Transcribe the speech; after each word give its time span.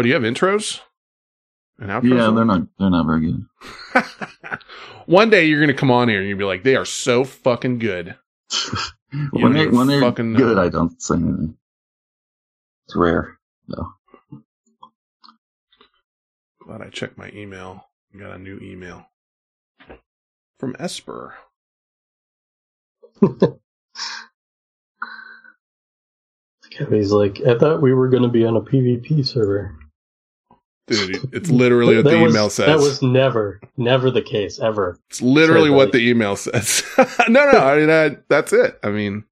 Oh, 0.00 0.02
do 0.02 0.08
you 0.08 0.14
have 0.14 0.22
intros? 0.22 0.80
And 1.78 1.90
outros? 1.90 2.16
Yeah, 2.16 2.30
they're 2.34 2.46
not 2.46 2.62
they're 2.78 2.88
not 2.88 3.04
very 3.04 3.20
good. 3.20 3.44
One 5.06 5.28
day 5.28 5.44
you're 5.44 5.60
gonna 5.60 5.74
come 5.74 5.90
on 5.90 6.08
here 6.08 6.20
and 6.20 6.26
you'll 6.26 6.38
be 6.38 6.44
like, 6.44 6.62
they 6.62 6.74
are 6.74 6.86
so 6.86 7.22
fucking 7.24 7.78
good. 7.78 8.16
You 9.12 9.28
when 9.32 9.54
they, 9.54 9.66
when 9.66 9.88
they're 9.88 10.00
fucking 10.00 10.34
know. 10.34 10.38
good, 10.38 10.56
I 10.56 10.68
don't 10.68 11.02
say 11.02 11.16
anything. 11.16 11.56
It's 12.86 12.94
rare, 12.94 13.40
though. 13.66 13.88
Glad 16.64 16.82
I 16.82 16.90
checked 16.90 17.18
my 17.18 17.28
email. 17.34 17.86
I 18.14 18.18
Got 18.18 18.36
a 18.36 18.38
new 18.38 18.60
email 18.60 19.04
from 20.60 20.76
Esper. 20.78 21.34
He's 26.88 27.10
like, 27.10 27.40
I 27.44 27.58
thought 27.58 27.82
we 27.82 27.92
were 27.92 28.08
going 28.10 28.22
to 28.22 28.28
be 28.28 28.44
on 28.44 28.56
a 28.56 28.60
PvP 28.60 29.26
server. 29.26 29.76
Dude, 30.90 31.32
it's 31.32 31.48
literally 31.50 31.96
what 31.96 32.04
the 32.04 32.18
was- 32.18 32.32
email 32.32 32.50
says. 32.50 32.66
That 32.66 32.78
was 32.78 33.00
never, 33.00 33.60
never 33.76 34.10
the 34.10 34.22
case 34.22 34.58
ever. 34.58 34.98
It's 35.08 35.22
literally 35.22 35.70
what 35.70 35.92
the 35.92 35.98
email 35.98 36.34
says. 36.34 36.82
no, 37.28 37.50
no, 37.50 37.58
I 37.58 37.78
mean 37.78 37.90
I, 37.90 38.16
that's 38.28 38.52
it. 38.52 38.78
I 38.82 38.90
mean, 38.90 39.24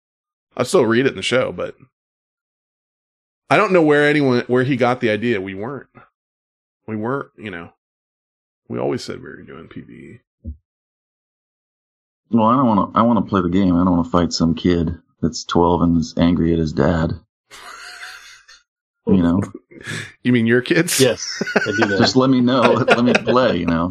I'll 0.57 0.65
still 0.65 0.87
read 0.87 1.07
it 1.07 1.11
in 1.11 1.17
the 1.17 1.23
show, 1.23 1.51
but 1.51 1.75
I 3.51 3.57
don't 3.57 3.73
know 3.73 3.83
where 3.83 4.09
anyone 4.09 4.45
where 4.47 4.63
he 4.63 4.77
got 4.77 5.01
the 5.01 5.11
idea. 5.11 5.41
We 5.41 5.55
weren't. 5.55 5.89
We 6.87 6.95
weren't. 6.97 7.31
You 7.37 7.51
know, 7.51 7.73
we 8.69 8.79
always 8.79 9.03
said 9.03 9.17
we 9.17 9.29
were 9.29 9.43
doing 9.43 9.65
E. 9.65 9.69
PVE. 9.81 10.21
Well, 12.31 12.47
I 12.47 12.57
don't 12.57 12.67
want 12.67 12.95
to. 12.95 12.99
I 12.99 13.03
want 13.03 13.25
to 13.25 13.29
play 13.29 13.41
the 13.43 13.49
game. 13.49 13.75
I 13.75 13.85
don't 13.85 13.97
want 13.97 14.05
to 14.05 14.11
fight 14.11 14.33
some 14.33 14.55
kid 14.55 14.97
that's 15.21 15.45
twelve 15.45 15.83
and 15.83 15.99
is 15.99 16.15
angry 16.17 16.53
at 16.53 16.59
his 16.59 16.73
dad. 16.73 17.13
You 19.07 19.23
know, 19.23 19.41
You 20.23 20.33
mean 20.33 20.47
your 20.47 20.61
kids? 20.61 21.01
Yes, 21.01 21.43
I 21.57 21.73
do 21.81 21.97
just 21.99 22.17
let 22.17 22.29
me 22.31 22.41
know. 22.41 22.61
let 22.89 23.05
me 23.05 23.15
play. 23.15 23.57
You 23.57 23.67
know. 23.67 23.89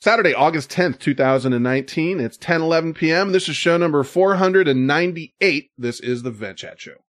Saturday, 0.00 0.34
August 0.34 0.70
10th, 0.70 0.98
2019. 0.98 2.20
It's 2.20 2.36
10 2.36 2.60
11 2.60 2.94
p.m. 2.94 3.32
This 3.32 3.48
is 3.48 3.56
show 3.56 3.78
number 3.78 4.04
498. 4.04 5.70
This 5.78 6.00
is 6.00 6.22
the 6.22 6.30
Vent 6.30 6.58
Chat 6.58 6.80
Show. 6.80 7.03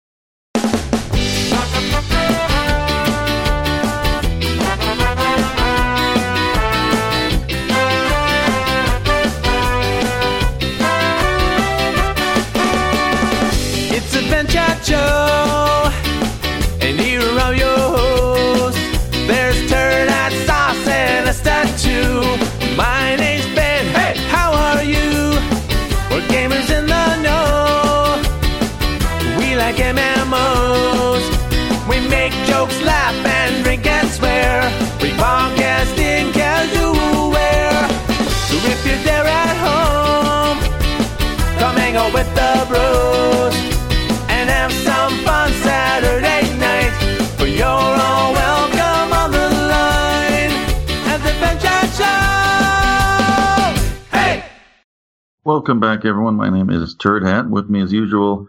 Welcome 55.45 55.81
back, 55.81 56.05
everyone. 56.05 56.35
My 56.35 56.49
name 56.49 56.69
is 56.69 56.95
Turd 56.95 57.23
Hat. 57.23 57.49
With 57.49 57.69
me, 57.69 57.81
as 57.81 57.91
usual, 57.91 58.47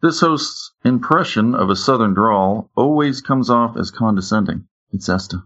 this 0.00 0.20
host's 0.20 0.72
impression 0.82 1.54
of 1.54 1.68
a 1.68 1.76
southern 1.76 2.14
drawl 2.14 2.70
always 2.74 3.20
comes 3.20 3.50
off 3.50 3.76
as 3.76 3.90
condescending. 3.90 4.66
It's 4.90 5.06
Esta. 5.06 5.42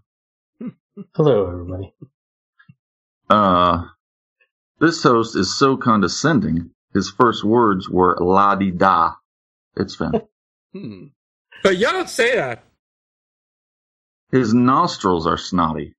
Hello, 1.17 1.51
everybody. 1.51 1.93
Uh, 3.29 3.87
this 4.79 5.03
host 5.03 5.35
is 5.35 5.53
so 5.53 5.77
condescending. 5.77 6.71
His 6.95 7.11
first 7.11 7.43
words 7.43 7.89
were 7.89 8.17
"la 8.21 8.55
di 8.55 8.71
da." 8.71 9.15
It's 9.77 9.97
Finn. 9.97 10.13
Hmm. 10.73 11.07
But 11.63 11.79
y'all 11.79 11.93
don't 11.93 12.11
say 12.11 12.37
that. 12.37 12.63
His 14.31 14.53
nostrils 14.53 15.27
are 15.27 15.39
snotty. 15.39 15.97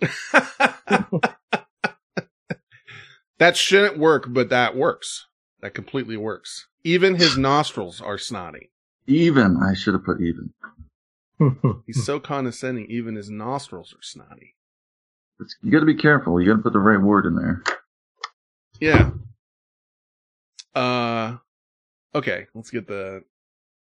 that 3.38 3.56
shouldn't 3.56 3.98
work, 3.98 4.26
but 4.28 4.48
that 4.50 4.76
works. 4.76 5.26
That 5.60 5.74
completely 5.74 6.16
works. 6.16 6.66
Even 6.84 7.16
his 7.16 7.36
nostrils 7.38 8.00
are 8.00 8.18
snotty. 8.18 8.70
Even 9.06 9.56
I 9.62 9.74
should 9.74 9.94
have 9.94 10.04
put 10.04 10.20
even. 10.20 10.52
He's 11.86 12.04
so 12.04 12.18
condescending, 12.18 12.86
even 12.88 13.14
his 13.14 13.30
nostrils 13.30 13.92
are 13.92 14.02
snotty. 14.02 14.54
It's, 15.38 15.56
you 15.62 15.70
got 15.70 15.80
to 15.80 15.86
be 15.86 15.94
careful. 15.94 16.40
You 16.40 16.48
got 16.48 16.56
to 16.56 16.62
put 16.62 16.72
the 16.72 16.78
right 16.78 17.00
word 17.00 17.26
in 17.26 17.36
there. 17.36 17.62
Yeah. 18.80 19.10
Uh, 20.74 21.36
okay, 22.14 22.46
let's 22.54 22.70
get 22.70 22.86
the 22.88 23.22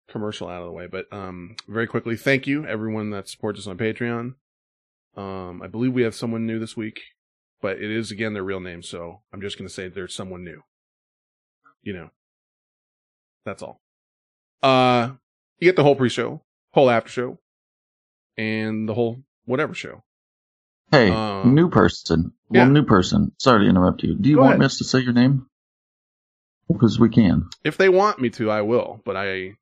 commercial 0.09 0.49
out 0.49 0.63
of 0.63 0.67
the 0.67 0.73
way. 0.73 0.87
But 0.87 1.13
um, 1.13 1.57
very 1.69 1.87
quickly, 1.87 2.17
thank 2.17 2.47
you 2.47 2.67
everyone 2.67 3.11
that 3.11 3.29
supports 3.29 3.61
us 3.61 3.67
on 3.67 3.77
Patreon. 3.77 4.35
Um, 5.17 5.63
I 5.63 5.67
believe 5.67 5.93
we 5.93 6.03
have 6.03 6.15
someone 6.15 6.47
new 6.47 6.59
this 6.59 6.77
week, 6.77 7.01
but 7.61 7.79
it 7.79 7.91
is 7.91 8.11
again 8.11 8.35
their 8.35 8.43
real 8.43 8.61
name, 8.61 8.83
so 8.83 9.23
I'm 9.33 9.41
just 9.41 9.59
gonna 9.59 9.69
say 9.71 9.89
there's 9.89 10.15
someone 10.15 10.45
new. 10.45 10.63
You 11.83 11.93
know, 11.95 12.11
that's 13.45 13.63
all. 13.63 13.81
Uh, 14.63 15.11
you 15.59 15.67
get 15.69 15.77
the 15.77 15.83
whole 15.83 15.95
pre-show, 15.97 16.43
whole 16.73 16.91
after 16.91 17.11
show, 17.11 17.39
and 18.37 18.89
the 18.89 18.95
whole 18.95 19.23
whatever 19.45 19.75
show. 19.75 20.03
Hey, 20.91 21.11
Uh, 21.11 21.45
new 21.45 21.69
person. 21.69 22.33
yeah. 22.51 22.63
Well, 22.65 22.71
new 22.73 22.85
person. 22.85 23.33
Sorry 23.39 23.65
to 23.65 23.69
interrupt 23.71 24.03
you. 24.03 24.15
Do 24.15 24.29
you 24.29 24.37
Go 24.37 24.43
want 24.43 24.55
ahead. 24.55 24.67
us 24.67 24.79
to 24.79 24.85
say 24.85 25.01
your 25.01 25.13
name? 25.13 25.47
Because 26.69 26.99
we 26.99 27.09
can 27.09 27.49
If 27.65 27.77
they 27.77 27.89
want 27.89 28.21
me 28.21 28.31
to, 28.31 28.51
I 28.51 28.63
will. 28.63 29.01
But 29.05 29.17
I, 29.17 29.33
you 29.35 29.57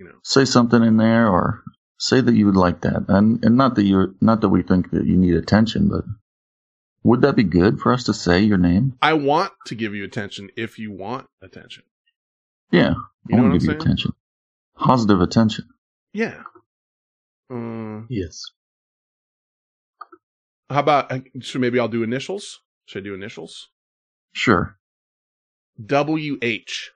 know, 0.00 0.18
say 0.24 0.44
something 0.44 0.82
in 0.82 0.96
there, 0.96 1.28
or 1.28 1.62
say 1.98 2.20
that 2.20 2.34
you 2.34 2.46
would 2.46 2.56
like 2.56 2.80
that, 2.82 3.04
and 3.08 3.44
and 3.44 3.56
not 3.56 3.76
that 3.76 3.84
you're 3.84 4.14
not 4.20 4.40
that 4.40 4.48
we 4.48 4.62
think 4.62 4.90
that 4.90 5.06
you 5.06 5.16
need 5.16 5.34
attention, 5.34 5.88
but 5.88 6.04
would 7.02 7.22
that 7.22 7.36
be 7.36 7.44
good 7.44 7.80
for 7.80 7.92
us 7.92 8.04
to 8.04 8.14
say 8.14 8.40
your 8.40 8.58
name? 8.58 8.96
I 9.02 9.14
want 9.14 9.52
to 9.66 9.74
give 9.74 9.94
you 9.94 10.04
attention 10.04 10.50
if 10.56 10.78
you 10.78 10.92
want 10.92 11.26
attention. 11.42 11.84
Yeah, 12.70 12.94
You 13.28 13.36
I 13.36 13.40
want 13.40 13.50
to 13.50 13.52
I'm 13.54 13.58
give 13.58 13.62
you 13.64 13.70
attention, 13.72 14.12
positive 14.76 15.20
attention. 15.20 15.68
Yeah. 16.12 16.42
Uh, 17.52 18.02
yes. 18.08 18.42
how 20.68 20.80
about 20.80 21.10
uh, 21.10 21.18
so 21.42 21.58
maybe 21.58 21.80
I'll 21.80 21.88
do 21.88 22.02
initials. 22.04 22.60
Should 22.86 23.02
I 23.02 23.04
do 23.04 23.14
initials? 23.14 23.68
Sure. 24.32 24.76
W 25.84 26.38
H. 26.42 26.92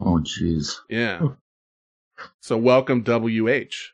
Oh, 0.00 0.20
jeez. 0.20 0.76
Yeah. 0.88 1.20
so 2.40 2.56
welcome 2.56 3.02
W 3.02 3.48
H. 3.48 3.92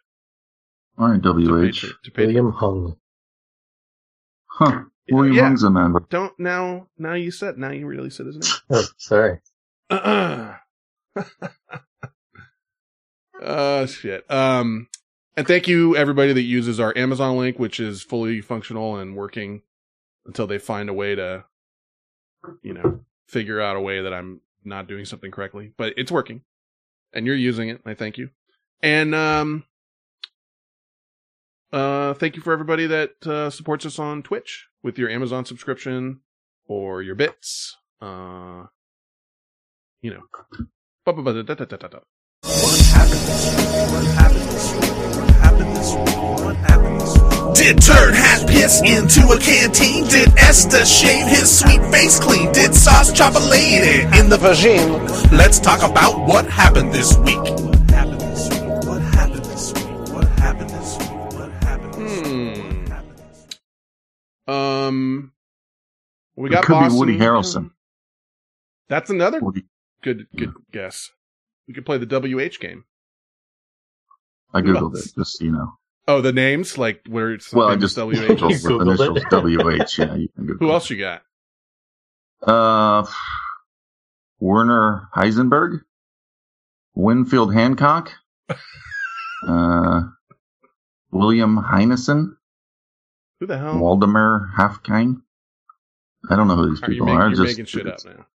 All 0.97 1.09
right, 1.11 1.21
W 1.21 1.65
H. 1.65 1.83
Patreon- 1.85 2.03
to 2.05 2.13
William 2.17 2.53
Hung. 2.53 2.97
Huh. 4.55 4.83
William 5.11 5.35
Yeah. 5.35 5.43
Hung's 5.43 5.63
a 5.65 5.71
member. 5.71 6.07
Don't 6.11 6.39
now. 6.39 6.87
Now 6.97 7.15
you 7.15 7.31
said. 7.33 7.59
Now 7.59 7.71
you 7.71 7.87
really 7.87 8.11
said 8.11 8.27
his 8.27 8.37
name. 8.37 8.51
Oh, 8.71 8.85
sorry. 8.99 9.41
uh 9.91 10.55
shit. 13.87 14.31
Um 14.31 14.89
and 15.37 15.47
thank 15.47 15.67
you 15.67 15.97
everybody 15.97 16.33
that 16.33 16.43
uses 16.43 16.79
our 16.81 16.97
Amazon 16.97 17.37
link, 17.37 17.59
which 17.59 17.81
is 17.81 18.03
fully 18.03 18.41
functional 18.41 18.97
and 18.97 19.17
working 19.17 19.63
until 20.27 20.47
they 20.47 20.59
find 20.59 20.89
a 20.89 20.95
way 20.95 21.15
to 21.17 21.45
you 22.63 22.75
know, 22.75 23.01
figure 23.29 23.61
out 23.61 23.77
a 23.77 23.81
way 23.81 24.03
that 24.03 24.15
I'm 24.15 24.41
not 24.65 24.87
doing 24.87 25.05
something 25.05 25.31
correctly. 25.33 25.73
But 25.77 25.95
it's 25.97 26.13
working. 26.13 26.43
And 27.13 27.27
you're 27.27 27.37
using 27.37 27.69
it. 27.71 27.81
I 27.85 27.95
thank 27.95 28.19
you. 28.19 28.31
And 28.83 29.15
um 29.15 29.65
uh 31.75 32.15
thank 32.15 32.37
you 32.37 32.43
for 32.43 32.53
everybody 32.53 32.87
that 32.87 33.27
uh 33.27 33.51
supports 33.51 33.85
us 33.85 33.99
on 33.99 34.23
Twitch 34.23 34.67
with 34.83 34.97
your 34.99 35.09
Amazon 35.11 35.45
subscription 35.45 36.21
or 36.67 37.03
your 37.03 37.15
bits. 37.17 37.77
Uh 38.01 38.65
you 40.01 40.11
know. 40.13 40.23
What 42.43 42.85
happened 42.93 43.21
this 43.29 43.55
week? 43.55 43.93
What 43.93 44.05
happened 44.15 44.47
this 44.49 44.75
week? 44.75 45.35
Happened 45.41 45.77
this 45.77 45.95
week? 45.95 46.17
What 46.45 46.57
happened 46.57 47.01
this 47.01 47.15
week? 47.19 47.55
Did 47.55 47.83
Turd 47.83 48.15
Hat 48.15 48.47
piss 48.47 48.81
into 48.83 49.29
a 49.33 49.39
canteen? 49.39 50.05
Did 50.09 50.29
Esther 50.39 50.85
shave 50.85 51.27
his 51.27 51.59
sweet 51.59 51.81
face 51.91 52.21
clean? 52.21 52.53
Did 52.53 52.75
Sauce 52.75 53.13
chop 53.13 53.35
a 53.35 53.39
lady 53.39 54.03
in 54.19 54.29
the 54.29 54.37
vagine? 54.37 55.33
Let's 55.33 55.59
talk 55.59 55.83
about 55.83 56.27
what 56.27 56.47
happened 56.47 56.93
this 56.93 57.17
week. 57.19 57.74
Um, 64.47 65.33
we 66.37 66.49
It 66.51 66.53
got 66.53 66.65
could 66.65 66.89
be 66.89 66.95
Woody 66.95 67.19
Harrelson. 67.19 67.71
That's 68.89 69.11
another 69.11 69.41
Woody- 69.41 69.65
good 70.03 70.27
good 70.37 70.53
guess. 70.73 71.11
We 71.67 71.75
could 71.75 71.87
play 71.87 71.97
the 71.99 72.07
WH 72.07 72.61
game. 72.61 72.85
I 74.53 74.61
googled 74.61 74.97
it 74.97 75.15
just 75.17 75.39
so 75.39 75.45
you 75.45 75.51
know. 75.53 75.73
Oh, 76.07 76.21
the 76.21 76.33
names 76.33 76.77
like 76.77 77.01
where 77.09 77.33
it's 77.33 77.53
Well, 77.53 77.69
I 77.69 77.77
just 77.77 77.97
WH. 77.97 78.01
googled 78.13 78.43
with 78.49 78.63
Googled 78.63 78.83
initials 78.83 79.19
it. 79.19 79.29
WH. 79.99 79.99
Yeah, 79.99 80.15
you 80.17 80.29
can 80.29 80.47
Google. 80.47 80.67
Who 80.69 80.73
else 80.73 80.91
you 80.91 80.99
got? 80.99 81.23
Uh, 82.43 83.07
Werner 84.39 85.09
Heisenberg, 85.17 85.81
Winfield 86.95 87.55
Hancock, 87.55 88.13
uh, 89.49 90.03
William 91.11 91.57
Heinesen, 91.57 92.37
Who 93.41 93.47
the 93.47 93.59
hell? 93.59 93.75
Waldemar 93.79 94.51
Haffkine. 94.57 95.23
I 96.31 96.37
don't 96.37 96.49
know 96.49 96.57
who 96.57 96.71
these 96.71 96.83
Are 96.83 96.87
you 96.91 96.95
people 96.95 97.07
make- 97.07 97.17
are. 97.17 97.27
you're 97.29 97.37
just 97.45 97.59
making 97.59 97.67
shit 97.67 97.87
up 97.87 97.99
now. 98.05 98.27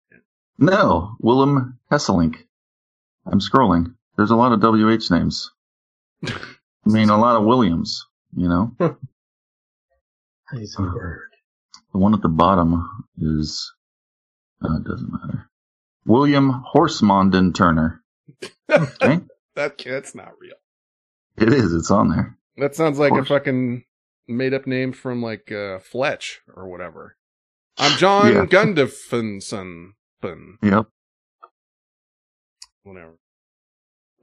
No, 0.59 1.17
Willem 1.21 1.79
Hesselink. 1.91 2.37
I'm 3.27 3.41
scrolling. 3.41 3.95
There's 4.17 4.31
a 4.33 4.37
lot 4.37 4.53
of 4.53 4.61
WH 4.61 5.11
names. 5.11 5.53
I 6.27 6.33
mean, 6.85 7.11
a 7.11 7.19
lot 7.19 7.37
of 7.37 7.45
Williams. 7.45 8.05
You 8.37 8.49
know, 8.49 8.73
Heisenberg. 10.53 11.19
the 11.93 11.99
one 11.99 12.15
at 12.15 12.23
the 12.23 12.29
bottom 12.29 13.07
is. 13.21 13.73
Uh, 14.63 14.77
it 14.77 14.85
doesn't 14.85 15.13
matter. 15.13 15.49
William 16.05 16.65
Horsemonden 16.75 17.55
Turner. 17.55 18.03
Okay, 18.71 19.21
That 19.57 19.79
that's 19.79 20.15
not 20.15 20.33
real. 20.39 20.57
it 21.39 21.55
is. 21.55 21.73
It's 21.73 21.91
on 21.91 22.11
there. 22.11 22.37
That 22.59 22.75
sounds 22.75 22.99
like 22.99 23.13
a 23.15 23.25
fucking 23.25 23.83
made 24.29 24.55
up 24.55 24.67
name 24.67 24.93
from 24.93 25.23
like 25.23 25.51
uh, 25.51 25.79
Fletch 25.79 26.41
or 26.55 26.69
whatever. 26.69 27.17
I'm 27.79 27.97
John 27.99 28.33
Yeah. 28.33 28.47
Gunderson. 28.47 29.95
Yep. 30.63 30.87
Whatever. 32.83 33.19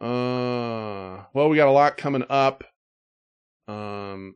Uh, 0.02 1.24
well, 1.34 1.50
we 1.50 1.56
got 1.58 1.68
a 1.68 1.72
lot 1.72 1.98
coming 1.98 2.26
up. 2.30 2.64
Um, 3.68 4.36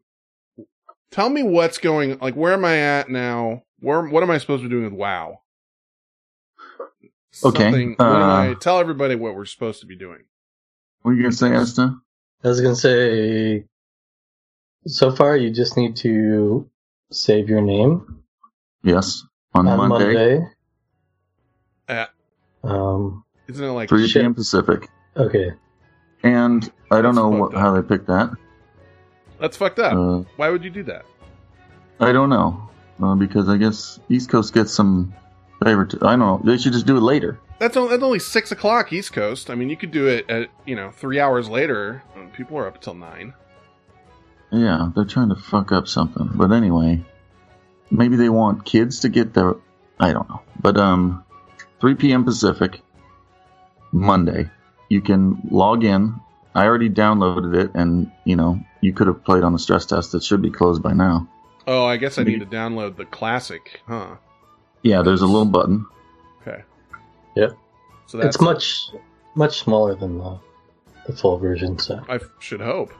tell 1.12 1.30
me 1.30 1.44
what's 1.44 1.78
going. 1.78 2.18
Like, 2.20 2.36
where 2.36 2.54
am 2.54 2.64
I 2.66 2.78
at 2.78 3.10
now? 3.10 3.64
Where 3.80 4.02
what 4.04 4.24
am 4.24 4.32
I 4.32 4.38
supposed 4.38 4.64
to 4.64 4.70
be 4.70 4.74
doing 4.74 4.86
with 4.86 4.94
WoW? 4.94 5.42
Okay, 7.44 7.64
Something- 7.64 7.96
what 7.98 8.06
uh, 8.06 8.52
I, 8.52 8.56
tell 8.60 8.80
everybody 8.80 9.16
what 9.16 9.36
we're 9.36 9.46
supposed 9.46 9.82
to 9.82 9.86
be 9.86 9.96
doing. 9.96 10.24
What 11.02 11.12
are 11.12 11.14
you 11.16 11.22
gonna 11.24 11.32
say, 11.34 11.54
Asta? 11.56 11.96
I 12.44 12.48
was 12.48 12.60
gonna 12.62 12.76
say, 12.76 13.66
so 14.88 15.12
far 15.12 15.36
you 15.38 15.50
just 15.52 15.78
need 15.78 15.96
to 15.98 16.70
save 17.12 17.50
your 17.50 17.62
name 17.62 18.24
Yes, 18.84 19.24
on, 19.54 19.68
on 19.68 19.90
Monday, 19.90 20.14
Monday. 20.38 20.48
Uh, 21.88 22.06
Um, 22.64 23.24
isn't 23.48 23.64
it 23.66 23.72
like 23.72 23.90
3 23.90 24.08
Shit. 24.08 24.22
p.m. 24.22 24.34
Pacific. 24.36 24.88
okay. 25.18 25.52
And 26.24 26.70
I 26.92 27.02
don't 27.02 27.16
That's 27.16 27.18
know 27.18 27.30
what, 27.30 27.54
how 27.54 27.74
they 27.80 27.82
picked 27.88 28.08
that. 28.08 28.30
that's 29.40 29.58
fucked 29.58 29.80
up? 29.80 29.94
Uh, 29.94 30.24
Why 30.38 30.50
would 30.50 30.64
you 30.64 30.70
do 30.70 30.84
that? 30.84 31.06
I 32.00 32.12
don't 32.12 32.30
know 32.30 32.70
uh, 33.02 33.16
because 33.16 33.48
I 33.50 33.58
guess 33.58 34.00
East 34.10 34.30
Coast 34.30 34.54
gets 34.54 34.72
some 34.74 35.14
favorite. 35.64 35.96
I 36.02 36.12
don't 36.16 36.20
know. 36.20 36.42
They 36.44 36.58
should 36.58 36.74
just 36.74 36.86
do 36.86 36.98
it 36.98 37.02
later. 37.02 37.40
That's 37.60 37.76
only, 37.76 37.90
that's 37.92 38.04
only 38.04 38.20
six 38.20 38.52
o'clock 38.54 38.94
East 38.94 39.12
Coast. 39.12 39.50
I 39.50 39.56
mean, 39.56 39.70
you 39.70 39.76
could 39.76 39.92
do 39.92 40.08
it 40.08 40.30
at 40.30 40.50
you 40.66 40.76
know 40.76 40.92
three 40.92 41.20
hours 41.20 41.50
later. 41.50 42.02
People 42.34 42.58
are 42.58 42.68
up 42.68 42.80
till 42.82 42.94
nine. 42.94 43.34
Yeah, 44.52 44.92
they're 44.96 45.06
trying 45.06 45.30
to 45.30 45.36
fuck 45.36 45.72
up 45.72 45.88
something. 45.88 46.32
But 46.34 46.52
anyway, 46.52 47.04
maybe 47.92 48.16
they 48.16 48.30
want 48.30 48.66
kids 48.66 49.02
to 49.02 49.10
get 49.10 49.34
their. 49.34 49.56
I 50.00 50.14
don't 50.14 50.30
know. 50.30 50.42
But 50.60 50.78
um, 50.78 51.24
3 51.82 51.96
p.m. 51.96 52.26
Pacific, 52.26 52.82
Monday. 53.92 54.50
You 54.90 55.02
can 55.02 55.42
log 55.52 55.84
in. 55.84 56.16
I 56.56 56.66
already 56.66 56.90
downloaded 56.90 57.56
it, 57.56 57.72
and 57.76 58.12
you 58.26 58.36
know 58.36 58.60
you 58.82 58.94
could 58.94 59.08
have 59.08 59.24
played 59.24 59.44
on 59.44 59.54
the 59.54 59.60
stress 59.60 59.86
test. 59.86 60.16
It 60.16 60.24
should 60.24 60.42
be 60.42 60.50
closed 60.50 60.82
by 60.82 60.94
now. 60.94 61.28
Oh, 61.68 61.86
I 61.86 61.98
guess 61.98 62.18
I 62.18 62.24
need 62.24 62.40
to 62.40 62.48
download 62.48 62.96
the 62.96 63.06
classic, 63.06 63.82
huh? 63.88 64.16
Yeah, 64.82 65.04
there's 65.04 65.22
a 65.22 65.28
little 65.28 65.46
button. 65.46 65.86
Okay. 66.42 66.64
Yep. 67.36 67.52
So 68.08 68.18
that's 68.18 68.36
It's 68.36 68.42
much, 68.42 68.90
much 69.36 69.60
smaller 69.60 69.94
than 69.94 70.18
the, 70.18 70.40
the 71.06 71.14
full 71.14 71.38
version, 71.38 71.78
so. 71.78 72.04
I 72.10 72.20
should 72.40 72.62
hope. 72.62 72.92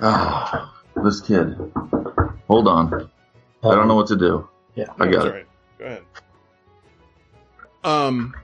Ah, 0.00 0.74
this 1.02 1.20
kid. 1.20 1.56
Hold 2.48 2.68
on. 2.68 3.10
I 3.62 3.74
don't 3.74 3.88
know 3.88 3.96
what 3.96 4.06
to 4.08 4.16
do. 4.16 4.48
Yeah. 4.74 4.86
I 4.98 5.06
got 5.06 5.12
That's 5.12 5.24
it. 5.24 5.28
all 5.28 5.32
right. 5.34 5.46
Go 5.78 5.84
ahead. 5.84 6.02
Um, 7.84 8.34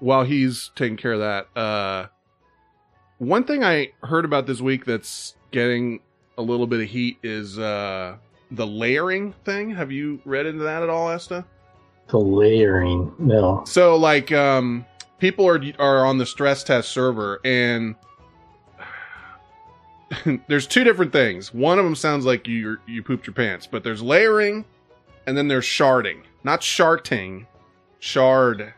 while 0.00 0.24
he's 0.24 0.70
taking 0.76 0.96
care 0.96 1.12
of 1.12 1.20
that, 1.20 1.60
uh, 1.60 2.06
one 3.18 3.44
thing 3.44 3.64
I 3.64 3.92
heard 4.02 4.24
about 4.24 4.46
this 4.46 4.60
week 4.60 4.84
that's 4.84 5.34
getting 5.50 6.00
a 6.36 6.42
little 6.42 6.66
bit 6.68 6.80
of 6.80 6.88
heat 6.88 7.18
is 7.24 7.58
uh 7.58 8.16
the 8.52 8.66
layering 8.66 9.32
thing. 9.44 9.70
Have 9.70 9.90
you 9.90 10.20
read 10.24 10.46
into 10.46 10.62
that 10.64 10.82
at 10.84 10.88
all, 10.88 11.10
Esta? 11.10 11.44
The 12.08 12.18
layering, 12.18 13.12
no. 13.18 13.64
So 13.66 13.96
like 13.96 14.30
um 14.30 14.86
people 15.18 15.48
are 15.48 15.60
are 15.80 16.06
on 16.06 16.18
the 16.18 16.26
stress 16.26 16.62
test 16.62 16.90
server 16.90 17.40
and 17.44 17.96
there's 20.48 20.66
two 20.66 20.84
different 20.84 21.12
things. 21.12 21.52
One 21.52 21.78
of 21.78 21.84
them 21.84 21.94
sounds 21.94 22.24
like 22.24 22.46
you 22.48 22.78
you 22.86 23.02
pooped 23.02 23.26
your 23.26 23.34
pants, 23.34 23.66
but 23.66 23.84
there's 23.84 24.02
layering 24.02 24.64
and 25.26 25.36
then 25.36 25.48
there's 25.48 25.64
sharding. 25.66 26.22
Not 26.44 26.62
sharting, 26.62 27.46
sharding. 28.00 28.72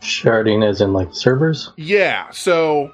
Sharding 0.00 0.64
as 0.68 0.80
in 0.80 0.92
like 0.92 1.12
servers? 1.12 1.72
Yeah, 1.76 2.30
so 2.30 2.92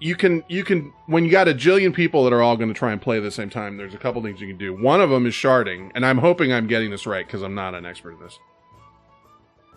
you 0.00 0.16
can 0.16 0.42
you 0.48 0.64
can 0.64 0.92
when 1.06 1.24
you 1.24 1.30
got 1.30 1.46
a 1.46 1.54
jillion 1.54 1.94
people 1.94 2.24
that 2.24 2.32
are 2.32 2.42
all 2.42 2.56
going 2.56 2.68
to 2.68 2.74
try 2.74 2.90
and 2.90 3.00
play 3.00 3.18
at 3.18 3.22
the 3.22 3.30
same 3.30 3.50
time. 3.50 3.76
There's 3.76 3.94
a 3.94 3.98
couple 3.98 4.20
things 4.22 4.40
you 4.40 4.48
can 4.48 4.58
do. 4.58 4.74
One 4.74 5.00
of 5.00 5.10
them 5.10 5.26
is 5.26 5.34
sharding, 5.34 5.92
and 5.94 6.04
I'm 6.04 6.18
hoping 6.18 6.52
I'm 6.52 6.66
getting 6.66 6.90
this 6.90 7.06
right 7.06 7.24
because 7.24 7.42
I'm 7.42 7.54
not 7.54 7.74
an 7.74 7.86
expert 7.86 8.14
at 8.14 8.20
this. 8.20 8.38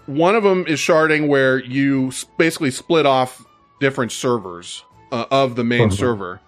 One 0.07 0.35
of 0.35 0.43
them 0.43 0.65
is 0.67 0.79
sharding, 0.79 1.27
where 1.27 1.57
you 1.59 2.11
basically 2.37 2.71
split 2.71 3.05
off 3.05 3.45
different 3.79 4.11
servers 4.11 4.83
uh, 5.11 5.25
of 5.31 5.55
the 5.55 5.63
main 5.63 5.89
Mhm. 5.89 5.93
server. 5.93 6.41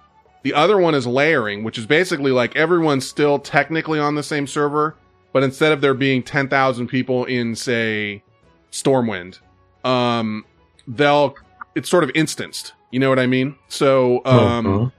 The 0.47 0.53
other 0.53 0.77
one 0.77 0.95
is 0.95 1.05
layering, 1.05 1.65
which 1.65 1.77
is 1.77 1.85
basically 1.85 2.31
like 2.31 2.55
everyone's 2.55 3.05
still 3.05 3.37
technically 3.37 3.99
on 3.99 4.15
the 4.15 4.23
same 4.23 4.47
server, 4.47 4.95
but 5.33 5.43
instead 5.43 5.73
of 5.73 5.81
there 5.81 5.93
being 5.93 6.23
10,000 6.23 6.87
people 6.87 7.25
in, 7.25 7.53
say, 7.53 8.23
Stormwind, 8.71 9.39
um, 9.83 10.45
they'll, 10.87 11.35
it's 11.75 11.89
sort 11.89 12.05
of 12.05 12.11
instanced. 12.15 12.71
You 12.91 12.99
know 13.01 13.09
what 13.09 13.19
I 13.19 13.27
mean? 13.27 13.57
So, 13.67 14.21
um, 14.23 14.65
Mhm. 14.65 14.91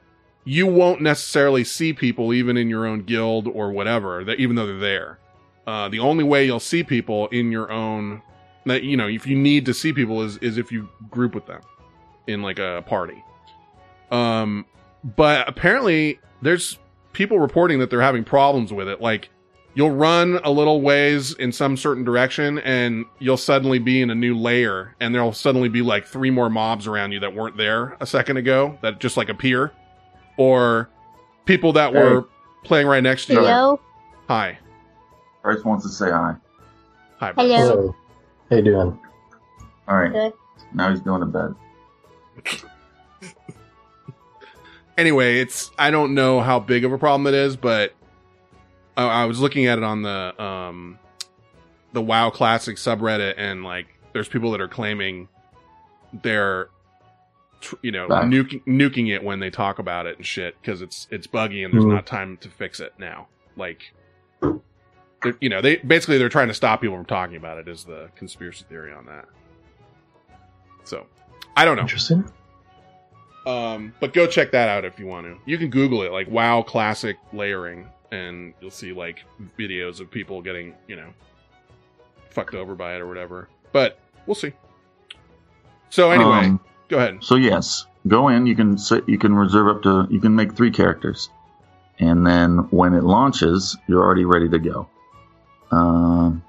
you 0.45 0.67
won't 0.67 1.01
necessarily 1.01 1.65
see 1.65 1.95
people 1.95 2.35
even 2.35 2.59
in 2.59 2.69
your 2.69 2.85
own 2.85 3.05
guild 3.05 3.49
or 3.49 3.73
whatever, 3.73 4.25
that 4.25 4.39
even 4.39 4.55
though 4.55 4.67
they're 4.67 4.77
there. 4.79 5.19
Uh, 5.67 5.89
the 5.89 6.01
only 6.01 6.25
way 6.25 6.45
you'll 6.45 6.61
see 6.61 6.85
people 6.85 7.27
in 7.29 7.51
your 7.51 7.73
own, 7.73 8.21
that 8.67 8.83
you 8.83 8.99
know, 8.99 9.09
if 9.09 9.27
you 9.27 9.35
need 9.35 9.65
to 9.65 9.73
see 9.73 9.95
people, 9.95 10.21
is 10.21 10.37
is 10.43 10.59
if 10.59 10.71
you 10.71 10.91
group 11.11 11.35
with 11.35 11.47
them 11.47 11.63
in 12.27 12.43
like 12.43 12.59
a 12.59 12.85
party. 12.87 13.25
Um, 14.11 14.67
but 15.05 15.49
apparently 15.49 16.19
there's 16.43 16.79
people 17.13 17.39
reporting 17.39 17.79
that 17.81 17.91
they're 17.91 18.01
having 18.03 18.25
problems 18.25 18.73
with 18.73 18.89
it. 18.89 19.01
Like 19.01 19.29
you'll 19.75 19.91
run 19.91 20.41
a 20.45 20.51
little 20.51 20.81
ways 20.81 21.35
in 21.35 21.53
some 21.53 21.77
certain 21.77 22.05
direction 22.05 22.59
and 22.61 23.05
you'll 23.19 23.37
suddenly 23.37 23.79
be 23.79 24.01
in 24.03 24.11
a 24.11 24.15
new 24.15 24.37
layer 24.37 24.95
and 25.01 25.15
there'll 25.15 25.33
suddenly 25.33 25.69
be 25.69 25.83
like 25.83 26.07
three 26.07 26.31
more 26.31 26.51
mobs 26.51 26.87
around 26.87 27.13
you 27.13 27.21
that 27.21 27.35
weren't 27.35 27.57
there 27.57 27.97
a 28.01 28.07
second 28.07 28.37
ago 28.37 28.79
that 28.83 28.99
just 29.01 29.17
like 29.17 29.29
appear 29.29 29.73
or 30.37 30.89
people 31.45 31.73
that 31.73 31.93
Hey. 31.93 32.01
were 32.01 32.29
playing 32.65 32.87
right 32.87 33.03
next 33.03 33.27
to 33.27 33.35
you. 33.35 33.39
Hello. 33.41 33.81
Hi. 34.29 34.59
Bryce 35.43 35.65
wants 35.65 35.85
to 35.87 35.91
say 35.91 36.11
hi. 36.11 36.35
Hi. 37.21 37.33
Bryce. 37.33 37.47
Hello. 37.51 37.69
Hello. 37.77 37.97
How 38.51 38.57
you 38.57 38.63
doing? 38.63 38.99
All 39.89 39.97
right. 39.97 40.13
Good. 40.13 40.33
Now 40.75 40.91
he's 40.91 41.01
going 41.01 41.21
to 41.21 41.27
bed. 41.27 41.55
anyway, 44.99 45.41
it's 45.41 45.71
I 45.79 45.91
don't 45.91 46.13
know 46.15 46.41
how 46.43 46.61
big 46.61 46.85
of 46.85 46.93
a 46.93 46.99
problem 46.99 47.27
it 47.33 47.35
is, 47.35 47.57
but 47.57 47.95
I, 48.97 49.05
I 49.07 49.25
was 49.25 49.41
looking 49.41 49.65
at 49.67 49.79
it 49.79 49.85
on 49.85 50.03
the 50.03 50.43
um 50.43 50.99
the 51.95 52.03
WoW 52.03 52.29
Classic 52.29 52.77
subreddit, 52.77 53.35
and 53.39 53.65
like 53.65 53.87
there's 54.13 54.29
people 54.29 54.51
that 54.51 54.61
are 54.61 54.69
claiming 54.69 55.29
they're 56.23 56.69
you 57.83 57.91
know, 57.91 58.07
nuking 58.09 58.63
nuking 58.67 59.13
it 59.13 59.23
when 59.25 59.41
they 59.41 59.51
talk 59.51 59.79
about 59.81 60.07
it 60.07 60.17
and 60.17 60.25
shit 60.27 60.55
because 60.61 60.81
it's 60.81 61.09
it's 61.11 61.27
buggy 61.27 61.65
and 61.65 61.73
there's 61.75 61.85
Mhm. 61.85 61.93
not 61.95 62.07
time 62.07 62.37
to 62.39 62.49
fix 62.49 62.79
it 62.79 62.93
now. 62.99 63.27
Like, 63.57 63.93
you 65.41 65.49
know, 65.49 65.61
they 65.61 65.77
basically 65.77 66.19
they're 66.19 66.29
trying 66.29 66.47
to 66.49 66.55
stop 66.55 66.81
people 66.81 66.97
from 66.97 67.05
talking 67.05 67.35
about 67.37 67.59
it. 67.59 67.67
Is 67.67 67.85
the 67.85 68.11
conspiracy 68.15 68.65
theory 68.69 68.93
on 68.93 69.07
that? 69.07 69.25
So, 70.85 71.07
I 71.57 71.65
don't 71.65 71.75
know. 71.75 71.83
Interesting. 71.83 72.31
Um, 73.49 73.95
but 73.99 74.13
go 74.13 74.27
check 74.27 74.51
that 74.53 74.69
out 74.69 74.85
if 74.85 74.99
you 74.99 75.07
want 75.07 75.27
to. 75.27 75.39
You 75.47 75.57
can 75.57 75.71
Google 75.71 76.03
it, 76.03 76.13
like 76.13 76.29
WoW 76.29 76.61
classic 76.63 77.17
layering, 77.33 77.89
and 78.13 78.53
you'll 78.61 78.71
see 78.71 78.93
like 78.93 79.25
videos 79.59 80.01
of 80.01 80.11
people 80.11 80.43
getting, 80.43 80.75
you 80.87 80.97
know, 80.97 81.09
fucked 82.29 82.55
over 82.55 82.75
by 82.75 82.95
it 82.95 83.01
or 83.01 83.09
whatever. 83.09 83.49
But 83.73 84.01
we'll 84.27 84.35
see. 84.35 84.53
So 85.89 86.11
anyway, 86.11 86.49
Um, 86.49 86.61
go 86.89 86.99
ahead. 86.99 87.25
So 87.25 87.37
yes, 87.37 87.87
go 88.07 88.29
in. 88.29 88.47
You 88.47 88.55
can 88.55 88.77
set, 88.77 89.09
you 89.09 89.17
can 89.17 89.35
reserve 89.35 89.69
up 89.69 89.83
to 89.85 90.07
you 90.11 90.21
can 90.21 90.37
make 90.37 90.55
three 90.55 90.71
characters, 90.71 91.31
and 91.99 92.27
then 92.27 92.69
when 92.71 92.93
it 92.93 93.03
launches, 93.05 93.79
you're 93.87 94.05
already 94.05 94.27
ready 94.27 94.51
to 94.51 94.59
go. 94.59 94.89
Um, 95.71 96.45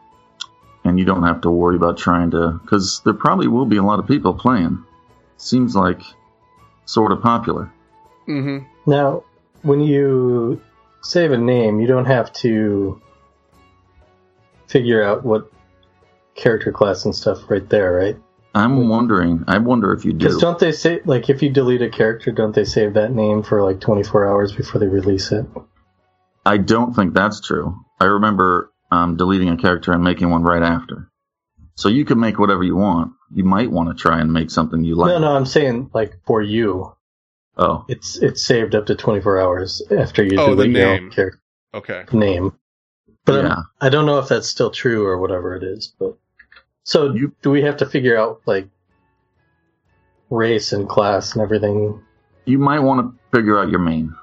and 0.83 0.99
you 0.99 1.05
don't 1.05 1.23
have 1.23 1.39
to 1.41 1.49
worry 1.49 1.77
about 1.77 1.97
trying 1.97 2.31
to 2.31 2.59
because 2.61 3.01
there 3.05 3.13
probably 3.13 3.47
will 3.47 3.65
be 3.65 3.77
a 3.77 3.83
lot 3.83 3.99
of 3.99 4.07
people 4.07 4.33
playing. 4.33 4.83
Seems 5.37 5.77
like 5.77 6.01
sort 6.89 7.11
of 7.11 7.21
popular. 7.21 7.71
Mm-hmm. 8.27 8.65
Now, 8.89 9.23
when 9.61 9.79
you 9.79 10.59
save 11.03 11.31
a 11.31 11.37
name, 11.37 11.79
you 11.79 11.87
don't 11.87 12.05
have 12.05 12.33
to 12.33 12.99
figure 14.67 15.03
out 15.03 15.23
what 15.23 15.51
character 16.35 16.71
class 16.71 17.05
and 17.05 17.15
stuff 17.15 17.39
right 17.49 17.67
there, 17.69 17.93
right? 17.93 18.17
I'm 18.55 18.89
wondering. 18.89 19.43
I 19.47 19.59
wonder 19.59 19.93
if 19.93 20.03
you 20.03 20.13
Because 20.13 20.35
do. 20.35 20.41
don't 20.41 20.57
they 20.57 20.71
say 20.71 21.01
like 21.05 21.29
if 21.29 21.43
you 21.43 21.49
delete 21.49 21.83
a 21.83 21.89
character, 21.89 22.31
don't 22.31 22.55
they 22.55 22.65
save 22.65 22.95
that 22.95 23.11
name 23.11 23.43
for 23.43 23.61
like 23.61 23.79
24 23.79 24.27
hours 24.27 24.51
before 24.51 24.79
they 24.79 24.87
release 24.87 25.31
it? 25.31 25.45
I 26.45 26.57
don't 26.57 26.95
think 26.95 27.13
that's 27.13 27.39
true. 27.41 27.75
I 27.99 28.05
remember 28.05 28.71
um, 28.91 29.15
deleting 29.17 29.49
a 29.49 29.57
character 29.57 29.91
and 29.91 30.03
making 30.03 30.31
one 30.31 30.41
right 30.41 30.63
after. 30.63 31.11
So 31.75 31.87
you 31.89 32.03
can 32.05 32.19
make 32.19 32.39
whatever 32.39 32.63
you 32.63 32.75
want. 32.75 33.11
You 33.33 33.43
might 33.43 33.71
want 33.71 33.89
to 33.89 34.01
try 34.01 34.19
and 34.19 34.33
make 34.33 34.49
something 34.51 34.83
you 34.83 34.95
like. 34.95 35.09
no, 35.09 35.19
no, 35.19 35.35
I'm 35.35 35.45
saying 35.45 35.91
like 35.93 36.13
for 36.25 36.41
you, 36.41 36.95
Oh, 37.57 37.83
it's 37.89 38.17
it's 38.17 38.43
saved 38.45 38.73
up 38.73 38.85
to 38.85 38.95
24 38.95 39.39
hours 39.41 39.81
after 39.91 40.23
you 40.23 40.39
Oh, 40.39 40.55
the 40.55 40.67
name. 40.67 40.87
own 41.05 41.09
character 41.11 41.39
Okay. 41.73 42.05
name. 42.13 42.53
But 43.25 43.35
I'm- 43.35 43.45
yeah. 43.45 43.61
I 43.81 43.89
don't 43.89 44.05
know 44.05 44.17
if 44.19 44.29
that's 44.29 44.47
still 44.47 44.71
true 44.71 45.05
or 45.05 45.17
whatever 45.19 45.55
it 45.55 45.63
is. 45.63 45.93
But 45.99 46.17
so 46.83 47.13
You- 47.13 47.33
do 47.41 47.51
we 47.51 47.61
have 47.63 47.77
to 47.77 47.85
figure 47.85 48.17
out 48.17 48.41
like 48.45 48.69
race 50.29 50.71
and 50.73 50.87
class 50.87 51.33
and 51.33 51.41
everything? 51.41 52.01
You 52.45 52.59
might 52.59 52.79
want 52.79 53.01
to 53.13 53.37
figure 53.37 53.59
out 53.59 53.69
your 53.69 53.79
main 53.79 54.15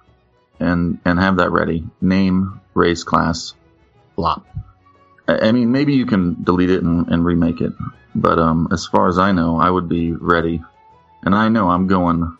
and 0.58 0.98
and 1.04 1.18
have 1.18 1.36
that 1.36 1.50
ready. 1.50 1.84
Name, 2.00 2.60
race, 2.74 3.04
class, 3.04 3.54
blah. 4.16 4.40
I 5.28 5.48
I 5.48 5.52
mean, 5.52 5.72
maybe 5.72 5.94
you 5.94 6.06
can 6.06 6.42
delete 6.42 6.70
it 6.70 6.82
and, 6.82 7.06
and 7.08 7.24
remake 7.24 7.60
it. 7.60 7.72
But 8.14 8.38
um, 8.38 8.68
as 8.72 8.86
far 8.86 9.08
as 9.08 9.18
I 9.18 9.32
know, 9.32 9.58
I 9.58 9.68
would 9.70 9.88
be 9.88 10.12
ready. 10.12 10.62
And 11.22 11.34
I 11.34 11.48
know 11.48 11.68
I'm 11.68 11.86
going 11.86 12.36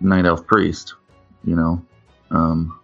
Night 0.00 0.24
Elf 0.24 0.46
Priest, 0.46 0.94
you 1.44 1.56
know. 1.56 1.84
Um, 2.30 2.78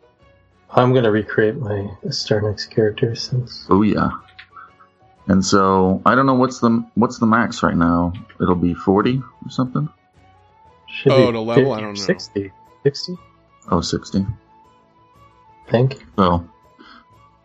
I'm 0.71 0.93
gonna 0.93 1.11
recreate 1.11 1.57
my 1.57 1.89
Sternix 2.07 2.69
character 2.69 3.15
since 3.15 3.67
Oh 3.71 3.83
yeah. 3.83 4.11
And 5.27 5.45
so 5.45 6.03
I 6.05 6.15
don't 6.15 6.27
know 6.27 6.35
what's 6.35 6.59
the 6.61 6.85
what's 6.97 7.19
the 7.19 7.27
max 7.27 7.63
right 7.63 7.77
now. 7.77 8.13
It'll 8.41 8.55
be 8.57 8.75
forty 8.75 9.23
or 9.45 9.51
something. 9.51 9.89
should 10.89 11.13
Oh, 11.13 11.27
be 11.27 11.33
the 11.33 11.41
level? 11.41 11.73
I 11.73 11.81
don't 11.81 11.95
know. 11.95 12.05
60, 12.05 12.53
60, 12.83 13.17
Oh, 13.71 13.81
60. 13.81 14.27
I 15.67 15.71
think. 15.71 16.05
So 16.17 16.23
I 16.23 16.27
don't 16.29 16.51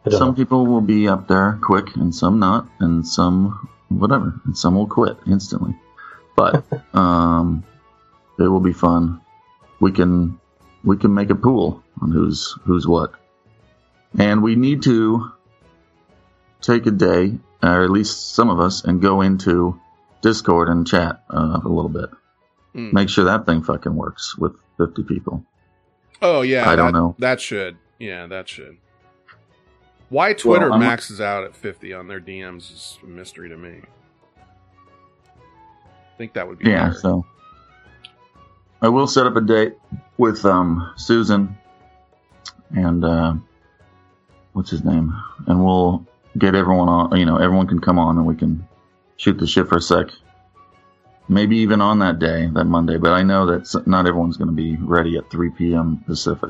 some 0.08 0.36
people 0.36 0.65
will 0.65 0.82
be 0.82 1.08
up 1.08 1.27
there 1.27 1.60
quick, 1.62 1.96
and 1.96 2.13
some 2.13 2.39
not, 2.39 2.68
and 2.79 3.06
some 3.06 3.70
whatever, 3.89 4.39
and 4.46 4.58
some 4.58 4.75
will 4.75 4.88
quit 4.88 5.18
instantly. 5.27 5.75
But 6.36 6.63
um, 6.94 7.63
it 8.38 8.44
will 8.44 8.62
be 8.62 8.74
fun. 8.74 9.22
We 9.79 9.91
can 9.91 10.39
we 10.84 10.98
can 10.98 11.13
make 11.13 11.29
a 11.29 11.36
pool 11.36 11.84
on 12.01 12.12
who's 12.12 12.56
who's 12.63 12.88
what, 12.88 13.13
and 14.18 14.41
we 14.41 14.56
need 14.56 14.84
to 14.84 15.32
take 16.62 16.86
a 16.86 16.91
day, 16.91 17.38
or 17.62 17.84
at 17.84 17.89
least 17.89 18.34
some 18.36 18.50
of 18.50 18.60
us, 18.60 18.84
and 18.84 19.01
go 19.01 19.22
into 19.22 19.79
Discord 20.22 20.70
and 20.70 20.88
chat 20.88 21.24
uh, 21.29 21.60
a 21.63 21.68
little 21.68 21.89
bit. 21.89 22.10
Hmm. 22.74 22.89
Make 22.94 23.10
sure 23.10 23.25
that 23.25 23.46
thing 23.46 23.63
fucking 23.63 23.96
works 23.96 24.38
with 24.38 24.53
fifty 24.77 25.03
people. 25.03 25.44
Oh 26.22 26.41
yeah. 26.41 26.70
I 26.70 26.75
don't 26.75 26.94
know. 26.94 27.15
That 27.20 27.41
should. 27.41 27.77
Yeah, 27.98 28.27
that 28.27 28.48
should. 28.48 28.77
Why 30.10 30.34
Twitter 30.34 30.72
I'm- 30.72 30.80
maxes 30.80 31.22
out 31.22 31.44
at 31.44 31.56
50 31.56 31.94
on 31.94 32.08
their 32.08 32.20
DMs 32.20 32.72
is 32.72 33.00
a 33.04 33.08
mystery 33.08 33.50
to 33.50 33.58
me. 33.58 33.82
I 35.28 36.18
think 36.18 36.34
that 36.34 36.48
would 36.48 36.60
be 36.60 36.70
Yeah, 36.70 36.88
better. 36.89 37.00
so 37.00 37.25
I 38.82 38.89
will 38.89 39.08
set 39.08 39.25
up 39.25 39.36
a 39.36 39.42
date 39.42 39.75
with 40.18 40.44
um 40.46 40.92
Susan 40.98 41.56
and 42.72 43.06
uh 43.06 43.34
what's 44.54 44.70
his 44.72 44.84
name? 44.84 45.16
And 45.48 45.63
we'll 45.63 46.06
get 46.38 46.56
everyone 46.56 46.89
on 46.89 47.16
you 47.18 47.25
know, 47.25 47.38
everyone 47.38 47.68
can 47.68 47.80
come 47.80 47.98
on 48.00 48.18
and 48.18 48.25
we 48.25 48.36
can 48.36 48.68
shoot 49.18 49.38
the 49.38 49.48
shit 49.48 49.68
for 49.68 49.78
a 49.78 49.82
sec. 49.82 50.08
Maybe 51.32 51.58
even 51.58 51.80
on 51.80 52.00
that 52.00 52.18
day, 52.18 52.50
that 52.54 52.66
Monday, 52.66 52.98
but 52.98 53.12
I 53.13 53.22
know 53.22 53.46
that 53.46 53.88
not 53.88 54.08
everyone's 54.08 54.36
going 54.38 54.48
to 54.50 54.56
be 54.56 54.75
ready 54.78 55.16
at 55.16 55.30
3 55.30 55.51
p.m. 55.51 55.98
Pacific. 56.08 56.50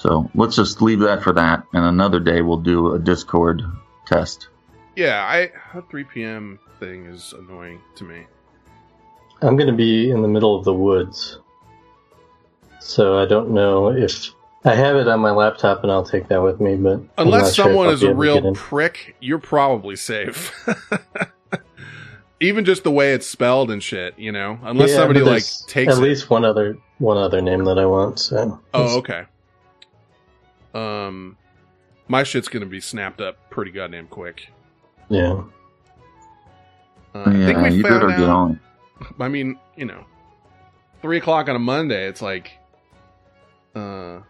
So 0.00 0.30
let's 0.34 0.56
just 0.56 0.80
leave 0.80 1.00
that 1.00 1.22
for 1.22 1.32
that, 1.34 1.62
and 1.74 1.84
another 1.84 2.20
day 2.20 2.40
we'll 2.40 2.56
do 2.56 2.94
a 2.94 2.98
Discord 2.98 3.60
test. 4.06 4.48
Yeah, 4.96 5.22
I 5.22 5.50
a 5.76 5.82
3 5.82 6.04
p.m. 6.04 6.58
thing 6.78 7.04
is 7.04 7.34
annoying 7.36 7.82
to 7.96 8.04
me. 8.04 8.24
I'm 9.42 9.58
gonna 9.58 9.74
be 9.74 10.10
in 10.10 10.22
the 10.22 10.28
middle 10.28 10.56
of 10.56 10.64
the 10.64 10.72
woods, 10.72 11.38
so 12.78 13.18
I 13.18 13.26
don't 13.26 13.50
know 13.50 13.88
if 13.92 14.30
I 14.64 14.74
have 14.74 14.96
it 14.96 15.06
on 15.06 15.20
my 15.20 15.32
laptop, 15.32 15.82
and 15.82 15.92
I'll 15.92 16.04
take 16.04 16.28
that 16.28 16.42
with 16.42 16.60
me. 16.62 16.76
But 16.76 17.02
Unless 17.18 17.42
not 17.42 17.54
sure 17.54 17.64
someone 17.66 17.88
is 17.90 18.02
a 18.02 18.06
able 18.08 18.22
to 18.22 18.26
get 18.32 18.42
real 18.42 18.54
prick, 18.54 19.16
you're 19.20 19.38
probably 19.38 19.96
safe. 19.96 20.50
Even 22.40 22.64
just 22.64 22.84
the 22.84 22.90
way 22.90 23.12
it's 23.12 23.26
spelled 23.26 23.70
and 23.70 23.82
shit, 23.82 24.18
you 24.18 24.32
know. 24.32 24.58
Unless 24.62 24.90
Yeah, 24.92 24.96
somebody 24.96 25.20
like 25.20 25.44
takes 25.66 25.92
at 25.92 25.98
it. 25.98 26.00
least 26.00 26.30
one 26.30 26.46
other 26.46 26.78
one 26.96 27.18
other 27.18 27.42
name 27.42 27.64
that 27.64 27.78
I 27.78 27.84
want. 27.84 28.18
So 28.18 28.58
Oh, 28.72 28.96
okay. 28.98 29.24
Um, 30.74 31.36
my 32.08 32.22
shit's 32.22 32.48
gonna 32.48 32.66
be 32.66 32.80
snapped 32.80 33.20
up 33.20 33.50
pretty 33.50 33.70
goddamn 33.70 34.06
quick. 34.08 34.48
yeah. 35.08 35.42
Uh, 37.12 37.22
I 37.26 37.32
think 37.32 37.58
yeah, 37.58 37.62
we 37.70 37.74
you 37.76 37.82
found 37.82 37.94
better 37.94 38.10
out. 38.12 38.18
get 38.18 38.28
on. 38.28 38.60
I 39.18 39.28
mean, 39.28 39.58
you 39.76 39.84
know, 39.84 40.04
three 41.02 41.18
o'clock 41.18 41.48
on 41.48 41.56
a 41.56 41.58
Monday. 41.58 42.06
It's 42.06 42.22
like, 42.22 42.52
uh, 43.74 44.20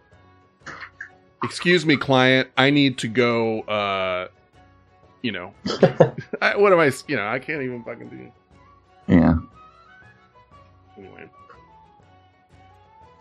excuse 1.43 1.85
me, 1.85 1.97
client. 1.97 2.49
I 2.57 2.71
need 2.71 2.97
to 2.99 3.07
go. 3.07 3.61
Uh, 3.61 4.29
you 5.21 5.31
know, 5.31 5.53
I, 6.41 6.57
what 6.57 6.73
am 6.73 6.79
I? 6.79 6.91
You 7.07 7.17
know, 7.17 7.27
I 7.27 7.37
can't 7.37 7.61
even 7.61 7.83
fucking 7.83 8.09
do. 8.09 8.31
Yeah. 9.07 9.35
Anyway, 10.97 11.29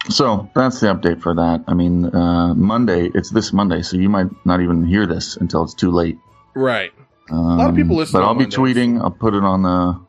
So 0.08 0.48
that's 0.54 0.80
the 0.80 0.86
update 0.88 1.20
for 1.20 1.34
that. 1.34 1.64
I 1.68 1.74
mean, 1.74 2.06
uh, 2.06 2.54
Monday, 2.54 3.10
it's 3.14 3.30
this 3.30 3.52
Monday, 3.52 3.82
so 3.82 3.96
you 3.96 4.08
might 4.08 4.28
not 4.46 4.60
even 4.60 4.84
hear 4.84 5.06
this 5.06 5.36
until 5.36 5.62
it's 5.62 5.74
too 5.74 5.90
late. 5.90 6.18
right. 6.54 6.92
Um, 7.30 7.58
lot 7.58 7.70
of 7.70 7.76
people 7.76 7.94
listen 7.94 8.18
But 8.18 8.24
I'll 8.26 8.34
be 8.34 8.40
Mondays. 8.40 8.58
tweeting. 8.58 9.00
I'll 9.00 9.12
put 9.12 9.34
it 9.34 9.44
on 9.44 9.62
the 9.62 10.00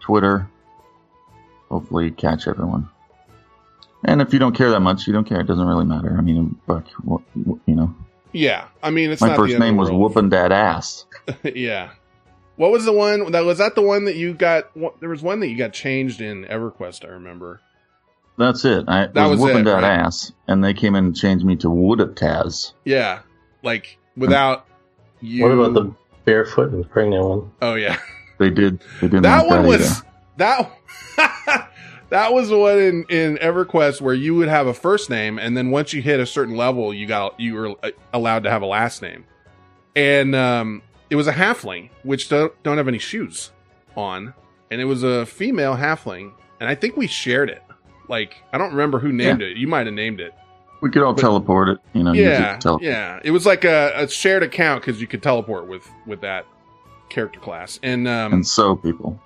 Twitter. 0.00 0.50
Hopefully, 1.70 2.10
catch 2.10 2.46
everyone. 2.46 2.90
And 4.04 4.20
if 4.20 4.34
you 4.34 4.38
don't 4.38 4.54
care 4.54 4.68
that 4.70 4.80
much, 4.80 5.06
you 5.06 5.14
don't 5.14 5.24
care. 5.24 5.40
It 5.40 5.46
doesn't 5.46 5.66
really 5.66 5.86
matter. 5.86 6.14
I 6.16 6.20
mean, 6.20 6.58
fuck, 6.66 6.86
what- 7.02 7.22
you 7.34 7.74
know. 7.74 7.94
Yeah, 8.32 8.66
I 8.82 8.90
mean, 8.90 9.10
it's 9.12 9.22
My 9.22 9.34
first 9.34 9.58
name 9.58 9.78
was 9.78 9.90
whooping 9.90 10.28
that 10.30 10.52
ass. 10.52 11.06
yeah. 11.42 11.90
What 12.56 12.70
was 12.70 12.84
the 12.84 12.92
one 12.92 13.32
that 13.32 13.44
was 13.46 13.56
that 13.58 13.74
the 13.74 13.80
one 13.82 14.04
that 14.04 14.16
you 14.16 14.34
got? 14.34 14.70
There 15.00 15.08
was 15.08 15.22
one 15.22 15.40
that 15.40 15.48
you 15.48 15.56
got 15.56 15.72
changed 15.72 16.20
in 16.20 16.44
EverQuest. 16.44 17.06
I 17.06 17.08
remember. 17.12 17.62
That's 18.38 18.64
it. 18.64 18.84
I 18.88 19.06
That 19.06 19.26
was, 19.26 19.38
was 19.38 19.40
whooping 19.40 19.60
it, 19.62 19.64
that 19.64 19.82
right? 19.82 19.84
ass, 19.84 20.32
and 20.46 20.62
they 20.62 20.74
came 20.74 20.94
in 20.94 21.06
and 21.06 21.16
changed 21.16 21.44
me 21.44 21.56
to 21.56 21.68
Woodaptaz. 21.68 22.72
Yeah, 22.84 23.20
like 23.62 23.98
without 24.16 24.66
you. 25.20 25.42
What 25.42 25.52
about 25.52 25.74
the 25.74 25.94
barefoot 26.24 26.72
and 26.72 26.88
pregnant 26.90 27.24
one? 27.24 27.52
Oh 27.62 27.74
yeah. 27.74 27.98
They 28.38 28.50
did. 28.50 28.80
They 29.00 29.08
didn't 29.08 29.22
that 29.22 29.46
one 29.46 29.62
that 29.62 29.68
was 29.68 30.02
either. 30.02 30.06
that 30.36 31.70
that 32.10 32.32
was 32.34 32.50
the 32.50 32.58
one 32.58 32.78
in 32.78 33.04
in 33.08 33.36
EverQuest 33.38 34.02
where 34.02 34.12
you 34.14 34.34
would 34.34 34.48
have 34.48 34.66
a 34.66 34.74
first 34.74 35.08
name, 35.08 35.38
and 35.38 35.56
then 35.56 35.70
once 35.70 35.94
you 35.94 36.02
hit 36.02 36.20
a 36.20 36.26
certain 36.26 36.54
level, 36.54 36.92
you 36.92 37.06
got 37.06 37.40
you 37.40 37.54
were 37.54 37.70
uh, 37.82 37.90
allowed 38.12 38.42
to 38.44 38.50
have 38.50 38.60
a 38.60 38.66
last 38.66 39.00
name, 39.00 39.24
and 39.94 40.34
um, 40.34 40.82
it 41.08 41.16
was 41.16 41.26
a 41.26 41.32
halfling, 41.32 41.88
which 42.02 42.28
don't 42.28 42.52
don't 42.62 42.76
have 42.76 42.88
any 42.88 42.98
shoes 42.98 43.52
on, 43.96 44.34
and 44.70 44.82
it 44.82 44.84
was 44.84 45.02
a 45.02 45.24
female 45.24 45.74
halfling, 45.74 46.32
and 46.60 46.68
I 46.68 46.74
think 46.74 46.98
we 46.98 47.06
shared 47.06 47.48
it. 47.48 47.62
Like 48.08 48.36
I 48.52 48.58
don't 48.58 48.70
remember 48.70 48.98
who 48.98 49.12
named 49.12 49.42
it. 49.42 49.56
You 49.56 49.66
might 49.68 49.86
have 49.86 49.94
named 49.94 50.20
it. 50.20 50.34
We 50.82 50.90
could 50.90 51.02
all 51.02 51.14
But- 51.14 51.22
teleport 51.22 51.68
it. 51.70 51.78
You 51.94 52.02
know, 52.04 52.12
use 52.12 52.26
it 52.26 52.30
yeah, 52.30 52.56
tele- 52.58 52.78
yeah. 52.82 53.20
It 53.24 53.30
was 53.30 53.46
like 53.46 53.64
a, 53.64 53.92
a 53.96 54.08
shared 54.08 54.42
account 54.42 54.82
because 54.82 55.00
you 55.00 55.06
could 55.06 55.22
teleport 55.22 55.66
with 55.68 55.88
with 56.06 56.20
that 56.20 56.44
character 57.08 57.40
class, 57.40 57.80
and 57.82 58.06
um, 58.06 58.32
and 58.34 58.46
so 58.46 58.76
people. 58.76 59.18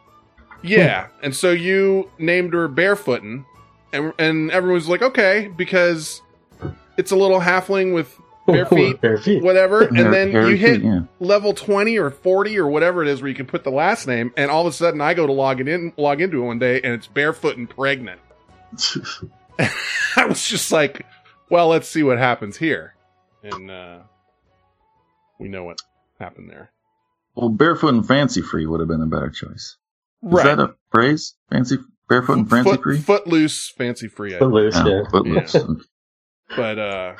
yeah, 0.62 1.08
and 1.22 1.34
so 1.34 1.50
you 1.50 2.10
named 2.18 2.52
her 2.52 2.68
Barefootin, 2.68 3.44
and 3.92 4.12
and 4.18 4.50
everyone's 4.52 4.88
like, 4.88 5.02
okay, 5.02 5.48
because 5.56 6.22
it's 6.96 7.10
a 7.10 7.16
little 7.16 7.40
halfling 7.40 7.94
with 7.94 8.16
bare 8.46 8.66
feet, 8.66 9.00
Bare 9.00 9.18
feet. 9.18 9.42
whatever, 9.42 9.82
and 9.82 9.96
Hair- 9.96 10.10
then 10.10 10.30
you 10.32 10.56
hit 10.56 10.76
feet, 10.82 10.84
yeah. 10.84 11.00
level 11.18 11.52
20 11.52 11.98
or 11.98 12.10
40 12.10 12.58
or 12.58 12.68
whatever 12.68 13.02
it 13.02 13.08
is 13.08 13.22
where 13.22 13.28
you 13.28 13.34
can 13.34 13.46
put 13.46 13.64
the 13.64 13.70
last 13.70 14.06
name 14.06 14.32
and 14.36 14.50
all 14.50 14.66
of 14.66 14.66
a 14.66 14.76
sudden 14.76 15.00
I 15.00 15.14
go 15.14 15.26
to 15.26 15.32
log 15.32 15.60
it 15.60 15.68
in 15.68 15.92
log 15.96 16.20
into 16.20 16.42
it 16.42 16.46
one 16.46 16.58
day 16.58 16.80
and 16.82 16.92
it's 16.94 17.06
barefoot 17.06 17.56
and 17.56 17.68
pregnant. 17.70 18.20
I 20.16 20.26
was 20.26 20.44
just 20.44 20.72
like, 20.72 21.04
well, 21.50 21.68
let's 21.68 21.88
see 21.88 22.02
what 22.02 22.18
happens 22.18 22.56
here. 22.56 22.94
And 23.42 23.70
uh 23.70 23.98
we 25.38 25.48
know 25.48 25.64
what 25.64 25.78
happened 26.18 26.50
there. 26.50 26.70
well, 27.34 27.48
barefoot 27.48 27.94
and 27.94 28.06
fancy 28.06 28.42
free 28.42 28.66
would 28.66 28.80
have 28.80 28.88
been 28.88 29.02
a 29.02 29.06
better 29.06 29.30
choice. 29.30 29.76
Is 30.22 30.42
that 30.42 30.58
a 30.60 30.74
phrase? 30.90 31.34
Fancy 31.50 31.78
barefoot 32.08 32.34
and 32.38 32.50
fancy 32.50 32.70
Foot, 32.70 32.82
free? 32.82 32.98
footloose, 32.98 33.70
fancy 33.70 34.08
free. 34.08 34.34
I 34.36 34.38
Footloose, 34.38 34.76
Yeah, 34.76 34.86
yeah. 34.88 35.08
footloose. 35.10 35.56
but 36.56 36.78
uh 36.78 37.14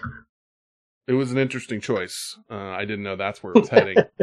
it 1.07 1.13
was 1.15 1.33
an 1.33 1.39
interesting 1.39 1.81
choice 1.81 2.37
uh 2.51 2.55
i 2.55 2.81
didn't 2.85 3.03
know 3.05 3.17
that's 3.17 3.43
where 3.43 3.53
it 3.55 3.61
was 3.61 3.69
heading 3.69 3.97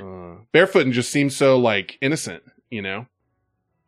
uh 0.00 0.36
and 0.52 0.92
just 0.92 1.10
seems 1.10 1.34
so 1.36 1.58
like 1.58 1.98
innocent 2.00 2.42
you 2.70 2.82
know 2.82 3.06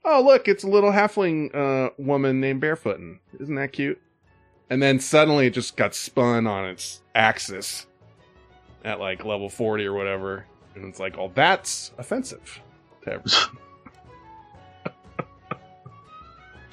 oh 0.05 0.23
look 0.23 0.49
it's 0.49 0.65
a 0.65 0.69
little 0.69 0.91
halfling 0.91 1.55
uh 1.55 1.91
woman 1.99 2.41
named 2.41 2.61
barefootin 2.61 3.19
isn't 3.39 3.55
that 3.55 3.73
cute 3.73 4.01
and 4.69 4.83
then 4.83 5.01
suddenly 5.01 5.47
it 5.47 5.51
just 5.51 5.77
got 5.77 5.95
spun 5.95 6.47
on 6.47 6.65
its 6.65 7.03
axis 7.15 7.87
at 8.85 8.99
like 9.01 9.25
level 9.25 9.49
40 9.49 9.85
or 9.87 9.93
whatever 9.93 10.47
and 10.75 10.85
it's 10.85 11.01
like 11.01 11.19
oh 11.19 11.31
that's 11.35 11.93
offensive 11.99 12.61
to 13.03 13.13
everyone. 13.15 13.59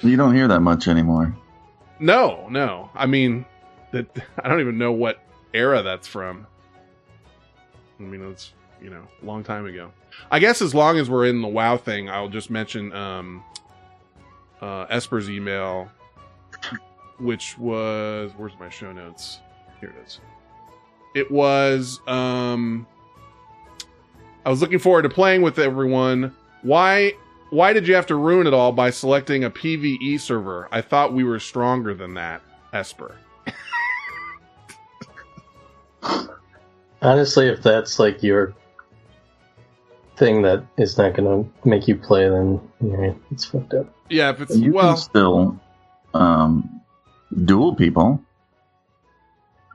you 0.00 0.16
don't 0.16 0.34
hear 0.34 0.48
that 0.48 0.60
much 0.60 0.88
anymore. 0.88 1.34
No, 1.98 2.46
no. 2.50 2.90
I 2.94 3.06
mean, 3.06 3.44
that 3.92 4.06
I 4.38 4.48
don't 4.48 4.60
even 4.60 4.78
know 4.78 4.92
what 4.92 5.22
era 5.52 5.82
that's 5.82 6.06
from. 6.06 6.46
I 7.98 8.02
mean, 8.02 8.22
it's 8.30 8.52
you 8.80 8.90
know, 8.90 9.02
a 9.22 9.26
long 9.26 9.42
time 9.42 9.66
ago. 9.66 9.90
I 10.30 10.38
guess 10.38 10.60
as 10.60 10.74
long 10.74 10.98
as 10.98 11.08
we're 11.08 11.26
in 11.26 11.40
the 11.40 11.48
WoW 11.48 11.76
thing, 11.76 12.10
I'll 12.10 12.28
just 12.28 12.50
mention 12.50 12.92
um, 12.92 13.42
uh, 14.60 14.86
Esper's 14.90 15.30
email, 15.30 15.90
which 17.18 17.56
was 17.58 18.32
where's 18.36 18.58
my 18.58 18.68
show 18.68 18.92
notes? 18.92 19.40
Here 19.80 19.90
it 19.90 20.06
is. 20.06 20.20
It 21.14 21.30
was 21.30 22.00
um, 22.06 22.86
I 24.44 24.50
was 24.50 24.60
looking 24.60 24.78
forward 24.78 25.02
to 25.02 25.08
playing 25.08 25.42
with 25.42 25.58
everyone. 25.58 26.34
Why 26.62 27.12
why 27.50 27.72
did 27.72 27.88
you 27.88 27.94
have 27.94 28.06
to 28.06 28.14
ruin 28.14 28.46
it 28.46 28.54
all 28.54 28.72
by 28.72 28.90
selecting 28.90 29.44
a 29.44 29.50
PvE 29.50 30.20
server? 30.20 30.68
I 30.70 30.82
thought 30.82 31.14
we 31.14 31.24
were 31.24 31.40
stronger 31.40 31.94
than 31.94 32.14
that, 32.14 32.42
Esper. 32.72 33.16
Honestly, 37.00 37.48
if 37.48 37.62
that's 37.62 37.98
like 37.98 38.22
your 38.22 38.54
thing 40.18 40.42
that 40.42 40.64
is 40.76 40.98
not 40.98 41.14
going 41.14 41.44
to 41.44 41.68
make 41.68 41.86
you 41.88 41.96
play, 41.96 42.28
then 42.28 42.60
yeah, 42.80 43.12
it's 43.30 43.44
fucked 43.44 43.74
up. 43.74 43.86
Yeah, 44.08 44.30
if 44.30 44.40
it's 44.40 44.56
You 44.56 44.72
well, 44.72 44.94
can 44.94 44.96
still 44.96 45.60
um, 46.14 46.80
duel 47.44 47.74
people. 47.74 48.20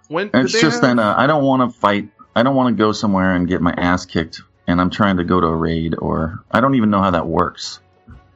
when 0.08 0.30
It's 0.34 0.52
just 0.52 0.82
have- 0.84 0.98
that 0.98 1.00
uh, 1.00 1.16
I 1.18 1.28
don't 1.28 1.44
want 1.44 1.72
to 1.72 1.80
fight. 1.80 2.10
I 2.36 2.44
don't 2.44 2.56
want 2.56 2.76
to 2.76 2.78
go 2.84 2.92
somewhere 2.92 3.36
and 3.36 3.48
get 3.48 3.62
my 3.62 3.74
ass 3.78 4.06
kicked, 4.06 4.42
and 4.68 4.82
I'm 4.82 4.90
trying 4.90 5.18
to 5.18 5.24
go 5.24 5.40
to 5.40 5.48
a 5.48 5.56
raid, 5.56 5.96
or 6.00 6.44
I 6.52 6.62
don't 6.62 6.76
even 6.76 6.90
know 6.90 7.02
how 7.02 7.12
that 7.12 7.28
works. 7.28 7.80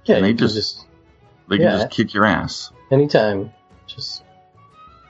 Yeah, 0.06 0.20
They 0.22 0.34
just- 0.34 0.56
just 0.56 0.86
They 1.50 1.58
Yeah. 1.58 1.70
can 1.72 1.80
just 1.80 1.92
kick 1.92 2.14
your 2.14 2.26
ass. 2.26 2.72
anytime, 2.92 3.52
just 3.88 4.24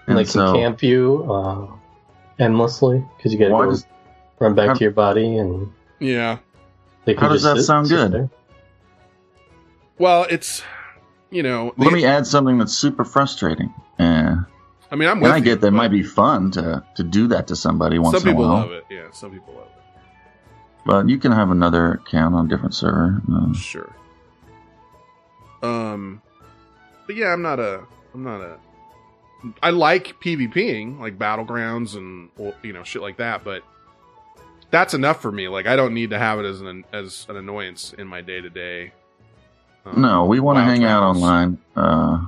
And 0.08 0.18
they 0.18 0.24
so, 0.24 0.54
can 0.54 0.62
camp 0.62 0.84
you 0.84 1.26
uh, 1.32 1.68
endlessly 2.40 3.04
because 3.18 3.34
you 3.34 3.40
got 3.40 3.46
to 3.46 3.52
go 3.52 3.66
does- 3.66 3.86
run 4.40 4.54
back 4.56 4.68
how- 4.70 4.74
to 4.76 4.84
your 4.84 4.92
body, 4.94 5.38
and 5.38 5.72
yeah. 6.00 6.38
They 7.08 7.14
can 7.16 7.24
How 7.24 7.30
does 7.30 7.42
just 7.42 7.56
that 7.56 7.60
sit- 7.62 7.66
sound 7.66 7.88
sit 7.88 7.96
good? 7.96 8.12
there. 8.12 8.30
Well, 9.98 10.28
it's 10.30 10.62
you 11.32 11.42
know. 11.42 11.74
let 11.78 11.90
the- 11.90 11.96
me 11.96 12.06
add 12.06 12.28
something 12.28 12.58
that's 12.60 12.74
super 12.78 13.04
frustrating. 13.04 13.74
Yeah. 14.00 14.42
I 14.92 14.96
mean, 14.96 15.10
I'm 15.10 15.14
And 15.18 15.24
with 15.24 15.32
I 15.32 15.38
you, 15.38 15.44
get 15.44 15.62
that 15.62 15.68
it 15.68 15.72
might 15.72 15.92
be 15.92 16.04
fun 16.04 16.52
to, 16.52 16.82
to 16.96 17.04
do 17.04 17.28
that 17.30 17.48
to 17.48 17.56
somebody 17.58 18.00
once 18.00 18.20
Some 18.20 18.30
in 18.30 18.36
a 18.36 18.40
while. 18.40 18.48
Some 18.62 18.64
people 18.64 18.72
while. 18.72 18.78
love 18.78 18.86
it. 18.92 18.96
Yeah, 18.96 19.12
some 19.12 19.32
people 19.32 19.54
love 19.56 19.66
it. 19.68 19.72
But 20.86 21.10
you 21.10 21.18
can 21.18 21.34
have 21.34 21.50
another 21.50 21.94
account 21.94 22.36
on 22.36 22.46
a 22.46 22.48
different 22.50 22.74
server. 22.76 23.22
Uh, 23.30 23.54
Sure. 23.54 23.94
Um, 25.62 26.22
but 27.06 27.16
yeah, 27.16 27.34
I'm 27.34 27.42
not 27.42 27.60
a. 27.60 27.84
I'm 28.14 28.24
not 28.24 28.42
a. 28.42 28.58
I 29.62 29.72
like 29.72 30.16
PvPing, 30.22 31.00
like 31.00 31.18
battlegrounds 31.20 31.96
and 31.96 32.30
you 32.64 32.74
know 32.74 32.84
shit 32.84 33.02
like 33.02 33.18
that, 33.18 33.44
but 33.44 33.64
that's 34.72 34.94
enough 34.94 35.22
for 35.22 35.32
me. 35.32 35.48
Like 35.48 35.68
I 35.68 35.76
don't 35.76 35.94
need 35.94 36.10
to 36.12 36.20
have 36.20 36.40
it 36.40 36.46
as 36.46 36.62
an 36.62 36.84
as 36.94 37.26
an 37.30 37.38
annoyance 37.38 37.94
in 37.98 38.08
my 38.08 38.22
day 38.22 38.42
to 38.42 38.50
day. 38.50 38.92
no, 39.96 40.26
we 40.26 40.40
want 40.40 40.58
to 40.58 40.64
hang 40.64 40.84
out 40.84 41.04
online, 41.04 41.58
uh, 41.76 42.20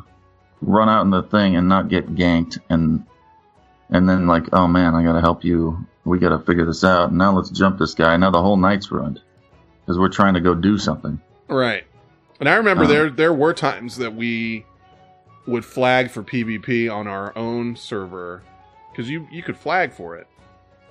run 0.62 0.88
out 0.90 1.02
in 1.02 1.10
the 1.10 1.24
thing 1.24 1.56
and 1.56 1.68
not 1.68 1.90
get 1.90 2.16
ganked 2.16 2.58
and 2.70 3.06
and 3.90 4.08
then 4.08 4.28
like, 4.28 4.46
oh 4.54 4.68
man, 4.68 4.96
I 4.96 5.04
gotta 5.04 5.22
help 5.22 5.44
you. 5.44 5.86
We 6.06 6.20
gotta 6.20 6.40
figure 6.40 6.66
this 6.66 6.84
out. 6.84 7.14
Now 7.14 7.32
let's 7.34 7.50
jump 7.50 7.78
this 7.80 7.94
guy. 7.94 8.16
Now 8.18 8.32
the 8.32 8.42
whole 8.42 8.58
night's 8.58 8.92
ruined 8.92 9.22
because 9.82 9.98
we're 10.00 10.10
trying 10.10 10.36
to 10.36 10.40
go 10.42 10.54
do 10.56 10.78
something. 10.78 11.20
Right. 11.48 11.84
And 12.40 12.48
I 12.48 12.56
remember 12.56 12.84
Uh-huh. 12.84 12.94
there 12.94 13.10
there 13.10 13.34
were 13.34 13.54
times 13.54 13.98
that 13.98 14.16
we 14.16 14.66
would 15.48 15.66
flag 15.66 16.10
for 16.12 16.22
PvP 16.24 16.90
on 16.94 17.08
our 17.08 17.36
own 17.38 17.76
server 17.76 18.44
because 18.92 19.10
you 19.10 19.28
you 19.32 19.42
could 19.44 19.58
flag 19.58 19.92
for 19.92 20.16
it 20.16 20.28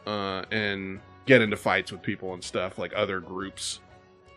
uh, 0.06 0.42
and 0.50 1.00
get 1.28 1.42
into 1.42 1.56
fights 1.56 1.92
with 1.92 2.02
people 2.02 2.32
and 2.34 2.42
stuff 2.42 2.78
like 2.78 2.92
other 2.96 3.20
groups, 3.20 3.78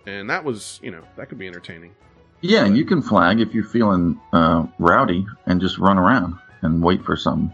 and 0.06 0.30
that 0.30 0.44
was 0.44 0.80
you 0.84 0.92
know 0.92 1.02
that 1.18 1.30
could 1.30 1.40
be 1.40 1.48
entertaining. 1.48 1.96
Yeah, 2.42 2.66
and 2.66 2.78
you 2.78 2.86
can 2.86 3.02
flag 3.02 3.40
if 3.40 3.54
you're 3.54 3.64
feeling 3.64 4.20
uh, 4.34 4.66
rowdy 4.78 5.26
and 5.46 5.62
just 5.62 5.78
run 5.78 5.98
around 5.98 6.36
and 6.62 6.84
wait 6.84 7.04
for 7.04 7.16
something. 7.16 7.54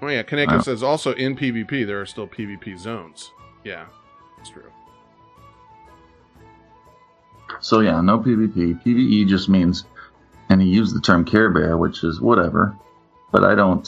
Oh 0.00 0.06
yeah, 0.08 0.22
Kaneko 0.22 0.48
Wow. 0.56 0.60
says 0.62 0.82
also 0.82 1.12
in 1.14 1.36
PvP 1.36 1.86
there 1.86 2.00
are 2.00 2.06
still 2.06 2.26
PvP 2.28 2.78
zones. 2.78 3.32
Yeah, 3.64 3.86
that's 4.38 4.48
true. 4.50 4.70
So 7.60 7.80
yeah, 7.80 8.00
no 8.00 8.18
PvP. 8.18 8.82
PvE 8.82 9.26
just 9.28 9.48
means, 9.48 9.84
and 10.48 10.62
he 10.62 10.68
used 10.68 10.94
the 10.96 11.00
term 11.00 11.24
Care 11.24 11.50
Bear, 11.50 11.76
which 11.76 12.04
is 12.04 12.20
whatever. 12.20 12.74
But 13.32 13.44
I 13.44 13.54
don't. 13.54 13.86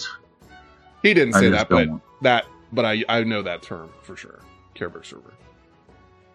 He 1.02 1.14
didn't 1.14 1.34
I 1.36 1.40
say 1.40 1.48
that, 1.50 1.68
but 1.68 1.88
want- 1.88 2.02
that 2.22 2.46
but 2.72 2.84
I 2.84 3.04
I 3.08 3.24
know 3.24 3.42
that 3.42 3.62
term 3.62 3.90
for 4.02 4.16
sure. 4.16 4.40
Care 4.74 4.88
Bear 4.88 5.02
server. 5.02 5.34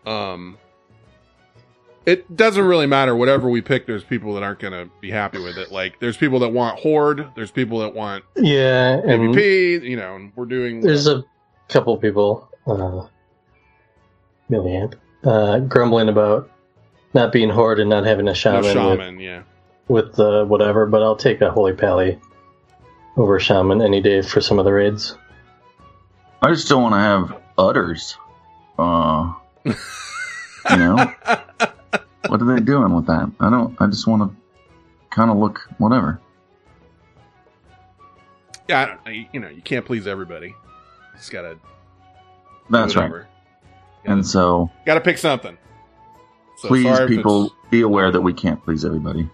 Um 0.06 0.58
it 2.08 2.38
doesn't 2.38 2.64
really 2.64 2.86
matter 2.86 3.18
whatever 3.18 3.50
we 3.50 3.62
pick 3.62 3.86
there's 3.86 4.04
people 4.06 4.34
that 4.36 4.42
aren't 4.42 4.60
going 4.60 4.72
to 4.72 4.90
be 5.02 5.12
happy 5.12 5.40
with 5.44 5.58
it. 5.58 5.74
Like 5.74 6.00
there's 6.00 6.16
people 6.16 6.40
that 6.40 6.48
want 6.48 6.80
horde, 6.80 7.30
there's 7.36 7.52
people 7.52 7.80
that 7.80 7.94
want 7.94 8.24
Yeah, 8.38 9.02
PvP. 9.02 9.84
You 9.84 9.98
know, 9.98 10.16
and 10.16 10.32
we're 10.34 10.46
doing 10.46 10.80
there's 10.80 11.08
a 11.08 11.26
couple 11.68 11.98
people, 11.98 12.50
uh, 12.66 13.08
Milliamp, 14.50 14.94
uh, 15.26 15.60
grumbling 15.60 16.08
about 16.08 16.50
not 17.14 17.34
being 17.34 17.50
horde 17.50 17.82
and 17.82 17.90
not 17.90 18.06
having 18.06 18.28
a 18.28 18.32
no 18.32 18.34
shaman, 18.34 18.74
shaman, 18.74 19.20
yeah. 19.20 19.44
with, 19.90 20.06
with 20.06 20.16
the 20.16 20.46
whatever. 20.46 20.86
But 20.86 21.04
I'll 21.04 21.18
take 21.18 21.42
a 21.42 21.52
holy 21.52 21.74
pally 21.74 22.18
over 23.18 23.38
shaman 23.38 23.82
any 23.82 24.00
day 24.00 24.22
for 24.22 24.40
some 24.40 24.60
of 24.60 24.66
the 24.66 24.72
raids. 24.72 25.18
I 26.42 26.50
just 26.50 26.70
don't 26.70 26.84
want 26.84 26.94
to 26.94 27.00
have 27.00 27.42
udders. 27.58 28.18
Uh, 28.78 29.34
you 29.66 29.74
know, 30.78 30.96
what 32.28 32.42
are 32.42 32.56
they 32.56 32.62
doing 32.62 32.94
with 32.96 33.08
that? 33.08 33.32
I 33.40 33.50
don't. 33.50 33.76
I 33.82 33.88
just 33.88 34.08
want 34.08 34.30
to 34.32 34.38
kind 35.10 35.32
of 35.32 35.38
look 35.38 35.62
whatever. 35.78 36.22
Yeah, 38.70 38.98
I 39.06 39.28
you 39.32 39.40
know, 39.40 39.50
you 39.50 39.62
can't 39.62 39.86
please 39.86 40.08
everybody. 40.08 40.54
Just 41.16 41.32
got 41.32 41.42
to 41.44 41.58
That's 42.70 42.96
right. 42.96 43.24
And 44.06 44.26
so, 44.26 44.72
Got 44.86 44.96
to 44.96 45.02
pick 45.02 45.18
something. 45.18 45.58
So 46.58 46.70
please, 46.70 47.00
people, 47.08 47.54
be 47.70 47.82
aware 47.82 48.12
that 48.12 48.22
we 48.22 48.34
can't 48.34 48.64
please 48.64 48.86
everybody. 48.86 49.30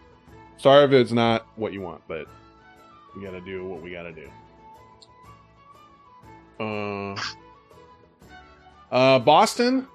Sorry 0.58 0.84
if 0.86 0.92
it's 0.92 1.12
not 1.12 1.46
what 1.56 1.74
you 1.74 1.82
want, 1.82 2.02
but 2.08 2.28
we 3.16 3.24
gotta 3.24 3.42
do 3.42 3.66
what 3.66 3.82
we 3.82 3.92
gotta 3.92 4.12
do. 4.12 4.30
Uh, 6.60 7.16
uh, 8.92 9.20
Boston, 9.20 9.88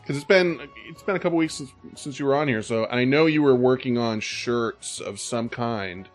because 0.00 0.16
it's 0.16 0.24
been 0.26 0.60
it's 0.88 1.02
been 1.02 1.16
a 1.16 1.18
couple 1.18 1.38
weeks 1.38 1.54
since, 1.54 1.72
since 1.94 2.18
you 2.18 2.26
were 2.26 2.34
on 2.34 2.48
here. 2.48 2.62
So 2.62 2.86
I 2.86 3.04
know 3.04 3.26
you 3.26 3.42
were 3.42 3.54
working 3.54 3.96
on 3.98 4.20
shirts 4.20 5.00
of 5.00 5.18
some 5.20 5.48
kind. 5.48 6.08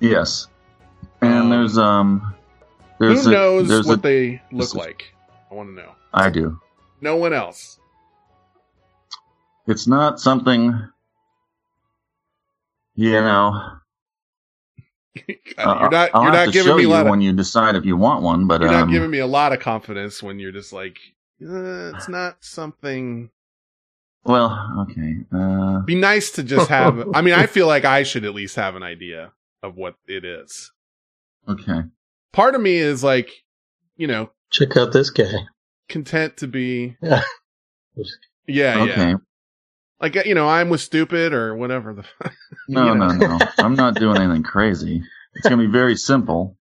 Yes. 0.00 0.48
And 1.20 1.44
Um, 1.44 1.50
there's 1.50 1.78
um 1.78 2.34
there's 2.98 3.24
Who 3.24 3.30
a- 3.30 3.32
knows 3.32 3.68
there's 3.68 3.86
what 3.86 3.98
a- 3.98 4.02
they 4.02 4.42
look 4.52 4.64
is- 4.64 4.74
like? 4.74 5.14
I 5.50 5.54
want 5.54 5.70
to 5.70 5.74
know. 5.74 5.92
I 6.12 6.30
do. 6.30 6.60
No 7.00 7.16
one 7.16 7.32
else. 7.32 7.78
It's 9.66 9.86
not 9.86 10.20
something 10.20 10.88
you 12.96 13.12
know. 13.12 13.78
you're 15.28 15.36
uh, 15.58 15.88
not. 15.88 16.10
I'll 16.14 16.22
you're 16.24 16.32
have 16.32 16.32
not 16.32 16.44
to 16.46 16.50
giving 16.52 16.66
show 16.70 16.76
me 16.76 16.82
a 16.82 16.86
you 16.86 16.90
lot. 16.92 17.06
Of, 17.06 17.10
when 17.10 17.20
you 17.20 17.32
decide 17.32 17.76
if 17.76 17.84
you 17.84 17.96
want 17.96 18.22
one, 18.22 18.46
but 18.46 18.60
you're 18.60 18.70
um, 18.70 18.88
not 18.88 18.90
giving 18.92 19.10
me 19.10 19.18
a 19.18 19.26
lot 19.26 19.52
of 19.52 19.60
confidence 19.60 20.22
when 20.22 20.38
you're 20.38 20.52
just 20.52 20.72
like, 20.72 20.96
uh, 21.42 21.92
it's 21.94 22.08
not 22.08 22.38
something. 22.44 23.30
well, 24.24 24.86
okay. 24.90 25.16
Uh, 25.32 25.80
Be 25.80 25.94
nice 25.94 26.30
to 26.32 26.42
just 26.42 26.68
have. 26.68 27.14
I 27.14 27.20
mean, 27.22 27.34
I 27.34 27.46
feel 27.54 27.66
like 27.66 27.84
I 27.84 28.02
should 28.02 28.24
at 28.24 28.34
least 28.34 28.56
have 28.56 28.74
an 28.76 28.82
idea 28.82 29.32
of 29.62 29.76
what 29.76 29.94
it 30.06 30.24
is. 30.24 30.72
okay. 31.48 31.80
Part 32.32 32.54
of 32.56 32.60
me 32.60 32.76
is 32.76 33.04
like, 33.04 33.30
you 33.96 34.06
know, 34.08 34.30
Check 34.50 34.76
out 34.76 34.92
this 34.92 35.10
guy. 35.10 35.32
content 35.88 36.36
to 36.38 36.46
be. 36.48 36.96
Yeah. 37.02 37.22
Yeah, 38.46 38.82
Okay. 38.82 39.10
yeah. 39.10 39.14
Like 40.04 40.26
you 40.26 40.34
know, 40.34 40.46
I'm 40.48 40.68
with 40.68 40.82
stupid 40.82 41.32
or 41.32 41.56
whatever 41.56 41.94
the. 41.94 42.04
No, 42.68 42.92
you 42.92 42.94
know. 42.94 43.08
no, 43.08 43.36
no. 43.38 43.46
I'm 43.58 43.74
not 43.74 43.94
doing 43.94 44.16
anything 44.18 44.42
crazy. 44.42 45.02
It's 45.34 45.48
gonna 45.48 45.62
be 45.62 45.70
very 45.70 45.96
simple. 45.96 46.56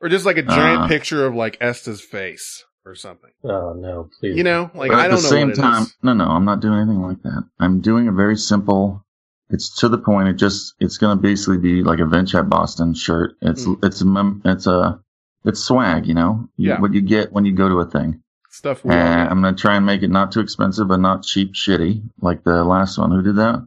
Or 0.00 0.08
just 0.10 0.26
like 0.26 0.36
a 0.36 0.42
giant 0.42 0.82
Uh. 0.82 0.88
picture 0.88 1.24
of 1.26 1.34
like 1.34 1.56
Esta's 1.60 2.00
face 2.02 2.64
or 2.84 2.94
something. 2.94 3.30
Oh 3.44 3.72
no, 3.74 4.08
please. 4.20 4.36
You 4.36 4.44
know, 4.44 4.70
like 4.74 4.90
but 4.90 4.98
I 4.98 5.04
at 5.06 5.08
don't 5.08 5.16
the 5.18 5.22
know 5.22 5.28
same 5.28 5.48
what 5.48 5.58
it 5.58 5.60
time, 5.60 5.82
is. 5.84 5.96
no, 6.02 6.12
no, 6.12 6.24
I'm 6.26 6.44
not 6.44 6.60
doing 6.60 6.78
anything 6.80 7.00
like 7.02 7.22
that. 7.22 7.44
I'm 7.60 7.80
doing 7.80 8.08
a 8.08 8.12
very 8.12 8.36
simple. 8.36 9.04
It's 9.48 9.74
to 9.80 9.88
the 9.88 9.98
point. 9.98 10.28
It 10.28 10.34
just 10.36 10.74
it's 10.80 10.98
gonna 10.98 11.20
basically 11.20 11.58
be 11.58 11.82
like 11.82 11.98
a 12.00 12.06
Venture 12.06 12.42
Boston 12.42 12.92
shirt. 12.94 13.36
It's 13.40 13.64
Mm. 13.66 13.84
it's 13.84 14.00
a 14.02 14.06
mem- 14.06 14.42
it's 14.44 14.66
a 14.66 15.00
it's 15.44 15.60
swag. 15.60 16.06
You 16.06 16.14
know, 16.14 16.48
You- 16.56 16.70
Yeah. 16.70 16.80
what 16.80 16.92
you 16.94 17.00
get 17.00 17.32
when 17.32 17.44
you 17.46 17.52
go 17.54 17.68
to 17.68 17.80
a 17.80 17.86
thing. 17.86 18.22
Stuff 18.52 18.84
we 18.84 18.94
all 18.94 18.98
I'm 19.00 19.40
gonna 19.40 19.56
try 19.56 19.76
and 19.76 19.86
make 19.86 20.02
it 20.02 20.10
not 20.10 20.30
too 20.30 20.40
expensive, 20.40 20.86
but 20.86 21.00
not 21.00 21.22
cheap, 21.24 21.54
shitty, 21.54 22.02
like 22.20 22.44
the 22.44 22.62
last 22.64 22.98
one. 22.98 23.10
Who 23.10 23.22
did 23.22 23.36
that? 23.36 23.66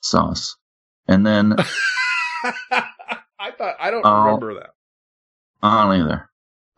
Sauce. 0.00 0.56
And 1.06 1.24
then 1.24 1.54
I 2.72 3.52
thought 3.56 3.76
I 3.78 3.90
don't 3.92 4.02
Oh. 4.04 4.24
remember 4.24 4.54
that. 4.54 4.70
I 5.62 5.84
don't 5.84 6.00
either. 6.00 6.28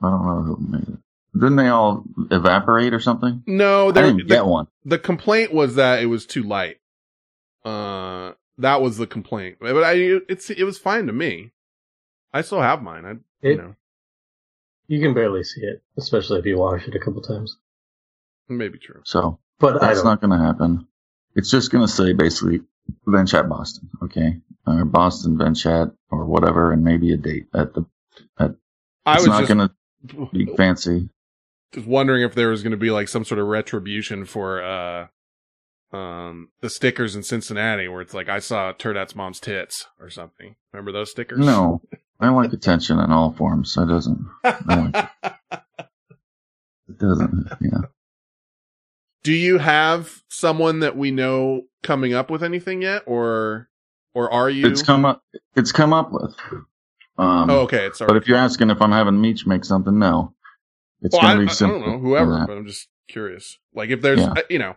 I 0.03 0.11
don't 0.11 0.27
know 0.27 0.43
who 0.43 0.57
made 0.69 0.89
it. 0.89 0.99
Didn't 1.35 1.57
they 1.57 1.69
all 1.69 2.05
evaporate 2.31 2.93
or 2.93 3.01
something? 3.01 3.43
No, 3.47 3.89
I 3.89 3.93
there, 3.93 4.03
didn't 4.05 4.19
the, 4.29 4.35
get 4.35 4.47
one. 4.47 4.67
the 4.85 4.99
complaint 4.99 5.53
was 5.53 5.77
that 5.77 6.03
it 6.03 6.07
was 6.07 6.27
too 6.27 6.43
light. 6.43 6.79
Uh, 7.65 8.33
that 8.59 8.81
was 8.83 8.99
the 8.99 9.07
complaint. 9.07 9.57
But 9.61 9.83
I, 9.85 9.93
it's 10.29 10.51
it 10.51 10.65
was 10.65 10.79
fine 10.79 11.07
to 11.07 11.13
me. 11.13 11.53
I 12.33 12.43
still 12.43 12.61
have 12.61 12.83
mine. 12.83 13.05
I, 13.07 13.47
you 13.47 13.57
know, 13.57 13.75
You 14.89 15.01
can 15.01 15.15
barely 15.15 15.45
see 15.45 15.63
it, 15.63 15.83
especially 15.99 16.41
if 16.41 16.47
you 16.47 16.59
wash 16.59 16.89
it 16.89 16.97
a 16.97 17.01
couple 17.01 17.23
times. 17.23 17.57
maybe 18.49 18.79
true. 18.79 19.05
So 19.05 19.39
But 19.61 19.81
that's 19.81 20.03
don't. 20.03 20.21
going 20.21 20.33
to 20.33 20.39
happen. 20.39 20.87
It's 21.35 21.51
just 21.51 21.71
going 21.73 21.87
to 21.87 21.93
say 21.93 22.13
basically 22.13 22.61
Vent 23.07 23.29
Chat 23.29 23.49
Boston, 23.49 23.91
okay, 24.03 24.41
or 24.67 24.85
Boston 24.85 25.39
Vent 25.39 25.57
Chat 25.59 25.89
or 26.11 26.27
whatever, 26.27 26.73
and 26.73 26.85
maybe 26.85 27.13
a 27.13 27.17
date 27.17 27.49
at 27.55 27.75
the. 27.75 27.87
I 29.07 29.17
It's 29.17 29.25
was 29.25 29.27
not 29.27 29.47
going 29.47 29.69
to 29.69 29.71
be 30.33 30.47
fancy. 30.57 31.09
just 31.73 31.87
wondering 31.87 32.23
if 32.23 32.35
there 32.35 32.49
was 32.49 32.63
going 32.63 32.71
to 32.73 32.77
be 32.77 32.91
like 32.91 33.09
some 33.09 33.25
sort 33.25 33.41
of 33.41 33.47
retribution 33.47 34.25
for 34.25 34.63
uh 34.63 35.07
um 35.97 36.51
the 36.61 36.71
stickers 36.71 37.17
in 37.17 37.23
Cincinnati 37.23 37.89
where 37.89 38.01
it's 38.03 38.15
like 38.15 38.29
I 38.29 38.41
saw 38.41 38.73
Turd 38.73 38.97
Hat's 38.97 39.15
mom's 39.15 39.41
tits 39.41 39.87
or 40.01 40.11
something. 40.11 40.57
Remember 40.73 40.93
those 40.93 41.11
stickers? 41.11 41.39
No, 41.39 41.83
I 42.21 42.29
like 42.31 42.53
attention 42.53 42.99
in 42.99 43.13
all 43.13 43.33
forms. 43.33 43.73
So 43.73 43.83
it 43.83 43.87
doesn't. 43.87 44.27
I 44.45 44.75
like 44.75 45.11
it 46.89 46.99
doesn't. 46.99 47.49
Yeah. 47.61 47.81
Do 49.23 49.33
you 49.33 49.59
have 49.59 50.23
someone 50.29 50.81
that 50.81 50.97
we 50.97 51.11
know 51.11 51.63
coming 51.83 52.15
up 52.15 52.31
with 52.31 52.43
anything 52.43 52.83
yet 52.83 53.03
or 53.07 53.69
or 54.15 54.31
are 54.33 54.51
you 54.51 54.67
It's 54.67 54.83
come 54.83 55.05
up. 55.05 55.23
It's 55.57 55.73
come 55.73 55.93
up 55.93 56.13
with. 56.13 56.35
Um, 57.19 57.51
Oh, 57.51 57.61
okay, 57.61 57.87
it's 57.87 57.99
But 57.99 58.17
if 58.17 58.29
you're 58.29 58.37
asking 58.39 58.71
if 58.71 58.81
I'm 58.81 58.93
having 58.93 59.21
Meech 59.21 59.47
make 59.47 59.65
something, 59.65 59.99
no. 59.99 60.35
It's 61.03 61.15
well, 61.15 61.23
I, 61.23 61.35
going 61.35 61.47
to 61.49 61.53
I 61.53 61.55
be 61.55 61.73
don't 61.73 61.87
know, 61.87 61.99
whoever, 61.99 62.45
but 62.47 62.57
I'm 62.57 62.67
just 62.67 62.89
curious. 63.09 63.59
Like 63.75 63.91
if 63.91 64.01
there's, 64.03 64.21
Yeah. 64.21 64.33
uh, 64.37 64.43
you 64.51 64.59
know, 64.59 64.77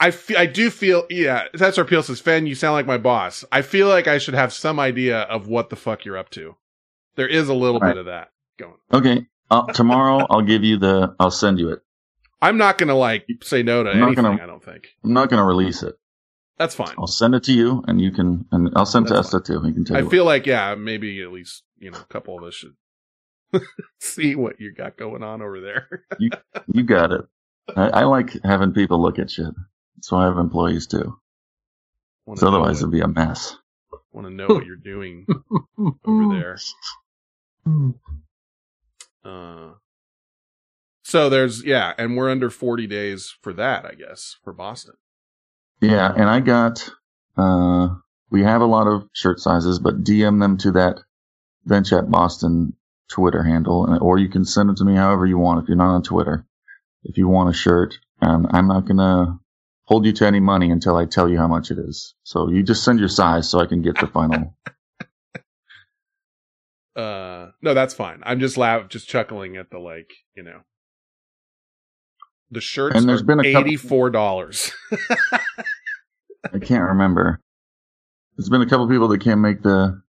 I 0.00 0.12
I, 0.36 0.46
do 0.46 0.70
feel 0.70 1.06
yeah. 1.10 1.44
That's 1.54 1.78
our 1.78 1.84
appeal 1.84 2.02
says, 2.02 2.20
Fen, 2.20 2.46
you 2.46 2.54
sound 2.54 2.74
like 2.74 2.86
my 2.86 2.98
boss. 2.98 3.44
I 3.52 3.62
feel 3.62 3.88
like 3.88 4.06
I 4.08 4.18
should 4.18 4.34
have 4.34 4.52
some 4.52 4.78
idea 4.80 5.20
of 5.20 5.46
what 5.48 5.70
the 5.70 5.76
fuck 5.76 6.04
you're 6.04 6.18
up 6.18 6.30
to. 6.30 6.56
There 7.16 7.28
is 7.28 7.48
a 7.48 7.54
little 7.54 7.80
Right. 7.80 7.90
bit 7.94 7.98
of 7.98 8.06
that 8.06 8.30
going. 8.58 8.74
Okay. 8.92 9.26
Uh, 9.50 9.66
tomorrow 9.72 10.26
I'll 10.30 10.42
give 10.42 10.62
you 10.64 10.76
the. 10.78 11.14
I'll 11.20 11.30
send 11.30 11.58
you 11.58 11.70
it. 11.70 11.80
I'm 12.42 12.56
not 12.56 12.78
gonna 12.78 12.94
like 12.96 13.26
say 13.42 13.62
no 13.62 13.82
to 13.84 13.90
I'm 13.90 14.02
anything. 14.02 14.24
gonna- 14.24 14.42
I 14.42 14.46
don't 14.46 14.64
think 14.64 14.88
I'm 15.04 15.12
not 15.12 15.28
going 15.28 15.38
to 15.40 15.44
release 15.44 15.82
it. 15.82 15.94
that's 16.58 16.74
fine. 16.74 16.94
I'll 16.98 17.06
send 17.06 17.34
it 17.34 17.42
to 17.44 17.52
you, 17.52 17.82
and 17.86 18.00
you 18.00 18.12
can. 18.12 18.46
And 18.52 18.70
I'll 18.76 18.86
send 18.86 19.06
it 19.06 19.08
to 19.10 19.14
That's 19.14 19.26
Esther 19.34 19.40
too. 19.40 19.62
You 19.66 19.72
can 19.74 19.84
take 19.84 19.96
I 19.98 20.08
feel 20.08 20.24
like 20.24 20.46
yeah, 20.46 20.74
maybe 20.74 21.20
at 21.22 21.32
least 21.32 21.64
you 21.78 21.90
know 21.90 21.98
a 21.98 22.04
couple 22.12 22.36
of 22.38 22.44
us 22.44 22.54
should 22.54 22.74
see 24.00 24.34
what 24.36 24.60
you 24.60 24.72
got 24.72 24.96
going 24.96 25.22
on 25.22 25.42
over 25.42 25.60
there. 25.60 26.04
you 26.18 26.82
got 26.84 27.12
it. 27.12 27.22
I, 27.76 27.88
I 27.88 28.04
like 28.04 28.30
having 28.44 28.72
people 28.72 29.00
look 29.02 29.18
at 29.18 29.30
shit. 29.30 29.46
Why 30.08 30.22
I 30.22 30.26
have 30.26 30.38
employees 30.38 30.86
too. 30.86 31.18
So 32.36 32.46
otherwise 32.48 32.78
it'd 32.80 32.92
be 32.92 33.00
a 33.00 33.08
mess. 33.08 33.56
want 34.12 34.26
to 34.26 34.32
know 34.32 34.46
what 34.48 34.64
you're 34.66 34.76
doing 34.76 35.26
over 36.04 36.34
there. 36.34 36.58
Uh, 39.22 39.72
so 41.04 41.28
there's 41.28 41.62
yeah, 41.64 41.92
and 41.98 42.16
we're 42.16 42.30
under 42.30 42.48
40 42.50 42.86
days 42.86 43.36
for 43.42 43.52
that, 43.52 43.84
I 43.84 43.92
guess, 43.94 44.36
for 44.42 44.52
Boston. 44.52 44.94
Yeah, 45.80 46.10
and 46.10 46.28
I 46.28 46.40
got. 46.40 46.88
uh 47.36 47.88
We 48.30 48.42
have 48.42 48.60
a 48.62 48.66
lot 48.66 48.86
of 48.86 49.08
shirt 49.12 49.40
sizes, 49.40 49.78
but 49.78 50.04
DM 50.04 50.40
them 50.40 50.56
to 50.58 50.72
that 50.72 51.00
Vent 51.66 51.86
Chat 51.86 52.10
Boston 52.10 52.74
Twitter 53.10 53.42
handle, 53.42 53.86
and- 53.86 54.00
or 54.00 54.18
you 54.18 54.28
can 54.28 54.44
send 54.44 54.68
them 54.70 54.76
to 54.76 54.84
me 54.84 54.94
however 54.94 55.26
you 55.26 55.36
want. 55.36 55.62
If 55.62 55.68
you're 55.68 55.76
not 55.76 55.94
on 55.94 56.02
Twitter, 56.02 56.46
if 57.04 57.18
you 57.18 57.28
want 57.28 57.50
a 57.50 57.52
shirt, 57.52 57.98
and 58.22 58.46
I'm 58.50 58.68
not 58.68 58.86
gonna 58.86 59.38
hold 59.90 60.06
you 60.06 60.12
to 60.12 60.24
any 60.26 60.38
money 60.40 60.70
until 60.70 60.96
I 60.96 61.04
tell 61.04 61.28
you 61.28 61.36
how 61.36 61.48
much 61.48 61.70
it 61.72 61.78
is. 61.78 62.14
So 62.22 62.48
you 62.48 62.62
just 62.62 62.84
send 62.84 63.00
your 63.00 63.08
size 63.08 63.50
so 63.50 63.58
I 63.58 63.66
can 63.66 63.82
get 63.82 63.98
the 64.00 64.06
final. 64.06 64.56
Uh, 66.96 67.50
no, 67.62 67.72
that's 67.72 67.94
fine. 67.94 68.20
I'm 68.24 68.40
just 68.40 68.56
laugh, 68.56 68.88
just 68.88 69.08
chuckling 69.08 69.56
at 69.56 69.70
the 69.70 69.78
like, 69.78 70.10
you 70.36 70.42
know, 70.42 70.60
the 72.50 72.60
shirts 72.60 72.96
And 72.96 73.08
there's 73.08 73.22
are 73.22 73.24
been 73.24 73.40
a 73.40 73.52
couple- 73.52 73.68
eighty-four 73.68 74.10
dollars. 74.10 74.72
I 76.52 76.58
can't 76.60 76.82
remember. 76.88 77.40
There's 78.36 78.48
been 78.50 78.60
a 78.60 78.68
couple 78.68 78.88
people 78.88 79.06
that 79.08 79.20
can't 79.20 79.40
make 79.40 79.62
the 79.62 80.02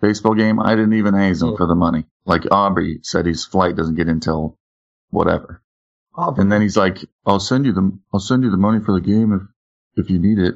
baseball 0.00 0.34
game. 0.34 0.60
I 0.60 0.76
didn't 0.76 0.94
even 0.94 1.12
haze 1.14 1.40
them 1.40 1.50
Oh. 1.50 1.56
for 1.56 1.66
the 1.66 1.74
money. 1.74 2.06
Like 2.24 2.44
Aubrey 2.52 3.00
said, 3.02 3.26
his 3.26 3.44
flight 3.44 3.74
doesn't 3.76 3.96
get 3.96 4.08
until 4.08 4.56
whatever. 5.10 5.60
Oh, 6.16 6.34
And 6.36 6.50
then 6.50 6.62
he's 6.62 6.76
like, 6.76 6.98
"I'll 7.26 7.40
send 7.40 7.66
you 7.66 7.72
the 7.72 7.96
I'll 8.12 8.20
send 8.20 8.42
you 8.44 8.50
the 8.50 8.56
money 8.56 8.82
for 8.82 8.92
the 8.92 9.00
game 9.06 9.32
if 9.32 10.04
if 10.04 10.10
you 10.10 10.18
need 10.18 10.38
it." 10.38 10.54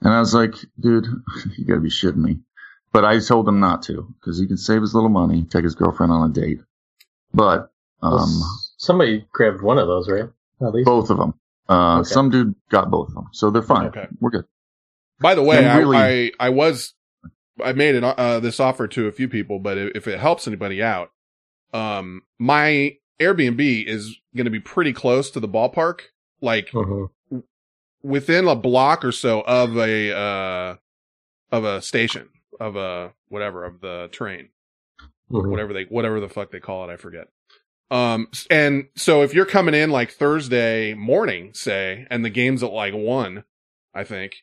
And 0.00 0.12
I 0.12 0.18
was 0.20 0.34
like, 0.34 0.54
"Dude, 0.80 1.06
you 1.56 1.64
gotta 1.64 1.80
be 1.80 1.90
shitting 1.90 2.16
me." 2.16 2.40
But 2.92 3.04
I 3.04 3.18
told 3.20 3.48
him 3.48 3.60
not 3.60 3.82
to 3.84 4.14
because 4.20 4.38
he 4.38 4.46
can 4.46 4.56
save 4.56 4.80
his 4.80 4.94
little 4.94 5.08
money, 5.08 5.44
take 5.44 5.64
his 5.64 5.74
girlfriend 5.74 6.12
on 6.12 6.30
a 6.30 6.32
date. 6.32 6.60
But 7.32 7.70
um, 8.02 8.20
s- 8.20 8.72
somebody 8.76 9.26
grabbed 9.32 9.62
one 9.62 9.78
of 9.78 9.86
those, 9.88 10.08
right? 10.08 10.28
At 10.60 10.72
least. 10.74 10.86
both 10.86 11.10
of 11.10 11.18
them, 11.18 11.34
uh, 11.68 11.98
Okay. 12.00 12.08
some 12.08 12.30
dude 12.30 12.54
got 12.70 12.90
both 12.90 13.08
of 13.08 13.14
them, 13.14 13.28
so 13.32 13.50
they're 13.50 13.62
fine. 13.62 13.86
Okay. 13.88 14.06
We're 14.20 14.30
good. 14.30 14.44
By 15.20 15.34
the 15.34 15.42
way, 15.42 15.64
And 15.64 15.78
really- 15.78 15.96
I, 15.96 16.08
I 16.38 16.46
I 16.46 16.48
was 16.50 16.94
I 17.64 17.72
made 17.72 17.94
an, 17.96 18.04
uh, 18.04 18.40
this 18.40 18.58
offer 18.60 18.86
to 18.88 19.06
a 19.06 19.12
few 19.12 19.28
people, 19.28 19.58
but 19.60 19.78
if 19.78 19.92
if 19.96 20.08
it 20.08 20.18
helps 20.20 20.46
anybody 20.46 20.82
out, 20.82 21.10
um, 21.72 22.22
my 22.38 22.96
Airbnb 23.20 23.86
is 23.86 24.16
going 24.34 24.44
to 24.46 24.50
be 24.50 24.60
pretty 24.60 24.92
close 24.92 25.30
to 25.30 25.40
the 25.40 25.48
ballpark, 25.48 26.00
like 26.40 26.70
Mhm. 26.70 27.08
within 28.02 28.46
a 28.48 28.54
block 28.56 29.04
or 29.04 29.12
so 29.12 29.40
of 29.42 29.76
a 29.76 30.14
uh 30.14 30.76
of 31.50 31.64
a 31.64 31.80
station 31.80 32.28
of 32.60 32.76
a 32.76 33.12
whatever 33.28 33.64
of 33.64 33.80
the 33.80 34.08
train 34.12 34.48
Mhm. 35.30 35.50
whatever 35.50 35.72
they 35.72 35.84
whatever 35.84 36.20
the 36.20 36.28
fuck 36.28 36.50
they 36.50 36.60
call 36.60 36.88
it 36.88 36.92
i 36.92 36.96
forget 36.96 37.28
um 37.90 38.28
and 38.50 38.88
so 38.94 39.22
if 39.22 39.32
you're 39.32 39.46
coming 39.46 39.74
in 39.74 39.90
like 39.90 40.10
thursday 40.10 40.92
morning 40.94 41.52
say 41.54 42.06
and 42.10 42.24
the 42.24 42.30
game's 42.30 42.62
at 42.62 42.72
like 42.72 42.92
one 42.94 43.44
i 43.94 44.04
think 44.04 44.36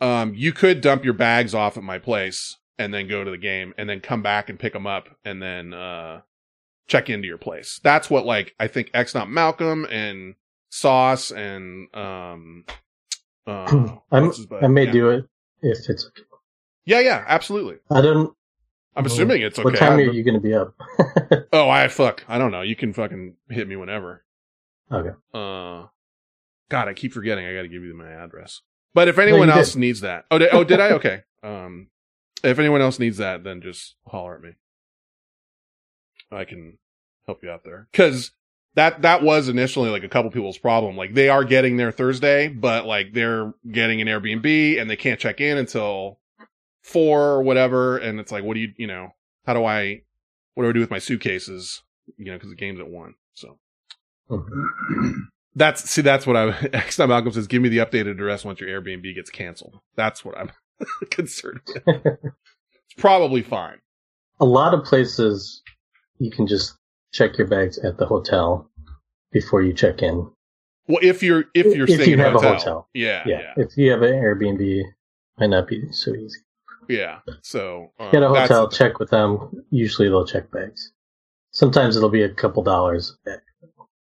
um 0.00 0.34
you 0.34 0.52
could 0.52 0.80
dump 0.82 1.04
your 1.04 1.14
bags 1.14 1.54
off 1.54 1.76
at 1.76 1.82
my 1.82 1.98
place 1.98 2.58
and 2.78 2.92
then 2.92 3.08
go 3.08 3.24
to 3.24 3.30
the 3.30 3.38
game 3.38 3.72
and 3.78 3.88
then 3.88 4.00
come 4.00 4.22
back 4.22 4.50
and 4.50 4.58
pick 4.58 4.72
them 4.74 4.86
up 4.86 5.08
and 5.24 5.42
then 5.42 5.72
uh 5.72 6.20
check 6.86 7.10
into 7.10 7.26
your 7.26 7.38
place 7.38 7.80
that's 7.82 8.08
what 8.08 8.24
like 8.24 8.54
i 8.60 8.66
think 8.66 8.90
x 8.94 9.14
not 9.14 9.28
malcolm 9.28 9.86
and 9.90 10.34
Sauce 10.76 11.30
and 11.30 11.88
um, 11.94 12.64
uh, 13.46 13.96
I'm, 14.12 14.24
what's 14.24 14.36
his 14.36 14.46
butt? 14.46 14.62
I 14.62 14.68
may 14.68 14.84
yeah. 14.84 14.92
do 14.92 15.10
it 15.10 15.24
if 15.62 15.88
it's. 15.88 16.06
okay. 16.06 16.22
Yeah, 16.84 17.00
yeah, 17.00 17.24
absolutely. 17.26 17.76
I 17.90 18.00
don't. 18.00 18.34
I'm 18.94 19.06
assuming 19.06 19.42
it's 19.42 19.58
okay. 19.58 19.64
What 19.64 19.76
time 19.76 19.98
are 19.98 20.02
you 20.02 20.22
going 20.22 20.34
to 20.34 20.40
be 20.40 20.54
up? 20.54 20.74
Oh, 21.52 21.70
I 21.70 21.88
fuck. 21.88 22.24
I 22.28 22.38
don't 22.38 22.50
know. 22.50 22.60
You 22.60 22.76
can 22.76 22.92
fucking 22.92 23.34
hit 23.48 23.66
me 23.66 23.76
whenever. 23.76 24.24
okay. 24.92 25.10
Uh, 25.32 25.86
God, 26.68 26.88
I 26.88 26.92
keep 26.94 27.12
forgetting. 27.12 27.46
I 27.46 27.54
got 27.54 27.62
to 27.62 27.68
give 27.68 27.82
you 27.82 27.94
my 27.94 28.10
address. 28.10 28.60
But 28.92 29.08
if 29.08 29.18
anyone 29.18 29.48
you 29.48 29.54
else 29.54 29.72
did. 29.72 29.80
needs 29.80 30.00
that, 30.00 30.26
oh, 30.30 30.38
did, 30.38 30.50
oh, 30.52 30.64
did 30.64 30.80
I? 30.80 30.90
Okay. 30.92 31.22
Um, 31.42 31.90
if 32.42 32.58
anyone 32.58 32.80
else 32.80 32.98
needs 32.98 33.18
that, 33.18 33.44
then 33.44 33.60
just 33.60 33.94
holler 34.08 34.34
at 34.34 34.42
me. 34.42 34.54
I 36.30 36.44
can 36.44 36.78
help 37.26 37.42
you 37.42 37.50
out 37.50 37.64
there 37.64 37.88
because 37.92 38.30
that 38.74 39.02
that 39.02 39.22
was 39.22 39.48
initially 39.48 39.90
like 39.90 40.04
a 40.04 40.08
couple 40.08 40.30
people's 40.30 40.58
problem. 40.58 40.96
Like 40.96 41.14
they 41.14 41.28
are 41.28 41.44
getting 41.44 41.76
there 41.76 41.92
Thursday, 41.92 42.48
but 42.48 42.84
like 42.86 43.12
they're 43.12 43.52
getting 43.70 44.00
an 44.00 44.08
Airbnb 44.08 44.80
and 44.80 44.88
they 44.90 44.96
can't 44.96 45.20
check 45.20 45.40
in 45.40 45.56
until 45.58 46.18
four 46.82 47.20
or 47.22 47.42
whatever. 47.42 47.96
And 47.98 48.20
it's 48.20 48.30
like, 48.30 48.44
what 48.44 48.54
do 48.54 48.60
you, 48.60 48.72
you 48.76 48.86
know, 48.86 49.10
how 49.46 49.54
do 49.54 49.64
I, 49.64 50.02
what 50.54 50.64
do 50.64 50.68
I 50.68 50.72
do 50.72 50.80
with 50.80 50.90
my 50.90 50.98
suitcases? 50.98 51.82
You 52.16 52.26
know, 52.26 52.34
because 52.34 52.50
the 52.50 52.56
game's 52.56 52.80
at 52.80 52.88
one. 52.88 53.14
So 53.34 53.58
Mhm. 54.30 54.48
that's 55.54 55.88
see, 55.88 56.02
that's 56.02 56.26
what 56.26 56.36
I. 56.36 56.68
Next 56.72 56.96
time 56.96 57.08
Malcolm 57.08 57.32
says, 57.32 57.46
"Give 57.46 57.62
me 57.62 57.68
the 57.68 57.78
updated 57.78 58.12
address 58.12 58.44
once 58.44 58.60
your 58.60 58.68
Airbnb 58.68 59.14
gets 59.14 59.30
canceled." 59.30 59.80
That's 59.94 60.24
what 60.24 60.36
I'm 60.36 60.50
concerned 61.10 61.60
with. 61.86 61.96
It's 62.88 63.00
probably 63.00 63.42
fine. 63.42 63.78
A 64.40 64.44
lot 64.44 64.72
of 64.74 64.84
places 64.84 65.62
you 66.18 66.30
can 66.30 66.46
just 66.46 66.74
check 67.12 67.38
your 67.38 67.46
bags 67.46 67.78
at 67.78 67.98
the 67.98 68.06
hotel 68.06 68.70
before 69.32 69.62
you 69.62 69.72
check 69.72 70.02
in. 70.02 70.30
Well, 70.88 70.98
if 71.02 71.22
you're 71.22 71.44
if 71.54 71.74
you're 71.76 71.88
If 71.88 71.94
staying 71.94 72.08
you 72.10 72.14
in 72.14 72.20
a 72.20 72.24
have 72.24 72.34
a 72.36 72.38
hotel, 72.40 72.88
yeah, 72.94 73.22
Yeah. 73.26 73.40
yeah, 73.40 73.64
If 73.64 73.76
you 73.76 73.90
have 73.90 74.02
an 74.02 74.12
Airbnb, 74.14 74.82
might 75.38 75.50
not 75.50 75.66
be 75.68 75.90
so 75.92 76.14
easy. 76.14 76.38
yeah. 76.88 77.18
So 77.42 77.92
uh, 77.98 78.10
Get 78.10 78.22
a 78.22 78.28
hotel, 78.28 78.68
check 78.68 78.98
with 78.98 79.10
them. 79.10 79.64
Usually 79.70 80.08
they'll 80.08 80.26
check 80.26 80.50
bags. 80.50 80.92
Sometimes 81.50 81.96
it'll 81.96 82.08
be 82.10 82.22
a 82.22 82.28
couple 82.28 82.62
dollars. 82.62 83.16
back. 83.24 83.40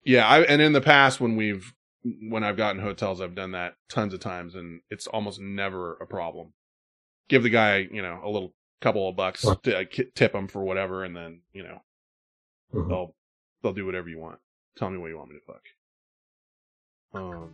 Yeah, 0.03 0.27
I, 0.27 0.41
and 0.41 0.61
in 0.61 0.73
the 0.73 0.81
past 0.81 1.19
when 1.21 1.35
we've 1.35 1.73
when 2.29 2.43
I've 2.43 2.57
gotten 2.57 2.81
hotels, 2.81 3.21
I've 3.21 3.33
done 3.35 3.51
that 3.51 3.75
tons 3.89 4.13
of 4.13 4.19
times, 4.19 4.53
and 4.53 4.81
it's 4.91 5.07
almost 5.07 5.39
never 5.39 5.93
a 5.93 6.05
problem. 6.05 6.53
Give 7.29 7.41
the 7.41 7.49
guy, 7.49 7.87
you 7.91 8.01
know, 8.01 8.19
a 8.23 8.29
little 8.29 8.53
couple 8.81 9.07
of 9.09 9.15
bucks 9.15 9.43
to 9.63 9.79
uh, 9.79 9.83
tip 10.13 10.35
him 10.35 10.47
for 10.47 10.63
whatever, 10.63 11.03
and 11.03 11.15
then 11.15 11.41
you 11.53 11.63
know 11.63 11.81
Mhm. 12.73 12.89
they'll 12.89 13.15
they'll 13.61 13.73
do 13.73 13.85
whatever 13.85 14.09
you 14.09 14.19
want. 14.19 14.39
Tell 14.77 14.89
me 14.89 14.97
what 14.97 15.07
you 15.07 15.17
want 15.17 15.29
me 15.29 15.35
to 15.35 15.45
fuck. 15.45 15.61
Um. 17.13 17.49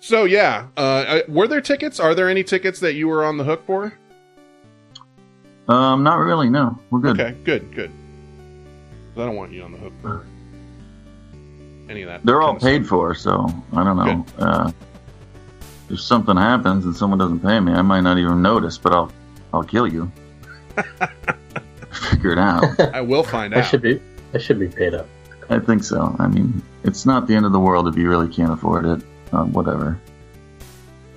So 0.00 0.24
yeah, 0.24 0.68
uh, 0.76 0.80
uh, 0.80 1.20
were 1.28 1.46
there 1.46 1.60
tickets? 1.60 2.00
Are 2.00 2.14
there 2.14 2.28
any 2.28 2.42
tickets 2.44 2.80
that 2.80 2.94
you 2.94 3.08
were 3.08 3.24
on 3.24 3.36
the 3.38 3.44
hook 3.44 3.64
for? 3.66 3.92
Um, 5.68 6.02
not 6.02 6.16
really. 6.16 6.50
No, 6.50 6.78
we're 6.90 7.00
good. 7.00 7.20
Okay, 7.20 7.36
good, 7.44 7.72
good. 7.74 7.90
I 9.16 9.20
don't 9.26 9.36
want 9.36 9.52
you 9.52 9.62
on 9.62 9.72
the 9.72 9.78
hook 9.78 9.92
for 10.02 10.26
any 11.88 12.02
of 12.02 12.08
that. 12.08 12.24
They're 12.24 12.42
all 12.42 12.54
paid 12.58 12.82
stuff. 12.84 12.88
for, 12.88 13.14
so 13.14 13.46
I 13.74 13.84
don't 13.84 13.96
know. 13.96 14.26
Uh, 14.38 14.72
if 15.90 16.00
something 16.00 16.36
happens 16.36 16.84
and 16.84 16.96
someone 16.96 17.18
doesn't 17.18 17.40
pay 17.40 17.60
me, 17.60 17.72
I 17.72 17.82
might 17.82 18.00
not 18.00 18.18
even 18.18 18.42
notice, 18.42 18.78
but 18.78 18.92
I'll 18.92 19.12
I'll 19.52 19.62
kill 19.64 19.86
you. 19.86 20.10
Figure 22.10 22.32
it 22.32 22.38
out. 22.38 22.64
I 22.94 23.00
will 23.00 23.22
find 23.22 23.54
I 23.54 23.60
out. 23.60 23.66
should 23.66 23.82
be. 23.82 24.00
I 24.34 24.38
should 24.38 24.58
be 24.58 24.68
paid 24.68 24.94
up. 24.94 25.06
I 25.50 25.58
think 25.58 25.84
so. 25.84 26.14
I 26.18 26.26
mean, 26.28 26.62
it's 26.84 27.04
not 27.06 27.26
the 27.26 27.34
end 27.34 27.44
of 27.46 27.52
the 27.52 27.60
world 27.60 27.86
if 27.88 27.96
you 27.96 28.08
really 28.08 28.28
can't 28.28 28.52
afford 28.52 28.86
it. 28.86 29.02
Uh, 29.32 29.44
whatever. 29.44 29.98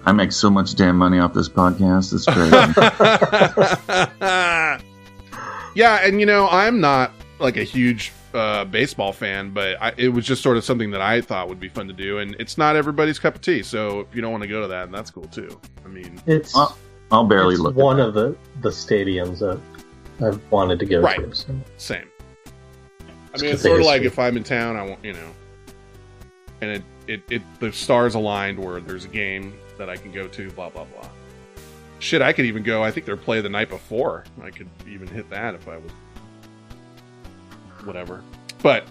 I 0.06 0.12
make 0.12 0.32
so 0.32 0.50
much 0.50 0.76
damn 0.76 0.98
money 0.98 1.20
off 1.20 1.34
this 1.34 1.50
podcast. 1.50 2.14
It's 2.14 2.26
crazy. 2.26 2.52
yeah, 5.76 6.06
and 6.06 6.20
you 6.20 6.26
know, 6.26 6.48
I'm 6.50 6.80
not 6.80 7.12
like 7.40 7.58
a 7.58 7.64
huge 7.64 8.12
uh, 8.34 8.66
baseball 8.66 9.14
fan, 9.14 9.52
but 9.52 9.82
I, 9.82 9.94
it 9.98 10.10
was 10.10 10.26
just 10.26 10.42
sort 10.44 10.58
of 10.58 10.64
something 10.64 10.92
that 10.92 11.02
I 11.02 11.22
thought 11.22 11.50
would 11.50 11.60
be 11.60 11.70
fun 11.70 11.88
to 11.88 11.94
do, 11.94 12.20
and 12.20 12.36
it's 12.40 12.58
not 12.58 12.76
everybody's 12.76 13.20
cup 13.20 13.36
of 13.36 13.42
tea. 13.42 13.64
So 13.64 14.02
if 14.02 14.16
you 14.16 14.22
don't 14.22 14.32
want 14.32 14.44
to 14.44 14.50
go 14.50 14.62
to 14.62 14.68
that, 14.68 14.86
and 14.86 14.94
that's 14.94 15.10
cool 15.12 15.26
too. 15.26 15.60
I 15.84 15.88
mean, 15.88 16.22
It's 16.28 16.54
Well, 16.54 16.78
I'll 17.12 17.24
barely 17.26 17.54
it's 17.56 17.64
look. 17.64 17.76
one 17.76 18.00
at 18.00 18.08
of 18.10 18.14
the 18.14 18.36
the 18.62 18.70
stadiums 18.70 19.40
that 19.40 19.60
I've 20.22 20.40
wanted 20.52 20.80
to 20.80 20.86
go 20.86 21.02
Right. 21.02 21.20
to. 21.20 21.36
So. 21.36 21.56
same. 21.78 22.08
I 23.34 23.42
mean, 23.42 23.52
it's 23.52 23.64
the 23.64 23.70
sort 23.70 23.80
of 23.82 23.86
like 23.86 24.04
if 24.04 24.18
I'm 24.18 24.38
in 24.38 24.44
town, 24.44 24.78
I 24.78 24.84
want 24.84 25.04
you 25.04 25.14
know, 25.14 25.30
and 26.62 26.72
it 26.72 26.84
it, 27.08 27.22
it 27.30 27.42
the 27.60 27.72
stars 27.74 28.16
aligned 28.16 28.58
where 28.58 28.80
there's 28.80 29.06
a 29.06 29.10
game 29.10 29.54
that 29.78 29.90
I 29.90 29.98
can 29.98 30.12
go 30.12 30.28
to. 30.28 30.52
Blah 30.52 30.70
blah 30.70 30.86
blah. 30.86 31.10
Shit, 32.00 32.22
I 32.22 32.34
could 32.34 32.46
even 32.46 32.64
go. 32.64 32.84
I 32.84 32.92
think 32.92 33.06
they're 33.06 33.18
play 33.18 33.42
the 33.42 33.50
night 33.50 33.70
before. 33.70 34.24
I 34.42 34.52
could 34.52 34.70
even 34.88 35.08
hit 35.08 35.30
that 35.30 35.56
if 35.56 35.68
I 35.68 35.78
was 35.78 35.92
whatever. 37.84 38.24
But 38.62 38.86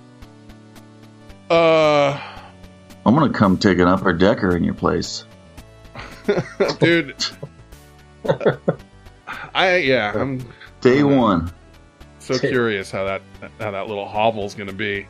uh 1.50 2.20
I'm 3.06 3.14
gonna 3.14 3.32
come 3.32 3.58
take 3.58 3.78
an 3.78 3.88
upper 3.88 4.12
decker 4.12 4.56
in 4.56 4.64
your 4.64 4.74
place. 4.74 5.24
dude 6.80 7.14
I 9.54 9.76
yeah, 9.76 10.12
I'm 10.14 10.40
Day 10.84 11.02
one. 11.02 11.50
so 12.18 12.38
curious 12.38 12.90
how 12.90 13.04
that 13.04 13.22
how 13.58 13.70
that 13.70 13.88
little 13.88 14.06
hovel's 14.06 14.54
going 14.54 14.66
to 14.66 14.74
be. 14.74 15.06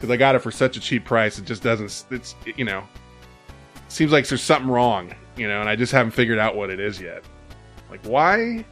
Cuz 0.00 0.10
I 0.10 0.16
got 0.16 0.34
it 0.34 0.38
for 0.38 0.50
such 0.50 0.78
a 0.78 0.80
cheap 0.80 1.04
price, 1.04 1.38
it 1.38 1.44
just 1.44 1.62
doesn't 1.62 2.06
it's 2.10 2.34
you 2.56 2.64
know 2.64 2.82
seems 3.88 4.12
like 4.12 4.26
there's 4.26 4.42
something 4.42 4.70
wrong, 4.70 5.14
you 5.36 5.46
know, 5.46 5.60
and 5.60 5.68
I 5.68 5.76
just 5.76 5.92
haven't 5.92 6.12
figured 6.12 6.38
out 6.38 6.56
what 6.56 6.70
it 6.70 6.80
is 6.80 6.98
yet. 6.98 7.22
Like 7.90 8.02
why 8.04 8.64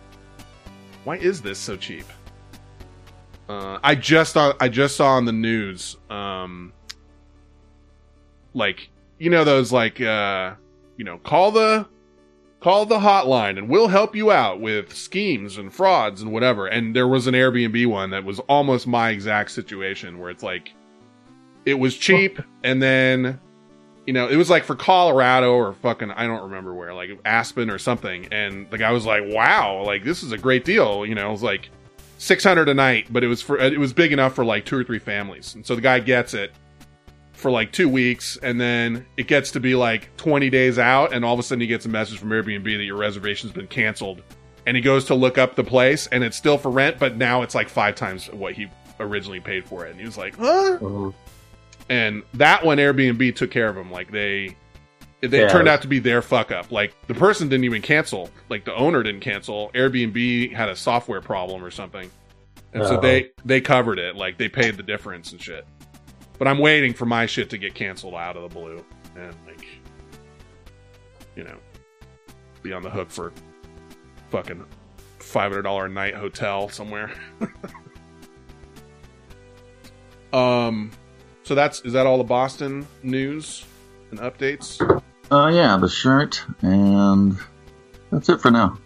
why 1.05 1.17
is 1.19 1.43
this 1.43 1.59
so 1.59 1.77
cheap? 1.77 2.07
Uh, 3.47 3.79
I 3.83 3.95
just 3.95 4.33
saw 4.33 4.55
I 4.59 4.71
just 4.71 4.97
saw 4.97 5.09
on 5.09 5.27
the 5.27 5.33
news 5.33 5.99
um 6.09 6.73
like 8.55 8.89
you 9.19 9.29
know 9.29 9.45
those 9.45 9.71
like 9.71 10.01
uh 10.01 10.55
you 10.97 11.05
know 11.05 11.19
call 11.19 11.51
the 11.51 11.87
call 12.65 12.87
the 12.87 12.99
hotline 12.99 13.59
and 13.59 13.69
we'll 13.69 13.89
help 13.89 14.17
you 14.17 14.33
out 14.33 14.59
with 14.59 14.97
schemes 14.97 15.59
and 15.59 15.71
frauds 15.71 16.23
and 16.23 16.33
whatever. 16.33 16.67
And 16.67 16.97
there 16.97 17.07
was 17.07 17.27
an 17.27 17.35
Airbnb 17.35 17.87
one 17.89 18.09
that 18.09 18.25
was 18.25 18.39
almost 18.41 18.87
my 18.87 19.11
exact 19.11 19.51
situation 19.51 20.19
where 20.19 20.31
it's 20.31 20.43
like 20.43 20.73
it 21.67 21.75
was 21.75 21.95
cheap 21.95 22.41
and 22.63 22.83
then 22.83 23.39
you 24.07 24.15
know 24.15 24.29
it 24.29 24.37
was 24.37 24.49
like 24.49 24.65
for 24.65 24.75
Colorado 24.75 25.53
or 25.53 25.75
fucking 25.75 26.11
I 26.13 26.27
don't 26.27 26.43
remember 26.43 26.73
where 26.73 26.95
like 26.95 27.11
Aspen 27.27 27.69
or 27.69 27.79
something. 27.79 28.29
And 28.33 28.71
the 28.71 28.79
guy 28.79 28.93
was 28.93 29.05
like 29.05 29.25
wow 29.27 29.83
like 29.85 30.03
this 30.03 30.23
is 30.23 30.33
a 30.33 30.39
great 30.39 30.65
deal. 30.65 31.05
You 31.05 31.15
know 31.15 31.29
it 31.29 31.33
was 31.33 31.43
like 31.43 31.69
600 32.17 32.71
a 32.71 32.73
night 32.73 33.09
but 33.11 33.23
it 33.23 33.27
was 33.29 33.43
for 33.43 33.59
it 33.59 33.79
was 33.79 33.93
big 33.93 34.11
enough 34.11 34.35
for 34.35 34.43
like 34.43 34.65
two 34.65 34.79
or 34.79 34.85
three 34.85 34.99
families. 34.99 35.55
And 35.55 35.67
so 35.67 35.75
the 35.75 35.83
guy 35.83 36.01
gets 36.01 36.33
it 36.33 36.51
for 37.45 37.51
like 37.51 37.71
two 37.73 37.91
weeks 37.91 38.39
and 38.43 38.59
then 38.59 39.05
it 39.19 39.27
gets 39.27 39.51
to 39.51 39.61
be 39.61 39.75
like 39.75 40.09
20 40.17 40.49
days 40.49 40.79
out 40.79 41.13
and 41.13 41.27
all 41.27 41.35
of 41.35 41.39
a 41.39 41.43
sudden 41.43 41.61
he 41.61 41.67
gets 41.67 41.85
a 41.85 41.89
message 41.91 42.19
from 42.19 42.31
airbnb 42.31 42.65
that 42.65 42.85
your 42.85 42.97
reservation's 42.97 43.53
been 43.53 43.67
canceled. 43.67 44.23
And 44.67 44.79
he 44.79 44.83
goes 44.83 45.05
to 45.05 45.15
look 45.15 45.37
up 45.37 45.55
the 45.55 45.63
place 45.63 46.07
and 46.07 46.25
it's 46.25 46.39
still 46.39 46.57
for 46.57 46.71
rent 46.71 46.99
but 46.99 47.19
now 47.19 47.43
it's 47.43 47.55
like 47.55 47.69
five 47.69 47.97
times 47.97 48.29
what 48.33 48.55
he 48.55 48.69
originally 48.99 49.41
paid 49.41 49.67
for 49.67 49.85
it. 49.85 49.91
And 49.91 50.01
he 50.01 50.07
was 50.07 50.17
like 50.17 50.35
huh? 50.39 50.79
Mhm. 50.81 51.13
and 51.91 52.23
that 52.33 52.65
one 52.65 52.79
airbnb 52.79 53.37
took 53.37 53.51
care 53.51 53.69
of 53.69 53.77
him. 53.77 53.93
Like 53.93 54.11
they 54.11 54.57
they 55.21 55.41
Yeah. 55.43 55.49
turned 55.49 55.69
out 55.69 55.83
to 55.83 55.89
be 55.89 55.99
their 55.99 56.23
fuck 56.23 56.51
up. 56.51 56.73
Like 56.73 56.95
the 57.09 57.15
person 57.15 57.51
didn't 57.51 57.65
even 57.65 57.83
cancel. 57.83 58.31
Like 58.49 58.65
the 58.65 58.75
owner 58.75 59.03
didn't 59.03 59.21
cancel. 59.21 59.71
Airbnb 59.75 60.51
had 60.55 60.71
a 60.71 60.77
software 60.77 61.21
problem 61.21 61.63
or 61.63 61.71
something. 61.71 62.11
And 62.73 62.87
so 62.87 62.97
Oh. 62.97 63.01
they 63.03 63.33
they 63.45 63.61
covered 63.61 63.99
it. 63.99 64.17
Like 64.17 64.39
they 64.39 64.49
paid 64.49 64.79
the 64.79 64.83
difference 64.83 65.31
and 65.33 65.43
shit 65.43 65.67
but 66.39 66.49
i'm 66.49 66.59
waiting 66.59 66.93
for 66.93 67.07
my 67.07 67.27
shit 67.27 67.51
to 67.51 67.59
get 67.59 67.75
canceled 67.75 68.15
out 68.15 68.37
of 68.37 68.43
the 68.43 68.49
blue 68.49 68.85
and 69.17 69.35
like 69.47 69.67
you 71.37 71.45
know 71.45 71.57
be 72.63 72.73
on 72.73 72.83
the 72.83 72.91
hook 72.91 73.11
for 73.11 73.33
fucking 74.31 74.65
$500 75.19 75.87
a 75.87 75.89
night 75.89 76.15
hotel 76.15 76.69
somewhere 76.69 77.11
um 80.33 80.91
so 81.45 81.55
that's 81.55 81.83
is 81.83 81.93
that 81.93 82.07
all 82.07 82.19
the 82.19 82.25
Boston 82.25 82.87
news 83.03 83.65
and 84.11 84.19
updates? 84.19 84.81
Uh, 85.31 85.49
yeah, 85.49 85.77
the 85.77 85.89
shirt, 85.89 86.43
and 86.63 87.37
that's 88.11 88.29
it 88.29 88.41
for 88.41 88.51
now. 88.51 88.79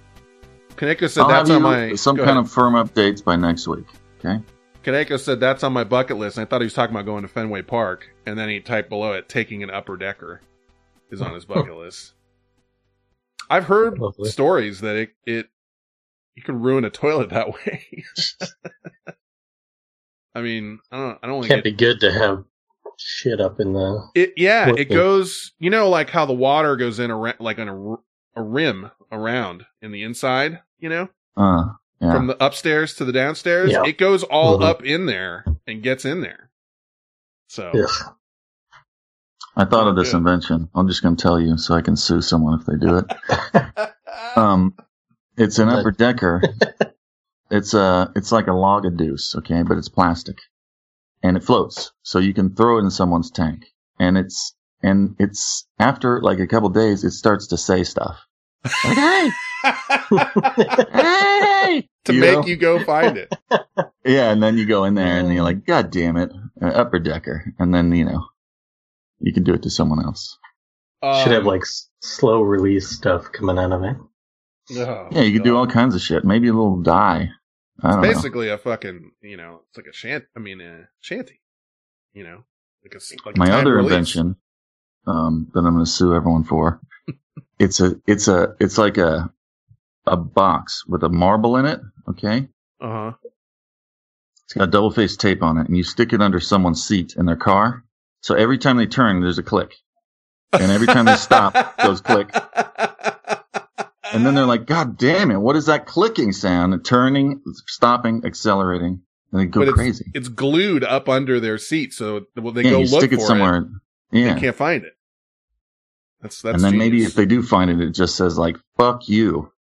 Kaneko 0.76 1.08
said 1.08 1.22
I'll 1.22 1.28
that's 1.28 1.50
on 1.50 1.62
my 1.62 1.94
some 1.94 2.16
kind 2.16 2.30
ahead. 2.30 2.44
of 2.44 2.50
firm 2.50 2.74
updates 2.74 3.24
by 3.24 3.36
next 3.36 3.66
week. 3.68 3.86
Okay. 4.18 4.42
Kaneko 4.84 5.18
said 5.18 5.40
that's 5.40 5.62
on 5.64 5.72
my 5.72 5.84
bucket 5.84 6.16
list. 6.16 6.38
And 6.38 6.46
I 6.46 6.48
thought 6.48 6.60
he 6.60 6.66
was 6.66 6.74
talking 6.74 6.94
about 6.94 7.04
going 7.06 7.22
to 7.22 7.28
Fenway 7.28 7.62
Park, 7.62 8.08
and 8.26 8.38
then 8.38 8.48
he 8.48 8.60
typed 8.60 8.88
below 8.88 9.12
it, 9.12 9.28
taking 9.28 9.62
an 9.62 9.70
upper 9.70 9.96
decker 9.96 10.40
is 11.10 11.20
on 11.20 11.34
his 11.34 11.44
bucket 11.46 11.76
list. 11.76 12.12
I've 13.50 13.64
heard 13.64 13.98
Lovely. 13.98 14.28
stories 14.28 14.80
that 14.80 14.96
it 14.96 15.10
it 15.26 15.48
you 16.34 16.42
can 16.42 16.60
ruin 16.60 16.84
a 16.84 16.90
toilet 16.90 17.30
that 17.30 17.48
way. 17.66 18.04
I 20.34 20.42
mean, 20.42 20.78
I 20.92 20.96
don't 20.98 21.18
I 21.22 21.26
don't 21.26 21.36
want 21.36 21.44
to 21.46 21.54
Can't 21.54 21.64
get 21.64 21.70
be 21.78 21.84
good 21.84 22.00
to 22.00 22.12
have 22.12 22.44
shit 22.98 23.40
up 23.40 23.58
in 23.60 23.72
the. 23.72 24.06
It 24.14 24.34
yeah, 24.36 24.66
it 24.68 24.70
Working. 24.72 24.88
goes. 24.88 25.52
You 25.58 25.70
know, 25.70 25.88
like 25.88 26.10
how 26.10 26.26
the 26.26 26.32
water 26.34 26.76
goes 26.76 26.98
in 26.98 27.10
a 27.10 27.18
like 27.42 27.58
on 27.58 27.98
a 28.36 28.42
rim 28.42 28.90
around 29.10 29.64
in 29.82 29.90
the 29.92 30.02
inside. 30.04 30.60
You 30.78 30.90
know, 30.90 31.08
Uh, 31.36 31.64
yeah. 32.00 32.12
from 32.12 32.26
the 32.28 32.44
upstairs 32.44 32.94
to 32.94 33.04
the 33.04 33.12
downstairs. 33.12 33.70
Yeah. 33.72 33.84
It 33.86 33.98
goes 33.98 34.22
all 34.24 34.58
Mhm. 34.58 34.64
up 34.64 34.84
in 34.84 35.06
there 35.06 35.44
and 35.66 35.82
gets 35.82 36.04
in 36.04 36.20
there. 36.20 36.50
So 37.48 37.70
Ugh. 37.74 38.14
I 39.56 39.64
thought 39.64 39.88
of 39.88 39.96
this 39.96 40.12
Good. 40.12 40.18
invention. 40.18 40.68
I'm 40.74 40.86
just 40.88 41.02
going 41.02 41.16
to 41.16 41.22
tell 41.22 41.40
you 41.40 41.56
so 41.58 41.74
I 41.74 41.82
can 41.82 41.96
sue 41.96 42.20
someone 42.20 42.60
if 42.60 42.66
they 42.66 42.76
do 42.76 42.98
it. 42.98 43.94
Um, 44.36 44.74
it's 45.36 45.58
an 45.58 45.68
upper 45.68 45.90
decker. 45.90 46.42
It's 47.50 47.72
a, 47.72 48.12
it's 48.14 48.30
like 48.30 48.46
a 48.46 48.52
log 48.52 48.84
of 48.84 48.98
deuce, 48.98 49.34
okay, 49.36 49.62
but 49.62 49.78
it's 49.78 49.88
plastic, 49.88 50.36
and 51.22 51.34
it 51.34 51.42
floats, 51.42 51.92
so 52.02 52.18
you 52.18 52.34
can 52.34 52.54
throw 52.54 52.76
it 52.76 52.82
in 52.82 52.90
someone's 52.90 53.30
tank, 53.30 53.64
and 53.98 54.18
it's 54.18 54.54
and 54.82 55.16
it's 55.18 55.66
after 55.78 56.20
like 56.20 56.40
a 56.40 56.46
couple 56.46 56.68
days, 56.68 57.04
it 57.04 57.12
starts 57.12 57.46
to 57.46 57.56
say 57.56 57.84
stuff. 57.84 58.18
Like, 58.84 58.98
hey, 58.98 59.30
hey, 59.62 61.88
to 62.04 62.12
You 62.12 62.20
make 62.20 62.32
know? 62.34 62.46
you 62.46 62.56
go 62.56 62.82
find 62.84 63.16
it. 63.16 63.32
yeah, 64.04 64.30
and 64.30 64.42
then 64.42 64.58
you 64.58 64.66
go 64.66 64.84
in 64.84 64.94
there 64.94 65.18
and 65.18 65.32
you're 65.32 65.42
like, 65.44 65.64
God 65.66 65.90
damn 65.90 66.16
it, 66.16 66.30
an 66.60 66.72
upper 66.72 66.98
decker, 66.98 67.52
and 67.58 67.74
then 67.74 67.92
you 67.92 68.04
know, 68.04 68.26
you 69.20 69.32
can 69.32 69.44
do 69.44 69.54
it 69.54 69.62
to 69.64 69.70
someone 69.70 70.04
else. 70.04 70.38
Should 71.10 71.32
have 71.32 71.42
Um, 71.42 71.46
like 71.46 71.62
s- 71.62 71.88
slow 72.00 72.42
release 72.42 72.88
stuff 72.90 73.30
coming 73.32 73.58
out 73.58 73.72
of 73.72 73.82
it. 73.84 73.96
oh, 74.78 75.08
Yeah, 75.12 75.22
you 75.22 75.32
can 75.34 75.42
do 75.42 75.56
all 75.56 75.66
kinds 75.66 75.94
of 75.94 76.00
shit. 76.02 76.24
Maybe 76.24 76.48
a 76.48 76.52
little 76.52 76.82
dye. 76.82 77.30
I 77.82 77.88
It's 77.88 77.96
don't 77.96 78.02
know. 78.02 78.08
basically 78.14 78.48
a 78.50 78.58
fucking, 78.58 79.12
you 79.22 79.36
know, 79.36 79.62
it's 79.68 79.78
like 79.78 79.86
a 79.86 79.92
shanty. 79.92 80.26
I 80.36 80.40
mean, 80.40 80.60
a 80.60 80.88
shanty. 81.00 81.40
You 82.12 82.24
know, 82.24 82.44
like 82.84 82.94
a 82.94 82.96
s- 82.96 83.12
like 83.24 83.36
a 83.36 83.38
my 83.38 83.40
timed 83.40 83.60
other 83.60 83.74
release. 83.74 83.92
invention 83.92 84.36
um, 85.06 85.48
that 85.54 85.60
I'm 85.60 85.74
going 85.74 85.84
to 85.84 85.90
sue 85.90 86.14
everyone 86.14 86.44
for. 86.44 86.80
it's 87.58 87.80
a 87.80 88.00
it's 88.06 88.28
a 88.28 88.56
it's 88.60 88.76
like 88.78 88.98
a 88.98 89.32
a 90.12 90.16
box 90.16 90.84
with 90.86 91.02
a 91.02 91.08
marble 91.08 91.56
in 91.56 91.64
it. 91.66 91.80
Okay, 92.08 92.48
Uh 92.80 92.88
huh. 92.88 93.12
it's 94.44 94.54
got 94.54 94.70
double 94.70 94.90
faced 94.90 95.20
tape 95.20 95.42
on 95.42 95.58
it, 95.58 95.66
and 95.68 95.76
you 95.76 95.84
stick 95.84 96.12
it 96.12 96.20
under 96.22 96.40
someone's 96.40 96.84
seat 96.86 97.14
in 97.16 97.26
their 97.26 97.36
car. 97.36 97.84
So 98.20 98.34
every 98.34 98.58
time 98.58 98.76
they 98.76 98.86
turn, 98.86 99.20
there's 99.20 99.38
a 99.38 99.42
click, 99.42 99.74
and 100.52 100.70
every 100.72 100.86
time 100.86 101.04
they 101.04 101.16
stop, 101.16 101.54
it 101.54 101.66
goes 101.84 102.00
click. 102.00 102.30
And 104.10 104.24
then 104.24 104.34
they're 104.34 104.46
like, 104.46 104.64
"God 104.66 104.96
damn 104.96 105.30
it! 105.30 105.36
What 105.36 105.54
is 105.54 105.66
that 105.66 105.86
clicking 105.86 106.32
sound? 106.32 106.72
And 106.72 106.82
turning, 106.84 107.42
stopping, 107.66 108.22
accelerating, 108.24 109.02
and 109.32 109.40
they 109.40 109.44
go 109.44 109.60
it's- 109.60 109.74
crazy. 109.74 110.06
It's 110.14 110.28
glued 110.28 110.82
up 110.82 111.08
under 111.10 111.38
their 111.40 111.58
seat, 111.58 111.92
so 111.92 112.22
well, 112.34 112.52
they 112.54 112.62
yeah, 112.64 112.70
go 112.70 112.78
you 112.78 112.86
look 112.86 113.00
stick 113.02 113.12
it 113.12 113.16
for 113.20 113.26
somewhere. 113.26 113.56
it. 113.56 114.18
Yeah, 114.18 114.34
They 114.34 114.40
can't 114.40 114.56
find 114.56 114.82
it. 114.84 114.94
That's 116.22 116.40
that's. 116.40 116.54
and 116.54 116.64
then 116.64 116.78
maybe 116.78 117.04
if 117.04 117.14
they 117.14 117.26
do 117.26 117.42
find 117.42 117.70
it, 117.70 117.80
it 117.82 117.90
just 117.90 118.16
says 118.16 118.38
like 118.38 118.56
"fuck 118.78 119.08
you." 119.10 119.52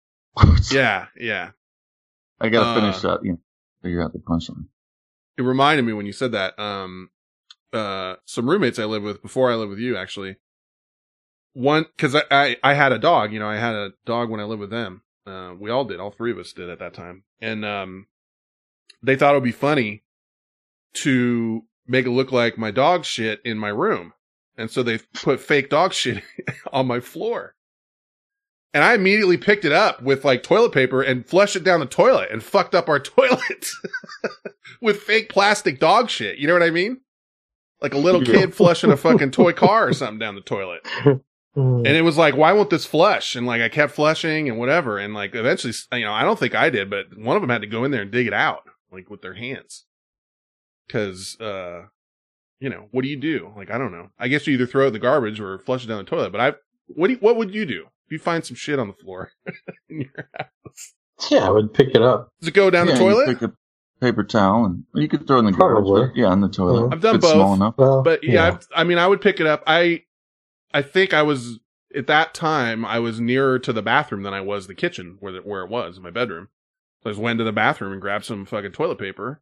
Yeah, 0.71 1.07
yeah. 1.19 1.51
I 2.39 2.49
gotta 2.49 2.67
Uh, 2.67 2.75
finish 2.81 3.01
that. 3.01 3.19
You 3.23 3.33
know, 3.33 3.39
figure 3.83 4.01
out 4.03 4.13
the 4.13 4.19
punchline. 4.19 4.67
It 5.37 5.43
reminded 5.43 5.83
me 5.85 5.93
when 5.93 6.05
you 6.05 6.13
said 6.13 6.31
that. 6.33 6.57
Um, 6.59 7.09
uh, 7.73 8.15
some 8.25 8.49
roommates 8.49 8.79
I 8.79 8.85
lived 8.85 9.05
with 9.05 9.21
before 9.21 9.51
I 9.51 9.55
lived 9.55 9.69
with 9.71 9.79
you 9.79 9.97
actually. 9.97 10.37
One, 11.53 11.85
because 11.95 12.15
I, 12.15 12.23
I 12.31 12.57
I 12.63 12.73
had 12.75 12.91
a 12.91 12.99
dog. 12.99 13.33
You 13.33 13.39
know, 13.39 13.49
I 13.49 13.57
had 13.57 13.75
a 13.75 13.91
dog 14.05 14.29
when 14.29 14.39
I 14.39 14.43
lived 14.45 14.61
with 14.61 14.69
them. 14.69 15.01
Uh, 15.25 15.53
we 15.59 15.69
all 15.71 15.85
did. 15.85 15.99
All 15.99 16.11
three 16.11 16.31
of 16.31 16.37
us 16.37 16.53
did 16.53 16.69
at 16.69 16.79
that 16.79 16.93
time, 16.93 17.23
and 17.41 17.65
um, 17.65 18.07
they 19.03 19.15
thought 19.15 19.33
it 19.33 19.37
would 19.37 19.43
be 19.43 19.51
funny 19.51 20.03
to 20.95 21.63
make 21.87 22.05
it 22.05 22.11
look 22.11 22.31
like 22.31 22.57
my 22.57 22.71
dog 22.71 23.05
shit 23.05 23.41
in 23.43 23.57
my 23.57 23.69
room, 23.69 24.13
and 24.57 24.71
so 24.71 24.83
they 24.83 24.99
put 25.15 25.39
fake 25.41 25.69
dog 25.69 25.93
shit 25.93 26.23
on 26.71 26.87
my 26.87 26.99
floor. 26.99 27.55
And 28.73 28.83
I 28.83 28.93
immediately 28.93 29.37
picked 29.37 29.65
it 29.65 29.71
up 29.71 30.01
with 30.01 30.25
like 30.25 30.43
toilet 30.43 30.71
paper 30.71 31.01
and 31.01 31.25
flushed 31.25 31.55
it 31.55 31.63
down 31.63 31.79
the 31.79 31.85
toilet 31.85 32.29
and 32.31 32.43
fucked 32.43 32.75
up 32.75 32.89
our 32.89 32.99
toilet 32.99 33.71
with 34.81 35.01
fake 35.01 35.29
plastic 35.29 35.79
dog 35.79 36.09
shit. 36.09 36.37
You 36.37 36.47
know 36.47 36.53
what 36.53 36.63
I 36.63 36.69
mean? 36.69 37.01
Like 37.81 37.93
a 37.93 37.99
little 37.99 38.21
kid 38.21 38.55
flushing 38.55 38.91
a 38.91 38.97
fucking 38.97 39.31
toy 39.31 39.53
car 39.53 39.87
or 39.87 39.93
something 39.93 40.19
down 40.19 40.35
the 40.35 40.41
toilet. 40.41 40.81
And 41.55 41.87
it 41.87 42.03
was 42.03 42.17
like, 42.17 42.35
why 42.35 42.53
won't 42.53 42.69
this 42.69 42.85
flush? 42.85 43.35
And 43.35 43.47
like, 43.47 43.61
I 43.61 43.69
kept 43.69 43.93
flushing 43.93 44.49
and 44.49 44.59
whatever. 44.59 44.97
And 44.99 45.13
like, 45.13 45.33
eventually, 45.33 45.73
you 45.93 46.05
know, 46.05 46.13
I 46.13 46.23
don't 46.23 46.37
think 46.37 46.53
I 46.53 46.69
did, 46.69 46.89
but 46.89 47.17
one 47.17 47.35
of 47.35 47.41
them 47.41 47.49
had 47.49 47.61
to 47.61 47.67
go 47.67 47.83
in 47.83 47.91
there 47.91 48.03
and 48.03 48.11
dig 48.11 48.27
it 48.27 48.33
out, 48.33 48.63
like 48.91 49.09
with 49.09 49.21
their 49.21 49.33
hands. 49.33 49.85
Cause, 50.89 51.35
uh, 51.39 51.85
you 52.59 52.69
know, 52.69 52.87
what 52.91 53.03
do 53.03 53.09
you 53.09 53.19
do? 53.19 53.53
Like, 53.55 53.71
I 53.71 53.77
don't 53.77 53.91
know. 53.91 54.09
I 54.19 54.27
guess 54.27 54.45
you 54.45 54.53
either 54.53 54.67
throw 54.67 54.85
it 54.85 54.87
in 54.87 54.93
the 54.93 54.99
garbage 54.99 55.39
or 55.39 55.57
flush 55.59 55.83
it 55.83 55.87
down 55.87 55.97
the 55.97 56.03
toilet. 56.03 56.31
But 56.31 56.41
I, 56.41 56.53
what 56.87 57.07
do 57.07 57.13
you, 57.13 57.19
what 57.19 57.37
would 57.37 57.53
you 57.53 57.65
do 57.65 57.87
if 58.07 58.11
you 58.11 58.19
find 58.19 58.43
some 58.45 58.55
shit 58.55 58.79
on 58.79 58.87
the 58.87 58.93
floor 58.93 59.31
in 59.89 60.01
your 60.01 60.29
house? 60.37 60.93
Yeah, 61.29 61.47
I 61.47 61.49
would 61.49 61.73
pick 61.73 61.89
it 61.89 62.01
up. 62.01 62.31
Does 62.39 62.49
it 62.49 62.53
go 62.53 62.69
down 62.69 62.87
yeah, 62.87 62.93
the 62.95 63.03
you 63.03 63.09
toilet? 63.09 63.27
pick 63.27 63.41
a 63.41 63.53
paper 63.99 64.23
towel 64.23 64.65
and 64.65 64.83
you 64.93 65.07
could 65.07 65.25
throw 65.27 65.37
it 65.37 65.39
in 65.39 65.45
the 65.45 65.51
garbage. 65.51 65.83
Probably. 65.85 66.07
but 66.07 66.15
Yeah, 66.15 66.31
in 66.33 66.41
the 66.41 66.49
toilet. 66.49 66.81
Mm-hmm. 66.83 66.93
I've 66.93 67.01
done 67.01 67.15
If 67.15 67.23
it's 67.23 67.31
Small 67.31 67.47
both. 67.49 67.55
enough. 67.57 67.73
Well, 67.77 68.03
But 68.03 68.23
yeah, 68.23 68.57
I, 68.75 68.81
I 68.81 68.83
mean, 68.83 68.97
I 68.97 69.07
would 69.07 69.21
pick 69.21 69.39
it 69.39 69.47
up. 69.47 69.63
I, 69.67 70.03
I 70.73 70.81
think 70.81 71.13
I 71.13 71.23
was 71.23 71.59
at 71.95 72.07
that 72.07 72.33
time. 72.33 72.85
I 72.85 72.99
was 72.99 73.19
nearer 73.19 73.57
to 73.59 73.73
the 73.73 73.81
bathroom 73.81 74.23
than 74.23 74.33
I 74.33 74.41
was 74.41 74.67
the 74.67 74.75
kitchen, 74.75 75.17
where 75.19 75.31
the, 75.33 75.39
where 75.39 75.63
it 75.63 75.69
was 75.69 75.97
in 75.97 76.03
my 76.03 76.11
bedroom. 76.11 76.49
So 77.03 77.09
I 77.09 77.13
just 77.13 77.21
went 77.21 77.39
to 77.39 77.43
the 77.43 77.51
bathroom 77.51 77.91
and 77.93 78.01
grabbed 78.01 78.25
some 78.25 78.45
fucking 78.45 78.71
toilet 78.73 78.99
paper, 78.99 79.41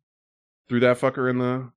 threw 0.70 0.80
that 0.80 1.00
fucker 1.00 1.30
in 1.30 1.40
the 1.40 1.72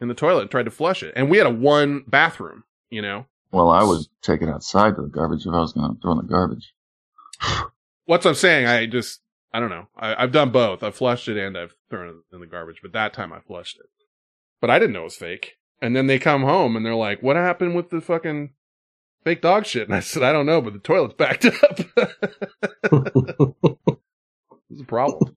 in 0.00 0.08
the 0.08 0.14
toilet, 0.14 0.42
and 0.42 0.50
tried 0.50 0.64
to 0.64 0.70
flush 0.70 1.02
it. 1.02 1.12
And 1.16 1.30
we 1.30 1.38
had 1.38 1.46
a 1.46 1.50
one 1.50 2.04
bathroom, 2.06 2.64
you 2.90 3.00
know. 3.02 3.26
Well, 3.52 3.68
I 3.70 3.82
would 3.82 4.02
take 4.22 4.42
it 4.42 4.48
outside 4.48 4.96
to 4.96 5.02
the 5.02 5.08
garbage 5.08 5.46
if 5.46 5.52
I 5.52 5.60
was 5.60 5.72
going 5.72 5.94
to 5.94 6.00
throw 6.00 6.12
in 6.12 6.18
the 6.18 6.24
garbage. 6.24 6.72
What's 8.06 8.26
I'm 8.26 8.34
saying? 8.34 8.66
I 8.66 8.86
just 8.86 9.20
I 9.52 9.60
don't 9.60 9.70
know. 9.70 9.88
I, 9.96 10.22
I've 10.22 10.32
done 10.32 10.50
both. 10.50 10.82
I've 10.82 10.94
flushed 10.94 11.28
it 11.28 11.36
and 11.36 11.56
I've 11.56 11.74
thrown 11.90 12.08
it 12.08 12.34
in 12.34 12.40
the 12.40 12.46
garbage. 12.46 12.80
But 12.82 12.92
that 12.92 13.12
time 13.12 13.32
I 13.32 13.40
flushed 13.40 13.78
it. 13.78 13.86
But 14.60 14.70
I 14.70 14.78
didn't 14.78 14.92
know 14.92 15.00
it 15.00 15.04
was 15.04 15.16
fake. 15.16 15.56
And 15.82 15.96
then 15.96 16.06
they 16.06 16.18
come 16.18 16.42
home 16.42 16.76
and 16.76 16.84
they're 16.84 16.94
like, 16.94 17.22
"What 17.22 17.36
happened 17.36 17.74
with 17.74 17.90
the 17.90 18.00
fucking 18.00 18.52
fake 19.24 19.40
dog 19.40 19.64
shit?" 19.66 19.88
And 19.88 19.96
I 19.96 20.00
said, 20.00 20.22
"I 20.22 20.32
don't 20.32 20.46
know, 20.46 20.60
but 20.60 20.74
the 20.74 20.78
toilet's 20.78 21.14
backed 21.14 21.44
up." 21.62 21.80
It's 24.70 24.80
a 24.82 24.84
problem. 24.86 25.36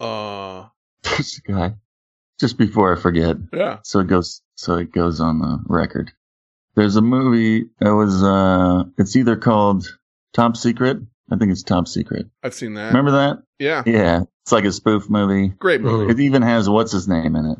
Uh, 0.00 0.68
This 1.16 1.38
guy. 1.40 1.74
Just 2.40 2.58
before 2.58 2.94
I 2.94 3.00
forget, 3.00 3.36
yeah. 3.52 3.78
so 3.82 4.00
it 4.00 4.08
goes. 4.08 4.42
So 4.56 4.76
it 4.76 4.92
goes 4.92 5.20
on 5.20 5.38
the 5.38 5.60
record. 5.66 6.12
There's 6.74 6.96
a 6.96 7.02
movie 7.02 7.66
that 7.80 7.94
was. 7.94 8.22
uh 8.22 8.84
It's 8.98 9.16
either 9.16 9.36
called 9.36 9.86
Top 10.34 10.56
Secret. 10.56 10.98
I 11.30 11.36
think 11.36 11.50
it's 11.52 11.62
Top 11.62 11.88
Secret. 11.88 12.26
I've 12.42 12.54
seen 12.54 12.74
that. 12.74 12.88
Remember 12.88 13.12
that? 13.12 13.42
Yeah. 13.58 13.82
Yeah, 13.86 14.22
it's 14.42 14.52
like 14.52 14.64
a 14.64 14.72
spoof 14.72 15.08
movie. 15.10 15.48
Great 15.58 15.80
movie. 15.80 16.10
It 16.12 16.20
even 16.20 16.42
has 16.42 16.68
what's 16.68 16.92
his 16.92 17.08
name 17.08 17.34
in 17.36 17.46
it. 17.46 17.58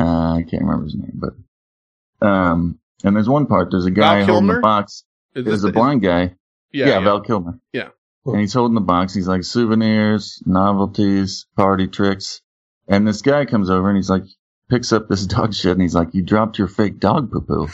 Uh, 0.00 0.34
I 0.36 0.44
can't 0.48 0.62
remember 0.62 0.84
his 0.84 0.94
name, 0.96 1.14
but 1.14 2.26
um, 2.26 2.78
and 3.04 3.14
there's 3.16 3.28
one 3.28 3.46
part. 3.46 3.70
There's 3.70 3.86
a 3.86 3.90
guy 3.90 4.22
holding 4.24 4.50
a 4.50 4.60
box. 4.60 5.04
Is 5.34 5.44
There's 5.44 5.62
this- 5.62 5.70
a 5.70 5.72
blind 5.72 6.02
guy. 6.02 6.34
Yeah. 6.72 6.86
Yeah, 6.86 6.98
yeah. 6.98 7.00
Val 7.04 7.20
Kilmer. 7.20 7.58
Yeah. 7.72 7.88
And 8.26 8.40
he's 8.40 8.52
holding 8.52 8.74
the 8.74 8.80
box. 8.82 9.14
He's 9.14 9.26
like 9.28 9.42
souvenirs, 9.44 10.42
novelties, 10.44 11.46
party 11.56 11.86
tricks. 11.88 12.42
And 12.86 13.06
this 13.08 13.22
guy 13.22 13.46
comes 13.46 13.70
over 13.70 13.88
and 13.88 13.96
he's 13.96 14.10
like, 14.10 14.24
picks 14.70 14.92
up 14.92 15.08
this 15.08 15.26
dog 15.26 15.54
shit 15.54 15.72
and 15.72 15.82
he's 15.82 15.94
like, 15.94 16.14
you 16.14 16.22
dropped 16.22 16.58
your 16.58 16.68
fake 16.68 16.98
dog 16.98 17.30
poo 17.32 17.40
poo. 17.40 17.68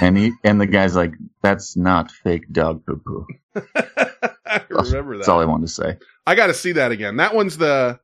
and 0.00 0.16
he, 0.16 0.32
and 0.44 0.60
the 0.60 0.66
guy's 0.66 0.94
like, 0.96 1.12
that's 1.42 1.76
not 1.76 2.10
fake 2.10 2.50
dog 2.52 2.84
poo 2.86 3.00
poo. 3.04 3.26
I 4.46 4.62
remember 4.68 5.12
that. 5.14 5.18
That's 5.18 5.28
all 5.28 5.40
I 5.40 5.44
wanted 5.44 5.66
to 5.66 5.72
say. 5.72 5.98
I 6.26 6.34
got 6.34 6.48
to 6.48 6.54
see 6.54 6.72
that 6.72 6.92
again. 6.92 7.16
That 7.16 7.34
one's 7.34 7.56
the 7.58 7.98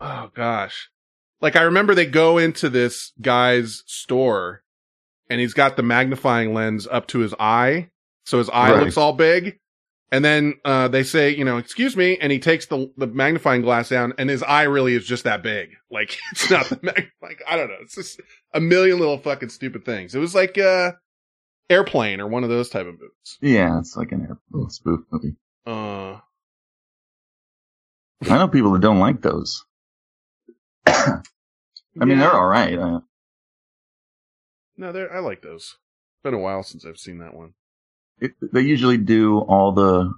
oh 0.00 0.30
gosh. 0.34 0.90
Like 1.40 1.56
I 1.56 1.62
remember 1.62 1.94
they 1.94 2.06
go 2.06 2.38
into 2.38 2.68
this 2.68 3.12
guy's 3.20 3.82
store 3.86 4.62
and 5.28 5.40
he's 5.40 5.54
got 5.54 5.76
the 5.76 5.82
magnifying 5.82 6.54
lens 6.54 6.86
up 6.90 7.06
to 7.08 7.20
his 7.20 7.34
eye, 7.38 7.90
so 8.26 8.38
his 8.38 8.50
eye 8.50 8.72
Right. 8.72 8.82
looks 8.82 8.96
all 8.96 9.12
big. 9.12 9.58
And 10.12 10.24
then 10.24 10.54
uh 10.64 10.88
they 10.88 11.02
say, 11.02 11.30
you 11.30 11.44
know, 11.44 11.56
excuse 11.58 11.96
me, 11.96 12.16
and 12.18 12.32
he 12.32 12.38
takes 12.38 12.66
the 12.66 12.90
the 12.96 13.06
magnifying 13.06 13.62
glass 13.62 13.88
down 13.88 14.12
and 14.18 14.28
his 14.28 14.42
eye 14.42 14.64
really 14.64 14.94
is 14.94 15.06
just 15.06 15.24
that 15.24 15.42
big. 15.42 15.70
Like 15.92 16.16
it's 16.30 16.48
not 16.48 16.66
the 16.66 16.78
mag 16.82 17.10
like 17.22 17.42
I 17.48 17.56
don't 17.56 17.68
know. 17.68 17.76
It's 17.80 17.96
just 17.96 18.20
a 18.54 18.60
million 18.60 19.00
little 19.00 19.18
fucking 19.18 19.48
stupid 19.48 19.84
things. 19.84 20.14
It 20.14 20.20
was 20.20 20.36
like 20.36 20.56
uh 20.56 20.92
airplane 21.68 22.20
or 22.20 22.28
one 22.28 22.44
of 22.44 22.48
those 22.50 22.68
type 22.68 22.86
of 22.86 22.94
movies. 22.94 23.38
Yeah, 23.40 23.78
it's 23.80 23.96
like 23.96 24.12
an 24.12 24.20
airplane 24.22 24.70
spoof 24.70 25.00
movie. 25.10 25.36
Uh 25.66 26.18
I 28.28 28.38
know 28.38 28.48
people 28.48 28.72
that 28.72 28.82
don't 28.82 29.00
like 29.00 29.22
those. 29.22 29.64
I 30.86 31.22
mean, 31.96 32.10
yeah. 32.10 32.18
they're 32.20 32.32
all 32.32 32.46
right. 32.46 32.78
Uh, 32.78 33.00
No, 34.76 34.92
they're, 34.92 35.12
I 35.12 35.20
like 35.20 35.42
those. 35.42 35.76
It's 36.14 36.22
Been 36.22 36.34
a 36.34 36.38
while 36.38 36.62
since 36.62 36.84
I've 36.84 36.98
seen 36.98 37.18
that 37.18 37.34
one. 37.34 37.54
It, 38.20 38.32
they 38.52 38.60
usually 38.60 38.98
do 38.98 39.40
all 39.40 39.72
the 39.72 40.12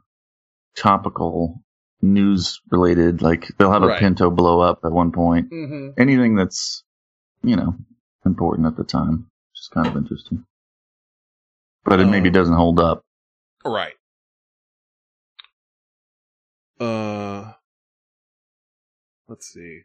topical 0.76 1.62
news 2.00 2.60
related, 2.70 3.22
like 3.22 3.46
they'll 3.58 3.72
have 3.72 3.84
a 3.84 3.96
Pinto 3.98 4.30
blow 4.30 4.60
up 4.60 4.80
at 4.84 4.92
one 4.92 5.12
point. 5.12 5.50
Mm-hmm. 5.52 6.00
Anything 6.00 6.34
that's, 6.34 6.82
you 7.42 7.56
know, 7.56 7.76
important 8.26 8.66
at 8.66 8.76
the 8.76 8.84
time, 8.84 9.30
which 9.50 9.60
is 9.60 9.68
kind 9.72 9.86
of 9.86 9.96
interesting. 9.96 10.44
But 11.84 12.00
it 12.00 12.06
maybe 12.06 12.28
Um, 12.28 12.32
doesn't 12.32 12.56
hold 12.56 12.80
up. 12.80 13.04
Right. 13.64 13.94
Uh, 16.80 17.52
let's 19.28 19.46
see. 19.46 19.82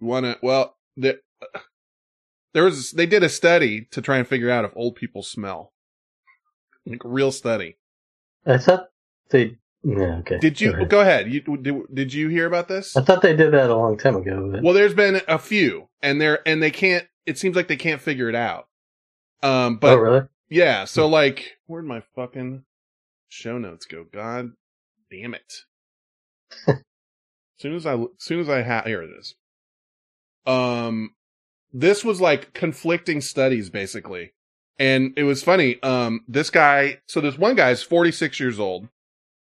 Want 0.00 0.24
to? 0.24 0.38
Well, 0.42 0.76
there, 0.96 1.16
there 2.54 2.64
was 2.64 2.92
they 2.92 3.04
did 3.04 3.22
a 3.22 3.28
study 3.28 3.86
to 3.90 4.00
try 4.00 4.16
and 4.16 4.26
figure 4.26 4.50
out 4.50 4.64
if 4.64 4.72
old 4.74 4.96
people 4.96 5.22
smell. 5.22 5.73
Like 6.86 7.00
real 7.04 7.32
study. 7.32 7.78
I 8.46 8.58
thought 8.58 8.88
they. 9.30 9.56
Yeah, 9.82 10.18
okay. 10.20 10.38
Did 10.38 10.60
you 10.60 10.72
Go 10.72 10.76
ahead. 10.76 10.88
go 10.88 11.00
ahead? 11.00 11.32
You 11.32 11.40
did, 11.40 11.74
did 11.92 12.12
you 12.14 12.28
hear 12.28 12.46
about 12.46 12.68
this? 12.68 12.96
I 12.96 13.02
thought 13.02 13.22
they 13.22 13.36
did 13.36 13.52
that 13.52 13.70
a 13.70 13.76
long 13.76 13.98
time 13.98 14.16
ago. 14.16 14.50
But 14.50 14.62
Well, 14.62 14.74
there's 14.74 14.94
been 14.94 15.20
a 15.28 15.38
few, 15.38 15.88
and 16.02 16.20
they're 16.20 16.46
and 16.48 16.62
they 16.62 16.70
can't. 16.70 17.06
It 17.26 17.38
seems 17.38 17.56
like 17.56 17.68
they 17.68 17.76
can't 17.76 18.00
figure 18.00 18.28
it 18.28 18.34
out. 18.34 18.68
Um, 19.42 19.76
but 19.76 19.92
oh, 19.94 19.96
really? 19.96 20.22
Yeah, 20.48 20.84
so 20.84 21.06
like, 21.08 21.56
where'd 21.66 21.84
my 21.84 22.02
fucking 22.14 22.64
show 23.28 23.58
notes 23.58 23.86
go? 23.86 24.04
God 24.10 24.52
damn 25.10 25.34
it! 25.34 25.52
soon 27.58 27.74
as 27.74 27.86
I, 27.86 27.98
soon 28.18 28.40
as 28.40 28.48
I 28.48 28.62
have, 28.62 28.84
here 28.86 29.02
it 29.02 29.10
is. 29.18 29.34
Um, 30.46 31.14
this 31.72 32.04
was 32.04 32.20
like 32.20 32.52
conflicting 32.52 33.20
studies 33.20 33.70
basically, 33.70 34.32
and 34.78 35.12
it 35.16 35.24
was 35.24 35.42
funny. 35.42 35.82
Um, 35.82 36.24
this 36.26 36.50
guy, 36.50 37.00
so 37.06 37.20
this 37.20 37.38
one 37.38 37.54
guy 37.54 37.70
is 37.70 37.82
46 37.82 38.40
years 38.40 38.58
old, 38.58 38.88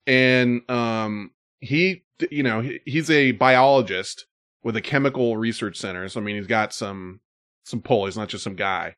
and 0.05 0.61
um, 0.70 1.32
he, 1.59 2.03
you 2.32 2.43
know, 2.43 2.61
he, 2.61 2.80
he's 2.86 3.09
a 3.09 3.32
biologist 3.34 4.26
with 4.63 4.76
a 4.76 4.82
chemical 4.82 5.38
research 5.38 5.78
center. 5.78 6.07
So 6.09 6.20
I 6.20 6.24
mean, 6.24 6.36
he's 6.36 6.47
got 6.47 6.74
some 6.74 7.22
some 7.63 7.82
pull. 7.82 8.05
He's 8.05 8.18
not 8.18 8.30
just 8.30 8.43
some 8.43 8.55
guy. 8.55 8.95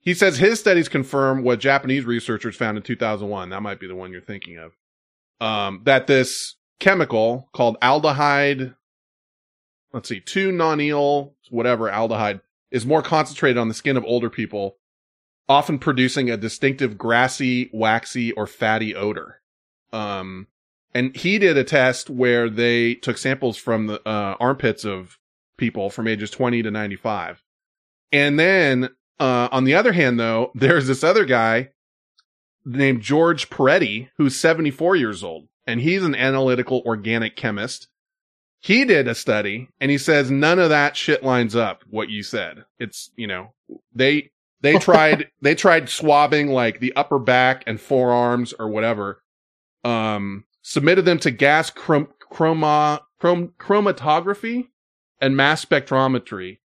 He 0.00 0.14
says 0.14 0.38
his 0.38 0.60
studies 0.60 0.88
confirm 0.88 1.42
what 1.42 1.60
Japanese 1.60 2.04
researchers 2.04 2.56
found 2.56 2.76
in 2.76 2.82
2001. 2.82 3.50
That 3.50 3.62
might 3.62 3.80
be 3.80 3.86
the 3.86 3.94
one 3.94 4.12
you're 4.12 4.20
thinking 4.20 4.56
of. 4.58 4.72
Um, 5.40 5.82
that 5.84 6.06
this 6.06 6.56
chemical 6.80 7.48
called 7.52 7.78
aldehyde, 7.80 8.74
let's 9.92 10.08
see, 10.08 10.20
2-nonyl, 10.20 11.32
whatever 11.50 11.90
aldehyde, 11.90 12.40
is 12.70 12.86
more 12.86 13.02
concentrated 13.02 13.58
on 13.58 13.68
the 13.68 13.74
skin 13.74 13.96
of 13.96 14.04
older 14.04 14.30
people, 14.30 14.76
often 15.48 15.78
producing 15.78 16.30
a 16.30 16.36
distinctive 16.36 16.98
grassy, 16.98 17.70
waxy, 17.72 18.32
or 18.32 18.46
fatty 18.46 18.94
odor. 18.94 19.40
Um, 19.92 20.46
and 20.94 21.16
he 21.16 21.38
did 21.38 21.56
a 21.56 21.64
test 21.64 22.10
where 22.10 22.50
they 22.50 22.94
took 22.94 23.18
samples 23.18 23.56
from 23.56 23.86
the 23.86 24.06
uh, 24.06 24.36
armpits 24.40 24.84
of 24.84 25.18
people 25.56 25.90
from 25.90 26.08
ages 26.08 26.30
20 26.30 26.62
to 26.62 26.70
95. 26.70 27.42
And 28.12 28.38
then 28.38 28.90
uh, 29.20 29.48
on 29.50 29.64
the 29.64 29.74
other 29.74 29.92
hand, 29.92 30.18
though, 30.18 30.50
there's 30.54 30.86
this 30.86 31.04
other 31.04 31.24
guy 31.24 31.70
named 32.64 33.02
George 33.02 33.50
Preti 33.50 34.08
who's 34.16 34.36
74 34.36 34.96
years 34.96 35.24
old, 35.24 35.48
and 35.66 35.80
he's 35.80 36.02
an 36.02 36.14
analytical 36.14 36.82
organic 36.84 37.36
chemist. 37.36 37.88
He 38.60 38.84
did 38.84 39.06
a 39.06 39.14
study, 39.14 39.68
and 39.80 39.90
he 39.90 39.98
says 39.98 40.30
none 40.30 40.58
of 40.58 40.68
that 40.70 40.96
shit 40.96 41.22
lines 41.22 41.54
up. 41.54 41.84
What 41.88 42.08
you 42.08 42.24
said, 42.24 42.64
it's 42.78 43.10
you 43.14 43.28
know 43.28 43.52
they 43.94 44.32
they 44.60 44.78
tried 44.78 45.30
they 45.42 45.54
tried 45.54 45.88
swabbing 45.88 46.48
like 46.48 46.80
the 46.80 46.94
upper 46.94 47.18
back 47.18 47.64
and 47.66 47.80
forearms 47.80 48.52
or 48.58 48.68
whatever. 48.68 49.22
Um, 49.84 50.44
submitted 50.62 51.04
them 51.04 51.18
to 51.20 51.30
gas 51.30 51.70
chrom- 51.70 52.08
chroma 52.32 53.00
chrom- 53.20 53.52
chromatography 53.58 54.68
and 55.20 55.36
mass 55.36 55.64
spectrometry 55.64 56.58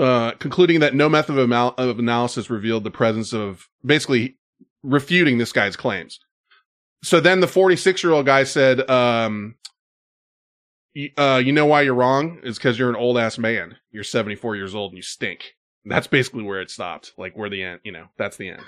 uh, 0.00 0.32
concluding 0.32 0.80
that 0.80 0.94
no 0.94 1.08
method 1.08 1.36
of, 1.36 1.52
of 1.52 1.98
analysis 1.98 2.48
revealed 2.48 2.84
the 2.84 2.90
presence 2.90 3.34
of 3.34 3.68
basically 3.84 4.38
refuting 4.82 5.36
this 5.36 5.52
guy's 5.52 5.76
claims. 5.76 6.18
So 7.04 7.20
then 7.20 7.40
the 7.40 7.46
46 7.46 8.02
year 8.02 8.12
old 8.12 8.24
guy 8.24 8.44
said, 8.44 8.88
um, 8.88 9.56
uh, 11.18 11.40
you 11.44 11.52
know 11.52 11.66
why 11.66 11.82
you're 11.82 11.94
wrong? 11.94 12.40
Is 12.42 12.56
because 12.56 12.78
you're 12.78 12.88
an 12.88 12.96
old 12.96 13.18
ass 13.18 13.36
man. 13.38 13.76
You're 13.90 14.04
74 14.04 14.56
years 14.56 14.74
old 14.74 14.92
and 14.92 14.96
you 14.96 15.02
stink. 15.02 15.54
That's 15.84 16.06
basically 16.06 16.42
where 16.42 16.60
it 16.60 16.70
stopped. 16.70 17.12
Like 17.16 17.36
where 17.36 17.48
the 17.50 17.62
end, 17.62 17.80
you 17.84 17.92
know, 17.92 18.06
that's 18.16 18.36
the 18.36 18.50
end. 18.50 18.62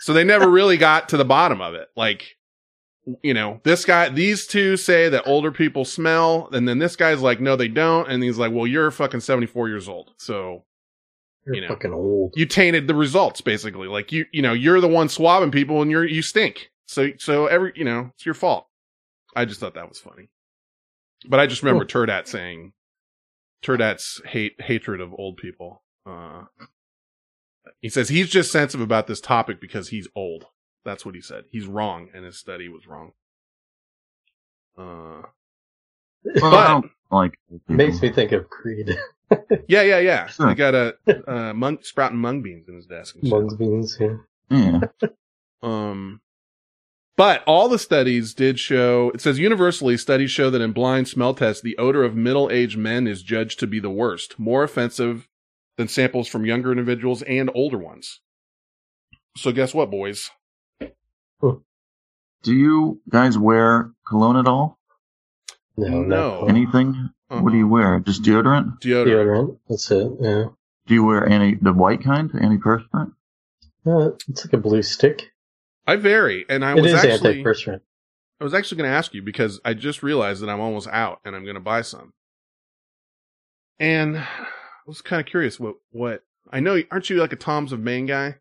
so 0.00 0.12
they 0.12 0.24
never 0.24 0.50
really 0.50 0.76
got 0.76 1.08
to 1.10 1.16
the 1.16 1.24
bottom 1.24 1.60
of 1.60 1.74
it. 1.74 1.88
Like, 1.96 2.36
you 3.22 3.34
know, 3.34 3.60
this 3.64 3.84
guy, 3.84 4.08
these 4.08 4.46
two 4.46 4.76
say 4.76 5.08
that 5.08 5.26
older 5.26 5.52
people 5.52 5.84
smell, 5.84 6.48
and 6.52 6.66
then 6.68 6.78
this 6.78 6.96
guy's 6.96 7.20
like, 7.20 7.40
no, 7.40 7.56
they 7.56 7.68
don't. 7.68 8.08
And 8.10 8.22
he's 8.22 8.38
like, 8.38 8.52
well, 8.52 8.66
you're 8.66 8.90
fucking 8.90 9.20
74 9.20 9.68
years 9.68 9.88
old. 9.88 10.12
So 10.18 10.64
You're 11.46 11.56
you 11.56 11.60
know. 11.62 11.68
fucking 11.68 11.92
old. 11.92 12.32
you 12.36 12.46
tainted 12.46 12.88
the 12.88 12.94
results, 12.94 13.40
basically. 13.40 13.88
Like 13.88 14.12
you, 14.12 14.26
you 14.32 14.42
know, 14.42 14.52
you're 14.52 14.80
the 14.80 14.88
one 14.88 15.08
swabbing 15.08 15.50
people 15.50 15.82
and 15.82 15.90
you're, 15.90 16.04
you 16.04 16.22
stink. 16.22 16.70
So, 16.86 17.10
so 17.18 17.46
every, 17.46 17.72
you 17.74 17.84
know, 17.84 18.10
it's 18.14 18.26
your 18.26 18.34
fault. 18.34 18.66
I 19.36 19.44
just 19.46 19.60
thought 19.60 19.74
that 19.74 19.88
was 19.88 19.98
funny. 19.98 20.28
But 21.26 21.40
I 21.40 21.46
just 21.46 21.62
remember 21.62 21.84
Turd 21.86 22.10
Hat 22.10 22.28
saying, 22.28 22.72
Turd 23.62 23.80
Hat's 23.80 24.20
hate, 24.26 24.60
hatred 24.60 25.00
of 25.00 25.14
old 25.16 25.38
people. 25.38 25.82
Uh, 26.06 26.44
he 27.80 27.88
says 27.88 28.08
he's 28.08 28.28
just 28.30 28.52
sensitive 28.52 28.82
about 28.84 29.06
this 29.06 29.20
topic 29.20 29.60
because 29.60 29.88
he's 29.88 30.08
old. 30.14 30.46
That's 30.84 31.04
what 31.06 31.14
he 31.14 31.20
said. 31.20 31.44
He's 31.50 31.66
wrong 31.66 32.08
and 32.14 32.24
his 32.24 32.38
study 32.38 32.68
was 32.68 32.86
wrong. 32.86 33.12
Uh, 34.76 35.22
Well, 36.40 36.54
I 36.54 37.16
like 37.16 37.38
old. 37.50 37.60
Makes 37.68 38.02
me 38.02 38.10
think 38.10 38.32
of 38.32 38.48
Creed. 38.50 38.96
yeah, 39.68 39.82
yeah, 39.82 39.98
yeah. 39.98 40.26
Sure. 40.26 40.48
He 40.50 40.54
got 40.54 40.74
a, 40.74 40.96
uh, 41.26 41.52
mung, 41.54 41.78
sprouting 41.82 42.18
mung 42.18 42.42
beans 42.42 42.68
in 42.68 42.74
his 42.74 42.86
desk. 42.86 43.14
And 43.16 43.24
shit. 43.24 43.32
Mung's 43.32 43.54
beans, 43.56 43.98
yeah. 44.00 44.16
Yeah. 44.50 44.80
Um, 45.62 46.20
but 47.16 47.42
all 47.46 47.70
the 47.70 47.78
studies 47.78 48.34
did 48.34 48.58
show, 48.60 49.10
it 49.14 49.22
says 49.22 49.38
universally, 49.38 49.96
studies 49.96 50.30
show 50.30 50.50
that 50.50 50.60
in 50.60 50.72
blind 50.72 51.08
smell 51.08 51.32
tests, 51.32 51.62
the 51.62 51.78
odor 51.78 52.04
of 52.04 52.14
middle 52.14 52.50
aged 52.50 52.76
men 52.76 53.06
is 53.06 53.22
judged 53.22 53.58
to 53.60 53.66
be 53.66 53.80
the 53.80 53.88
worst, 53.88 54.38
more 54.38 54.62
offensive 54.62 55.26
than 55.76 55.88
samples 55.88 56.28
from 56.28 56.44
younger 56.46 56.70
individuals 56.70 57.22
and 57.22 57.50
older 57.54 57.78
ones. 57.78 58.20
So 59.36 59.50
guess 59.52 59.74
what, 59.74 59.90
boys? 59.90 60.30
Do 61.40 62.52
you 62.54 63.00
guys 63.08 63.38
wear 63.38 63.90
cologne 64.06 64.36
at 64.36 64.46
all? 64.46 64.78
No, 65.76 65.88
not 66.02 66.08
No. 66.08 66.38
cool. 66.40 66.48
Anything? 66.50 67.10
What 67.28 67.50
do 67.50 67.56
you 67.56 67.66
wear? 67.66 67.98
Just 68.00 68.22
deodorant? 68.22 68.80
Deodorant. 68.80 69.06
deodorant. 69.06 69.58
That's 69.68 69.90
it. 69.90 70.12
Yeah. 70.20 70.44
Do 70.86 70.94
you 70.94 71.04
wear 71.04 71.26
any 71.26 71.54
the 71.54 71.72
white 71.72 72.04
kind, 72.04 72.30
antiperspirant? 72.30 73.12
Uh, 73.86 74.10
it's 74.28 74.44
like 74.44 74.52
a 74.52 74.58
blue 74.58 74.82
stick. 74.82 75.32
I 75.86 75.96
vary, 75.96 76.44
and 76.48 76.64
I 76.64 76.76
It 76.76 76.82
was 76.82 76.92
is 76.92 77.04
actually, 77.04 77.42
antiperspirant. 77.42 77.80
I 78.40 78.44
was 78.44 78.54
actually 78.54 78.78
going 78.78 78.90
to 78.90 78.96
ask 78.96 79.14
you 79.14 79.22
because 79.22 79.60
I 79.64 79.74
just 79.74 80.02
realized 80.02 80.42
that 80.42 80.50
I'm 80.50 80.60
almost 80.60 80.86
out 80.88 81.20
and 81.24 81.34
I'm 81.34 81.44
going 81.44 81.54
to 81.54 81.60
buy 81.60 81.80
some. 81.82 82.12
And 83.80 84.18
I 84.18 84.26
was 84.86 85.00
kind 85.02 85.20
of 85.20 85.26
curious 85.26 85.58
what, 85.60 85.76
what, 85.90 86.22
I 86.50 86.60
know, 86.60 86.80
aren't 86.90 87.10
you 87.10 87.16
like 87.16 87.32
a 87.32 87.36
Tom's 87.36 87.72
of 87.72 87.80
Maine 87.80 88.06
guy? 88.06 88.36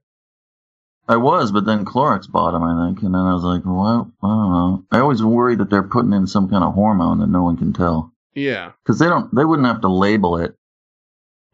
I 1.07 1.17
was, 1.17 1.51
but 1.51 1.65
then 1.65 1.83
Clorox 1.85 2.29
bought 2.31 2.51
them, 2.51 2.63
I 2.63 2.87
think, 2.87 3.03
and 3.03 3.13
then 3.13 3.21
I 3.21 3.33
was 3.33 3.43
like, 3.43 3.61
well, 3.65 4.11
I 4.23 4.27
don't 4.27 4.51
know. 4.51 4.85
I 4.91 4.99
always 4.99 5.21
worry 5.21 5.55
that 5.57 5.69
they're 5.69 5.83
putting 5.83 6.13
in 6.13 6.27
some 6.27 6.49
kind 6.49 6.63
of 6.63 6.73
hormone 6.73 7.19
that 7.19 7.27
no 7.27 7.43
one 7.43 7.57
can 7.57 7.73
tell 7.73 8.13
Yeah. 8.35 8.71
because 8.83 8.99
they 8.99 9.07
don't. 9.07 9.33
They 9.35 9.43
wouldn't 9.43 9.67
have 9.67 9.81
to 9.81 9.89
label 9.89 10.37
it 10.37 10.55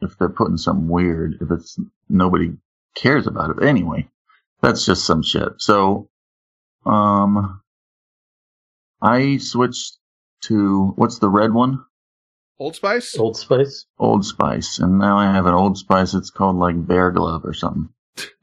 if 0.01 0.17
they're 0.17 0.29
putting 0.29 0.57
something 0.57 0.87
weird. 0.87 1.37
If 1.41 1.49
it's 1.49 1.79
nobody 2.07 2.57
cares 2.95 3.25
about 3.25 3.49
it 3.57 3.63
anyway. 3.63 4.07
That's 4.61 4.85
just 4.85 5.05
some 5.05 5.23
shit. 5.23 5.53
So, 5.57 6.09
um, 6.85 7.61
I 9.01 9.37
switched 9.37 9.97
to 10.41 10.93
what's 10.95 11.17
the 11.19 11.29
red 11.29 11.53
one? 11.53 11.83
Old 12.59 12.75
Spice? 12.75 13.17
Old 13.17 13.37
Spice. 13.37 13.85
Old 13.97 14.25
Spice, 14.25 14.79
and 14.79 14.99
now 14.99 15.17
I 15.17 15.31
have 15.31 15.45
an 15.45 15.53
Old 15.53 15.77
Spice. 15.77 16.13
It's 16.13 16.29
called 16.29 16.57
like 16.57 16.85
Bear 16.85 17.11
Glove 17.11 17.45
or 17.45 17.53
something. 17.53 17.89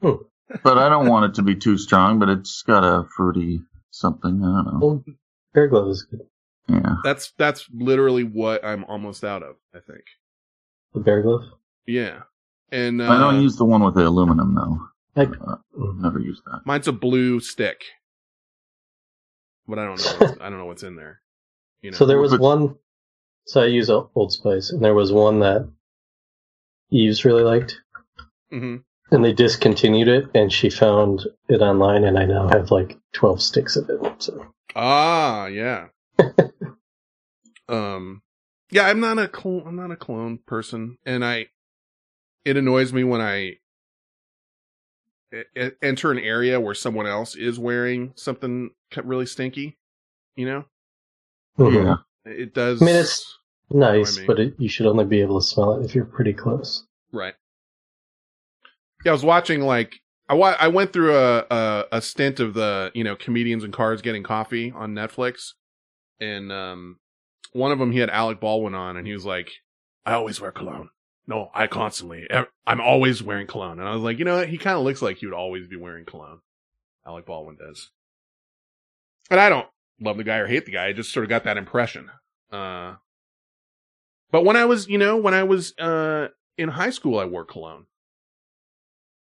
But 0.63 0.77
I 0.77 0.87
don't 0.87 1.09
want 1.09 1.25
it 1.25 1.35
to 1.35 1.41
be 1.41 1.55
too 1.55 1.77
strong. 1.77 2.19
But 2.19 2.29
it's 2.29 2.61
got 2.61 2.81
a 2.85 3.05
fruity 3.17 3.59
something. 3.91 4.41
I 4.41 4.45
don't 4.63 4.65
know. 4.73 4.79
Old 4.81 5.05
Bear 5.53 5.67
Glove 5.67 5.89
is 5.89 6.03
good. 6.09 6.21
Yeah, 6.69 6.95
That's 7.03 7.33
that's 7.37 7.65
literally 7.73 8.23
what 8.23 8.63
I'm 8.63 8.85
almost 8.85 9.25
out 9.25 9.43
of. 9.43 9.55
I 9.75 9.79
think. 9.79 10.03
The 10.93 11.01
Bear 11.01 11.21
Glove. 11.21 11.41
Yeah, 11.85 12.21
and 12.71 13.01
uh, 13.01 13.09
I 13.11 13.19
don't 13.19 13.41
use 13.41 13.57
the 13.57 13.65
one 13.65 13.83
with 13.83 13.95
the 13.95 14.07
aluminum 14.07 14.55
though. 14.55 15.21
I, 15.21 15.25
Uh, 15.25 15.57
never 15.97 16.19
use 16.19 16.41
that. 16.45 16.61
mine's 16.65 16.87
a 16.87 16.93
blue 16.93 17.41
stick, 17.41 17.81
but 19.67 19.79
I 19.79 19.83
don't 19.85 19.99
know. 20.21 20.35
I 20.39 20.49
don't 20.49 20.59
know 20.59 20.65
what's 20.65 20.83
in 20.83 20.95
there. 20.95 21.19
You 21.81 21.91
know. 21.91 21.97
So 21.97 22.05
there 22.05 22.19
was 22.19 22.37
one. 22.39 22.75
So 23.47 23.61
I 23.61 23.65
use 23.67 23.89
Old 23.89 24.31
Spice, 24.33 24.71
and 24.71 24.83
there 24.83 24.93
was 24.93 25.11
one 25.11 25.39
that 25.39 25.69
Eve's 26.91 27.25
really 27.25 27.43
liked, 27.43 27.79
hmm 28.49 28.77
and 29.09 29.23
they 29.23 29.31
discontinued 29.31 30.09
it, 30.09 30.25
and 30.35 30.51
she 30.51 30.69
found 30.69 31.25
it 31.47 31.61
online, 31.61 32.03
and 32.03 32.19
I 32.19 32.25
now 32.25 32.49
have 32.49 32.71
like 32.71 32.97
twelve 33.13 33.41
sticks 33.41 33.77
of 33.77 33.89
it. 33.89 34.01
So 34.21 34.45
Ah, 34.75 35.45
yeah. 35.47 35.87
um, 37.69 38.21
yeah. 38.69 38.85
I'm 38.87 38.99
not 38.99 39.17
a 39.17 39.29
clone. 39.29 39.63
I'm 39.65 39.75
not 39.77 39.91
a 39.91 39.95
clone 39.95 40.39
person, 40.45 40.97
and 41.05 41.23
I, 41.23 41.47
it 42.43 42.57
annoys 42.57 42.91
me 42.91 43.05
when 43.05 43.21
I 43.21 43.53
enter 45.81 46.11
an 46.11 46.19
area 46.19 46.59
where 46.59 46.73
someone 46.73 47.07
else 47.07 47.35
is 47.35 47.57
wearing 47.57 48.11
something 48.15 48.71
really 49.03 49.25
stinky. 49.25 49.77
You 50.35 50.45
know, 50.47 50.65
Mhm. 51.57 51.85
Yeah. 52.25 52.31
it 52.31 52.53
does. 52.53 52.81
I 52.81 52.85
mean, 52.85 52.95
it's- 52.95 53.36
Nice, 53.69 54.17
I 54.17 54.19
mean. 54.21 54.27
but 54.27 54.39
it, 54.39 54.55
you 54.57 54.69
should 54.69 54.85
only 54.85 55.05
be 55.05 55.21
able 55.21 55.39
to 55.39 55.45
smell 55.45 55.73
it 55.73 55.85
if 55.85 55.93
you're 55.93 56.05
pretty 56.05 56.33
close. 56.33 56.85
Right. 57.11 57.33
Yeah, 59.03 59.11
I 59.11 59.13
was 59.13 59.25
watching 59.25 59.61
like 59.61 59.95
I 60.29 60.33
wa- 60.33 60.57
I 60.59 60.67
went 60.67 60.93
through 60.93 61.15
a, 61.15 61.45
a 61.49 61.85
a 61.93 62.01
stint 62.01 62.39
of 62.39 62.53
the 62.53 62.91
you 62.93 63.03
know 63.03 63.15
comedians 63.15 63.63
and 63.63 63.73
cars 63.73 64.01
getting 64.01 64.23
coffee 64.23 64.71
on 64.75 64.93
Netflix, 64.93 65.53
and 66.19 66.51
um, 66.51 66.99
one 67.53 67.71
of 67.71 67.79
them 67.79 67.91
he 67.91 67.99
had 67.99 68.09
Alec 68.09 68.39
Baldwin 68.39 68.73
on, 68.73 68.97
and 68.97 69.05
he 69.07 69.13
was 69.13 69.25
like, 69.25 69.51
"I 70.05 70.13
always 70.13 70.41
wear 70.41 70.51
cologne. 70.51 70.89
No, 71.27 71.49
I 71.53 71.67
constantly. 71.67 72.27
I'm 72.65 72.81
always 72.81 73.21
wearing 73.21 73.47
cologne." 73.47 73.79
And 73.79 73.87
I 73.87 73.93
was 73.93 74.03
like, 74.03 74.17
you 74.19 74.25
know, 74.25 74.37
what? 74.37 74.49
he 74.49 74.57
kind 74.57 74.77
of 74.77 74.83
looks 74.83 75.01
like 75.01 75.17
he 75.17 75.25
would 75.25 75.35
always 75.35 75.67
be 75.67 75.75
wearing 75.75 76.05
cologne. 76.05 76.39
Alec 77.05 77.25
Baldwin 77.25 77.57
does. 77.57 77.89
And 79.29 79.39
I 79.39 79.49
don't 79.49 79.67
love 79.99 80.17
the 80.17 80.23
guy 80.23 80.37
or 80.37 80.47
hate 80.47 80.65
the 80.65 80.71
guy. 80.71 80.87
I 80.87 80.93
just 80.93 81.11
sort 81.11 81.23
of 81.25 81.29
got 81.29 81.43
that 81.45 81.57
impression. 81.57 82.09
Uh, 82.51 82.95
but 84.31 84.43
when 84.45 84.55
I 84.55 84.65
was, 84.65 84.87
you 84.87 84.97
know, 84.97 85.17
when 85.17 85.33
I 85.33 85.43
was 85.43 85.77
uh 85.77 86.27
in 86.57 86.69
high 86.69 86.89
school, 86.89 87.19
I 87.19 87.25
wore 87.25 87.45
cologne. 87.45 87.85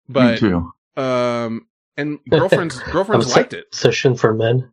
Me 0.08 0.14
But 0.14 0.38
too. 0.38 0.72
um, 0.96 1.66
and 1.96 2.18
girlfriends 2.30 2.78
girlfriends 2.80 3.26
Obs- 3.26 3.36
liked 3.36 3.52
it. 3.52 3.66
Obsession 3.72 4.16
for 4.16 4.32
men. 4.34 4.70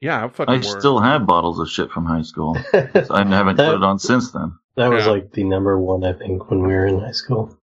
Yeah, 0.00 0.24
I 0.24 0.28
fucking 0.28 0.52
I 0.54 0.58
wore. 0.58 0.80
still 0.80 0.98
have 1.00 1.26
bottles 1.26 1.58
of 1.60 1.68
shit 1.70 1.90
from 1.90 2.04
high 2.06 2.22
school. 2.22 2.54
that, 2.72 3.06
I 3.10 3.24
haven't 3.26 3.56
put 3.56 3.74
it 3.76 3.82
on 3.84 3.98
since 3.98 4.32
then. 4.32 4.52
That 4.76 4.88
was 4.90 5.04
Yeah. 5.04 5.12
like 5.12 5.32
the 5.32 5.44
number 5.44 5.78
one, 5.78 6.02
I 6.04 6.12
think, 6.12 6.50
when 6.50 6.60
we 6.62 6.72
were 6.72 6.86
in 6.86 6.98
high 7.00 7.12
school. 7.12 7.56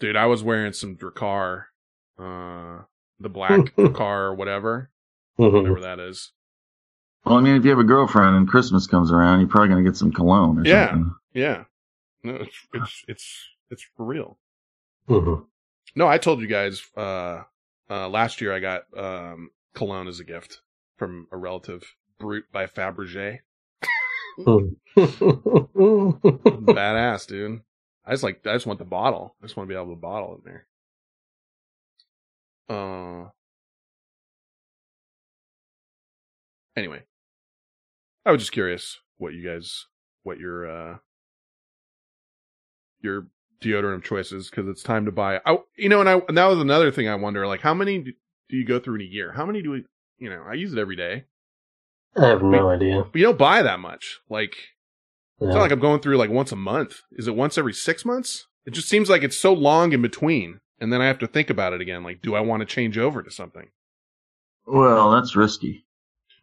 dude. 0.00 0.16
I 0.16 0.26
was 0.26 0.42
wearing 0.42 0.72
some 0.72 0.96
Drakkar, 0.96 1.64
uh, 2.18 2.82
the 3.20 3.28
black 3.28 3.50
Drakkar 3.76 4.00
or 4.00 4.34
whatever, 4.34 4.90
Mhm. 5.38 5.52
whatever 5.52 5.80
that 5.80 6.00
is. 6.00 6.32
Well, 7.24 7.36
I 7.36 7.40
mean, 7.40 7.56
if 7.56 7.64
you 7.64 7.70
have 7.70 7.78
a 7.78 7.84
girlfriend 7.84 8.36
and 8.36 8.48
Christmas 8.48 8.86
comes 8.86 9.12
around, 9.12 9.40
you're 9.40 9.48
probably 9.48 9.68
gonna 9.68 9.82
get 9.84 9.96
some 9.96 10.12
cologne 10.12 10.58
or 10.58 10.64
Yeah. 10.64 10.90
something. 10.90 11.14
Yeah, 11.34 11.64
no, 12.24 12.34
it's 12.36 12.56
it's 12.74 13.04
it's 13.08 13.48
it's 13.70 13.82
for 13.96 14.04
real. 14.04 14.38
Mhm. 15.08 15.46
No, 15.94 16.08
I 16.08 16.18
told 16.18 16.40
you 16.40 16.46
guys 16.46 16.82
uh, 16.96 17.42
uh, 17.88 18.08
last 18.08 18.40
year 18.40 18.52
I 18.52 18.60
got 18.60 18.82
um, 18.96 19.50
cologne 19.74 20.08
as 20.08 20.20
a 20.20 20.24
gift 20.24 20.60
from 20.96 21.26
a 21.32 21.36
relative, 21.36 21.84
Brut 22.18 22.44
by 22.52 22.66
Fabergé. 22.66 23.40
Mhm. 24.38 24.76
Badass, 24.96 27.26
dude. 27.26 27.62
I 28.04 28.10
just 28.12 28.22
like 28.24 28.46
I 28.46 28.52
just 28.54 28.66
want 28.66 28.78
the 28.78 28.84
bottle. 28.84 29.36
I 29.40 29.44
just 29.46 29.56
want 29.56 29.68
to 29.68 29.74
be 29.74 29.80
able 29.80 29.94
to 29.94 30.00
bottle 30.00 30.34
it 30.34 30.48
in 30.48 30.60
there. 32.68 32.68
Uh. 32.68 33.28
Anyway, 36.76 37.02
I 38.24 38.32
was 38.32 38.40
just 38.40 38.52
curious 38.52 38.98
what 39.18 39.34
you 39.34 39.42
guys, 39.48 39.86
what 40.22 40.38
your 40.38 40.66
uh, 40.70 40.96
your 43.00 43.26
deodorant 43.62 43.96
of 43.96 44.04
choices 44.04 44.50
because 44.50 44.68
it's 44.68 44.82
time 44.82 45.04
to 45.06 45.12
buy. 45.12 45.40
I, 45.46 45.58
you 45.76 45.88
know, 45.88 46.00
and 46.00 46.08
I 46.08 46.20
and 46.28 46.36
that 46.38 46.46
was 46.46 46.58
another 46.58 46.90
thing 46.90 47.08
I 47.08 47.14
wonder, 47.14 47.46
like 47.46 47.60
how 47.60 47.74
many 47.74 47.98
do, 47.98 48.12
do 48.48 48.56
you 48.56 48.64
go 48.66 48.78
through 48.78 48.96
in 48.96 49.00
a 49.02 49.04
year? 49.04 49.32
How 49.32 49.46
many 49.46 49.62
do 49.62 49.70
we? 49.70 49.84
You 50.18 50.30
know, 50.30 50.44
I 50.48 50.54
use 50.54 50.72
it 50.72 50.78
every 50.78 50.94
day, 50.96 51.24
I 52.16 52.28
have 52.28 52.42
no 52.42 52.68
idea. 52.70 53.04
but 53.10 53.18
you 53.18 53.24
don't 53.24 53.38
buy 53.38 53.62
that 53.62 53.80
much. 53.80 54.20
Like 54.30 54.54
No. 55.40 55.48
it's 55.48 55.54
not 55.56 55.62
like 55.62 55.72
I'm 55.72 55.80
going 55.80 56.00
through 56.00 56.16
like 56.16 56.30
once 56.30 56.52
a 56.52 56.56
month. 56.56 57.00
Is 57.12 57.26
it 57.26 57.34
once 57.34 57.58
every 57.58 57.72
six 57.74 58.04
months? 58.04 58.46
It 58.64 58.70
just 58.72 58.88
seems 58.88 59.10
like 59.10 59.24
it's 59.24 59.38
so 59.38 59.52
long 59.52 59.92
in 59.92 60.02
between. 60.02 60.60
And 60.78 60.92
then 60.92 61.00
I 61.00 61.06
have 61.06 61.18
to 61.20 61.26
think 61.28 61.50
about 61.50 61.72
it 61.72 61.80
again. 61.80 62.02
Like, 62.04 62.22
do 62.22 62.34
I 62.34 62.40
want 62.40 62.60
to 62.60 62.66
change 62.66 62.98
over 62.98 63.22
to 63.22 63.30
something? 63.30 63.68
Well, 64.66 65.10
that's 65.12 65.34
risky. 65.36 65.84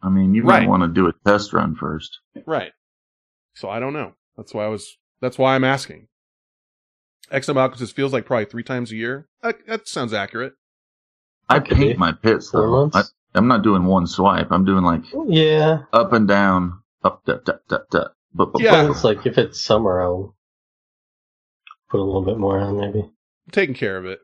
I 0.02 0.08
mean, 0.08 0.34
you 0.34 0.42
Right. 0.44 0.60
might 0.62 0.68
want 0.68 0.82
to 0.82 0.88
do 0.88 1.06
a 1.08 1.12
test 1.26 1.52
run 1.52 1.74
first. 1.74 2.18
Right. 2.46 2.72
So 3.54 3.68
I 3.68 3.80
don't 3.80 3.92
know. 3.92 4.14
That's 4.36 4.54
why 4.54 4.64
I 4.64 4.68
was, 4.68 4.96
that's 5.20 5.38
why 5.38 5.54
I'm 5.54 5.64
asking. 5.64 6.08
XM 7.30 7.56
Alcatraz 7.60 7.92
feels 7.92 8.12
like 8.12 8.24
probably 8.26 8.46
three 8.46 8.62
times 8.64 8.90
a 8.92 8.96
year. 8.96 9.28
That, 9.42 9.56
that 9.66 9.86
sounds 9.88 10.12
accurate. 10.14 10.54
I 11.48 11.60
Could 11.60 11.76
paint 11.76 11.98
my 11.98 12.12
pits 12.12 12.50
though. 12.50 12.64
I, 12.64 12.70
months? 12.70 13.12
I'm 13.34 13.46
not 13.48 13.62
doing 13.62 13.84
one 13.84 14.06
swipe. 14.06 14.50
I'm 14.50 14.64
doing 14.64 14.84
like 14.84 15.02
Yeah. 15.26 15.82
up 15.92 16.12
and 16.12 16.26
down, 16.26 16.80
up, 17.04 17.24
da, 17.26 17.34
da, 17.44 17.54
da, 17.68 17.78
da. 17.90 18.04
But, 18.34 18.52
but, 18.52 18.62
Yeah. 18.62 18.88
It's 18.90 19.04
like 19.04 19.26
if 19.26 19.36
it's 19.38 19.60
summer, 19.60 20.00
I'll 20.00 20.34
put 21.90 22.00
a 22.00 22.02
little 22.04 22.24
bit 22.24 22.38
more 22.38 22.58
on, 22.58 22.78
maybe. 22.78 23.00
I'm 23.00 23.50
taking 23.52 23.74
care 23.74 23.96
of 23.96 24.06
it. 24.06 24.20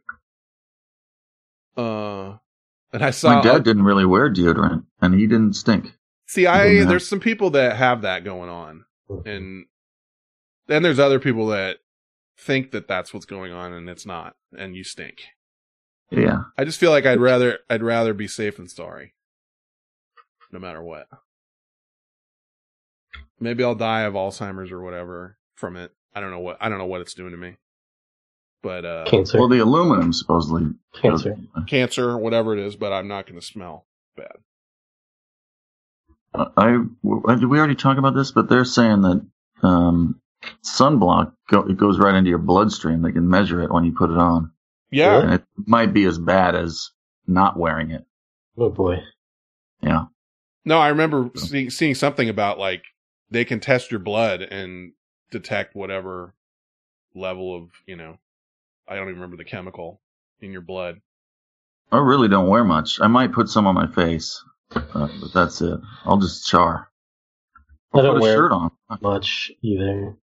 Uh, 1.77 2.37
and 2.97 3.05
I 3.05 3.11
saw 3.11 3.37
my 3.37 3.43
dad 3.43 3.63
didn't 3.65 3.83
really 3.85 4.07
wear 4.07 4.33
deodorant, 4.33 4.85
and 5.01 5.15
he 5.15 5.27
didn't 5.27 5.53
stink. 5.55 5.93
see, 6.27 6.47
I, 6.47 6.85
there's 6.85 7.07
some 7.07 7.21
people 7.21 7.51
that 7.51 7.77
have 7.77 8.03
that 8.03 8.25
going 8.25 8.49
on. 8.51 8.85
and 9.25 9.67
then 10.67 10.83
there's 10.83 10.99
other 10.99 11.21
people 11.21 11.47
that 11.49 11.79
think 12.39 12.71
that 12.73 12.89
that's 12.89 13.15
what's 13.15 13.27
going 13.27 13.53
on 13.53 13.73
and 13.73 13.89
it's 13.89 14.05
not 14.05 14.35
and 14.59 14.75
you 14.77 14.83
stink 14.85 15.23
Yeah. 16.11 16.43
i 16.59 16.65
just 16.65 16.79
feel 16.79 16.91
like 16.91 17.07
i'd 17.07 17.19
rather 17.21 17.61
i'd 17.71 17.83
rather 17.83 18.13
be 18.13 18.29
safe 18.29 18.57
than 18.59 18.69
sorry 18.69 19.15
no 20.53 20.59
matter 20.59 20.83
what 20.83 21.07
maybe 23.41 23.65
i'll 23.65 23.75
die 23.75 24.03
of 24.03 24.13
alzheimer's 24.15 24.71
or 24.71 24.83
whatever 24.83 25.39
from 25.55 25.77
it 25.77 25.93
i 26.15 26.21
don't 26.21 26.31
know 26.31 26.41
what 26.41 26.59
i 26.61 26.69
don't 26.69 26.77
know 26.79 26.85
what 26.87 27.01
it's 27.01 27.15
doing 27.15 27.31
to 27.31 27.39
me 27.39 27.57
but 28.67 28.85
uh 28.85 29.05
Cancer. 29.07 29.39
Well, 29.39 29.49
the 29.49 29.61
aluminum 29.61 30.13
supposedly. 30.13 30.65
Cancer. 31.01 31.37
cancer 31.69 32.19
whatever 32.19 32.57
it 32.57 32.61
is 32.67 32.77
but 32.77 32.93
i'm 32.93 33.09
not 33.09 33.27
going 33.27 33.41
to 33.41 33.47
smell 33.47 33.87
bad 34.17 34.37
Uh, 36.35 36.47
I, 36.57 36.69
I 37.29 37.35
did 37.37 37.47
we 37.47 37.59
already 37.59 37.77
talk 37.77 37.99
about 37.99 38.15
this? 38.15 38.33
But 38.33 38.49
they're 38.49 38.65
saying 38.65 39.03
that 39.03 39.27
um, 39.63 40.21
sunblock 40.65 41.33
go, 41.49 41.61
it 41.63 41.77
goes 41.79 41.99
right 41.99 42.15
into 42.15 42.31
your 42.31 42.39
bloodstream. 42.41 43.03
They 43.03 43.13
can 43.13 43.29
measure 43.31 43.63
it 43.63 43.73
when 43.73 43.85
you 43.85 43.93
put 43.93 44.11
it 44.11 44.19
on, 44.19 44.53
yeah 44.91 45.21
and 45.23 45.35
it 45.35 45.45
might 45.67 45.93
be 45.95 46.05
as 46.05 46.19
bad 46.19 46.55
as 46.57 46.91
not 47.27 47.59
wearing 47.59 47.91
it. 47.93 48.05
Oh 48.59 48.71
boy. 48.71 48.99
Yeah. 49.83 50.07
No, 50.65 50.79
I 50.81 50.89
remember 50.89 51.31
seeing, 51.37 51.71
seeing 51.71 51.95
something 51.95 52.29
about 52.29 52.59
like 52.59 52.85
they 53.31 53.45
can 53.45 53.61
test 53.61 53.91
your 53.91 54.01
blood 54.01 54.43
and 54.43 54.93
detect 55.31 55.77
whatever 55.77 56.35
level 57.15 57.57
of, 57.57 57.71
you 57.87 57.97
know, 57.97 58.19
I 58.89 58.95
don't 58.95 59.09
even 59.09 59.17
remember 59.21 59.37
the 59.37 59.45
chemical 59.45 60.01
in 60.41 60.53
your 60.53 60.61
blood. 60.61 61.01
I 61.93 61.99
really 61.99 62.29
don't 62.29 62.49
wear 62.49 62.65
much. 62.65 63.01
I 63.01 63.07
might 63.07 63.33
put 63.33 63.49
some 63.49 63.67
on 63.67 63.75
my 63.75 63.87
face, 63.87 64.43
uh, 64.75 65.09
but 65.21 65.33
that's 65.33 65.61
it. 65.61 65.79
I'll 66.05 66.19
just 66.19 66.47
char. 66.47 66.91
I 67.95 67.99
I'll 67.99 68.03
don't 68.05 68.15
put 68.15 68.19
a 68.19 68.23
wear 68.23 68.37
shirt 68.37 68.53
on. 68.53 68.71
much 69.01 69.51
either. 69.63 70.17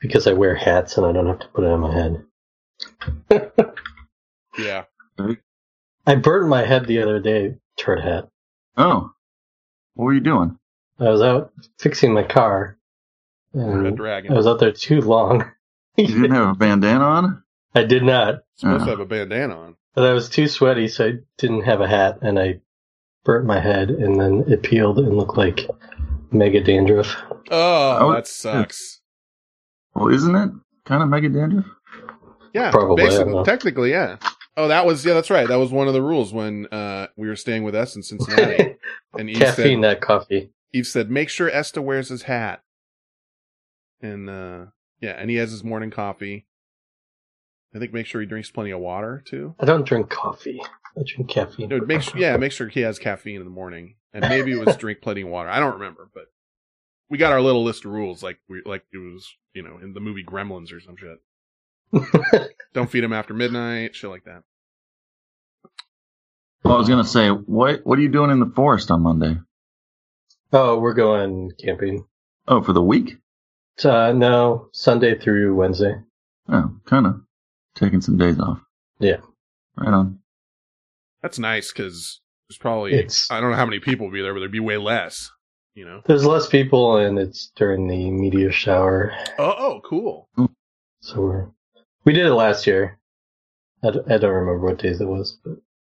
Because 0.00 0.26
I 0.26 0.32
wear 0.32 0.54
hats 0.54 0.96
and 0.96 1.04
I 1.06 1.12
don't 1.12 1.26
have 1.26 1.40
to 1.40 1.48
put 1.48 1.64
it 1.64 1.70
on 1.70 1.80
my 1.80 1.94
head. 1.94 2.24
Yeah. 4.58 4.84
I 6.06 6.14
burned 6.16 6.50
my 6.50 6.64
head 6.64 6.86
the 6.86 7.00
other 7.02 7.20
day, 7.20 7.54
turd 7.78 8.00
hat. 8.00 8.28
Oh, 8.76 9.12
what 9.94 10.04
were 10.06 10.12
you 10.12 10.20
doing? 10.20 10.58
I 10.98 11.08
was 11.08 11.22
out 11.22 11.52
fixing 11.78 12.12
my 12.12 12.24
car. 12.24 12.76
Red 13.54 13.86
And 13.86 13.96
dragon. 13.96 14.32
I 14.32 14.36
was 14.36 14.46
out 14.48 14.58
there 14.58 14.72
too 14.72 15.00
long. 15.00 15.50
You 15.96 16.06
didn't 16.06 16.30
have 16.32 16.48
a 16.48 16.54
bandana 16.54 17.04
on? 17.04 17.42
I 17.74 17.84
did 17.84 18.02
not. 18.02 18.40
supposed 18.56 18.82
Uh. 18.82 18.84
to 18.86 18.90
have 18.92 19.00
a 19.00 19.06
bandana 19.06 19.54
on. 19.58 19.76
But 19.94 20.06
I 20.06 20.12
was 20.12 20.28
too 20.28 20.46
sweaty, 20.48 20.88
so 20.88 21.08
I 21.08 21.12
didn't 21.38 21.62
have 21.62 21.80
a 21.80 21.88
hat, 21.88 22.18
and 22.22 22.38
I 22.38 22.60
burnt 23.24 23.44
my 23.46 23.60
head, 23.60 23.90
and 23.90 24.20
then 24.20 24.44
it 24.48 24.62
peeled 24.62 24.98
and 24.98 25.16
looked 25.16 25.36
like 25.36 25.66
mega 26.30 26.62
dandruff. 26.62 27.16
Oh, 27.50 27.98
Oh, 28.00 28.12
that 28.12 28.26
sucks. 28.28 29.00
Well, 29.94 30.08
isn't 30.14 30.34
it 30.34 30.50
kind 30.84 31.02
of 31.02 31.08
mega 31.08 31.28
dandruff? 31.28 31.66
Yeah, 32.54 32.70
Probably, 32.70 33.02
I 33.04 33.06
don't 33.06 33.14
basically, 33.16 33.32
know. 33.34 33.44
technically, 33.44 33.90
yeah. 33.90 34.16
Oh, 34.56 34.68
that 34.68 34.86
was 34.86 35.04
yeah, 35.04 35.14
that's 35.14 35.30
right. 35.30 35.46
That 35.48 35.58
was 35.58 35.70
one 35.70 35.86
of 35.88 35.94
the 35.94 36.02
rules 36.02 36.32
when 36.32 36.66
uh 36.66 37.06
we 37.16 37.28
were 37.28 37.36
staying 37.36 37.62
with 37.64 37.74
us 37.74 37.94
in 37.96 38.02
Cincinnati, 38.02 38.76
and 39.18 39.28
Eve 39.30 39.38
Caffeine, 39.38 39.80
said, 39.82 39.90
not 39.96 40.00
coffee. 40.00 40.50
Eve 40.72 40.86
said, 40.86 41.10
"Make 41.10 41.28
sure 41.28 41.48
Esta 41.50 41.80
wears 41.82 42.08
his 42.08 42.22
hat." 42.22 42.62
And 44.02 44.28
uh 44.30 44.66
yeah, 45.00 45.12
and 45.12 45.30
he 45.30 45.36
has 45.36 45.50
his 45.50 45.64
morning 45.64 45.90
coffee. 45.90 46.46
I 47.74 47.78
think 47.78 47.92
make 47.92 48.06
sure 48.06 48.20
he 48.20 48.26
drinks 48.26 48.50
plenty 48.50 48.70
of 48.70 48.80
water 48.80 49.22
too. 49.26 49.54
I 49.60 49.64
don't 49.64 49.86
drink 49.86 50.10
coffee. 50.10 50.60
I 50.96 51.02
drink 51.06 51.30
caffeine. 51.30 51.68
No, 51.68 51.78
make 51.80 52.02
sure, 52.02 52.20
yeah, 52.20 52.36
make 52.36 52.52
sure 52.52 52.68
he 52.68 52.80
has 52.80 52.98
caffeine 52.98 53.36
in 53.36 53.44
the 53.44 53.50
morning, 53.50 53.94
and 54.12 54.28
maybe 54.28 54.52
it 54.52 54.64
was 54.64 54.76
drink 54.78 55.00
plenty 55.00 55.22
of 55.22 55.28
water. 55.28 55.48
I 55.48 55.60
don't 55.60 55.74
remember, 55.74 56.10
but 56.12 56.24
we 57.08 57.18
got 57.18 57.32
our 57.32 57.40
little 57.40 57.62
list 57.62 57.84
of 57.84 57.92
rules, 57.92 58.22
like 58.22 58.38
we 58.48 58.62
like 58.64 58.84
it 58.92 58.98
was, 58.98 59.28
you 59.54 59.62
know, 59.62 59.78
in 59.82 59.94
the 59.94 60.00
movie 60.00 60.24
Gremlins 60.24 60.72
or 60.72 60.80
some 60.80 60.96
shit. 60.96 61.18
Don't 62.72 62.88
feed 62.90 63.02
him 63.02 63.12
after 63.12 63.34
midnight, 63.34 63.96
shit 63.96 64.10
like 64.10 64.24
that. 64.24 64.44
Well, 66.62 66.74
I 66.74 66.78
was 66.78 66.88
gonna 66.88 67.04
say, 67.04 67.28
what 67.28 67.80
what 67.84 67.98
are 67.98 68.02
you 68.02 68.08
doing 68.08 68.30
in 68.30 68.40
the 68.40 68.52
forest 68.54 68.90
on 68.90 69.02
Monday? 69.02 69.36
oh, 70.52 70.78
we're 70.78 70.94
going 70.94 71.52
camping. 71.62 72.04
Oh, 72.48 72.62
for 72.62 72.72
the 72.72 72.82
week? 72.82 73.18
Uh, 73.84 74.12
no, 74.12 74.68
Sunday 74.72 75.18
through 75.18 75.54
Wednesday. 75.54 75.94
Oh, 76.48 76.70
kind 76.86 77.06
of 77.06 77.20
taking 77.74 78.00
some 78.00 78.16
days 78.18 78.38
off. 78.38 78.60
Yeah. 78.98 79.18
Right 79.76 79.92
on. 79.94 80.18
That's 81.22 81.38
nice 81.38 81.72
because 81.72 82.20
there's 82.48 82.58
probably 82.58 82.92
It's- 82.94 83.28
I 83.30 83.40
don't 83.40 83.50
know 83.50 83.56
how 83.56 83.66
many 83.66 83.78
people 83.80 84.06
will 84.06 84.12
be 84.12 84.22
there, 84.22 84.32
but 84.34 84.40
there'd 84.40 84.52
be 84.52 84.60
way 84.60 84.76
less. 84.76 85.30
You 85.74 85.84
know. 85.84 86.02
There's 86.04 86.26
less 86.26 86.48
people, 86.48 86.96
and 86.96 87.18
it's 87.18 87.52
during 87.56 87.86
the 87.86 88.10
media 88.10 88.50
shower. 88.50 89.12
Oh, 89.38 89.54
oh, 89.56 89.80
cool. 89.84 90.28
So 91.00 91.20
we're, 91.22 91.46
we 92.04 92.12
did 92.12 92.26
it 92.26 92.34
last 92.34 92.66
year. 92.66 92.98
I, 93.82 93.90
d- 93.92 94.00
I 94.10 94.18
don't 94.18 94.32
remember 94.34 94.66
what 94.66 94.78
days 94.78 95.00
it 95.00 95.06
was, 95.06 95.38
but 95.44 95.54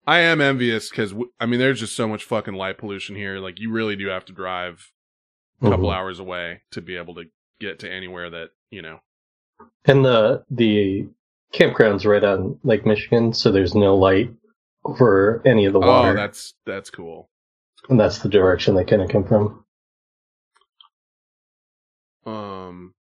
I 0.07 0.19
am 0.19 0.41
envious 0.41 0.91
because 0.91 1.15
I 1.41 1.47
mean, 1.47 1.59
there's 1.59 1.81
just 1.81 1.97
so 1.97 2.07
much 2.07 2.23
fucking 2.25 2.55
light 2.55 2.77
pollution 2.79 3.17
here. 3.17 3.39
Like, 3.39 3.59
you 3.59 3.73
really 3.73 3.97
do 3.97 4.09
have 4.09 4.27
to 4.27 4.33
drive 4.33 4.93
a 5.63 5.71
couple 5.71 5.89
Mhm. 5.89 5.97
hours 5.97 6.19
away 6.21 6.63
to 6.73 6.81
be 6.83 6.97
able 6.97 7.15
to 7.15 7.25
get 7.67 7.79
to 7.81 7.91
anywhere 7.91 8.29
that 8.31 8.51
you 8.71 8.83
know. 8.83 9.01
And 9.85 10.05
the 10.05 10.45
the 10.51 11.09
campground's 11.55 12.05
right 12.07 12.23
on 12.25 12.59
Lake 12.63 12.85
Michigan, 12.87 13.33
so 13.33 13.51
there's 13.53 13.75
no 13.75 13.97
light 13.97 14.33
over 14.85 15.43
any 15.47 15.65
of 15.67 15.73
the 15.73 15.81
Oh, 15.81 15.87
water, 15.87 16.15
that's 16.15 16.55
that's 16.67 16.91
cool. 16.91 17.29
and 17.89 17.99
that's 18.01 18.19
the 18.19 18.29
direction 18.29 18.75
they 18.75 18.85
kind 18.85 19.03
of 19.03 19.09
come 19.11 19.25
from. 19.25 19.65
Um. 22.27 22.95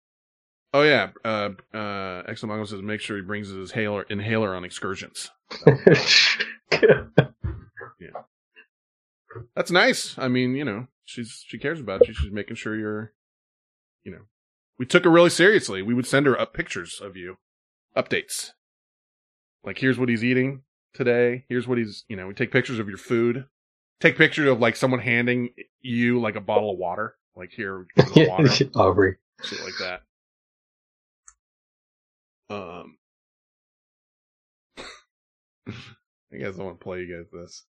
Oh 0.74 0.84
yeah. 0.84 1.10
Uh. 1.26 1.50
Uh. 1.74 2.24
Exomongo 2.24 2.68
says 2.68 2.82
make 2.82 3.02
sure 3.02 3.18
he 3.18 3.24
brings 3.24 3.50
his 3.50 3.72
inhaler 3.72 4.04
inhaler 4.04 4.56
on 4.56 4.64
excursions. 4.64 5.30
yeah. 6.72 8.22
That's 9.56 9.72
nice. 9.72 10.16
I 10.18 10.28
mean, 10.28 10.56
you 10.56 10.66
know, 10.66 10.88
she's 11.06 11.44
she 11.48 11.58
cares 11.58 11.80
about 11.80 12.08
you. 12.08 12.14
She's 12.14 12.32
making 12.32 12.56
sure 12.56 12.76
you're, 12.78 13.14
you 14.04 14.12
know, 14.12 14.22
we 14.80 14.86
took 14.86 15.04
her 15.04 15.12
really 15.12 15.30
seriously. 15.30 15.82
We 15.84 15.94
would 15.94 16.08
send 16.08 16.26
her 16.26 16.40
up 16.40 16.54
pictures 16.54 17.00
of 17.04 17.16
you, 17.18 17.38
updates. 17.96 18.52
Like, 19.64 19.78
here's 19.78 20.00
what 20.00 20.08
he's 20.10 20.24
eating 20.24 20.62
today. 20.94 21.44
Here's 21.50 21.68
what 21.68 21.78
he's, 21.78 22.06
you 22.08 22.16
know, 22.16 22.26
we 22.28 22.34
take 22.34 22.52
pictures 22.52 22.80
of 22.80 22.88
your 22.88 22.98
food. 22.98 23.46
Take 24.00 24.18
pictures 24.18 24.48
of 24.48 24.60
like 24.62 24.78
someone 24.78 25.02
handing 25.02 25.50
you 25.82 26.22
like 26.22 26.38
a 26.38 26.42
bottle 26.42 26.72
of 26.72 26.78
water. 26.78 27.16
Like 27.36 27.52
here, 27.52 27.86
water 28.16 28.50
Aubrey. 28.76 29.18
shit 29.44 29.60
like 29.62 29.74
that. 29.80 30.02
Um, 32.50 32.98
I 36.34 36.38
guess 36.38 36.58
I 36.58 36.64
want 36.64 36.80
to 36.80 36.84
play 36.84 37.02
you 37.02 37.18
guys 37.18 37.30
this. 37.32 37.66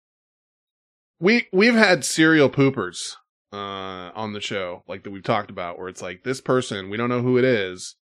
We 1.19 1.49
we've 1.53 1.75
had 1.75 2.05
serial 2.05 2.49
poopers 2.49 3.17
uh 3.53 4.11
on 4.15 4.33
the 4.33 4.41
show, 4.41 4.83
like 4.89 5.05
that 5.05 5.11
we've 5.11 5.23
talked 5.23 5.51
about, 5.51 5.79
where 5.79 5.89
it's 5.89 6.03
like 6.03 6.23
this 6.25 6.41
person 6.41 6.91
we 6.91 6.97
don't 6.97 7.09
know 7.09 7.23
who 7.23 7.39
it 7.39 7.45
is, 7.45 7.97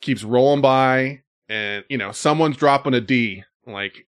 keeps 0.00 0.24
rolling 0.24 0.60
by, 0.60 1.22
and 1.48 1.84
you 1.88 1.98
know 1.98 2.12
someone's 2.12 2.56
dropping 2.56 2.94
a 2.94 3.00
D 3.00 3.44
like 3.66 4.06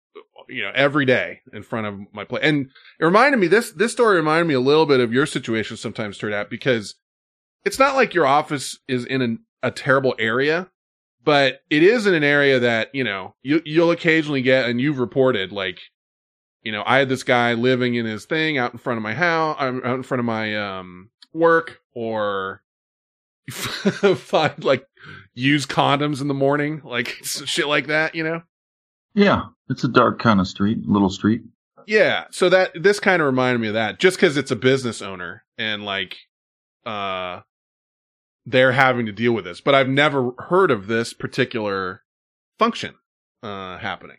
you 0.47 0.61
know 0.61 0.71
every 0.73 1.05
day 1.05 1.41
in 1.53 1.63
front 1.63 1.87
of 1.87 1.99
my 2.13 2.23
play, 2.23 2.41
and 2.41 2.69
it 2.99 3.05
reminded 3.05 3.37
me 3.37 3.47
this 3.47 3.71
this 3.71 3.91
story 3.91 4.17
reminded 4.17 4.47
me 4.47 4.53
a 4.53 4.59
little 4.59 4.85
bit 4.85 4.99
of 4.99 5.13
your 5.13 5.25
situation 5.25 5.77
sometimes 5.77 6.17
turned 6.17 6.33
out 6.33 6.49
because 6.49 6.95
it's 7.65 7.79
not 7.79 7.95
like 7.95 8.13
your 8.13 8.25
office 8.25 8.79
is 8.87 9.05
in 9.05 9.21
an, 9.21 9.39
a 9.61 9.71
terrible 9.71 10.15
area, 10.17 10.69
but 11.23 11.61
it 11.69 11.83
is 11.83 12.07
in 12.07 12.13
an 12.13 12.23
area 12.23 12.59
that, 12.59 12.89
you 12.93 13.03
know, 13.03 13.35
you, 13.43 13.61
you'll 13.65 13.91
occasionally 13.91 14.41
get, 14.41 14.69
and 14.69 14.79
you've 14.79 14.99
reported, 14.99 15.51
like, 15.51 15.79
you 16.63 16.71
know, 16.71 16.83
I 16.85 16.97
had 16.97 17.09
this 17.09 17.23
guy 17.23 17.53
living 17.53 17.95
in 17.95 18.05
his 18.05 18.25
thing 18.25 18.57
out 18.57 18.73
in 18.73 18.79
front 18.79 18.97
of 18.97 19.03
my 19.03 19.13
house, 19.13 19.57
um, 19.59 19.81
out 19.83 19.95
in 19.95 20.03
front 20.03 20.19
of 20.19 20.25
my, 20.25 20.55
um, 20.55 21.09
work, 21.33 21.79
or 21.93 22.61
find, 23.49 24.63
like, 24.63 24.85
use 25.33 25.65
condoms 25.65 26.21
in 26.21 26.27
the 26.27 26.33
morning, 26.33 26.81
like, 26.83 27.07
shit 27.23 27.67
like 27.67 27.87
that, 27.87 28.15
you 28.15 28.23
know? 28.23 28.41
Yeah, 29.13 29.43
it's 29.69 29.83
a 29.83 29.87
dark 29.87 30.19
kind 30.19 30.39
of 30.39 30.47
street, 30.47 30.79
little 30.85 31.09
street. 31.09 31.41
Yeah. 31.87 32.25
So 32.31 32.49
that 32.49 32.71
this 32.75 32.99
kind 32.99 33.21
of 33.21 33.25
reminded 33.25 33.59
me 33.59 33.69
of 33.69 33.73
that, 33.73 33.99
just 33.99 34.17
because 34.17 34.37
it's 34.37 34.51
a 34.51 34.55
business 34.55 35.01
owner 35.01 35.43
and 35.57 35.83
like, 35.83 36.17
uh, 36.85 37.41
they're 38.45 38.71
having 38.71 39.07
to 39.07 39.11
deal 39.11 39.33
with 39.33 39.45
this. 39.45 39.59
But 39.59 39.73
I've 39.75 39.89
never 39.89 40.31
heard 40.37 40.69
of 40.71 40.87
this 40.87 41.13
particular 41.13 42.03
function 42.59 42.95
uh 43.41 43.77
happening. 43.77 44.17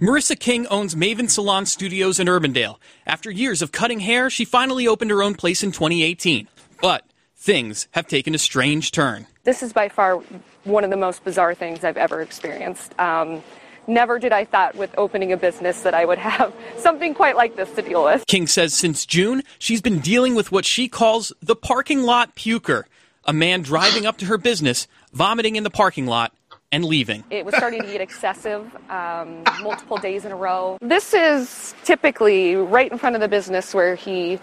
Marissa 0.00 0.38
King 0.38 0.66
owns 0.68 0.94
Maven 0.94 1.30
Salon 1.30 1.66
Studios 1.66 2.18
in 2.18 2.26
Urbandale. 2.26 2.78
After 3.06 3.30
years 3.30 3.60
of 3.60 3.72
cutting 3.72 4.00
hair, 4.00 4.30
she 4.30 4.44
finally 4.44 4.88
opened 4.88 5.10
her 5.10 5.22
own 5.22 5.34
place 5.34 5.62
in 5.62 5.70
2018. 5.70 6.48
But 6.80 7.04
things 7.36 7.88
have 7.92 8.06
taken 8.06 8.34
a 8.34 8.38
strange 8.38 8.90
turn. 8.90 9.26
This 9.44 9.62
is 9.62 9.72
by 9.72 9.90
far 9.90 10.16
one 10.64 10.82
of 10.82 10.90
the 10.90 10.96
most 10.96 11.22
bizarre 11.24 11.54
things 11.54 11.84
I've 11.84 11.98
ever 11.98 12.22
experienced. 12.22 12.98
Um, 12.98 13.44
never 13.86 14.18
did 14.18 14.32
I 14.32 14.46
thought 14.46 14.74
with 14.76 14.94
opening 14.96 15.30
a 15.32 15.36
business 15.36 15.82
that 15.82 15.92
I 15.92 16.06
would 16.06 16.18
have 16.18 16.54
something 16.78 17.12
quite 17.12 17.36
like 17.36 17.56
this 17.56 17.70
to 17.72 17.82
deal 17.82 18.02
with. 18.02 18.26
King 18.26 18.46
says 18.46 18.72
since 18.72 19.04
June, 19.04 19.42
she's 19.58 19.82
been 19.82 20.00
dealing 20.00 20.34
with 20.34 20.50
what 20.50 20.64
she 20.64 20.88
calls 20.88 21.34
the 21.42 21.54
parking 21.54 22.02
lot 22.02 22.34
puker 22.34 22.84
a 23.24 23.32
man 23.32 23.62
driving 23.62 24.06
up 24.06 24.18
to 24.18 24.26
her 24.26 24.38
business, 24.38 24.88
vomiting 25.12 25.56
in 25.56 25.62
the 25.62 25.70
parking 25.70 26.06
lot, 26.06 26.32
and 26.72 26.84
leaving. 26.84 27.22
It 27.30 27.44
was 27.44 27.54
starting 27.54 27.82
to 27.82 27.86
get 27.86 28.00
excessive, 28.08 28.68
um, 28.90 29.44
multiple 29.62 29.98
days 29.98 30.24
in 30.24 30.32
a 30.32 30.36
row. 30.36 30.78
This 30.80 31.14
is 31.14 31.74
typically 31.84 32.56
right 32.56 32.90
in 32.90 32.98
front 32.98 33.14
of 33.14 33.20
the 33.20 33.28
business 33.28 33.74
where 33.74 33.94
he 33.94 34.40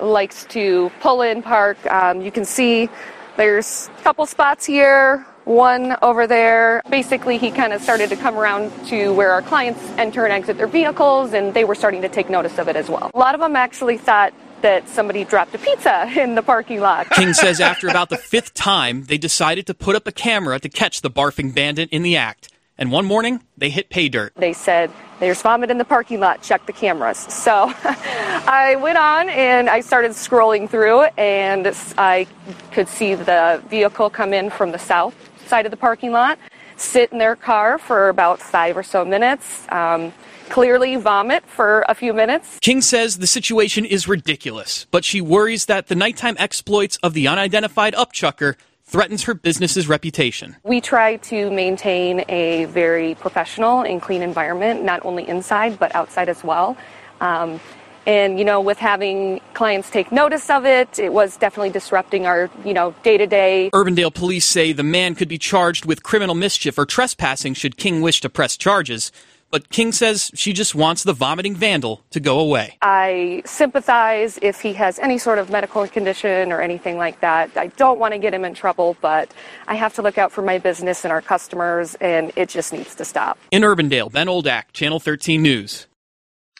likes 0.00 0.44
to 0.46 0.90
pull 1.00 1.22
in, 1.22 1.42
park. 1.42 1.78
Um, 1.86 2.22
you 2.22 2.32
can 2.32 2.44
see 2.44 2.88
there's 3.36 3.90
a 3.98 4.02
couple 4.02 4.26
spots 4.26 4.64
here, 4.64 5.24
one 5.44 5.96
over 6.02 6.26
there. 6.26 6.82
Basically, 6.90 7.38
he 7.38 7.50
kind 7.50 7.72
of 7.72 7.82
started 7.82 8.08
to 8.10 8.16
come 8.16 8.36
around 8.36 8.70
to 8.86 9.12
where 9.14 9.32
our 9.32 9.42
clients 9.42 9.80
enter 9.96 10.24
and 10.24 10.32
exit 10.32 10.56
their 10.56 10.66
vehicles, 10.66 11.32
and 11.32 11.54
they 11.54 11.64
were 11.64 11.74
starting 11.74 12.02
to 12.02 12.08
take 12.08 12.28
notice 12.30 12.58
of 12.58 12.68
it 12.68 12.76
as 12.76 12.88
well. 12.88 13.10
A 13.14 13.18
lot 13.18 13.34
of 13.34 13.40
them 13.40 13.56
actually 13.56 13.98
thought 13.98 14.32
that 14.62 14.88
somebody 14.88 15.24
dropped 15.24 15.54
a 15.54 15.58
pizza 15.58 16.10
in 16.16 16.34
the 16.34 16.42
parking 16.42 16.80
lot. 16.80 17.10
King 17.10 17.34
says 17.34 17.60
after 17.72 17.88
about 17.88 18.08
the 18.08 18.16
fifth 18.16 18.54
time, 18.54 19.04
they 19.04 19.18
decided 19.18 19.66
to 19.66 19.74
put 19.74 19.96
up 19.96 20.06
a 20.06 20.12
camera 20.12 20.58
to 20.60 20.68
catch 20.68 21.00
the 21.00 21.10
barfing 21.10 21.54
bandit 21.54 21.88
in 21.90 22.02
the 22.02 22.16
act. 22.16 22.50
And 22.80 22.92
one 22.92 23.06
morning, 23.06 23.42
they 23.56 23.70
hit 23.70 23.90
pay 23.90 24.08
dirt. 24.08 24.32
They 24.36 24.52
said, 24.52 24.92
There's 25.18 25.42
vomit 25.42 25.68
in 25.68 25.78
the 25.78 25.84
parking 25.84 26.20
lot, 26.20 26.42
check 26.42 26.64
the 26.66 26.72
cameras. 26.72 27.18
So 27.18 27.72
I 27.84 28.76
went 28.80 28.98
on 28.98 29.28
and 29.30 29.68
I 29.68 29.80
started 29.80 30.12
scrolling 30.12 30.70
through, 30.70 31.02
and 31.18 31.74
I 31.98 32.28
could 32.70 32.86
see 32.86 33.16
the 33.16 33.60
vehicle 33.68 34.10
come 34.10 34.32
in 34.32 34.48
from 34.50 34.70
the 34.70 34.78
south 34.78 35.14
side 35.48 35.64
of 35.64 35.72
the 35.72 35.76
parking 35.76 36.12
lot, 36.12 36.38
sit 36.76 37.10
in 37.10 37.18
their 37.18 37.34
car 37.34 37.78
for 37.78 38.10
about 38.10 38.40
five 38.40 38.76
or 38.76 38.84
so 38.84 39.04
minutes, 39.04 39.66
um, 39.70 40.12
clearly 40.48 40.96
vomit 40.96 41.44
for 41.46 41.84
a 41.88 41.94
few 41.94 42.12
minutes. 42.12 42.58
King 42.60 42.80
says 42.80 43.18
the 43.18 43.26
situation 43.26 43.84
is 43.84 44.08
ridiculous, 44.08 44.86
but 44.90 45.04
she 45.04 45.20
worries 45.20 45.66
that 45.66 45.88
the 45.88 45.94
nighttime 45.94 46.36
exploits 46.38 46.96
of 47.02 47.14
the 47.14 47.28
unidentified 47.28 47.94
upchucker 47.94 48.56
threatens 48.88 49.24
her 49.24 49.34
business's 49.34 49.86
reputation. 49.86 50.56
We 50.64 50.80
try 50.80 51.16
to 51.16 51.50
maintain 51.50 52.24
a 52.28 52.64
very 52.66 53.14
professional 53.16 53.82
and 53.82 54.00
clean 54.00 54.22
environment, 54.22 54.82
not 54.82 55.04
only 55.04 55.28
inside 55.28 55.78
but 55.78 55.94
outside 55.94 56.28
as 56.28 56.42
well. 56.42 56.76
Um, 57.20 57.60
and 58.06 58.38
you 58.38 58.44
know, 58.46 58.62
with 58.62 58.78
having 58.78 59.40
clients 59.52 59.90
take 59.90 60.10
notice 60.10 60.48
of 60.48 60.64
it, 60.64 60.98
it 60.98 61.12
was 61.12 61.36
definitely 61.36 61.68
disrupting 61.68 62.24
our 62.26 62.48
you 62.64 62.72
know 62.72 62.94
day 63.02 63.18
to 63.18 63.26
day. 63.26 63.68
Urbandale 63.74 64.14
police 64.14 64.46
say 64.46 64.72
the 64.72 64.82
man 64.82 65.14
could 65.14 65.28
be 65.28 65.36
charged 65.36 65.84
with 65.84 66.02
criminal 66.02 66.34
mischief 66.34 66.78
or 66.78 66.86
trespassing 66.86 67.52
should 67.52 67.76
King 67.76 68.00
wish 68.00 68.22
to 68.22 68.30
press 68.30 68.56
charges. 68.56 69.12
But 69.50 69.70
King 69.70 69.92
says 69.92 70.30
she 70.34 70.52
just 70.52 70.74
wants 70.74 71.04
the 71.04 71.14
vomiting 71.14 71.56
vandal 71.56 72.02
to 72.10 72.20
go 72.20 72.38
away. 72.38 72.76
I 72.82 73.42
sympathize 73.46 74.38
if 74.42 74.60
he 74.60 74.74
has 74.74 74.98
any 74.98 75.16
sort 75.16 75.38
of 75.38 75.48
medical 75.50 75.86
condition 75.88 76.52
or 76.52 76.60
anything 76.60 76.98
like 76.98 77.20
that. 77.22 77.56
I 77.56 77.68
don't 77.68 77.98
want 77.98 78.12
to 78.12 78.18
get 78.18 78.34
him 78.34 78.44
in 78.44 78.52
trouble, 78.54 78.96
but 79.00 79.32
I 79.66 79.74
have 79.74 79.94
to 79.94 80.02
look 80.02 80.18
out 80.18 80.32
for 80.32 80.42
my 80.42 80.58
business 80.58 81.04
and 81.04 81.12
our 81.12 81.22
customers, 81.22 81.94
and 81.96 82.30
it 82.36 82.50
just 82.50 82.72
needs 82.74 82.94
to 82.96 83.04
stop. 83.06 83.38
In 83.50 83.62
Urbandale, 83.62 84.12
Ben 84.12 84.26
Oldak, 84.26 84.64
Channel 84.72 85.00
13 85.00 85.42
News. 85.42 85.86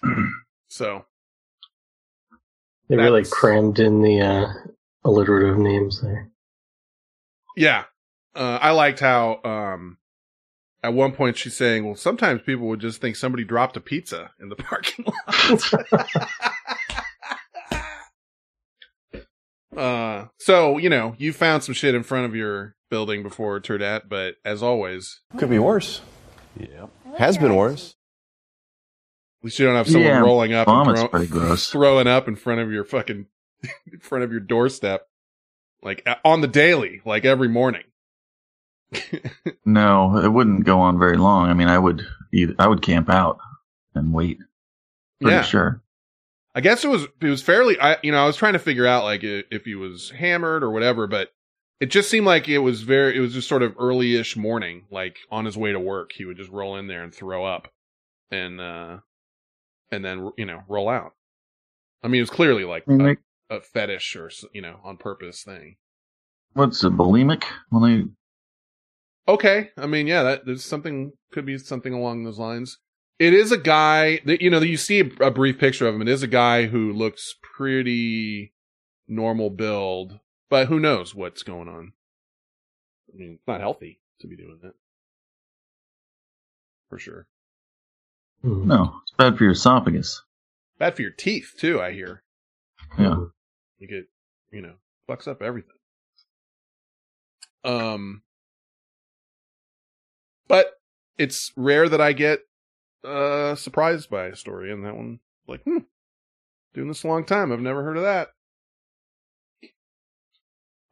So 0.71 1.05
They 2.89 2.97
really 2.97 3.25
crammed 3.25 3.79
in 3.81 4.03
the 4.03 4.21
uh, 4.21 4.47
alliterative 5.05 5.59
names 5.59 6.01
there. 6.03 6.31
yeah, 7.57 7.85
uh, 8.35 8.59
I 8.61 8.71
liked 8.73 9.01
how 9.01 9.41
um 9.45 9.98
at 10.83 10.95
one 10.95 11.13
point 11.13 11.37
she's 11.37 11.57
saying, 11.57 11.85
"Well, 11.85 11.95
sometimes 11.97 12.43
people 12.43 12.67
would 12.69 12.81
just 12.81 13.01
think 13.01 13.17
somebody 13.17 13.45
dropped 13.45 13.77
a 13.77 13.81
pizza 13.81 14.31
in 14.41 14.49
the 14.49 14.57
parking 14.57 15.05
lot." 15.07 16.29
uh, 19.77 20.27
so 20.39 20.79
you 20.79 20.89
know, 20.89 21.15
you 21.19 21.33
found 21.33 21.63
some 21.65 21.75
shit 21.75 21.95
in 21.95 22.03
front 22.03 22.27
of 22.27 22.35
your 22.35 22.75
building 22.91 23.23
before 23.23 23.61
Turd 23.61 23.81
Hat, 23.81 24.09
but 24.09 24.37
as 24.45 24.63
always, 24.63 25.21
Could 25.37 25.51
be 25.51 25.59
worse. 25.59 26.01
Yeah. 26.59 26.87
Has 27.19 27.37
been 27.39 27.55
worse. 27.55 27.95
at 29.41 29.45
least 29.47 29.59
you 29.59 29.67
don't 29.67 29.75
have 29.77 29.87
someone 29.89 30.11
Yeah, 30.11 30.21
rolling 30.21 30.53
up 30.53 30.69
and 30.69 30.97
throw- 30.97 31.09
pretty 31.09 31.27
gross. 31.27 31.71
throwing 31.73 32.07
up 32.07 32.29
in 32.29 32.37
front 32.37 32.61
of 32.61 32.73
your 32.73 32.85
fucking 32.85 33.27
in 33.93 33.99
front 34.01 34.25
of 34.25 34.31
your 34.31 34.41
doorstep. 34.41 35.07
like 35.83 36.07
on 36.25 36.41
the 36.41 36.49
daily, 36.49 37.01
like 37.05 37.25
every 37.25 37.49
morning. 37.49 37.83
No, 39.65 40.17
it 40.17 40.29
wouldn't 40.29 40.65
go 40.65 40.81
on 40.81 40.99
very 40.99 41.17
long. 41.19 41.49
I 41.49 41.55
mean, 41.55 41.69
I 41.69 41.79
would 41.79 42.07
either, 42.33 42.55
I 42.59 42.67
would 42.67 42.83
camp 42.83 43.11
out 43.11 43.39
and 43.95 44.15
wait. 44.15 44.39
Pretty 45.21 45.37
yeah, 45.37 45.43
sure. 45.43 45.83
I 46.55 46.61
guess 46.61 46.85
it 46.85 46.89
was 46.89 47.07
it 47.21 47.29
was 47.29 47.43
fairly. 47.43 47.79
I 47.79 47.99
you 48.03 48.13
know 48.13 48.23
I 48.23 48.27
was 48.27 48.37
trying 48.37 48.55
to 48.55 48.59
figure 48.59 48.87
out 48.87 49.05
like 49.05 49.21
if 49.23 49.65
he 49.65 49.75
was 49.75 50.11
hammered 50.11 50.63
or 50.63 50.71
whatever, 50.71 51.07
but 51.07 51.33
it 51.81 51.87
just 51.87 52.11
seemed 52.11 52.27
like 52.27 52.49
it 52.49 52.59
was 52.59 52.83
very. 52.83 53.17
It 53.17 53.21
was 53.21 53.35
just 53.35 53.49
sort 53.49 53.63
of 53.63 53.75
early-ish 53.79 54.37
morning, 54.37 54.85
like 54.91 55.19
on 55.31 55.45
his 55.45 55.57
way 55.57 55.73
to 55.73 55.79
work, 55.79 56.13
he 56.13 56.25
would 56.25 56.37
just 56.37 56.51
roll 56.51 56.77
in 56.77 56.87
there 56.87 57.03
and 57.03 57.15
throw 57.15 57.45
up, 57.45 57.69
and 58.31 58.61
uh 58.61 58.99
and 59.91 60.05
then 60.05 60.31
you 60.37 60.47
know 60.47 60.63
roll 60.69 60.89
out. 60.89 61.13
I 62.03 62.09
mean, 62.09 62.21
it 62.21 62.23
was 62.23 62.31
clearly 62.31 62.65
like 62.65 62.85
a, 62.89 63.17
a 63.51 63.61
fetish 63.61 64.17
or 64.17 64.31
you 64.53 64.63
know 64.63 64.81
on 64.83 64.97
purpose 64.97 65.43
thing. 65.43 65.77
what's 66.55 66.83
it, 66.83 66.97
bulimic? 66.97 67.45
When 67.71 67.83
they 67.83 68.09
Okay, 69.29 69.71
I 69.77 69.87
mean, 69.87 70.07
yeah, 70.07 70.23
that 70.23 70.47
there's 70.47 70.65
something 70.65 71.13
could 71.33 71.45
be 71.45 71.59
something 71.59 71.93
along 71.93 72.25
those 72.25 72.39
lines. 72.39 72.79
It 73.19 73.35
is 73.35 73.53
a 73.53 73.59
guy 73.59 74.21
that 74.25 74.41
you 74.41 74.49
know 74.49 74.61
you 74.61 74.77
see 74.79 75.01
a, 75.01 75.25
a 75.27 75.31
brief 75.31 75.59
picture 75.59 75.87
of 75.87 75.95
him. 75.95 76.03
It 76.03 76.09
is 76.09 76.23
a 76.23 76.27
guy 76.29 76.67
who 76.67 76.93
looks 76.93 77.35
pretty 77.43 78.55
normal 79.07 79.51
build, 79.51 80.19
but 80.49 80.69
who 80.69 80.81
knows 80.81 81.15
what's 81.15 81.43
going 81.43 81.69
on? 81.69 81.93
I 83.13 83.17
mean, 83.19 83.33
it's 83.35 83.47
not 83.47 83.61
healthy 83.61 84.01
to 84.21 84.27
be 84.29 84.37
doing 84.37 84.59
that 84.63 84.75
for 86.89 86.99
sure. 86.99 87.27
Hmm. 88.43 88.67
no, 88.67 88.95
it's 89.03 89.13
bad 89.19 89.37
for 89.37 89.45
your 89.45 89.53
esophagus. 89.53 90.23
Bad 90.79 90.95
for 90.97 91.03
your 91.03 91.11
teeth 91.11 91.55
too. 91.59 91.83
I 91.83 91.93
hear 91.93 92.23
Yeah. 92.99 93.17
you 93.79 93.89
get 93.89 94.09
you 94.53 94.63
know 94.63 94.75
fucks 95.09 95.29
up 95.29 95.43
everything. 95.43 95.75
Um, 97.65 98.23
but 100.49 100.81
it's 101.17 101.53
rare 101.57 101.89
that 101.89 102.01
I 102.01 102.13
get 102.13 102.41
uh 103.05 103.55
surprised 103.55 104.11
by 104.11 104.27
a 104.27 104.37
story, 104.37 104.73
and 104.73 104.85
that 104.85 104.97
one 104.97 105.21
like 105.47 105.63
hmm, 105.63 105.79
doing 106.75 106.89
this 106.89 107.05
a 107.05 107.09
long 107.09 107.25
time. 107.25 107.53
I've 107.53 107.61
never 107.61 107.85
heard 107.85 107.97
of 107.97 108.03
that. 108.03 108.29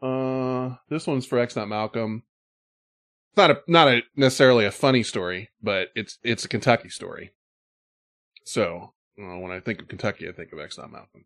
Uh, 0.03 0.77
this 0.89 1.07
one's 1.07 1.27
for 1.27 1.39
X 1.39 1.57
not 1.57 1.69
Malcolm. 1.69 2.23
It's 3.31 3.37
not 3.37 3.51
a 3.51 3.63
not 3.67 3.89
a 3.89 4.03
necessarily 4.15 4.65
a 4.65 4.71
funny 4.71 5.03
story, 5.03 5.51
but 5.63 5.89
it's 5.95 6.19
it's 6.23 6.45
a 6.45 6.49
Kentucky 6.49 6.89
story. 6.89 7.33
So 8.45 8.93
uh, 9.19 9.39
when 9.39 9.51
I 9.51 9.61
think 9.61 9.81
of 9.81 9.89
Kentucky, 9.89 10.29
I 10.29 10.33
think 10.33 10.53
of 10.53 10.61
X 10.61 10.79
not 10.79 10.93
Malcolm. 10.93 11.25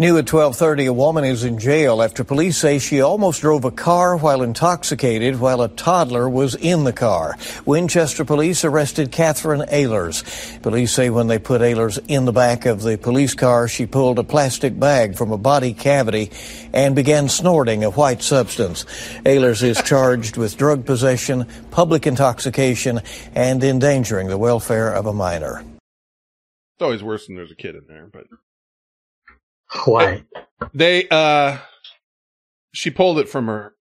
New 0.00 0.16
at 0.16 0.24
12:30, 0.24 0.86
a 0.86 0.94
woman 0.94 1.24
is 1.24 1.44
in 1.44 1.58
jail 1.58 2.00
after 2.00 2.24
police 2.24 2.56
say 2.56 2.78
she 2.78 3.02
almost 3.02 3.42
drove 3.42 3.66
a 3.66 3.70
car 3.70 4.16
while 4.16 4.40
intoxicated 4.40 5.38
while 5.38 5.60
a 5.60 5.68
toddler 5.68 6.26
was 6.26 6.54
in 6.54 6.84
the 6.84 6.92
car. 6.94 7.36
Winchester 7.66 8.24
police 8.24 8.64
arrested 8.64 9.12
Catherine 9.12 9.60
Ehlers. 9.70 10.24
Police 10.62 10.94
say 10.94 11.10
when 11.10 11.26
they 11.26 11.38
put 11.38 11.60
Ehlers 11.60 11.98
in 12.08 12.24
the 12.24 12.32
back 12.32 12.64
of 12.64 12.80
the 12.80 12.96
police 12.96 13.34
car, 13.34 13.68
she 13.68 13.84
pulled 13.84 14.18
a 14.18 14.24
plastic 14.24 14.80
bag 14.80 15.18
from 15.18 15.32
a 15.32 15.36
body 15.36 15.74
cavity 15.74 16.30
and 16.72 16.96
began 16.96 17.28
snorting 17.28 17.84
a 17.84 17.90
white 17.90 18.22
substance. 18.22 18.86
Ehlers 19.26 19.62
is 19.62 19.82
charged 19.82 20.38
with 20.38 20.56
drug 20.56 20.86
possession, 20.86 21.46
public 21.72 22.06
intoxication, 22.06 23.02
and 23.34 23.62
endangering 23.62 24.28
the 24.28 24.38
welfare 24.38 24.94
of 24.94 25.04
a 25.04 25.12
minor. 25.12 25.62
It's 26.76 26.80
always 26.80 27.02
worse 27.02 27.28
when 27.28 27.36
there's 27.36 27.50
a 27.50 27.54
kid 27.54 27.74
in 27.74 27.84
there, 27.86 28.08
but 28.10 28.24
Why? 29.84 30.24
they 30.74 31.08
uh 31.10 31.58
she 32.72 32.90
pulled 32.90 33.18
it 33.18 33.28
from 33.28 33.46
her 33.46 33.74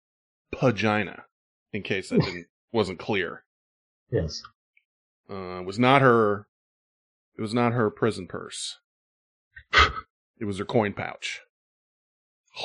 vagina 0.59 1.23
in 1.73 1.81
case 1.81 2.09
that 2.09 2.21
didn't 2.21 2.47
wasn't 2.71 2.99
clear. 2.99 3.43
Yes. 4.11 4.41
Uh 5.29 5.59
it 5.59 5.65
was 5.65 5.79
not 5.79 6.01
her 6.01 6.47
it 7.37 7.41
was 7.41 7.53
not 7.53 7.73
her 7.73 7.89
prison 7.89 8.27
purse. 8.27 8.79
It 10.39 10.45
was 10.45 10.59
her 10.59 10.65
coin 10.65 10.93
pouch. 10.93 11.41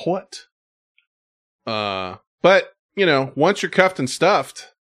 What? 0.04 0.46
Uh 1.66 2.16
but, 2.42 2.74
you 2.96 3.06
know, 3.06 3.32
once 3.34 3.62
you're 3.62 3.70
cuffed 3.70 3.98
and 3.98 4.10
stuffed, 4.10 4.74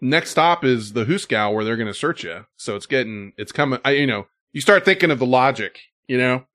next 0.00 0.30
stop 0.30 0.64
is 0.64 0.94
the 0.94 1.04
hoosegow 1.04 1.52
where 1.52 1.62
they're 1.62 1.76
going 1.76 1.88
to 1.88 1.94
search 1.94 2.24
you. 2.24 2.46
So 2.56 2.74
it's 2.74 2.86
getting 2.86 3.32
it's 3.36 3.52
coming 3.52 3.80
I 3.84 3.90
you 3.92 4.06
know, 4.06 4.28
you 4.52 4.62
start 4.62 4.84
thinking 4.86 5.10
of 5.10 5.18
the 5.18 5.26
logic, 5.26 5.80
you 6.06 6.16
know? 6.16 6.46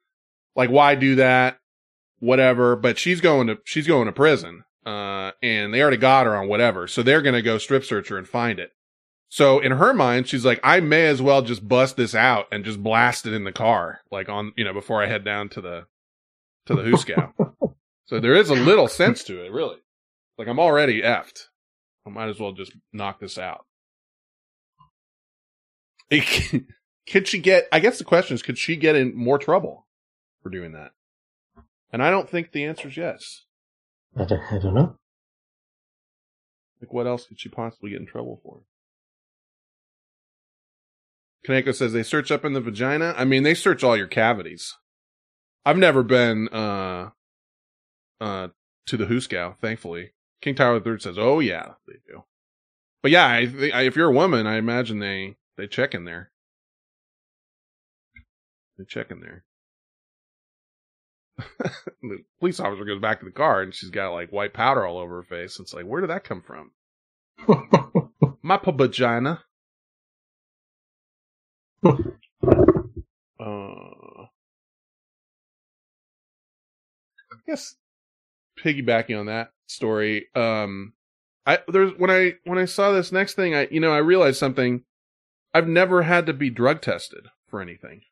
Like 0.56 0.70
why 0.70 0.96
do 0.96 1.16
that? 1.16 1.58
Whatever, 2.20 2.76
but 2.76 2.98
she's 3.00 3.22
going 3.22 3.48
to 3.48 3.58
she's 3.66 3.88
going 3.88 4.06
to 4.06 4.12
prison. 4.12 4.64
Uh 4.86 5.32
and 5.44 5.74
they 5.74 5.82
already 5.82 5.98
got 5.98 6.26
her 6.26 6.36
on 6.36 6.48
whatever. 6.48 6.88
So 6.88 7.04
they're 7.04 7.22
going 7.22 7.36
to 7.36 7.42
go 7.42 7.58
strip 7.58 7.84
search 7.84 8.10
her 8.10 8.18
and 8.18 8.28
find 8.28 8.60
it. 8.60 8.72
So 9.30 9.60
in 9.62 9.72
her 9.72 9.94
mind, 9.94 10.28
she's 10.28 10.44
like, 10.44 10.60
I 10.62 10.82
may 10.82 11.08
as 11.08 11.22
well 11.22 11.42
just 11.42 11.66
bust 11.66 11.96
this 11.96 12.14
out 12.14 12.48
and 12.52 12.66
just 12.66 12.84
blast 12.84 13.26
it 13.26 13.34
in 13.34 13.46
the 13.46 13.54
car, 13.54 14.02
like 14.12 14.28
on, 14.28 14.52
you 14.58 14.66
know, 14.66 14.74
before 14.74 15.02
I 15.02 15.08
head 15.08 15.24
down 15.24 15.48
to 15.50 15.62
the, 15.62 15.86
to 16.66 16.76
the 16.76 16.82
hoosegow. 16.82 17.32
so 18.08 18.20
there 18.20 18.36
is 18.36 18.50
a 18.50 18.56
little 18.56 18.90
sense 18.90 19.24
to 19.24 19.42
it, 19.46 19.54
really. 19.54 19.78
Like 20.38 20.50
I'm 20.50 20.60
already 20.60 21.02
effed. 21.02 21.44
I 22.06 22.10
might 22.10 22.28
as 22.28 22.42
well 22.42 22.52
just 22.52 22.74
knock 22.92 23.22
this 23.22 23.38
out. 23.38 23.66
It- 26.10 26.66
could 27.10 27.26
she 27.28 27.40
get, 27.40 27.70
I 27.72 27.80
guess 27.80 28.00
the 28.00 28.04
question 28.04 28.36
is, 28.36 28.42
could 28.42 28.58
she 28.58 28.76
get 28.76 28.98
in 28.98 29.16
more 29.16 29.38
trouble 29.38 29.88
for 30.42 30.50
doing 30.50 30.72
that? 30.74 30.92
And 31.92 32.02
I 32.04 32.10
don't 32.10 32.30
think 32.30 32.52
the 32.52 32.66
answer 32.66 32.88
is 32.88 32.98
yes. 32.98 33.46
I 34.16 34.26
don't, 34.26 34.42
I 34.52 34.60
don't 34.60 34.74
know. 34.74 34.96
Like, 36.82 36.94
what 36.94 37.08
else 37.08 37.28
could 37.28 37.40
she 37.40 37.50
possibly 37.50 37.92
get 37.92 38.00
in 38.00 38.08
trouble 38.08 38.40
for? 38.44 38.62
Kaneko 41.48 41.74
says 41.74 41.94
they 41.94 42.04
search 42.04 42.32
up 42.32 42.46
in 42.46 42.54
the 42.54 42.62
vagina. 42.62 43.14
I 43.18 43.26
mean, 43.26 43.44
they 43.44 43.54
search 43.54 43.84
all 43.84 43.98
your 43.98 44.08
cavities. 44.08 44.76
I've 45.66 45.78
never 45.78 46.04
been 46.04 46.50
uh 46.50 47.10
uh 48.20 48.48
to 48.88 48.98
the 48.98 49.06
hoosegow, 49.06 49.58
thankfully. 49.60 50.12
King 50.42 50.56
Tyler 50.56 50.82
III 50.86 51.00
says, 51.00 51.18
"Oh 51.20 51.40
yeah, 51.40 51.74
they 51.88 51.96
do." 52.08 52.24
But 53.02 53.12
yeah, 53.12 53.28
I 53.28 53.48
think 53.48 53.74
if 53.74 53.96
you're 53.96 54.10
a 54.10 54.14
woman, 54.14 54.48
I 54.48 54.58
imagine 54.58 55.00
they 55.00 55.38
they 55.58 55.68
check 55.68 55.94
in 55.94 56.06
there. 56.06 56.32
They 58.78 58.86
check 58.86 59.12
in 59.12 59.20
there. 59.20 59.44
the 62.02 62.24
police 62.40 62.60
officer 62.60 62.86
goes 62.86 63.02
back 63.02 63.20
to 63.20 63.26
the 63.26 63.32
car 63.32 63.62
and 63.62 63.74
she's 63.74 63.90
got 63.90 64.14
like 64.14 64.32
white 64.32 64.54
powder 64.54 64.86
all 64.86 65.00
over 65.00 65.18
her 65.18 65.24
face. 65.24 65.60
It's 65.60 65.74
like, 65.74 65.86
where 65.86 66.02
did 66.02 66.10
that 66.10 66.24
come 66.24 66.42
from? 66.42 66.72
My 68.42 68.60
vagina. 68.64 69.44
Uh, 71.84 71.94
I 77.32 77.38
guess 77.48 77.76
piggybacking 78.64 79.20
on 79.20 79.26
that 79.28 79.52
story, 79.68 80.28
um, 80.36 80.94
I 81.46 81.60
there's 81.68 81.94
when 81.98 82.12
I 82.12 82.36
when 82.44 82.60
I 82.60 82.66
saw 82.66 82.92
this 82.92 83.12
next 83.12 83.34
thing, 83.34 83.56
I 83.56 83.68
you 83.72 83.80
know 83.80 83.92
I 83.92 83.98
realized 83.98 84.38
something. 84.38 84.84
I've 85.54 85.68
never 85.68 86.04
had 86.04 86.28
to 86.28 86.34
be 86.34 86.50
drug 86.50 86.82
tested 86.82 87.28
for 87.48 87.62
anything, 87.62 88.04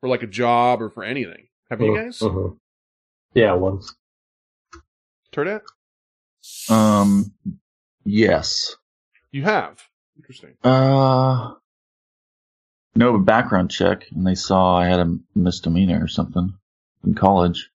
for 0.00 0.08
like 0.08 0.22
a 0.22 0.26
job 0.26 0.82
or 0.82 0.90
for 0.90 1.04
anything. 1.04 1.49
Have 1.70 1.80
you 1.80 1.96
guys? 1.96 2.18
Mhm. 2.18 2.58
Yeah, 3.34 3.52
once. 3.54 3.94
Turd 5.30 5.46
Hat? 5.46 5.62
Um, 6.68 7.32
yes. 8.04 8.76
You 9.30 9.44
have. 9.44 9.80
Interesting. 10.16 10.54
Uh, 10.64 11.54
no, 12.96 13.14
a 13.14 13.18
background 13.20 13.70
check, 13.70 14.10
and 14.10 14.26
they 14.26 14.34
saw 14.34 14.76
I 14.76 14.86
had 14.86 14.98
a 15.00 15.16
misdemeanor 15.34 16.02
or 16.02 16.08
something 16.08 16.54
in 17.04 17.14
college. 17.14 17.70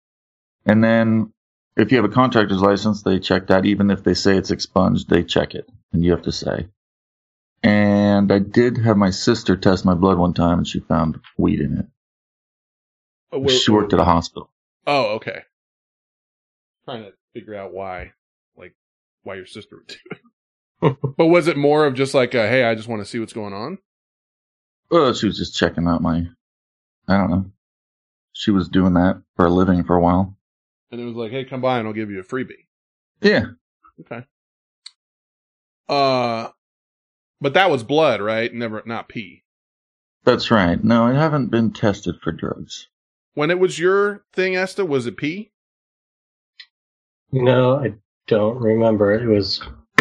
And 0.66 0.84
then, 0.84 1.32
if 1.78 1.92
you 1.92 1.98
have 1.98 2.10
a 2.10 2.14
contractor's 2.14 2.62
license, 2.62 3.02
they 3.04 3.20
check 3.20 3.48
that. 3.48 3.66
Even 3.66 3.92
if 3.92 4.04
they 4.04 4.14
say 4.14 4.38
it's 4.38 4.52
expunged, 4.52 5.10
they 5.10 5.24
check 5.24 5.56
it, 5.56 5.70
and 5.94 6.04
you 6.04 6.12
have 6.12 6.24
to 6.24 6.32
say. 6.34 6.68
And 7.64 8.32
I 8.32 8.40
did 8.40 8.78
have 8.78 8.98
my 8.98 9.10
sister 9.12 9.56
test 9.56 9.86
my 9.86 9.94
blood 9.94 10.18
one 10.18 10.34
time, 10.34 10.60
and 10.60 10.68
she 10.68 10.82
found 10.82 11.20
weed 11.38 11.62
in 11.62 11.78
it. 11.78 11.86
Oh, 13.36 13.40
where- 13.40 13.50
she 13.50 13.72
worked 13.72 13.94
at 13.94 14.00
a 14.00 14.06
hospital. 14.06 14.50
Oh, 14.88 15.16
okay. 15.16 15.42
Trying 16.86 17.04
to 17.04 17.14
figure 17.34 17.56
out 17.56 17.74
why, 17.74 18.14
like, 18.56 18.76
why 19.24 19.36
your 19.36 19.46
sister 19.46 19.78
would 19.78 19.88
do 19.88 19.96
it. 20.12 20.20
but 21.18 21.28
was 21.28 21.48
it 21.48 21.58
more 21.58 21.86
of 21.86 21.96
just 21.96 22.14
like, 22.14 22.34
a, 22.34 22.48
hey, 22.48 22.64
I 22.64 22.76
just 22.76 22.88
want 22.88 23.02
to 23.02 23.06
see 23.06 23.20
what's 23.20 23.34
going 23.34 23.54
on? 23.54 23.80
Well, 24.92 25.14
she 25.14 25.26
was 25.26 25.38
just 25.38 25.56
checking 25.56 25.88
out 25.88 26.02
my. 26.02 26.28
I 27.08 27.18
don't 27.18 27.30
know. 27.30 27.46
She 28.34 28.52
was 28.52 28.70
doing 28.70 28.94
that 28.94 29.22
for 29.36 29.46
a 29.46 29.50
living 29.50 29.84
for 29.84 29.96
a 29.96 30.02
while. 30.02 30.38
And 30.92 31.02
it 31.02 31.06
was 31.06 31.16
like, 31.16 31.32
hey, 31.32 31.46
come 31.46 31.62
by 31.62 31.80
and 31.80 31.88
I'll 31.88 31.94
give 31.94 32.12
you 32.12 32.20
a 32.20 32.24
freebie. 32.24 32.68
Yeah. 33.22 33.46
Okay. 34.02 34.26
Uh, 35.88 36.50
but 37.42 37.54
that 37.54 37.72
was 37.72 37.84
blood, 37.84 38.22
right? 38.22 38.54
Never, 38.54 38.84
not 38.86 39.08
pee. 39.10 39.44
That's 40.24 40.52
right. 40.52 40.84
No, 40.84 41.06
I 41.06 41.14
haven't 41.14 41.48
been 41.52 41.72
tested 41.72 42.16
for 42.22 42.32
drugs. 42.32 42.88
When 43.36 43.52
it 43.52 43.60
was 43.60 43.78
your 43.78 44.24
thing, 44.34 44.56
Esta, 44.56 44.84
was 44.86 45.06
it 45.06 45.18
P? 45.18 45.52
No, 47.32 47.76
I 47.78 47.94
don't 48.28 48.58
remember. 48.58 49.14
It 49.14 49.28
was 49.28 49.62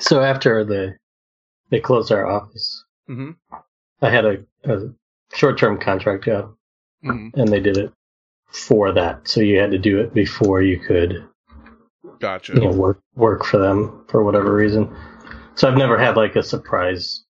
so 0.00 0.20
after 0.22 0.64
the 0.64 0.96
they 1.70 1.80
closed 1.80 2.10
our 2.10 2.26
office. 2.26 2.84
Mm-hmm. 3.08 3.30
I 4.02 4.10
had 4.10 4.24
a, 4.24 4.38
a 4.64 4.90
short-term 5.34 5.78
contract 5.80 6.24
job, 6.24 6.54
Mhm. 7.04 7.34
and 7.34 7.48
they 7.48 7.60
did 7.60 7.76
it 7.78 7.92
for 8.50 8.92
that. 8.92 9.26
So 9.28 9.40
you 9.40 9.58
had 9.58 9.70
to 9.70 9.78
do 9.78 9.98
it 10.00 10.12
before 10.14 10.60
you 10.62 10.78
could, 10.78 11.26
Gotcha. 12.20 12.54
you 12.54 12.60
know, 12.60 12.70
work 12.72 13.00
work 13.14 13.44
for 13.44 13.58
them 13.58 14.04
for 14.08 14.22
whatever 14.24 14.54
reason. 14.54 14.94
So 15.54 15.68
I've 15.68 15.76
never 15.78 15.98
had 15.98 16.16
like 16.16 16.36
a 16.36 16.42
surprise, 16.42 17.24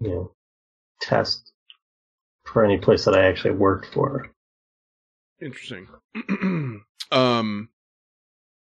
you 0.00 0.08
know, 0.08 0.32
test 1.00 1.49
for 2.52 2.64
any 2.64 2.78
place 2.78 3.04
that 3.04 3.14
I 3.14 3.24
actually 3.26 3.52
worked 3.54 3.86
for. 3.92 4.30
Interesting. 5.40 5.88
um, 7.12 7.68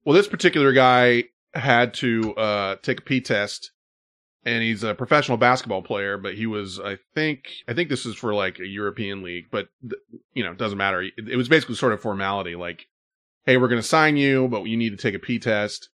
well, 0.04 0.14
this 0.14 0.28
particular 0.28 0.72
guy 0.72 1.24
had 1.54 1.94
to 1.94 2.34
uh, 2.36 2.76
take 2.82 3.00
a 3.00 3.02
P 3.02 3.20
test, 3.20 3.72
and 4.44 4.62
he's 4.62 4.82
a 4.82 4.94
professional 4.94 5.38
basketball 5.38 5.82
player. 5.82 6.18
But 6.18 6.34
he 6.34 6.46
was, 6.46 6.78
I 6.78 6.98
think, 7.14 7.48
I 7.66 7.74
think 7.74 7.88
this 7.88 8.06
is 8.06 8.14
for 8.16 8.34
like 8.34 8.58
a 8.58 8.66
European 8.66 9.22
league, 9.22 9.46
but 9.50 9.68
th- 9.82 10.00
you 10.34 10.44
know, 10.44 10.52
it 10.52 10.58
doesn't 10.58 10.78
matter. 10.78 11.02
It, 11.02 11.12
it 11.30 11.36
was 11.36 11.48
basically 11.48 11.76
sort 11.76 11.92
of 11.92 12.00
formality, 12.00 12.54
like, 12.54 12.86
hey, 13.46 13.56
we're 13.56 13.68
going 13.68 13.80
to 13.82 13.86
sign 13.86 14.16
you, 14.16 14.48
but 14.48 14.64
you 14.64 14.76
need 14.76 14.90
to 14.90 14.96
take 14.96 15.14
a 15.14 15.18
P 15.18 15.38
test. 15.38 15.88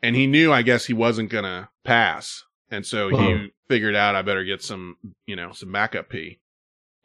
And 0.00 0.14
he 0.14 0.28
knew, 0.28 0.52
I 0.52 0.62
guess, 0.62 0.86
he 0.86 0.92
wasn't 0.92 1.28
going 1.30 1.42
to 1.44 1.68
pass, 1.82 2.44
and 2.70 2.86
so 2.86 3.08
he 3.08 3.16
Mhm. 3.16 3.50
figured 3.66 3.96
out 3.96 4.14
I 4.14 4.22
better 4.22 4.44
get 4.44 4.62
some, 4.62 4.96
you 5.26 5.34
know, 5.34 5.50
some 5.50 5.72
backup 5.72 6.08
P, 6.08 6.38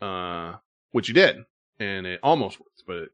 uh, 0.02 0.54
which 0.92 1.08
he 1.08 1.14
did, 1.14 1.46
and 1.80 2.06
it 2.06 2.20
almost 2.24 2.60
worked, 2.60 2.84
but 2.86 2.98
it 2.98 3.12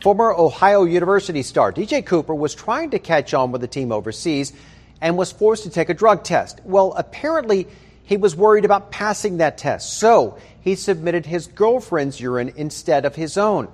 Former 0.00 0.32
Ohio 0.32 0.84
University 0.84 1.42
star 1.42 1.72
DJ 1.72 2.06
Cooper 2.06 2.34
was 2.34 2.54
trying 2.54 2.90
to 2.90 3.00
catch 3.00 3.34
on 3.34 3.50
with 3.50 3.60
the 3.60 3.66
team 3.66 3.90
overseas 3.90 4.52
and 5.00 5.16
was 5.16 5.32
forced 5.32 5.64
to 5.64 5.70
take 5.70 5.88
a 5.88 5.94
drug 5.94 6.22
test. 6.22 6.60
Well, 6.64 6.92
apparently, 6.96 7.66
he 8.04 8.16
was 8.16 8.36
worried 8.36 8.64
about 8.64 8.92
passing 8.92 9.38
that 9.38 9.58
test, 9.58 9.98
so 9.98 10.38
he 10.60 10.76
submitted 10.76 11.26
his 11.26 11.48
girlfriend's 11.48 12.20
urine 12.20 12.52
instead 12.56 13.06
of 13.06 13.16
his 13.16 13.36
own. 13.36 13.68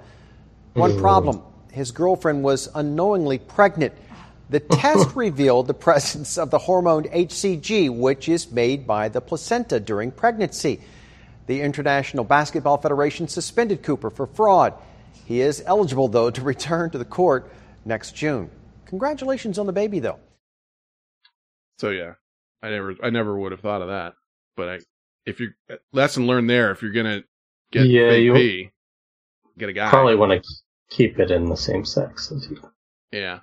One 0.72 0.98
problem 0.98 1.42
his 1.72 1.90
girlfriend 1.90 2.42
was 2.42 2.70
unknowingly 2.74 3.38
pregnant. 3.38 3.92
The 4.48 4.60
test 4.60 5.14
revealed 5.14 5.66
the 5.66 5.74
presence 5.74 6.38
of 6.38 6.50
the 6.50 6.58
hormone 6.58 7.04
HCG, 7.04 7.94
which 7.94 8.28
is 8.28 8.50
made 8.50 8.86
by 8.86 9.08
the 9.08 9.20
placenta 9.20 9.78
during 9.78 10.10
pregnancy. 10.10 10.80
The 11.46 11.60
International 11.60 12.24
Basketball 12.24 12.78
Federation 12.78 13.28
suspended 13.28 13.82
Cooper 13.82 14.10
for 14.10 14.26
fraud. 14.26 14.74
He 15.26 15.40
is 15.40 15.62
eligible, 15.66 16.08
though, 16.08 16.30
to 16.30 16.40
return 16.42 16.90
to 16.90 16.98
the 16.98 17.04
court 17.04 17.50
next 17.84 18.12
June. 18.14 18.50
Congratulations 18.86 19.58
on 19.58 19.66
the 19.66 19.72
baby, 19.72 19.98
though. 19.98 20.18
So 21.78 21.90
yeah, 21.90 22.14
I 22.62 22.70
never, 22.70 22.94
I 23.02 23.10
never 23.10 23.36
would 23.36 23.52
have 23.52 23.60
thought 23.60 23.82
of 23.82 23.88
that. 23.88 24.14
But 24.56 24.68
I, 24.68 24.78
if 25.26 25.40
you 25.40 25.50
lesson 25.92 26.26
learned 26.26 26.48
there, 26.48 26.70
if 26.70 26.82
you're 26.82 26.92
gonna 26.92 27.24
get 27.72 27.86
Yeah, 27.86 28.10
fake 28.10 28.24
you- 28.24 28.70
get 29.58 29.68
a 29.68 29.72
guy. 29.72 29.90
Probably 29.90 30.14
want 30.14 30.42
to 30.42 30.48
keep 30.90 31.18
it 31.18 31.30
in 31.30 31.46
the 31.46 31.56
same 31.56 31.84
sex 31.84 32.30
as 32.32 32.48
you. 32.50 32.60
Yeah. 33.10 33.40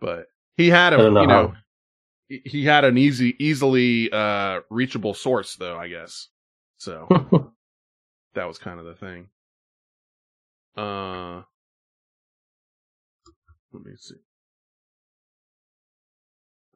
But 0.00 0.26
he 0.56 0.68
had 0.68 0.92
a, 0.92 0.96
know 1.10 1.20
you 1.22 1.26
know, 1.26 1.48
how. 1.48 1.54
he 2.28 2.42
he 2.44 2.64
had 2.64 2.84
an 2.84 2.96
easy, 2.98 3.34
easily 3.44 4.10
uh 4.12 4.60
reachable 4.70 5.14
source, 5.14 5.56
though. 5.56 5.76
I 5.76 5.88
guess 5.88 6.28
so. 6.80 7.06
that 8.34 8.48
was 8.48 8.58
kind 8.58 8.80
of 8.80 8.86
the 8.86 8.94
thing. 8.94 9.28
Uh, 10.76 11.42
let 13.72 13.84
me 13.84 13.92
see. 13.96 14.14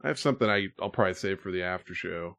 I 0.03 0.09
have 0.09 0.19
something 0.19 0.49
I 0.49 0.69
I'll 0.81 0.91
probably 0.91 1.15
save 1.15 1.41
for 1.41 1.51
the 1.51 1.63
after 1.63 1.95
show. 1.95 2.37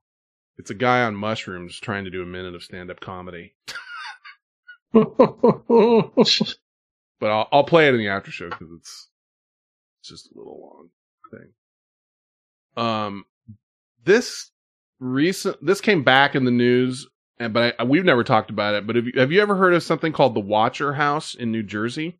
It's 0.57 0.69
a 0.69 0.75
guy 0.75 1.03
on 1.03 1.15
mushrooms 1.15 1.79
trying 1.79 2.05
to 2.05 2.11
do 2.11 2.21
a 2.21 2.25
minute 2.25 2.53
of 2.53 2.63
stand 2.63 2.91
up 2.91 2.99
comedy. 2.99 3.55
but 4.93 5.01
I'll 7.23 7.47
I'll 7.51 7.63
play 7.63 7.87
it 7.87 7.95
in 7.95 7.99
the 7.99 8.09
after 8.09 8.29
show 8.29 8.49
because 8.49 8.67
it's 8.77 9.09
it's 9.99 10.09
just 10.09 10.31
a 10.31 10.37
little 10.37 10.61
long 10.61 10.89
thing. 11.31 12.83
Um, 12.83 13.25
this 14.03 14.51
recent 14.99 15.57
this 15.65 15.81
came 15.81 16.03
back 16.03 16.35
in 16.35 16.45
the 16.45 16.51
news, 16.51 17.07
and 17.39 17.53
but 17.53 17.75
I, 17.79 17.83
we've 17.83 18.05
never 18.05 18.23
talked 18.23 18.49
about 18.49 18.75
it. 18.75 18.87
But 18.87 18.95
have 18.95 19.05
you 19.05 19.13
have 19.19 19.31
you 19.31 19.41
ever 19.41 19.55
heard 19.55 19.73
of 19.73 19.83
something 19.83 20.13
called 20.13 20.35
the 20.35 20.39
Watcher 20.39 20.93
House 20.93 21.35
in 21.35 21.51
New 21.51 21.63
Jersey? 21.63 22.19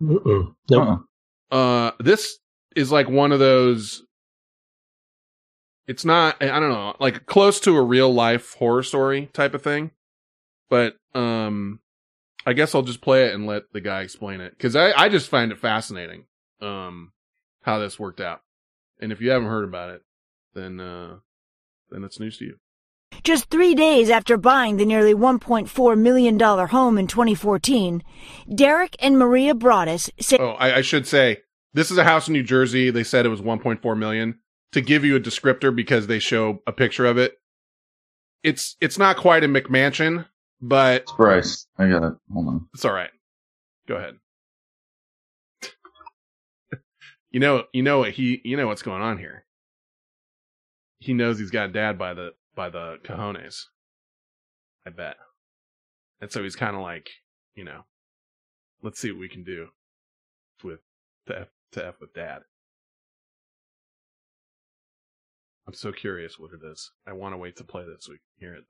Mm-mm. 0.00 0.54
Nope. 0.70 1.00
Uh, 1.50 1.90
this 1.98 2.38
is 2.76 2.92
like 2.92 3.08
one 3.08 3.32
of 3.32 3.38
those. 3.38 4.02
It's 5.86 6.04
not, 6.04 6.42
I 6.42 6.60
don't 6.60 6.68
know, 6.68 6.94
like 7.00 7.24
close 7.24 7.60
to 7.60 7.74
a 7.74 7.82
real 7.82 8.12
life 8.12 8.54
horror 8.54 8.82
story 8.82 9.30
type 9.32 9.54
of 9.54 9.62
thing. 9.62 9.90
But, 10.68 10.96
um, 11.14 11.80
I 12.44 12.52
guess 12.52 12.74
I'll 12.74 12.82
just 12.82 13.00
play 13.00 13.24
it 13.24 13.34
and 13.34 13.46
let 13.46 13.72
the 13.72 13.80
guy 13.80 14.02
explain 14.02 14.42
it. 14.42 14.58
Cause 14.58 14.76
I, 14.76 14.92
I 14.92 15.08
just 15.08 15.30
find 15.30 15.50
it 15.50 15.58
fascinating, 15.58 16.26
um, 16.60 17.12
how 17.62 17.78
this 17.78 17.98
worked 17.98 18.20
out. 18.20 18.42
And 19.00 19.12
if 19.12 19.22
you 19.22 19.30
haven't 19.30 19.48
heard 19.48 19.64
about 19.64 19.88
it, 19.88 20.02
then, 20.52 20.78
uh, 20.78 21.16
then 21.90 22.04
it's 22.04 22.20
news 22.20 22.36
to 22.36 22.44
you. 22.44 22.56
Just 23.24 23.50
three 23.50 23.74
days 23.74 24.10
after 24.10 24.36
buying 24.36 24.76
the 24.76 24.86
nearly 24.86 25.14
$1.4 25.14 25.98
million 25.98 26.38
home 26.38 26.98
in 26.98 27.06
2014, 27.06 28.02
Derek 28.54 28.96
and 29.00 29.18
Maria 29.18 29.54
Broaddus 29.54 30.10
say 30.20 30.38
Oh, 30.38 30.50
I, 30.52 30.76
I 30.76 30.80
should 30.80 31.06
say 31.06 31.42
this 31.74 31.90
is 31.90 31.98
a 31.98 32.04
house 32.04 32.28
in 32.28 32.32
New 32.32 32.42
Jersey. 32.42 32.90
They 32.90 33.04
said 33.04 33.26
it 33.26 33.30
was 33.30 33.42
1.4 33.42 33.98
million. 33.98 34.38
To 34.72 34.80
give 34.82 35.04
you 35.04 35.16
a 35.16 35.20
descriptor, 35.20 35.74
because 35.74 36.06
they 36.06 36.18
show 36.18 36.62
a 36.66 36.72
picture 36.72 37.06
of 37.06 37.16
it, 37.16 37.38
it's 38.42 38.76
it's 38.82 38.98
not 38.98 39.16
quite 39.16 39.42
a 39.42 39.48
McMansion, 39.48 40.26
but 40.60 41.06
Bryce, 41.16 41.66
I 41.78 41.88
got 41.88 42.02
it. 42.02 42.14
Hold 42.32 42.48
on. 42.48 42.68
it's 42.74 42.84
all 42.84 42.92
right. 42.92 43.10
Go 43.86 43.96
ahead. 43.96 44.16
you 47.30 47.40
know, 47.40 47.64
you 47.72 47.82
know 47.82 48.00
what 48.00 48.10
he, 48.10 48.42
you 48.44 48.58
know 48.58 48.66
what's 48.66 48.82
going 48.82 49.00
on 49.00 49.16
here. 49.16 49.46
He 50.98 51.14
knows 51.14 51.38
he's 51.38 51.50
got 51.50 51.72
dad 51.72 51.98
by 51.98 52.12
the 52.12 52.32
by 52.58 52.68
the 52.68 52.96
cojones. 53.04 53.66
I 54.84 54.90
bet. 54.90 55.14
And 56.20 56.32
so 56.32 56.42
he's 56.42 56.56
kind 56.56 56.74
of 56.74 56.82
like, 56.82 57.08
you 57.54 57.62
know, 57.62 57.82
let's 58.82 58.98
see 58.98 59.12
what 59.12 59.20
we 59.20 59.28
can 59.28 59.44
do 59.44 59.68
with 60.64 60.80
to 61.28 61.42
f 61.42 61.48
to 61.72 61.86
f 61.86 61.94
with 62.00 62.12
dad. 62.14 62.40
I'm 65.68 65.74
so 65.74 65.92
curious 65.92 66.36
what 66.36 66.50
it 66.52 66.66
is. 66.66 66.90
I 67.06 67.12
want 67.12 67.32
to 67.34 67.36
wait 67.38 67.56
to 67.58 67.64
play 67.64 67.84
this 67.84 68.06
so 68.06 68.12
we 68.12 68.18
can 68.18 68.40
hear 68.40 68.54
it 68.56 68.64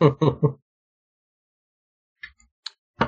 though. 0.00 0.58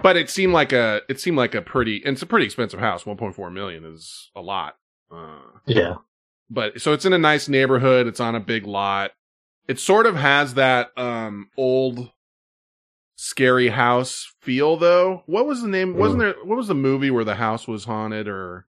But 0.03 0.17
it 0.17 0.31
seemed 0.31 0.53
like 0.53 0.73
a 0.73 1.01
it 1.09 1.19
seemed 1.21 1.37
like 1.37 1.55
a 1.55 1.61
pretty 1.63 2.01
and 2.05 2.13
it's 2.15 2.23
a 2.23 2.27
pretty 2.27 2.47
expensive 2.47 2.79
house. 2.79 3.03
1.4 3.05 3.53
million 3.53 3.85
is 3.85 4.31
a 4.37 4.41
lot. 4.41 4.77
Uh, 5.11 5.41
Yeah. 5.67 5.97
but 6.49 6.81
so 6.81 6.93
it's 6.93 7.05
in 7.05 7.13
a 7.13 7.19
nice 7.19 7.49
neighborhood. 7.49 8.07
It's 8.07 8.21
on 8.21 8.35
a 8.37 8.41
big 8.41 8.67
lot. 8.67 9.11
It 9.69 9.79
sort 9.79 10.07
of 10.07 10.17
has 10.17 10.55
that 10.55 10.91
um 10.97 11.49
old 11.57 12.11
scary 13.23 13.69
house 13.69 14.33
feel 14.41 14.79
though. 14.79 15.23
What 15.27 15.47
was 15.47 15.61
the 15.61 15.69
name? 15.69 15.95
Wasn't 15.95 16.19
there 16.19 16.35
what 16.43 16.57
was 16.57 16.69
the 16.69 16.75
movie 16.75 17.11
where 17.11 17.25
the 17.25 17.35
house 17.35 17.69
was 17.69 17.85
haunted 17.85 18.27
or 18.29 18.67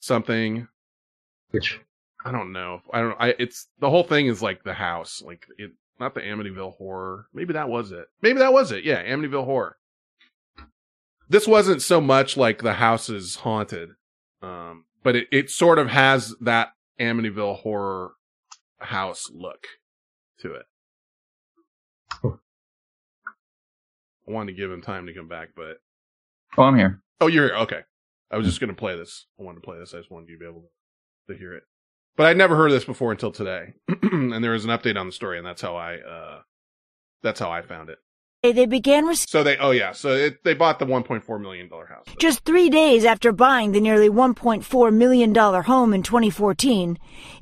something? 0.00 0.68
Which 1.50 1.80
I 2.24 2.30
don't 2.30 2.52
know. 2.52 2.82
I 2.92 3.00
don't 3.00 3.16
I 3.18 3.34
it's 3.38 3.68
the 3.80 3.88
whole 3.88 4.02
thing 4.02 4.26
is 4.26 4.42
like 4.42 4.64
the 4.64 4.74
house, 4.74 5.22
like 5.24 5.46
it 5.56 5.72
not 5.98 6.14
the 6.14 6.20
Amityville 6.20 6.76
horror. 6.76 7.26
Maybe 7.32 7.54
that 7.54 7.70
was 7.70 7.90
it. 7.90 8.06
Maybe 8.20 8.38
that 8.40 8.52
was 8.52 8.70
it. 8.70 8.84
Yeah, 8.84 9.02
Amityville 9.02 9.46
horror. 9.46 9.78
This 11.28 11.48
wasn't 11.48 11.80
so 11.80 12.02
much 12.02 12.36
like 12.36 12.60
the 12.60 12.74
house 12.74 13.08
is 13.08 13.36
haunted. 13.36 13.90
Um 14.42 14.84
but 15.02 15.16
it, 15.16 15.28
it 15.32 15.50
sort 15.50 15.78
of 15.78 15.88
has 15.88 16.34
that 16.40 16.72
Amityville 17.00 17.60
horror 17.60 18.12
house 18.78 19.30
look 19.32 19.66
to 20.40 20.54
it. 20.54 20.66
I 24.26 24.30
wanted 24.30 24.52
to 24.52 24.58
give 24.58 24.70
him 24.70 24.80
time 24.80 25.06
to 25.06 25.14
come 25.14 25.28
back, 25.28 25.50
but 25.54 25.78
Oh, 26.56 26.62
I'm 26.62 26.76
here. 26.76 27.02
Oh, 27.20 27.26
you're 27.26 27.48
here. 27.48 27.56
Okay. 27.56 27.80
I 28.30 28.36
was 28.36 28.46
just 28.46 28.60
going 28.60 28.68
to 28.68 28.76
play 28.76 28.96
this. 28.96 29.26
I 29.38 29.42
wanted 29.42 29.60
to 29.60 29.64
play 29.64 29.78
this. 29.78 29.92
I 29.92 29.98
just 29.98 30.10
wanted 30.10 30.28
you 30.28 30.36
to 30.36 30.40
be 30.40 30.48
able 30.48 30.70
to 31.28 31.36
hear 31.36 31.52
it. 31.54 31.64
But 32.16 32.26
I'd 32.26 32.36
never 32.36 32.56
heard 32.56 32.66
of 32.66 32.72
this 32.72 32.84
before 32.84 33.10
until 33.12 33.32
today. 33.32 33.74
and 34.02 34.42
there 34.42 34.52
was 34.52 34.64
an 34.64 34.70
update 34.70 34.98
on 34.98 35.06
the 35.06 35.12
story, 35.12 35.38
and 35.38 35.46
that's 35.46 35.62
how 35.62 35.76
I, 35.76 35.96
uh, 35.96 36.40
that's 37.22 37.40
how 37.40 37.50
I 37.50 37.62
found 37.62 37.90
it. 37.90 37.98
They 38.52 38.66
began 38.66 39.06
receiving 39.06 39.30
So 39.30 39.42
they, 39.42 39.56
oh 39.56 39.70
yeah, 39.70 39.92
so 39.92 40.10
it, 40.10 40.44
they 40.44 40.52
bought 40.52 40.78
the 40.78 40.84
1.4 40.84 41.40
million 41.40 41.66
dollar 41.66 41.86
house. 41.86 42.04
Just 42.18 42.44
three 42.44 42.68
days 42.68 43.06
after 43.06 43.32
buying 43.32 43.72
the 43.72 43.80
nearly 43.80 44.10
$1.4 44.10 44.92
million 44.92 45.34
home 45.34 45.94
in 45.94 46.02
2014, 46.02 46.98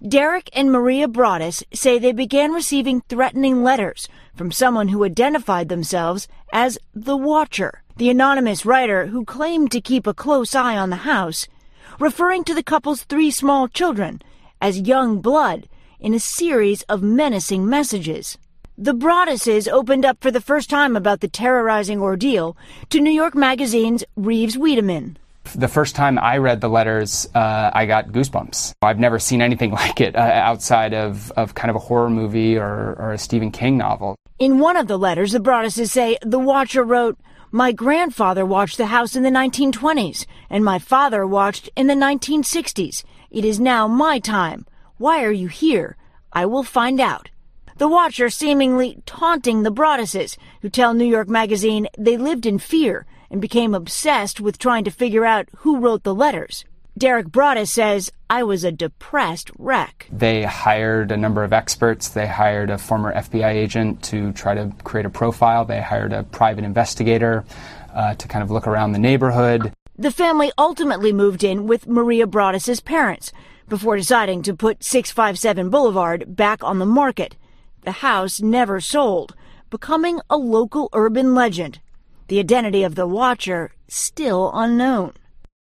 Derek 0.07 0.49
and 0.53 0.71
Maria 0.71 1.09
Broaddus 1.09 1.65
say 1.75 1.99
they 1.99 2.13
began 2.13 2.53
receiving 2.53 3.01
threatening 3.09 3.65
letters 3.65 4.09
from 4.37 4.53
someone 4.53 4.89
who 4.89 5.05
identified 5.05 5.69
themselves 5.69 6.29
as 6.53 6.79
the 6.95 7.17
Watcher, 7.17 7.83
the 7.97 8.09
anonymous 8.09 8.65
writer 8.65 9.07
who 9.07 9.25
claimed 9.25 9.73
to 9.73 9.81
keep 9.81 10.07
a 10.07 10.15
close 10.15 10.55
eye 10.55 10.77
on 10.77 10.91
the 10.91 10.97
house, 10.97 11.49
referring 11.99 12.45
to 12.45 12.55
the 12.55 12.63
couple's 12.63 13.03
three 13.03 13.33
small 13.33 13.67
children 13.67 14.23
as 14.61 14.79
young 14.79 15.21
blood 15.21 15.69
in 15.99 16.15
a 16.15 16.21
series 16.21 16.83
of 16.83 17.03
menacing 17.03 17.69
messages. 17.69 18.39
The 18.79 18.95
Broadduses 18.95 19.69
opened 19.69 20.07
up 20.07 20.23
for 20.23 20.31
the 20.31 20.41
first 20.41 20.71
time 20.71 20.97
about 20.97 21.21
the 21.21 21.29
terrorizing 21.29 22.01
ordeal 22.01 22.57
to 22.89 23.01
New 23.01 23.11
York 23.11 23.35
Magazine's 23.35 24.03
Reeves 24.17 24.57
Wiedemann. 24.57 25.19
The 25.55 25.69
first 25.69 25.95
time 25.95 26.19
I 26.19 26.39
read 26.39 26.63
the 26.63 26.71
letters, 26.71 27.29
uh, 27.35 27.71
I 27.75 27.85
got 27.85 28.09
goosebumps. 28.09 28.73
I've 28.81 28.99
never 28.99 29.19
seen 29.19 29.43
anything 29.43 29.71
like 29.83 30.01
it 30.01 30.17
uh, 30.17 30.21
outside 30.21 30.95
of, 30.95 31.31
of 31.33 31.55
kind 31.55 31.69
of 31.69 31.77
a 31.77 31.81
horror 31.81 32.09
movie 32.09 32.57
or, 32.57 32.95
or 32.99 33.13
a 33.13 33.19
Stephen 33.19 33.51
King 33.51 33.77
novel. 33.77 34.17
In 34.39 34.59
one 34.59 34.79
of 34.79 34.87
the 34.87 34.99
letters, 34.99 35.33
the 35.33 35.39
Broadduses 35.39 35.91
say 35.91 36.17
the 36.23 36.39
Watcher 36.39 36.83
wrote, 36.83 37.19
My 37.51 37.73
grandfather 37.73 38.47
watched 38.47 38.79
the 38.79 38.87
house 38.87 39.15
in 39.15 39.23
the 39.23 39.29
1920s, 39.29 40.25
and 40.49 40.65
my 40.65 40.79
father 40.79 41.27
watched 41.27 41.69
in 41.77 41.89
the 41.89 41.95
1960s. 41.95 43.05
It 43.31 43.45
is 43.45 43.61
now 43.61 43.87
my 43.87 44.19
time. 44.19 44.65
Why 44.97 45.25
are 45.25 45.31
you 45.31 45.49
here? 45.49 45.99
I 46.33 46.47
will 46.47 46.65
find 46.65 47.01
out. 47.01 47.29
The 47.83 47.89
Watcher 47.89 48.31
seemingly 48.31 49.03
taunting 49.07 49.65
the 49.65 49.73
Broadduses, 49.73 50.37
who 50.61 50.69
tell 50.69 50.95
New 50.95 51.05
York 51.05 51.29
Magazine 51.29 51.89
they 51.99 52.17
lived 52.17 52.47
in 52.47 52.61
fear 52.61 53.07
and 53.29 53.41
became 53.41 53.75
obsessed 53.75 54.41
with 54.41 54.57
trying 54.57 54.85
to 54.85 54.93
figure 54.93 55.25
out 55.25 55.49
who 55.57 55.81
wrote 55.81 56.05
the 56.05 56.15
letters. 56.15 56.65
Derek 56.97 57.27
Broaddus 57.27 57.71
says, 57.71 58.13
I 58.31 58.45
was 58.45 58.63
a 58.63 58.71
depressed 58.71 59.51
wreck. 59.59 60.07
They 60.13 60.45
hired 60.45 61.11
a 61.11 61.17
number 61.17 61.43
of 61.43 61.53
experts. 61.53 62.11
They 62.11 62.29
hired 62.29 62.71
a 62.71 62.79
former 62.79 63.13
FBI 63.15 63.53
agent 63.53 64.01
to 64.05 64.31
try 64.31 64.55
to 64.55 64.73
create 64.85 65.07
a 65.07 65.11
profile. 65.11 65.65
They 65.65 65.81
hired 65.81 66.13
a 66.13 66.23
private 66.23 66.63
investigator 66.63 67.45
uh, 67.93 68.15
to 68.15 68.29
kind 68.29 68.45
of 68.45 68.53
look 68.53 68.69
around 68.69 68.93
the 68.93 69.01
neighborhood. 69.01 69.73
The 69.99 70.13
family 70.13 70.53
ultimately 70.57 71.13
moved 71.13 71.43
in 71.43 71.67
with 71.67 71.89
Maria 71.89 72.29
Broaddus's 72.29 72.79
parents 72.79 73.33
before 73.69 73.97
deciding 73.97 74.43
to 74.43 74.55
put 74.55 74.85
657 74.85 75.69
Boulevard 75.69 76.37
back 76.37 76.63
on 76.63 76.79
the 76.79 76.87
market. 76.87 77.35
The 77.83 77.93
house 77.93 78.41
never 78.41 78.81
sold, 78.81 79.35
becoming 79.69 80.21
a 80.31 80.37
local 80.37 80.89
urban 80.93 81.35
legend. 81.35 81.81
The 82.29 82.39
identity 82.39 82.85
of 82.85 82.95
the 82.95 83.09
Watcher 83.09 83.73
still 83.89 84.53
unknown. 84.55 85.15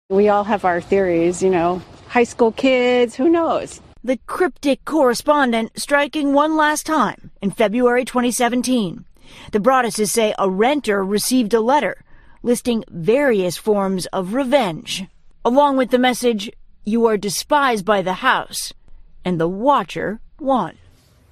We 0.09 0.27
all 0.27 0.43
have 0.45 0.65
our 0.65 0.81
theories, 0.81 1.43
you 1.43 1.51
know, 1.51 1.81
high 2.07 2.23
school 2.23 2.51
kids, 2.51 3.15
who 3.15 3.29
knows? 3.29 3.81
The 4.03 4.17
cryptic 4.25 4.83
correspondent 4.83 5.79
striking 5.79 6.33
one 6.33 6.55
last 6.55 6.85
time 6.87 7.29
in 7.41 7.51
February 7.51 8.03
2017. 8.03 9.05
The 9.51 9.59
Broadduses 9.59 10.09
say 10.09 10.33
a 10.39 10.49
renter 10.49 11.03
received 11.03 11.53
a 11.53 11.61
letter 11.61 12.03
listing 12.41 12.83
various 12.89 13.57
forms 13.57 14.05
of 14.07 14.33
revenge, 14.33 15.05
along 15.43 15.77
with 15.77 15.91
the 15.91 15.99
message, 15.99 16.49
You 16.85 17.05
are 17.05 17.17
despised 17.17 17.85
by 17.85 18.01
the 18.01 18.13
house, 18.13 18.73
and 19.25 19.39
the 19.39 19.47
Watcher 19.47 20.19
won. 20.39 20.77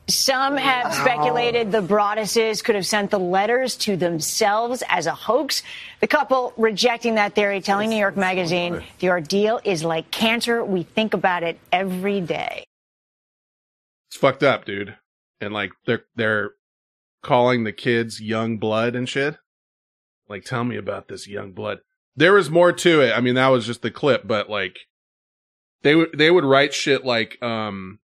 Some 0.07 0.55
have 0.57 0.93
speculated 0.93 1.71
the 1.71 1.81
Broadduses 1.81 2.63
could 2.63 2.75
have 2.75 2.85
sent 2.85 3.09
the 3.09 3.19
letters 3.19 3.75
to 3.77 3.97
themselves 3.97 4.83
as 4.87 5.07
a 5.07 5.15
hoax. 5.15 5.63
The 5.99 6.07
couple 6.07 6.53
rejecting 6.57 7.15
that 7.15 7.33
theory, 7.33 7.59
telling 7.59 7.89
New 7.89 7.97
York 7.97 8.15
Magazine 8.15 8.83
the 8.99 9.09
ordeal 9.09 9.59
is 9.63 9.83
like 9.83 10.11
cancer. 10.11 10.63
We 10.63 10.83
think 10.83 11.15
about 11.15 11.41
it 11.41 11.59
every 11.71 12.21
day. 12.21 12.65
It's 14.09 14.17
fucked 14.17 14.43
up, 14.43 14.65
dude. 14.65 14.95
And 15.41 15.53
like 15.53 15.71
they're 15.87 16.05
they're 16.15 16.51
calling 17.23 17.63
the 17.63 17.73
kids 17.73 18.21
young 18.21 18.57
blood 18.57 18.95
and 18.95 19.09
shit. 19.09 19.37
Like, 20.29 20.43
tell 20.43 20.63
me 20.63 20.75
about 20.77 21.07
this 21.07 21.27
young 21.27 21.51
blood. 21.51 21.79
There 22.15 22.33
was 22.33 22.49
more 22.49 22.71
to 22.71 23.01
it. 23.01 23.11
I 23.11 23.21
mean, 23.21 23.35
that 23.35 23.47
was 23.47 23.65
just 23.65 23.81
the 23.81 23.91
clip, 23.91 24.27
but 24.27 24.49
like 24.49 24.77
they 25.81 25.95
would 25.95 26.15
they 26.15 26.29
would 26.29 26.45
write 26.45 26.73
shit 26.73 27.03
like 27.03 27.41
um 27.41 27.99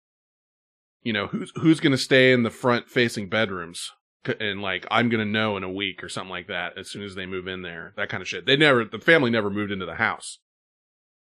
you 1.07 1.13
know 1.13 1.29
who's 1.29 1.53
who's 1.55 1.79
going 1.79 1.93
to 1.93 1.99
stay 1.99 2.33
in 2.33 2.43
the 2.43 2.51
front 2.51 2.91
facing 2.91 3.29
bedrooms 3.29 3.93
and 4.41 4.61
like 4.61 4.85
I'm 4.91 5.09
going 5.09 5.25
to 5.25 5.31
know 5.31 5.57
in 5.57 5.63
a 5.63 5.71
week 5.71 6.03
or 6.03 6.09
something 6.09 6.31
like 6.31 6.49
that 6.49 6.77
as 6.77 6.91
soon 6.91 7.05
as 7.05 7.15
they 7.15 7.27
move 7.27 7.47
in 7.47 7.63
there. 7.63 7.93
That 7.97 8.09
kind 8.09 8.21
of 8.21 8.29
shit. 8.29 8.45
They 8.45 8.57
never 8.57 8.85
the 8.85 8.99
family 8.99 9.31
never 9.31 9.49
moved 9.49 9.71
into 9.71 9.87
the 9.87 9.95
house. 9.95 10.41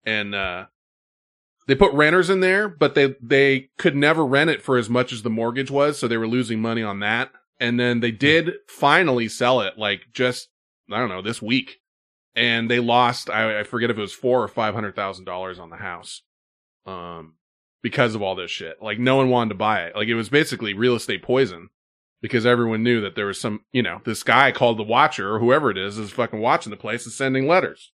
And 0.06 0.36
uh 0.36 0.66
they 1.68 1.74
put 1.74 1.94
renters 1.94 2.30
in 2.30 2.42
there, 2.42 2.70
but 2.70 2.94
they 2.94 3.16
they 3.22 3.70
could 3.80 3.96
never 3.96 4.24
rent 4.24 4.52
it 4.52 4.62
for 4.62 4.78
as 4.78 4.90
much 4.90 5.12
as 5.12 5.24
the 5.24 5.30
mortgage 5.32 5.72
was, 5.72 5.98
so 5.98 6.08
they 6.08 6.18
were 6.18 6.28
losing 6.28 6.62
money 6.62 6.84
on 6.84 7.00
that. 7.00 7.32
And 7.60 7.80
then 7.80 8.02
they 8.02 8.12
did 8.12 8.54
finally 8.68 9.28
sell 9.28 9.62
it, 9.62 9.78
like 9.78 10.02
just 10.14 10.50
I 10.92 11.00
don't 11.00 11.10
know 11.10 11.22
this 11.24 11.42
week, 11.42 11.80
and 12.36 12.70
they 12.70 12.80
lost. 12.80 13.32
I, 13.32 13.62
I 13.62 13.64
forget 13.64 13.90
if 13.90 13.98
it 13.98 14.02
was 14.02 14.14
four 14.14 14.44
or 14.44 14.48
five 14.48 14.76
hundred 14.76 14.96
thousand 14.96 15.26
dollars 15.26 15.60
on 15.60 15.70
the 15.70 15.78
house, 15.78 16.22
um, 16.86 17.36
because 17.82 18.16
of 18.16 18.22
all 18.22 18.36
this 18.36 18.52
shit. 18.52 18.82
Like 18.82 19.00
no 19.00 19.16
one 19.16 19.30
wanted 19.30 19.50
to 19.50 19.56
buy 19.56 19.84
it. 19.86 19.96
Like 19.96 20.08
it 20.08 20.16
was 20.16 20.30
basically 20.30 20.74
real 20.74 20.96
estate 20.96 21.24
poison 21.24 21.70
because 22.22 22.46
everyone 22.46 22.84
knew 22.84 23.02
that 23.02 23.16
there 23.16 23.26
was 23.26 23.40
some, 23.42 23.62
you 23.72 23.82
know, 23.82 24.02
this 24.06 24.22
guy 24.24 24.52
called 24.52 24.78
the 24.78 24.84
Watcher 24.84 25.34
or 25.34 25.40
whoever 25.40 25.72
it 25.72 25.78
is 25.78 25.98
is 25.98 26.12
fucking 26.12 26.40
watching 26.40 26.70
the 26.70 26.78
place 26.78 27.06
and 27.06 27.14
sending 27.14 27.48
letters. 27.48 27.92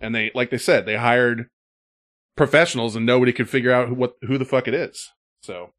And 0.00 0.14
they, 0.14 0.30
like 0.34 0.50
they 0.50 0.58
said, 0.58 0.86
they 0.86 0.96
hired 0.96 1.46
professionals 2.36 2.96
and 2.96 3.06
nobody 3.06 3.32
could 3.32 3.48
figure 3.48 3.72
out 3.72 3.88
who, 3.88 3.94
what, 3.94 4.14
who 4.22 4.38
the 4.38 4.44
fuck 4.44 4.66
it 4.66 4.74
is. 4.74 5.10
So 5.42 5.70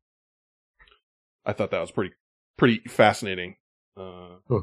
I 1.45 1.53
thought 1.53 1.71
that 1.71 1.81
was 1.81 1.91
pretty, 1.91 2.13
pretty 2.57 2.79
fascinating. 2.87 3.55
Uh, 3.97 4.37
Huh. 4.47 4.61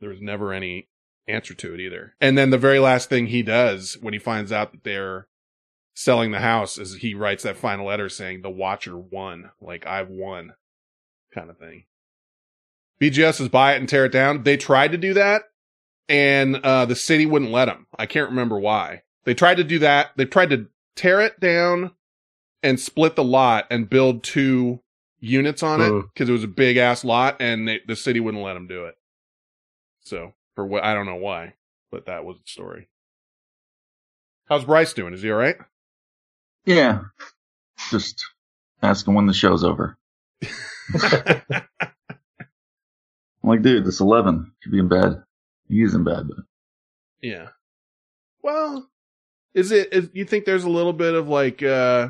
there 0.00 0.10
was 0.10 0.20
never 0.20 0.52
any 0.52 0.88
answer 1.28 1.54
to 1.54 1.74
it 1.74 1.80
either. 1.80 2.14
And 2.20 2.36
then 2.36 2.50
the 2.50 2.58
very 2.58 2.78
last 2.78 3.08
thing 3.08 3.26
he 3.26 3.42
does 3.42 3.96
when 4.00 4.14
he 4.14 4.18
finds 4.18 4.50
out 4.50 4.72
that 4.72 4.84
they're 4.84 5.28
selling 5.98 6.30
the 6.30 6.38
house 6.38 6.78
is 6.78 6.94
he 6.94 7.12
writes 7.12 7.42
that 7.42 7.56
final 7.56 7.86
letter 7.86 8.08
saying 8.08 8.40
the 8.40 8.48
watcher 8.48 8.96
won, 8.96 9.50
like 9.60 9.84
I've 9.84 10.08
won 10.08 10.52
kind 11.34 11.50
of 11.50 11.58
thing. 11.58 11.86
BGS 13.00 13.40
is 13.40 13.48
buy 13.48 13.74
it 13.74 13.78
and 13.80 13.88
tear 13.88 14.04
it 14.04 14.12
down. 14.12 14.44
They 14.44 14.56
tried 14.56 14.92
to 14.92 14.98
do 14.98 15.14
that 15.14 15.42
and 16.08 16.54
uh 16.58 16.84
the 16.84 16.94
city 16.94 17.26
wouldn't 17.26 17.50
let 17.50 17.64
them. 17.64 17.88
I 17.98 18.06
can't 18.06 18.30
remember 18.30 18.60
why. 18.60 19.02
They 19.24 19.34
tried 19.34 19.56
to 19.56 19.64
do 19.64 19.80
that. 19.80 20.10
They 20.16 20.24
tried 20.24 20.50
to 20.50 20.68
tear 20.94 21.20
it 21.20 21.40
down 21.40 21.90
and 22.62 22.78
split 22.78 23.16
the 23.16 23.24
lot 23.24 23.66
and 23.68 23.90
build 23.90 24.22
two 24.22 24.80
units 25.18 25.64
on 25.64 25.80
it 25.80 25.88
Hmm. 25.90 26.00
because 26.14 26.28
it 26.28 26.32
was 26.32 26.44
a 26.44 26.48
big 26.48 26.76
ass 26.76 27.04
lot 27.04 27.38
and 27.40 27.66
they, 27.66 27.80
the 27.88 27.96
city 27.96 28.20
wouldn't 28.20 28.44
let 28.44 28.54
them 28.54 28.68
do 28.68 28.84
it. 28.84 28.94
So 30.04 30.34
for 30.54 30.64
what 30.64 30.84
I 30.84 30.94
don't 30.94 31.06
know 31.06 31.16
why, 31.16 31.54
but 31.90 32.06
that 32.06 32.24
was 32.24 32.36
the 32.36 32.46
story. 32.46 32.88
How's 34.48 34.64
Bryce 34.64 34.92
doing? 34.92 35.12
Is 35.12 35.22
he 35.22 35.30
all 35.32 35.38
right? 35.38 35.56
Yeah. 36.64 37.00
Just 37.90 38.24
asking 38.82 39.14
when 39.14 39.26
the 39.26 39.32
show's 39.32 39.64
over. 39.64 39.96
I'm 43.42 43.50
like, 43.50 43.62
dude, 43.62 43.84
this 43.84 44.00
11 44.00 44.52
should 44.60 44.72
be 44.72 44.78
in 44.78 44.88
bed. 44.88 45.22
He 45.68 45.82
is 45.82 45.94
in 45.94 46.04
bed, 46.04 46.28
but 46.28 46.44
Yeah. 47.20 47.48
Well, 48.42 48.88
is 49.54 49.70
it? 49.72 49.92
Is, 49.92 50.10
you 50.12 50.24
think 50.24 50.44
there's 50.44 50.64
a 50.64 50.70
little 50.70 50.92
bit 50.92 51.14
of 51.14 51.28
like, 51.28 51.62
uh 51.62 52.08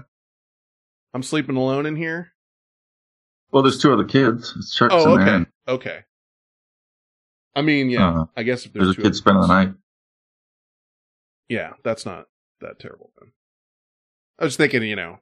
I'm 1.14 1.22
sleeping 1.22 1.57
alone 1.57 1.86
in 1.86 1.96
here? 1.96 2.32
well, 3.51 3.62
there's 3.62 3.78
two 3.80 3.92
other 3.92 4.05
kids. 4.05 4.53
It's 4.59 4.74
Chuck's 4.74 4.94
Oh, 4.94 5.16
there. 5.16 5.26
okay, 5.36 5.46
okay. 5.68 5.99
I 7.57 7.62
mean, 7.62 7.88
yeah. 7.90 8.20
uh, 8.20 8.24
I 8.36 8.42
guess 8.42 8.66
if 8.66 8.72
there's, 8.74 8.88
there's 8.94 8.99
a 8.99 9.03
kid 9.03 9.16
spending 9.16 9.40
the 9.40 9.46
night. 9.49 9.72
Yeah, 11.49 11.72
that's 11.82 12.05
not 12.05 12.26
that 12.61 12.78
terrible 12.78 13.11
then. 13.18 13.32
I 14.39 14.45
was 14.45 14.57
thinking, 14.57 14.82
you 14.82 14.97
know, 14.97 15.18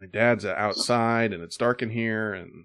my 0.00 0.06
dad's 0.06 0.44
outside 0.44 1.32
and 1.32 1.42
it's 1.42 1.56
dark 1.56 1.82
in 1.82 1.90
here, 1.90 2.34
and 2.34 2.64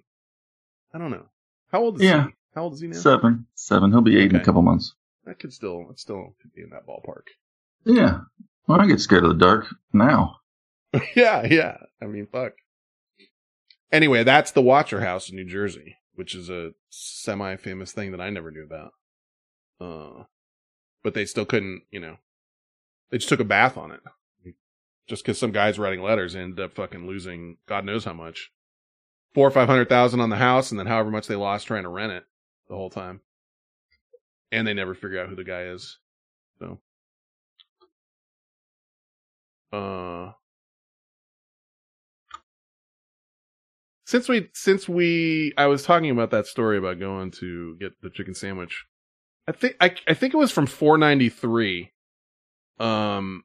I 0.93 0.97
don't 0.97 1.11
know. 1.11 1.27
How 1.71 1.81
old 1.81 1.95
is 1.97 2.01
Yeah. 2.03 2.27
he? 2.27 2.33
How 2.55 2.63
old 2.63 2.73
is 2.73 2.81
he 2.81 2.87
now? 2.87 2.97
Seven. 2.97 3.47
Seven. 3.55 3.91
He'll 3.91 4.01
be 4.01 4.17
eight 4.17 4.31
in 4.31 4.35
a 4.35 4.43
couple 4.43 4.61
months. 4.61 4.93
That 5.25 5.39
could 5.39 5.53
still, 5.53 5.87
it 5.89 5.99
still 5.99 6.35
could 6.41 6.53
be 6.53 6.61
in 6.63 6.69
that 6.71 6.85
ballpark. 6.85 7.27
Yeah. 7.85 8.21
Well, 8.67 8.81
I 8.81 8.87
get 8.87 8.99
scared 8.99 9.23
of 9.23 9.29
the 9.29 9.45
dark 9.45 9.67
now. 9.93 10.37
yeah, 11.15 11.45
yeah. 11.45 11.77
I 12.01 12.05
mean, 12.05 12.27
fuck. 12.27 12.53
Anyway, 13.91 14.23
that's 14.23 14.51
the 14.51 14.61
Watcher 14.61 15.01
House 15.01 15.29
in 15.29 15.35
New 15.35 15.45
Jersey, 15.45 15.97
which 16.15 16.35
is 16.35 16.49
a 16.49 16.71
semi-famous 16.89 17.91
thing 17.93 18.11
that 18.11 18.21
I 18.21 18.29
never 18.29 18.51
knew 18.51 18.63
about. 18.63 18.91
Uh, 19.79 20.23
but 21.03 21.13
they 21.13 21.25
still 21.25 21.45
couldn't, 21.45 21.83
you 21.91 21.99
know, 21.99 22.17
they 23.09 23.17
just 23.17 23.29
took 23.29 23.39
a 23.39 23.45
bath 23.45 23.77
on 23.77 23.91
it. 23.91 24.01
Just 25.07 25.23
because 25.23 25.39
some 25.39 25.51
guy's 25.51 25.79
writing 25.79 26.01
letters 26.01 26.35
ended 26.35 26.59
up 26.63 26.73
fucking 26.73 27.07
losing 27.07 27.57
God 27.67 27.85
knows 27.85 28.05
how 28.05 28.13
much. 28.13 28.51
Four 29.33 29.47
or 29.47 29.51
five 29.51 29.67
hundred 29.69 29.89
thousand 29.89 30.19
on 30.21 30.29
the 30.29 30.37
house, 30.37 30.71
and 30.71 30.79
then 30.79 30.87
however 30.87 31.11
much 31.11 31.27
they 31.27 31.35
lost 31.35 31.67
trying 31.67 31.83
to 31.83 31.89
rent 31.89 32.11
it 32.13 32.23
the 32.69 32.75
whole 32.75 32.89
time. 32.89 33.21
and 34.51 34.67
they 34.67 34.73
never 34.73 34.93
figure 34.93 35.21
out 35.21 35.29
who 35.29 35.35
the 35.35 35.43
guy 35.43 35.63
is. 35.63 35.99
So, 36.59 36.79
uh, 39.73 40.31
since 44.05 44.27
we 44.27 44.49
since 44.53 44.87
we 44.89 45.53
I 45.57 45.67
was 45.67 45.83
talking 45.83 46.09
about 46.09 46.31
that 46.31 46.47
story 46.47 46.77
about 46.77 46.99
going 46.99 47.31
to 47.31 47.75
get 47.79 48.01
the 48.01 48.09
chicken 48.09 48.33
sandwich. 48.35 48.85
I 49.47 49.53
think 49.53 49.75
I 49.81 49.95
I 50.07 50.13
think 50.13 50.33
it 50.33 50.37
was 50.37 50.51
from 50.51 50.67
493. 50.67 51.91
Um 52.79 53.43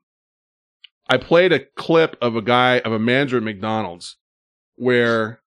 I 1.08 1.16
played 1.18 1.52
a 1.52 1.60
clip 1.60 2.16
of 2.20 2.36
a 2.36 2.42
guy 2.42 2.78
of 2.80 2.92
a 2.92 2.98
manager 2.98 3.36
at 3.36 3.42
McDonald's 3.42 4.16
where 4.76 5.40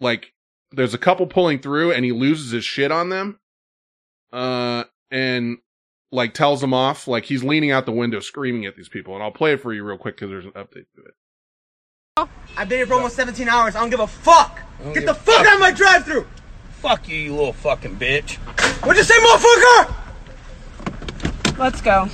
like 0.00 0.32
there's 0.72 0.94
a 0.94 0.98
couple 0.98 1.26
pulling 1.26 1.60
through 1.60 1.92
and 1.92 2.04
he 2.04 2.12
loses 2.12 2.50
his 2.50 2.64
shit 2.64 2.90
on 2.90 3.08
them. 3.08 3.38
Uh 4.32 4.84
and 5.10 5.58
like 6.10 6.34
tells 6.34 6.60
them 6.60 6.74
off 6.74 7.06
like 7.06 7.24
he's 7.24 7.44
leaning 7.44 7.70
out 7.70 7.86
the 7.86 7.92
window 7.92 8.20
screaming 8.20 8.66
at 8.66 8.76
these 8.76 8.88
people 8.88 9.14
and 9.14 9.22
I'll 9.22 9.30
play 9.30 9.52
it 9.52 9.60
for 9.60 9.72
you 9.72 9.84
real 9.84 9.98
quick 9.98 10.16
cuz 10.16 10.28
there's 10.28 10.44
an 10.44 10.52
update 10.52 10.86
to 10.96 11.02
it. 11.06 11.14
I've 12.56 12.68
been 12.68 12.78
here 12.78 12.86
for 12.86 12.94
almost 12.94 13.14
17 13.16 13.48
hours. 13.48 13.76
I 13.76 13.80
don't 13.80 13.90
give 13.90 14.00
a 14.00 14.06
fuck. 14.06 14.60
Get 14.94 15.04
the 15.04 15.14
fuck 15.14 15.46
out 15.46 15.54
of 15.54 15.60
my 15.60 15.70
drive-through. 15.70 16.26
Fuck 16.80 17.08
you, 17.08 17.16
you 17.16 17.34
little 17.34 17.52
fucking 17.52 17.96
bitch. 17.96 18.36
What'd 18.82 18.96
you 18.96 19.04
say, 19.04 19.18
motherfucker? 19.20 19.94
Let's 21.58 21.82
go. 21.82 22.08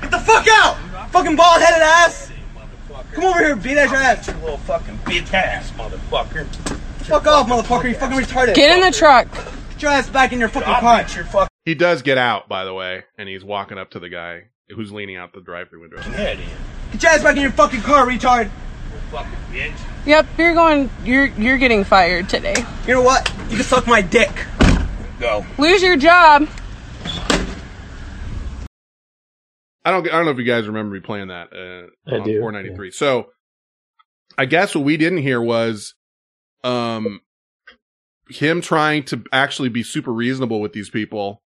Get 0.00 0.10
the 0.10 0.18
fuck 0.18 0.46
out. 0.48 0.76
Fucking 1.10 1.36
bald-headed 1.36 1.82
ass. 1.82 2.30
Come 3.12 3.24
over 3.24 3.38
here, 3.38 3.56
beat 3.56 3.78
ass 3.78 3.90
your 3.90 4.00
ass. 4.00 4.28
You 4.28 4.34
little 4.34 4.58
fucking 4.58 4.98
bitch 4.98 5.32
ass, 5.32 5.70
motherfucker. 5.72 6.46
Fuck 7.06 7.26
off, 7.26 7.48
motherfucker. 7.48 7.88
You 7.88 7.94
fucking 7.94 8.18
retarded. 8.18 8.54
Get 8.54 8.76
in 8.76 8.82
the 8.82 8.96
truck. 8.96 9.30
Get 9.70 9.82
your 9.82 9.90
ass 9.90 10.10
back 10.10 10.32
in 10.32 10.38
your 10.38 10.48
fucking 10.48 10.68
I'll 10.68 10.80
car. 10.80 10.98
your 11.14 11.24
fucking 11.24 11.48
He 11.64 11.74
does 11.74 12.02
get 12.02 12.18
out 12.18 12.48
by 12.48 12.64
the 12.64 12.74
way 12.74 13.04
and 13.16 13.28
he's 13.28 13.44
walking 13.44 13.78
up 13.78 13.90
to 13.92 13.98
the 13.98 14.08
guy 14.08 14.48
who's 14.68 14.92
leaning 14.92 15.16
out 15.16 15.32
the 15.32 15.40
drive-through 15.40 15.80
window. 15.80 15.96
Get 15.96 17.02
your 17.02 17.12
ass 17.12 17.22
back 17.22 17.36
in 17.36 17.42
your 17.42 17.52
fucking 17.52 17.80
car, 17.80 18.06
retard. 18.06 18.50
Fucking 19.10 19.32
bitch. 19.50 19.72
Yep, 20.04 20.26
you're 20.36 20.54
going. 20.54 20.90
You're 21.02 21.26
you're 21.26 21.56
getting 21.56 21.84
fired 21.84 22.28
today. 22.28 22.54
You 22.86 22.94
know 22.94 23.02
what? 23.02 23.32
You 23.48 23.56
can 23.56 23.64
suck 23.64 23.86
my 23.86 24.02
dick. 24.02 24.30
Go. 25.18 25.46
Lose 25.56 25.82
your 25.82 25.96
job. 25.96 26.46
I 29.88 29.90
don't 29.90 30.06
I 30.06 30.10
don't 30.10 30.26
know 30.26 30.30
if 30.32 30.38
you 30.38 30.44
guys 30.44 30.66
remember 30.66 30.94
me 30.94 31.00
playing 31.00 31.28
that 31.28 31.48
uh 31.52 32.14
on 32.14 32.24
do, 32.24 32.40
493. 32.40 32.90
So 32.90 33.30
I 34.36 34.44
guess 34.44 34.74
what 34.74 34.84
we 34.84 34.98
didn't 34.98 35.18
hear 35.18 35.40
was 35.40 35.94
um 36.62 37.20
him 38.28 38.60
trying 38.60 39.04
to 39.04 39.24
actually 39.32 39.70
be 39.70 39.82
super 39.82 40.12
reasonable 40.12 40.60
with 40.60 40.74
these 40.74 40.90
people 40.90 41.42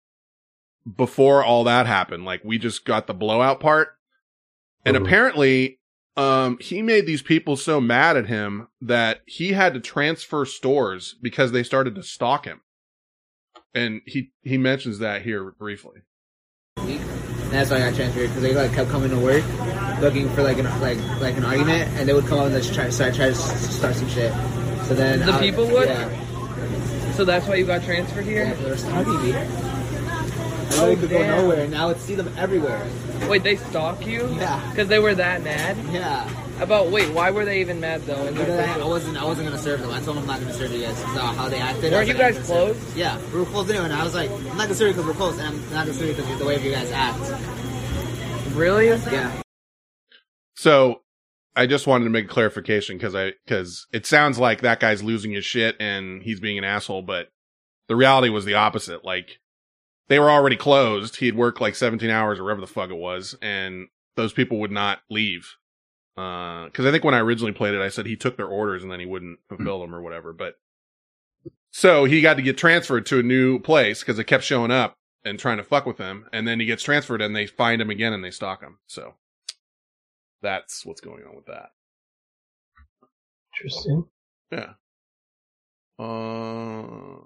before 0.95 1.43
all 1.43 1.65
that 1.65 1.85
happened. 1.85 2.23
Like 2.23 2.41
we 2.45 2.57
just 2.57 2.85
got 2.85 3.07
the 3.07 3.13
blowout 3.13 3.59
part. 3.59 3.89
And 4.85 4.95
Mhm. 4.95 5.01
apparently 5.01 5.79
um 6.15 6.57
he 6.61 6.81
made 6.81 7.05
these 7.05 7.21
people 7.21 7.57
so 7.57 7.81
mad 7.81 8.15
at 8.15 8.27
him 8.27 8.67
that 8.79 9.19
he 9.25 9.51
had 9.51 9.73
to 9.73 9.81
transfer 9.81 10.45
stores 10.45 11.15
because 11.21 11.51
they 11.51 11.63
started 11.63 11.95
to 11.95 12.03
stalk 12.03 12.45
him. 12.45 12.61
And 13.73 13.99
he 14.05 14.31
he 14.43 14.57
mentions 14.57 14.99
that 14.99 15.23
here 15.23 15.51
briefly. 15.51 16.03
And 17.49 17.57
that's 17.57 17.71
why 17.71 17.77
I 17.77 17.89
got 17.89 17.95
transferred 17.95 18.27
because 18.27 18.41
they 18.43 18.53
like 18.53 18.73
kept 18.73 18.89
coming 18.91 19.09
to 19.09 19.17
work 19.17 19.43
looking 20.01 20.29
for 20.29 20.43
like 20.43 20.59
an 20.59 20.65
like 20.81 20.99
like 21.19 21.35
an 21.35 21.43
argument, 21.45 21.89
and 21.97 22.07
they 22.07 22.13
would 22.13 22.27
come 22.27 22.39
up 22.39 22.45
and 22.45 22.53
just 22.53 22.73
try 22.73 22.89
start 22.89 23.15
try 23.15 23.29
to 23.29 23.35
start 23.35 23.95
some 23.95 24.07
shit. 24.09 24.31
So 24.85 24.93
then 24.93 25.19
The 25.25 25.33
I- 25.33 25.39
people 25.39 25.65
would? 25.67 25.87
yeah, 25.89 27.13
So 27.13 27.25
that's 27.25 27.47
why 27.47 27.55
you 27.55 27.65
got 27.65 27.83
transferred 27.83 28.25
here. 28.25 28.43
yeah, 28.45 28.53
they 28.53 28.69
were 28.69 28.77
stalking 28.77 29.23
me. 29.23 29.33
Oh, 30.73 30.91
I 30.91 30.95
could 30.95 31.09
go 31.09 31.25
nowhere, 31.25 31.63
and 31.65 31.75
I 31.75 31.85
would 31.87 31.99
see 31.99 32.13
them 32.15 32.31
everywhere. 32.37 32.85
Wait, 33.27 33.41
they 33.43 33.55
stalk 33.55 34.05
you? 34.05 34.29
Yeah. 34.37 34.61
Because 34.69 34.87
they 34.87 34.99
were 34.99 35.15
that 35.15 35.43
mad. 35.43 35.75
Yeah. 35.91 36.29
About 36.61 36.87
wait, 36.91 37.09
why 37.13 37.31
were 37.31 37.45
they 37.45 37.61
even 37.61 37.79
mad 37.79 38.01
though? 38.01 38.25
In 38.25 38.35
their 38.35 38.45
Because 38.45 38.59
I, 38.59 38.79
I 38.81 38.85
wasn't 38.85 39.17
I 39.17 39.23
wasn't 39.23 39.47
gonna 39.47 39.61
serve 39.61 39.79
them. 39.81 39.91
I 39.91 40.01
told 40.01 40.17
them 40.17 40.23
I'm 40.23 40.27
not 40.27 40.39
gonna 40.41 40.53
serve 40.53 40.71
you 40.73 40.81
guys 40.81 40.99
because 40.99 41.15
of 41.15 41.21
uh, 41.23 41.33
how 41.33 41.49
they 41.49 41.59
acted. 41.59 41.91
Weren't 41.93 42.07
you 42.07 42.13
like, 42.13 42.21
guys 42.21 42.37
I'm 42.37 42.43
serve- 42.43 42.77
close? 42.77 42.95
Yeah, 42.95 43.17
we 43.33 43.39
were 43.39 43.45
close 43.45 43.69
anyway, 43.69 43.85
and 43.85 43.93
I 43.93 44.03
was 44.03 44.13
like, 44.13 44.29
I'm 44.29 44.43
not 44.43 44.57
gonna 44.57 44.75
serve 44.75 44.89
you 44.89 44.93
because 44.95 45.05
we're 45.07 45.13
close, 45.13 45.37
and 45.39 45.47
I'm 45.47 45.61
not 45.73 45.85
gonna 45.85 45.93
serve 45.93 46.09
you 46.09 46.15
because 46.15 46.31
of 46.31 46.39
the 46.39 46.45
way 46.45 46.61
you 46.61 46.71
guys 46.71 46.91
act. 46.91 48.55
Really? 48.55 48.87
Yeah. 48.87 49.41
So 50.55 51.01
I 51.55 51.65
just 51.65 51.87
wanted 51.87 52.03
to 52.05 52.09
make 52.09 52.25
a 52.25 52.29
clarification 52.29 52.97
because 52.97 53.15
I 53.15 53.33
because 53.45 53.87
it 53.93 54.05
sounds 54.05 54.37
like 54.37 54.61
that 54.61 54.81
guy's 54.81 55.01
losing 55.01 55.31
his 55.31 55.45
shit 55.45 55.77
and 55.79 56.21
he's 56.21 56.39
being 56.39 56.57
an 56.57 56.63
asshole, 56.65 57.03
but 57.03 57.29
the 57.87 57.95
reality 57.95 58.29
was 58.29 58.43
the 58.45 58.55
opposite. 58.55 59.05
Like 59.05 59.39
they 60.09 60.19
were 60.19 60.29
already 60.29 60.57
closed. 60.57 61.17
He 61.17 61.25
had 61.27 61.35
worked 61.35 61.61
like 61.61 61.75
17 61.75 62.09
hours 62.09 62.39
or 62.39 62.43
whatever 62.43 62.61
the 62.61 62.67
fuck 62.67 62.89
it 62.89 62.97
was, 62.97 63.35
and 63.41 63.87
those 64.15 64.33
people 64.33 64.59
would 64.59 64.71
not 64.71 64.99
leave. 65.09 65.55
Because 66.19 66.85
I 66.85 66.91
think 66.91 67.05
when 67.05 67.13
I 67.13 67.19
originally 67.19 67.53
played 67.53 67.73
it, 67.73 67.81
I 67.81 67.87
said 67.87 68.05
he 68.05 68.17
took 68.17 68.35
their 68.35 68.47
orders 68.47 68.83
and 68.83 68.91
then 68.91 68.99
he 68.99 69.05
wouldn't 69.05 69.39
fulfill 69.47 69.79
them 69.79 69.95
or 69.95 70.01
whatever. 70.01 70.33
But 70.33 70.55
so 71.71 72.03
he 72.03 72.19
got 72.19 72.33
to 72.33 72.41
get 72.41 72.57
transferred 72.57 73.05
to 73.05 73.19
a 73.19 73.23
new 73.23 73.59
place 73.59 74.01
because 74.01 74.19
it 74.19 74.25
kept 74.25 74.43
showing 74.43 74.71
up 74.71 74.97
and 75.23 75.39
trying 75.39 75.57
to 75.57 75.63
fuck 75.63 75.85
with 75.85 75.97
him, 75.97 76.27
and 76.33 76.47
then 76.47 76.59
he 76.59 76.65
gets 76.65 76.83
transferred 76.83 77.21
and 77.21 77.35
they 77.35 77.45
find 77.45 77.81
him 77.81 77.89
again 77.89 78.11
and 78.11 78.23
they 78.23 78.31
stalk 78.31 78.61
him. 78.61 78.79
So 78.87 79.13
that's 80.41 80.85
what's 80.85 81.01
going 81.01 81.23
on 81.23 81.35
with 81.35 81.45
that. 81.45 81.69
Interesting. 83.55 84.05
Yeah. 84.51 84.73
Uh, 85.97 87.21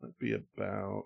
that'd 0.00 0.18
be 0.18 0.32
about 0.34 1.04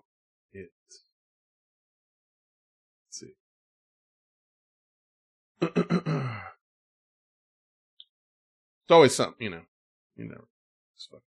it's 5.61 5.75
always 8.89 9.15
something, 9.15 9.35
you 9.39 9.49
know. 9.49 9.61
You 10.15 10.25
know. 10.29 10.47
fun. 11.09 11.21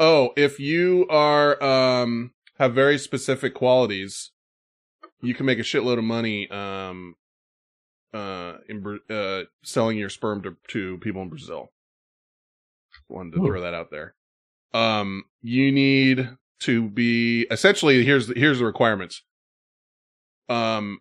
Oh, 0.00 0.32
if 0.36 0.58
you 0.58 1.06
are 1.08 1.62
um 1.62 2.32
have 2.58 2.74
very 2.74 2.98
specific 2.98 3.54
qualities, 3.54 4.30
you 5.20 5.34
can 5.34 5.46
make 5.46 5.58
a 5.58 5.62
shitload 5.62 5.98
of 5.98 6.04
money 6.04 6.48
um 6.50 7.14
uh 8.12 8.54
in 8.68 9.00
uh 9.10 9.42
selling 9.62 9.98
your 9.98 10.08
sperm 10.08 10.42
to, 10.42 10.56
to 10.68 10.98
people 10.98 11.22
in 11.22 11.28
Brazil. 11.28 11.72
Wanted 13.08 13.32
to 13.32 13.38
Hmm. 13.40 13.46
throw 13.46 13.60
that 13.62 13.74
out 13.74 13.90
there. 13.90 14.14
Um 14.72 15.24
you 15.42 15.70
need 15.72 16.30
to 16.60 16.88
be 16.88 17.46
essentially 17.50 18.04
here's 18.04 18.28
the, 18.28 18.34
here's 18.34 18.58
the 18.58 18.64
requirements. 18.64 19.22
Um 20.48 21.00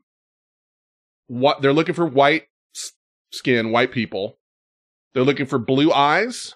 what 1.27 1.61
they're 1.61 1.73
looking 1.73 1.95
for 1.95 2.05
white 2.05 2.47
s- 2.75 2.93
skin, 3.31 3.71
white 3.71 3.91
people. 3.91 4.37
They're 5.13 5.23
looking 5.23 5.45
for 5.45 5.59
blue 5.59 5.91
eyes, 5.91 6.55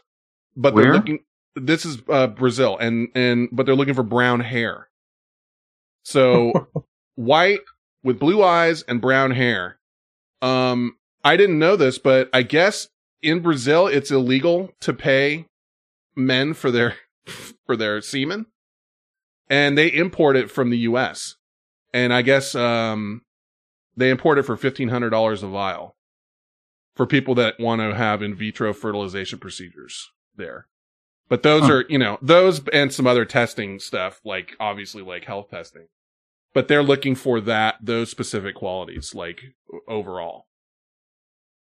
but 0.55 0.75
they're 0.75 0.93
looking 0.93 1.19
this 1.55 1.85
is 1.85 1.99
uh 2.09 2.27
Brazil 2.27 2.77
and 2.77 3.09
and 3.15 3.49
but 3.51 3.65
they're 3.65 3.75
looking 3.75 3.93
for 3.93 4.03
brown 4.03 4.39
hair. 4.41 4.89
So 6.03 6.69
white 7.15 7.61
with 8.03 8.19
blue 8.19 8.43
eyes 8.43 8.83
and 8.83 9.01
brown 9.01 9.31
hair. 9.31 9.79
Um, 10.41 10.95
I 11.23 11.35
didn't 11.35 11.59
know 11.59 11.75
this, 11.75 11.97
but 11.97 12.29
I 12.33 12.43
guess 12.43 12.87
in 13.21 13.41
Brazil 13.41 13.87
it's 13.87 14.11
illegal 14.11 14.71
to 14.81 14.93
pay 14.93 15.45
men 16.15 16.53
for 16.53 16.71
their 16.71 16.95
for 17.65 17.75
their 17.75 18.01
semen, 18.01 18.45
and 19.49 19.77
they 19.77 19.87
import 19.87 20.35
it 20.35 20.49
from 20.49 20.69
the 20.69 20.77
U.S. 20.79 21.35
And 21.93 22.13
I 22.13 22.21
guess 22.21 22.53
um, 22.55 23.23
they 23.97 24.09
import 24.09 24.37
it 24.37 24.43
for 24.43 24.55
fifteen 24.55 24.89
hundred 24.89 25.09
dollars 25.09 25.43
a 25.43 25.47
vial 25.47 25.95
for 26.95 27.05
people 27.05 27.35
that 27.35 27.59
want 27.59 27.81
to 27.81 27.93
have 27.93 28.21
in 28.23 28.33
vitro 28.33 28.73
fertilization 28.73 29.37
procedures 29.39 30.09
there. 30.35 30.67
But 31.29 31.43
those 31.43 31.63
Huh. 31.63 31.73
are, 31.73 31.85
you 31.89 31.97
know, 31.97 32.17
those 32.21 32.65
and 32.69 32.93
some 32.93 33.05
other 33.05 33.25
testing 33.25 33.79
stuff, 33.79 34.21
like 34.23 34.55
obviously 34.59 35.03
like 35.03 35.25
health 35.25 35.49
testing. 35.49 35.87
But 36.53 36.67
they're 36.69 36.81
looking 36.83 37.15
for 37.15 37.41
that 37.41 37.75
those 37.81 38.09
specific 38.09 38.55
qualities 38.55 39.13
like 39.13 39.41
overall. 39.87 40.47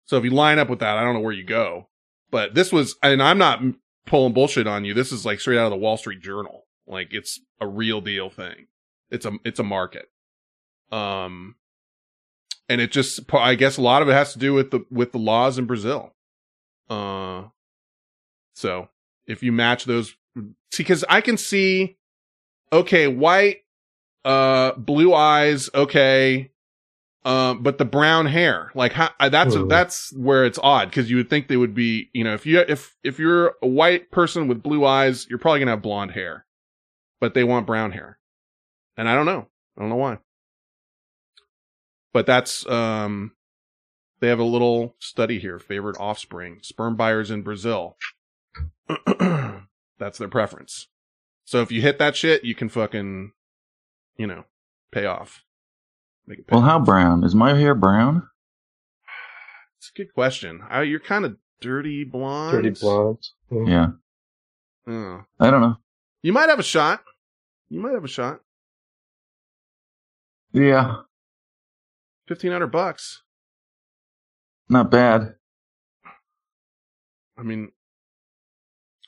So 0.05 0.17
if 0.17 0.23
you 0.25 0.31
line 0.31 0.59
up 0.59 0.69
with 0.69 0.79
that 0.79 0.97
i 0.97 1.03
don't 1.03 1.13
know 1.13 1.19
where 1.21 1.31
you 1.31 1.45
go. 1.45 1.89
But 2.31 2.55
this 2.55 2.71
was 2.73 2.95
and 3.03 3.21
i'm 3.21 3.37
not 3.37 3.61
pulling 4.05 4.33
bullshit 4.33 4.67
on 4.67 4.83
you. 4.83 4.93
This 4.93 5.11
is 5.11 5.25
like 5.25 5.39
straight 5.39 5.59
out 5.59 5.65
of 5.65 5.71
the 5.71 5.77
wall 5.77 5.95
street 5.97 6.21
journal. 6.21 6.65
Like 6.87 7.09
it's 7.13 7.39
a 7.61 7.67
real 7.67 8.01
deal 8.01 8.29
thing. 8.29 8.67
It's 9.11 9.25
a 9.25 9.33
it's 9.45 9.59
a 9.59 9.63
market. 9.63 10.09
Um 10.91 11.55
and 12.71 12.81
it 12.81 12.91
just 12.91 13.19
i 13.33 13.55
guess 13.55 13.77
a 13.77 13.81
lot 13.81 14.01
of 14.01 14.09
it 14.09 14.13
has 14.13 14.33
to 14.33 14.39
do 14.39 14.53
with 14.53 14.71
the 14.71 14.85
with 14.89 15.11
the 15.11 15.17
laws 15.17 15.57
in 15.57 15.65
brazil 15.65 16.13
uh 16.89 17.43
so 18.55 18.89
if 19.27 19.43
you 19.43 19.51
match 19.51 19.85
those 19.85 20.15
see 20.71 20.83
because 20.83 21.03
i 21.09 21.21
can 21.21 21.37
see 21.37 21.97
okay 22.71 23.07
white 23.07 23.59
uh 24.25 24.71
blue 24.73 25.13
eyes 25.13 25.69
okay 25.73 26.51
um 27.23 27.61
but 27.61 27.77
the 27.77 27.85
brown 27.85 28.25
hair 28.25 28.71
like 28.73 28.93
how, 28.93 29.09
uh, 29.19 29.29
that's 29.29 29.55
Hmm. 29.55 29.67
that's 29.67 30.11
where 30.13 30.45
it's 30.45 30.59
odd 30.61 30.89
because 30.89 31.09
you 31.09 31.17
would 31.17 31.29
think 31.29 31.47
they 31.47 31.57
would 31.57 31.73
be 31.75 32.09
you 32.13 32.23
know 32.23 32.33
if 32.33 32.45
you 32.45 32.59
if 32.59 32.95
if 33.03 33.19
you're 33.19 33.53
a 33.61 33.67
white 33.67 34.11
person 34.11 34.47
with 34.47 34.63
blue 34.63 34.85
eyes 34.85 35.27
you're 35.29 35.39
probably 35.39 35.59
gonna 35.59 35.71
have 35.71 35.81
blonde 35.81 36.11
hair 36.11 36.45
but 37.19 37.33
they 37.33 37.43
want 37.43 37.67
brown 37.67 37.91
hair 37.91 38.17
and 38.97 39.07
I 39.07 39.15
don't 39.15 39.25
know. 39.25 39.47
I 39.77 39.81
don't 39.81 39.89
know 39.89 39.95
why. 39.95 40.17
But 42.13 42.25
that's 42.25 42.67
um, 42.67 43.31
they 44.19 44.27
have 44.27 44.39
a 44.39 44.43
little 44.43 44.95
study 44.99 45.39
here. 45.39 45.59
Favorite 45.59 45.97
offspring: 45.99 46.59
sperm 46.61 46.95
buyers 46.95 47.31
in 47.31 47.41
Brazil. 47.41 47.97
that's 49.99 50.17
their 50.17 50.27
preference. 50.27 50.87
So 51.45 51.61
if 51.61 51.71
you 51.71 51.81
hit 51.81 51.99
that 51.99 52.15
shit, 52.15 52.43
you 52.43 52.55
can 52.55 52.69
fucking, 52.69 53.31
you 54.17 54.27
know, 54.27 54.45
pay 54.91 55.05
off. 55.05 55.43
Make 56.27 56.39
it 56.39 56.47
pay. 56.47 56.55
Well, 56.55 56.65
how 56.65 56.79
brown 56.79 57.23
is 57.23 57.35
my 57.35 57.55
hair? 57.55 57.75
Brown? 57.75 58.27
It's 59.77 59.91
a 59.95 59.97
good 59.97 60.13
question. 60.13 60.61
I, 60.69 60.83
you're 60.83 60.99
kind 60.99 61.25
of 61.25 61.37
dirty 61.59 62.03
blonde. 62.03 62.51
Dirty 62.63 62.79
blonde. 62.79 63.25
Yeah. 63.51 63.87
Oh. 64.87 65.21
I 65.39 65.49
don't 65.49 65.61
know. 65.61 65.77
You 66.21 66.33
might 66.33 66.49
have 66.49 66.59
a 66.59 66.63
shot. 66.63 67.01
You 67.69 67.79
might 67.79 67.93
have 67.93 68.03
a 68.03 68.09
shot. 68.09 68.41
Yeah, 70.53 70.97
Fifteen 72.31 72.53
hundred 72.53 72.71
bucks. 72.71 73.23
not 74.69 74.89
bad. 74.89 75.35
I 77.37 77.43
mean, 77.43 77.73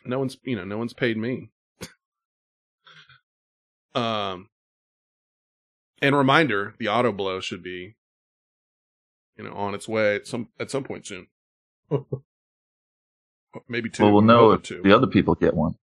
no 0.03 0.19
one's 0.19 0.35
you 0.43 0.57
know 0.57 0.65
no 0.65 0.77
one's 0.77 0.91
paid 0.91 1.15
me. 1.15 1.49
um, 3.95 4.49
and 6.01 6.17
reminder: 6.17 6.73
the 6.79 6.87
Autoblow 6.87 7.41
should 7.41 7.63
be, 7.63 7.95
you 9.37 9.45
know, 9.45 9.53
on 9.53 9.73
its 9.73 9.87
way 9.87 10.17
at 10.17 10.27
some 10.27 10.49
at 10.59 10.69
some 10.69 10.83
point 10.83 11.07
soon. 11.07 11.27
Maybe 13.69 13.89
two. 13.89 14.03
well, 14.03 14.11
we'll 14.11 14.21
know 14.21 14.51
if 14.51 14.63
two. 14.63 14.81
the 14.83 14.93
other 14.93 15.07
people 15.07 15.35
get 15.35 15.53
one. 15.53 15.75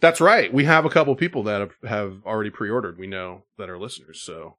That's 0.00 0.20
right. 0.20 0.52
We 0.52 0.64
have 0.64 0.84
a 0.84 0.90
couple 0.90 1.14
people 1.14 1.44
that 1.44 1.60
have, 1.60 1.74
have 1.88 2.22
already 2.26 2.50
pre-ordered. 2.50 2.98
We 2.98 3.06
know 3.06 3.44
that 3.58 3.70
are 3.70 3.78
listeners. 3.78 4.20
So 4.20 4.56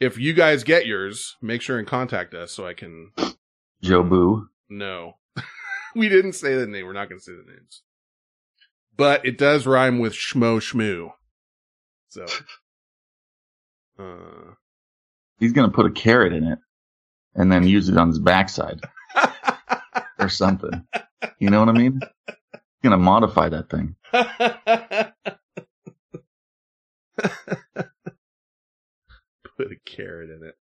if 0.00 0.18
you 0.18 0.32
guys 0.32 0.64
get 0.64 0.86
yours, 0.86 1.36
make 1.42 1.62
sure 1.62 1.78
and 1.78 1.86
contact 1.86 2.34
us 2.34 2.52
so 2.52 2.66
I 2.66 2.74
can 2.74 3.12
Joe 3.82 4.02
Boo. 4.02 4.48
know. 4.68 5.14
we 5.94 6.08
didn't 6.08 6.32
say 6.32 6.56
the 6.56 6.66
name. 6.66 6.86
We're 6.86 6.94
not 6.94 7.08
going 7.08 7.18
to 7.18 7.24
say 7.24 7.32
the 7.32 7.50
names. 7.50 7.82
But 8.96 9.24
it 9.24 9.38
does 9.38 9.66
rhyme 9.66 9.98
with 9.98 10.12
schmo 10.12 10.58
schmoo. 10.60 11.12
So, 12.08 12.26
uh, 13.98 14.54
He's 15.38 15.52
gonna 15.52 15.70
put 15.70 15.86
a 15.86 15.90
carrot 15.90 16.34
in 16.34 16.44
it 16.44 16.58
and 17.34 17.50
then 17.50 17.66
use 17.66 17.88
it 17.88 17.96
on 17.96 18.08
his 18.08 18.18
backside 18.18 18.82
or 20.18 20.28
something. 20.28 20.86
You 21.38 21.48
know 21.48 21.60
what 21.60 21.70
I 21.70 21.72
mean? 21.72 22.00
He's 22.26 22.82
gonna 22.82 22.98
modify 22.98 23.48
that 23.48 23.70
thing. 23.70 23.96
Put 29.60 29.72
a 29.72 29.76
carrot 29.84 30.30
in 30.30 30.42
it. 30.46 30.54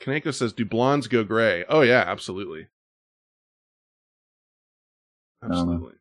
Kaneko 0.00 0.32
says, 0.32 0.52
"Do 0.52 0.64
blondes 0.64 1.08
go 1.08 1.24
gray?" 1.24 1.64
Oh 1.68 1.80
yeah, 1.82 2.04
absolutely, 2.06 2.68
absolutely. 5.42 5.94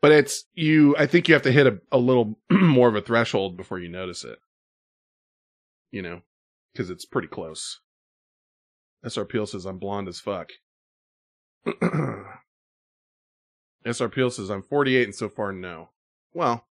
But 0.00 0.12
it's 0.12 0.44
you. 0.54 0.96
I 0.96 1.06
think 1.06 1.28
you 1.28 1.34
have 1.34 1.42
to 1.42 1.52
hit 1.52 1.66
a, 1.66 1.80
a 1.90 1.98
little 1.98 2.38
more 2.50 2.88
of 2.88 2.96
a 2.96 3.00
threshold 3.00 3.56
before 3.56 3.78
you 3.78 3.88
notice 3.88 4.24
it. 4.24 4.38
You 5.90 6.02
know, 6.02 6.22
because 6.72 6.90
it's 6.90 7.04
pretty 7.04 7.28
close. 7.28 7.80
SR 9.04 9.24
Peel 9.24 9.46
says, 9.46 9.64
"I'm 9.64 9.78
blonde 9.78 10.08
as 10.08 10.20
fuck." 10.20 10.50
SR 13.84 14.08
Peel 14.10 14.30
says, 14.30 14.50
"I'm 14.50 14.62
48 14.62 15.04
and 15.04 15.14
so 15.14 15.28
far 15.28 15.52
no." 15.52 15.90
Well, 16.34 16.66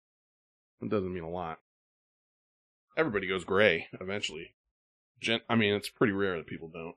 that 0.82 0.90
doesn't 0.90 1.14
mean 1.14 1.24
a 1.24 1.30
lot 1.30 1.60
everybody 3.00 3.28
goes 3.28 3.46
gray 3.46 3.88
eventually. 4.02 4.54
Gen- 5.22 5.40
I 5.50 5.56
mean, 5.56 5.74
it's 5.74 5.90
pretty 5.90 6.12
rare 6.12 6.36
that 6.36 6.48
people 6.48 6.68
don't. 6.68 6.96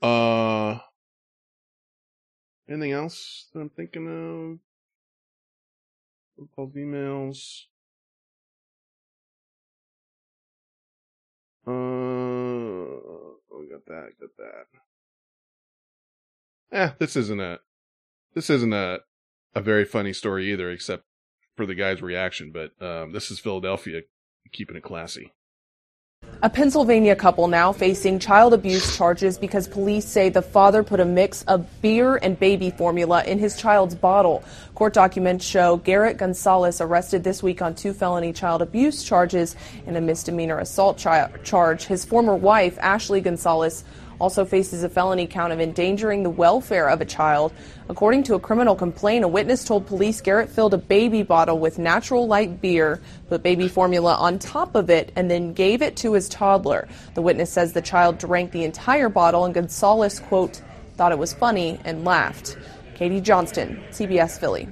Uh, 0.00 0.78
anything 2.68 2.92
else 2.92 3.46
that 3.52 3.60
I'm 3.60 3.70
thinking 3.70 4.60
of? 6.38 6.48
Calls, 6.54 6.74
emails. 6.74 7.62
Uh, 11.66 11.70
oh, 11.70 13.38
got 13.70 13.84
that, 13.86 14.10
got 14.20 14.36
that. 14.36 14.66
Eh, 16.70 16.90
this 16.98 17.16
isn't 17.16 17.40
a, 17.40 17.58
this 18.34 18.50
isn't 18.50 18.74
a, 18.74 19.00
a 19.54 19.60
very 19.60 19.84
funny 19.86 20.12
story 20.12 20.52
either, 20.52 20.70
except 20.70 21.04
for 21.58 21.66
the 21.66 21.74
guy's 21.74 22.00
reaction, 22.00 22.52
but 22.52 22.70
um, 22.80 23.10
this 23.10 23.32
is 23.32 23.40
Philadelphia 23.40 24.02
keeping 24.52 24.76
it 24.76 24.84
classy. 24.84 25.32
A 26.40 26.48
Pennsylvania 26.48 27.16
couple 27.16 27.48
now 27.48 27.72
facing 27.72 28.20
child 28.20 28.54
abuse 28.54 28.96
charges 28.96 29.36
because 29.36 29.66
police 29.66 30.04
say 30.04 30.28
the 30.28 30.40
father 30.40 30.84
put 30.84 31.00
a 31.00 31.04
mix 31.04 31.42
of 31.44 31.66
beer 31.82 32.14
and 32.16 32.38
baby 32.38 32.70
formula 32.70 33.24
in 33.24 33.40
his 33.40 33.56
child's 33.56 33.96
bottle. 33.96 34.44
Court 34.76 34.94
documents 34.94 35.44
show 35.44 35.78
Garrett 35.78 36.16
Gonzalez 36.16 36.80
arrested 36.80 37.24
this 37.24 37.42
week 37.42 37.60
on 37.60 37.74
two 37.74 37.92
felony 37.92 38.32
child 38.32 38.62
abuse 38.62 39.02
charges 39.02 39.56
and 39.88 39.96
a 39.96 40.00
misdemeanor 40.00 40.60
assault 40.60 41.02
chi- 41.02 41.28
charge. 41.42 41.86
His 41.86 42.04
former 42.04 42.36
wife, 42.36 42.78
Ashley 42.78 43.20
Gonzalez, 43.20 43.82
also 44.20 44.44
faces 44.44 44.82
a 44.82 44.88
felony 44.88 45.26
count 45.26 45.52
of 45.52 45.60
endangering 45.60 46.22
the 46.22 46.30
welfare 46.30 46.88
of 46.88 47.00
a 47.00 47.04
child. 47.04 47.52
According 47.88 48.24
to 48.24 48.34
a 48.34 48.40
criminal 48.40 48.74
complaint, 48.74 49.24
a 49.24 49.28
witness 49.28 49.64
told 49.64 49.86
police 49.86 50.20
Garrett 50.20 50.50
filled 50.50 50.74
a 50.74 50.78
baby 50.78 51.22
bottle 51.22 51.58
with 51.58 51.78
natural 51.78 52.26
light 52.26 52.60
beer, 52.60 53.00
put 53.28 53.42
baby 53.42 53.68
formula 53.68 54.14
on 54.14 54.38
top 54.38 54.74
of 54.74 54.90
it, 54.90 55.12
and 55.16 55.30
then 55.30 55.52
gave 55.52 55.82
it 55.82 55.96
to 55.96 56.12
his 56.12 56.28
toddler. 56.28 56.88
The 57.14 57.22
witness 57.22 57.50
says 57.50 57.72
the 57.72 57.82
child 57.82 58.18
drank 58.18 58.52
the 58.52 58.64
entire 58.64 59.08
bottle 59.08 59.44
and 59.44 59.54
Gonzalez, 59.54 60.20
quote, 60.20 60.62
thought 60.96 61.12
it 61.12 61.18
was 61.18 61.32
funny 61.32 61.80
and 61.84 62.04
laughed. 62.04 62.56
Katie 62.94 63.20
Johnston, 63.20 63.82
CBS 63.90 64.40
Philly. 64.40 64.68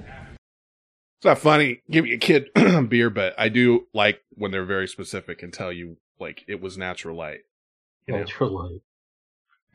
It's 1.18 1.24
not 1.24 1.38
funny 1.38 1.80
giving 1.90 2.12
a 2.12 2.18
kid 2.18 2.50
beer, 2.88 3.08
but 3.08 3.34
I 3.38 3.48
do 3.48 3.86
like 3.94 4.20
when 4.30 4.50
they're 4.50 4.64
very 4.64 4.88
specific 4.88 5.42
and 5.42 5.52
tell 5.52 5.72
you 5.72 5.96
like 6.18 6.44
it 6.48 6.60
was 6.60 6.76
natural 6.76 7.16
light. 7.16 7.40
You 8.06 8.14
know? 8.14 8.20
Natural 8.20 8.50
light. 8.50 8.80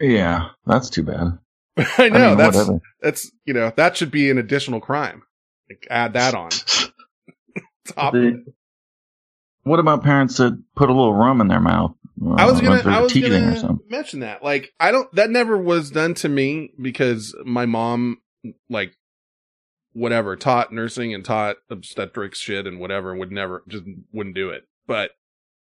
Yeah, 0.02 0.50
that's 0.66 0.90
too 0.90 1.04
bad. 1.04 1.38
I 1.98 2.10
know 2.10 2.30
mean, 2.30 2.38
that's 2.38 2.58
whatever. 2.58 2.80
that's 3.02 3.32
you 3.46 3.54
know 3.54 3.72
that 3.76 3.96
should 3.96 4.12
be 4.12 4.30
an 4.30 4.38
additional 4.38 4.82
crime. 4.82 5.24
Like, 5.70 5.88
add 5.90 6.14
that 6.14 6.34
on. 6.34 6.50
Top. 7.88 8.14
The- 8.14 8.44
what 9.64 9.80
about 9.80 10.04
parents 10.04 10.38
that 10.38 10.60
put 10.76 10.90
a 10.90 10.94
little 10.94 11.14
rum 11.14 11.40
in 11.40 11.48
their 11.48 11.60
mouth? 11.60 11.94
I 12.36 12.46
was 12.46 12.62
gonna 12.62 12.82
I 12.86 13.02
was 13.02 13.14
gonna 13.14 13.78
mention 13.90 14.20
that. 14.22 14.44
Like 14.44 14.74
I 14.80 14.92
don't 14.92 15.14
that 15.16 15.30
never 15.30 15.58
was 15.58 15.92
done 15.92 16.14
to 16.16 16.30
me 16.30 16.72
because 16.82 17.36
my 17.46 17.66
mom 17.66 18.18
like 18.70 18.96
whatever 19.94 20.36
taught 20.36 20.72
nursing 20.72 21.14
and 21.14 21.24
taught 21.24 21.58
obstetrics 21.70 22.40
shit 22.40 22.66
and 22.66 22.80
whatever 22.80 23.12
and 23.12 23.20
would 23.20 23.32
never 23.32 23.64
just 23.68 23.84
wouldn't 24.12 24.36
do 24.36 24.50
it. 24.50 24.64
But 24.88 25.12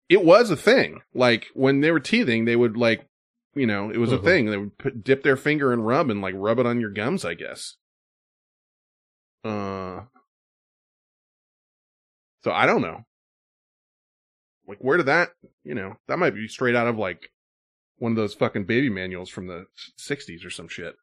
it 0.07 0.23
was 0.23 0.51
a 0.51 0.55
thing. 0.55 1.01
Like 1.13 1.47
when 1.53 1.81
they 1.81 1.91
were 1.91 1.99
teething, 1.99 2.45
they 2.45 2.55
would 2.55 2.77
like 2.77 3.07
you 3.55 3.65
know, 3.65 3.89
it 3.89 3.97
was 3.97 4.11
a 4.11 4.17
Mhm. 4.17 4.23
thing. 4.23 4.45
They 4.47 4.57
would 4.57 4.77
put, 4.77 5.03
dip 5.03 5.23
their 5.23 5.37
finger 5.37 5.73
in 5.73 5.81
rum 5.81 6.09
and 6.09 6.21
like 6.21 6.35
rub 6.37 6.59
it 6.59 6.65
on 6.65 6.79
your 6.79 6.89
gums, 6.91 7.25
I 7.25 7.33
guess. 7.33 7.75
Uh 9.43 10.01
So 12.43 12.51
I 12.51 12.65
don't 12.65 12.81
know. 12.81 13.05
Like 14.67 14.77
where 14.79 14.97
did 14.97 15.07
that, 15.07 15.29
you 15.63 15.73
know, 15.75 15.95
that 16.07 16.19
might 16.19 16.35
be 16.35 16.47
straight 16.47 16.75
out 16.75 16.87
of 16.87 16.97
like 16.97 17.31
one 17.97 18.11
of 18.13 18.15
those 18.15 18.33
fucking 18.35 18.65
baby 18.65 18.89
manuals 18.89 19.29
from 19.29 19.47
the 19.47 19.65
60s 19.97 20.45
or 20.45 20.49
some 20.49 20.67
shit. 20.67 20.95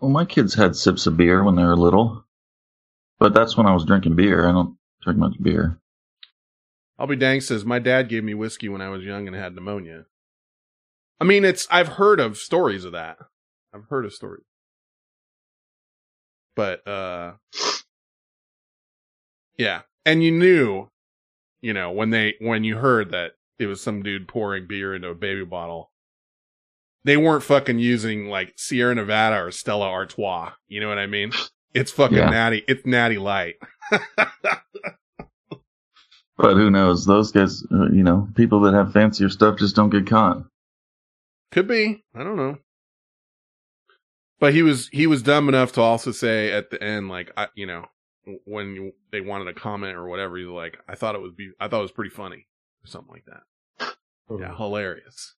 Well, 0.00 0.10
my 0.10 0.24
kids 0.24 0.54
had 0.54 0.76
sips 0.76 1.06
of 1.06 1.16
beer 1.16 1.42
when 1.42 1.56
they 1.56 1.64
were 1.64 1.76
little, 1.76 2.24
but 3.18 3.34
that's 3.34 3.56
when 3.56 3.66
I 3.66 3.74
was 3.74 3.84
drinking 3.84 4.14
beer. 4.16 4.46
I 4.48 4.52
don't 4.52 4.78
drink 5.02 5.18
much 5.18 5.34
beer. 5.42 5.78
I'll 6.98 7.06
be 7.06 7.16
dang 7.16 7.40
says 7.40 7.64
my 7.64 7.78
dad 7.78 8.08
gave 8.08 8.24
me 8.24 8.34
whiskey 8.34 8.68
when 8.68 8.80
I 8.80 8.88
was 8.88 9.04
young 9.04 9.26
and 9.26 9.34
had 9.36 9.54
pneumonia. 9.54 10.06
I 11.20 11.24
mean, 11.24 11.44
it's 11.44 11.66
I've 11.70 11.88
heard 11.88 12.20
of 12.20 12.36
stories 12.36 12.84
of 12.84 12.92
that. 12.92 13.18
I've 13.74 13.84
heard 13.88 14.04
of 14.04 14.12
stories. 14.12 14.44
But 16.54 16.86
uh 16.86 17.32
yeah, 19.58 19.82
and 20.04 20.22
you 20.22 20.30
knew, 20.32 20.88
you 21.60 21.72
know, 21.72 21.90
when 21.90 22.10
they 22.10 22.34
when 22.40 22.64
you 22.64 22.76
heard 22.76 23.10
that 23.12 23.32
it 23.58 23.66
was 23.66 23.80
some 23.80 24.02
dude 24.02 24.28
pouring 24.28 24.66
beer 24.66 24.94
into 24.94 25.08
a 25.08 25.14
baby 25.14 25.44
bottle. 25.44 25.90
They 27.04 27.16
weren't 27.16 27.44
fucking 27.44 27.78
using 27.78 28.28
like 28.28 28.52
Sierra 28.56 28.94
Nevada 28.94 29.36
or 29.42 29.50
Stella 29.52 29.88
Artois. 29.88 30.50
You 30.66 30.80
know 30.80 30.88
what 30.88 30.98
I 30.98 31.06
mean? 31.06 31.32
It's 31.72 31.92
fucking 31.92 32.16
Yeah. 32.16 32.30
natty. 32.30 32.64
It's 32.68 32.84
natty 32.86 33.18
light. 33.18 33.56
But 36.38 36.56
who 36.58 36.70
knows? 36.70 37.06
Those 37.06 37.32
guys, 37.32 37.64
uh, 37.72 37.86
you 37.90 38.02
know, 38.02 38.28
people 38.34 38.60
that 38.60 38.74
have 38.74 38.92
fancier 38.92 39.30
stuff 39.30 39.58
just 39.58 39.74
don't 39.74 39.88
get 39.88 40.06
caught. 40.06 40.42
Could 41.56 41.68
be. 41.68 42.04
I 42.14 42.22
don't 42.22 42.36
know. 42.36 42.58
But 44.38 44.52
he 44.52 44.62
was 44.62 44.90
he 44.92 45.06
was 45.06 45.22
dumb 45.22 45.48
enough 45.48 45.72
to 45.72 45.80
also 45.80 46.12
say 46.12 46.52
at 46.52 46.68
the 46.68 46.82
end, 46.82 47.08
like 47.08 47.32
I, 47.34 47.48
you 47.54 47.64
know, 47.64 47.86
when 48.44 48.74
you, 48.74 48.92
they 49.10 49.22
wanted 49.22 49.48
a 49.48 49.54
comment 49.54 49.96
or 49.96 50.06
whatever, 50.06 50.36
he's 50.36 50.48
like, 50.48 50.76
I 50.86 50.96
thought 50.96 51.14
it 51.14 51.22
was 51.22 51.32
be, 51.32 51.52
I 51.58 51.68
thought 51.68 51.78
it 51.78 51.82
was 51.82 51.92
pretty 51.92 52.10
funny 52.10 52.46
or 52.84 52.88
something 52.88 53.10
like 53.10 53.24
that. 53.24 53.96
Yeah, 54.38 54.54
hilarious. 54.54 55.34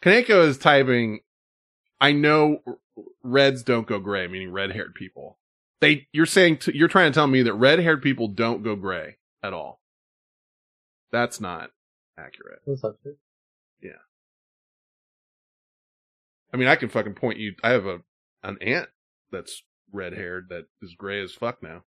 Kaneko 0.00 0.46
is 0.46 0.58
typing, 0.58 1.20
I 2.00 2.12
know 2.12 2.60
reds 3.24 3.64
don't 3.64 3.88
go 3.88 3.98
gray, 3.98 4.28
meaning 4.28 4.52
red 4.52 4.70
haired 4.70 4.94
people. 4.94 5.38
They, 5.80 6.06
you're 6.12 6.24
saying, 6.26 6.58
to, 6.58 6.76
you're 6.76 6.86
trying 6.86 7.10
to 7.10 7.14
tell 7.16 7.26
me 7.26 7.42
that 7.42 7.54
red 7.54 7.80
haired 7.80 8.02
people 8.02 8.28
don't 8.28 8.62
go 8.62 8.76
gray 8.76 9.16
at 9.42 9.52
all. 9.52 9.80
That's 11.10 11.40
not 11.40 11.70
accurate. 12.16 12.60
That's 12.64 12.84
not 12.84 12.94
true. 13.02 13.16
Yeah. 13.82 13.92
I 16.52 16.56
mean, 16.56 16.68
I 16.68 16.76
can 16.76 16.88
fucking 16.88 17.14
point 17.14 17.38
you. 17.38 17.54
I 17.62 17.70
have 17.70 17.86
a 17.86 18.00
an 18.42 18.58
aunt 18.60 18.88
that's 19.30 19.62
red 19.92 20.14
haired 20.14 20.48
that 20.48 20.64
is 20.82 20.94
gray 20.96 21.22
as 21.22 21.32
fuck 21.32 21.62
now. 21.62 21.82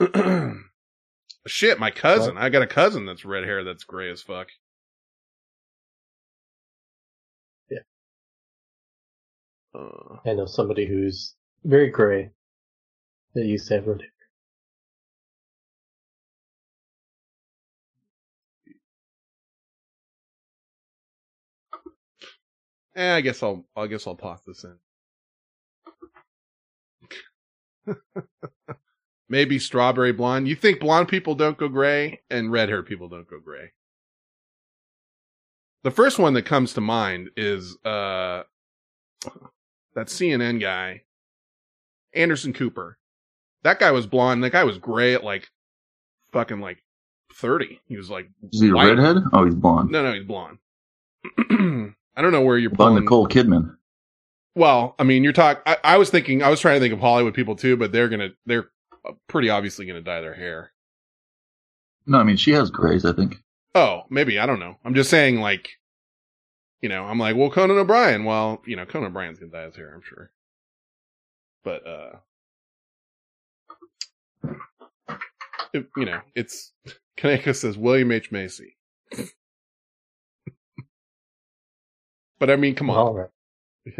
Shit, 1.46 1.78
my 1.78 1.90
cousin. 1.90 2.36
I 2.36 2.50
got 2.50 2.62
a 2.62 2.66
cousin 2.66 3.06
that's 3.06 3.24
red 3.24 3.44
hair 3.44 3.64
that's 3.64 3.84
gray 3.84 4.10
as 4.10 4.22
fuck. 4.22 4.48
Yeah. 7.70 7.78
Uh, 9.74 10.16
I 10.26 10.34
know 10.34 10.46
somebody 10.46 10.86
who's 10.86 11.34
very 11.64 11.90
gray 11.90 12.30
that 13.34 13.44
used 13.44 13.68
to 13.68 13.74
have 13.74 13.86
red 13.86 14.00
hair. 14.02 14.17
Eh, 22.98 23.14
I 23.14 23.20
guess 23.20 23.42
I'll. 23.42 23.64
I 23.76 23.86
guess 23.86 24.06
I'll 24.06 24.16
toss 24.16 24.40
this 24.46 24.64
in. 24.64 24.76
Maybe 29.28 29.58
strawberry 29.58 30.12
blonde. 30.12 30.48
You 30.48 30.56
think 30.56 30.80
blonde 30.80 31.08
people 31.08 31.34
don't 31.34 31.58
go 31.58 31.68
gray 31.68 32.20
and 32.30 32.50
red 32.50 32.68
hair 32.68 32.82
people 32.82 33.08
don't 33.08 33.28
go 33.28 33.38
gray? 33.40 33.72
The 35.84 35.90
first 35.90 36.18
one 36.18 36.34
that 36.34 36.42
comes 36.42 36.72
to 36.74 36.80
mind 36.80 37.30
is 37.36 37.76
uh 37.84 38.42
that 39.94 40.06
CNN 40.06 40.60
guy, 40.60 41.02
Anderson 42.14 42.52
Cooper. 42.52 42.98
That 43.62 43.78
guy 43.78 43.90
was 43.90 44.06
blonde. 44.06 44.42
That 44.44 44.52
guy 44.52 44.64
was 44.64 44.78
gray 44.78 45.14
at 45.14 45.24
like 45.24 45.48
fucking 46.32 46.60
like 46.60 46.82
thirty. 47.34 47.80
He 47.86 47.96
was 47.96 48.10
like 48.10 48.28
Is 48.50 48.60
he 48.60 48.68
a 48.68 48.74
redhead? 48.74 49.18
Oh, 49.32 49.44
he's 49.44 49.54
blonde. 49.54 49.90
No, 49.90 50.02
no, 50.02 50.14
he's 50.14 50.24
blonde. 50.24 50.58
I 52.18 52.20
don't 52.20 52.32
know 52.32 52.42
where 52.42 52.58
you're 52.58 52.70
pulling. 52.70 52.96
Nicole 52.96 53.28
Kidman. 53.28 53.76
Well, 54.56 54.96
I 54.98 55.04
mean, 55.04 55.22
you're 55.22 55.32
talking. 55.32 55.62
I, 55.64 55.76
I 55.84 55.98
was 55.98 56.10
thinking. 56.10 56.42
I 56.42 56.48
was 56.48 56.58
trying 56.58 56.74
to 56.74 56.80
think 56.80 56.92
of 56.92 56.98
Hollywood 56.98 57.32
people 57.32 57.54
too, 57.54 57.76
but 57.76 57.92
they're 57.92 58.08
gonna. 58.08 58.30
They're 58.44 58.70
pretty 59.28 59.50
obviously 59.50 59.86
gonna 59.86 60.00
dye 60.00 60.20
their 60.20 60.34
hair. 60.34 60.72
No, 62.06 62.18
I 62.18 62.24
mean 62.24 62.36
she 62.36 62.50
has 62.50 62.70
grays. 62.70 63.04
I 63.04 63.12
think. 63.12 63.36
Oh, 63.76 64.02
maybe 64.10 64.40
I 64.40 64.46
don't 64.46 64.58
know. 64.58 64.74
I'm 64.84 64.94
just 64.94 65.10
saying, 65.10 65.40
like, 65.40 65.68
you 66.82 66.88
know, 66.88 67.04
I'm 67.04 67.20
like, 67.20 67.36
well, 67.36 67.50
Conan 67.50 67.78
O'Brien. 67.78 68.24
Well, 68.24 68.62
you 68.66 68.74
know, 68.74 68.84
Conan 68.84 69.10
O'Brien's 69.10 69.38
gonna 69.38 69.52
dye 69.52 69.66
his 69.66 69.76
hair, 69.76 69.94
I'm 69.94 70.02
sure. 70.02 70.32
But 71.62 71.86
uh, 71.86 72.16
it, 75.72 75.86
you 75.96 76.04
know, 76.04 76.20
it's 76.34 76.72
Kaneko 77.16 77.54
says 77.54 77.78
William 77.78 78.10
H 78.10 78.32
Macy. 78.32 78.76
But 82.38 82.50
I 82.50 82.56
mean, 82.56 82.74
come 82.74 82.90
on. 82.90 82.96
All 82.96 83.14
right. 83.14 83.30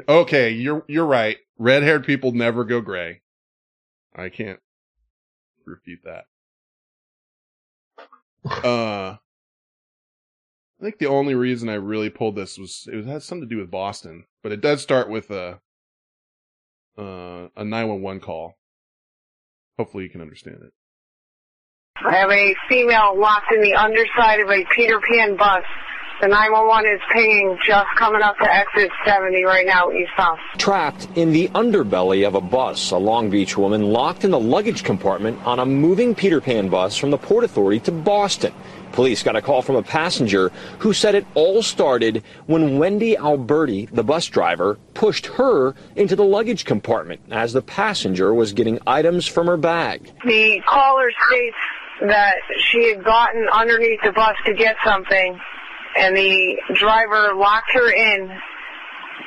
Okay, 0.09 0.51
you're 0.51 0.85
you're 0.86 1.06
right. 1.06 1.39
Red 1.59 1.82
haired 1.82 2.05
people 2.05 2.32
never 2.32 2.65
go 2.65 2.81
gray. 2.81 3.23
I 4.15 4.28
can't 4.28 4.60
refute 5.65 6.01
that. 6.05 6.24
Uh 8.65 9.16
I 10.81 10.85
think 10.85 10.98
the 10.98 11.06
only 11.06 11.35
reason 11.35 11.69
I 11.69 11.74
really 11.74 12.09
pulled 12.09 12.36
this 12.36 12.56
was 12.56 12.89
it 12.90 13.05
has 13.06 13.24
something 13.24 13.48
to 13.48 13.55
do 13.55 13.60
with 13.60 13.70
Boston, 13.70 14.24
but 14.43 14.52
it 14.52 14.60
does 14.60 14.81
start 14.81 15.10
with 15.10 15.31
a 15.31 15.60
uh, 16.97 17.48
a 17.56 17.65
911 17.65 18.20
call. 18.20 18.56
Hopefully 19.77 20.05
you 20.05 20.10
can 20.10 20.20
understand 20.20 20.59
it. 20.62 20.73
I 22.05 22.15
have 22.15 22.31
a 22.31 22.55
female 22.69 23.19
locked 23.19 23.52
in 23.52 23.60
the 23.60 23.74
underside 23.74 24.40
of 24.40 24.51
a 24.51 24.65
Peter 24.74 25.01
Pan 25.01 25.36
bus. 25.36 25.65
The 26.20 26.27
911 26.27 26.93
is 26.93 27.01
pinging 27.12 27.57
just 27.65 27.86
coming 27.97 28.23
up 28.23 28.36
to 28.39 28.53
exit 28.53 28.90
70 29.07 29.45
right 29.45 29.65
now 29.65 29.93
eastbound. 29.93 30.40
Trapped 30.57 31.07
in 31.15 31.32
the 31.32 31.47
underbelly 31.51 32.27
of 32.27 32.35
a 32.35 32.40
bus, 32.40 32.90
a 32.90 32.97
Long 32.97 33.31
Beach 33.31 33.57
woman 33.57 33.93
locked 33.93 34.24
in 34.24 34.32
the 34.32 34.40
luggage 34.40 34.82
compartment 34.82 35.40
on 35.47 35.61
a 35.61 35.65
moving 35.65 36.16
Peter 36.16 36.40
Pan 36.40 36.70
bus 36.70 36.97
from 36.97 37.12
the 37.12 37.19
Port 37.19 37.45
Authority 37.45 37.78
to 37.81 37.93
Boston. 37.93 38.53
Police 38.90 39.23
got 39.23 39.36
a 39.36 39.43
call 39.43 39.62
from 39.62 39.77
a 39.77 39.82
passenger 39.82 40.51
who 40.81 40.93
said 40.93 41.15
it 41.15 41.24
all 41.35 41.62
started 41.62 42.24
when 42.47 42.78
Wendy 42.78 43.16
Alberti, 43.16 43.89
the 43.93 44.03
bus 44.03 44.27
driver, 44.27 44.77
pushed 44.95 45.27
her 45.27 45.77
into 45.95 46.16
the 46.16 46.24
luggage 46.24 46.65
compartment 46.65 47.20
as 47.31 47.53
the 47.53 47.62
passenger 47.62 48.35
was 48.35 48.53
getting 48.53 48.81
items 48.89 49.24
from 49.28 49.47
her 49.47 49.57
bag. 49.57 50.11
The 50.24 50.61
caller 50.66 51.12
states 51.28 51.57
that 52.01 52.39
she 52.59 52.89
had 52.93 53.05
gotten 53.05 53.47
underneath 53.53 54.01
the 54.03 54.11
bus 54.11 54.35
to 54.47 54.55
get 54.55 54.74
something, 54.85 55.39
and 55.99 56.16
the 56.16 56.57
driver 56.75 57.35
locked 57.35 57.73
her 57.73 57.91
in, 57.91 58.31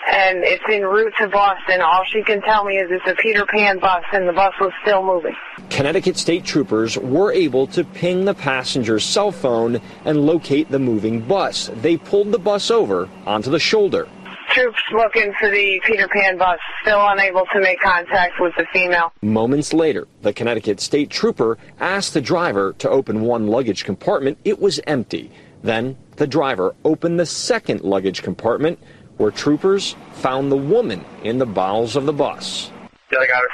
and 0.10 0.44
it's 0.44 0.64
en 0.70 0.84
route 0.84 1.14
to 1.20 1.28
Boston. 1.28 1.82
All 1.82 2.04
she 2.06 2.24
can 2.24 2.42
tell 2.42 2.64
me 2.64 2.78
is 2.78 2.90
it's 2.90 3.08
a 3.08 3.16
Peter 3.16 3.46
Pan 3.46 3.80
bus, 3.80 4.04
and 4.14 4.28
the 4.28 4.34
bus 4.34 4.54
was 4.60 4.72
still 4.82 5.04
moving. 5.04 5.36
Connecticut 5.70 6.18
state 6.18 6.44
troopers 6.44 6.98
were 6.98 7.32
able 7.32 7.68
to 7.68 7.84
ping 7.84 8.26
the 8.26 8.34
passenger's 8.34 9.04
cell 9.04 9.32
phone 9.32 9.80
and 10.06 10.26
locate 10.26 10.70
the 10.70 10.80
moving 10.80 11.22
bus. 11.22 11.70
They 11.76 11.98
pulled 11.98 12.32
the 12.32 12.40
bus 12.40 12.72
over 12.72 13.10
onto 13.26 13.52
the 13.52 13.60
shoulder. 13.60 14.08
Troops 14.50 14.82
looking 14.92 15.34
for 15.40 15.50
the 15.50 15.80
Peter 15.86 16.10
Pan 16.10 16.38
bus, 16.38 16.60
still 16.82 17.08
unable 17.08 17.46
to 17.54 17.62
make 17.62 17.80
contact 17.80 18.34
with 18.42 18.54
the 18.58 18.66
female. 18.74 19.14
Moments 19.22 19.72
later, 19.72 20.10
the 20.24 20.34
Connecticut 20.34 20.82
state 20.82 21.10
trooper 21.10 21.58
asked 21.80 22.14
the 22.14 22.20
driver 22.20 22.74
to 22.80 22.90
open 22.90 23.22
one 23.22 23.48
luggage 23.48 23.86
compartment. 23.86 24.38
It 24.44 24.60
was 24.60 24.82
empty. 24.88 25.32
Then 25.64 25.96
the 26.22 26.28
driver 26.28 26.76
opened 26.86 27.20
the 27.20 27.26
second 27.26 27.82
luggage 27.82 28.22
compartment 28.22 28.78
where 29.18 29.32
troopers 29.32 29.96
found 30.14 30.52
the 30.52 30.56
woman 30.56 31.04
in 31.24 31.40
the 31.40 31.48
bowels 31.48 31.96
of 31.96 32.06
the 32.06 32.14
bus. 32.14 32.70
Yeah, 33.12 33.18
I 33.18 33.26
got 33.26 33.42
her. 33.42 33.48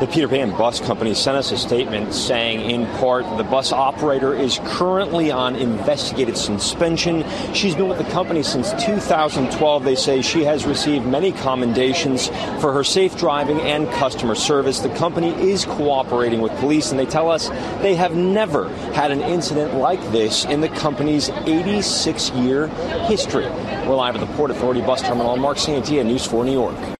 The 0.00 0.08
Peter 0.08 0.26
Pan 0.26 0.50
Bus 0.50 0.80
Company 0.80 1.14
sent 1.14 1.36
us 1.36 1.52
a 1.52 1.56
statement 1.56 2.12
saying, 2.12 2.68
in 2.68 2.84
part, 2.98 3.24
the 3.38 3.44
bus 3.44 3.72
operator 3.72 4.34
is 4.34 4.58
currently 4.64 5.30
on 5.30 5.54
investigative 5.54 6.36
suspension. 6.36 7.24
She's 7.54 7.76
been 7.76 7.88
with 7.88 7.98
the 7.98 8.10
company 8.10 8.42
since 8.42 8.72
2012. 8.84 9.84
They 9.84 9.94
say 9.94 10.20
she 10.20 10.42
has 10.44 10.66
received 10.66 11.06
many 11.06 11.30
commendations 11.30 12.26
for 12.60 12.72
her 12.72 12.82
safe 12.82 13.16
driving 13.16 13.60
and 13.60 13.88
customer 13.92 14.34
service. 14.34 14.80
The 14.80 14.92
company 14.96 15.28
is 15.28 15.64
cooperating 15.64 16.40
with 16.40 16.52
police, 16.58 16.90
and 16.90 16.98
they 16.98 17.06
tell 17.06 17.30
us 17.30 17.48
they 17.80 17.94
have 17.94 18.16
never 18.16 18.68
had 18.94 19.12
an 19.12 19.20
incident 19.20 19.74
like 19.74 20.02
this 20.10 20.44
in 20.44 20.60
the 20.60 20.70
company's 20.70 21.28
86 21.28 22.30
year 22.30 22.66
history. 23.06 23.46
We're 23.46 23.94
live 23.94 24.16
at 24.16 24.20
the 24.20 24.34
Port 24.34 24.50
Authority 24.50 24.80
Bus 24.80 25.02
Terminal. 25.02 25.30
I'm 25.30 25.40
Marc 25.40 25.58
Santia, 25.58 26.04
News 26.04 26.26
4 26.26 26.44
New 26.44 26.52
York. 26.52 26.93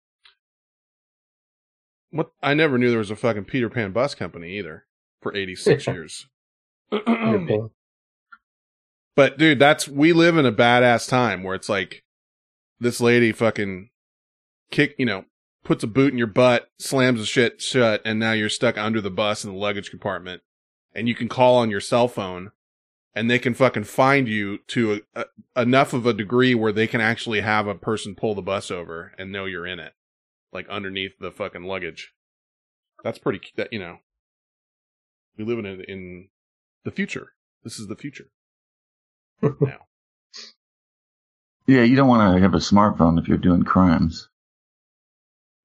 What? 2.15 2.31
I 2.41 2.55
never 2.55 2.79
knew 2.79 2.91
there 2.91 3.01
was 3.01 3.11
a 3.11 3.17
fucking 3.17 3.47
Peter 3.47 3.69
Pan 3.69 3.91
bus 3.91 4.15
company 4.15 4.57
either 4.57 4.85
for 5.21 5.35
86 5.35 5.85
years. 5.89 6.29
But 9.17 9.37
dude, 9.37 9.59
that's 9.59 9.89
we 9.89 10.13
live 10.13 10.37
in 10.37 10.47
a 10.47 10.53
badass 10.53 11.09
time 11.09 11.43
where 11.43 11.57
it's 11.57 11.69
like 11.69 12.05
this 12.79 13.01
lady 13.01 13.33
fucking 13.33 13.91
kick, 14.71 14.95
you 14.97 15.07
know, 15.07 15.25
puts 15.65 15.83
a 15.83 15.89
boot 15.89 16.13
in 16.13 16.19
your 16.19 16.29
butt, 16.29 16.69
slams 16.79 17.19
the 17.19 17.27
shit 17.27 17.61
shut, 17.61 18.01
and 18.05 18.21
now 18.21 18.31
you're 18.31 18.49
stuck 18.49 18.79
under 18.79 19.01
the 19.01 19.11
bus 19.11 19.45
in 19.45 19.51
the 19.51 19.59
luggage 19.59 19.91
compartment, 19.91 20.43
and 20.95 21.09
you 21.09 21.17
can 21.17 21.29
call 21.29 21.57
on 21.57 21.69
your 21.69 21.81
cell 21.81 22.07
phone, 22.07 22.53
and 23.13 23.29
they 23.29 23.41
can 23.41 23.55
fucking 23.55 23.85
find 23.85 24.29
you 24.29 24.59
to 24.69 25.01
a, 25.17 25.25
a, 25.57 25.63
enough 25.63 25.93
of 25.93 26.07
a 26.07 26.13
degree 26.13 26.55
where 26.55 26.73
they 26.73 26.87
can 26.87 27.01
actually 27.01 27.41
have 27.41 27.67
a 27.67 27.75
person 27.75 28.15
pull 28.15 28.37
the 28.37 28.43
bus 28.43 28.71
over 28.71 29.13
and 29.19 29.33
know 29.33 29.47
you're 29.47 29.67
in 29.67 29.81
it, 29.81 29.95
like 30.55 30.69
underneath 30.69 31.19
the 31.21 31.31
fucking 31.33 31.65
luggage. 31.65 32.13
That's 33.03 33.19
pretty. 33.19 33.41
That 33.57 33.73
you 33.73 33.81
know, 33.81 33.99
we 35.37 35.45
live 35.45 35.59
in 35.59 35.67
in 35.67 36.29
the 36.85 36.91
future. 36.91 37.33
This 37.65 37.79
is 37.79 37.89
the 37.89 37.97
future. 37.97 38.31
now. 39.43 39.81
Yeah, 41.67 41.83
you 41.83 41.97
don't 41.97 42.09
want 42.09 42.37
to 42.37 42.43
have 42.43 42.55
a 42.55 42.59
smartphone 42.59 43.19
if 43.19 43.27
you're 43.27 43.39
doing 43.39 43.63
crimes. 43.63 44.29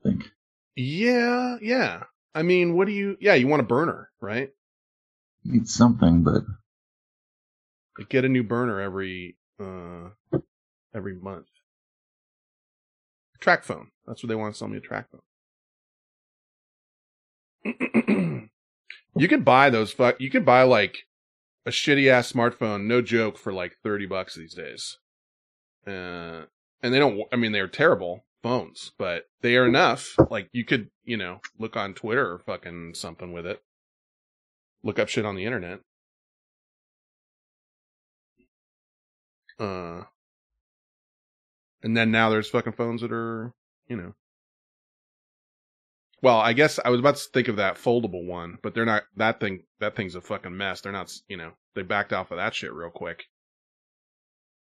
I 0.02 0.10
think. 0.10 0.32
Yeah, 0.76 1.58
yeah. 1.62 2.04
I 2.34 2.42
mean, 2.44 2.76
what 2.76 2.88
do 2.88 2.94
you? 2.94 3.18
Yeah, 3.20 3.34
you 3.34 3.48
want 3.48 3.60
a 3.62 3.66
burner, 3.66 4.10
right? 4.22 4.50
You 5.44 5.54
need 5.54 5.68
something, 5.68 6.24
but 6.24 6.44
Like, 7.98 8.10
get 8.10 8.26
a 8.26 8.30
new 8.30 8.44
burner 8.44 8.80
every 8.80 9.38
uh, 9.60 10.10
every 10.96 11.16
month. 11.16 11.48
TracFone. 13.42 13.88
That's 14.06 14.24
what 14.24 14.28
they 14.28 14.36
want 14.36 14.54
to 14.54 14.58
sell 14.58 14.68
me 14.68 14.78
a 14.78 14.82
TracFone. 14.82 15.22
you 19.16 19.28
could 19.28 19.46
buy 19.46 19.70
those 19.70 19.92
fuck. 19.92 20.20
You 20.20 20.30
could 20.30 20.46
buy 20.46 20.64
like 20.64 21.06
a 21.66 21.72
shitty 21.72 22.10
ass 22.10 22.32
smartphone, 22.32 22.86
no 22.86 23.02
joke, 23.02 23.38
for 23.38 23.52
like 23.54 23.78
thirty 23.84 24.06
bucks 24.06 24.36
these 24.36 24.54
days. 24.54 24.98
Uh, 25.86 26.46
and 26.82 26.94
they 26.94 27.00
don't. 27.00 27.22
I 27.32 27.36
mean, 27.36 27.52
they're 27.52 27.68
terrible 27.68 28.26
phones, 28.42 28.92
but 28.98 29.26
they 29.42 29.56
are 29.58 29.68
enough. 29.68 30.16
Like 30.30 30.50
you 30.52 30.64
could, 30.64 30.90
you 31.04 31.18
know, 31.18 31.42
look 31.58 31.76
on 31.76 31.94
Twitter 31.94 32.32
or 32.32 32.40
fucking 32.40 32.94
something 32.96 33.32
with 33.32 33.46
it. 33.46 33.62
Look 34.84 35.00
up 35.00 35.10
shit 35.10 35.26
on 35.26 35.36
the 35.36 35.46
internet. 35.46 35.80
Uh, 39.60 40.04
and 41.84 41.96
then 41.96 42.12
now 42.12 42.30
there's 42.30 42.50
fucking 42.50 42.74
phones 42.74 43.02
that 43.02 43.12
are, 43.12 43.54
you 43.88 43.98
know. 43.98 44.14
Well, 46.22 46.38
I 46.38 46.54
guess 46.54 46.80
I 46.84 46.90
was 46.90 47.00
about 47.00 47.16
to 47.16 47.30
think 47.34 47.48
of 47.48 47.56
that 47.58 47.76
foldable 47.76 48.26
one, 48.26 48.58
but 48.62 48.74
they're 48.74 48.86
not. 48.86 49.04
That 49.16 49.40
thing, 49.40 49.64
that 49.80 49.96
thing's 49.96 50.16
a 50.16 50.22
fucking 50.22 50.56
mess. 50.56 50.82
They're 50.82 50.92
not, 50.92 51.12
you 51.28 51.38
know, 51.38 51.52
they 51.76 51.82
backed 51.82 52.12
off 52.12 52.32
of 52.32 52.38
that 52.38 52.54
shit 52.54 52.74
real 52.74 52.90
quick. 52.90 53.26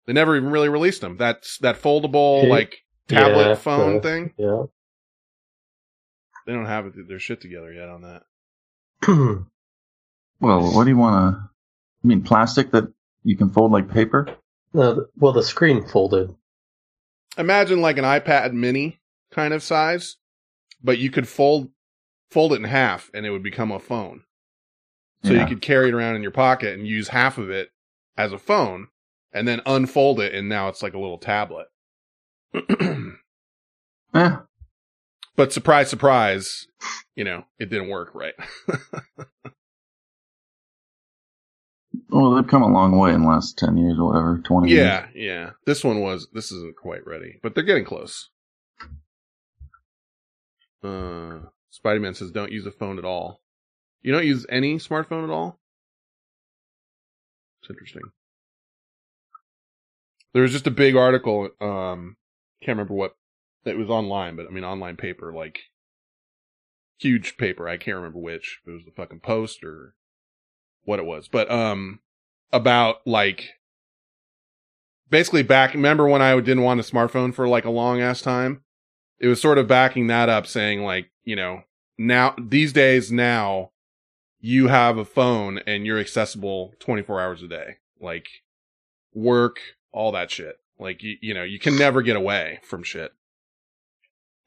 They 0.06 0.12
never 0.12 0.36
even 0.36 0.51
really 0.51 0.68
released 0.68 1.01
them. 1.01 1.16
That's 1.16 1.59
that 1.59 1.80
foldable 1.80 2.48
like 2.48 2.78
tablet 3.09 3.48
Yeah, 3.48 3.55
phone 3.55 3.98
uh, 3.98 4.01
thing. 4.01 4.35
Yeah. 4.36 4.64
They 6.47 6.52
don't 6.52 6.66
have 6.66 6.86
it, 6.86 7.09
their 7.09 7.18
shit 7.18 7.40
together 7.40 7.72
yet 7.72 7.89
on 7.89 8.02
that. 8.02 9.47
Well, 10.40 10.72
what 10.72 10.85
do 10.85 10.90
you 10.90 10.97
want 10.97 11.35
to? 11.35 11.40
I 11.40 12.06
mean, 12.06 12.22
plastic 12.22 12.70
that 12.70 12.93
you 13.24 13.36
can 13.36 13.51
fold 13.51 13.72
like 13.72 13.90
paper. 13.90 14.36
No, 14.72 15.06
well, 15.16 15.32
the 15.32 15.43
screen 15.43 15.86
folded. 15.86 16.35
Imagine 17.39 17.81
like 17.81 17.98
an 17.98 18.05
iPad 18.05 18.52
mini 18.52 19.01
kind 19.31 19.55
of 19.55 19.62
size, 19.62 20.16
but 20.82 20.98
you 20.98 21.10
could 21.10 21.28
fold 21.28 21.70
fold 22.31 22.52
it 22.52 22.56
in 22.56 22.65
half 22.65 23.10
and 23.15 23.24
it 23.24 23.31
would 23.31 23.43
become 23.43 23.70
a 23.73 23.78
phone. 23.78 24.23
So 25.24 25.32
you 25.32 25.47
could 25.47 25.62
carry 25.62 25.89
it 25.89 25.94
around 25.94 26.16
in 26.16 26.23
your 26.23 26.31
pocket 26.31 26.74
and 26.78 26.86
use 26.86 27.09
half 27.09 27.39
of 27.39 27.51
it 27.51 27.70
as 28.16 28.32
a 28.32 28.39
phone 28.39 28.89
and 29.32 29.48
then 29.48 29.60
unfold 29.66 30.20
it 30.20 30.35
and 30.35 30.48
now 30.48 30.69
it's 30.69 30.82
like 30.82 30.94
a 30.94 30.98
little 30.98 31.19
tablet. 31.19 31.69
Eh, 34.15 34.36
But 35.36 35.52
surprise, 35.52 35.90
surprise, 35.90 36.66
you 37.15 37.24
know, 37.24 37.44
it 37.59 37.69
didn't 37.69 37.89
work 37.90 38.15
right. 38.15 38.35
well, 42.10 42.35
they've 42.35 42.47
come 42.47 42.62
a 42.62 42.68
long 42.68 42.98
way 42.98 43.12
in 43.12 43.22
the 43.22 43.28
last 43.28 43.59
ten 43.59 43.76
years 43.76 43.98
or 43.98 44.06
whatever, 44.06 44.39
twenty. 44.44 44.70
years. 44.70 44.86
yeah, 44.86 45.06
yeah. 45.14 45.51
This 45.66 45.85
one 45.85 46.01
was, 46.01 46.28
this 46.32 46.51
isn't 46.52 46.76
quite 46.76 47.06
ready, 47.06 47.39
but 47.43 47.55
they're 47.55 47.64
getting 47.64 47.85
close. 47.85 48.30
Uh, 50.82 51.40
Spidey-Man 51.72 52.14
says 52.14 52.30
don't 52.30 52.52
use 52.52 52.66
a 52.66 52.70
phone 52.70 52.98
at 52.98 53.05
all. 53.05 53.40
You 54.02 54.12
don't 54.12 54.26
use 54.26 54.47
any 54.48 54.76
smartphone 54.76 55.24
at 55.24 55.30
all? 55.30 55.59
It's 57.60 57.70
interesting. 57.70 58.02
There 60.32 60.43
was 60.43 60.52
just 60.52 60.66
a 60.66 60.72
big 60.72 60.94
article, 60.94 61.51
um, 61.60 62.16
can't 62.62 62.76
remember 62.76 62.94
what, 62.94 63.14
it 63.64 63.76
was 63.76 63.90
online, 63.90 64.36
but 64.36 64.47
I 64.47 64.51
mean 64.51 64.64
online 64.64 64.97
paper, 64.97 65.32
like, 65.32 65.59
huge 66.98 67.36
paper, 67.36 67.68
I 67.68 67.76
can't 67.76 67.97
remember 67.97 68.20
which, 68.20 68.60
it 68.66 68.70
was 68.70 68.85
the 68.85 68.93
fucking 68.93 69.20
Post 69.20 69.64
or 69.64 69.94
what 70.89 70.98
it 70.98 71.05
was, 71.05 71.28
but, 71.28 71.51
um, 71.51 72.01
about, 72.52 73.06
like, 73.06 73.51
basically 75.10 75.43
back, 75.43 75.74
remember 75.74 76.09
when 76.09 76.23
I 76.23 76.35
didn't 76.40 76.62
want 76.62 76.81
a 76.81 76.82
smartphone 76.82 77.35
for 77.35 77.47
like 77.47 77.65
a 77.65 77.70
long 77.70 78.01
ass 78.01 78.23
time? 78.23 78.62
It 79.19 79.28
was 79.28 79.40
sort 79.40 79.59
of 79.59 79.66
backing 79.66 80.06
that 80.09 80.28
up 80.28 80.47
saying 80.47 80.82
like, 80.82 81.10
you 81.24 81.36
know, 81.36 81.62
now, 81.98 82.35
these 82.39 82.73
days 82.73 83.10
now, 83.10 83.73
you 84.40 84.69
have 84.69 84.98
a 84.98 85.05
phone 85.05 85.59
and 85.66 85.85
you're 85.85 85.98
accessible 85.98 86.74
24 86.78 87.20
hours 87.20 87.43
a 87.43 87.48
day. 87.48 87.78
Like, 88.01 88.28
work, 89.12 89.59
all 89.90 90.12
that 90.12 90.31
shit. 90.31 90.60
Like, 90.78 91.02
you, 91.02 91.16
you 91.20 91.35
know, 91.35 91.43
you 91.43 91.59
can 91.59 91.77
never 91.77 92.02
get 92.02 92.16
away 92.16 92.60
from 92.62 92.85
shit. 92.85 93.12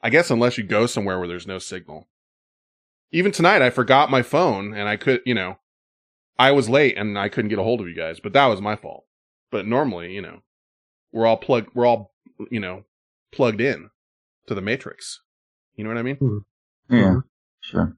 I 0.01 0.09
guess 0.09 0.31
unless 0.31 0.57
you 0.57 0.63
go 0.63 0.85
somewhere 0.85 1.19
where 1.19 1.27
there's 1.27 1.45
no 1.45 1.59
signal. 1.59 2.07
Even 3.11 3.34
tonight, 3.34 3.61
I 3.61 3.69
forgot 3.69 4.09
my 4.09 4.22
phone 4.22 4.73
and 4.73 4.88
I 4.88 4.95
could, 4.95 5.22
you 5.26 5.34
know, 5.34 5.57
I 6.41 6.51
was 6.53 6.68
late 6.68 6.97
and 6.97 7.19
I 7.19 7.30
couldn't 7.30 7.49
get 7.49 7.59
a 7.59 7.63
hold 7.63 7.81
of 7.81 7.88
you 7.88 7.93
guys, 7.93 8.19
but 8.19 8.34
that 8.34 8.47
was 8.47 8.59
my 8.59 8.76
fault. 8.76 9.05
But 9.51 9.68
normally, 9.68 10.11
you 10.13 10.23
know, 10.23 10.39
we're 11.11 11.27
all 11.27 11.38
plugged, 11.38 11.69
we're 11.76 11.85
all, 11.85 12.15
you 12.49 12.59
know, 12.59 12.84
plugged 13.31 13.61
in 13.61 13.91
to 14.47 14.55
the 14.55 14.61
matrix. 14.61 15.22
You 15.76 15.84
know 15.84 15.91
what 15.91 15.99
I 15.99 16.01
mean? 16.01 16.18
Yeah, 16.89 17.18
sure. 17.59 17.95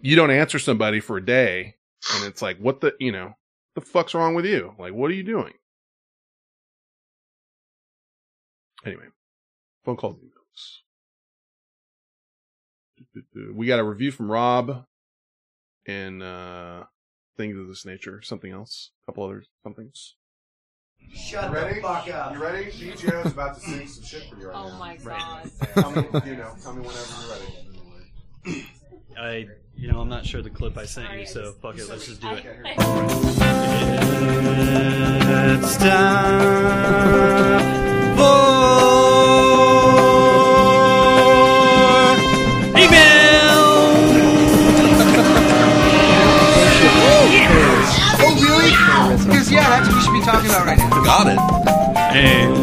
You 0.00 0.14
don't 0.14 0.30
answer 0.30 0.60
somebody 0.60 1.00
for 1.00 1.16
a 1.16 1.24
day 1.24 1.74
and 2.14 2.24
it's 2.24 2.40
like, 2.40 2.58
what 2.58 2.80
the, 2.82 2.94
you 3.00 3.10
know, 3.10 3.32
the 3.74 3.80
fuck's 3.80 4.14
wrong 4.14 4.36
with 4.36 4.44
you? 4.46 4.74
Like, 4.78 4.92
what 4.94 5.10
are 5.10 5.14
you 5.14 5.24
doing? 5.24 5.54
Anyway, 8.86 9.06
phone 9.84 9.96
calls. 9.96 10.18
and 10.20 10.30
emails. 13.26 13.56
We 13.56 13.66
got 13.66 13.80
a 13.80 13.84
review 13.84 14.12
from 14.12 14.30
Rob 14.30 14.84
and, 15.84 16.22
uh, 16.22 16.84
things 17.38 17.56
of 17.56 17.68
this 17.68 17.86
nature. 17.86 18.20
Something 18.20 18.52
else. 18.52 18.90
A 19.06 19.12
couple 19.12 19.24
other 19.24 19.44
somethings. 19.62 20.16
Shut 21.14 21.50
ready? 21.52 21.76
the 21.76 21.80
fuck 21.80 22.08
up. 22.12 22.34
You 22.34 22.42
ready? 22.42 22.64
DJ 22.66 23.24
is 23.24 23.32
about 23.32 23.54
to 23.54 23.60
sing 23.60 23.86
some 23.86 24.04
shit 24.04 24.28
for 24.28 24.36
you 24.36 24.48
right 24.48 24.56
Oh 24.56 24.68
now. 24.68 24.78
my 24.78 24.96
god. 24.96 25.50
Tell 25.72 25.90
me, 25.92 26.02
you 26.26 26.36
know, 26.36 26.52
tell 26.62 26.74
me 26.74 26.82
whenever 26.82 27.14
you're 28.44 28.54
ready. 28.54 28.66
I, 29.16 29.46
you 29.74 29.90
know, 29.90 30.00
I'm 30.00 30.08
not 30.08 30.26
sure 30.26 30.42
the 30.42 30.50
clip 30.50 30.76
I 30.76 30.84
sent 30.84 31.12
you, 31.18 31.24
so 31.26 31.52
fuck 31.62 31.78
it, 31.78 31.88
let's 31.88 32.06
just 32.06 32.20
do 32.20 32.28
it. 32.30 32.44
It's 35.60 35.76
time 35.76 36.40
for 38.16 38.57
talking 50.48 50.62
about 50.62 50.66
right 50.66 50.78
now. 50.78 51.04
Got 51.04 51.26
it. 51.28 52.12
Hey. 52.12 52.57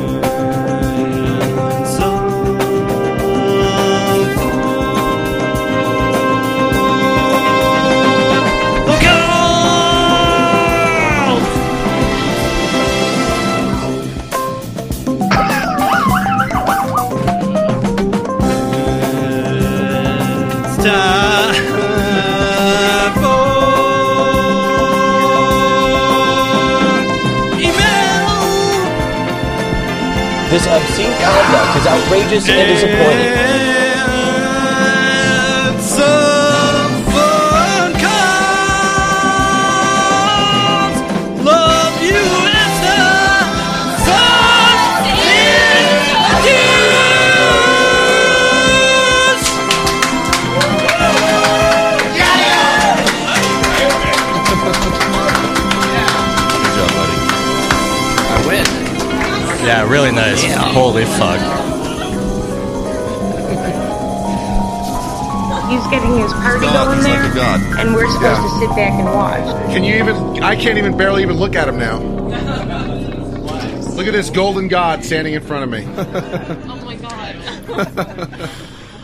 Obscene 30.95 31.11
conduct 31.11 31.77
is 31.77 31.87
outrageous 31.87 32.47
and 32.47 32.69
disappointing. 32.69 33.44
Really 59.95 60.11
nice. 60.11 60.43
Holy 60.73 61.05
fuck. 61.05 61.39
He's 65.69 65.85
getting 65.87 66.17
his 66.19 66.31
party 66.33 66.65
God, 66.67 66.85
going 66.85 66.97
he's 66.97 67.07
like 67.07 67.21
there, 67.21 67.31
a 67.31 67.35
god. 67.35 67.61
and 67.79 67.95
we're 67.95 68.07
supposed 68.11 68.23
Yeah. 68.23 68.43
to 68.43 68.49
sit 68.59 68.69
back 68.75 68.91
and 68.99 69.05
watch. 69.05 69.71
Can 69.73 69.83
you 69.83 69.95
even? 69.95 70.43
I 70.43 70.55
can't 70.55 70.77
even 70.77 70.95
barely 70.97 71.21
even 71.23 71.37
look 71.37 71.55
at 71.55 71.67
him 71.67 71.77
now. 71.79 71.97
Look 73.95 74.05
at 74.07 74.13
this 74.13 74.29
golden 74.29 74.67
god 74.67 75.03
standing 75.05 75.33
in 75.33 75.41
front 75.41 75.63
of 75.63 75.69
me. 75.69 75.85
Oh 75.87 76.81
my 76.85 76.95
god. 76.97 78.49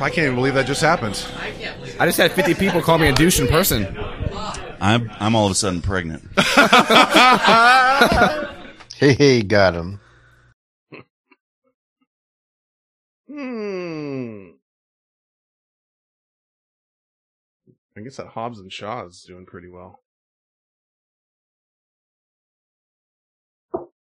I 0.01 0.09
can't 0.09 0.25
even 0.25 0.35
believe 0.35 0.53
that 0.55 0.65
just 0.67 0.81
happened. 0.81 1.23
I 1.99 2.05
just 2.05 2.17
had 2.17 2.31
50 2.31 2.55
people 2.55 2.81
call 2.81 2.97
me 2.97 3.07
a 3.07 3.13
douche 3.13 3.39
in 3.39 3.47
person. 3.47 3.87
I'm 4.81 5.09
I'm 5.19 5.35
all 5.35 5.45
of 5.45 5.51
a 5.51 5.55
sudden 5.55 5.81
pregnant. 5.81 6.23
Hey, 8.97 9.41
got 9.41 9.73
him. 9.73 10.00
I 18.01 18.03
guess 18.03 18.17
that 18.17 18.29
Hobbs 18.29 18.59
and 18.59 18.73
Shaw 18.73 19.05
is 19.05 19.23
doing 19.27 19.45
pretty 19.45 19.69
well. 19.69 19.99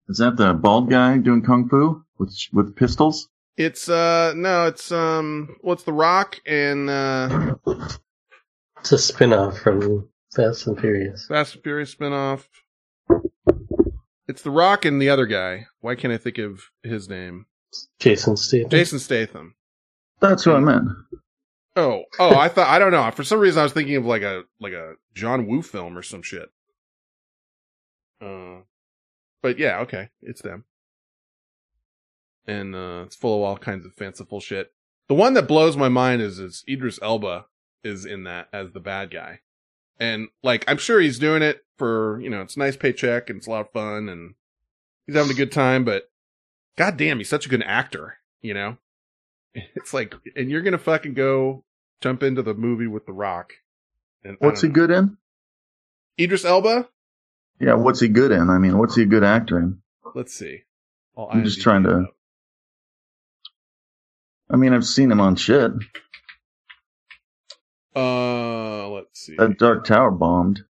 Is 0.09 0.16
that 0.16 0.39
the 0.39 0.55
bald 0.55 0.89
guy 0.89 1.18
doing 1.18 1.43
kung 1.43 1.68
fu 1.68 2.02
with 2.18 2.35
with 2.51 2.74
pistols? 2.77 3.28
It's 3.59 3.90
uh 3.90 4.32
no, 4.35 4.64
it's 4.64 4.90
um 4.90 5.56
what's 5.60 5.82
the 5.82 5.93
Rock 5.93 6.40
and 6.47 6.89
uh 6.89 7.56
It's 8.78 8.93
a 8.93 8.97
spin-off 8.97 9.59
from 9.59 10.09
Fast 10.35 10.66
and 10.66 10.81
Furious. 10.81 11.27
Fast 11.27 11.56
and 11.56 11.62
Furious 11.62 11.94
spinoff. 11.94 12.47
It's 14.27 14.40
the 14.40 14.51
Rock 14.51 14.86
and 14.86 15.02
the 15.02 15.10
other 15.10 15.27
guy. 15.27 15.66
Why 15.81 15.94
can't 15.94 16.14
I 16.14 16.16
think 16.16 16.39
of 16.39 16.70
his 16.82 17.06
name? 17.06 17.44
Jason 17.98 18.39
Statham. 18.39 18.70
Jason 18.70 18.98
Statham. 18.98 19.56
That's 20.20 20.47
what 20.47 20.56
I 20.56 20.60
meant. 20.60 20.89
Oh, 21.76 22.02
oh, 22.18 22.36
I 22.36 22.48
thought 22.48 22.68
I 22.68 22.78
don't 22.78 22.90
know. 22.90 23.09
For 23.12 23.24
some 23.24 23.38
reason, 23.38 23.60
I 23.60 23.62
was 23.62 23.72
thinking 23.72 23.97
of 23.97 24.05
like 24.05 24.22
a 24.22 24.42
like 24.60 24.72
a 24.72 24.94
John 25.14 25.47
Woo 25.47 25.62
film 25.62 25.97
or 25.97 26.02
some 26.02 26.22
shit. 26.22 26.51
Uh, 28.20 28.62
but 29.42 29.59
yeah, 29.59 29.78
okay, 29.80 30.09
it's 30.20 30.42
them, 30.42 30.64
and 32.47 32.74
uh, 32.74 33.02
it's 33.06 33.16
full 33.16 33.36
of 33.36 33.48
all 33.48 33.56
kinds 33.56 33.86
of 33.86 33.94
fanciful 33.94 34.40
shit. 34.40 34.72
The 35.09 35.14
one 35.14 35.34
that 35.34 35.48
blows 35.48 35.76
my 35.76 35.88
mind 35.88 36.22
is 36.22 36.38
is 36.38 36.64
Idris 36.68 36.98
Elba 37.02 37.47
is 37.84 38.05
in 38.05 38.24
that 38.24 38.48
as 38.52 38.72
the 38.72 38.80
bad 38.80 39.10
guy, 39.10 39.40
and 39.98 40.28
like 40.42 40.64
I'm 40.68 40.78
sure 40.78 41.01
he's 41.01 41.18
doing 41.18 41.42
it 41.42 41.64
for 41.78 42.20
you 42.20 42.28
know 42.28 42.42
it's 42.42 42.56
a 42.56 42.59
nice 42.59 42.76
paycheck 42.76 43.30
and 43.30 43.38
it's 43.38 43.47
a 43.47 43.51
lot 43.51 43.62
of 43.62 43.72
fun 43.72 44.09
and 44.09 44.34
he's 45.06 45.16
having 45.16 45.32
a 45.32 45.34
good 45.34 45.52
time, 45.52 45.84
but 45.84 46.10
god 46.76 46.97
damn, 46.97 47.18
he's 47.18 47.28
such 47.28 47.47
a 47.47 47.48
good 47.48 47.62
actor, 47.62 48.18
you 48.42 48.55
know. 48.55 48.76
It's 49.74 49.93
like, 49.93 50.14
and 50.36 50.51
you're 50.51 50.62
gonna 50.62 50.78
fucking 50.78 51.14
go 51.14 51.64
jump 52.01 52.22
into 52.22 52.43
the 52.43 52.55
movie 52.55 52.86
with 52.86 53.06
The 53.06 53.12
Rock. 53.12 53.52
And 54.24 54.36
What's 54.39 54.60
he 54.60 54.68
don't 54.68 54.74
good 54.74 54.90
in? 54.90 55.05
know. 55.06 55.16
Idris 56.18 56.44
Elba. 56.44 56.89
Yeah, 57.60 57.74
what's 57.74 58.01
he 58.01 58.09
good 58.09 58.31
in? 58.32 58.48
I 58.51 58.59
mean, 58.59 58.78
what's 58.78 58.94
he 58.97 59.02
a 59.02 59.06
good 59.06 59.24
actor 59.24 59.59
in? 59.59 59.78
Let's 60.14 60.35
see. 60.35 60.62
I'll 61.16 61.28
I'm 61.31 61.44
just 61.44 61.60
trying 61.60 61.82
to. 61.85 61.90
up. 62.01 62.16
I 64.51 64.56
mean, 64.56 64.72
I've 64.72 64.85
seen 64.86 65.10
him 65.10 65.20
on 65.20 65.36
shit. 65.36 65.70
Uh, 67.94 68.89
let's 68.89 69.20
see. 69.20 69.36
That 69.36 69.59
Dark 69.59 69.85
Tower 69.85 70.10
bombed. 70.10 70.62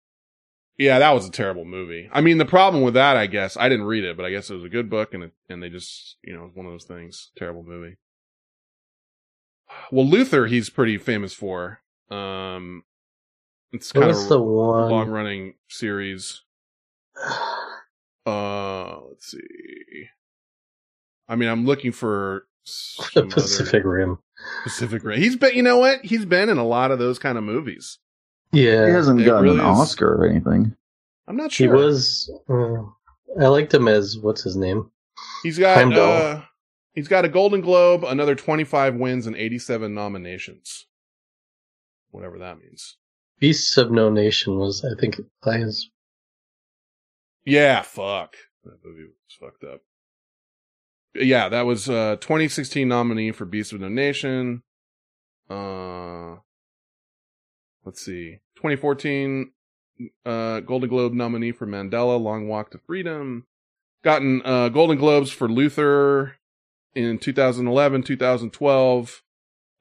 Yeah, 0.79 0.99
that 1.01 1.11
was 1.13 1.27
a 1.29 1.31
terrible 1.31 1.65
movie. 1.67 2.09
I 2.11 2.23
mean, 2.23 2.39
the 2.39 2.47
problem 2.47 2.83
with 2.83 2.95
that, 2.95 3.17
I 3.17 3.27
guess, 3.27 3.57
I 3.57 3.69
didn't 3.69 3.85
read 3.87 4.05
it, 4.05 4.17
but 4.17 4.25
I 4.25 4.31
guess 4.31 4.49
it 4.49 4.55
was 4.55 4.65
a 4.65 4.69
good 4.71 4.89
book, 4.89 5.13
and 5.13 5.25
it, 5.25 5.33
and 5.51 5.63
they 5.63 5.69
just, 5.69 6.17
you 6.23 6.33
know, 6.35 6.41
it 6.43 6.47
was 6.47 6.55
one 6.57 6.67
of 6.67 6.73
those 6.73 6.85
things. 6.85 7.31
Terrible 7.37 7.63
movie. 7.63 7.97
Well, 9.93 10.07
Luther, 10.07 10.47
he's 10.47 10.71
pretty 10.71 10.99
famous 10.99 11.33
for. 11.35 11.81
Um, 12.11 12.85
it's 13.73 13.93
What 13.95 14.01
kind 14.03 14.09
was 14.13 14.23
of 14.25 14.29
the 14.29 14.41
one- 14.43 14.91
long 14.91 15.09
running 15.11 15.55
series. 15.69 16.43
Uh, 18.27 19.01
let's 19.09 19.31
see. 19.31 20.05
I 21.27 21.37
mean, 21.37 21.49
I'm 21.49 21.65
looking 21.65 21.91
for 21.91 22.47
The 22.67 22.71
some 22.71 23.25
other- 23.25 23.35
Pacific 23.35 23.83
Rim. 23.85 24.19
Pacific 24.63 25.03
Rim. 25.03 25.19
He's 25.19 25.37
been, 25.37 25.55
you 25.57 25.63
know 25.63 25.79
what? 25.79 26.05
He's 26.05 26.27
been 26.27 26.49
in 26.51 26.59
a 26.59 26.67
lot 26.67 26.91
of 26.91 26.99
those 26.99 27.19
kind 27.19 27.39
of 27.39 27.45
movies. 27.45 27.99
Yeah. 28.53 28.87
He 28.87 28.93
hasn't 28.93 29.21
It 29.21 29.25
gotten 29.25 29.45
really 29.45 29.59
an 29.61 29.65
is- 29.73 29.79
Oscar 29.79 30.17
or 30.17 30.27
anything. 30.27 30.77
I'm 31.27 31.37
not 31.37 31.51
sure. 31.51 31.75
He 31.75 31.83
was. 31.83 32.31
Uh, 32.49 32.83
I 33.41 33.47
liked 33.49 33.73
him 33.73 33.89
as 33.89 34.19
what's 34.19 34.43
his 34.43 34.55
name? 34.57 34.91
He's 35.43 35.59
got 35.59 35.77
Heimdall. 35.79 36.13
uh, 36.13 36.43
he's 36.95 37.09
got 37.09 37.25
a 37.25 37.29
Golden 37.29 37.61
Globe, 37.61 38.05
another 38.05 38.35
25 38.35 38.95
wins, 38.95 39.27
and 39.27 39.37
87 39.37 39.93
nominations. 39.95 40.87
Whatever 42.11 42.39
that 42.39 42.59
means. 42.59 42.97
Beasts 43.39 43.77
of 43.77 43.91
No 43.91 44.11
Nation 44.11 44.59
was, 44.59 44.85
I 44.85 45.01
think, 45.01 45.17
his. 45.45 45.91
Yeah, 47.45 47.83
fuck. 47.83 48.37
That 48.65 48.79
movie 48.85 49.05
was 49.05 49.37
fucked 49.41 49.65
up. 49.65 49.81
Yeah, 51.15 51.49
that 51.49 51.63
was 51.63 51.89
uh 51.89 52.17
2016 52.21 52.87
nominee 52.87 53.33
for 53.33 53.45
Beasts 53.45 53.73
of 53.73 53.81
No 53.81 53.89
Nation. 53.89 54.63
Uh 55.49 56.37
let's 57.85 58.05
see. 58.05 58.41
2014 58.57 59.51
uh 60.25 60.61
Golden 60.61 60.89
Globe 60.89 61.13
nominee 61.15 61.53
for 61.53 61.67
Mandela 61.67 62.21
Long 62.21 62.47
Walk 62.47 62.71
to 62.73 62.79
Freedom. 62.79 63.47
Gotten 64.05 64.43
uh 64.45 64.69
Golden 64.69 64.99
Globes 64.99 65.31
for 65.31 65.49
Luther 65.49 66.37
in 66.95 67.19
2011, 67.19 68.03
2012 68.03 69.23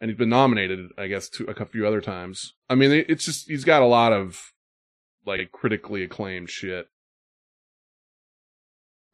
and 0.01 0.09
he's 0.09 0.17
been 0.17 0.29
nominated 0.29 0.91
I 0.97 1.07
guess 1.07 1.27
to 1.29 1.45
a 1.45 1.65
few 1.65 1.85
other 1.87 2.01
times. 2.01 2.53
I 2.69 2.75
mean 2.75 2.91
it's 3.09 3.25
just 3.25 3.47
he's 3.49 3.63
got 3.65 3.81
a 3.81 3.85
lot 3.85 4.13
of 4.13 4.53
like 5.25 5.51
critically 5.51 6.03
acclaimed 6.03 6.49
shit. 6.49 6.87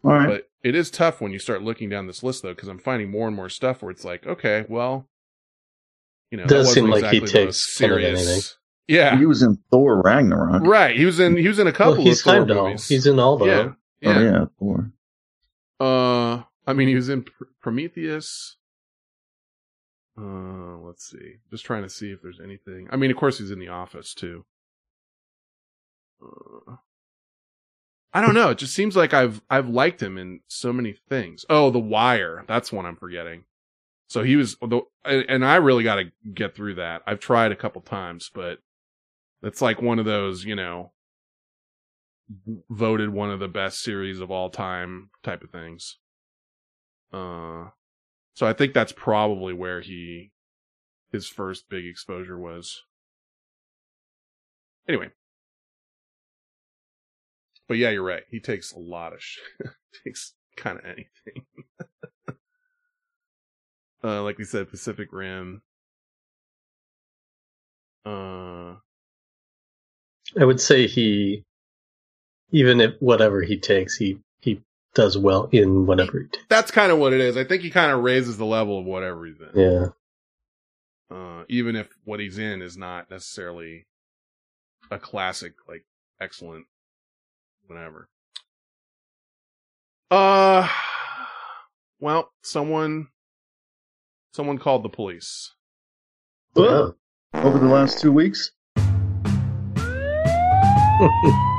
All 0.04 0.12
right. 0.12 0.28
But 0.28 0.50
it 0.64 0.76
is 0.76 0.92
tough 0.92 1.20
when 1.22 1.32
you 1.32 1.40
start 1.40 1.64
looking 1.64 1.90
down 1.90 2.06
this 2.08 2.22
list, 2.24 2.44
though, 2.44 2.54
because 2.54 2.70
I'm 2.70 2.78
finding 2.80 3.10
more 3.10 3.28
and 3.28 3.36
more 3.36 3.50
stuff 3.50 3.82
where 3.82 3.90
it's 3.92 4.06
like, 4.06 4.26
okay, 4.26 4.66
well, 4.70 5.08
you 6.32 6.38
know, 6.38 6.44
that 6.44 6.50
Does 6.50 6.68
wasn't 6.68 6.86
seem 6.86 6.92
like 6.92 7.12
he 7.12 7.18
exactly 7.18 7.20
the 7.20 7.28
takes 7.32 7.46
most 7.46 7.70
of 7.70 7.76
serious. 7.76 8.20
anything. 8.28 8.42
Yeah, 8.88 9.18
He 9.18 9.26
was 9.26 9.42
in 9.42 9.58
Thor 9.72 10.02
Ragnarok. 10.04 10.62
right. 10.64 10.96
He 10.96 11.06
was 11.06 11.20
in 11.20 11.38
he 11.38 11.48
was 11.48 11.58
in 11.58 11.66
a 11.66 11.72
couple 11.72 11.94
Well, 11.94 12.02
he's 12.04 12.20
of 12.20 12.24
Thor 12.24 12.34
Heimdall. 12.36 12.66
movies. 12.68 12.88
He's 12.88 13.08
in 13.08 13.20
all 13.20 13.38
the. 13.38 13.46
yeah, 13.48 13.70
yeah. 14.02 14.18
Oh 14.18 14.22
yeah, 14.22 14.46
Thor. 14.60 14.92
Uh, 15.80 16.44
I 16.68 16.74
mean, 16.74 16.88
he 16.88 16.96
was 16.96 17.10
in 17.10 17.24
Pr- 17.24 17.44
Prometheus. 17.62 18.58
Uh, 20.18 20.78
let's 20.78 21.10
see. 21.10 21.36
Just 21.52 21.66
trying 21.66 21.84
to 21.84 21.90
see 21.90 22.12
if 22.12 22.22
there's 22.22 22.40
anything. 22.40 22.88
I 22.92 22.96
mean, 22.96 23.12
of 23.12 23.18
course, 23.18 23.38
he's 23.40 23.52
in 23.52 23.60
The 23.60 23.68
Office 23.68 24.14
too. 24.14 24.46
Uh, 26.22 26.76
I 28.14 28.22
don't 28.22 28.34
know. 28.34 28.50
It 28.52 28.58
just 28.58 28.74
seems 28.74 28.96
like 28.96 29.14
I've 29.14 29.42
I've 29.50 29.68
liked 29.68 30.02
him 30.02 30.18
in 30.18 30.40
so 30.48 30.72
many 30.72 30.96
things. 31.10 31.46
Oh, 31.50 31.70
The 31.70 31.80
Wire. 31.80 32.46
That's 32.48 32.72
one 32.72 32.86
I'm 32.86 32.96
forgetting. 32.96 33.44
So 34.08 34.24
he 34.24 34.36
was, 34.36 34.56
the- 34.62 34.84
and 35.04 35.44
I 35.44 35.56
really 35.56 35.84
got 35.84 35.96
to 35.96 36.12
get 36.34 36.56
through 36.56 36.76
that. 36.76 37.02
I've 37.08 37.20
tried 37.20 37.52
a 37.52 37.56
couple 37.56 37.82
times, 37.82 38.30
but 38.34 38.60
it's 39.42 39.62
like 39.64 39.82
one 39.82 39.98
of 40.00 40.06
those, 40.06 40.46
you 40.46 40.56
know, 40.56 40.92
voted 42.70 43.10
one 43.10 43.32
of 43.32 43.40
the 43.40 43.48
best 43.48 43.80
series 43.82 44.20
of 44.20 44.30
all 44.32 44.50
time 44.52 45.10
type 45.24 45.44
of 45.44 45.50
things. 45.50 45.98
Uh, 47.14 47.70
so 48.34 48.46
I 48.46 48.54
think 48.54 48.74
that's 48.74 48.92
probably 48.92 49.54
where 49.54 49.82
he, 49.82 50.32
his 51.12 51.28
first 51.28 51.70
big 51.70 51.86
exposure 51.86 52.38
was. 52.38 52.84
Anyway. 54.88 55.10
But 57.68 57.78
yeah, 57.78 57.90
you're 57.90 58.04
right. 58.04 58.24
He 58.30 58.40
takes 58.40 58.72
a 58.74 58.80
lot 58.80 59.14
of 59.14 59.22
shit. 59.22 59.44
takes 60.04 60.34
kind 60.56 60.78
of 60.78 60.86
anything. 60.86 61.46
uh, 64.04 64.24
like 64.24 64.38
we 64.38 64.44
said, 64.44 64.70
Pacific 64.70 65.10
Rim. 65.12 65.62
Uh, 68.06 68.76
I 70.40 70.46
would 70.46 70.62
say 70.62 70.86
he, 70.86 71.44
even 72.52 72.80
if 72.82 72.94
whatever 73.00 73.42
he 73.42 73.58
takes, 73.58 73.96
he 73.96 74.06
he 74.06 74.20
does 74.96 75.18
well 75.18 75.48
in 75.52 75.86
whatever 75.86 76.20
he 76.20 76.26
takes. 76.26 76.46
that's 76.50 76.72
kind 76.72 76.92
of 76.92 76.98
what 76.98 77.14
it 77.14 77.22
is. 77.22 77.38
I 77.38 77.44
think 77.44 77.62
he 77.62 77.70
kind 77.70 77.92
of 77.92 78.02
raises 78.02 78.38
the 78.38 78.46
level 78.46 78.80
of 78.80 78.86
whatever 78.86 79.26
he's 79.26 79.40
in. 79.40 79.50
Yeah. 79.54 79.88
Uh, 81.16 81.44
even 81.48 81.76
if 81.76 81.90
what 82.06 82.20
he's 82.20 82.40
in 82.40 82.62
is 82.62 82.76
not 82.76 83.12
necessarily 83.12 83.86
a 84.90 84.98
classic, 84.98 85.54
like 85.68 85.86
excellent, 86.20 86.66
whatever. 87.68 88.10
Uh, 90.10 90.68
well, 92.00 92.32
someone, 92.42 93.10
someone 94.32 94.58
called 94.58 94.84
the 94.84 94.90
police. 94.90 95.54
Well, 96.56 96.96
over 97.34 97.60
the 97.60 97.68
last 97.68 98.00
two 98.00 98.12
weeks. 98.12 98.52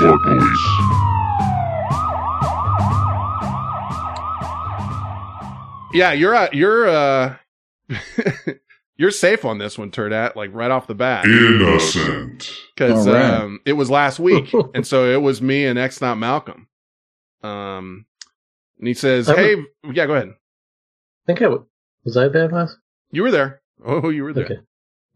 Fuck 0.00 0.22
police. 0.22 0.66
Yeah, 5.92 6.12
you're 6.12 6.34
uh, 6.34 6.48
you're 6.52 6.88
uh, 6.88 7.36
you're 8.96 9.10
safe 9.10 9.44
on 9.44 9.58
this 9.58 9.76
one, 9.76 9.90
Turd 9.90 10.12
Hat. 10.12 10.36
Like 10.36 10.50
right 10.54 10.70
off 10.70 10.86
the 10.86 10.94
bat, 10.94 11.24
Innocent. 11.24 12.48
because 12.76 13.06
All 13.08 13.12
right. 13.14 13.24
um, 13.42 13.60
it 13.66 13.72
was 13.72 13.90
last 13.90 14.20
week, 14.20 14.52
and 14.74 14.86
so 14.86 15.10
it 15.10 15.20
was 15.20 15.42
me 15.42 15.66
and 15.66 15.78
X 15.78 16.00
not 16.00 16.16
Malcolm. 16.16 16.68
Um, 17.42 18.06
and 18.78 18.86
he 18.86 18.94
says, 18.94 19.28
I 19.28 19.34
"Hey, 19.34 19.56
yeah, 19.92 20.06
go 20.06 20.14
ahead. 20.14 20.28
I 20.28 21.26
think 21.26 21.40
I 21.40 21.44
w- 21.46 21.66
was 22.04 22.16
I 22.16 22.28
there 22.28 22.48
last. 22.48 22.76
You 23.10 23.22
were 23.24 23.32
there. 23.32 23.60
Oh, 23.84 24.10
you 24.10 24.22
were 24.22 24.32
there. 24.32 24.44
Okay. 24.44 24.58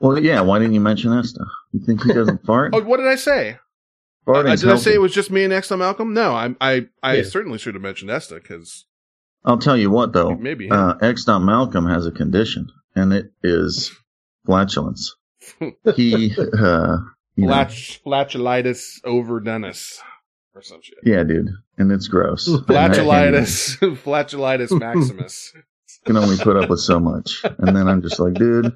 Well, 0.01 0.19
yeah. 0.19 0.41
Why 0.41 0.59
didn't 0.59 0.75
you 0.75 0.81
mention 0.81 1.13
that 1.13 1.25
stuff? 1.25 1.47
You 1.73 1.81
think 1.87 2.03
he 2.03 2.13
doesn't 2.13 2.45
fart? 2.47 2.75
Oh, 2.75 2.83
what 2.83 2.97
did 2.97 3.07
I 3.07 3.15
say? 3.15 3.59
Uh, 4.27 4.43
did 4.57 4.69
I 4.69 4.77
say 4.77 4.95
it 4.95 5.01
was 5.01 5.13
just 5.13 5.31
me 5.31 5.45
and 5.45 5.53
Exxon 5.53 5.79
Malcolm? 5.79 6.15
No, 6.15 6.33
I 6.35 6.55
I, 6.61 6.87
I 7.03 7.17
Yeah. 7.17 7.23
certainly 7.25 7.59
should 7.59 7.75
have 7.75 7.83
mentioned 7.83 8.11
Esta 8.11 8.37
because 8.37 8.87
I'll 9.45 9.59
tell 9.59 9.77
you 9.77 9.91
what, 9.91 10.13
though. 10.13 10.35
Maybe 10.35 10.71
uh, 10.71 10.95
X. 11.03 11.27
Malcolm 11.27 11.87
has 11.87 12.07
a 12.07 12.11
condition, 12.11 12.69
and 12.97 13.13
it 13.13 13.33
is 13.43 13.93
flatulence. 14.47 15.15
he, 15.95 16.35
uh, 16.59 16.97
flat, 17.39 17.69
flatulitis 17.69 19.01
overdonus 19.05 19.99
or 20.55 20.63
some 20.63 20.81
shit. 20.83 20.97
yeah, 21.05 21.23
dude, 21.25 21.51
and 21.77 21.93
it's 21.93 22.09
gross. 22.09 22.49
And 22.69 22.71
I 22.71 22.89
can't 22.89 22.95
even- 22.95 23.07
Flatulitis, 23.45 23.79
flatulitis 24.03 24.79
maximus. 24.81 25.53
can 26.07 26.17
only 26.17 26.39
put 26.39 26.57
up 26.57 26.71
with 26.71 26.81
so 26.81 26.99
much, 26.99 27.43
and 27.59 27.77
then 27.77 27.89
I'm 27.89 28.01
just 28.01 28.19
like, 28.19 28.35
dude, 28.35 28.75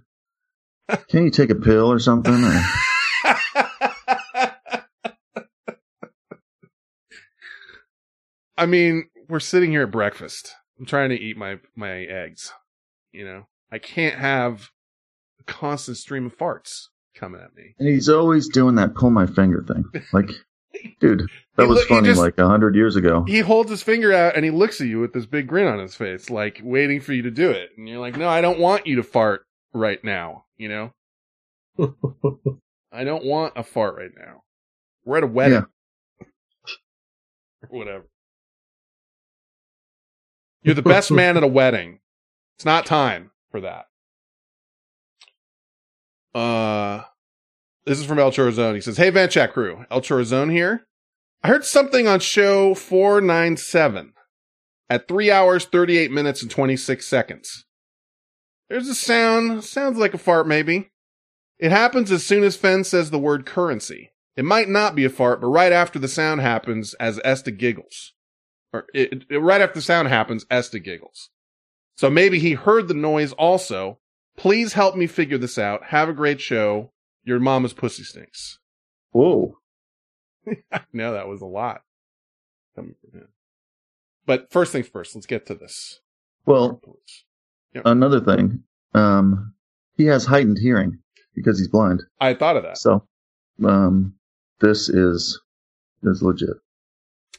can 1.09 1.25
you 1.25 1.31
take 1.31 1.49
a 1.51 1.55
pill 1.55 1.91
or 1.91 1.99
something? 1.99 2.35
Or, 2.35 2.63
I 8.59 8.67
mean, 8.67 9.09
we're 9.29 9.41
sitting 9.41 9.71
here 9.71 9.83
at 9.85 9.91
breakfast. 9.91 10.55
I'm 10.79 10.85
trying 10.87 11.11
to 11.11 11.19
eat 11.21 11.37
my 11.37 11.59
my 11.77 11.91
eggs. 12.03 12.53
You 13.13 13.25
know, 13.25 13.47
I 13.73 13.79
can't 13.79 14.17
have 14.19 14.71
a 15.41 15.45
constant 15.45 15.97
stream 15.97 16.27
of 16.27 16.37
farts 16.37 16.87
coming 17.15 17.41
at 17.41 17.55
me. 17.55 17.75
and 17.79 17.89
he's 17.89 18.09
always 18.09 18.49
doing 18.49 18.75
that 18.77 18.95
pull 18.95 19.11
my 19.11 19.27
finger 19.27 19.65
thing. 19.67 19.85
Like, 20.13 20.31
dude, 21.01 21.23
that 21.57 21.67
was 21.69 21.79
look- 21.79 21.89
funny 21.89 22.09
just- 22.09 22.21
like 22.21 22.37
a 22.39 22.47
hundred 22.47 22.75
years 22.77 22.97
ago. 22.97 23.25
He 23.27 23.41
holds 23.41 23.71
his 23.71 23.83
finger 23.83 24.13
out 24.13 24.37
and 24.37 24.45
he 24.45 24.51
looks 24.51 24.81
at 24.81 24.87
you 24.89 25.01
with 25.01 25.13
this 25.13 25.27
big 25.27 25.47
grin 25.47 25.67
on 25.67 25.79
his 25.79 25.95
face, 25.95 26.29
like 26.31 26.61
waiting 26.63 27.01
for 27.01 27.13
you 27.13 27.23
to 27.23 27.31
do 27.31 27.51
it. 27.51 27.71
And 27.77 27.89
you're 27.89 27.99
like, 28.01 28.17
no, 28.17 28.29
I 28.29 28.41
don't 28.41 28.59
want 28.61 28.87
you 28.87 28.97
to 28.97 29.03
fart 29.03 29.43
right 29.73 30.03
now. 30.05 30.45
You 30.57 30.69
know, 30.69 30.93
I 32.93 33.05
don't 33.05 33.25
want 33.25 33.55
a 33.57 33.63
fart 33.63 33.97
right 33.97 34.11
now. 34.17 34.43
We're 35.05 35.19
at 35.19 35.25
a 35.25 35.29
wedding. 35.29 35.65
or 37.63 37.69
whatever. 37.69 38.05
You're 40.63 40.75
the 40.75 40.83
best 40.83 41.11
man 41.11 41.37
at 41.37 41.43
a 41.43 41.47
wedding. 41.49 42.01
It's 42.57 42.65
not 42.65 42.87
time 42.87 43.31
for 43.51 43.61
that. 43.61 43.87
Uh, 46.35 47.03
this 47.85 47.99
is 47.99 48.05
from 48.05 48.19
El 48.19 48.33
Chorazone. 48.33 48.75
He 48.75 48.81
says, 48.81 48.97
Hey, 48.97 49.11
Vent 49.11 49.33
Chat 49.33 49.53
crew, 49.53 49.85
El 49.91 50.01
Chorazone 50.01 50.53
here. 50.53 50.87
I 51.43 51.49
heard 51.49 51.65
something 51.65 52.09
on 52.09 52.21
show 52.21 52.75
497 52.75 54.13
at 54.91 55.09
3 55.09 55.31
hours, 55.31 55.65
38 55.65 56.11
minutes, 56.11 56.43
and 56.43 56.51
26 56.51 57.07
seconds. 57.07 57.65
There's 58.69 58.89
a 58.89 58.95
sound, 58.95 59.65
sounds 59.65 59.99
like 59.99 60.15
a 60.15 60.19
fart 60.19 60.47
maybe. 60.47 60.91
It 61.59 61.71
happens 61.71 62.13
as 62.13 62.25
soon 62.25 62.45
as 62.45 62.57
Fen 62.57 62.85
says 62.85 63.11
the 63.11 63.19
word 63.19 63.47
currency. 63.47 64.13
It 64.37 64.45
might 64.45 64.69
not 64.69 64.95
be 64.95 65.05
a 65.05 65.11
fart, 65.11 65.41
but 65.41 65.49
right 65.49 65.73
after 65.73 65.99
the 65.99 66.07
sound 66.07 66.41
happens 66.41 66.95
as 66.95 67.21
Esta 67.25 67.51
giggles. 67.51 68.13
Or 68.73 68.87
it, 68.95 69.25
it- 69.31 69.39
right 69.39 69.61
after 69.61 69.77
the 69.77 69.83
sound 69.83 70.09
happens, 70.09 70.47
Esta 70.51 70.79
giggles. 70.79 71.31
So 71.97 72.09
maybe 72.11 72.39
he 72.39 72.53
heard 72.55 72.89
the 72.89 72.95
noise 72.95 73.33
also. 73.33 73.99
Please 74.37 74.75
help 74.75 74.95
me 74.97 75.07
figure 75.07 75.39
this 75.39 75.59
out. 75.59 75.85
Have 75.85 76.09
a 76.09 76.13
great 76.13 76.41
show. 76.41 76.93
Your 77.25 77.41
mama's 77.41 77.73
pussy 77.73 78.05
stinks. 78.05 78.59
Whoa. 79.11 79.57
I 80.73 80.81
know 80.93 81.13
that 81.13 81.29
was 81.29 81.41
a 81.43 81.47
lot 81.47 81.83
coming 82.77 82.95
from 83.01 83.21
him. 83.21 83.29
But 84.27 84.53
first 84.53 84.73
things 84.73 84.87
first, 84.89 85.15
let's 85.15 85.27
get 85.27 85.47
to 85.47 85.55
this. 85.55 86.01
Well, 86.47 86.81
another 87.85 88.21
thing, 88.21 88.63
um, 88.95 89.55
he 89.97 90.05
has 90.05 90.25
heightened 90.27 90.59
hearing 90.59 90.99
because 91.35 91.59
he's 91.59 91.69
blind. 91.69 92.03
I 92.21 92.35
thought 92.35 92.57
of 92.57 92.63
that. 92.63 92.79
So, 92.79 93.07
um, 93.65 94.15
this 94.61 94.89
is 94.89 95.41
is 96.05 96.23
legit. 96.23 96.57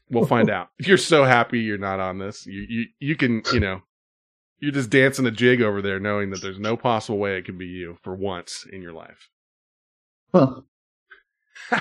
We'll 0.10 0.26
find 0.26 0.50
out. 0.52 0.70
If 0.80 0.88
you're 0.88 0.98
so 0.98 1.24
happy 1.24 1.60
you're 1.60 1.78
not 1.78 2.00
on 2.00 2.20
this, 2.20 2.46
you, 2.46 2.66
you, 2.68 2.86
you 3.00 3.16
can, 3.16 3.44
you 3.54 3.60
know, 3.60 3.82
you're 4.60 4.72
just 4.72 4.90
dancing 4.90 5.26
a 5.26 5.32
jig 5.32 5.62
over 5.62 5.82
there 5.82 6.00
knowing 6.00 6.32
that 6.32 6.42
there's 6.42 6.60
no 6.60 6.76
possible 6.76 7.18
way 7.18 7.38
it 7.38 7.46
could 7.46 7.58
be 7.58 7.68
you 7.68 7.98
for 8.04 8.16
once 8.16 8.66
in 8.72 8.82
your 8.82 8.94
life. 8.94 9.30
Well, 10.34 10.66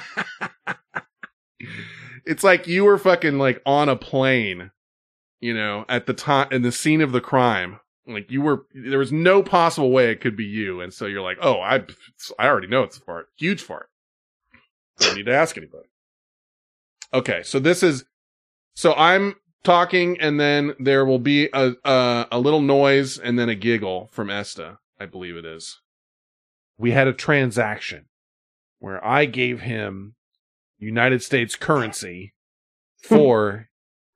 It's 2.29 2.45
like 2.45 2.67
you 2.67 2.85
were 2.85 2.99
fucking 2.99 3.39
like 3.39 3.63
on 3.65 3.89
a 3.89 3.97
plane, 3.97 4.71
you 5.41 5.55
know, 5.55 5.87
at 5.89 6.05
the 6.05 6.13
time 6.13 6.49
in 6.51 6.61
the 6.61 6.71
scene 6.71 7.01
of 7.01 7.11
the 7.11 7.23
crime. 7.23 7.81
Like 8.07 8.31
you 8.31 8.43
were, 8.43 8.67
there 8.75 8.99
was 8.99 9.13
no 9.13 9.43
possible 9.43 9.91
way 9.91 10.11
it 10.11 10.21
could 10.21 10.37
be 10.37 10.45
you, 10.45 10.83
and 10.83 10.93
so 10.93 11.07
you're 11.07 11.23
like, 11.23 11.39
oh, 11.41 11.61
I, 11.61 11.85
I 12.39 12.47
already 12.47 12.67
know 12.67 12.83
it's 12.83 12.99
a 12.99 13.01
fart, 13.01 13.29
huge 13.39 13.63
fart. 13.63 13.89
Don't 14.99 15.17
need 15.17 15.25
to 15.27 15.35
ask 15.35 15.57
anybody. 15.57 15.89
Okay, 17.15 17.43
so 17.43 17.59
this 17.59 17.83
is, 17.83 18.05
so 18.79 18.95
I'm 18.95 19.35
talking, 19.65 20.21
and 20.21 20.39
then 20.39 20.77
there 20.79 21.05
will 21.05 21.19
be 21.19 21.49
a 21.53 21.73
a, 21.85 22.27
a 22.31 22.39
little 22.39 22.61
noise, 22.61 23.19
and 23.19 23.37
then 23.37 23.49
a 23.49 23.57
giggle 23.57 24.09
from 24.13 24.31
Esta, 24.31 24.79
I 25.01 25.07
believe 25.07 25.35
it 25.35 25.45
is. 25.45 25.81
We 26.79 26.93
had 26.93 27.09
a 27.09 27.13
transaction 27.13 28.05
where 28.79 29.05
I 29.05 29.25
gave 29.25 29.63
him 29.63 30.15
United 30.79 31.25
States 31.25 31.57
currency 31.57 32.35
for 33.03 33.69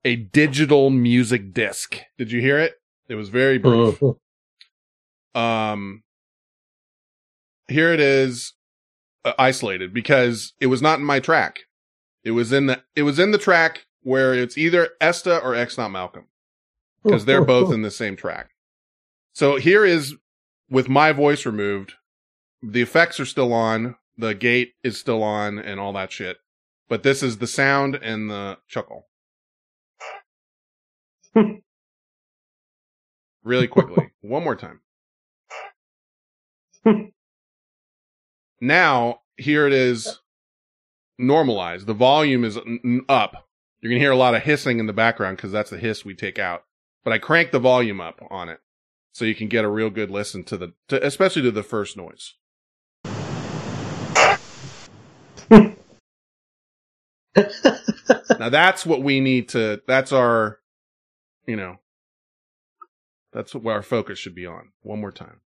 a 0.05 0.15
digital 0.15 0.91
music 0.91 1.53
disc. 1.53 1.99
Did 2.17 2.31
you 2.31 2.41
hear 2.41 2.61
it? 2.61 2.75
It 3.09 3.17
was 3.17 3.31
very 3.31 3.59
brief. 3.59 4.01
um, 5.35 6.05
here 7.67 7.93
it 7.93 7.99
is, 7.99 8.53
uh, 9.25 9.33
isolated 9.41 9.93
because 9.93 10.53
it 10.61 10.67
was 10.67 10.81
not 10.81 11.01
in 11.01 11.05
my 11.05 11.19
track. 11.19 11.63
It 12.23 12.31
was 12.31 12.53
in 12.53 12.67
the 12.67 12.85
it 12.95 13.03
was 13.03 13.19
in 13.19 13.33
the 13.33 13.39
track 13.39 13.87
where 14.03 14.35
it's 14.35 14.59
either 14.59 14.91
Esta 15.01 15.39
or 15.39 15.55
X 15.55 15.79
not 15.79 15.91
Malcolm 15.91 16.27
because 17.03 17.25
they're 17.25 17.45
both 17.45 17.73
in 17.73 17.83
the 17.83 17.91
same 17.91 18.17
track. 18.17 18.51
So 19.33 19.57
here 19.57 19.85
is 19.85 20.15
with 20.71 20.89
my 20.89 21.13
voice 21.13 21.47
removed. 21.47 21.95
The 22.63 22.83
effects 22.83 23.19
are 23.19 23.27
still 23.27 23.53
on. 23.53 23.97
The 24.17 24.35
gate 24.35 24.75
is 24.85 24.99
still 24.99 25.23
on 25.23 25.59
and 25.59 25.81
all 25.81 25.93
that 25.95 26.13
shit. 26.13 26.39
But 26.89 27.03
this 27.03 27.23
is 27.23 27.39
the 27.39 27.47
sound 27.47 27.95
and 27.97 28.31
the 28.31 28.59
chuckle. 28.69 29.09
really 33.43 33.67
quickly. 33.67 34.11
One 34.21 34.45
more 34.45 34.57
time. 34.57 34.81
now, 38.61 39.21
here 39.37 39.67
it 39.67 39.73
is 39.73 40.21
normalized. 41.19 41.87
The 41.87 41.95
volume 41.95 42.45
is 42.45 42.59
n- 42.59 43.05
up. 43.09 43.49
You're 43.83 43.91
going 43.91 43.99
to 43.99 44.05
hear 44.05 44.13
a 44.13 44.17
lot 44.17 44.37
of 44.37 44.45
hissing 44.45 44.79
in 44.79 44.87
the 44.87 44.93
background 44.93 45.39
because 45.39 45.51
that's 45.51 45.71
the 45.71 45.77
hiss 45.77 46.05
we 46.05 46.15
take 46.15 46.39
out. 46.39 46.63
But 47.03 47.13
I 47.13 47.19
crank 47.19 47.51
the 47.51 47.59
volume 47.59 48.01
up 48.01 48.25
on 48.31 48.49
it 48.49 48.61
so 49.11 49.25
you 49.25 49.35
can 49.35 49.49
get 49.49 49.65
a 49.65 49.69
real 49.69 49.91
good 49.91 50.09
listen 50.09 50.45
to 50.45 50.57
the, 50.57 50.75
to, 50.87 51.05
especially 51.05 51.43
to 51.43 51.51
the 51.51 51.65
first 51.65 51.97
noise. 51.97 52.35
now 55.51 55.75
that's 58.49 58.87
what 58.87 59.03
we 59.03 59.19
need 59.19 59.49
to, 59.49 59.83
that's 59.89 60.13
our, 60.13 60.61
you 61.45 61.57
know, 61.57 61.81
that's 63.33 63.53
what 63.53 63.73
our 63.73 63.83
focus 63.83 64.17
should 64.17 64.37
be 64.37 64.47
on. 64.47 64.69
One 64.83 65.01
more 65.01 65.11
time. 65.11 65.41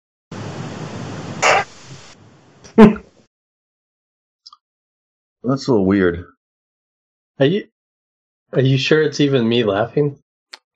That's 5.46 5.68
a 5.68 5.70
little 5.70 5.84
weird. 5.84 6.24
Are 7.38 7.44
you 7.44 7.68
are 8.54 8.62
you 8.62 8.78
sure 8.78 9.02
it's 9.02 9.20
even 9.20 9.48
me 9.48 9.64
laughing? 9.64 10.18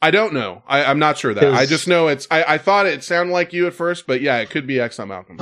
I 0.01 0.11
don't 0.11 0.33
know. 0.33 0.63
I, 0.67 0.85
I'm 0.85 0.99
not 0.99 1.19
sure 1.19 1.35
that. 1.35 1.55
I 1.55 1.67
just 1.67 1.89
know 1.89 2.09
it's. 2.09 2.27
I, 2.31 2.55
I 2.55 2.59
thought 2.59 2.87
it 2.87 3.03
sounded 3.03 3.33
like 3.33 3.53
you 3.53 3.67
at 3.67 3.75
first, 3.75 4.07
but 4.07 4.21
yeah, 4.21 4.39
it 4.39 4.51
could 4.51 4.67
be 4.67 4.81
X 4.81 4.99
on 5.01 5.09
Malcolm. 5.09 5.39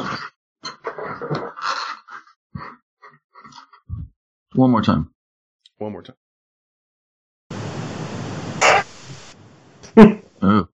One 4.54 4.70
more 4.70 4.82
time. 4.82 5.10
One 5.78 5.92
more 5.92 6.02
time. 6.02 6.16
Oh. 10.42 10.68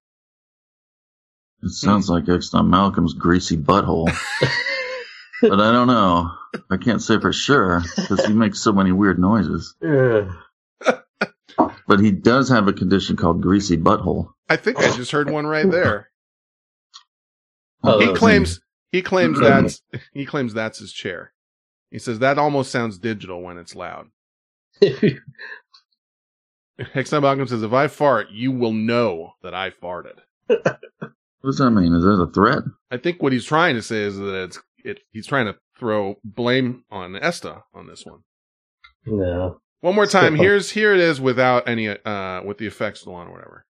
It 1.63 1.69
sounds 1.69 2.09
like 2.09 2.27
X 2.27 2.53
on 2.53 2.69
Malcolm's 2.69 3.13
greasy 3.13 3.55
butthole. 3.55 4.05
but 5.41 5.61
I 5.61 5.71
don't 5.71 5.87
know. 5.87 6.31
I 6.69 6.75
can't 6.75 7.01
say 7.01 7.17
for 7.19 7.31
sure 7.31 7.81
because 7.95 8.25
he 8.25 8.33
makes 8.33 8.61
so 8.61 8.73
many 8.73 8.91
weird 8.91 9.19
noises. 9.19 9.73
But 11.87 11.99
he 11.99 12.11
does 12.11 12.49
have 12.49 12.67
a 12.67 12.73
condition 12.73 13.15
called 13.15 13.41
greasy 13.41 13.77
butthole. 13.77 14.29
I 14.49 14.55
think 14.55 14.79
I 14.79 14.95
just 14.95 15.11
heard 15.11 15.29
one 15.29 15.47
right 15.47 15.69
there. 15.69 16.09
Oh, 17.83 17.99
he 17.99 18.05
that 18.05 18.11
was 18.11 18.19
claims 18.19 18.61
he 18.91 19.01
claims 19.01 19.39
that's 19.39 19.81
he 20.13 20.25
claims 20.25 20.53
that's 20.53 20.79
his 20.79 20.93
chair. 20.93 21.33
He 21.91 21.99
says 21.99 22.19
that 22.19 22.37
almost 22.37 22.71
sounds 22.71 22.97
digital 22.97 23.41
when 23.41 23.57
it's 23.57 23.75
loud. 23.75 24.07
X 26.95 27.13
on 27.13 27.21
Malcolm 27.21 27.47
says 27.47 27.63
if 27.63 27.73
I 27.73 27.87
fart, 27.87 28.31
you 28.31 28.51
will 28.51 28.73
know 28.73 29.33
that 29.43 29.53
I 29.53 29.69
farted. 29.69 30.19
What 30.47 30.71
does 31.43 31.57
that 31.57 31.71
mean? 31.71 31.93
Is 31.93 32.03
that 32.03 32.21
a 32.21 32.31
threat? 32.31 32.63
I 32.89 32.97
think 32.97 33.21
what 33.21 33.33
he's 33.33 33.45
trying 33.45 33.75
to 33.75 33.81
say 33.81 34.03
is 34.03 34.17
that 34.17 34.43
it's 34.43 34.61
it. 34.83 35.01
He's 35.11 35.27
trying 35.27 35.47
to 35.47 35.55
throw 35.77 36.15
blame 36.23 36.85
on 36.89 37.15
Esta 37.15 37.63
on 37.73 37.87
this 37.87 38.05
one. 38.05 38.19
No. 39.05 39.59
One 39.83 39.95
more 39.95 40.05
time. 40.05 40.37
So- 40.37 40.41
Here's 40.41 40.71
here 40.71 40.93
it 40.93 41.01
is 41.01 41.19
without 41.19 41.67
any 41.67 41.89
uh 41.89 42.41
with 42.43 42.57
the 42.57 42.67
effects 42.67 43.01
still 43.01 43.15
on 43.15 43.27
or 43.27 43.31
whatever. 43.33 43.65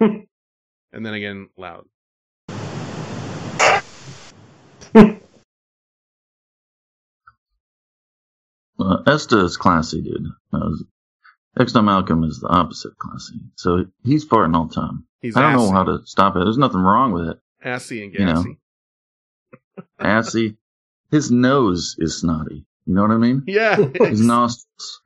and 0.92 1.06
then 1.06 1.14
again 1.14 1.48
loud. 1.56 1.84
Uh, 8.78 8.96
Esta 9.06 9.38
is 9.44 9.56
classy, 9.56 10.00
dude. 10.02 10.26
Exna 11.58 11.84
Malcolm 11.84 12.24
is 12.24 12.40
the 12.40 12.48
opposite 12.48 12.96
classy. 12.98 13.40
So 13.56 13.84
he's 14.04 14.26
farting 14.26 14.56
all 14.56 14.66
the 14.66 14.74
time. 14.74 15.04
He's 15.20 15.36
I 15.36 15.42
don't 15.42 15.52
know 15.66 15.70
how 15.70 15.84
to 15.84 16.00
stop 16.06 16.34
it. 16.36 16.40
There's 16.40 16.58
nothing 16.58 16.80
wrong 16.80 17.12
with 17.12 17.28
it. 17.28 17.38
Assy 17.62 18.02
and 18.02 18.12
You 18.12 18.24
know. 18.24 18.34
gassy. 18.42 18.58
Assy. 20.00 20.56
His 21.10 21.30
nose 21.30 21.94
is 21.98 22.18
snotty. 22.20 22.64
You 22.86 22.94
know 22.94 23.02
what 23.02 23.10
I 23.12 23.16
mean? 23.16 23.42
Yeah. 23.46 23.76
His 23.76 24.20
nostrils. 24.20 25.00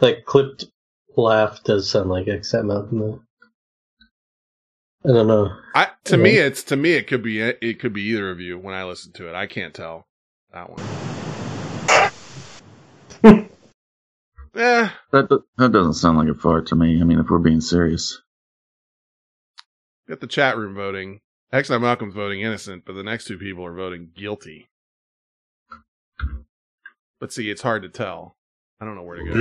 That 0.00 0.24
clipped 0.24 0.66
laugh 1.16 1.62
does 1.64 1.88
sound 1.90 2.10
like 2.10 2.26
Except 2.26 2.64
Malcolm. 2.64 2.98
though. 2.98 3.20
I 5.04 5.08
don't 5.08 5.28
know. 5.28 5.50
I 5.74 5.90
to 6.04 6.16
Yeah. 6.16 6.22
me 6.22 6.36
it's 6.38 6.62
to 6.64 6.76
me 6.76 6.92
it 6.94 7.06
could 7.06 7.22
be 7.22 7.40
it 7.40 7.78
could 7.78 7.92
be 7.92 8.02
either 8.02 8.30
of 8.30 8.40
you 8.40 8.58
when 8.58 8.74
I 8.74 8.84
listen 8.84 9.12
to 9.14 9.28
it. 9.28 9.34
I 9.34 9.46
can't 9.46 9.74
tell 9.74 10.06
that 10.52 10.70
one. 10.70 10.80
Eh, 14.56 14.88
That 15.10 15.28
that 15.58 15.72
doesn't 15.72 15.94
sound 15.94 16.16
like 16.18 16.28
a 16.28 16.34
fart 16.34 16.68
to 16.68 16.76
me. 16.76 17.00
I 17.00 17.04
mean, 17.04 17.18
if 17.18 17.28
we're 17.28 17.38
being 17.40 17.60
serious. 17.60 18.22
got 20.08 20.20
the 20.20 20.28
chat 20.28 20.56
room 20.56 20.74
voting. 20.76 21.18
Actually, 21.52 21.80
Malcolm's 21.80 22.14
voting 22.14 22.40
innocent, 22.40 22.84
but 22.86 22.92
the 22.94 23.02
next 23.02 23.24
two 23.26 23.36
people 23.38 23.64
are 23.66 23.74
voting 23.74 24.10
guilty. 24.14 24.68
But 27.20 27.32
see, 27.32 27.50
it's 27.50 27.62
hard 27.62 27.82
to 27.82 27.88
tell. 27.88 28.36
I 28.80 28.84
don't 28.84 28.96
know 28.96 29.02
where 29.02 29.16
to 29.16 29.24
go. 29.24 29.34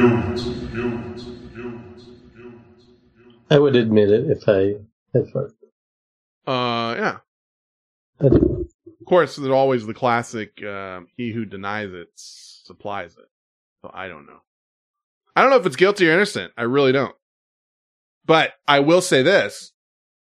I 3.49 3.59
would 3.59 3.75
admit 3.75 4.09
it 4.09 4.29
if 4.29 4.47
I 4.47 4.75
had 5.13 5.29
fart. 5.31 5.51
Uh, 6.47 6.95
yeah. 6.97 7.17
Of 8.19 9.05
course, 9.05 9.35
there's 9.35 9.51
always 9.51 9.85
the 9.85 9.93
classic, 9.93 10.63
um, 10.63 11.07
he 11.17 11.31
who 11.31 11.45
denies 11.45 11.91
it 11.91 12.07
supplies 12.15 13.17
it. 13.17 13.29
So 13.81 13.91
I 13.93 14.07
don't 14.07 14.25
know. 14.25 14.41
I 15.35 15.41
don't 15.41 15.49
know 15.49 15.57
if 15.57 15.65
it's 15.65 15.75
guilty 15.75 16.07
or 16.07 16.13
innocent. 16.13 16.53
I 16.57 16.63
really 16.63 16.91
don't. 16.91 17.15
But 18.25 18.53
I 18.67 18.79
will 18.79 19.01
say 19.01 19.23
this. 19.23 19.73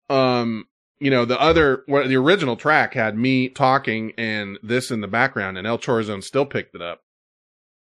Um, 0.09 0.65
you 0.99 1.11
know, 1.11 1.25
the 1.25 1.39
other, 1.39 1.83
the 1.87 2.15
original 2.15 2.55
track 2.55 2.93
had 2.93 3.17
me 3.17 3.49
talking 3.49 4.13
and 4.17 4.57
this 4.63 4.91
in 4.91 5.01
the 5.01 5.07
background 5.07 5.57
and 5.57 5.67
El 5.67 5.77
Chorzone 5.77 6.23
still 6.23 6.45
picked 6.45 6.75
it 6.75 6.81
up. 6.81 7.01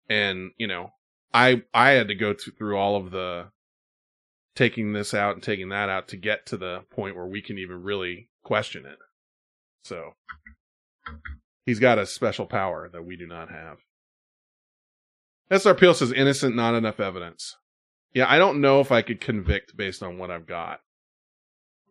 And, 0.10 0.52
you 0.58 0.68
know, 0.68 0.92
I, 1.34 1.64
I 1.74 1.92
had 1.92 2.08
to 2.08 2.16
go 2.16 2.34
to, 2.34 2.52
through 2.52 2.78
all 2.78 2.96
of 2.96 3.12
the 3.12 3.48
taking 4.56 4.94
this 4.94 5.14
out 5.14 5.36
and 5.36 5.44
taking 5.44 5.70
that 5.70 5.90
out 5.90 6.08
to 6.10 6.18
get 6.18 6.46
to 6.48 6.58
the 6.58 6.84
point 6.92 7.16
where 7.16 7.26
we 7.26 7.42
can 7.42 7.58
even 7.58 7.84
really 7.84 8.30
question 8.44 8.86
it. 8.86 8.98
So 9.84 10.12
he's 11.66 11.80
got 11.80 12.00
a 12.00 12.06
special 12.06 12.46
power 12.46 12.90
that 12.92 13.06
we 13.06 13.16
do 13.16 13.28
not 13.28 13.50
have. 13.50 13.78
SR 15.50 15.74
Peel 15.74 15.94
says 15.94 16.14
innocent, 16.14 16.56
not 16.56 16.76
enough 16.76 17.00
evidence. 17.00 17.58
Yeah, 18.14 18.26
I 18.30 18.38
don't 18.38 18.62
know 18.62 18.80
if 18.80 18.92
I 18.92 19.02
could 19.02 19.22
convict 19.22 19.76
based 19.76 20.04
on 20.04 20.18
what 20.18 20.32
I've 20.32 20.48
got. 20.48 20.82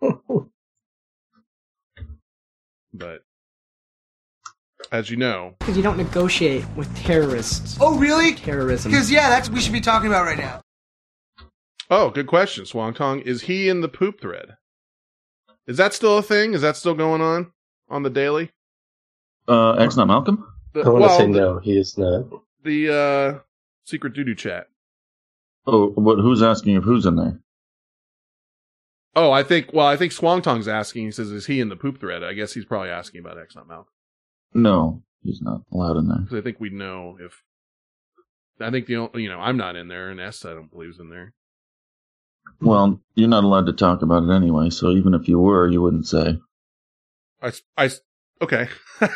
but 3.00 3.22
as 4.92 5.10
you 5.10 5.16
know, 5.16 5.54
Because 5.58 5.76
you 5.76 5.82
don't 5.82 5.96
negotiate 5.96 6.64
with 6.76 6.94
terrorists. 6.96 7.76
Oh, 7.80 7.98
really? 7.98 8.34
Terrorism. 8.34 8.92
Because 8.92 9.10
yeah, 9.10 9.28
that's 9.28 9.48
what 9.48 9.56
we 9.56 9.60
should 9.60 9.72
be 9.72 9.80
talking 9.80 10.06
about 10.08 10.24
right 10.24 10.38
now. 10.38 10.60
oh, 11.90 12.10
good 12.10 12.28
question, 12.28 12.64
Swang 12.66 12.94
Tong. 12.94 13.20
Is 13.20 13.42
he 13.42 13.68
in 13.68 13.80
the 13.80 13.88
poop 13.88 14.20
thread? 14.20 14.56
Is 15.66 15.76
that 15.78 15.94
still 15.94 16.18
a 16.18 16.22
thing? 16.22 16.54
Is 16.54 16.62
that 16.62 16.76
still 16.76 16.94
going 16.94 17.20
on 17.20 17.52
on 17.88 18.02
the 18.02 18.10
daily? 18.10 18.50
Uh, 19.48 19.72
X 19.72 19.96
not 19.96 20.06
Malcolm? 20.06 20.46
The, 20.74 20.82
I 20.82 20.88
want 20.88 21.02
to 21.02 21.08
well, 21.08 21.18
say 21.18 21.26
the- 21.26 21.32
no, 21.32 21.58
he 21.58 21.78
is 21.78 21.98
not. 21.98 22.26
The 22.62 22.94
uh, 22.94 23.38
secret 23.84 24.12
doo 24.12 24.22
doo 24.24 24.34
chat. 24.34 24.68
Oh, 25.66 25.88
but 25.90 26.16
Who's 26.20 26.42
asking 26.42 26.76
if 26.76 26.84
who's 26.84 27.06
in 27.06 27.16
there? 27.16 27.40
Oh, 29.16 29.32
I 29.32 29.42
think. 29.42 29.72
Well, 29.72 29.86
I 29.86 29.96
think 29.96 30.12
Swang 30.12 30.42
Tong's 30.42 30.68
asking. 30.68 31.06
He 31.06 31.10
says, 31.10 31.30
"Is 31.30 31.46
he 31.46 31.60
in 31.60 31.68
the 31.68 31.76
poop 31.76 31.98
thread?" 31.98 32.22
I 32.22 32.32
guess 32.32 32.54
he's 32.54 32.64
probably 32.64 32.90
asking 32.90 33.20
about 33.20 33.38
X 33.38 33.56
not 33.56 33.68
Malcolm. 33.68 33.92
No, 34.54 35.02
he's 35.22 35.40
not 35.42 35.62
allowed 35.72 35.96
in 35.96 36.08
there. 36.08 36.18
Because 36.18 36.38
I 36.38 36.42
think 36.42 36.60
we'd 36.60 36.72
know 36.72 37.16
if. 37.20 37.42
I 38.60 38.70
think 38.70 38.86
the 38.86 38.96
only, 38.96 39.22
you 39.22 39.28
know 39.28 39.40
I'm 39.40 39.56
not 39.56 39.74
in 39.74 39.88
there, 39.88 40.10
and 40.10 40.20
S 40.20 40.44
I 40.44 40.50
don't 40.50 40.70
believe 40.70 40.90
is 40.90 41.00
in 41.00 41.10
there. 41.10 41.34
Well, 42.60 43.00
you're 43.14 43.28
not 43.28 43.44
allowed 43.44 43.66
to 43.66 43.72
talk 43.72 44.02
about 44.02 44.24
it 44.24 44.30
anyway. 44.34 44.70
So 44.70 44.90
even 44.90 45.14
if 45.14 45.28
you 45.28 45.38
were, 45.38 45.68
you 45.68 45.80
wouldn't 45.80 46.06
say. 46.06 46.38
I, 47.42 47.52
I 47.76 47.90
okay. 48.42 48.68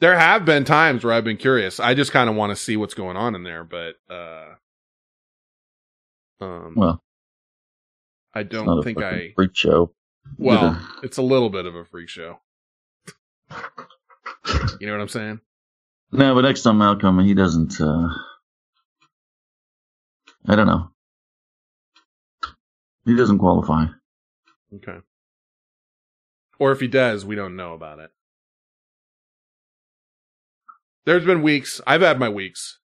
there 0.00 0.18
have 0.18 0.44
been 0.44 0.64
times 0.64 1.04
where 1.04 1.12
I've 1.12 1.24
been 1.24 1.36
curious. 1.36 1.78
I 1.78 1.94
just 1.94 2.12
kind 2.12 2.30
of 2.30 2.36
want 2.36 2.50
to 2.50 2.56
see 2.56 2.76
what's 2.76 2.94
going 2.94 3.16
on 3.16 3.34
in 3.34 3.42
there, 3.44 3.64
but 3.64 3.96
uh, 4.08 4.54
um, 6.40 6.74
Well, 6.76 7.02
I 8.34 8.42
don't 8.42 8.82
think 8.82 9.02
I. 9.02 9.32
freak 9.34 9.54
show. 9.54 9.92
Well, 10.38 10.80
it's 11.02 11.18
a 11.18 11.22
little 11.22 11.50
bit 11.50 11.66
of 11.66 11.74
a 11.74 11.84
freak 11.84 12.08
show. 12.08 12.38
You 14.80 14.86
know 14.86 14.92
what 14.92 15.00
I'm 15.00 15.08
saying? 15.08 15.40
No, 16.12 16.34
but 16.34 16.42
next 16.42 16.62
time 16.62 16.78
Malcolm, 16.78 17.18
he 17.20 17.34
doesn't. 17.34 17.80
uh 17.80 18.08
I 20.46 20.56
don't 20.56 20.66
know. 20.66 20.90
He 23.04 23.16
doesn't 23.16 23.38
qualify. 23.38 23.86
Okay. 24.74 24.98
Or 26.58 26.72
if 26.72 26.80
he 26.80 26.88
does, 26.88 27.24
we 27.24 27.34
don't 27.34 27.56
know 27.56 27.74
about 27.74 27.98
it. 27.98 28.10
There's 31.06 31.24
been 31.24 31.42
weeks, 31.42 31.80
I've 31.86 32.02
had 32.02 32.18
my 32.20 32.28
weeks, 32.28 32.78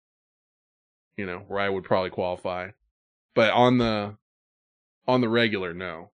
you 1.17 1.27
know, 1.27 1.45
where 1.47 1.61
I 1.61 1.69
would 1.69 1.85
probably 1.85 2.11
qualify. 2.11 2.71
But 3.35 3.53
on 3.53 3.79
the 3.79 4.17
on 5.07 5.21
the 5.21 5.29
regular, 5.29 5.73
no. 5.73 6.11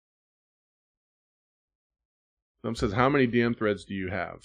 Some 2.64 2.76
says, 2.76 2.94
how 2.94 3.10
many 3.10 3.28
DM 3.28 3.58
threads 3.58 3.86
do 3.86 3.94
you 3.94 4.10
have? 4.10 4.40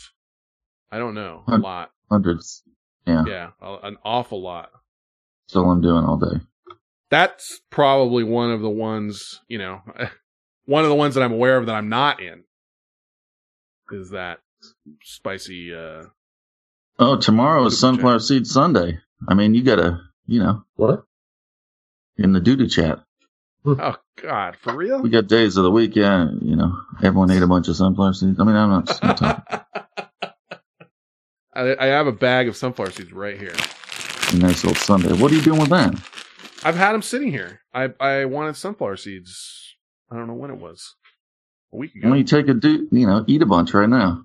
I 0.91 0.99
don't 0.99 1.15
know. 1.15 1.45
A 1.49 1.59
lot. 1.59 1.91
Hundreds. 2.11 2.63
Yeah. 3.07 3.25
Yeah, 3.27 3.51
an 3.61 3.99
awful 4.05 4.43
lot. 4.43 4.71
That's 5.47 5.57
all 5.57 5.71
I'm 5.71 5.81
doing 5.81 6.05
all 6.05 6.17
day. 6.17 6.41
That's 7.11 7.61
probably 7.71 8.25
one 8.25 8.51
of 8.51 8.63
the 8.63 8.71
ones, 8.71 9.41
you 9.49 9.59
know, 9.59 9.83
one 10.65 10.83
of 10.83 10.89
the 10.89 10.97
ones 10.97 11.15
that 11.15 11.23
I'm 11.23 11.33
aware 11.33 11.57
of 11.57 11.67
that 11.67 11.75
I'm 11.75 11.89
not 11.89 12.21
in. 12.21 12.45
Is 13.93 14.11
that 14.11 14.41
spicy 15.03 15.73
uh 15.73 16.05
Oh, 16.99 17.17
tomorrow 17.19 17.67
is 17.67 17.79
Sunflower 17.79 18.21
Seed 18.21 18.47
Sunday. 18.47 18.99
I 19.29 19.35
mean, 19.35 19.55
you 19.55 19.63
gotta, 19.63 20.01
you 20.27 20.41
know. 20.41 20.65
What? 20.75 21.05
In 22.17 22.33
the 22.33 22.41
doo-doo 22.41 22.69
chat. 22.69 23.01
Oh 23.67 23.97
God, 24.23 24.57
for 24.57 24.75
real? 24.75 25.03
We 25.03 25.11
got 25.11 25.27
days 25.29 25.57
of 25.57 25.65
the 25.65 25.71
week, 25.71 25.97
yeah, 25.97 26.29
you 26.43 26.57
know. 26.57 26.79
Everyone 27.03 27.31
ate 27.31 27.43
a 27.43 27.47
bunch 27.47 27.69
of 27.69 27.77
sunflower 27.77 28.15
seeds. 28.15 28.41
I 28.41 28.45
mean, 28.45 28.57
I'm 28.57 28.71
not, 28.71 28.99
I'm 29.03 29.53
I, 31.55 31.77
I 31.79 31.87
have 31.87 32.07
a 32.07 32.13
bag 32.13 32.49
of 32.49 32.57
sunflower 32.57 32.91
seeds 32.91 33.13
right 33.13 33.39
here. 33.39 33.55
a 34.33 34.37
nice 34.37 34.65
little 34.65 34.75
Sunday. 34.75 35.13
What 35.13 35.33
are 35.33 35.35
you 35.35 35.43
doing 35.43 35.61
with 35.61 35.71
that? 35.71 35.95
I've 36.65 36.77
had 36.77 36.93
them 36.93 37.03
sitting 37.03 37.31
here. 37.31 37.61
I 37.75 37.91
I 38.01 38.25
wanted 38.27 38.57
sunflower 38.57 38.97
seeds. 38.99 39.77
I 40.11 40.17
don't 40.17 40.27
know 40.27 40.35
when 40.35 40.51
it 40.51 40.59
was. 40.59 40.95
A 41.73 41.77
week 41.77 41.95
ago. 41.95 42.09
Don't 42.09 42.19
you 42.19 42.25
take 42.25 42.49
a 42.49 42.55
do, 42.55 42.89
you 42.93 43.07
know, 43.07 43.25
eat 43.27 43.43
a 43.43 43.47
bunch 43.47 43.75
right 43.75 43.89
now. 43.89 44.25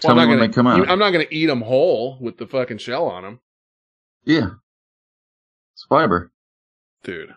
Tell 0.00 0.14
Well, 0.14 0.16
me 0.16 0.22
I'm 0.22 0.28
when 0.30 0.38
not 0.38 0.46
they 0.48 0.52
come 0.52 0.66
gonna, 0.66 0.82
out. 0.84 0.90
I'm 0.90 0.98
not 0.98 1.10
going 1.10 1.26
to 1.26 1.34
eat 1.34 1.46
them 1.46 1.62
whole 1.62 2.18
with 2.20 2.38
the 2.38 2.46
fucking 2.46 2.78
shell 2.78 3.06
on 3.06 3.22
them, 3.24 3.40
Yeah. 4.24 4.50
It's 5.74 5.84
fiber. 5.88 6.30
dude. 7.04 7.34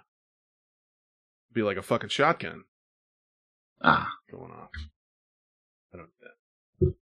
Be 1.55 1.63
like 1.63 1.77
a 1.77 1.81
fucking 1.81 2.09
shotgun 2.09 2.65
Ah. 3.81 4.11
going 4.29 4.51
off. 4.51 4.69
I 5.93 5.97
don't 5.97 6.09
do 6.19 6.27
that. 6.81 6.93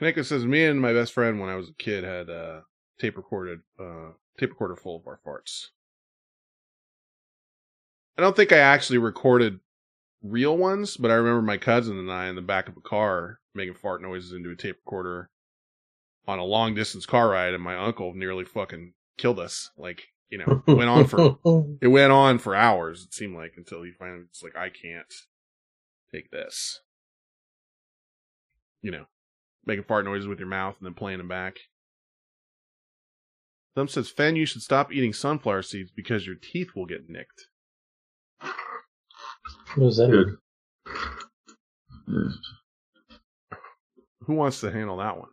Kaneko 0.00 0.24
says, 0.24 0.46
me 0.46 0.64
and 0.64 0.80
my 0.80 0.94
best 0.94 1.12
friend 1.12 1.38
when 1.38 1.50
I 1.50 1.54
was 1.54 1.68
a 1.68 1.74
kid 1.74 2.02
had 2.02 2.30
uh, 2.30 2.62
tape 2.98 3.18
recorded, 3.18 3.60
uh, 3.78 4.12
tape 4.38 4.50
recorder 4.50 4.74
full 4.74 4.96
of 4.96 5.06
our 5.06 5.20
farts. 5.24 5.66
I 8.16 8.22
don't 8.22 8.34
think 8.34 8.52
I 8.52 8.58
actually 8.58 8.98
recorded 8.98 9.60
real 10.22 10.56
ones, 10.56 10.96
but 10.96 11.10
I 11.10 11.14
remember 11.14 11.42
my 11.42 11.58
cousin 11.58 11.98
and 11.98 12.10
I 12.10 12.28
in 12.28 12.36
the 12.36 12.42
back 12.42 12.68
of 12.68 12.76
a 12.78 12.80
car 12.80 13.38
making 13.54 13.74
fart 13.74 14.00
noises 14.00 14.32
into 14.32 14.50
a 14.50 14.56
tape 14.56 14.76
recorder 14.86 15.28
on 16.26 16.38
a 16.38 16.44
long 16.44 16.74
distance 16.74 17.04
car 17.04 17.28
ride, 17.28 17.52
and 17.52 17.62
my 17.62 17.76
uncle 17.76 18.14
nearly 18.14 18.44
fucking 18.46 18.94
killed 19.18 19.38
us. 19.38 19.70
Like, 19.76 20.08
you 20.30 20.38
know, 20.38 20.62
it 20.66 20.74
went 20.74 20.90
on 20.90 21.06
for 21.06 21.38
it 21.80 21.88
went 21.88 22.12
on 22.12 22.38
for 22.38 22.54
hours. 22.54 23.04
It 23.04 23.14
seemed 23.14 23.36
like 23.36 23.54
until 23.56 23.82
he 23.82 23.92
finally 23.92 24.24
was 24.28 24.42
like, 24.42 24.56
I 24.56 24.68
can't 24.68 25.12
take 26.12 26.30
this. 26.30 26.80
You 28.82 28.90
know, 28.92 29.04
making 29.66 29.84
fart 29.84 30.04
noises 30.04 30.26
with 30.28 30.38
your 30.38 30.48
mouth 30.48 30.76
and 30.78 30.86
then 30.86 30.94
playing 30.94 31.18
them 31.18 31.28
back. 31.28 31.56
Thumb 33.74 33.88
says, 33.88 34.10
Fen, 34.10 34.36
you 34.36 34.46
should 34.46 34.62
stop 34.62 34.92
eating 34.92 35.12
sunflower 35.12 35.62
seeds 35.62 35.90
because 35.94 36.26
your 36.26 36.34
teeth 36.34 36.70
will 36.74 36.86
get 36.86 37.08
nicked. 37.08 37.46
What 38.40 39.84
was 39.84 39.96
that? 39.98 40.10
Good. 40.10 40.36
Who 44.24 44.34
wants 44.34 44.60
to 44.60 44.70
handle 44.70 44.96
that 44.98 45.16
one? 45.16 45.28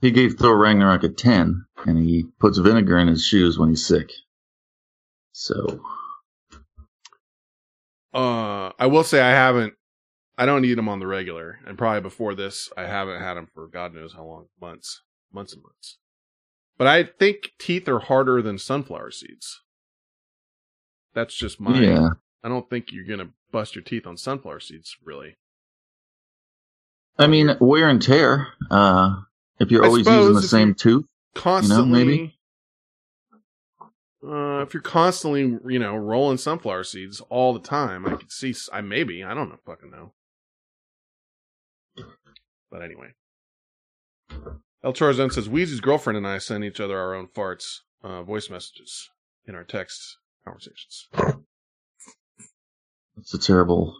He 0.00 0.10
gave 0.10 0.34
Thor 0.34 0.56
Ragnarok 0.56 1.04
a 1.04 1.08
10, 1.10 1.64
and 1.86 1.98
he 1.98 2.24
puts 2.38 2.58
vinegar 2.58 2.98
in 2.98 3.08
his 3.08 3.24
shoes 3.24 3.58
when 3.58 3.68
he's 3.68 3.86
sick. 3.86 4.10
So, 5.32 5.80
Uh, 8.12 8.72
I 8.78 8.86
will 8.86 9.04
say 9.04 9.20
I 9.20 9.30
haven't. 9.30 9.74
I 10.36 10.44
don't 10.46 10.64
eat 10.64 10.74
them 10.74 10.88
on 10.88 10.98
the 10.98 11.06
regular, 11.06 11.60
and 11.66 11.78
probably 11.78 12.00
before 12.00 12.34
this, 12.34 12.72
I 12.76 12.86
haven't 12.86 13.20
had 13.20 13.34
them 13.34 13.46
for 13.54 13.68
God 13.68 13.94
knows 13.94 14.14
how 14.14 14.24
long, 14.24 14.46
months, 14.60 15.02
months 15.32 15.52
and 15.52 15.62
months. 15.62 15.98
But 16.76 16.86
I 16.88 17.04
think 17.04 17.52
teeth 17.58 17.88
are 17.88 18.00
harder 18.00 18.42
than 18.42 18.58
sunflower 18.58 19.12
seeds. 19.12 19.60
That's 21.14 21.34
just 21.34 21.60
my. 21.60 21.78
Yeah. 21.80 22.08
I 22.42 22.48
don't 22.48 22.68
think 22.68 22.86
you're 22.90 23.04
gonna 23.04 23.30
bust 23.52 23.76
your 23.76 23.84
teeth 23.84 24.06
on 24.06 24.16
sunflower 24.16 24.60
seeds, 24.60 24.96
really. 25.04 25.36
I 27.18 27.26
mean, 27.26 27.56
wear 27.60 27.88
and 27.88 28.00
tear. 28.02 28.48
Uh, 28.70 29.20
if 29.60 29.70
you're 29.70 29.84
I 29.84 29.88
always 29.88 30.06
using 30.06 30.34
the 30.34 30.42
same 30.42 30.74
tooth, 30.74 31.04
Constantly. 31.34 32.00
you 32.00 32.04
know, 32.04 32.10
maybe. 32.10 32.36
Uh, 34.22 34.62
if 34.62 34.74
you're 34.74 34.82
constantly, 34.82 35.58
you 35.72 35.78
know, 35.78 35.96
rolling 35.96 36.36
sunflower 36.36 36.84
seeds 36.84 37.20
all 37.30 37.54
the 37.54 37.60
time, 37.60 38.06
I 38.06 38.16
could 38.16 38.30
see. 38.30 38.54
I 38.72 38.80
maybe 38.82 39.24
I 39.24 39.32
don't 39.32 39.48
know, 39.48 39.58
fucking 39.64 39.90
know. 39.90 40.12
But 42.70 42.82
anyway, 42.82 43.14
El 44.84 44.92
Chorzan 44.92 45.32
says 45.32 45.48
Weezy's 45.48 45.80
girlfriend 45.80 46.16
and 46.16 46.26
I 46.26 46.38
send 46.38 46.64
each 46.64 46.80
other 46.80 46.98
our 46.98 47.14
own 47.14 47.28
farts, 47.28 47.80
uh, 48.04 48.22
voice 48.22 48.48
messages 48.50 49.10
in 49.46 49.54
our 49.54 49.64
text 49.64 50.18
conversations. 50.44 51.08
It's 53.18 53.34
a 53.34 53.38
terrible. 53.38 53.96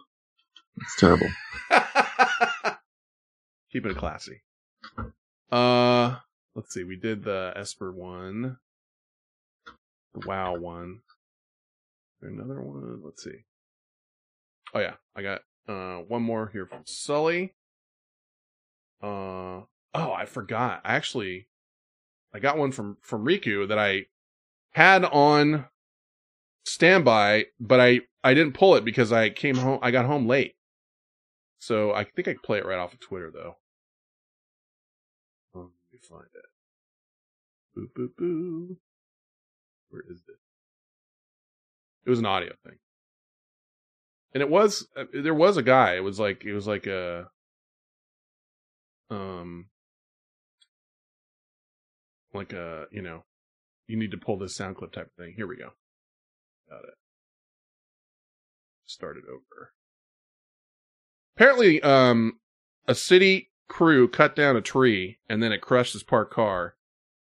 It's 0.77 0.95
terrible. 0.97 1.27
Keeping 3.71 3.91
it 3.91 3.97
classy. 3.97 4.41
Uh, 5.51 6.17
let's 6.55 6.73
see. 6.73 6.83
We 6.83 6.95
did 6.95 7.23
the 7.23 7.53
Esper 7.55 7.91
one, 7.91 8.57
the 10.13 10.25
WoW 10.25 10.55
one. 10.55 11.01
Another 12.21 12.61
one? 12.61 13.01
Let's 13.03 13.23
see. 13.23 13.45
Oh 14.73 14.79
yeah, 14.79 14.95
I 15.15 15.21
got 15.21 15.41
uh 15.67 15.97
one 16.07 16.21
more 16.21 16.49
here 16.53 16.65
from 16.65 16.83
Sully. 16.85 17.53
Uh 19.01 19.65
oh, 19.93 20.13
I 20.13 20.25
forgot. 20.25 20.81
I 20.85 20.95
actually 20.95 21.47
I 22.33 22.39
got 22.39 22.57
one 22.57 22.71
from 22.71 22.97
from 23.01 23.25
Riku 23.25 23.67
that 23.67 23.79
I 23.79 24.05
had 24.71 25.03
on 25.03 25.65
standby, 26.65 27.47
but 27.59 27.79
I 27.79 28.01
I 28.23 28.33
didn't 28.33 28.53
pull 28.53 28.75
it 28.75 28.85
because 28.85 29.11
I 29.11 29.29
came 29.29 29.57
home. 29.57 29.79
I 29.81 29.91
got 29.91 30.05
home 30.05 30.27
late, 30.27 30.53
so 31.59 31.91
I 31.93 32.03
think 32.03 32.27
I 32.27 32.33
can 32.33 32.41
play 32.41 32.59
it 32.59 32.65
right 32.65 32.79
off 32.79 32.93
of 32.93 32.99
Twitter 32.99 33.31
though. 33.33 33.57
Find 36.07 36.23
it. 36.33 36.45
Boo 37.75 37.87
boo 37.95 38.11
boo. 38.17 38.77
Where 39.89 40.03
is 40.09 40.21
it? 40.27 40.35
It 42.05 42.09
was 42.09 42.19
an 42.19 42.25
audio 42.25 42.53
thing, 42.63 42.77
and 44.33 44.41
it 44.41 44.49
was 44.49 44.87
uh, 44.95 45.05
there 45.13 45.33
was 45.33 45.57
a 45.57 45.63
guy. 45.63 45.95
It 45.95 46.03
was 46.03 46.19
like 46.19 46.43
it 46.43 46.53
was 46.53 46.67
like 46.67 46.87
a 46.87 47.29
um 49.09 49.67
like 52.33 52.53
a 52.53 52.85
you 52.91 53.01
know 53.01 53.23
you 53.87 53.97
need 53.97 54.11
to 54.11 54.17
pull 54.17 54.37
this 54.37 54.55
sound 54.55 54.77
clip 54.77 54.93
type 54.93 55.07
of 55.07 55.23
thing. 55.23 55.33
Here 55.35 55.47
we 55.47 55.57
go. 55.57 55.69
Got 56.69 56.83
it. 56.85 56.95
Start 58.85 59.17
it 59.17 59.23
over. 59.29 59.73
Apparently, 61.35 61.81
um, 61.81 62.39
a 62.87 62.95
city 62.95 63.50
crew 63.71 64.07
cut 64.07 64.35
down 64.35 64.57
a 64.57 64.61
tree 64.61 65.17
and 65.29 65.41
then 65.41 65.51
it 65.53 65.61
crushed 65.61 65.93
his 65.93 66.03
parked 66.03 66.33
car. 66.33 66.75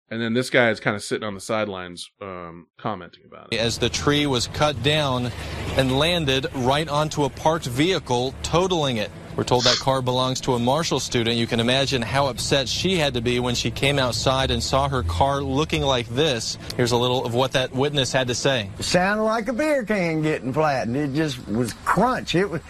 And 0.08 0.20
then 0.20 0.32
this 0.32 0.50
guy 0.50 0.70
is 0.70 0.80
kind 0.80 0.96
of 0.96 1.04
sitting 1.04 1.22
on 1.22 1.34
the 1.34 1.40
sidelines, 1.40 2.10
um, 2.20 2.66
commenting 2.76 3.22
about 3.26 3.48
it. 3.52 3.60
as 3.60 3.78
the 3.78 3.88
tree 3.88 4.26
was 4.26 4.48
cut 4.48 4.82
down 4.82 5.30
and 5.76 5.96
landed 5.96 6.48
right 6.52 6.88
onto 6.88 7.22
a 7.22 7.30
parked 7.30 7.66
vehicle, 7.66 8.34
totaling 8.42 8.96
it. 8.96 9.08
We're 9.36 9.44
told 9.44 9.62
that 9.64 9.76
car 9.76 10.02
belongs 10.02 10.40
to 10.42 10.54
a 10.54 10.58
Marshall 10.58 10.98
student. 10.98 11.36
You 11.36 11.46
can 11.46 11.60
imagine 11.60 12.02
how 12.02 12.26
upset 12.26 12.68
she 12.68 12.96
had 12.96 13.14
to 13.14 13.20
be 13.20 13.38
when 13.38 13.54
she 13.54 13.70
came 13.70 14.00
outside 14.00 14.50
and 14.50 14.60
saw 14.60 14.88
her 14.88 15.04
car 15.04 15.42
looking 15.42 15.82
like 15.82 16.08
this. 16.08 16.58
Here's 16.76 16.90
a 16.90 16.96
little 16.96 17.24
of 17.24 17.34
what 17.34 17.52
that 17.52 17.72
witness 17.72 18.12
had 18.12 18.26
to 18.28 18.34
say. 18.34 18.68
It 18.80 18.84
sounded 18.84 19.22
like 19.22 19.46
a 19.46 19.52
beer 19.52 19.84
can 19.84 20.22
getting 20.22 20.52
flattened. 20.52 20.96
It 20.96 21.12
just 21.14 21.46
was 21.46 21.72
crunch. 21.84 22.34
It 22.34 22.50
was. 22.50 22.62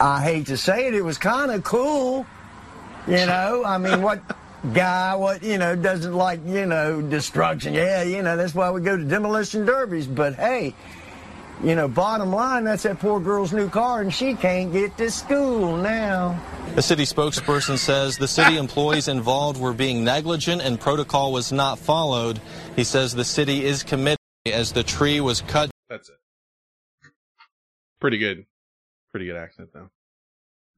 I 0.00 0.20
hate 0.20 0.46
to 0.46 0.56
say 0.56 0.88
it, 0.88 0.94
it 0.94 1.02
was 1.02 1.16
kind 1.16 1.52
of 1.52 1.62
cool. 1.62 2.26
You 3.06 3.26
know, 3.26 3.64
I 3.64 3.78
mean, 3.78 4.02
what 4.02 4.22
guy, 4.72 5.14
what 5.14 5.42
you 5.42 5.58
know, 5.58 5.74
doesn't 5.74 6.14
like 6.14 6.40
you 6.46 6.66
know 6.66 7.02
destruction? 7.02 7.74
Yeah, 7.74 8.02
you 8.02 8.22
know, 8.22 8.36
that's 8.36 8.54
why 8.54 8.70
we 8.70 8.80
go 8.80 8.96
to 8.96 9.04
demolition 9.04 9.64
derbies. 9.64 10.06
But 10.06 10.34
hey. 10.34 10.74
You 11.62 11.76
know, 11.76 11.86
bottom 11.86 12.32
line, 12.32 12.64
that's 12.64 12.82
that 12.82 12.98
poor 12.98 13.20
girl's 13.20 13.52
new 13.52 13.68
car, 13.68 14.00
and 14.00 14.12
she 14.12 14.34
can't 14.34 14.72
get 14.72 14.96
to 14.96 15.08
school 15.08 15.76
now. 15.76 16.42
The 16.74 16.82
city 16.82 17.04
spokesperson 17.04 17.78
says 17.78 18.18
the 18.18 18.26
city 18.26 18.56
employees 18.56 19.06
involved 19.06 19.60
were 19.60 19.72
being 19.72 20.02
negligent 20.02 20.60
and 20.60 20.80
protocol 20.80 21.30
was 21.30 21.52
not 21.52 21.78
followed. 21.78 22.40
He 22.74 22.82
says 22.82 23.14
the 23.14 23.24
city 23.24 23.64
is 23.64 23.84
committed 23.84 24.18
as 24.44 24.72
the 24.72 24.82
tree 24.82 25.20
was 25.20 25.42
cut. 25.42 25.70
That's 25.88 26.08
it. 26.08 26.16
Pretty 28.00 28.18
good. 28.18 28.44
Pretty 29.12 29.26
good 29.26 29.36
accent, 29.36 29.68
though. 29.72 29.88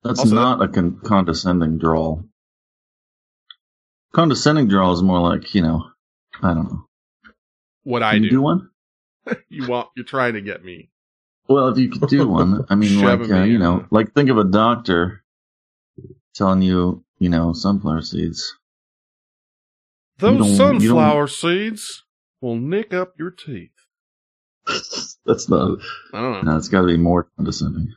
That's 0.05 0.21
Also- 0.21 0.35
not 0.35 0.63
a 0.63 0.69
con- 0.69 1.01
condescending 1.03 1.79
drawl. 1.79 2.25
Condescending 4.15 4.69
drawl 4.69 4.93
is 4.93 5.03
more 5.03 5.21
like, 5.21 5.55
you 5.55 5.63
know, 5.63 5.91
I 6.43 6.55
don't 6.55 6.71
know. 6.71 6.87
What 7.83 8.03
I 8.03 8.15
Can 8.15 8.25
you 8.25 8.31
do. 8.31 8.37
do 8.37 8.43
one? 8.43 8.71
You 9.49 9.67
want, 9.67 9.89
you're 9.97 10.05
trying 10.05 10.35
to 10.35 10.43
get 10.43 10.63
me. 10.65 10.91
Well, 11.49 11.69
if 11.69 11.79
you 11.79 11.91
could 11.91 12.09
do 12.09 12.29
one, 12.29 12.65
I 12.71 12.75
mean, 12.75 13.01
like, 13.01 13.21
uh, 13.31 13.43
you 13.45 13.59
know, 13.59 13.87
like 13.91 14.13
think 14.13 14.29
of 14.31 14.37
a 14.39 14.45
doctor 14.45 15.23
telling 16.35 16.61
you, 16.63 17.05
you 17.19 17.31
know, 17.31 17.53
sunflower 17.55 18.03
seeds. 18.03 18.55
Those 20.19 20.57
sunflower 20.57 21.29
seeds 21.29 22.05
will 22.43 22.57
nick 22.57 22.93
up 22.93 23.15
your 23.19 23.31
teeth. 23.31 23.71
That's 25.27 25.49
not. 25.49 25.79
I 26.13 26.21
don't 26.21 26.45
know. 26.45 26.53
No, 26.53 26.57
it's 26.59 26.69
got 26.69 26.83
to 26.83 26.87
be 26.87 26.97
more 26.99 27.29
condescending. 27.37 27.93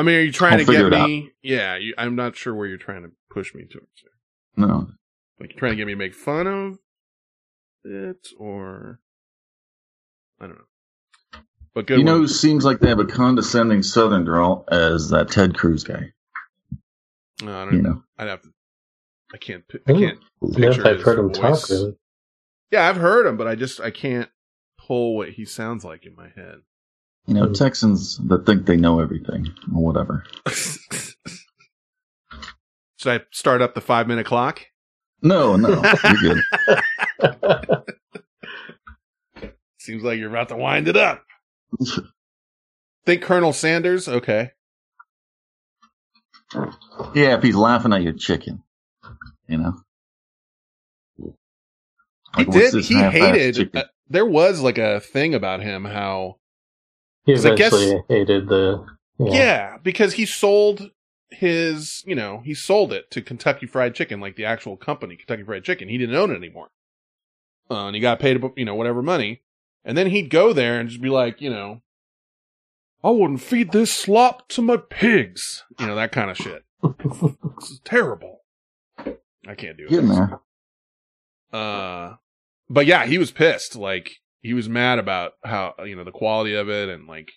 I 0.00 0.02
mean, 0.02 0.16
are 0.16 0.22
you 0.22 0.32
trying 0.32 0.58
I'll 0.58 0.58
to 0.58 0.64
get 0.72 0.86
it 0.86 0.94
out. 0.94 1.08
me? 1.08 1.32
Yeah, 1.42 1.76
you, 1.76 1.94
I'm 1.98 2.16
not 2.16 2.36
sure 2.36 2.54
where 2.54 2.66
you're 2.66 2.78
trying 2.78 3.02
to 3.02 3.10
push 3.30 3.54
me 3.54 3.64
to. 3.70 3.80
No, 4.56 4.88
Like, 5.38 5.50
you're 5.50 5.58
trying 5.58 5.72
to 5.72 5.76
get 5.76 5.86
me 5.86 5.92
to 5.92 5.98
make 5.98 6.14
fun 6.14 6.46
of 6.46 6.78
it, 7.84 8.28
or 8.38 9.00
I 10.40 10.46
don't 10.46 10.56
know. 10.56 10.64
But 11.74 11.86
good. 11.86 11.98
you 11.98 12.04
know 12.04 12.16
who 12.18 12.28
seems 12.28 12.64
like 12.64 12.80
they 12.80 12.88
have 12.88 12.98
a 12.98 13.04
condescending 13.06 13.82
Southern 13.82 14.24
drawl 14.24 14.64
as 14.70 15.10
that 15.10 15.30
Ted 15.30 15.56
Cruz 15.56 15.84
guy. 15.84 16.12
No, 17.42 17.56
I 17.58 17.64
don't 17.66 17.74
you 17.74 17.82
know. 17.82 17.90
know. 17.90 18.02
I'd 18.18 18.28
have 18.28 18.42
to. 18.42 18.48
I 19.32 19.36
can't. 19.38 19.64
I 19.72 19.78
I 19.86 19.92
can't 19.92 20.18
don't 20.40 20.56
if 20.56 20.56
picture 20.56 20.82
I've 20.88 20.96
his 20.96 21.04
heard 21.04 21.18
him 21.18 21.28
voice. 21.28 21.60
talk 21.62 21.70
really. 21.70 21.96
Yeah, 22.70 22.88
I've 22.88 22.96
heard 22.96 23.26
him, 23.26 23.36
but 23.36 23.46
I 23.48 23.54
just 23.54 23.80
I 23.80 23.90
can't 23.90 24.30
pull 24.78 25.16
what 25.16 25.30
he 25.30 25.44
sounds 25.44 25.84
like 25.84 26.06
in 26.06 26.14
my 26.16 26.28
head. 26.34 26.62
You 27.26 27.34
know, 27.34 27.52
Texans 27.52 28.18
that 28.28 28.46
think 28.46 28.66
they 28.66 28.76
know 28.76 29.00
everything 29.00 29.46
or 29.74 29.84
whatever. 29.84 30.24
Should 32.96 33.20
I 33.20 33.20
start 33.30 33.62
up 33.62 33.74
the 33.74 33.80
five 33.80 34.06
minute 34.08 34.26
clock? 34.26 34.60
No, 35.22 35.56
no, 35.56 35.82
you're 36.04 36.40
good. 37.20 37.84
Seems 39.78 40.02
like 40.02 40.18
you're 40.18 40.30
about 40.30 40.48
to 40.50 40.56
wind 40.56 40.88
it 40.88 40.96
up. 40.96 41.24
Think 43.06 43.22
Colonel 43.22 43.52
Sanders? 43.52 44.08
Okay. 44.08 44.50
Yeah, 47.14 47.36
if 47.36 47.42
he's 47.42 47.54
laughing 47.54 47.92
at 47.92 48.02
your 48.02 48.12
chicken, 48.12 48.62
you 49.46 49.58
know. 49.58 49.74
He 51.16 51.24
Like, 52.36 52.48
what's 52.48 52.72
did. 52.72 52.84
He 52.84 52.96
hated. 52.96 53.74
Uh, 53.74 53.84
there 54.08 54.26
was 54.26 54.60
like 54.60 54.78
a 54.78 55.00
thing 55.00 55.34
about 55.34 55.60
him 55.62 55.84
how. 55.84 56.39
He 57.26 57.34
'cause 57.34 57.46
I 57.46 57.54
guess- 57.54 57.72
eventually 57.72 58.02
hated 58.08 58.48
the. 58.48 58.86
Yeah. 59.18 59.76
because 59.82 60.14
he 60.14 60.24
sold 60.26 60.90
his, 61.30 62.02
you 62.06 62.14
know, 62.14 62.40
he 62.44 62.54
sold 62.54 62.92
it 62.92 63.10
to 63.12 63.20
Kentucky 63.22 63.66
Fried 63.66 63.94
Chicken, 63.94 64.18
like 64.20 64.36
the 64.36 64.44
actual 64.46 64.76
company, 64.76 65.16
Kentucky 65.16 65.42
Fried 65.44 65.62
Chicken. 65.64 65.88
He 65.88 65.98
didn't 65.98 66.14
own 66.16 66.30
it 66.30 66.36
anymore. 66.36 66.70
Uh, 67.70 67.86
and 67.86 67.94
he 67.94 68.00
got 68.00 68.18
paid, 68.18 68.42
you 68.56 68.64
know, 68.64 68.74
whatever 68.74 69.02
money. 69.02 69.42
And 69.84 69.96
then 69.96 70.08
he'd 70.08 70.28
go 70.30 70.52
there 70.52 70.80
and 70.80 70.88
just 70.88 71.00
be 71.02 71.08
like, 71.10 71.40
you 71.40 71.50
know, 71.50 71.82
I 73.04 73.10
wouldn't 73.10 73.40
feed 73.42 73.72
this 73.72 73.92
slop 73.92 74.48
to 74.48 74.62
my 74.62 74.76
pigs. 74.76 75.64
You 75.78 75.86
know, 75.86 75.94
that 75.94 76.12
kind 76.12 76.30
of 76.30 76.36
shit. 76.36 76.64
this 76.82 77.70
is 77.70 77.80
terrible. 77.84 78.40
I 78.98 79.54
can't 79.56 79.76
do 79.76 79.84
it. 79.84 79.90
Getting 79.90 80.08
there. 80.08 80.40
Uh, 81.52 82.14
but 82.68 82.86
yeah, 82.86 83.06
he 83.06 83.18
was 83.18 83.30
pissed. 83.30 83.76
Like 83.76 84.20
he 84.40 84.54
was 84.54 84.68
mad 84.68 84.98
about 84.98 85.32
how 85.44 85.74
you 85.84 85.94
know 85.94 86.04
the 86.04 86.10
quality 86.10 86.54
of 86.54 86.68
it 86.68 86.88
and 86.88 87.06
like 87.06 87.32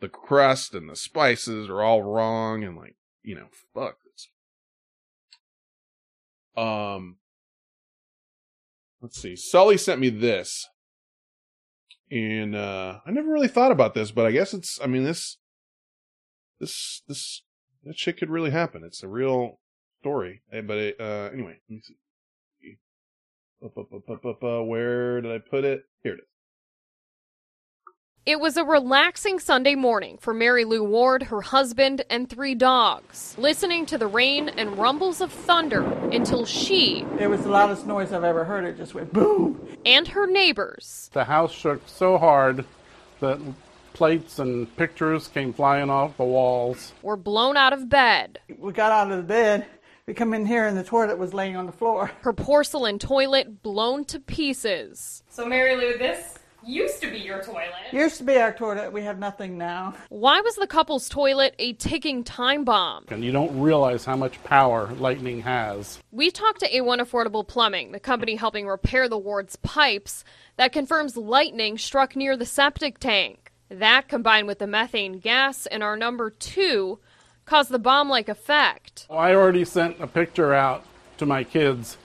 the 0.00 0.08
crust 0.08 0.74
and 0.74 0.90
the 0.90 0.96
spices 0.96 1.68
are 1.68 1.82
all 1.82 2.02
wrong 2.02 2.64
and 2.64 2.76
like 2.76 2.96
you 3.22 3.34
know 3.34 3.46
fuck 3.74 3.96
this. 4.04 4.28
Um, 6.56 7.16
let's 9.00 9.20
see. 9.20 9.36
Sully 9.36 9.76
sent 9.76 10.00
me 10.00 10.08
this, 10.10 10.68
and 12.10 12.54
uh 12.54 13.00
I 13.06 13.10
never 13.10 13.30
really 13.30 13.48
thought 13.48 13.72
about 13.72 13.94
this, 13.94 14.10
but 14.10 14.26
I 14.26 14.32
guess 14.32 14.52
it's. 14.54 14.80
I 14.82 14.86
mean 14.86 15.04
this, 15.04 15.38
this, 16.60 17.02
this, 17.06 17.42
that 17.84 17.98
shit 17.98 18.18
could 18.18 18.30
really 18.30 18.50
happen. 18.50 18.82
It's 18.84 19.02
a 19.02 19.08
real 19.08 19.60
story. 20.00 20.42
Eh, 20.52 20.62
But 20.62 20.78
it, 20.78 21.00
uh, 21.00 21.30
anyway, 21.32 21.58
let 21.68 21.76
me 21.76 21.80
see. 21.82 21.96
Where 23.74 25.20
did 25.20 25.32
I 25.32 25.38
put 25.38 25.64
it? 25.64 25.84
Here 26.02 26.14
it 26.14 26.18
is. 26.20 26.26
It 28.24 28.40
was 28.40 28.56
a 28.56 28.64
relaxing 28.64 29.38
Sunday 29.38 29.76
morning 29.76 30.18
for 30.20 30.34
Mary 30.34 30.64
Lou 30.64 30.82
Ward, 30.82 31.22
her 31.24 31.42
husband, 31.42 32.02
and 32.10 32.28
three 32.28 32.56
dogs, 32.56 33.36
listening 33.38 33.86
to 33.86 33.96
the 33.96 34.08
rain 34.08 34.48
and 34.48 34.76
rumbles 34.76 35.20
of 35.20 35.30
thunder 35.30 35.84
until 36.10 36.44
she 36.44 37.06
It 37.20 37.30
was 37.30 37.42
the 37.44 37.50
loudest 37.50 37.86
noise 37.86 38.12
I've 38.12 38.24
ever 38.24 38.44
heard. 38.44 38.64
It 38.64 38.78
just 38.78 38.94
went 38.94 39.12
boom. 39.12 39.64
and 39.86 40.08
her 40.08 40.26
neighbors 40.26 41.08
The 41.12 41.22
house 41.24 41.52
shook 41.52 41.82
so 41.86 42.18
hard 42.18 42.64
that 43.20 43.38
plates 43.92 44.40
and 44.40 44.76
pictures 44.76 45.28
came 45.28 45.52
flying 45.52 45.88
off 45.88 46.16
the 46.16 46.24
walls. 46.24 46.94
were 47.02 47.16
blown 47.16 47.56
out 47.56 47.72
of 47.72 47.88
bed. 47.88 48.40
We 48.58 48.72
got 48.72 48.90
out 48.90 49.12
of 49.12 49.18
the 49.18 49.22
bed. 49.22 49.66
We 50.08 50.14
come 50.14 50.34
in 50.34 50.46
here 50.46 50.68
and 50.68 50.78
the 50.78 50.84
toilet 50.84 51.18
was 51.18 51.34
laying 51.34 51.56
on 51.56 51.66
the 51.66 51.72
floor. 51.72 52.12
Her 52.20 52.32
porcelain 52.32 53.00
toilet 53.00 53.64
blown 53.64 54.04
to 54.04 54.20
pieces. 54.20 55.24
So, 55.28 55.44
Mary 55.44 55.74
Lou, 55.74 55.98
this 55.98 56.38
used 56.64 57.02
to 57.02 57.10
be 57.10 57.18
your 57.18 57.42
toilet. 57.42 57.72
Used 57.90 58.18
to 58.18 58.22
be 58.22 58.36
our 58.36 58.52
toilet. 58.52 58.92
We 58.92 59.02
have 59.02 59.18
nothing 59.18 59.58
now. 59.58 59.94
Why 60.08 60.40
was 60.42 60.54
the 60.54 60.68
couple's 60.68 61.08
toilet 61.08 61.56
a 61.58 61.72
ticking 61.72 62.22
time 62.22 62.62
bomb? 62.62 63.06
And 63.08 63.24
you 63.24 63.32
don't 63.32 63.60
realize 63.60 64.04
how 64.04 64.14
much 64.14 64.40
power 64.44 64.94
lightning 64.94 65.40
has. 65.40 65.98
We 66.12 66.30
talked 66.30 66.60
to 66.60 66.70
A1 66.70 67.00
Affordable 67.00 67.44
Plumbing, 67.44 67.90
the 67.90 67.98
company 67.98 68.36
helping 68.36 68.68
repair 68.68 69.08
the 69.08 69.18
ward's 69.18 69.56
pipes, 69.56 70.22
that 70.56 70.70
confirms 70.70 71.16
lightning 71.16 71.78
struck 71.78 72.14
near 72.14 72.36
the 72.36 72.46
septic 72.46 73.00
tank. 73.00 73.50
That, 73.70 74.06
combined 74.06 74.46
with 74.46 74.60
the 74.60 74.68
methane 74.68 75.18
gas 75.18 75.66
in 75.66 75.82
our 75.82 75.96
number 75.96 76.30
two, 76.30 77.00
caused 77.46 77.70
the 77.70 77.78
bomb 77.78 78.10
like 78.10 78.28
effect. 78.28 79.06
Oh, 79.08 79.16
I 79.16 79.34
already 79.34 79.64
sent 79.64 80.00
a 80.00 80.06
picture 80.06 80.52
out 80.52 80.84
to 81.18 81.24
my 81.24 81.44
kids 81.44 81.96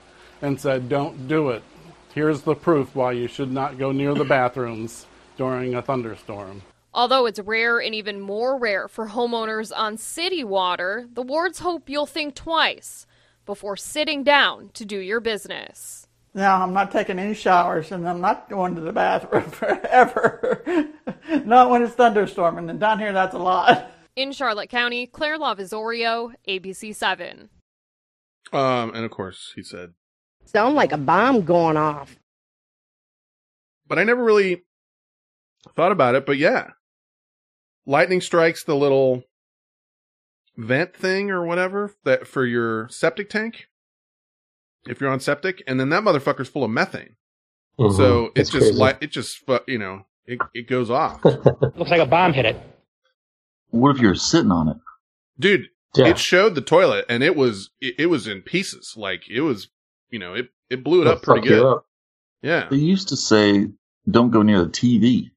and 0.41 0.61
said, 0.61 0.87
don't 0.87 1.27
do 1.27 1.49
it. 1.49 1.63
Here's 2.13 2.41
the 2.41 2.55
proof 2.55 2.95
why 2.95 3.13
you 3.13 3.27
should 3.27 3.51
not 3.51 3.77
go 3.77 3.91
near 3.91 4.13
the 4.13 4.23
bathrooms 4.37 5.05
during 5.37 5.75
a 5.75 5.81
thunderstorm. 5.81 6.61
Although 6.93 7.25
it's 7.25 7.39
rare 7.39 7.79
and 7.79 7.95
even 7.95 8.19
more 8.19 8.57
rare 8.57 8.87
for 8.87 9.09
homeowners 9.09 9.71
on 9.75 9.97
city 9.97 10.43
water, 10.43 11.07
the 11.13 11.21
wards 11.21 11.59
hope 11.59 11.89
you'll 11.89 12.05
think 12.05 12.35
twice 12.35 13.05
before 13.45 13.77
sitting 13.77 14.23
down 14.23 14.69
to 14.73 14.85
do 14.85 14.97
your 14.97 15.21
business. 15.21 16.07
Now 16.33 16.61
I'm 16.61 16.73
not 16.73 16.91
taking 16.91 17.17
any 17.17 17.33
showers 17.33 17.91
and 17.91 18.07
I'm 18.07 18.21
not 18.21 18.49
going 18.49 18.75
to 18.75 18.81
the 18.81 18.93
bathroom 18.93 19.43
forever. 19.51 20.63
not 21.45 21.69
when 21.69 21.83
it's 21.83 21.95
thunderstorming. 21.95 22.69
And 22.69 22.79
down 22.79 22.99
here, 22.99 23.13
that's 23.13 23.35
a 23.35 23.39
lot. 23.39 23.89
In 24.15 24.31
Charlotte 24.31 24.69
County, 24.69 25.07
Claire 25.07 25.37
Lavisorio, 25.39 26.33
ABC 26.47 26.93
7. 26.95 27.49
Um, 28.51 28.93
and 28.93 29.05
of 29.05 29.11
course 29.11 29.53
he 29.55 29.63
said, 29.63 29.93
Sound 30.45 30.75
like 30.75 30.91
a 30.91 30.97
bomb 30.97 31.43
going 31.43 31.77
off. 31.77 32.17
but 33.87 33.97
I 33.99 34.03
never 34.03 34.23
really 34.23 34.63
thought 35.75 35.91
about 35.91 36.15
it. 36.15 36.25
But 36.25 36.37
yeah, 36.37 36.69
lightning 37.85 38.19
strikes 38.21 38.63
the 38.63 38.75
little 38.75 39.23
vent 40.57 40.93
thing 40.95 41.29
or 41.31 41.45
whatever 41.45 41.93
that 42.03 42.27
for 42.27 42.45
your 42.45 42.87
septic 42.89 43.29
tank. 43.29 43.67
If 44.87 44.99
you're 44.99 45.11
on 45.11 45.19
septic, 45.19 45.61
and 45.67 45.79
then 45.79 45.89
that 45.89 46.03
motherfucker's 46.03 46.49
full 46.49 46.63
of 46.63 46.71
methane, 46.71 47.15
Mhm. 47.79 47.95
so 47.95 48.25
it 48.27 48.31
It's 48.41 48.49
just 48.49 48.73
like 48.73 48.97
it 49.01 49.11
just 49.11 49.37
you 49.67 49.77
know 49.77 50.05
it 50.25 50.39
it 50.55 50.67
goes 50.67 50.89
off. 50.89 51.23
Looks 51.25 51.91
like 51.91 52.01
a 52.01 52.05
bomb 52.07 52.33
hit 52.33 52.45
it. 52.45 52.57
What 53.71 53.95
if 53.95 54.01
you're 54.01 54.15
sitting 54.15 54.51
on 54.51 54.67
it? 54.69 54.77
dude 55.39 55.67
Yeah. 55.95 56.07
it 56.07 56.17
showed 56.19 56.55
the 56.55 56.61
toilet 56.61 57.05
and 57.09 57.23
it 57.23 57.35
was 57.35 57.71
it, 57.81 57.95
it 57.99 58.05
was 58.07 58.27
in 58.27 58.41
pieces 58.43 58.93
like 58.95 59.27
it 59.29 59.41
was 59.41 59.69
you 60.09 60.19
know 60.19 60.33
it 60.35 60.49
it 60.69 60.83
blew 60.83 60.99
it 60.99 61.07
It'll 61.07 61.13
up 61.13 61.23
pretty 61.23 61.47
good 61.47 61.65
up. 61.65 61.85
yeah 62.41 62.67
They 62.69 62.77
used 62.77 63.09
to 63.09 63.17
say, 63.17 63.67
"Don't 64.09 64.29
go 64.31 64.41
near 64.41 64.63
the 64.63 64.69
TV." 64.69 65.31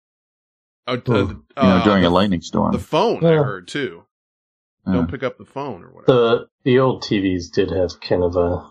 oh, 0.87 0.95
you 0.95 1.01
uh, 1.07 1.23
know, 1.25 1.43
uh, 1.57 1.85
during 1.85 2.03
the, 2.03 2.09
a 2.09 2.11
lightning 2.11 2.43
storm. 2.43 2.73
the 2.73 2.79
phone 2.79 3.25
i 3.25 3.33
heard 3.33 3.67
too 3.69 4.05
Yeah. 4.87 4.93
don't 4.95 5.11
pick 5.11 5.23
up 5.23 5.39
the 5.39 5.45
phone 5.47 5.83
or 5.85 5.89
whatever 5.95 6.13
The 6.13 6.49
the 6.65 6.79
old 6.81 7.03
TVs 7.03 7.51
did 7.53 7.71
have 7.71 8.01
kind 8.01 8.23
of 8.23 8.37
a 8.37 8.71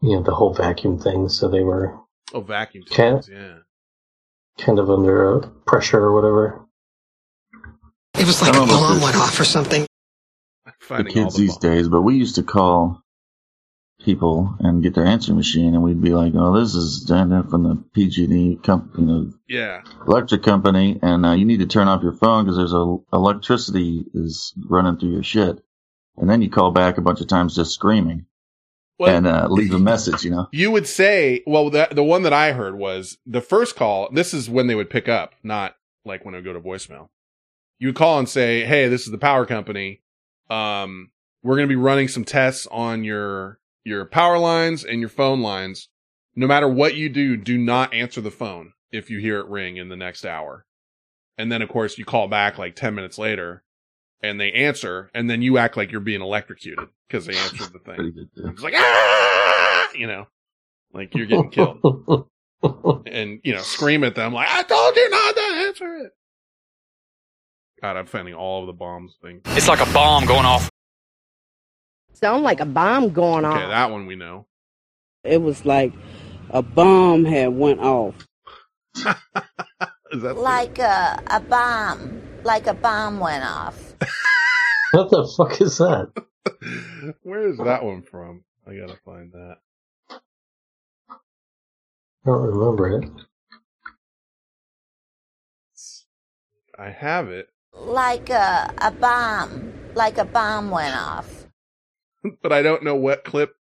you 0.00 0.16
know 0.16 0.22
the 0.22 0.34
whole 0.34 0.52
vacuum 0.54 0.98
thing, 0.98 1.28
so 1.28 1.48
they 1.48 1.62
were 1.62 1.98
oh 2.34 2.40
vacuum 2.40 2.84
Can't- 2.88 3.24
tubes 3.24 3.28
yeah 3.28 3.58
kind 4.58 4.78
of 4.78 4.90
under 4.90 5.36
uh, 5.42 5.48
pressure 5.66 5.98
or 5.98 6.12
whatever. 6.14 6.60
It 8.22 8.26
was 8.26 8.40
like 8.40 8.50
a 8.50 8.52
don't 8.52 8.68
know 8.68 8.74
about 8.76 8.88
bomb 8.88 9.00
went 9.00 9.16
off 9.16 9.40
or 9.40 9.44
something. 9.44 9.84
the 10.88 11.02
kids 11.02 11.34
the 11.34 11.42
these 11.42 11.56
days, 11.56 11.88
but 11.88 12.02
we 12.02 12.14
used 12.14 12.36
to 12.36 12.44
call 12.44 13.02
people 14.04 14.54
and 14.60 14.80
get 14.80 14.94
their 14.94 15.04
answering 15.04 15.36
machine, 15.36 15.74
and 15.74 15.82
we'd 15.82 16.00
be 16.00 16.10
like, 16.10 16.32
"Oh, 16.36 16.56
this 16.56 16.76
is 16.76 17.00
Daniel 17.00 17.42
from 17.42 17.64
the 17.64 17.82
PG&E 17.94 18.60
company, 18.62 19.02
you 19.02 19.06
know, 19.06 19.32
yeah 19.48 19.82
electric 20.06 20.44
company, 20.44 21.00
and 21.02 21.26
uh, 21.26 21.32
you 21.32 21.44
need 21.44 21.58
to 21.58 21.66
turn 21.66 21.88
off 21.88 22.04
your 22.04 22.12
phone 22.12 22.44
because 22.44 22.56
there's 22.58 22.72
a 22.72 22.96
electricity 23.12 24.04
is 24.14 24.54
running 24.68 24.98
through 24.98 25.14
your 25.14 25.24
shit." 25.24 25.58
And 26.16 26.30
then 26.30 26.42
you 26.42 26.48
call 26.48 26.70
back 26.70 26.98
a 26.98 27.02
bunch 27.02 27.20
of 27.20 27.26
times 27.26 27.56
just 27.56 27.72
screaming 27.72 28.26
Well- 29.00 29.16
and 29.16 29.26
uh, 29.26 29.48
leave 29.50 29.74
a 29.74 29.80
message, 29.80 30.22
you 30.22 30.30
know. 30.30 30.46
you 30.52 30.70
would 30.70 30.86
say 30.86 31.42
well 31.44 31.70
that 31.70 31.96
the 31.96 32.04
one 32.04 32.22
that 32.22 32.32
i 32.32 32.52
heard 32.52 32.78
was 32.78 33.18
the 33.26 33.40
first 33.40 33.74
call 33.74 34.08
this 34.12 34.32
is 34.32 34.48
when 34.48 34.68
they 34.68 34.76
would 34.76 34.90
pick 34.90 35.08
up 35.08 35.34
not 35.42 35.74
like 36.04 36.24
when 36.24 36.34
it 36.34 36.38
would 36.38 36.44
go 36.44 36.52
to 36.52 36.60
voicemail 36.60 37.08
you 37.82 37.88
would 37.88 37.96
call 37.96 38.20
and 38.20 38.28
say 38.28 38.64
hey 38.64 38.86
this 38.86 39.06
is 39.06 39.10
the 39.10 39.18
power 39.18 39.44
company. 39.44 40.00
Um 40.48 41.10
we're 41.42 41.56
going 41.56 41.66
to 41.66 41.72
be 41.72 41.74
running 41.74 42.06
some 42.06 42.24
tests 42.24 42.68
on 42.70 43.02
your 43.02 43.58
your 43.82 44.04
power 44.04 44.38
lines 44.38 44.84
and 44.84 45.00
your 45.00 45.08
phone 45.08 45.40
lines. 45.42 45.88
No 46.36 46.46
matter 46.46 46.68
what 46.68 46.94
you 46.94 47.08
do 47.08 47.36
do 47.36 47.58
not 47.58 47.92
answer 47.92 48.20
the 48.20 48.30
phone 48.30 48.74
if 48.92 49.10
you 49.10 49.18
hear 49.18 49.40
it 49.40 49.48
ring 49.48 49.78
in 49.78 49.88
the 49.88 49.96
next 49.96 50.24
hour. 50.24 50.64
And 51.36 51.50
then 51.50 51.60
of 51.60 51.70
course 51.70 51.98
you 51.98 52.04
call 52.04 52.28
back 52.28 52.56
like 52.56 52.76
10 52.76 52.94
minutes 52.94 53.18
later 53.18 53.64
and 54.22 54.38
they 54.38 54.52
answer 54.52 55.10
and 55.12 55.28
then 55.28 55.42
you 55.42 55.58
act 55.58 55.76
like 55.76 55.90
you're 55.90 56.00
being 56.00 56.22
electrocuted 56.22 56.88
because 57.08 57.26
they 57.26 57.36
answered 57.36 57.72
the 57.72 57.80
thing. 57.80 58.12
Good. 58.36 58.52
It's 58.52 58.62
like 58.62 58.74
ah! 58.76 59.88
you 59.96 60.06
know? 60.06 60.28
Like 60.94 61.16
you're 61.16 61.26
getting 61.26 61.50
killed. 61.50 62.28
And 62.64 63.40
you 63.42 63.52
know 63.54 63.60
scream 63.60 64.04
at 64.04 64.14
them 64.14 64.32
like 64.32 64.48
i 64.48 64.62
told 64.62 64.94
you 64.94 65.10
not 65.10 65.34
to 65.34 65.42
answer 65.66 65.96
it 65.96 66.12
god 67.82 67.96
i'm 67.96 68.06
finding 68.06 68.32
all 68.34 68.60
of 68.62 68.66
the 68.68 68.72
bombs 68.72 69.16
thing 69.20 69.40
It's 69.46 69.68
like 69.68 69.80
a 69.86 69.92
bomb 69.92 70.24
going 70.24 70.46
off. 70.46 70.70
Sound 72.14 72.44
like 72.44 72.60
a 72.60 72.64
bomb 72.64 73.10
going 73.12 73.44
off. 73.44 73.56
okay 73.58 73.68
that 73.68 73.90
one 73.90 74.06
we 74.06 74.14
know 74.16 74.46
It 75.24 75.42
was 75.42 75.64
like 75.66 75.92
a 76.50 76.62
bomb 76.62 77.24
had 77.24 77.48
went 77.48 77.80
off. 77.80 78.14
is 78.96 80.22
that 80.22 80.36
Like 80.36 80.78
a, 80.78 81.20
a 81.28 81.40
bomb. 81.40 82.20
Like 82.44 82.66
a 82.66 82.74
bomb 82.74 83.18
went 83.20 83.44
off. 83.44 83.94
What 84.92 85.10
the 85.10 85.26
fuck 85.36 85.58
is 85.62 85.78
that? 85.78 86.12
where 87.22 87.48
is 87.48 87.56
that 87.58 87.82
one 87.82 88.02
from 88.02 88.44
i 88.68 88.74
gotta 88.74 88.98
find 89.04 89.32
that 89.32 89.56
I 90.10 90.16
don't 92.26 92.42
remember 92.42 92.98
it. 93.00 93.08
i 96.78 96.90
have 96.90 97.28
it 97.28 97.48
Like 97.84 98.30
a, 98.30 98.72
a 98.78 98.90
bomb. 98.90 99.72
Like 99.94 100.18
a 100.18 100.24
bomb 100.24 100.70
went 100.70 100.96
off. 100.96 101.42
but 102.42 102.52
i 102.52 102.62
don't 102.62 102.82
know 102.82 102.94
what 102.94 103.24
clip 103.24 103.56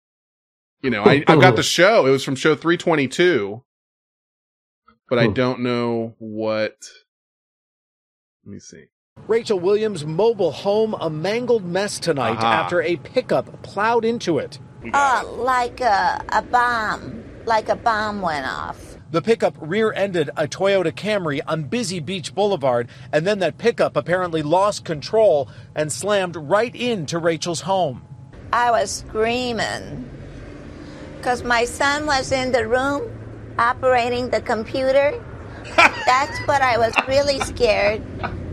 you 0.82 0.90
know 0.90 1.04
I, 1.04 1.24
i've 1.28 1.42
got 1.42 1.56
the 1.56 1.64
show 1.64 2.06
it 2.06 2.12
was 2.12 2.24
from 2.24 2.36
show 2.36 2.56
322 2.56 3.64
but 5.10 5.20
i 5.20 5.26
hmm. 5.26 5.34
don't 5.34 5.60
know 5.62 6.16
what 6.20 6.78
let 8.46 8.54
me 8.54 8.60
see 8.60 8.86
Rachel 9.26 9.60
Williams' 9.60 10.06
mobile 10.06 10.52
home 10.52 10.94
a 11.02 11.10
mangled 11.10 11.66
mess 11.66 11.98
tonight 11.98 12.38
Aha. 12.38 12.54
after 12.54 12.84
a 12.84 12.98
pickup 12.98 13.64
plowed 13.64 14.06
into 14.06 14.38
it. 14.38 14.60
Oh, 14.94 15.40
like 15.42 15.82
a, 15.82 16.24
a 16.30 16.44
bomb. 16.44 17.24
Like 17.48 17.68
a 17.68 17.76
bomb 17.76 18.22
went 18.22 18.46
off. 18.46 18.87
The 19.10 19.22
pickup 19.22 19.56
rear 19.62 19.94
ended 19.94 20.30
a 20.36 20.50
Toyota 20.50 20.92
Camry 20.92 21.40
on 21.48 21.64
Busy 21.64 22.02
Beach 22.02 22.36
Boulevard, 22.36 22.90
and 23.14 23.26
then 23.26 23.40
that 23.40 23.58
pickup 23.58 23.96
apparently 23.96 24.42
lost 24.42 24.84
control 24.84 25.48
and 25.74 25.90
slammed 25.90 26.36
right 26.36 26.76
into 26.76 27.18
Rachel's 27.18 27.62
home. 27.62 28.06
I 28.52 28.70
was 28.72 28.92
screaming. 28.92 30.10
Because 31.16 31.44
my 31.44 31.64
son 31.64 32.06
was 32.06 32.34
in 32.34 32.52
the 32.52 32.68
room 32.68 33.10
operating 33.58 34.30
the 34.30 34.42
computer. 34.42 35.24
That's 35.78 36.38
what 36.40 36.62
I 36.62 36.78
was 36.78 36.94
really 37.08 37.40
scared 37.40 38.04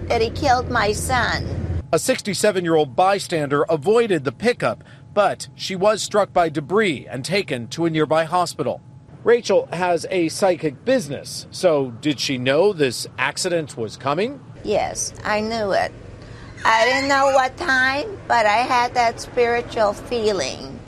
that 0.09 0.21
he 0.21 0.31
killed 0.31 0.71
my 0.71 0.93
son. 0.93 1.83
A 1.93 1.99
67 1.99 2.65
year 2.65 2.77
old 2.77 2.95
bystander 2.95 3.65
avoided 3.69 4.23
the 4.23 4.33
pickup, 4.33 4.85
but 5.13 5.49
she 5.57 5.75
was 5.75 6.01
struck 6.01 6.33
by 6.33 6.49
debris 6.49 7.09
and 7.11 7.25
taken 7.25 7.67
to 7.69 7.87
a 7.87 7.91
nearby 7.91 8.25
hospital. 8.25 8.81
Rachel 9.25 9.67
has 9.73 10.05
a 10.11 10.29
psychic 10.29 10.85
business, 10.85 11.47
so 11.51 11.93
did 12.03 12.21
she 12.21 12.37
know 12.37 12.75
this 12.75 13.07
accident 13.17 13.75
was 13.75 13.97
coming? 13.97 14.39
Yes, 14.65 15.15
I 15.25 15.41
knew 15.41 15.73
it. 15.73 15.93
I 16.63 16.85
didn't 16.85 17.09
know 17.09 17.25
what 17.33 17.57
time, 17.57 18.19
but 18.29 18.45
I 18.45 18.59
had 18.59 18.93
that 18.95 19.23
spiritual 19.23 19.95
feeling. 19.95 20.79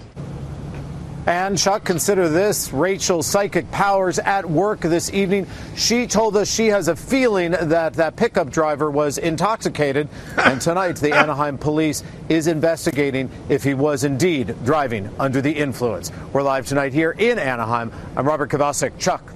And 1.27 1.59
Chuck, 1.59 1.82
consider 1.82 2.28
this 2.28 2.73
Rachel's 2.73 3.27
psychic 3.27 3.69
powers 3.73 4.20
at 4.20 4.48
work 4.48 4.78
this 4.78 5.12
evening. 5.12 5.48
She 5.74 6.07
told 6.07 6.36
us 6.36 6.48
she 6.48 6.69
has 6.69 6.86
a 6.86 6.94
feeling 6.94 7.51
that 7.51 7.94
that 7.94 8.15
pickup 8.15 8.48
driver 8.48 8.93
was 8.93 9.19
intoxicated. 9.19 10.09
and 10.39 10.61
tonight, 10.61 10.97
the 10.97 11.12
Anaheim 11.12 11.59
police 11.59 12.05
is 12.28 12.47
investigating 12.47 13.28
if 13.48 13.65
he 13.65 13.74
was 13.74 14.05
indeed 14.05 14.55
driving 14.65 15.11
under 15.19 15.40
the 15.40 15.51
influence. 15.51 16.12
We're 16.32 16.43
live 16.43 16.65
tonight 16.65 16.93
here 16.93 17.11
in 17.11 17.40
Anaheim. 17.40 17.90
I'm 18.16 18.24
Robert 18.24 18.51
Kovacik. 18.51 18.97
Chuck. 19.01 19.35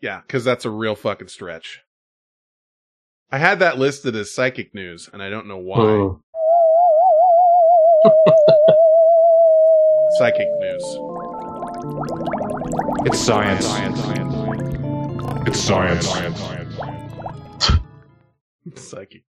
Yeah, 0.00 0.22
because 0.26 0.44
that's 0.44 0.64
a 0.64 0.70
real 0.70 0.94
fucking 0.94 1.28
stretch. 1.28 1.82
I 3.30 3.36
had 3.36 3.58
that 3.58 3.76
listed 3.76 4.16
as 4.16 4.34
psychic 4.34 4.74
news, 4.74 5.10
and 5.12 5.22
I 5.22 5.28
don't 5.28 5.46
know 5.46 5.58
why. 5.58 6.18
Hmm. 8.02 8.12
psychic 10.18 10.48
news. 10.58 10.65
It's 13.06 13.18
science. 13.18 13.66
It's 15.46 15.58
science. 15.58 16.06
psychic. 18.74 19.24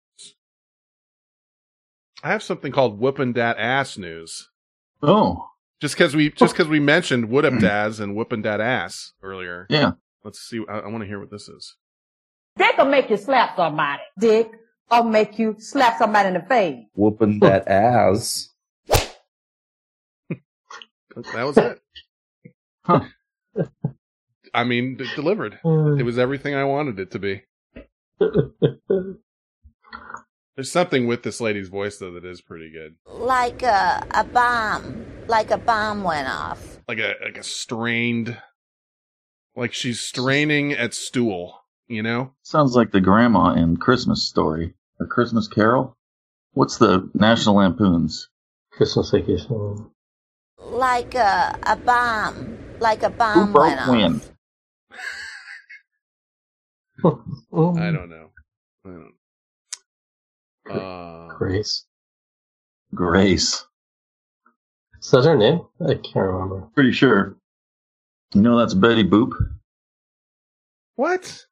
I 2.24 2.30
have 2.30 2.42
something 2.42 2.72
called 2.72 3.00
whoopin' 3.00 3.34
dat 3.34 3.58
ass 3.60 3.98
news. 3.98 4.50
Oh. 5.04 5.50
Just 5.80 5.96
because 5.96 6.16
we 6.16 6.32
just 6.32 6.42
oh. 6.42 6.58
because 6.58 6.68
we 6.68 6.80
mentioned 6.80 7.30
would 7.30 7.46
up 7.46 7.54
hmm. 7.54 7.60
daz 7.60 8.00
and 8.00 8.16
whoopin' 8.16 8.42
dat 8.42 8.60
ass 8.60 9.14
earlier. 9.22 9.68
Yeah. 9.70 9.92
Let's 10.24 10.40
see. 10.40 10.64
I, 10.68 10.80
I 10.80 10.88
want 10.88 11.02
to 11.02 11.08
hear 11.08 11.20
what 11.20 11.30
this 11.30 11.48
is. 11.48 11.76
Dick 12.58 12.76
will 12.78 12.86
make 12.86 13.12
you 13.12 13.18
slap 13.18 13.56
somebody. 13.56 14.02
Dick 14.18 14.50
will 14.90 15.04
make 15.04 15.38
you 15.38 15.56
slap 15.60 16.00
somebody 16.00 16.30
in 16.30 16.34
the 16.34 16.42
face. 16.42 16.86
Whooping 16.96 17.40
that 17.42 17.68
ass. 17.68 18.55
That 21.16 21.44
was 21.44 21.58
it. 21.58 21.82
Huh. 22.86 23.00
I 24.54 24.64
mean, 24.64 24.98
d- 24.98 25.10
delivered. 25.16 25.58
Mm. 25.66 26.00
It 26.00 26.04
was 26.04 26.20
everything 26.20 26.54
I 26.54 26.66
wanted 26.66 27.00
it 27.00 27.10
to 27.12 27.20
be. 27.20 27.42
There's 30.56 30.72
something 30.72 31.08
with 31.08 31.24
this 31.24 31.42
lady's 31.42 31.70
voice 31.70 31.98
though 31.98 32.12
that 32.14 32.24
is 32.26 32.42
pretty 32.42 32.72
good. 32.72 32.96
Like 33.08 33.64
a, 33.64 34.06
a 34.12 34.24
bomb. 34.24 35.04
Like 35.28 35.50
a 35.50 35.58
bomb 35.58 36.04
went 36.04 36.28
off. 36.28 36.78
Like 36.88 37.00
a 37.00 37.16
like 37.24 37.40
a 37.40 37.44
strained 37.44 38.38
like 39.56 39.74
she's 39.74 40.00
straining 40.02 40.74
at 40.74 40.94
stool, 40.94 41.62
you 41.88 42.04
know? 42.04 42.34
Sounds 42.44 42.76
like 42.76 42.92
the 42.92 43.02
grandma 43.02 43.54
in 43.54 43.78
Christmas 43.78 44.28
Story 44.28 44.76
or 45.00 45.08
Christmas 45.08 45.48
Carol. 45.48 45.98
What's 46.54 46.78
the 46.78 47.10
National 47.14 47.56
Lampoons? 47.56 48.30
Christmas 48.72 49.10
Vacation. 49.12 49.90
Like 50.76 51.16
a, 51.16 51.58
a 51.64 51.78
bomb. 51.78 52.58
Like 52.82 53.04
a 53.04 53.10
Who 53.10 53.16
bomb 53.18 53.54
broke 53.54 53.66
went 53.68 53.80
off. 53.80 53.88
when? 53.90 54.22
I 57.80 57.92
don't 57.92 58.10
know. 58.10 58.30
I 58.86 58.90
don't 58.90 59.14
uh, 60.70 61.28
Grace. 61.38 61.86
Grace. 62.94 63.66
Is 65.02 65.12
that 65.12 65.24
her 65.24 65.38
name? 65.38 65.62
I 65.80 65.94
can't 65.96 66.16
remember. 66.16 66.68
Pretty 66.74 66.92
sure. 66.92 67.38
You 68.34 68.42
know 68.42 68.58
that's 68.58 68.74
Betty 68.74 69.04
Boop? 69.06 69.32
What? 70.98 71.46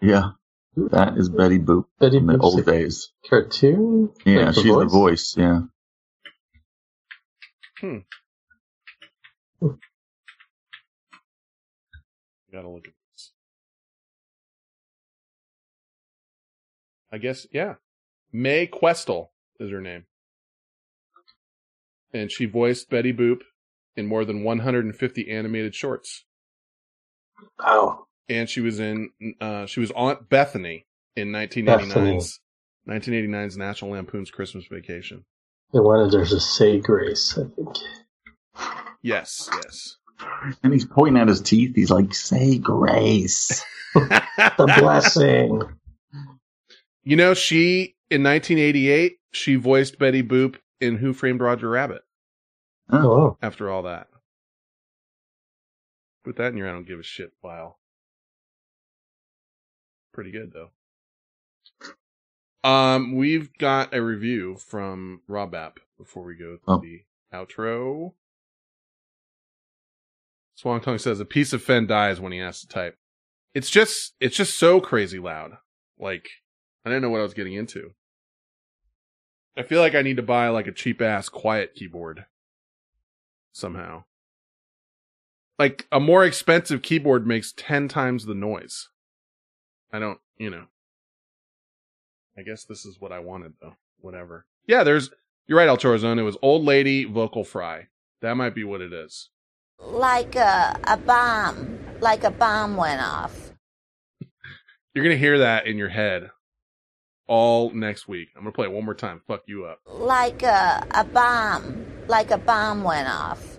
Yeah. 0.00 0.30
That 0.76 1.16
is 1.18 1.28
Betty 1.28 1.58
Boop 1.58 1.86
Betty 1.98 2.18
in 2.18 2.26
the 2.26 2.34
Boop's 2.34 2.44
old 2.44 2.60
a 2.60 2.62
days. 2.62 3.10
Cartoon? 3.28 4.10
Yeah, 4.24 4.46
Like 4.46 4.54
she's 4.54 4.64
the 4.64 4.84
voice, 4.86 5.34
yeah. 5.36 5.62
Hmm. 7.80 7.98
Gotta 12.52 12.68
look 12.68 12.86
at 12.86 12.94
this. 13.14 13.32
I 17.10 17.18
guess, 17.18 17.46
yeah. 17.52 17.74
Mae 18.32 18.66
Questel 18.66 19.28
is 19.58 19.70
her 19.70 19.80
name. 19.80 20.04
And 22.12 22.30
she 22.30 22.44
voiced 22.44 22.90
Betty 22.90 23.12
Boop 23.12 23.40
in 23.96 24.06
more 24.06 24.24
than 24.24 24.44
150 24.44 25.30
animated 25.30 25.74
shorts. 25.74 26.24
Wow. 27.58 28.06
And 28.28 28.48
she 28.48 28.60
was 28.60 28.80
in, 28.80 29.10
uh, 29.40 29.66
she 29.66 29.80
was 29.80 29.90
Aunt 29.92 30.28
Bethany 30.28 30.86
in 31.16 31.28
1989's, 31.28 32.40
1989's 32.88 33.56
National 33.56 33.92
Lampoon's 33.92 34.30
Christmas 34.30 34.66
Vacation. 34.70 35.24
They 35.72 35.80
wanted 35.80 36.12
her 36.12 36.26
to 36.26 36.40
say 36.40 36.78
Grace, 36.80 37.38
I 37.38 37.44
think. 37.54 37.76
Yes, 39.02 39.48
yes. 39.52 39.96
And 40.62 40.72
he's 40.72 40.84
pointing 40.84 41.20
at 41.20 41.28
his 41.28 41.40
teeth. 41.40 41.72
He's 41.74 41.90
like, 41.90 42.14
say 42.14 42.58
grace. 42.58 43.64
The 43.94 44.74
blessing. 44.80 45.62
You 47.04 47.16
know, 47.16 47.34
she 47.34 47.94
in 48.10 48.22
1988 48.22 49.18
she 49.32 49.56
voiced 49.56 49.98
Betty 49.98 50.22
Boop 50.22 50.56
in 50.80 50.96
Who 50.96 51.12
Framed 51.12 51.40
Roger 51.42 51.68
Rabbit. 51.68 52.02
Oh, 52.90 53.08
wow. 53.08 53.38
After 53.42 53.70
all 53.70 53.82
that, 53.82 54.08
put 56.24 56.36
that 56.36 56.52
in 56.52 56.56
your 56.56 56.68
I 56.68 56.72
don't 56.72 56.86
give 56.86 56.98
a 57.00 57.02
shit 57.02 57.32
file. 57.42 57.78
Pretty 60.14 60.30
good 60.30 60.52
though. 60.52 60.70
Um, 62.68 63.14
we've 63.16 63.52
got 63.58 63.94
a 63.94 64.02
review 64.02 64.56
from 64.56 65.20
Rob 65.28 65.54
App 65.54 65.80
before 65.98 66.24
we 66.24 66.34
go 66.36 66.56
to 66.56 66.60
Oh. 66.66 66.78
the 66.80 67.02
outro. 67.34 68.12
Swang 70.62 70.80
Tong 70.80 70.96
says 70.96 71.18
a 71.18 71.24
piece 71.24 71.52
of 71.52 71.60
Fen 71.60 71.88
dies 71.88 72.20
when 72.20 72.30
he 72.30 72.38
has 72.38 72.60
to 72.60 72.68
type. 72.68 72.96
It's 73.52 73.68
just 73.68 74.14
it's 74.20 74.36
just 74.36 74.56
so 74.56 74.80
crazy 74.80 75.18
loud. 75.18 75.58
Like 75.98 76.28
I 76.84 76.88
didn't 76.88 77.02
know 77.02 77.10
what 77.10 77.18
I 77.18 77.24
was 77.24 77.34
getting 77.34 77.54
into. 77.54 77.94
I 79.56 79.64
feel 79.64 79.80
like 79.80 79.96
I 79.96 80.02
need 80.02 80.18
to 80.18 80.22
buy 80.22 80.48
like 80.50 80.68
a 80.68 80.72
cheap 80.72 81.02
ass 81.02 81.28
quiet 81.28 81.74
keyboard 81.74 82.26
somehow. 83.50 84.04
Like 85.58 85.88
a 85.90 85.98
more 85.98 86.24
expensive 86.24 86.80
keyboard 86.80 87.26
makes 87.26 87.52
10 87.56 87.88
times 87.88 88.24
the 88.24 88.34
noise. 88.34 88.88
I 89.92 89.98
don't, 89.98 90.20
you 90.38 90.48
know. 90.48 90.66
I 92.38 92.42
guess 92.42 92.62
this 92.64 92.86
is 92.86 93.00
what 93.00 93.10
I 93.10 93.18
wanted 93.18 93.54
though. 93.60 93.74
Whatever. 93.98 94.46
Yeah, 94.68 94.84
there's 94.84 95.10
you're 95.48 95.58
right, 95.58 95.68
El 95.68 95.76
Chorazone. 95.76 96.20
It 96.20 96.22
was 96.22 96.36
old 96.40 96.62
lady 96.62 97.02
vocal 97.02 97.42
fry. 97.42 97.88
That 98.20 98.36
might 98.36 98.54
be 98.54 98.62
what 98.62 98.80
it 98.80 98.92
is. 98.92 99.28
Like 99.84 100.36
a, 100.36 100.78
a 100.84 100.96
bomb. 100.96 101.78
Like 102.00 102.24
a 102.24 102.30
bomb 102.30 102.76
went 102.76 103.00
off. 103.00 103.52
You're 104.94 105.04
gonna 105.04 105.16
hear 105.16 105.38
that 105.38 105.66
in 105.66 105.78
your 105.78 105.88
head 105.88 106.30
all 107.26 107.70
next 107.70 108.08
week. 108.08 108.28
I'm 108.36 108.42
gonna 108.42 108.52
play 108.52 108.66
it 108.66 108.72
one 108.72 108.84
more 108.84 108.94
time. 108.94 109.22
Fuck 109.26 109.42
you 109.46 109.64
up. 109.64 109.80
Like 109.86 110.42
a, 110.42 110.86
a 110.90 111.04
bomb. 111.04 111.86
Like 112.08 112.30
a 112.30 112.38
bomb 112.38 112.82
went 112.82 113.08
off. 113.08 113.58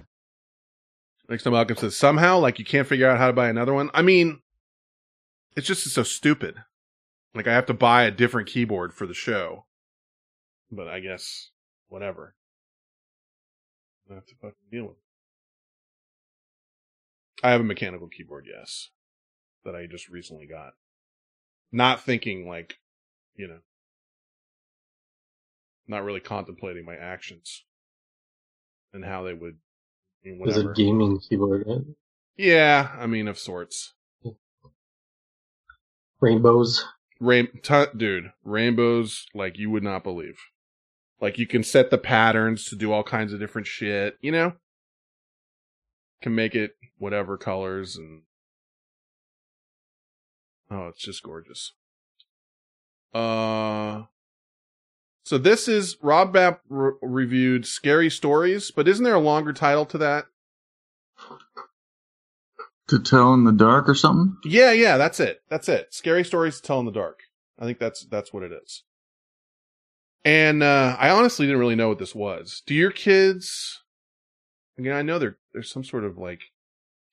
Next 1.30 1.44
time 1.44 1.54
Malcolm 1.54 1.78
says 1.78 1.98
somehow, 1.98 2.38
like 2.40 2.60
you 2.60 2.66
can't 2.66 2.88
figure 2.88 3.10
out 3.10 3.18
how 3.18 3.28
to 3.28 3.34
buy 3.34 3.50
another 3.50 3.74
one. 3.74 3.90
I 3.94 4.02
mean, 4.02 4.42
it's 5.56 5.68
just 5.68 5.90
so 5.90 6.04
stupid. 6.04 6.56
Like 7.34 7.48
I 7.48 7.54
have 7.54 7.66
to 7.68 7.74
buy 7.74 8.04
a 8.04 8.12
different 8.12 8.48
keyboard 8.48 8.94
for 8.94 9.08
the 9.08 9.14
show. 9.14 9.66
But 10.72 10.88
I 10.88 11.00
guess 11.00 11.50
whatever. 11.88 12.36
I 14.12 14.16
have 14.16 14.26
to 14.26 14.36
fucking 14.36 14.56
deal 14.72 14.84
with 14.84 14.98
it. 14.98 15.03
I 17.44 17.52
have 17.52 17.62
a 17.62 17.66
mechanical 17.66 18.08
keyboard, 18.08 18.48
yes. 18.50 18.90
That 19.66 19.76
I 19.76 19.86
just 19.86 20.10
recently 20.10 20.48
got. 20.48 20.74
Not 21.72 22.04
thinking 22.04 22.48
like, 22.48 22.78
you 23.36 23.48
know, 23.48 23.60
not 25.88 26.04
really 26.04 26.20
contemplating 26.20 26.86
my 26.86 26.96
actions 26.96 27.64
and 28.94 29.04
how 29.04 29.24
they 29.24 29.34
would 29.34 29.58
mean, 30.24 30.40
There's 30.44 30.58
a 30.58 30.74
gaming 30.74 31.20
keyboard. 31.20 31.64
right? 31.68 31.82
Yeah, 32.38 32.90
I 32.98 33.08
mean, 33.08 33.28
of 33.28 33.38
sorts. 33.38 33.94
Rainbows. 36.20 36.86
Rain, 37.20 37.48
t- 37.62 37.86
dude, 37.96 38.32
rainbows 38.44 39.26
like 39.34 39.58
you 39.58 39.70
would 39.70 39.84
not 39.84 40.04
believe. 40.04 40.38
Like 41.22 41.38
you 41.38 41.48
can 41.48 41.64
set 41.64 41.90
the 41.90 41.98
patterns 41.98 42.66
to 42.66 42.76
do 42.76 42.92
all 42.92 43.04
kinds 43.04 43.34
of 43.34 43.40
different 43.40 43.68
shit, 43.68 44.18
you 44.22 44.32
know? 44.32 44.54
Can 46.24 46.34
make 46.36 46.56
it 46.56 46.78
whatever 46.98 47.38
colors 47.38 47.98
and 47.98 48.22
Oh, 50.72 50.88
it's 50.88 51.02
just 51.02 51.22
gorgeous. 51.22 51.74
Uh 53.14 54.04
So 55.26 55.38
this 55.38 55.68
is 55.68 55.98
Rob 56.02 56.34
Bapp 56.34 56.60
re- 56.70 56.94
reviewed 57.02 57.68
Scary 57.68 58.10
Stories, 58.10 58.72
but 58.72 58.88
isn't 58.88 59.04
there 59.04 59.16
a 59.16 59.20
longer 59.20 59.52
title 59.52 59.86
to 59.88 59.98
that? 59.98 60.26
To 62.88 63.00
tell 63.00 63.34
in 63.34 63.44
the 63.44 63.52
dark 63.52 63.90
or 63.90 63.96
something? 63.96 64.38
Yeah, 64.46 64.72
yeah, 64.72 64.96
that's 64.98 65.20
it. 65.20 65.42
That's 65.50 65.68
it. 65.68 65.94
Scary 65.94 66.24
Stories 66.24 66.62
to 66.62 66.62
Tell 66.68 66.80
in 66.80 66.86
the 66.86 66.92
Dark. 66.92 67.20
I 67.60 67.66
think 67.66 67.80
that's 67.80 68.06
that's 68.06 68.32
what 68.32 68.44
it 68.44 68.54
is. 68.54 68.84
And 70.24 70.64
uh 70.64 70.96
I 70.98 71.10
honestly 71.10 71.46
didn't 71.48 71.60
really 71.60 71.76
know 71.76 71.90
what 71.90 72.00
this 72.00 72.16
was. 72.16 72.64
Do 72.66 72.74
your 72.74 72.92
kids 72.92 73.82
Again, 74.78 74.96
I 74.96 75.02
know 75.02 75.20
there 75.20 75.38
there's 75.54 75.72
some 75.72 75.84
sort 75.84 76.04
of 76.04 76.18
like 76.18 76.42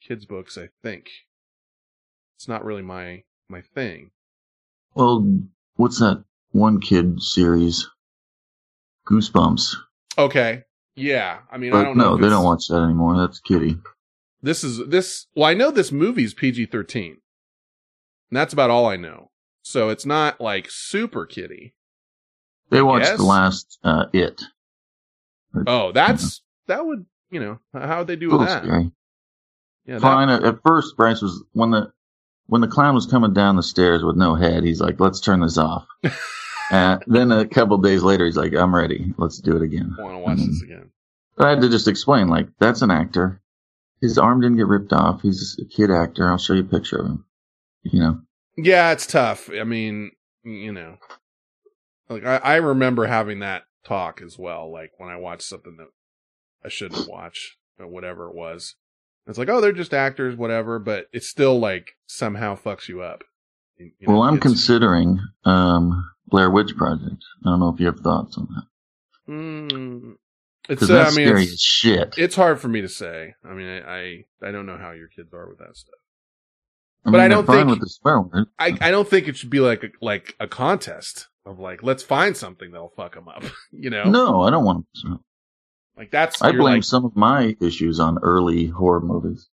kids 0.01 0.25
books, 0.27 0.57
I 0.59 0.69
think. 0.83 1.09
It's 2.37 2.49
not 2.49 2.65
really 2.65 2.83
my 2.83 3.23
my 3.49 3.61
thing. 3.61 4.11
Well, 4.95 5.41
what's 5.77 5.99
that 6.01 6.25
one 6.53 6.81
kid 6.81 7.21
series? 7.23 7.89
Goosebumps. 9.09 9.75
Okay. 10.19 10.65
Yeah. 10.97 11.39
I 11.51 11.59
mean, 11.59 11.73
I 11.73 11.83
don't 11.85 11.97
know. 11.97 12.17
no, 12.17 12.23
they 12.23 12.29
don't 12.29 12.45
watch 12.45 12.67
that 12.69 12.83
anymore. 12.83 13.17
That's 13.19 13.41
kitty. 13.41 13.77
This 14.43 14.65
is 14.65 14.81
this. 14.89 15.27
Well, 15.35 15.49
I 15.49 15.55
know 15.55 15.71
this 15.71 15.93
movie's 15.93 16.33
PG 16.35 16.67
thirteen, 16.67 17.19
and 18.31 18.37
that's 18.37 18.53
about 18.53 18.71
all 18.71 18.87
I 18.87 18.97
know. 18.97 19.31
So 19.63 19.91
it's 19.91 20.07
not 20.07 20.41
like 20.41 20.71
super 20.71 21.27
kitty. 21.27 21.75
They 22.71 22.83
watched 22.83 23.07
Yes? 23.07 23.19
the 23.19 23.25
last 23.25 23.79
uh, 23.85 24.07
It. 24.13 24.43
Oh, 25.67 25.93
that's 25.93 26.43
that 26.69 26.87
would 26.87 27.05
you 27.31 27.41
know 27.41 27.59
how 27.73 27.99
would 27.99 28.07
they 28.07 28.17
do 28.17 28.31
with 28.31 28.41
that? 28.41 28.63
scary. 28.65 28.91
Yeah, 29.87 29.95
that- 29.95 30.01
Fine. 30.03 30.29
At, 30.29 30.45
at 30.45 30.63
first, 30.65 30.97
Bryce 30.97 31.23
was 31.23 31.43
when 31.53 31.71
the 31.71 31.93
when 32.47 32.61
the 32.61 32.69
clown 32.69 32.95
was 32.95 33.07
coming 33.07 33.33
down 33.33 33.57
the 33.57 33.63
stairs 33.63 34.03
with 34.03 34.17
no 34.17 34.35
head. 34.35 34.65
He's 34.65 34.81
like, 34.81 34.99
"Let's 35.01 35.21
turn 35.21 35.41
this 35.41 35.57
off." 35.59 35.87
uh, 36.71 36.99
then 37.07 37.31
a 37.33 37.47
couple 37.47 37.79
days 37.79 38.03
later, 38.03 38.25
he's 38.27 38.37
like, 38.37 38.55
"I'm 38.55 38.75
ready. 38.75 39.15
Let's 39.17 39.39
do 39.39 39.57
it 39.57 39.63
again." 39.63 39.95
I 39.99 40.03
want 40.03 40.15
to 40.15 40.19
watch 40.19 40.39
this 40.39 40.63
again. 40.63 40.91
But 41.37 41.47
I 41.47 41.51
had 41.51 41.63
to 41.63 41.71
just 41.71 41.89
explain, 41.89 42.29
like, 42.29 42.49
that's 42.59 42.83
an 42.83 42.91
actor. 42.91 43.41
His 44.03 44.19
arm 44.19 44.41
didn't 44.41 44.59
get 44.59 44.67
ripped 44.67 44.93
off. 44.93 45.23
He's 45.23 45.59
a 45.61 45.65
kid 45.65 45.91
actor. 45.91 46.29
I'll 46.29 46.37
show 46.39 46.53
you 46.55 46.61
a 46.63 46.65
picture 46.65 46.99
of 46.99 47.07
him. 47.07 47.25
You 47.83 48.01
know, 48.01 48.21
Yeah, 48.57 48.93
it's 48.93 49.07
tough. 49.07 49.49
I 49.49 49.65
mean, 49.65 50.11
you 50.45 50.73
know, 50.73 50.97
like 52.09 52.25
I, 52.27 52.37
I 52.37 52.57
remember 52.57 53.07
having 53.07 53.39
that 53.41 53.63
talk 53.85 54.21
as 54.23 54.39
well. 54.39 54.71
Like 54.71 54.91
when 54.99 55.09
I 55.09 55.17
watched 55.17 55.43
something 55.45 55.77
that 55.79 55.89
I 56.65 56.69
shouldn't 56.69 57.09
watch 57.09 57.59
or 57.79 57.87
whatever 57.87 58.29
it 58.29 58.35
was. 58.35 58.77
It's 59.27 59.39
like, 59.39 59.49
oh, 59.49 59.61
they're 59.61 59.73
just 59.73 59.95
actors, 59.95 60.37
whatever. 60.37 60.79
But 60.79 61.07
it 61.13 61.25
still 61.25 61.59
like 61.59 61.97
somehow 62.07 62.57
fucks 62.57 62.89
you 62.89 63.03
up. 63.03 63.25
You 63.79 63.93
know, 64.03 64.15
well, 64.15 64.23
I'm 64.23 64.39
considering 64.39 65.21
um, 65.45 66.11
Blair 66.27 66.51
Witch 66.51 66.77
Project. 66.77 67.25
I 67.45 67.51
don't 67.51 67.61
know 67.61 67.71
if 67.73 67.81
you 67.81 67.87
have 67.87 68.01
thoughts 68.01 68.37
on 68.37 68.49
that. 68.55 69.33
Mm, 69.33 70.15
it's. 70.69 70.91
Uh, 70.91 71.01
I 71.01 71.05
mean, 71.17 71.27
scary 71.27 71.43
it's, 71.45 71.53
as 71.53 71.61
shit. 71.61 72.15
It's 72.19 72.35
hard 72.35 72.61
for 72.61 72.69
me 72.69 72.81
to 72.83 72.89
say. 72.89 73.35
I 73.45 73.53
mean, 73.55 73.69
I, 73.69 73.81
I 73.81 74.25
I 74.49 74.51
don't 74.51 74.67
know 74.67 74.77
how 74.77 74.91
your 74.91 75.09
kids 75.09 75.33
are 75.33 75.49
with 75.49 75.59
that 75.59 75.77
stuff. 75.77 75.95
I 77.05 77.11
but 77.11 77.19
mean, 77.19 77.21
I 77.23 77.29
don't 77.29 77.47
think 77.47 77.69
with 77.69 77.81
the 77.81 77.89
swear 77.89 78.21
word. 78.21 78.49
I, 78.59 78.77
I 78.81 78.91
don't 78.91 79.09
think 79.09 79.27
it 79.27 79.37
should 79.37 79.49
be 79.49 79.61
like 79.61 79.85
a, 79.85 79.89
like 80.03 80.37
a 80.39 80.47
contest 80.47 81.29
of 81.47 81.59
like 81.59 81.83
let's 81.83 82.03
find 82.03 82.37
something 82.37 82.73
that'll 82.73 82.93
fuck 82.97 83.15
them 83.15 83.29
up. 83.29 83.45
You 83.73 83.89
know? 83.89 84.05
No, 84.05 84.43
I 84.43 84.51
don't 84.51 84.65
want 84.65 84.87
to. 85.03 85.21
Like 86.01 86.11
that's 86.11 86.41
I 86.41 86.53
blame 86.53 86.77
like, 86.77 86.85
some 86.85 87.05
of 87.05 87.15
my 87.15 87.55
issues 87.61 88.01
on 88.01 88.17
early 88.23 88.69
horror 88.69 89.03
movies. 89.03 89.51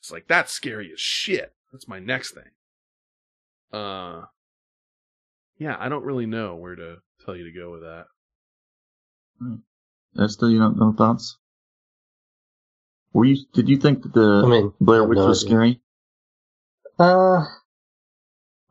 It's 0.00 0.10
like 0.10 0.26
that's 0.26 0.50
scary 0.52 0.90
as 0.92 0.98
shit. 0.98 1.54
That's 1.70 1.86
my 1.86 2.00
next 2.00 2.34
thing. 2.34 2.50
Uh, 3.72 4.22
yeah, 5.56 5.76
I 5.78 5.88
don't 5.88 6.02
really 6.02 6.26
know 6.26 6.56
where 6.56 6.74
to 6.74 6.96
tell 7.24 7.36
you 7.36 7.44
to 7.44 7.52
go 7.52 7.70
with 7.70 7.82
that. 7.82 8.06
Esther, 10.20 10.50
you 10.50 10.58
don't 10.58 10.76
know 10.76 10.92
thoughts? 10.92 11.38
Were 13.12 13.26
you? 13.26 13.36
Did 13.52 13.68
you 13.68 13.76
think 13.76 14.02
that 14.02 14.14
the 14.14 14.42
I 14.44 14.48
mean, 14.48 14.72
Blair 14.80 15.04
Witch 15.04 15.18
no 15.18 15.28
was 15.28 15.44
idea. 15.44 15.48
scary? 15.48 15.80
Uh, 16.98 17.44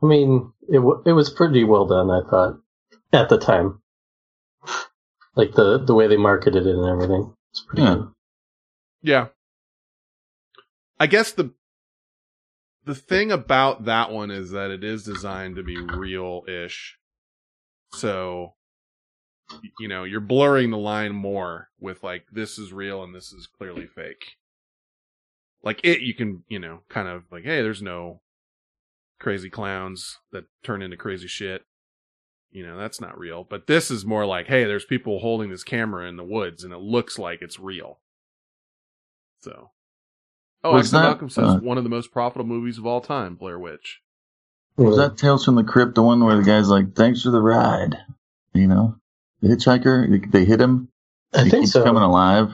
I 0.02 0.06
mean, 0.06 0.52
it 0.68 0.76
w- 0.76 1.02
it 1.06 1.12
was 1.12 1.30
pretty 1.30 1.64
well 1.64 1.86
done. 1.86 2.10
I 2.10 2.20
thought 2.28 2.58
at 3.14 3.30
the 3.30 3.38
time, 3.38 3.80
like 5.36 5.52
the 5.52 5.78
the 5.78 5.94
way 5.94 6.06
they 6.06 6.16
marketed 6.16 6.66
it 6.66 6.74
and 6.74 6.86
everything. 6.86 7.34
It's 7.50 7.62
pretty 7.62 7.82
Yeah. 7.82 7.94
good. 7.94 8.08
Yeah. 9.02 9.26
I 10.98 11.06
guess 11.06 11.32
the 11.32 11.52
the 12.84 12.94
thing 12.94 13.32
about 13.32 13.84
that 13.86 14.10
one 14.10 14.30
is 14.30 14.50
that 14.50 14.70
it 14.70 14.84
is 14.84 15.04
designed 15.04 15.56
to 15.56 15.62
be 15.62 15.78
real-ish. 15.80 16.98
So 17.92 18.54
you 19.78 19.88
know, 19.88 20.04
you're 20.04 20.20
blurring 20.20 20.70
the 20.70 20.78
line 20.78 21.12
more 21.14 21.68
with 21.78 22.02
like 22.02 22.26
this 22.32 22.58
is 22.58 22.72
real 22.72 23.02
and 23.02 23.14
this 23.14 23.32
is 23.32 23.46
clearly 23.46 23.86
fake. 23.86 24.36
Like 25.62 25.80
it 25.84 26.00
you 26.00 26.14
can, 26.14 26.44
you 26.48 26.58
know, 26.58 26.80
kind 26.88 27.08
of 27.08 27.24
like 27.30 27.44
hey, 27.44 27.62
there's 27.62 27.82
no 27.82 28.20
crazy 29.20 29.50
clowns 29.50 30.18
that 30.32 30.44
turn 30.62 30.82
into 30.82 30.96
crazy 30.96 31.28
shit. 31.28 31.64
You 32.54 32.64
know, 32.64 32.78
that's 32.78 33.00
not 33.00 33.18
real. 33.18 33.42
But 33.42 33.66
this 33.66 33.90
is 33.90 34.06
more 34.06 34.24
like, 34.24 34.46
hey, 34.46 34.62
there's 34.64 34.84
people 34.84 35.18
holding 35.18 35.50
this 35.50 35.64
camera 35.64 36.08
in 36.08 36.16
the 36.16 36.24
woods 36.24 36.62
and 36.62 36.72
it 36.72 36.78
looks 36.78 37.18
like 37.18 37.42
it's 37.42 37.58
real. 37.58 37.98
So. 39.42 39.72
Oh, 40.62 40.72
Was 40.72 40.92
that, 40.92 41.02
Malcolm 41.02 41.28
says 41.28 41.56
uh, 41.56 41.58
one 41.58 41.78
of 41.78 41.84
the 41.84 41.90
most 41.90 42.12
profitable 42.12 42.54
movies 42.54 42.78
of 42.78 42.86
all 42.86 43.00
time, 43.00 43.34
Blair 43.34 43.58
Witch. 43.58 44.00
Was 44.76 44.96
that 44.96 45.18
Tales 45.18 45.44
from 45.44 45.56
the 45.56 45.64
Crypt 45.64 45.96
the 45.96 46.02
one 46.02 46.24
where 46.24 46.36
the 46.36 46.42
guy's 46.42 46.68
like, 46.68 46.94
"Thanks 46.94 47.22
for 47.22 47.30
the 47.30 47.40
ride," 47.40 47.96
you 48.54 48.66
know, 48.66 48.96
the 49.40 49.48
hitchhiker? 49.48 50.10
They, 50.10 50.40
they 50.40 50.44
hit 50.44 50.60
him. 50.60 50.88
I 51.32 51.44
he 51.44 51.50
think 51.50 51.64
keeps 51.64 51.72
so. 51.72 51.84
coming 51.84 52.02
alive. 52.02 52.48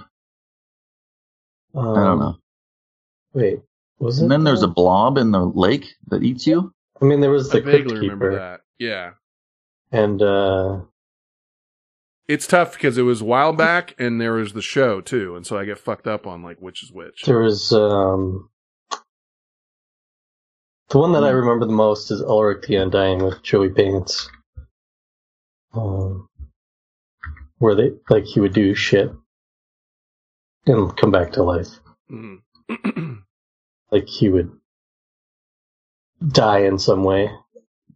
Um, 1.74 1.96
I 1.96 2.04
don't 2.04 2.18
know. 2.18 2.36
Wait, 3.32 3.60
was 4.00 4.18
it? 4.18 4.24
And 4.24 4.30
then 4.30 4.44
there's 4.44 4.62
a 4.62 4.68
blob 4.68 5.16
in 5.16 5.30
the 5.30 5.40
lake 5.40 5.86
that 6.08 6.22
eats 6.22 6.46
you. 6.46 6.74
I 7.00 7.06
mean, 7.06 7.20
there 7.20 7.30
was 7.30 7.48
the 7.48 7.58
I 7.58 7.60
vaguely 7.62 8.00
remember 8.00 8.34
that. 8.34 8.60
Yeah. 8.78 9.12
And 9.92 10.22
uh, 10.22 10.80
It's 12.28 12.46
tough 12.46 12.74
because 12.74 12.98
it 12.98 13.02
was 13.02 13.20
a 13.20 13.24
while 13.24 13.52
back 13.52 13.94
and 13.98 14.20
there 14.20 14.34
was 14.34 14.52
the 14.52 14.62
show 14.62 15.00
too, 15.00 15.36
and 15.36 15.46
so 15.46 15.58
I 15.58 15.64
get 15.64 15.78
fucked 15.78 16.06
up 16.06 16.26
on 16.26 16.42
like 16.42 16.58
which 16.60 16.82
is 16.82 16.92
which. 16.92 17.22
there 17.26 17.40
was 17.40 17.72
um, 17.72 18.48
the 20.90 20.98
one 20.98 21.12
that 21.12 21.24
I 21.24 21.30
remember 21.30 21.66
the 21.66 21.72
most 21.72 22.10
is 22.10 22.22
Ulrich 22.22 22.66
the 22.66 22.76
Undying 22.76 23.24
with 23.24 23.42
Joey 23.42 23.70
Pants, 23.70 24.28
um, 25.74 26.28
where 27.58 27.74
they 27.74 27.92
like 28.08 28.24
he 28.24 28.40
would 28.40 28.54
do 28.54 28.74
shit 28.74 29.10
and 30.66 30.96
come 30.96 31.10
back 31.10 31.32
to 31.32 31.42
life. 31.42 31.68
Mhm. 32.10 32.42
like 33.90 34.06
he 34.06 34.28
would 34.28 34.52
die 36.28 36.60
in 36.60 36.78
some 36.78 37.02
way, 37.04 37.30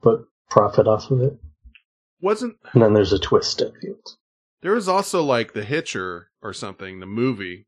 but 0.02 0.24
profit 0.50 0.86
off 0.88 1.10
of 1.10 1.20
it. 1.22 1.38
Wasn't 2.20 2.57
And 2.73 2.82
then 2.82 2.95
there's 2.95 3.12
a 3.12 3.19
twist 3.19 3.61
at 3.61 3.73
the 3.81 3.89
end. 3.89 3.97
there 4.62 4.73
was 4.74 4.89
also 4.89 5.23
like 5.23 5.53
The 5.53 5.65
Hitcher 5.65 6.31
or 6.43 6.53
something, 6.53 7.01
the 7.01 7.07
movie 7.07 7.66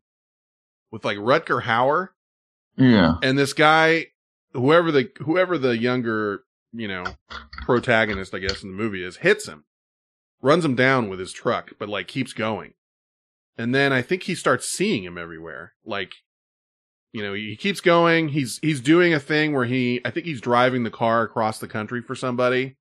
with 0.91 1.05
like 1.05 1.19
Rutger 1.19 1.63
Hauer 1.63 2.09
Yeah. 2.77 3.15
and 3.23 3.39
this 3.39 3.53
guy, 3.53 4.07
whoever 4.53 4.91
the 4.93 5.11
whoever 5.19 5.59
the 5.59 5.77
younger 5.77 6.45
you 6.73 6.89
know 6.89 7.05
protagonist, 7.65 8.35
I 8.35 8.39
guess 8.39 8.63
in 8.63 8.71
the 8.71 8.77
movie 8.77 9.03
is, 9.05 9.19
hits 9.19 9.47
him, 9.47 9.65
runs 10.43 10.65
him 10.65 10.75
down 10.75 11.09
with 11.09 11.19
his 11.19 11.33
truck, 11.33 11.73
but 11.79 11.89
like 11.89 12.07
keeps 12.09 12.33
going, 12.33 12.75
and 13.59 13.75
then 13.75 13.93
I 13.93 14.03
think 14.03 14.25
he 14.25 14.35
starts 14.35 14.69
seeing 14.69 15.03
him 15.05 15.19
everywhere, 15.19 15.75
like. 15.85 16.13
You 17.13 17.23
know, 17.23 17.33
he 17.33 17.57
keeps 17.57 17.81
going. 17.81 18.29
He's 18.29 18.59
he's 18.61 18.83
doing 18.83 19.15
a 19.15 19.21
thing 19.21 19.55
where 19.55 19.65
he 19.65 20.03
I 20.05 20.11
think 20.11 20.27
he's 20.27 20.41
driving 20.41 20.83
the 20.83 20.91
car 20.91 21.23
across 21.23 21.59
the 21.59 21.69
country 21.69 22.03
for 22.03 22.15
somebody 22.15 22.77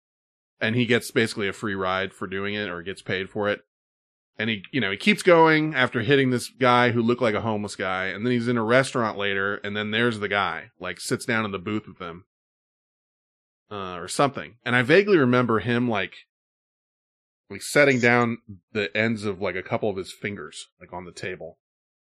and 0.60 0.76
he 0.76 0.86
gets 0.86 1.12
basically 1.12 1.48
a 1.48 1.54
free 1.54 1.76
ride 1.76 2.14
for 2.14 2.28
doing 2.28 2.54
it 2.54 2.70
or 2.70 2.82
gets 2.82 3.02
paid 3.02 3.30
for 3.30 3.50
it. 3.50 3.62
And 4.38 4.50
he, 4.50 4.64
you 4.72 4.82
know, 4.82 4.92
he 4.92 4.98
keeps 4.98 5.24
going 5.24 5.74
after 5.74 6.02
hitting 6.02 6.30
this 6.30 6.50
guy 6.50 6.92
who 6.92 7.02
looked 7.02 7.22
like 7.22 7.36
a 7.36 7.42
homeless 7.42 7.76
guy. 7.78 8.08
And 8.08 8.26
then 8.26 8.34
he's 8.34 8.50
in 8.50 8.58
a 8.58 8.64
restaurant 8.64 9.18
later. 9.18 9.56
And 9.58 9.78
then 9.78 9.92
there's 9.92 10.20
the 10.20 10.28
guy, 10.28 10.72
like 10.80 11.00
sits 11.00 11.26
down 11.26 11.46
in 11.46 11.52
the 11.52 11.58
booth 11.60 11.88
with 11.88 12.00
him, 12.00 12.26
uh, 13.72 13.96
or 13.96 14.08
something. 14.10 14.56
And 14.66 14.76
I 14.76 14.82
vaguely 14.82 15.18
remember 15.18 15.60
him 15.60 15.90
like, 15.90 16.14
like 17.50 17.62
setting 17.62 18.00
down 18.00 18.40
the 18.74 18.96
ends 18.96 19.24
of 19.24 19.40
like 19.40 19.56
a 19.56 19.64
couple 19.64 19.90
of 19.90 19.96
his 19.98 20.12
fingers, 20.12 20.68
like 20.82 20.92
on 20.92 21.06
the 21.06 21.14
table, 21.14 21.58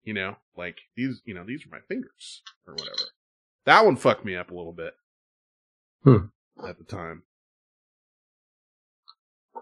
you 0.03 0.13
know, 0.13 0.35
like 0.55 0.77
these, 0.95 1.21
you 1.25 1.33
know, 1.33 1.43
these 1.43 1.65
are 1.65 1.69
my 1.71 1.81
fingers 1.87 2.43
or 2.67 2.73
whatever. 2.73 3.09
That 3.65 3.85
one 3.85 3.95
fucked 3.95 4.25
me 4.25 4.35
up 4.35 4.51
a 4.51 4.55
little 4.55 4.73
bit 4.73 4.93
Hmm. 6.03 6.27
at 6.63 6.77
the 6.77 6.83
time. 6.83 7.23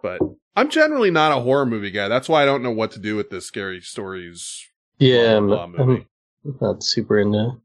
But 0.01 0.21
I'm 0.55 0.69
generally 0.69 1.11
not 1.11 1.31
a 1.37 1.41
horror 1.41 1.65
movie 1.65 1.91
guy. 1.91 2.07
That's 2.07 2.29
why 2.29 2.41
I 2.43 2.45
don't 2.45 2.63
know 2.63 2.71
what 2.71 2.91
to 2.91 2.99
do 2.99 3.15
with 3.15 3.29
this 3.29 3.45
scary 3.45 3.81
stories. 3.81 4.65
Yeah, 4.99 5.37
I'm, 5.37 5.47
blah, 5.47 5.67
blah, 5.67 5.85
movie. 5.85 6.07
I'm 6.45 6.57
not 6.61 6.83
super 6.83 7.19
into 7.19 7.61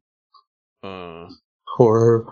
Uh, 0.82 1.28
horror. 1.66 2.26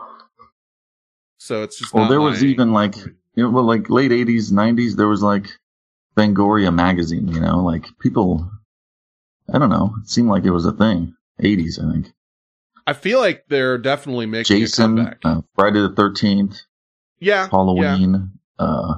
so 1.39 1.63
it's 1.63 1.79
just 1.79 1.95
Well, 1.95 2.05
not 2.05 2.11
there 2.11 2.21
was 2.21 2.45
even 2.45 2.73
like, 2.73 2.97
you 2.97 3.15
know, 3.37 3.51
well, 3.51 3.65
like 3.65 3.89
late 3.91 4.11
'80s, 4.11 4.51
'90s. 4.53 4.97
There 4.97 5.09
was 5.09 5.23
like 5.23 5.47
Fangoria 6.17 6.75
magazine. 6.75 7.29
You 7.29 7.41
know, 7.41 7.61
like 7.65 7.87
people. 8.01 8.51
I 9.53 9.59
don't 9.59 9.71
know. 9.71 9.95
It 10.03 10.09
seemed 10.09 10.29
like 10.29 10.45
it 10.45 10.51
was 10.51 10.67
a 10.67 10.73
thing. 10.73 11.15
'80s, 11.43 11.79
I 11.83 11.93
think. 11.93 12.13
I 12.87 12.93
feel 12.93 13.21
like 13.21 13.45
they're 13.49 13.79
definitely 13.79 14.27
making 14.27 14.57
a 14.57 14.61
Jason, 14.61 14.97
comeback. 14.97 15.19
uh, 15.25 15.43
Friday 15.55 15.81
the 15.81 15.95
Thirteenth, 15.95 16.61
Yeah, 17.21 17.49
Halloween, 17.49 18.33
uh, 18.59 18.95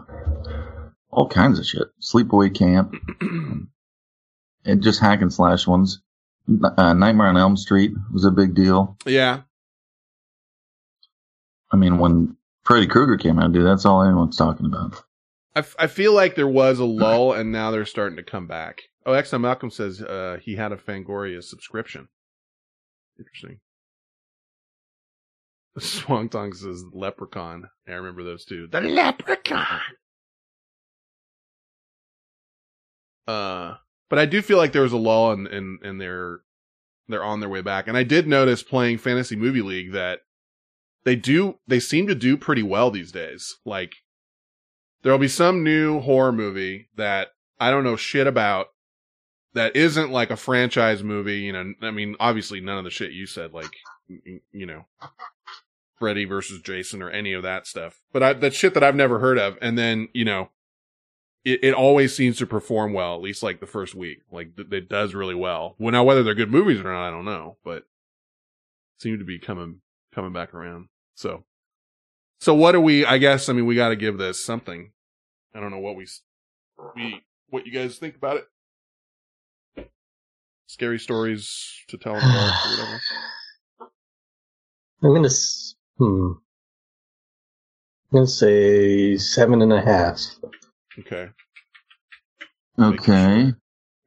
all 1.13 1.29
kinds 1.29 1.59
of 1.59 1.67
shit. 1.67 1.89
Sleepaway 2.01 2.55
Camp, 2.55 2.95
and 4.65 4.83
just 4.83 5.01
hack 5.01 5.23
and 5.23 5.33
slash 5.33 5.67
ones. 5.67 6.01
Uh, 6.77 6.93
Nightmare 6.95 7.29
on 7.29 7.37
Elm 7.37 7.57
Street 7.57 7.93
was 8.13 8.25
a 8.25 8.31
big 8.33 8.55
deal. 8.55 8.97
Yeah, 9.07 9.43
I 11.73 11.77
mean, 11.77 11.99
when 11.99 12.37
Freddy 12.65 12.87
Krueger 12.87 13.17
came 13.17 13.39
out, 13.39 13.53
dude, 13.53 13.67
that's 13.67 13.87
all 13.87 14.03
anyone's 14.03 14.37
talking 14.37 14.67
about. 14.67 15.03
I, 15.57 15.61
f- 15.61 15.77
I 15.79 15.87
feel 15.87 16.13
like 16.13 16.35
there 16.35 16.49
was 16.49 16.79
a 16.79 16.85
lull 16.85 17.33
and 17.33 17.51
now 17.51 17.71
they're 17.71 17.85
starting 17.87 18.17
to 18.17 18.23
come 18.23 18.47
back. 18.47 18.83
Oh, 19.05 19.13
XM 19.13 19.41
Malcolm 19.41 19.71
says 19.71 20.01
uh, 20.01 20.39
he 20.41 20.57
had 20.57 20.73
a 20.73 20.77
Fangoria 20.77 21.43
subscription. 21.43 22.09
Interesting. 23.19 23.59
Swang 25.79 26.29
Tong 26.29 26.53
says 26.53 26.85
Leprechaun. 26.93 27.69
I 27.89 27.93
remember 27.93 28.23
those 28.23 28.45
two. 28.45 28.69
The 28.71 28.81
Leprechaun. 28.83 29.81
Uh, 33.27 33.75
but 34.09 34.19
I 34.19 34.27
do 34.27 34.43
feel 34.43 34.59
like 34.59 34.73
there 34.73 34.83
was 34.83 34.93
a 34.93 34.99
lull 34.99 35.33
and 35.33 35.47
and 35.47 35.83
and 35.83 36.01
they're 36.01 36.41
they're 37.09 37.25
on 37.25 37.41
their 37.41 37.49
way 37.49 37.61
back. 37.61 37.89
And 37.89 37.97
I 37.97 38.03
did 38.03 38.27
notice 38.27 38.63
playing 38.63 38.99
Fantasy 38.99 39.37
Movie 39.37 39.63
League 39.63 39.93
that 39.93 40.21
they 41.05 41.17
do 41.17 41.59
they 41.67 41.81
seem 41.81 42.07
to 42.07 42.15
do 42.15 42.37
pretty 42.37 42.63
well 42.63 42.91
these 42.91 43.13
days. 43.13 43.57
Like 43.65 43.95
there'll 45.03 45.19
be 45.19 45.29
some 45.29 45.63
new 45.63 46.01
horror 46.01 46.33
movie 46.33 46.89
that 46.97 47.29
I 47.61 47.71
don't 47.71 47.85
know 47.85 47.97
shit 47.97 48.27
about 48.27 48.69
that 49.55 49.77
isn't 49.77 50.11
like 50.11 50.31
a 50.31 50.37
franchise 50.37 51.03
movie, 51.03 51.41
you 51.41 51.53
know, 51.53 51.75
I 51.83 51.91
mean, 51.91 52.17
obviously 52.19 52.61
none 52.61 52.79
of 52.79 52.85
the 52.85 52.91
shit 52.91 53.13
you 53.13 53.27
said, 53.27 53.53
like, 53.53 53.71
you 54.09 54.67
know, 54.67 54.87
Freddy 55.99 56.25
versus 56.25 56.63
Jason 56.63 57.03
or 57.03 57.11
any 57.11 57.33
of 57.33 57.43
that 57.43 57.67
stuff, 57.67 58.01
but 58.13 58.23
I, 58.23 58.33
that 58.33 58.55
shit 58.55 58.75
that 58.75 58.83
I've 58.83 58.97
never 58.97 59.19
heard 59.19 59.39
of. 59.39 59.59
And 59.61 59.77
then, 59.77 60.09
you 60.15 60.25
know, 60.25 60.49
it, 61.45 61.65
it 61.65 61.75
always 61.75 62.15
seems 62.15 62.39
to 62.39 62.47
perform 62.47 62.93
well, 62.93 63.15
at 63.15 63.23
least 63.23 63.43
like 63.43 63.61
the 63.61 63.67
first 63.67 63.95
week. 63.95 64.23
Like 64.31 64.57
th- 64.57 64.73
it 64.73 64.89
does 64.89 65.15
really 65.15 65.35
well. 65.35 65.75
Well, 65.79 65.93
now 65.93 66.05
whether 66.05 66.23
they're 66.23 66.35
good 66.35 66.51
movies 66.51 66.81
or 66.81 66.85
not, 66.85 67.07
I 67.07 67.11
don't 67.11 67.25
know, 67.25 67.57
but 67.65 67.85
seem 68.99 69.19
to 69.19 69.25
be 69.25 69.39
coming, 69.39 69.81
coming 70.15 70.33
back 70.33 70.55
around. 70.55 70.89
So, 71.15 71.45
so 72.41 72.55
what 72.55 72.73
do 72.73 72.81
we, 72.81 73.05
I 73.05 73.19
guess, 73.19 73.49
I 73.49 73.53
mean, 73.53 73.67
we 73.67 73.75
got 73.75 73.91
to 73.91 73.97
give 73.97 74.19
this 74.19 74.45
something. 74.45 74.93
I 75.55 75.61
don't 75.61 75.71
know 75.71 75.79
what 75.79 75.97
we, 75.97 76.07
we, 76.97 77.23
what 77.49 77.67
you 77.67 77.73
guys 77.73 77.99
think 77.99 78.17
about 78.17 78.37
it. 78.37 78.47
Scary 80.67 80.99
stories 80.99 81.85
to 81.89 81.99
tell 81.99 82.15
or 82.15 82.21
whatever. 82.21 83.01
I'm 85.03 85.15
gonna. 85.15 85.29
Hmm. 85.99 86.33
I'm 88.11 88.15
gonna 88.15 88.27
say 88.27 89.19
seven 89.19 89.61
and 89.61 89.73
a 89.73 89.83
half. 89.83 90.19
Okay. 90.99 91.29
Okay. 92.79 93.53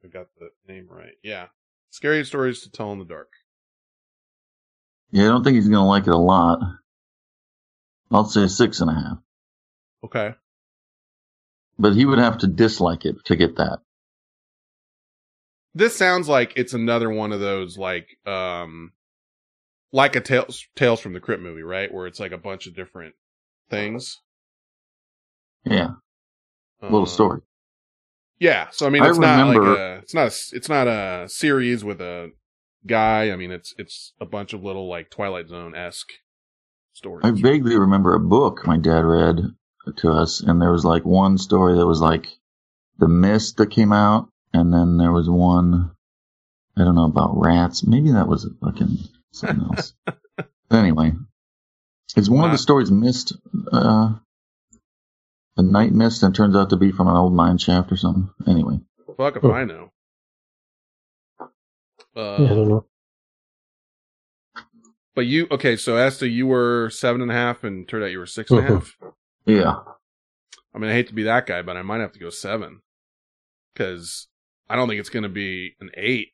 I 0.04 0.08
got 0.08 0.26
the 0.38 0.50
name 0.68 0.86
right. 0.90 1.14
Yeah. 1.22 1.46
Scary 1.90 2.24
stories 2.24 2.62
to 2.62 2.70
tell 2.70 2.92
in 2.92 2.98
the 2.98 3.04
dark. 3.04 3.28
Yeah, 5.10 5.24
I 5.24 5.28
don't 5.28 5.44
think 5.44 5.56
he's 5.56 5.68
gonna 5.68 5.86
like 5.86 6.06
it 6.06 6.14
a 6.14 6.18
lot. 6.18 6.60
I'll 8.10 8.24
say 8.24 8.46
six 8.46 8.80
and 8.80 8.90
a 8.90 8.94
half. 8.94 9.18
Okay. 10.04 10.34
But 11.78 11.94
he 11.94 12.04
would 12.04 12.18
have 12.18 12.38
to 12.38 12.46
dislike 12.46 13.04
it 13.04 13.16
to 13.26 13.36
get 13.36 13.56
that. 13.56 13.80
This 15.74 15.94
sounds 15.94 16.28
like 16.28 16.52
it's 16.56 16.72
another 16.72 17.10
one 17.10 17.32
of 17.32 17.40
those 17.40 17.76
like 17.76 18.08
um 18.26 18.92
like 19.92 20.16
a 20.16 20.20
Tales 20.20 20.66
Tales 20.74 21.00
from 21.00 21.12
the 21.12 21.20
Crypt 21.20 21.42
movie, 21.42 21.62
right? 21.62 21.92
Where 21.92 22.06
it's 22.06 22.20
like 22.20 22.32
a 22.32 22.38
bunch 22.38 22.66
of 22.66 22.74
different 22.74 23.14
things. 23.70 24.20
Yeah. 25.64 25.94
Little 26.82 27.02
Uh, 27.02 27.06
story. 27.06 27.40
Yeah, 28.38 28.68
so 28.70 28.86
I 28.86 28.90
mean 28.90 29.02
I 29.02 29.08
it's 29.08 29.18
not 29.18 29.46
like 29.48 29.56
remember- 29.58 29.94
a 29.96 29.98
it's 29.98 30.14
not 30.14 30.26
a 30.28 30.56
it's 30.56 30.68
not 30.68 30.86
a 30.88 31.28
series 31.28 31.82
with 31.84 32.00
a 32.00 32.32
guy. 32.86 33.30
I 33.30 33.36
mean 33.36 33.50
it's 33.50 33.74
it's 33.78 34.12
a 34.20 34.26
bunch 34.26 34.52
of 34.52 34.62
little 34.62 34.88
like 34.88 35.10
Twilight 35.10 35.48
Zone 35.48 35.74
esque 35.74 36.12
stories. 36.92 37.24
I 37.24 37.30
vaguely 37.30 37.78
remember 37.78 38.14
a 38.14 38.20
book 38.20 38.66
my 38.66 38.76
dad 38.76 39.04
read 39.04 39.54
to 39.98 40.10
us, 40.10 40.40
and 40.40 40.60
there 40.60 40.72
was 40.72 40.84
like 40.84 41.04
one 41.04 41.38
story 41.38 41.74
that 41.76 41.86
was 41.86 42.00
like 42.00 42.26
the 42.98 43.08
mist 43.08 43.56
that 43.56 43.70
came 43.70 43.92
out, 43.92 44.28
and 44.52 44.72
then 44.72 44.98
there 44.98 45.12
was 45.12 45.30
one 45.30 45.92
I 46.76 46.84
don't 46.84 46.94
know 46.94 47.04
about 47.06 47.40
rats. 47.40 47.86
Maybe 47.86 48.10
that 48.12 48.28
was 48.28 48.46
fucking 48.62 48.98
something 49.32 49.64
else. 49.64 49.94
anyway, 50.70 51.12
it's 52.16 52.28
one 52.28 52.44
of 52.44 52.52
the 52.52 52.58
stories 52.58 52.90
mist, 52.90 53.34
uh, 53.72 54.12
a 55.56 55.62
night 55.62 55.92
mist, 55.92 56.22
and 56.22 56.34
turns 56.34 56.54
out 56.56 56.70
to 56.70 56.76
be 56.76 56.92
from 56.92 57.08
an 57.08 57.16
old 57.16 57.32
mine 57.34 57.58
shaft 57.58 57.90
or 57.92 57.96
something. 57.96 58.28
Anyway, 58.46 58.78
Fuck 59.16 59.36
if 59.36 59.44
Oh. 59.44 59.52
I 59.52 59.64
know. 59.64 59.92
Uh, 61.40 62.36
Yeah, 62.40 62.44
I 62.50 62.54
don't 62.54 62.68
know. 62.68 62.86
But 65.14 65.22
you 65.26 65.46
okay? 65.50 65.76
So 65.76 65.96
Asta, 65.96 66.28
you 66.28 66.46
were 66.46 66.90
seven 66.90 67.22
and 67.22 67.30
a 67.30 67.34
half, 67.34 67.64
and 67.64 67.88
turned 67.88 68.04
out 68.04 68.10
you 68.10 68.18
were 68.18 68.26
six 68.26 68.50
and 68.50 68.60
a 68.60 68.62
Mhm. 68.62 68.66
half. 68.68 68.98
yeah, 69.46 69.76
I 70.74 70.78
mean, 70.78 70.90
I 70.90 70.92
hate 70.92 71.08
to 71.08 71.14
be 71.14 71.22
that 71.22 71.46
guy, 71.46 71.62
but 71.62 71.76
I 71.78 71.82
might 71.82 72.00
have 72.00 72.12
to 72.12 72.18
go 72.18 72.28
seven 72.28 72.82
because 73.72 74.28
I 74.68 74.76
don't 74.76 74.88
think 74.88 75.00
it's 75.00 75.08
going 75.08 75.22
to 75.22 75.28
be 75.30 75.76
an 75.80 75.90
eight. 75.94 76.32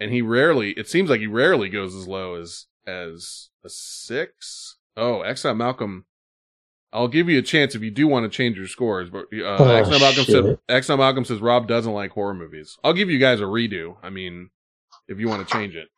And 0.00 0.12
he 0.12 0.22
rarely, 0.22 0.72
it 0.72 0.88
seems 0.88 1.10
like 1.10 1.20
he 1.20 1.26
rarely 1.28 1.68
goes 1.68 1.94
as 1.94 2.08
low 2.08 2.34
as 2.34 2.66
as 2.86 3.50
a 3.62 3.68
six. 3.68 4.78
Oh, 4.96 5.20
Exile 5.22 5.54
Malcolm. 5.54 6.06
I'll 6.92 7.08
give 7.08 7.28
you 7.28 7.38
a 7.38 7.42
chance 7.42 7.74
if 7.74 7.82
you 7.82 7.90
do 7.90 8.08
want 8.08 8.24
to 8.30 8.34
change 8.34 8.56
your 8.56 8.66
scores, 8.66 9.10
but 9.10 9.26
uh, 9.32 9.56
Oh, 9.58 9.68
Exile 9.74 10.00
Malcolm 10.00 10.24
said 10.24 10.44
shit. 10.44 10.60
Exile 10.68 10.96
Malcolm 10.96 11.24
says 11.24 11.40
Rob 11.40 11.68
doesn't 11.68 11.92
like 11.92 12.12
horror 12.12 12.34
movies. 12.34 12.78
I'll 12.82 12.94
give 12.94 13.10
you 13.10 13.18
guys 13.18 13.40
a 13.40 13.44
redo. 13.44 13.96
I 14.02 14.08
mean, 14.10 14.50
if 15.06 15.18
you 15.20 15.28
want 15.28 15.46
to 15.46 15.52
change 15.52 15.74
it, 15.76 15.88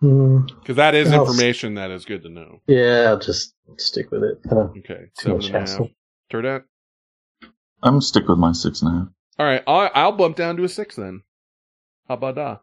Hmm. 0.00 0.46
because 0.60 0.76
that 0.76 0.94
is 0.94 1.10
I'll 1.12 1.20
information 1.22 1.74
that 1.74 1.90
is 1.90 2.04
good 2.04 2.22
to 2.22 2.28
know. 2.28 2.60
Yeah, 2.66 3.06
I'll 3.08 3.18
just 3.18 3.54
stick 3.78 4.10
with 4.10 4.22
it. 4.22 4.38
I 4.50 4.54
don't- 4.54 4.76
Okay, 4.78 5.06
Too 5.18 5.22
seven 5.22 5.36
much 5.38 5.46
and 5.46 5.56
a 5.56 5.58
half. 5.60 5.68
hassle. 5.68 5.88
Turd 6.30 6.44
Hat. 6.44 6.64
I'm 7.82 8.00
stick 8.00 8.28
with 8.28 8.38
my 8.38 8.52
six 8.52 8.82
and 8.82 8.90
a 8.94 8.98
half. 8.98 9.08
All 9.38 9.46
right, 9.46 9.62
I'll, 9.66 9.90
I'll 9.94 10.12
bump 10.12 10.36
down 10.36 10.56
to 10.58 10.64
a 10.64 10.68
six 10.68 10.96
then. 10.96 11.22
How 12.08 12.14
about 12.14 12.34
that? 12.36 12.60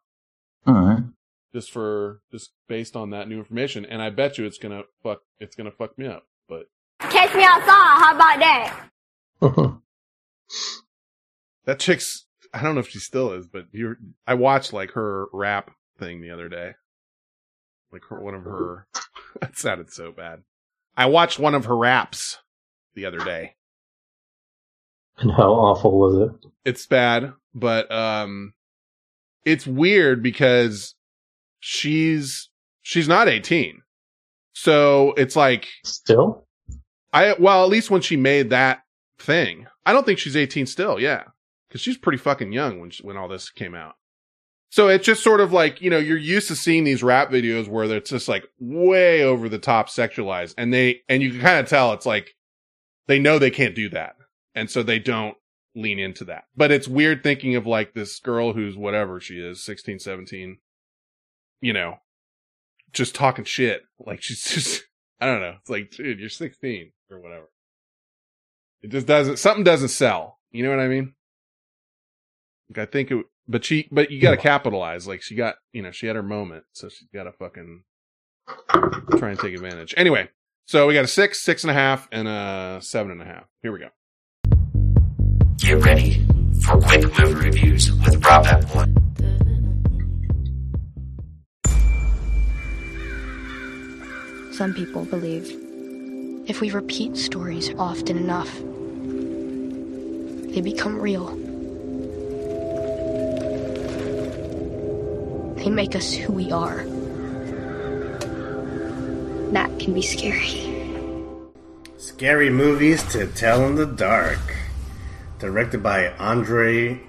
All 0.68 0.74
right. 0.74 1.04
Just 1.54 1.72
for 1.72 2.22
just 2.32 2.52
based 2.68 2.96
on 2.96 3.10
that 3.10 3.28
new 3.28 3.40
information, 3.40 3.86
and 3.86 4.02
I 4.02 4.10
bet 4.10 4.38
you 4.38 4.46
it's 4.46 4.58
gonna 4.58 4.84
fuck 5.04 5.20
it's 5.40 5.56
gonna 5.56 5.72
fuck 5.72 5.98
me 5.98 6.08
up. 6.08 6.24
But 6.48 6.68
Catch 7.00 7.36
me 7.36 7.44
outside. 7.44 7.66
How 7.68 8.16
about 8.16 8.40
that? 8.40 8.90
that 11.66 11.80
chick's 11.80 12.26
I 12.54 12.62
don't 12.62 12.76
know 12.76 12.82
if 12.82 12.90
she 12.90 13.00
still 13.00 13.34
is, 13.34 13.48
but 13.48 13.66
you 13.72 13.96
I 14.28 14.34
watched 14.36 14.74
like 14.74 14.92
her 14.92 15.28
rap 15.34 15.72
thing 16.00 16.22
the 16.22 16.32
other 16.32 16.50
day, 16.50 16.74
like 17.92 18.04
her, 18.10 18.20
one 18.22 18.34
of 18.36 18.44
her. 18.44 18.88
that 19.42 19.58
sounded 19.58 19.92
so 19.92 20.12
bad. 20.12 20.44
I 20.96 21.06
watched 21.08 21.40
one 21.40 21.56
of 21.56 21.66
her 21.66 21.78
raps 21.78 22.38
the 22.94 23.06
other 23.06 23.20
day. 23.20 23.56
And 25.18 25.32
how 25.32 25.54
awful 25.54 26.00
was 26.00 26.30
it? 26.30 26.50
it's 26.66 26.86
bad, 26.86 27.34
but 27.54 27.92
um 27.92 28.54
it's 29.46 29.66
weird 29.66 30.22
because 30.22 30.96
she's 31.62 32.50
she's 32.82 33.08
not 33.08 33.30
18. 33.30 33.82
So 34.54 35.14
it's 35.16 35.38
like 35.38 35.70
Still? 35.86 36.46
I 37.14 37.36
well, 37.40 37.64
at 37.64 37.70
least 37.70 37.90
when 37.90 38.02
she 38.02 38.18
made 38.18 38.50
that 38.50 38.82
thing. 39.18 39.68
I 39.86 39.94
don't 39.94 40.06
think 40.06 40.20
she's 40.20 40.36
18 40.36 40.66
still, 40.66 41.00
yeah. 41.00 41.24
Cuz 41.70 41.80
she's 41.80 41.98
pretty 41.98 42.18
fucking 42.18 42.52
young 42.52 42.82
when 42.82 42.90
she, 42.90 43.02
when 43.04 43.16
all 43.16 43.30
this 43.30 43.50
came 43.50 43.74
out. 43.74 43.96
So 44.70 44.88
it's 44.88 45.06
just 45.06 45.24
sort 45.24 45.42
of 45.42 45.52
like, 45.52 45.82
you 45.82 45.90
know, 45.90 45.98
you're 45.98 46.18
used 46.18 46.48
to 46.48 46.56
seeing 46.56 46.84
these 46.84 47.04
rap 47.04 47.30
videos 47.30 47.68
where 47.68 47.86
it's 47.86 48.10
just 48.10 48.28
like 48.28 48.46
way 48.60 49.24
over 49.24 49.50
the 49.50 49.60
top 49.60 49.90
sexualized 49.90 50.56
and 50.58 50.74
they 50.74 51.02
and 51.08 51.22
you 51.22 51.32
can 51.32 51.42
kind 51.42 51.60
of 51.60 51.68
tell 51.68 51.94
it's 51.94 52.06
like 52.06 52.36
they 53.08 53.20
know 53.20 53.38
they 53.40 53.52
can't 53.52 53.76
do 53.76 53.90
that. 53.90 54.16
And 54.56 54.70
so 54.70 54.84
they 54.84 55.00
don't 55.00 55.36
lean 55.76 56.00
into 56.00 56.26
that. 56.26 56.46
But 56.56 56.72
it's 56.72 56.88
weird 56.88 57.24
thinking 57.24 57.56
of 57.56 57.66
like 57.66 57.94
this 57.94 58.20
girl 58.20 58.54
who's 58.54 58.76
whatever 58.76 59.20
she 59.20 59.36
is, 59.36 59.64
16, 59.64 60.00
17, 60.00 60.58
you 61.62 61.74
know, 61.74 61.98
just 62.92 63.16
talking 63.16 63.46
shit. 63.46 63.84
Like 64.00 64.22
she's 64.22 64.44
just, 64.54 64.84
I 65.20 65.26
don't 65.26 65.42
know. 65.42 65.56
It's 65.60 65.70
like, 65.70 65.92
dude, 65.92 66.20
you're 66.20 66.30
16 66.30 66.92
or 67.10 67.20
whatever. 67.20 67.50
It 68.82 68.90
just 68.90 69.08
doesn't. 69.08 69.38
Something 69.38 69.64
doesn't 69.64 69.90
sell. 69.90 70.40
You 70.52 70.64
know 70.64 70.72
what 70.72 70.80
I 70.80 70.88
mean? 70.88 71.14
Like 72.70 72.88
I 72.88 72.92
think 72.92 73.12
it. 73.12 73.26
But 73.48 73.64
she. 73.64 73.88
But 73.92 74.12
you 74.12 74.20
got 74.20 74.32
to 74.32 74.38
capitalize. 74.38 75.08
Like 75.08 75.22
she 75.22 75.36
got. 75.36 75.56
You 75.72 75.84
know, 75.84 75.92
she 75.92 76.08
had 76.08 76.16
her 76.16 76.24
moment, 76.24 76.64
so 76.74 76.90
she's 76.90 77.08
got 77.14 77.24
to 77.24 77.32
fucking 77.32 77.84
try 79.18 79.30
and 79.30 79.40
take 79.40 79.54
advantage. 79.54 79.94
Anyway, 79.98 80.30
so 80.66 80.88
we 80.88 80.94
got 80.94 81.04
a 81.04 81.08
six, 81.08 81.42
six 81.42 81.64
and 81.64 81.72
a 81.72 81.74
half, 81.74 82.08
and 82.12 82.28
a 82.28 82.80
seven 82.82 83.12
and 83.12 83.22
a 83.22 83.26
half. 83.26 83.44
Here 83.62 83.72
we 83.72 83.80
go. 83.80 83.90
Get 85.58 85.84
ready 85.86 86.26
for 86.64 86.80
quick 86.82 87.04
movie 87.20 87.34
reviews 87.34 87.92
with 87.92 88.26
Rob 88.26 88.46
Apple. 88.48 88.81
Some 94.62 94.76
people 94.76 95.06
believe 95.06 95.50
if 96.46 96.62
we 96.62 96.70
repeat 96.70 97.18
stories 97.18 97.74
often 97.80 98.16
enough, 98.16 98.54
they 100.54 100.62
become 100.62 101.02
real. 101.02 101.30
They 105.56 105.68
make 105.72 105.96
us 105.96 106.14
who 106.14 106.34
we 106.34 106.52
are. 106.52 106.86
That 109.52 109.80
can 109.80 109.96
be 109.96 110.04
scary. 110.04 110.62
Scary 111.98 112.52
movies 112.52 113.02
to 113.14 113.26
tell 113.26 113.66
in 113.66 113.74
the 113.74 113.88
dark. 113.88 114.58
Directed 115.40 115.82
by 115.82 116.10
Andre 116.20 117.02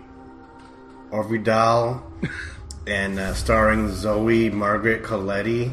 Øvredal 1.13 2.01
and 2.87 3.19
uh, 3.19 3.35
starring 3.35 3.93
Zoe 3.93 4.49
Margaret 4.49 5.03
Colletti, 5.03 5.71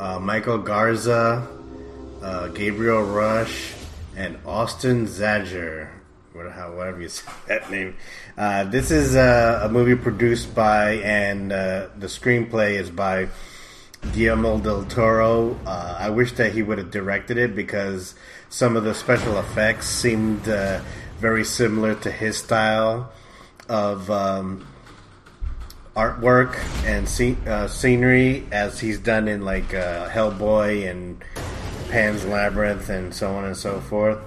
uh, 0.00 0.18
Michael 0.18 0.58
Garza, 0.58 1.46
uh, 2.22 2.48
Gabriel 2.48 3.02
Rush, 3.02 3.74
and 4.16 4.38
Austin 4.46 5.06
Zajur. 5.06 5.88
Whatever, 6.32 7.00
you 7.00 7.08
say 7.08 7.30
that 7.48 7.70
name. 7.70 7.96
Uh, 8.36 8.64
this 8.64 8.90
is 8.90 9.14
uh, 9.14 9.60
a 9.62 9.68
movie 9.68 9.94
produced 9.94 10.54
by, 10.54 10.92
and 10.94 11.52
uh, 11.52 11.88
the 11.98 12.06
screenplay 12.06 12.80
is 12.80 12.90
by 12.90 13.28
Guillermo 14.12 14.58
del 14.58 14.84
Toro. 14.86 15.58
I 15.66 16.08
wish 16.08 16.32
that 16.32 16.54
he 16.54 16.62
would 16.62 16.78
have 16.78 16.90
directed 16.90 17.36
it 17.36 17.54
because 17.54 18.14
some 18.48 18.76
of 18.76 18.84
the 18.84 18.94
special 18.94 19.38
effects 19.38 19.86
seemed 19.86 20.44
very 21.18 21.44
similar 21.44 21.94
to 21.96 22.10
his 22.10 22.38
style 22.38 23.12
of 23.68 24.10
um, 24.10 24.66
artwork 25.96 26.56
and 26.84 27.06
uh, 27.48 27.68
scenery 27.68 28.46
as 28.52 28.78
he's 28.78 28.98
done 28.98 29.28
in 29.28 29.44
like 29.44 29.74
uh, 29.74 30.08
Hellboy 30.08 30.88
and 30.90 31.22
Pan's 31.90 32.24
Labyrinth 32.24 32.88
and 32.88 33.14
so 33.14 33.34
on 33.34 33.44
and 33.44 33.56
so 33.56 33.80
forth. 33.80 34.18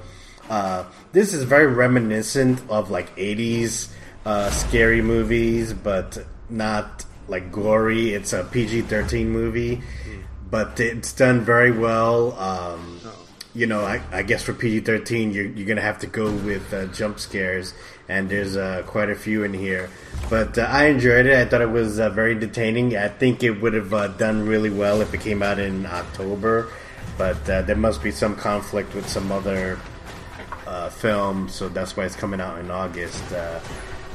Uh, 0.50 0.84
this 1.14 1.34
is 1.34 1.44
very 1.44 1.68
reminiscent 1.68 2.62
of 2.70 2.92
like 2.92 3.16
80s 3.16 3.90
uh, 4.26 4.50
scary 4.50 5.02
movies, 5.02 5.74
but 5.74 6.26
not 6.50 7.06
like 7.28 7.52
gory. 7.52 8.14
It's 8.14 8.34
a 8.34 8.44
PG 8.44 8.84
13 8.84 9.30
movie, 9.30 9.82
but 10.50 10.80
it's 10.80 11.14
done 11.14 11.42
very 11.42 11.72
well. 11.72 12.38
Um, 12.38 13.00
you 13.56 13.68
know, 13.68 13.82
I, 13.82 14.02
I 14.12 14.24
guess 14.24 14.44
for 14.44 14.54
PG 14.54 14.82
13, 14.82 15.32
you're, 15.32 15.46
you're 15.46 15.68
going 15.68 15.78
to 15.78 15.84
have 15.84 16.00
to 16.00 16.08
go 16.08 16.32
with 16.32 16.74
uh, 16.74 16.88
jump 16.88 17.20
scares, 17.20 17.74
and 18.10 18.30
there's 18.30 18.58
uh, 18.58 18.84
quite 18.86 19.10
a 19.10 19.16
few 19.16 19.44
in 19.44 19.54
here. 19.54 19.90
But 20.30 20.58
uh, 20.58 20.64
I 20.64 20.86
enjoyed 20.86 21.26
it. 21.26 21.36
I 21.36 21.46
thought 21.46 21.62
it 21.62 21.70
was 21.70 22.00
uh, 22.00 22.10
very 22.10 22.36
entertaining. 22.36 22.98
I 22.98 23.08
think 23.08 23.44
it 23.44 23.62
would 23.62 23.74
have 23.74 23.94
uh, 23.94 24.08
done 24.10 24.46
really 24.48 24.70
well 24.70 25.02
if 25.02 25.14
it 25.14 25.22
came 25.22 25.44
out 25.44 25.60
in 25.60 25.86
October, 25.86 26.70
but 27.18 27.50
uh, 27.50 27.62
there 27.64 27.76
must 27.76 28.04
be 28.04 28.12
some 28.12 28.36
conflict 28.36 28.94
with 28.96 29.08
some 29.08 29.32
other 29.32 29.80
uh, 30.66 30.90
film, 30.90 31.50
so 31.50 31.70
that's 31.70 31.96
why 31.96 32.06
it's 32.06 32.16
coming 32.16 32.42
out 32.42 32.60
in 32.60 32.72
August. 32.72 33.32
Uh, 33.32 33.60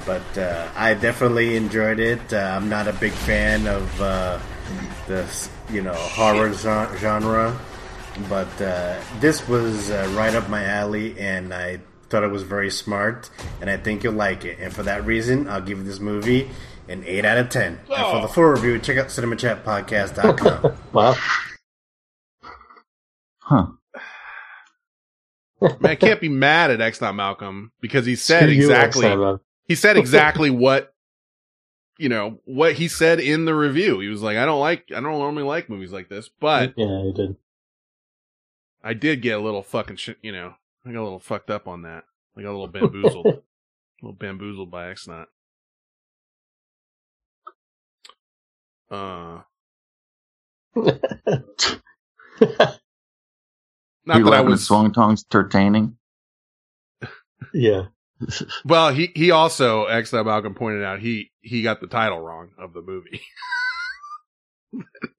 but 0.08 0.38
uh, 0.38 0.66
I 0.74 0.94
definitely 0.94 1.56
enjoyed 1.56 2.00
it. 2.00 2.32
Uh, 2.32 2.38
I'm 2.56 2.68
not 2.68 2.88
a 2.88 2.94
big 2.94 3.12
fan 3.12 3.66
of 3.66 4.00
uh, 4.00 4.38
the 5.06 5.48
you 5.70 5.82
know 5.82 5.92
horror 5.92 6.52
genre, 6.54 7.58
but 8.28 8.48
uh, 8.62 8.98
this 9.20 9.46
was 9.46 9.90
uh, 9.90 10.10
right 10.16 10.34
up 10.34 10.48
my 10.48 10.64
alley, 10.64 11.18
and 11.20 11.52
I 11.52 11.78
thought 12.08 12.24
it 12.24 12.30
was 12.30 12.42
very 12.42 12.70
smart, 12.70 13.30
and 13.60 13.68
I 13.68 13.76
think 13.76 14.04
you'll 14.04 14.14
like 14.14 14.44
it. 14.44 14.58
And 14.60 14.72
for 14.72 14.82
that 14.84 15.04
reason, 15.04 15.48
I'll 15.48 15.60
give 15.60 15.84
this 15.84 16.00
movie 16.00 16.50
an 16.88 17.04
eight 17.06 17.24
out 17.24 17.38
of 17.38 17.50
ten. 17.50 17.74
And 17.74 17.86
for 17.86 18.16
oh. 18.16 18.22
the 18.22 18.28
full 18.28 18.44
review, 18.44 18.78
check 18.78 18.98
out 18.98 19.08
cinemachatpodcast.com. 19.08 20.76
wow. 20.92 21.16
Huh. 23.38 23.66
Man, 25.60 25.76
I 25.82 25.94
can't 25.96 26.20
be 26.20 26.28
mad 26.28 26.70
at 26.70 26.80
X 26.80 27.00
Not 27.00 27.14
Malcolm 27.14 27.72
because 27.80 28.06
he 28.06 28.14
said 28.14 28.42
Screw 28.42 28.52
you, 28.52 28.62
exactly 28.62 29.06
X 29.06 29.40
he 29.68 29.74
said 29.74 29.96
exactly 29.96 30.50
what 30.50 30.94
you 31.98 32.08
know 32.08 32.40
what 32.44 32.74
he 32.74 32.88
said 32.88 33.20
in 33.20 33.44
the 33.44 33.54
review. 33.54 34.00
He 34.00 34.08
was 34.08 34.22
like, 34.22 34.36
I 34.36 34.46
don't 34.46 34.60
like 34.60 34.84
I 34.90 35.00
don't 35.00 35.18
normally 35.18 35.42
like 35.42 35.68
movies 35.68 35.92
like 35.92 36.08
this, 36.08 36.30
but 36.40 36.74
yeah, 36.76 37.02
he 37.02 37.12
did. 37.12 37.36
I 38.82 38.94
did 38.94 39.20
get 39.20 39.38
a 39.38 39.42
little 39.42 39.62
fucking 39.62 39.96
shit. 39.96 40.16
You 40.22 40.32
know, 40.32 40.54
I 40.88 40.92
got 40.92 41.00
a 41.00 41.04
little 41.04 41.18
fucked 41.18 41.50
up 41.50 41.68
on 41.68 41.82
that. 41.82 42.04
I 42.36 42.42
got 42.42 42.48
a 42.48 42.56
little 42.56 42.66
bamboozled, 42.66 43.26
a 43.26 43.42
little 44.00 44.16
bamboozled 44.18 44.70
by 44.70 44.88
X 44.88 45.06
Not. 45.06 45.28
Uh, 48.90 49.42
not 50.74 51.84
you 54.16 54.24
that 54.24 54.32
I 54.32 54.40
was 54.40 54.66
Swang 54.66 54.92
Tong's 54.92 55.26
entertaining? 55.30 55.98
Yeah. 57.52 57.86
Well, 58.64 58.92
he 58.92 59.12
he 59.14 59.30
also 59.30 59.84
X 59.84 60.10
that 60.10 60.24
Malcolm 60.24 60.52
pointed 60.52 60.82
out 60.82 60.98
he 60.98 61.30
he 61.40 61.62
got 61.62 61.80
the 61.80 61.86
title 61.86 62.18
wrong 62.18 62.50
of 62.58 62.72
the 62.72 62.82
movie. 62.82 63.20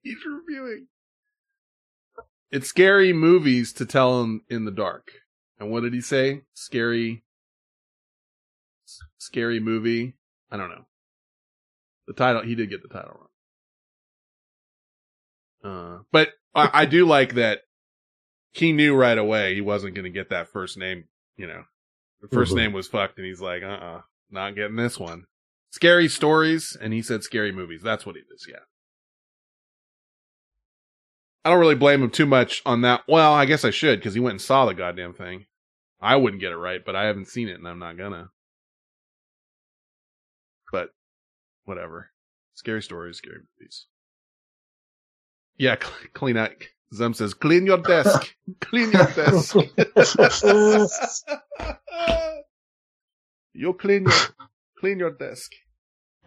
He's 0.02 0.18
reviewing. 0.26 0.88
It's 2.50 2.68
scary 2.68 3.14
movies 3.14 3.72
to 3.74 3.86
tell 3.86 4.20
in, 4.20 4.42
in 4.50 4.66
the 4.66 4.70
dark. 4.70 5.12
And 5.60 5.70
what 5.70 5.82
did 5.82 5.92
he 5.94 6.00
say? 6.00 6.40
Scary 6.54 7.22
s- 8.88 8.98
scary 9.18 9.60
movie. 9.60 10.14
I 10.50 10.56
don't 10.56 10.70
know. 10.70 10.86
The 12.08 12.14
title 12.14 12.42
he 12.42 12.54
did 12.56 12.70
get 12.70 12.82
the 12.82 12.88
title 12.88 13.28
wrong. 15.62 15.98
Uh 15.98 16.02
but 16.10 16.30
I, 16.54 16.70
I 16.72 16.84
do 16.86 17.06
like 17.16 17.34
that 17.34 17.60
he 18.52 18.72
knew 18.72 18.96
right 18.96 19.18
away 19.18 19.54
he 19.54 19.60
wasn't 19.60 19.94
gonna 19.94 20.08
get 20.10 20.30
that 20.30 20.48
first 20.48 20.76
name, 20.78 21.04
you 21.36 21.46
know. 21.46 21.64
The 22.22 22.28
1st 22.28 22.52
Mhm. 22.52 22.56
name 22.56 22.72
was 22.72 22.88
fucked, 22.88 23.18
and 23.18 23.26
he's 23.26 23.40
like, 23.40 23.62
uh 23.62 23.66
uh 23.66 24.00
not 24.30 24.54
getting 24.56 24.76
this 24.76 24.98
one. 24.98 25.26
Scary 25.70 26.08
stories, 26.08 26.76
and 26.80 26.92
he 26.92 27.02
said 27.02 27.22
scary 27.22 27.52
movies. 27.52 27.82
That's 27.82 28.04
what 28.06 28.16
he 28.16 28.22
does, 28.28 28.46
yeah. 28.48 28.60
I 31.44 31.50
don't 31.50 31.60
really 31.60 31.74
blame 31.76 32.02
him 32.02 32.10
too 32.10 32.26
much 32.26 32.60
on 32.66 32.82
that. 32.82 33.02
Well, 33.08 33.32
I 33.32 33.46
guess 33.46 33.64
I 33.64 33.70
should, 33.70 33.98
because 34.00 34.14
he 34.14 34.20
went 34.20 34.32
and 34.34 34.40
saw 34.42 34.66
the 34.66 34.74
goddamn 34.74 35.14
thing. 35.14 35.46
I 36.00 36.16
wouldn't 36.16 36.40
get 36.40 36.52
it 36.52 36.56
right, 36.56 36.82
but 36.84 36.96
I 36.96 37.04
haven't 37.04 37.28
seen 37.28 37.48
it, 37.48 37.58
and 37.58 37.68
I'm 37.68 37.78
not 37.78 37.98
gonna. 37.98 38.30
But, 40.72 40.90
whatever. 41.64 42.10
Scary 42.54 42.82
stories, 42.82 43.18
scary 43.18 43.40
movies. 43.58 43.86
Yeah, 45.56 45.76
cl- 45.80 45.92
clean 46.14 46.36
out. 46.36 46.52
Zem 46.94 47.14
says, 47.14 47.34
clean 47.34 47.66
your 47.66 47.78
desk. 47.78 48.34
clean 48.60 48.90
your 48.92 49.06
desk. 49.06 49.56
you 53.52 53.74
clean 53.74 54.04
your, 54.04 54.14
clean 54.78 54.98
your 54.98 55.10
desk. 55.12 55.52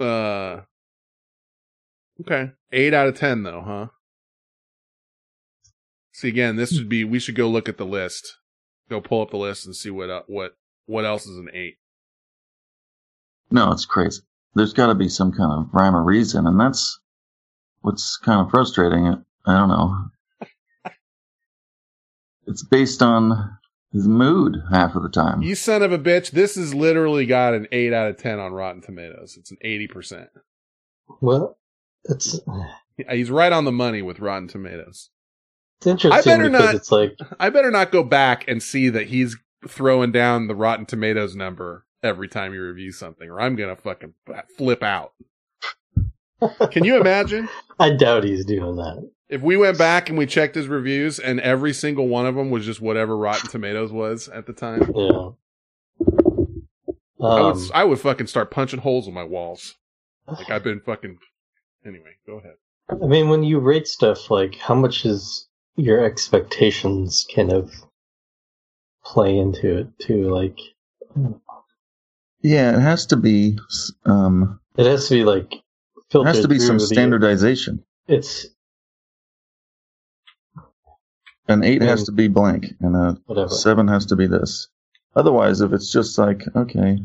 uh, 0.00 0.60
okay. 2.20 2.52
Eight 2.72 2.94
out 2.94 3.08
of 3.08 3.18
ten 3.18 3.42
though, 3.42 3.62
huh? 3.62 3.86
See 6.14 6.28
again, 6.28 6.54
this 6.54 6.72
would 6.78 6.88
be, 6.88 7.02
we 7.02 7.18
should 7.18 7.34
go 7.34 7.48
look 7.48 7.68
at 7.68 7.76
the 7.76 7.84
list. 7.84 8.38
Go 8.88 9.00
pull 9.00 9.20
up 9.20 9.30
the 9.30 9.36
list 9.36 9.66
and 9.66 9.74
see 9.74 9.90
what, 9.90 10.10
uh, 10.10 10.22
what, 10.28 10.52
what 10.86 11.04
else 11.04 11.26
is 11.26 11.36
an 11.36 11.48
eight. 11.52 11.78
No, 13.50 13.72
it's 13.72 13.84
crazy. 13.84 14.22
There's 14.54 14.72
got 14.72 14.86
to 14.86 14.94
be 14.94 15.08
some 15.08 15.32
kind 15.32 15.50
of 15.50 15.74
rhyme 15.74 15.96
or 15.96 16.04
reason, 16.04 16.46
and 16.46 16.58
that's 16.60 17.00
what's 17.80 18.16
kind 18.16 18.40
of 18.40 18.50
frustrating. 18.50 19.24
I 19.44 19.58
don't 19.58 19.68
know. 19.68 19.96
It's 22.46 22.62
based 22.62 23.00
on 23.00 23.56
his 23.90 24.06
mood 24.06 24.56
half 24.70 24.94
of 24.94 25.02
the 25.02 25.08
time. 25.08 25.40
You 25.40 25.54
son 25.54 25.82
of 25.82 25.92
a 25.92 25.98
bitch. 25.98 26.30
This 26.30 26.56
has 26.56 26.74
literally 26.74 27.24
got 27.24 27.54
an 27.54 27.66
8 27.72 27.90
out 27.94 28.10
of 28.10 28.18
10 28.18 28.38
on 28.38 28.52
Rotten 28.52 28.82
Tomatoes. 28.82 29.38
It's 29.38 29.50
an 29.50 29.56
80%. 29.64 30.26
Well, 31.22 31.56
it's 32.04 32.38
He's 33.08 33.30
right 33.30 33.50
on 33.50 33.64
the 33.64 33.72
money 33.72 34.02
with 34.02 34.20
Rotten 34.20 34.46
Tomatoes. 34.46 35.08
It's 35.78 35.86
interesting 35.86 36.32
I 36.32 36.36
better 36.36 36.48
not- 36.50 36.74
it's 36.74 36.90
like 36.92 37.16
I 37.38 37.50
better 37.50 37.70
not 37.70 37.92
go 37.92 38.02
back 38.02 38.46
and 38.48 38.62
see 38.62 38.88
that 38.90 39.08
he's 39.08 39.36
throwing 39.66 40.12
down 40.12 40.46
the 40.46 40.54
Rotten 40.54 40.86
Tomatoes 40.86 41.34
number 41.34 41.86
every 42.02 42.28
time 42.28 42.52
you 42.54 42.62
review 42.62 42.92
something, 42.92 43.28
or 43.30 43.40
I'm 43.40 43.56
gonna 43.56 43.76
fucking 43.76 44.14
flip 44.56 44.82
out. 44.82 45.12
Can 46.70 46.84
you 46.84 47.00
imagine? 47.00 47.48
I 47.78 47.90
doubt 47.96 48.24
he's 48.24 48.44
doing 48.44 48.76
that. 48.76 49.08
If 49.30 49.40
we 49.40 49.56
went 49.56 49.78
back 49.78 50.10
and 50.10 50.18
we 50.18 50.26
checked 50.26 50.54
his 50.54 50.68
reviews, 50.68 51.18
and 51.18 51.40
every 51.40 51.72
single 51.72 52.06
one 52.08 52.26
of 52.26 52.34
them 52.34 52.50
was 52.50 52.66
just 52.66 52.80
whatever 52.82 53.16
Rotten 53.16 53.48
Tomatoes 53.48 53.90
was 53.90 54.28
at 54.28 54.46
the 54.46 54.52
time, 54.52 54.82
Yeah. 54.94 55.30
I 57.22 57.40
would 57.40 57.56
Um, 57.56 57.70
I 57.72 57.84
would 57.84 58.00
fucking 58.00 58.26
start 58.26 58.50
punching 58.50 58.80
holes 58.80 59.08
in 59.08 59.14
my 59.14 59.24
walls. 59.24 59.76
Like 60.26 60.50
I've 60.50 60.62
been 60.64 60.80
fucking. 60.80 61.18
Anyway, 61.86 62.16
go 62.26 62.38
ahead. 62.38 62.56
I 62.90 63.06
mean, 63.06 63.28
when 63.30 63.42
you 63.42 63.60
rate 63.60 63.88
stuff, 63.88 64.30
like 64.30 64.56
how 64.56 64.74
much 64.74 65.06
is 65.06 65.48
your 65.76 66.04
expectations 66.04 67.26
kind 67.34 67.52
of 67.52 67.72
play 69.04 69.36
into 69.38 69.78
it 69.78 69.88
too? 69.98 70.30
Like, 70.34 70.58
Yeah, 72.42 72.76
it 72.76 72.80
has 72.80 73.06
to 73.06 73.16
be. 73.16 73.58
Um, 74.04 74.60
it 74.76 74.86
has 74.86 75.08
to 75.08 75.14
be 75.14 75.24
like 75.24 75.52
it 75.54 76.24
has 76.24 76.40
to 76.40 76.48
be 76.48 76.58
some 76.58 76.78
the- 76.78 76.86
standardization. 76.86 77.84
It's 78.06 78.46
An 81.48 81.62
eight 81.62 81.82
has 81.82 82.04
to 82.04 82.12
be 82.12 82.28
blank, 82.28 82.66
and 82.80 82.96
a 82.96 83.18
Whatever. 83.26 83.48
seven 83.50 83.88
has 83.88 84.06
to 84.06 84.16
be 84.16 84.26
this. 84.26 84.68
Otherwise, 85.16 85.60
if 85.60 85.72
it's 85.72 85.92
just 85.92 86.16
like, 86.18 86.42
okay, 86.56 86.98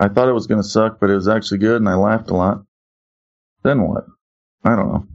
I 0.00 0.08
thought 0.08 0.28
it 0.28 0.32
was 0.32 0.46
going 0.46 0.62
to 0.62 0.66
suck, 0.68 0.98
but 0.98 1.10
it 1.10 1.14
was 1.14 1.28
actually 1.28 1.58
good, 1.58 1.76
and 1.76 1.88
I 1.88 1.94
laughed 1.94 2.30
a 2.30 2.34
lot, 2.34 2.64
then 3.62 3.82
what? 3.86 4.04
I 4.64 4.74
don't 4.76 4.88
know. 4.92 5.06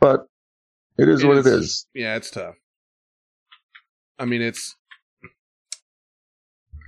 But 0.00 0.26
it 0.98 1.08
is 1.08 1.24
what 1.24 1.38
it 1.38 1.46
It's- 1.46 1.86
Yeah, 1.94 2.16
it's 2.16 2.30
tough. 2.30 2.54
I 4.18 4.24
mean, 4.26 4.42
it's 4.42 4.76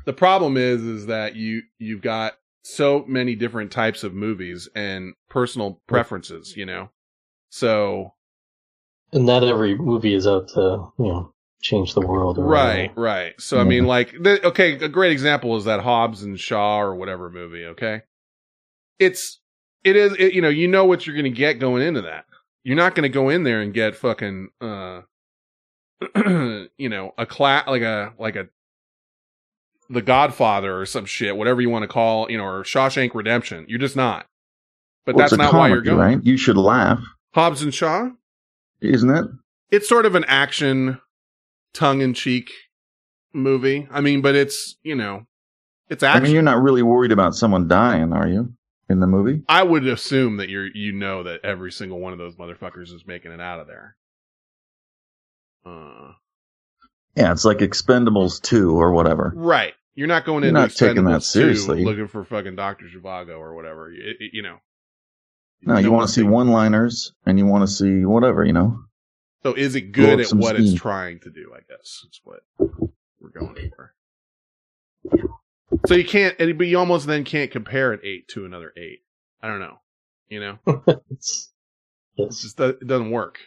the 0.04 0.12
problem 0.12 0.56
is 0.56 0.82
is 0.82 1.06
that 1.06 1.34
you 1.36 1.62
you've 1.78 2.02
got 2.02 2.34
so 2.62 3.04
many 3.06 3.34
different 3.34 3.70
types 3.70 4.02
of 4.04 4.14
movies 4.14 4.68
and 4.74 5.14
personal 5.28 5.80
preferences, 5.86 6.56
you 6.56 6.66
know. 6.66 6.90
So 7.50 8.14
and 9.12 9.26
not 9.26 9.44
every 9.44 9.76
movie 9.76 10.14
is 10.14 10.26
out 10.26 10.48
to 10.48 10.92
you 10.98 11.04
know 11.04 11.32
change 11.62 11.94
the 11.94 12.00
world. 12.06 12.38
Or 12.38 12.44
right, 12.44 12.92
right. 12.96 13.40
So 13.40 13.58
I 13.58 13.64
mean, 13.64 13.86
like, 13.86 14.12
the, 14.20 14.44
okay, 14.48 14.74
a 14.74 14.88
great 14.88 15.12
example 15.12 15.56
is 15.56 15.64
that 15.64 15.80
Hobbs 15.80 16.22
and 16.22 16.38
Shaw 16.38 16.80
or 16.80 16.94
whatever 16.94 17.30
movie. 17.30 17.64
Okay, 17.66 18.02
it's 18.98 19.40
it 19.82 19.96
is 19.96 20.14
it, 20.18 20.34
you 20.34 20.42
know 20.42 20.48
you 20.48 20.68
know 20.68 20.84
what 20.84 21.06
you're 21.06 21.16
going 21.16 21.24
to 21.24 21.30
get 21.30 21.58
going 21.58 21.82
into 21.82 22.02
that. 22.02 22.26
You're 22.66 22.74
not 22.76 22.96
going 22.96 23.04
to 23.04 23.08
go 23.08 23.28
in 23.28 23.44
there 23.44 23.60
and 23.60 23.72
get 23.72 23.94
fucking 23.94 24.48
uh 24.60 25.02
you 26.76 26.88
know 26.88 27.14
a 27.16 27.24
class 27.24 27.68
like 27.68 27.82
a 27.82 28.12
like 28.18 28.34
a 28.34 28.48
the 29.88 30.02
Godfather 30.02 30.76
or 30.80 30.84
some 30.84 31.04
shit, 31.04 31.36
whatever 31.36 31.60
you 31.60 31.70
want 31.70 31.84
to 31.84 31.88
call, 31.88 32.28
you 32.28 32.36
know, 32.36 32.44
or 32.44 32.64
Shawshank 32.64 33.14
Redemption. 33.14 33.66
You're 33.68 33.78
just 33.78 33.94
not. 33.94 34.26
But 35.04 35.14
Well, 35.14 35.22
that's 35.28 35.38
not 35.38 35.52
why 35.54 35.68
you're 35.68 35.76
comedy, 35.76 35.86
going. 35.90 36.16
right? 36.16 36.24
You 36.26 36.36
should 36.36 36.56
laugh, 36.56 36.98
Hobbs 37.34 37.62
and 37.62 37.72
Shaw. 37.72 38.08
isn't 38.80 39.10
it? 39.10 39.26
It's 39.70 39.88
sort 39.88 40.04
of 40.04 40.16
an 40.16 40.24
action, 40.26 41.00
tongue 41.72 42.00
in 42.00 42.14
cheek 42.14 42.50
movie. 43.32 43.86
I 43.92 44.00
mean, 44.00 44.22
but 44.22 44.34
it's 44.34 44.76
you 44.82 44.96
know, 44.96 45.26
it's 45.88 46.02
I 46.02 46.08
action. 46.08 46.24
mean, 46.24 46.32
you're 46.34 46.42
not 46.42 46.60
really 46.60 46.82
worried 46.82 47.12
about 47.12 47.36
someone 47.36 47.68
dying, 47.68 48.12
are 48.12 48.26
you? 48.26 48.52
In 48.88 49.00
the 49.00 49.06
movie? 49.06 49.42
I 49.48 49.62
would 49.64 49.86
assume 49.86 50.36
that 50.36 50.48
you're 50.48 50.66
you 50.66 50.92
know 50.92 51.24
that 51.24 51.40
every 51.44 51.72
single 51.72 51.98
one 51.98 52.12
of 52.12 52.18
those 52.18 52.36
motherfuckers 52.36 52.92
is 52.94 53.04
making 53.06 53.32
it 53.32 53.40
out 53.40 53.58
of 53.60 53.66
there. 53.66 53.96
Uh, 55.64 56.12
Yeah, 57.16 57.32
it's 57.32 57.44
like 57.44 57.58
Expendables 57.58 58.40
2 58.42 58.70
or 58.80 58.92
whatever. 58.92 59.32
right. 59.34 59.74
You're 59.96 60.06
not 60.08 60.26
going 60.26 60.42
You're 60.44 60.50
into 60.50 60.60
not 60.60 60.70
taking 60.72 61.04
that 61.06 61.22
seriously. 61.22 61.82
looking 61.82 62.06
for 62.06 62.22
fucking 62.22 62.54
Doctor 62.54 62.84
Zhivago 62.84 63.38
or 63.38 63.54
whatever. 63.54 63.90
You, 63.90 64.02
it- 64.20 64.30
you 64.34 64.42
know. 64.42 64.58
No, 65.62 65.78
you 65.78 65.84
don't 65.84 65.92
want 65.92 66.00
wanna 66.02 66.08
see 66.08 66.22
one 66.22 66.48
liners 66.48 67.12
and 67.24 67.38
you 67.38 67.46
want 67.46 67.66
to 67.66 67.74
see 67.74 68.04
whatever, 68.04 68.44
you 68.44 68.52
know? 68.52 68.78
So 69.42 69.54
is 69.54 69.74
it 69.74 69.92
good 69.92 70.20
at 70.20 70.28
what 70.32 70.54
it's 70.56 70.74
trying 70.74 71.18
to 71.20 71.30
do? 71.30 71.50
I 71.56 71.60
guess 71.66 72.04
is 72.08 72.20
what 72.22 72.40
we're 73.18 73.30
going 73.30 73.70
for. 73.74 73.94
So 75.86 75.94
you 75.94 76.04
can't, 76.04 76.36
but 76.38 76.66
you 76.66 76.78
almost 76.78 77.06
then 77.06 77.24
can't 77.24 77.50
compare 77.50 77.92
an 77.92 78.00
eight 78.02 78.28
to 78.28 78.44
another 78.44 78.72
eight. 78.76 79.00
I 79.42 79.48
don't 79.48 79.60
know. 79.60 79.78
You 80.28 80.40
know, 80.40 80.58
it's, 81.10 81.52
it 82.16 82.30
just 82.30 82.58
it 82.58 82.86
doesn't 82.86 83.10
work. 83.10 83.38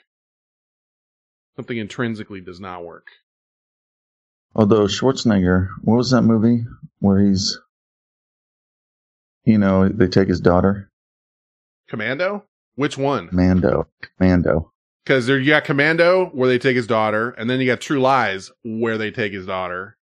Something 1.56 1.78
intrinsically 1.78 2.40
does 2.40 2.60
not 2.60 2.86
work. 2.86 3.08
Although 4.56 4.86
Schwarzenegger, 4.86 5.68
what 5.82 5.98
was 5.98 6.12
that 6.12 6.22
movie 6.22 6.64
where 7.00 7.20
he's, 7.20 7.60
you 9.44 9.58
know, 9.58 9.90
they 9.90 10.08
take 10.08 10.30
his 10.30 10.40
daughter? 10.40 10.90
Commando? 11.90 12.46
Which 12.76 12.98
one? 12.98 13.28
Commando. 13.28 13.88
Commando. 14.18 14.72
Because 15.04 15.28
there 15.28 15.38
you 15.38 15.50
got 15.50 15.66
Commando 15.66 16.28
where 16.28 16.48
they 16.48 16.60
take 16.60 16.76
his 16.76 16.88
daughter, 16.88 17.32
and 17.32 17.50
then 17.50 17.60
you 17.60 17.66
got 17.66 17.82
True 17.82 18.00
Lies 18.00 18.52
where 18.64 18.98
they 18.98 19.12
take 19.12 19.34
his 19.34 19.46
daughter, 19.46 19.98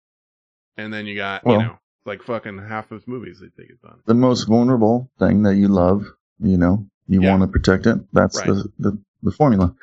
and 0.76 0.92
then 0.92 1.06
you 1.06 1.16
got 1.16 1.44
Well- 1.46 1.60
you 1.60 1.66
know 1.68 1.80
like 2.06 2.24
fucking 2.24 2.58
half 2.60 2.92
of 2.92 3.00
his 3.00 3.08
movies 3.08 3.40
they 3.42 3.48
take 3.62 3.70
his 3.72 3.80
daughter. 3.80 4.00
The 4.06 4.14
most 4.14 4.46
vulnerable 4.46 5.10
thing 5.20 5.44
that 5.44 5.56
you 5.56 5.68
love, 5.68 6.06
you 6.40 6.58
know, 6.58 6.86
you 7.08 7.22
Yeah. 7.22 7.30
want 7.32 7.42
to 7.44 7.48
protect 7.48 7.86
it. 7.88 7.98
That's 8.14 8.38
Right. 8.40 8.48
the, 8.48 8.72
the, 8.80 8.98
the 9.24 9.32
formula. 9.32 9.76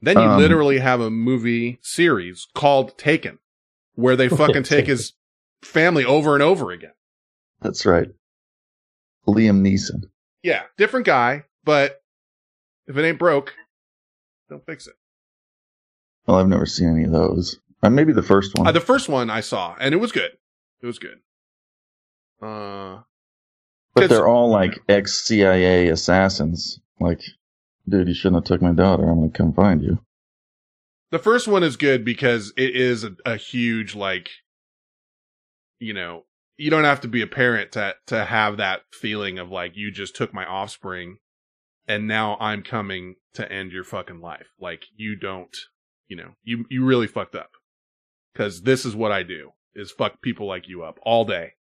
Then 0.00 0.18
you 0.18 0.24
Um, 0.24 0.38
literally 0.38 0.78
have 0.78 1.00
a 1.00 1.10
movie 1.10 1.78
series 1.82 2.46
called 2.54 2.96
Taken, 2.96 3.38
where 3.94 4.16
they 4.16 4.28
fucking 4.28 4.62
take 4.62 4.86
his 4.86 5.12
family 5.62 6.04
over 6.04 6.34
and 6.34 6.42
over 6.42 6.70
again. 6.70 6.92
That's 7.60 7.84
right. 7.84 8.08
Liam 9.26 9.60
Neeson. 9.60 10.04
Yeah, 10.42 10.62
different 10.76 11.04
guy, 11.04 11.44
but 11.64 12.00
if 12.86 12.96
it 12.96 13.04
ain't 13.04 13.18
broke, 13.18 13.54
don't 14.48 14.64
fix 14.64 14.86
it. 14.86 14.94
Well, 16.26 16.38
I've 16.38 16.48
never 16.48 16.64
seen 16.66 16.88
any 16.90 17.04
of 17.04 17.10
those. 17.10 17.58
Uh, 17.82 17.90
maybe 17.90 18.12
the 18.12 18.22
first 18.22 18.56
one. 18.56 18.66
Uh, 18.66 18.72
the 18.72 18.80
first 18.80 19.08
one 19.08 19.28
I 19.30 19.40
saw, 19.40 19.76
and 19.80 19.92
it 19.92 19.98
was 19.98 20.12
good. 20.12 20.30
It 20.80 20.86
was 20.86 20.98
good. 20.98 21.18
Uh, 22.40 23.02
but 23.94 24.08
they're 24.08 24.28
all 24.28 24.48
like 24.48 24.78
ex 24.88 25.24
CIA 25.24 25.88
assassins. 25.88 26.78
Like, 27.00 27.20
dude, 27.88 28.08
you 28.08 28.14
shouldn't 28.14 28.36
have 28.36 28.44
took 28.44 28.62
my 28.62 28.72
daughter. 28.72 29.08
I'm 29.08 29.20
gonna 29.20 29.30
come 29.30 29.52
find 29.52 29.82
you. 29.82 29.98
the 31.10 31.18
first 31.18 31.48
one 31.48 31.62
is 31.64 31.76
good 31.76 32.04
because 32.04 32.52
it 32.56 32.76
is 32.76 33.02
a, 33.04 33.16
a 33.24 33.36
huge 33.36 33.94
like, 33.94 34.28
you 35.80 35.94
know, 35.94 36.24
you 36.56 36.70
don't 36.70 36.84
have 36.84 37.00
to 37.00 37.08
be 37.08 37.22
a 37.22 37.26
parent 37.26 37.72
to 37.72 37.96
to 38.06 38.24
have 38.24 38.56
that 38.58 38.82
feeling 38.92 39.38
of 39.38 39.50
like 39.50 39.76
you 39.76 39.90
just 39.90 40.14
took 40.14 40.32
my 40.32 40.44
offspring, 40.44 41.18
and 41.88 42.06
now 42.06 42.36
I'm 42.38 42.62
coming 42.62 43.16
to 43.34 43.50
end 43.50 43.72
your 43.72 43.84
fucking 43.84 44.20
life. 44.20 44.48
Like 44.60 44.84
you 44.96 45.16
don't, 45.16 45.56
you 46.06 46.16
know, 46.16 46.34
you 46.44 46.66
you 46.70 46.84
really 46.84 47.08
fucked 47.08 47.34
up 47.34 47.50
because 48.32 48.62
this 48.62 48.84
is 48.84 48.94
what 48.94 49.10
I 49.10 49.24
do 49.24 49.52
is 49.74 49.90
fuck 49.90 50.20
people 50.22 50.46
like 50.46 50.68
you 50.68 50.82
up 50.82 50.98
all 51.02 51.24
day. 51.24 51.52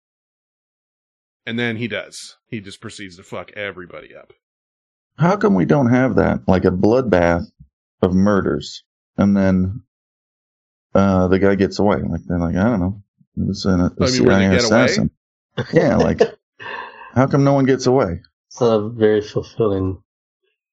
And 1.47 1.59
then 1.59 1.77
he 1.77 1.87
does. 1.89 2.37
He 2.49 2.61
just 2.61 2.81
proceeds 2.81 3.16
to 3.16 3.23
fuck 3.23 3.53
everybody 3.53 4.15
up. 4.16 4.33
How 5.19 5.37
come 5.37 5.55
we 5.55 5.65
don't 5.65 5.91
have 5.91 6.16
that? 6.16 6.41
Like 6.49 6.65
a 6.65 6.70
bloodbath 6.70 7.47
of 8.03 8.12
murders, 8.15 8.85
and 9.16 9.37
then 9.37 9.83
uh, 10.95 11.28
the 11.28 11.39
guy 11.39 11.55
gets 11.55 11.78
away. 11.78 11.97
Like 12.03 12.20
they're 12.27 12.39
like, 12.39 12.57
I 12.57 12.65
don't 12.65 12.81
know, 12.81 13.03
it 13.39 13.47
was 13.47 13.65
an, 13.65 13.81
a 13.81 13.91
you 13.99 14.12
mean 14.12 14.24
where 14.24 14.37
they 14.37 14.45
CIA 14.45 14.51
get 14.51 14.65
away? 14.65 14.85
assassin. 14.85 15.11
yeah, 15.73 15.97
like 15.97 16.20
how 17.15 17.27
come 17.28 17.45
no 17.45 17.55
one 17.55 17.65
gets 17.65 17.87
away? 17.87 18.20
It's 18.49 18.61
not 18.61 18.74
a 18.74 18.89
very 18.91 19.23
fulfilling 19.23 20.03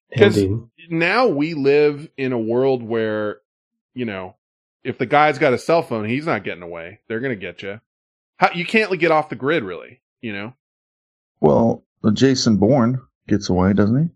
Because 0.10 0.38
ending. 0.38 0.70
now 0.90 1.28
we 1.28 1.54
live 1.54 2.10
in 2.18 2.34
a 2.34 2.40
world 2.40 2.84
where, 2.84 3.38
you 3.94 4.06
know, 4.06 4.36
if 4.84 4.98
the 4.98 5.06
guy's 5.06 5.38
got 5.40 5.54
a 5.54 5.58
cell 5.58 5.82
phone, 5.82 6.06
he's 6.06 6.26
not 6.26 6.44
getting 6.44 6.64
away. 6.64 7.00
They're 7.08 7.20
gonna 7.20 7.36
get 7.36 7.62
you. 7.62 7.80
How, 8.38 8.52
you 8.52 8.66
can't 8.66 8.98
get 9.00 9.12
off 9.12 9.30
the 9.30 9.36
grid, 9.36 9.64
really. 9.64 10.02
You 10.22 10.34
know. 10.34 10.54
Well, 11.40 11.84
Jason 12.14 12.58
Bourne 12.58 13.02
gets 13.28 13.50
away, 13.50 13.74
doesn't 13.74 14.04
he? 14.04 14.10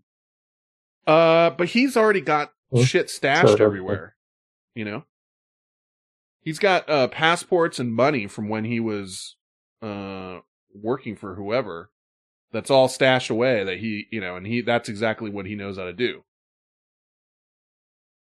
Uh, 1.06 1.50
but 1.50 1.68
he's 1.68 1.96
already 1.96 2.20
got 2.20 2.52
shit 2.84 3.10
stashed 3.10 3.56
So- 3.58 3.64
everywhere. 3.64 4.14
You 4.74 4.84
know. 4.84 5.04
He's 6.40 6.58
got 6.58 6.88
uh 6.88 7.08
passports 7.08 7.78
and 7.78 7.92
money 7.92 8.26
from 8.26 8.48
when 8.48 8.64
he 8.64 8.80
was 8.80 9.36
uh 9.82 10.38
working 10.74 11.14
for 11.16 11.34
whoever. 11.34 11.90
That's 12.52 12.70
all 12.70 12.88
stashed 12.88 13.28
away 13.28 13.64
that 13.64 13.78
he, 13.78 14.06
you 14.10 14.20
know, 14.22 14.36
and 14.36 14.46
he 14.46 14.62
that's 14.62 14.88
exactly 14.88 15.28
what 15.30 15.44
he 15.44 15.54
knows 15.54 15.76
how 15.76 15.84
to 15.84 15.92
do. 15.92 16.24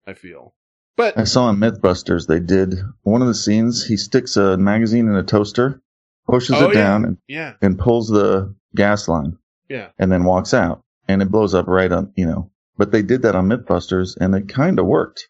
I 0.08 0.14
feel. 0.14 0.55
But 0.98 1.18
I 1.18 1.26
saw 1.26 1.50
in 1.50 1.58
MythBusters 1.58 2.28
they 2.28 2.40
did 2.40 2.76
one 3.04 3.22
of 3.22 3.28
the 3.28 3.36
scenes. 3.36 3.86
He 3.86 3.98
sticks 3.98 4.38
a 4.38 4.58
magazine 4.58 5.08
in 5.08 5.16
a 5.16 5.24
toaster, 5.24 5.82
pushes 6.28 6.56
Oh, 6.56 6.70
it 6.70 6.76
yeah. 6.76 6.82
down, 6.82 7.06
and, 7.06 7.18
Yeah. 7.28 7.54
and 7.62 7.78
pulls 7.78 8.08
the 8.08 8.56
gas 8.76 9.08
line, 9.08 9.38
Yeah. 9.70 9.90
and 10.00 10.12
then 10.12 10.24
walks 10.24 10.54
out, 10.54 10.84
and 11.08 11.22
it 11.22 11.30
blows 11.32 11.54
up 11.54 11.68
right 11.68 11.92
on, 11.92 12.14
you 12.16 12.26
know. 12.26 12.52
But 12.78 12.92
they 12.92 13.02
did 13.02 13.24
that 13.24 13.36
on 13.36 13.48
MythBusters, 13.50 14.16
and 14.20 14.34
it 14.36 14.48
kind 14.50 14.80
of 14.80 14.86
worked. 14.86 15.28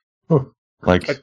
Like, 0.82 1.10
I, 1.10 1.16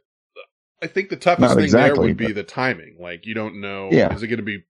I 0.82 0.86
think 0.88 1.08
the 1.08 1.16
toughest 1.16 1.54
thing 1.54 1.62
exactly, 1.64 1.98
there 1.98 2.08
would 2.08 2.16
be 2.16 2.26
but- 2.26 2.34
the 2.34 2.42
timing. 2.42 2.96
Like 2.98 3.26
you 3.26 3.34
don't 3.34 3.60
know, 3.60 3.90
Yeah. 3.92 4.12
is 4.12 4.22
it 4.24 4.26
going 4.28 4.38
to 4.38 4.42
be 4.44 4.64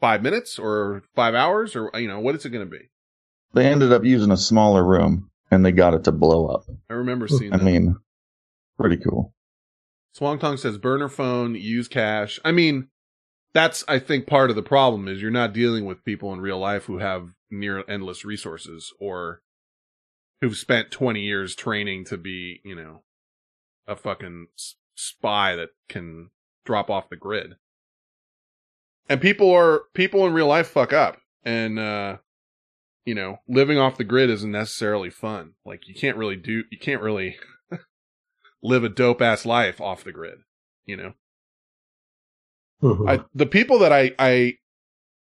five 0.00 0.22
minutes 0.22 0.58
or 0.58 1.02
five 1.14 1.34
hours 1.34 1.76
or 1.76 1.90
you 1.94 2.08
know 2.08 2.18
what 2.20 2.34
is 2.34 2.44
it 2.46 2.50
going 2.50 2.64
to 2.64 2.70
be? 2.70 2.88
they 3.54 3.66
ended 3.66 3.92
up 3.92 4.02
using 4.04 4.30
a 4.30 4.36
smaller 4.38 4.82
room, 4.82 5.28
and 5.50 5.62
they 5.62 5.72
got 5.72 5.92
it 5.92 6.04
to 6.04 6.12
blow 6.12 6.46
up. 6.46 6.64
I 6.88 6.94
remember 6.94 7.28
seeing 7.28 7.52
I 7.52 7.58
that. 7.58 7.64
mean, 7.64 7.96
pretty 8.78 8.96
cool. 8.96 9.34
Swang 10.12 10.38
Tong 10.38 10.56
says 10.56 10.78
burner 10.78 11.08
phone, 11.08 11.54
use 11.54 11.88
cash. 11.88 12.38
I 12.44 12.52
mean, 12.52 12.88
that's 13.54 13.84
I 13.88 13.98
think 13.98 14.26
part 14.26 14.50
of 14.50 14.56
the 14.56 14.62
problem 14.62 15.08
is 15.08 15.20
you're 15.20 15.30
not 15.30 15.52
dealing 15.52 15.84
with 15.84 16.04
people 16.04 16.32
in 16.32 16.40
real 16.40 16.58
life 16.58 16.84
who 16.84 16.98
have 16.98 17.30
near 17.50 17.84
endless 17.88 18.24
resources 18.24 18.92
or 18.98 19.42
who've 20.40 20.56
spent 20.56 20.90
20 20.90 21.20
years 21.20 21.54
training 21.54 22.04
to 22.06 22.16
be, 22.16 22.60
you 22.64 22.74
know, 22.74 23.02
a 23.86 23.96
fucking 23.96 24.48
spy 24.94 25.54
that 25.56 25.70
can 25.88 26.30
drop 26.64 26.90
off 26.90 27.10
the 27.10 27.16
grid. 27.16 27.54
And 29.08 29.20
people 29.20 29.50
are 29.50 29.82
people 29.94 30.26
in 30.26 30.32
real 30.32 30.46
life 30.46 30.68
fuck 30.68 30.92
up 30.92 31.18
and 31.44 31.78
uh 31.78 32.18
you 33.04 33.16
know, 33.16 33.38
living 33.48 33.78
off 33.78 33.96
the 33.96 34.04
grid 34.04 34.30
isn't 34.30 34.52
necessarily 34.52 35.10
fun. 35.10 35.54
Like 35.66 35.88
you 35.88 35.94
can't 35.94 36.16
really 36.16 36.36
do 36.36 36.64
you 36.70 36.78
can't 36.78 37.02
really 37.02 37.36
live 38.62 38.84
a 38.84 38.88
dope 38.88 39.20
ass 39.20 39.44
life 39.44 39.80
off 39.80 40.04
the 40.04 40.12
grid, 40.12 40.38
you 40.86 40.96
know. 40.96 41.14
Mhm. 42.82 43.08
I 43.08 43.24
the 43.34 43.46
people 43.46 43.78
that 43.80 43.92
I 43.92 44.12
I 44.18 44.58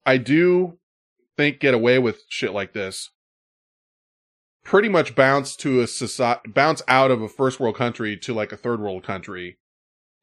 I 0.06 0.16
do 0.16 0.78
think 1.36 1.60
get 1.60 1.74
away 1.74 1.98
with 1.98 2.23
shit 2.28 2.52
like 2.52 2.73
this 2.73 3.10
pretty 4.65 4.89
much 4.89 5.15
bounce 5.15 5.56
to 5.56 5.81
a 5.81 5.86
society 5.86 6.51
bounce 6.51 6.82
out 6.89 7.10
of 7.10 7.23
a 7.23 7.28
first 7.28 7.59
world 7.59 7.77
country 7.77 8.16
to 8.16 8.35
like 8.35 8.52
a 8.52 8.56
third 8.56 8.81
world 8.81 9.02
country 9.02 9.59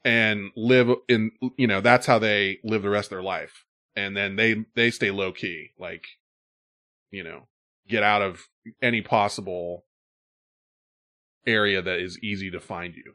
and 0.03 0.51
live 0.55 0.89
in 1.07 1.31
you 1.57 1.67
know 1.67 1.81
that's 1.81 2.05
how 2.05 2.19
they 2.19 2.59
live 2.63 2.83
the 2.83 2.89
rest 2.89 3.07
of 3.07 3.11
their 3.11 3.23
life 3.23 3.65
and 3.95 4.15
then 4.15 4.35
they 4.35 4.65
they 4.75 4.91
stay 4.91 5.09
low 5.09 5.31
key 5.31 5.71
like 5.79 6.05
you 7.11 7.23
know 7.23 7.47
get 7.87 8.03
out 8.03 8.21
of 8.21 8.41
any 8.81 9.01
possible 9.01 9.84
area 11.45 11.81
that 11.81 11.99
is 11.99 12.19
easy 12.19 12.49
to 12.51 12.59
find 12.59 12.95
you. 12.95 13.13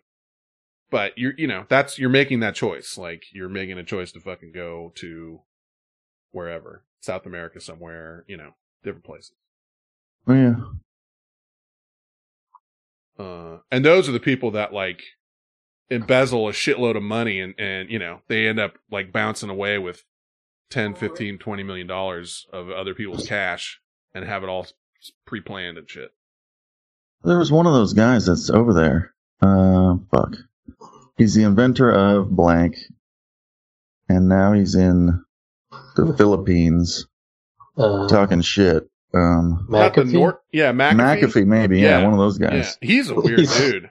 But 0.90 1.16
you're 1.16 1.34
you 1.36 1.46
know 1.46 1.66
that's 1.68 1.98
you're 1.98 2.08
making 2.10 2.40
that 2.40 2.54
choice. 2.54 2.98
Like 2.98 3.24
you're 3.32 3.48
making 3.48 3.78
a 3.78 3.84
choice 3.84 4.12
to 4.12 4.20
fucking 4.20 4.52
go 4.52 4.92
to 4.96 5.40
wherever 6.32 6.84
south 7.00 7.26
america 7.26 7.60
somewhere 7.60 8.24
you 8.28 8.36
know 8.36 8.50
different 8.84 9.04
places. 9.04 9.32
Oh, 10.28 10.34
yeah. 10.34 10.54
uh 13.24 13.58
and 13.70 13.84
those 13.84 14.08
are 14.08 14.12
the 14.12 14.20
people 14.20 14.50
that 14.52 14.72
like 14.72 15.02
embezzle 15.90 16.48
a 16.48 16.52
shitload 16.52 16.96
of 16.96 17.02
money 17.02 17.40
and 17.40 17.54
and 17.58 17.90
you 17.90 17.98
know 17.98 18.20
they 18.28 18.46
end 18.46 18.60
up 18.60 18.78
like 18.90 19.12
bouncing 19.12 19.50
away 19.50 19.78
with 19.78 20.04
10 20.70 20.94
15 20.94 21.38
20 21.38 21.62
million 21.62 21.86
dollars 21.86 22.46
of 22.52 22.70
other 22.70 22.94
people's 22.94 23.26
cash 23.26 23.80
and 24.14 24.24
have 24.24 24.42
it 24.44 24.48
all 24.48 24.62
s- 24.62 24.72
pre-planned 25.26 25.78
and 25.78 25.88
shit 25.90 26.12
There 27.22 27.38
was 27.38 27.52
one 27.52 27.66
of 27.66 27.72
those 27.72 27.92
guys 27.92 28.26
that's 28.26 28.50
over 28.50 28.72
there. 28.72 29.14
Uh, 29.42 29.96
fuck. 30.10 30.36
He's 31.16 31.34
the 31.34 31.42
inventor 31.42 31.90
of 31.90 32.30
blank, 32.30 32.76
and 34.08 34.28
now 34.28 34.52
he's 34.52 34.74
in 34.74 35.24
the 35.96 36.14
Philippines 36.16 37.06
Uh, 37.76 38.08
talking 38.08 38.40
shit. 38.40 38.88
Um, 39.12 39.66
Not 39.68 39.94
the 39.94 40.04
Nor- 40.04 40.40
yeah 40.52 40.72
McAfee, 40.72 41.20
McAfee, 41.22 41.46
maybe. 41.46 41.80
Yeah, 41.80 42.04
one 42.04 42.12
of 42.12 42.18
those 42.18 42.38
guys. 42.38 42.78
yeah 42.80 42.88
he's 42.88 43.10
a 43.10 43.14
weird 43.14 43.40
He's- 43.40 43.58
dude 43.58 43.90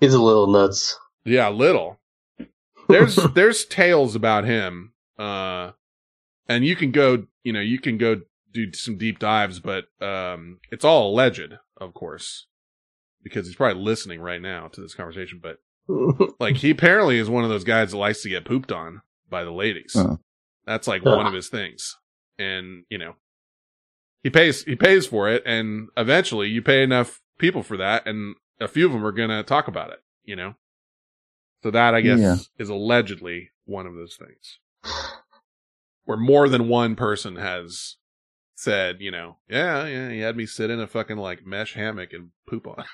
He's 0.00 0.12
a 0.14 0.20
little 0.22 0.46
nuts. 0.48 0.98
Yeah, 1.24 1.48
little. 1.48 1.98
There's 2.88 3.16
there's 3.34 3.64
tales 3.64 4.14
about 4.14 4.44
him. 4.44 4.92
Uh 5.18 5.70
and 6.48 6.64
you 6.64 6.76
can 6.76 6.90
go, 6.92 7.26
you 7.44 7.52
know, 7.52 7.60
you 7.60 7.78
can 7.80 7.96
go 7.96 8.20
do 8.52 8.72
some 8.72 8.98
deep 8.98 9.18
dives, 9.18 9.60
but 9.60 9.84
um 10.00 10.58
it's 10.70 10.84
all 10.84 11.10
alleged, 11.12 11.54
of 11.78 11.94
course. 11.94 12.46
Because 13.28 13.46
he's 13.46 13.56
probably 13.56 13.82
listening 13.82 14.20
right 14.20 14.40
now 14.40 14.68
to 14.68 14.80
this 14.80 14.94
conversation, 14.94 15.40
but 15.42 15.58
like 16.38 16.56
he 16.56 16.70
apparently 16.70 17.18
is 17.18 17.28
one 17.28 17.42
of 17.42 17.50
those 17.50 17.64
guys 17.64 17.90
that 17.90 17.96
likes 17.96 18.22
to 18.22 18.28
get 18.28 18.44
pooped 18.44 18.70
on 18.70 19.02
by 19.28 19.42
the 19.42 19.50
ladies. 19.50 19.94
Oh. 19.96 20.18
That's 20.64 20.86
like 20.86 21.04
one 21.04 21.26
of 21.26 21.32
his 21.32 21.48
things. 21.48 21.96
And, 22.38 22.84
you 22.88 22.98
know, 22.98 23.14
he 24.22 24.30
pays 24.30 24.62
he 24.64 24.76
pays 24.76 25.06
for 25.06 25.28
it 25.28 25.42
and 25.46 25.88
eventually 25.96 26.48
you 26.48 26.60
pay 26.62 26.82
enough 26.82 27.20
people 27.38 27.62
for 27.62 27.76
that 27.76 28.06
and 28.06 28.34
a 28.60 28.68
few 28.68 28.86
of 28.86 28.92
them 28.92 29.04
are 29.04 29.12
going 29.12 29.28
to 29.30 29.42
talk 29.42 29.68
about 29.68 29.90
it, 29.90 29.98
you 30.24 30.36
know. 30.36 30.54
So 31.62 31.70
that 31.70 31.94
I 31.94 32.00
guess 32.00 32.20
Yeah. 32.20 32.36
is 32.58 32.68
allegedly 32.68 33.50
one 33.64 33.86
of 33.86 33.94
those 33.94 34.16
things. 34.16 34.58
Where 36.04 36.16
more 36.18 36.48
than 36.48 36.68
one 36.68 36.94
person 36.94 37.36
has 37.36 37.96
said, 38.54 39.00
you 39.00 39.10
know, 39.10 39.36
yeah, 39.48 39.86
yeah, 39.86 40.10
he 40.10 40.20
had 40.20 40.36
me 40.36 40.46
sit 40.46 40.70
in 40.70 40.80
a 40.80 40.86
fucking 40.86 41.16
like 41.16 41.44
mesh 41.46 41.74
hammock 41.74 42.12
and 42.12 42.30
poop 42.48 42.66
on. 42.66 42.84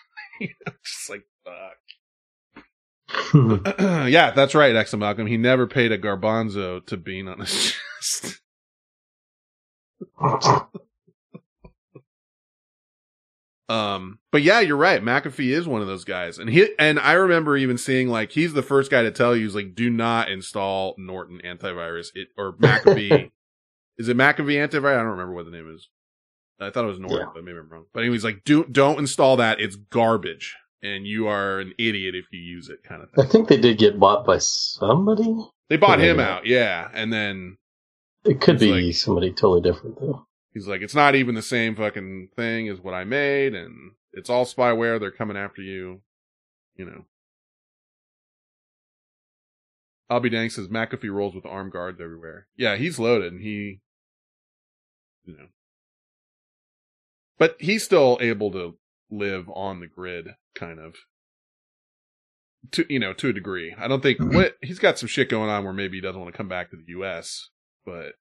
It." 0.45 0.51
you 0.51 0.55
know, 0.67 0.73
just 0.85 1.11
like 1.11 1.25
fuck. 1.45 1.77
yeah, 3.35 4.31
that's 4.31 4.55
right, 4.55 4.75
Exo 4.75 4.99
Malcolm. 4.99 5.27
He 5.27 5.37
never 5.37 5.67
paid 5.67 5.93
a 5.93 5.99
garbanzo 5.99 6.85
to 6.87 6.97
bean 6.97 7.29
on 7.29 7.41
his 7.41 7.75
chest. 8.01 8.41
um, 13.69 14.19
but 14.31 14.43
yeah, 14.43 14.61
you're 14.61 14.77
right. 14.77 15.03
McAfee 15.03 15.51
is 15.51 15.67
one 15.67 15.83
of 15.83 15.89
those 15.89 16.05
guys, 16.05 16.39
and 16.39 16.49
he 16.49 16.69
and 16.79 16.99
I 16.99 17.13
remember 17.13 17.57
even 17.57 17.79
seeing 17.79 18.09
like 18.09 18.33
he's 18.33 18.53
the 18.55 18.63
first 18.63 18.91
guy 18.91 19.03
to 19.03 19.11
tell 19.11 19.37
you, 19.37 19.45
he's 19.45 19.55
like, 19.55 19.75
do 19.75 19.91
not 19.91 20.31
install 20.31 20.95
Norton 20.99 21.41
antivirus. 21.45 22.09
It 22.15 22.29
or 22.37 22.53
McAfee. 22.55 23.31
is 23.99 24.09
it 24.09 24.17
McAfee 24.17 24.57
antivirus? 24.57 24.95
I 24.95 25.03
don't 25.03 25.07
remember 25.07 25.35
what 25.35 25.45
the 25.45 25.51
name 25.51 25.71
is. 25.75 25.89
I 26.63 26.71
thought 26.71 26.85
it 26.85 26.89
was 26.89 26.99
Norton, 26.99 27.29
but 27.35 27.45
maybe 27.45 27.59
I'm 27.59 27.69
wrong. 27.69 27.85
But 27.93 28.01
anyways, 28.01 28.25
like, 28.25 28.45
do 28.45 28.65
don't 28.65 28.99
install 28.99 29.37
that. 29.37 29.61
It's 29.61 29.77
garbage, 29.77 30.57
and 30.83 31.07
you 31.07 31.27
are 31.29 31.61
an 31.61 31.73
idiot 31.79 32.15
if 32.15 32.27
you 32.31 32.41
use 32.41 32.69
it. 32.69 32.83
Kind 32.85 33.03
of 33.03 33.11
thing. 33.11 33.25
I 33.25 33.29
think 33.29 33.49
they 33.49 33.57
did 33.59 33.79
get 33.79 33.99
bought 33.99 34.25
by 34.25 34.39
somebody. 34.39 35.35
They 35.69 35.77
bought 35.77 36.01
him 36.01 36.21
out, 36.21 36.47
yeah, 36.47 36.89
and 36.93 37.13
then 37.13 37.57
It 38.25 38.41
could 38.41 38.59
be 38.59 38.93
somebody 38.93 39.33
totally 39.33 39.63
different 39.63 39.99
though. 39.99 40.27
he's 40.53 40.69
like, 40.69 40.83
it's 40.83 40.95
not 40.95 41.15
even 41.15 41.35
the 41.35 41.43
same 41.43 41.75
fucking 41.77 42.29
thing 42.37 42.69
as 42.69 42.81
what 42.81 42.95
I 42.95 43.05
made, 43.05 43.55
and 43.55 43.93
it's 44.13 44.29
all 44.31 44.45
spyware. 44.45 45.01
They're 45.01 45.11
coming 45.11 45.37
after 45.37 45.63
you, 45.63 46.03
you 46.77 46.85
know. 46.85 47.07
I'll 50.11 50.21
be 50.21 50.29
dang 50.29 50.51
says 50.51 50.69
McAfee 50.69 51.11
rolls 51.11 51.35
with 51.35 51.47
armed 51.47 51.73
guards 51.73 51.99
everywhere. 52.01 52.47
Yeah, 52.55 52.77
he's 52.77 52.99
loaded, 52.99 53.33
and 53.33 53.41
he, 53.43 53.81
you 55.25 55.33
know, 55.39 55.47
but 57.39 57.57
he's 57.59 57.85
still 57.85 58.19
able 58.21 58.51
to 58.53 58.77
live 59.11 59.49
on 59.55 59.81
the 59.81 59.87
grid, 59.87 60.29
kind 60.55 60.79
of. 60.79 60.95
To 62.73 62.87
you 62.89 63.01
know, 63.01 63.13
to 63.15 63.29
a 63.29 63.33
degree. 63.33 63.75
I 63.77 63.89
don't 63.89 64.03
think 64.03 64.21
what 64.21 64.55
he's 64.63 64.79
got 64.79 64.99
some 64.99 65.09
shit 65.09 65.29
going 65.29 65.51
on 65.51 65.65
where 65.65 65.73
maybe 65.73 65.97
he 65.97 66.01
doesn't 66.01 66.21
want 66.21 66.33
to 66.33 66.37
come 66.37 66.49
back 66.49 66.71
to 66.71 66.77
the 66.77 66.85
U.S. 66.93 67.51
But 67.85 68.13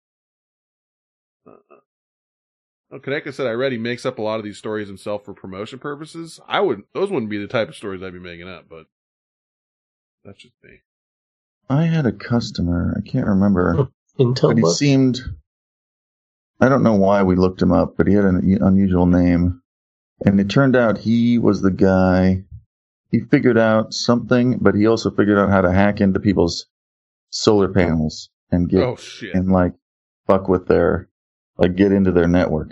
uh, 1.47 1.75
Oh, 2.91 2.99
Kaneka 2.99 3.33
said 3.33 3.47
I 3.47 3.51
read 3.51 3.71
he 3.71 3.77
makes 3.77 4.05
up 4.05 4.19
a 4.19 4.21
lot 4.21 4.39
of 4.39 4.43
these 4.43 4.57
stories 4.57 4.89
himself 4.89 5.23
for 5.23 5.33
promotion 5.33 5.79
purposes. 5.79 6.41
I 6.45 6.59
would 6.59 6.83
those 6.93 7.09
wouldn't 7.09 7.29
be 7.29 7.37
the 7.37 7.47
type 7.47 7.69
of 7.69 7.75
stories 7.75 8.03
I'd 8.03 8.11
be 8.13 8.19
making 8.19 8.49
up, 8.49 8.65
but 8.69 8.85
that's 10.25 10.39
just 10.39 10.55
me. 10.61 10.81
I 11.69 11.85
had 11.85 12.05
a 12.05 12.11
customer. 12.11 12.93
I 12.97 13.09
can't 13.09 13.27
remember. 13.27 13.87
Intel 14.19 14.49
but 14.49 14.57
he 14.57 14.73
seemed. 14.73 15.19
I 16.61 16.69
don't 16.69 16.83
know 16.83 16.95
why 16.95 17.23
we 17.23 17.35
looked 17.35 17.61
him 17.61 17.71
up, 17.71 17.95
but 17.97 18.07
he 18.07 18.13
had 18.13 18.25
an 18.25 18.57
unusual 18.61 19.07
name, 19.07 19.61
and 20.25 20.39
it 20.39 20.49
turned 20.49 20.75
out 20.75 20.99
he 20.99 21.37
was 21.39 21.61
the 21.61 21.71
guy. 21.71 22.43
He 23.09 23.19
figured 23.21 23.57
out 23.57 23.93
something, 23.93 24.57
but 24.59 24.75
he 24.75 24.85
also 24.87 25.09
figured 25.11 25.37
out 25.39 25.49
how 25.49 25.61
to 25.61 25.71
hack 25.71 25.99
into 25.99 26.19
people's 26.19 26.67
solar 27.31 27.67
panels 27.67 28.29
and 28.51 28.69
get 28.69 28.83
Oh, 28.83 28.95
shit. 28.95 29.33
and 29.33 29.51
like 29.51 29.73
fuck 30.27 30.47
with 30.47 30.67
their 30.67 31.09
like 31.57 31.75
get 31.75 31.91
into 31.91 32.11
their 32.11 32.27
network. 32.27 32.71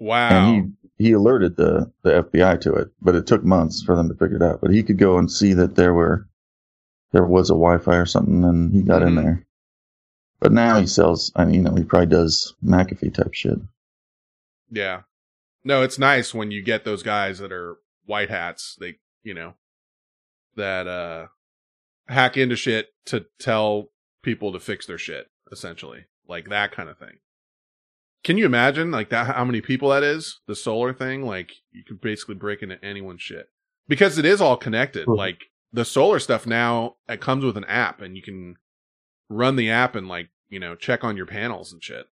Wow. 0.00 0.28
And 0.28 0.74
he 0.98 1.06
he 1.06 1.12
alerted 1.12 1.56
the 1.56 1.90
the 2.02 2.22
FBI 2.22 2.60
to 2.60 2.74
it, 2.74 2.88
but 3.00 3.14
it 3.14 3.26
took 3.26 3.42
months 3.44 3.82
for 3.82 3.96
them 3.96 4.08
to 4.08 4.14
figure 4.14 4.36
it 4.36 4.42
out. 4.42 4.60
But 4.60 4.70
he 4.70 4.82
could 4.82 4.98
go 4.98 5.16
and 5.18 5.30
see 5.30 5.54
that 5.54 5.74
there 5.76 5.94
were 5.94 6.28
there 7.12 7.24
was 7.24 7.48
a 7.50 7.54
Wi-Fi 7.54 7.96
or 7.96 8.06
something, 8.06 8.44
and 8.44 8.72
he 8.72 8.82
got 8.82 9.02
in 9.02 9.14
Mhm. 9.14 9.22
there. 9.22 9.46
But 10.40 10.52
now 10.52 10.78
he 10.80 10.86
sells. 10.86 11.32
I 11.36 11.44
mean, 11.44 11.54
you 11.54 11.62
know, 11.62 11.74
he 11.74 11.84
probably 11.84 12.06
does 12.06 12.54
McAfee 12.64 13.14
type 13.14 13.32
shit. 13.34 13.58
Yeah. 14.70 15.02
No, 15.64 15.82
it's 15.82 15.98
nice 15.98 16.34
when 16.34 16.50
you 16.50 16.62
get 16.62 16.84
those 16.84 17.02
guys 17.02 17.38
that 17.38 17.52
are 17.52 17.78
white 18.04 18.28
hats. 18.28 18.76
They, 18.78 18.96
you 19.22 19.34
know, 19.34 19.54
that 20.56 20.86
uh 20.86 21.26
hack 22.08 22.36
into 22.36 22.56
shit 22.56 22.88
to 23.06 23.26
tell 23.38 23.88
people 24.22 24.52
to 24.52 24.60
fix 24.60 24.86
their 24.86 24.98
shit, 24.98 25.28
essentially. 25.50 26.04
Like 26.28 26.48
that 26.48 26.72
kind 26.72 26.88
of 26.88 26.98
thing. 26.98 27.18
Can 28.22 28.38
you 28.38 28.46
imagine 28.46 28.90
like 28.90 29.10
that 29.10 29.34
how 29.34 29.44
many 29.44 29.60
people 29.60 29.90
that 29.90 30.02
is? 30.02 30.40
The 30.46 30.54
solar 30.54 30.92
thing, 30.92 31.22
like 31.22 31.52
you 31.72 31.84
could 31.84 32.00
basically 32.00 32.34
break 32.34 32.62
into 32.62 32.82
anyone's 32.84 33.22
shit. 33.22 33.48
Because 33.86 34.16
it 34.16 34.24
is 34.24 34.40
all 34.40 34.56
connected. 34.56 35.06
Like 35.06 35.44
the 35.72 35.84
solar 35.84 36.18
stuff 36.18 36.46
now 36.46 36.94
it 37.08 37.20
comes 37.20 37.44
with 37.44 37.56
an 37.56 37.64
app 37.64 38.00
and 38.00 38.16
you 38.16 38.22
can 38.22 38.56
run 39.30 39.56
the 39.56 39.70
app 39.70 39.94
and 39.96 40.08
like, 40.08 40.30
you 40.48 40.60
know, 40.60 40.74
check 40.74 41.04
on 41.04 41.16
your 41.16 41.26
panels 41.26 41.72
and 41.72 41.82
shit. 41.82 42.06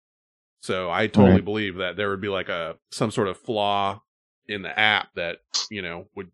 So 0.62 0.90
I 0.90 1.06
totally 1.06 1.40
Right. 1.40 1.42
believe 1.42 1.76
that 1.76 1.96
there 1.96 2.10
would 2.10 2.20
be 2.20 2.28
like 2.28 2.48
a 2.48 2.76
some 2.90 3.10
sort 3.10 3.28
of 3.28 3.38
flaw 3.38 4.02
in 4.46 4.62
the 4.62 4.78
app 4.78 5.08
that 5.14 5.38
you 5.70 5.82
know 5.82 6.06
would 6.16 6.30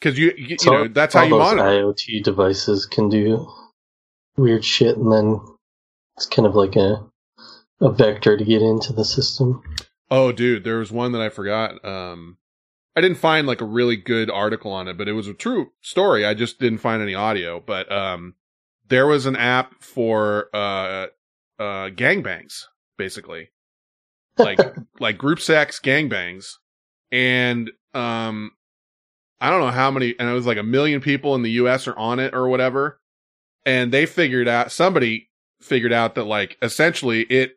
because 0.00 0.18
you 0.18 0.32
you, 0.36 0.58
you 0.60 0.70
know 0.70 0.88
that's 0.88 1.14
how 1.14 1.22
you 1.22 1.34
those 1.34 1.36
monitor. 1.36 1.82
IoT 1.82 2.22
devices 2.22 2.86
can 2.86 3.08
do 3.08 3.48
weird 4.36 4.64
shit, 4.64 4.96
and 4.96 5.12
then 5.12 5.40
it's 6.16 6.26
kind 6.26 6.46
of 6.46 6.54
like 6.56 6.76
a 6.76 7.04
a 7.80 7.92
vector 7.92 8.36
to 8.36 8.44
get 8.44 8.62
into 8.62 8.92
the 8.92 9.04
system. 9.04 9.62
Oh, 10.10 10.32
dude, 10.32 10.64
there 10.64 10.78
was 10.78 10.92
one 10.92 11.12
that 11.12 11.22
I 11.22 11.28
forgot. 11.30 11.84
Um, 11.84 12.38
I 12.96 13.00
didn't 13.00 13.18
find 13.18 13.46
like 13.46 13.60
a 13.60 13.66
really 13.66 13.96
good 13.96 14.30
article 14.30 14.72
on 14.72 14.88
it, 14.88 14.98
but 14.98 15.08
it 15.08 15.12
was 15.14 15.28
a 15.28 15.34
true 15.34 15.72
story. 15.82 16.24
I 16.26 16.34
just 16.34 16.60
didn't 16.60 16.78
find 16.78 17.02
any 17.02 17.14
audio. 17.14 17.60
But 17.60 17.90
um, 17.92 18.34
there 18.88 19.06
was 19.06 19.26
an 19.26 19.36
app 19.36 19.74
for 19.80 20.48
uh 20.54 21.06
uh 21.58 21.88
gangbangs, 21.90 22.64
basically, 22.98 23.50
like 24.38 24.58
like 25.00 25.18
group 25.18 25.40
sex 25.40 25.80
gangbangs, 25.82 26.46
and 27.12 27.70
um, 27.94 28.50
I 29.40 29.50
don't 29.50 29.60
know 29.60 29.70
how 29.70 29.90
many, 29.90 30.14
and 30.18 30.28
it 30.28 30.32
was 30.32 30.46
like 30.46 30.58
a 30.58 30.62
million 30.62 31.00
people 31.00 31.34
in 31.34 31.42
the 31.42 31.52
U.S. 31.52 31.86
are 31.86 31.96
on 31.98 32.18
it 32.18 32.34
or 32.34 32.48
whatever, 32.48 32.98
and 33.64 33.92
they 33.92 34.06
figured 34.06 34.48
out 34.48 34.72
somebody 34.72 35.28
figured 35.60 35.92
out 35.92 36.14
that 36.14 36.24
like 36.24 36.58
essentially 36.60 37.22
it 37.30 37.52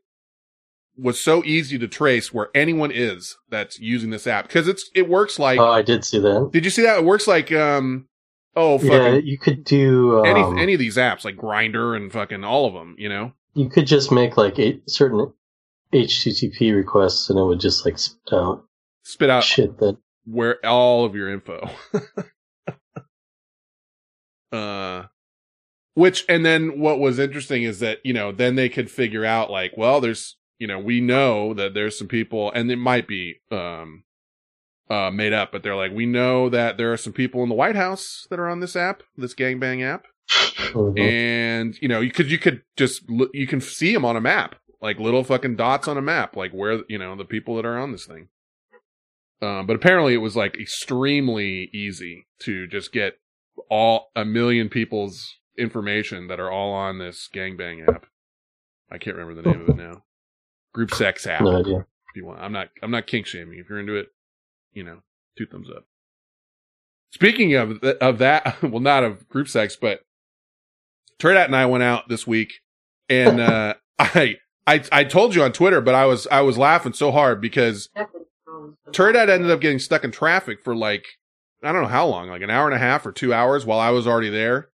was 0.97 1.19
so 1.19 1.43
easy 1.43 1.77
to 1.77 1.87
trace 1.87 2.33
where 2.33 2.49
anyone 2.55 2.89
is 2.91 3.37
that's 3.49 3.79
using 3.79 4.09
this 4.09 4.25
app 4.25 4.47
because 4.47 4.67
it's 4.67 4.89
it 4.95 5.07
works 5.09 5.37
like 5.37 5.59
Oh, 5.59 5.69
I 5.69 5.81
did 5.81 6.03
see 6.05 6.17
that. 6.19 6.49
did 6.53 6.63
you 6.63 6.71
see 6.71 6.83
that 6.83 6.99
it 6.99 7.03
works 7.03 7.27
like 7.27 7.51
um 7.51 8.07
oh 8.57 8.77
fucking 8.77 8.91
Yeah, 8.91 9.13
you 9.15 9.37
could 9.37 9.63
do 9.63 10.23
any 10.25 10.41
um, 10.41 10.57
any 10.57 10.73
of 10.73 10.79
these 10.79 10.97
apps 10.97 11.23
like 11.23 11.37
Grindr 11.37 11.95
and 11.95 12.11
fucking 12.11 12.43
all 12.43 12.65
of 12.65 12.73
them 12.73 12.95
you 12.97 13.09
know? 13.09 13.33
You 13.53 13.69
could 13.69 13.87
just 13.87 14.11
make 14.11 14.37
like 14.37 14.59
a 14.59 14.79
certain 14.87 15.33
HTTP 15.93 16.75
requests, 16.75 17.29
and 17.29 17.39
it 17.39 17.43
would 17.43 17.59
just 17.59 17.85
like 17.85 17.97
spit 17.97 18.33
out 18.33 18.65
spit 19.03 19.29
out 19.29 19.43
shit 19.43 19.77
that 19.79 19.97
where 20.25 20.63
all 20.65 21.05
of 21.05 21.15
your 21.15 21.29
info. 21.31 21.69
Uh 24.51 25.03
which 25.93 26.23
and 26.29 26.45
then 26.45 26.79
what 26.79 26.99
was 26.99 27.19
interesting 27.19 27.63
is 27.63 27.79
that 27.79 27.97
you 28.05 28.13
know 28.13 28.31
then 28.31 28.55
they 28.55 28.69
could 28.69 28.89
figure 28.89 29.25
out 29.25 29.49
like 29.49 29.73
well 29.75 29.99
there's 29.99 30.37
you 30.59 30.67
know 30.67 30.79
we 30.79 31.01
know 31.01 31.53
that 31.55 31.73
there's 31.73 31.97
some 31.97 32.07
people 32.07 32.51
and 32.51 32.71
it 32.71 32.77
might 32.77 33.07
be 33.07 33.41
um 33.51 34.03
uh 34.89 35.09
made 35.11 35.33
up 35.33 35.51
but 35.51 35.63
they're 35.63 35.75
like 35.75 35.91
we 35.91 36.05
know 36.05 36.49
that 36.49 36.77
there 36.77 36.91
are 36.93 36.97
some 36.97 37.13
people 37.13 37.43
in 37.43 37.49
the 37.49 37.55
white 37.55 37.75
house 37.75 38.25
that 38.29 38.39
are 38.39 38.47
on 38.49 38.59
this 38.59 38.75
app 38.75 39.03
this 39.17 39.33
gangbang 39.33 39.83
app. 39.83 40.05
Mhm. 40.73 40.99
and 40.99 41.77
you 41.81 41.87
know 41.87 42.01
you 42.01 42.11
could 42.11 42.29
you 42.29 42.37
could 42.37 42.61
just 42.75 43.09
look 43.09 43.29
you 43.33 43.47
can 43.47 43.61
see 43.61 43.93
them 43.93 44.03
on 44.05 44.15
a 44.17 44.21
map 44.21 44.55
like 44.81 44.99
little 44.99 45.23
fucking 45.23 45.55
dots 45.55 45.87
on 45.87 45.97
a 45.97 46.01
map 46.01 46.35
like 46.35 46.51
where 46.51 46.81
you 46.89 46.97
know 46.97 47.15
the 47.15 47.25
people 47.25 47.55
that 47.55 47.65
are 47.65 47.77
on 47.77 47.91
this 47.91 48.05
thing. 48.05 48.27
Um, 49.41 49.67
but 49.67 49.75
apparently 49.75 50.13
it 50.13 50.17
was 50.17 50.35
like 50.35 50.55
extremely 50.59 51.69
easy 51.73 52.27
to 52.39 52.65
just 52.67 52.91
get 52.91 53.19
all 53.69 54.09
a 54.15 54.25
million 54.25 54.67
people's 54.67 55.35
information 55.57 56.27
that 56.27 56.39
are 56.39 56.49
all 56.51 56.73
on 56.73 56.97
this 56.99 57.29
gangbang 57.33 57.87
app. 57.87 58.05
I 58.91 58.97
can't 58.97 59.15
remember 59.15 59.39
the 59.41 59.47
name 59.49 59.61
of 59.61 59.69
it 59.69 59.75
now. 59.77 60.03
Group 60.73 60.91
sex 60.93 61.25
app. 61.27 61.41
No 61.41 61.57
idea. 61.59 61.79
if 61.79 62.15
you 62.15 62.25
want. 62.25 62.39
I'm 62.41 62.51
not 62.51 62.69
i'm 62.81 62.91
not 62.91 63.05
kink 63.07 63.25
shaming. 63.27 63.59
If 63.59 63.69
you're 63.69 63.79
into 63.79 63.95
it 63.95 64.07
you 64.77 64.83
know 64.83 64.99
two 65.37 65.45
thumbs 65.45 65.67
up 65.75 65.85
speaking 67.11 67.53
of 67.55 67.81
th- 67.81 67.97
of 67.97 68.17
that 68.19 68.61
well 68.63 68.79
not 68.79 69.03
of 69.03 69.27
group 69.27 69.47
sex 69.47 69.75
but 69.75 70.01
Turd 71.19 71.35
Hat 71.35 71.47
and 71.47 71.55
I 71.55 71.65
went 71.65 71.83
out 71.83 72.09
this 72.09 72.27
week, 72.27 72.61
and 73.09 73.39
uh, 73.39 73.75
I 73.99 74.37
I 74.65 74.83
I 74.91 75.03
told 75.03 75.35
you 75.35 75.43
on 75.43 75.51
Twitter, 75.51 75.81
but 75.81 75.95
I 75.95 76.05
was 76.05 76.27
I 76.27 76.41
was 76.41 76.57
laughing 76.57 76.93
so 76.93 77.11
hard 77.11 77.41
because 77.41 77.89
Turd 78.91 79.15
Hat 79.15 79.29
ended 79.29 79.51
up 79.51 79.61
getting 79.61 79.79
stuck 79.79 80.03
in 80.03 80.11
traffic 80.11 80.63
for 80.63 80.75
like 80.75 81.05
I 81.63 81.71
don't 81.71 81.83
know 81.83 81.87
how 81.87 82.05
long, 82.05 82.29
like 82.29 82.41
an 82.41 82.49
hour 82.49 82.65
and 82.65 82.75
a 82.75 82.79
half 82.79 83.05
or 83.05 83.11
two 83.11 83.33
hours, 83.33 83.65
while 83.65 83.79
I 83.79 83.89
was 83.89 84.07
already 84.07 84.29
there. 84.29 84.69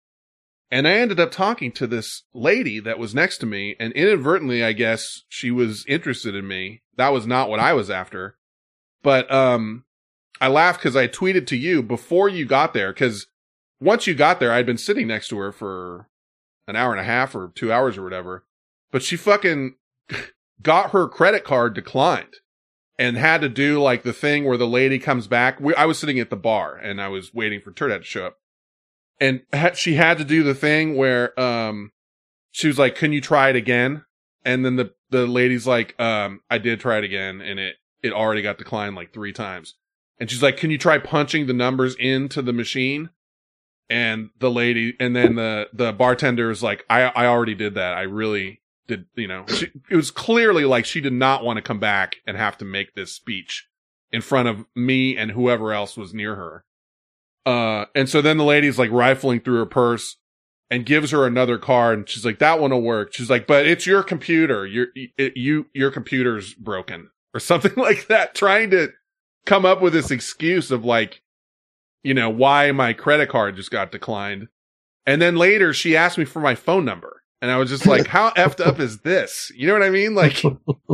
And 0.69 0.87
I 0.87 0.93
ended 0.93 1.19
up 1.19 1.31
talking 1.31 1.71
to 1.73 1.85
this 1.85 2.23
lady 2.33 2.79
that 2.79 2.97
was 2.97 3.13
next 3.13 3.37
to 3.39 3.45
me, 3.45 3.75
and 3.79 3.93
inadvertently, 3.93 4.63
I 4.63 4.73
guess 4.73 5.21
she 5.29 5.51
was 5.51 5.85
interested 5.87 6.33
in 6.33 6.47
me. 6.47 6.81
That 6.97 7.09
was 7.09 7.27
not 7.27 7.47
what 7.47 7.59
I 7.59 7.73
was 7.73 7.91
after, 7.91 8.37
but 9.03 9.31
um, 9.31 9.85
I 10.41 10.47
laughed 10.47 10.79
because 10.79 10.95
I 10.95 11.07
tweeted 11.07 11.47
to 11.47 11.57
you 11.57 11.81
before 11.81 12.27
you 12.27 12.45
got 12.45 12.73
there 12.73 12.91
because 12.91 13.27
once 13.79 14.07
you 14.07 14.15
got 14.15 14.39
there, 14.39 14.51
I'd 14.51 14.65
been 14.65 14.77
sitting 14.77 15.07
next 15.07 15.27
to 15.29 15.37
her 15.37 15.51
for 15.51 16.07
an 16.67 16.75
hour 16.75 16.91
and 16.91 16.99
a 16.99 17.05
half 17.05 17.35
or 17.35 17.51
two 17.53 17.71
hours 17.71 17.97
or 17.97 18.03
whatever. 18.03 18.45
But 18.91 19.03
she 19.03 19.17
fucking 19.17 19.75
got 20.61 20.91
her 20.91 21.07
credit 21.07 21.43
card 21.43 21.73
declined 21.73 22.35
and 22.97 23.17
had 23.17 23.41
to 23.41 23.49
do 23.49 23.81
like 23.81 24.03
the 24.03 24.13
thing 24.13 24.45
where 24.45 24.57
the 24.57 24.67
lady 24.67 24.99
comes 24.99 25.27
back. 25.27 25.59
We, 25.59 25.75
I 25.75 25.85
was 25.85 25.99
sitting 25.99 26.19
at 26.19 26.29
the 26.29 26.35
bar 26.35 26.75
and 26.75 27.01
I 27.01 27.07
was 27.09 27.33
waiting 27.33 27.59
for 27.59 27.71
Turd 27.71 27.91
Hat 27.91 28.01
to 28.01 28.03
show 28.03 28.25
up. 28.27 28.37
And 29.19 29.41
ha- 29.53 29.73
she 29.73 29.95
had 29.95 30.17
to 30.17 30.23
do 30.23 30.43
the 30.43 30.55
thing 30.55 30.95
where, 30.95 31.37
um, 31.39 31.91
she 32.51 32.67
was 32.67 32.77
like, 32.77 32.95
can 32.95 33.13
you 33.13 33.21
try 33.21 33.49
it 33.49 33.55
again? 33.55 34.05
And 34.45 34.63
then 34.63 34.75
the, 34.75 34.93
the 35.09 35.25
lady's 35.25 35.65
like, 35.65 35.99
um, 35.99 36.41
I 36.49 36.57
did 36.57 36.79
try 36.79 36.97
it 36.99 37.03
again 37.03 37.41
and 37.41 37.59
it, 37.59 37.75
it 38.01 38.13
already 38.13 38.41
got 38.41 38.57
declined 38.57 38.95
like 38.95 39.13
three 39.13 39.33
times. 39.33 39.75
And 40.23 40.31
she's 40.31 40.41
like, 40.41 40.55
can 40.55 40.71
you 40.71 40.77
try 40.77 40.99
punching 40.99 41.47
the 41.47 41.53
numbers 41.53 41.95
into 41.95 42.41
the 42.41 42.53
machine? 42.53 43.09
and 43.89 44.29
the 44.39 44.49
lady 44.49 44.95
and 44.97 45.13
then 45.13 45.35
the 45.35 45.67
the 45.73 45.91
bartender 45.91 46.49
is 46.49 46.63
like 46.63 46.85
i 46.89 47.01
i 47.01 47.25
already 47.25 47.53
did 47.53 47.75
that. 47.75 47.93
I 47.93 48.03
really 48.03 48.61
did 48.87 49.07
you 49.15 49.27
know. 49.27 49.45
She, 49.47 49.67
it 49.89 49.97
was 49.97 50.09
clearly 50.09 50.63
like 50.63 50.85
she 50.85 51.01
did 51.01 51.11
not 51.11 51.43
want 51.43 51.57
to 51.57 51.61
come 51.61 51.79
back 51.79 52.15
and 52.25 52.37
have 52.37 52.57
to 52.59 52.65
make 52.65 52.95
this 52.95 53.11
speech 53.11 53.67
in 54.09 54.21
front 54.21 54.47
of 54.47 54.65
me 54.73 55.17
and 55.17 55.31
whoever 55.31 55.73
else 55.73 55.97
was 55.97 56.13
near 56.13 56.35
her. 56.35 56.63
Uh 57.45 57.87
and 57.93 58.07
so 58.07 58.21
then 58.21 58.37
the 58.37 58.45
lady's 58.45 58.79
like 58.79 58.89
rifling 58.89 59.41
through 59.41 59.57
her 59.57 59.65
purse 59.65 60.15
and 60.71 60.85
gives 60.85 61.11
her 61.11 61.27
another 61.27 61.57
card 61.57 61.99
and 61.99 62.09
she's 62.09 62.25
like 62.25 62.39
that 62.39 62.61
one 62.61 62.71
will 62.71 62.81
work. 62.81 63.13
She's 63.13 63.29
like 63.29 63.47
but 63.47 63.67
it's 63.67 63.85
your 63.85 64.01
computer. 64.01 64.65
Your 64.65 64.87
it, 64.95 65.35
you 65.35 65.65
your 65.73 65.91
computer's 65.91 66.53
broken 66.53 67.09
or 67.33 67.41
something 67.41 67.73
like 67.77 68.07
that 68.07 68.33
trying 68.33 68.69
to 68.71 68.93
come 69.45 69.65
up 69.65 69.81
with 69.81 69.93
this 69.93 70.11
excuse 70.11 70.71
of 70.71 70.85
like 70.85 71.23
you 72.03 72.13
know, 72.13 72.29
why 72.29 72.71
my 72.71 72.93
credit 72.93 73.29
card 73.29 73.55
just 73.55 73.71
got 73.71 73.91
declined. 73.91 74.49
And 75.05 75.21
then 75.21 75.35
later 75.35 75.73
she 75.73 75.95
asked 75.95 76.17
me 76.17 76.25
for 76.25 76.41
my 76.41 76.55
phone 76.55 76.85
number. 76.85 77.21
And 77.41 77.51
I 77.51 77.57
was 77.57 77.69
just 77.69 77.85
like, 77.85 78.07
how 78.07 78.29
effed 78.37 78.65
up 78.65 78.79
is 78.79 78.99
this? 78.99 79.51
You 79.55 79.67
know 79.67 79.73
what 79.73 79.83
I 79.83 79.89
mean? 79.89 80.15
Like, 80.15 80.43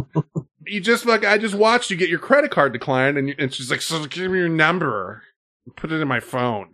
you 0.65 0.79
just 0.79 1.05
like, 1.05 1.25
I 1.25 1.37
just 1.37 1.55
watched 1.55 1.91
you 1.91 1.97
get 1.97 2.09
your 2.09 2.19
credit 2.19 2.51
card 2.51 2.73
declined 2.73 3.17
and, 3.17 3.27
you, 3.27 3.35
and 3.37 3.53
she's 3.53 3.69
like, 3.69 3.81
so 3.81 4.05
give 4.05 4.31
me 4.31 4.39
your 4.39 4.49
number. 4.49 5.23
Put 5.75 5.91
it 5.91 6.01
in 6.01 6.07
my 6.07 6.19
phone. 6.19 6.71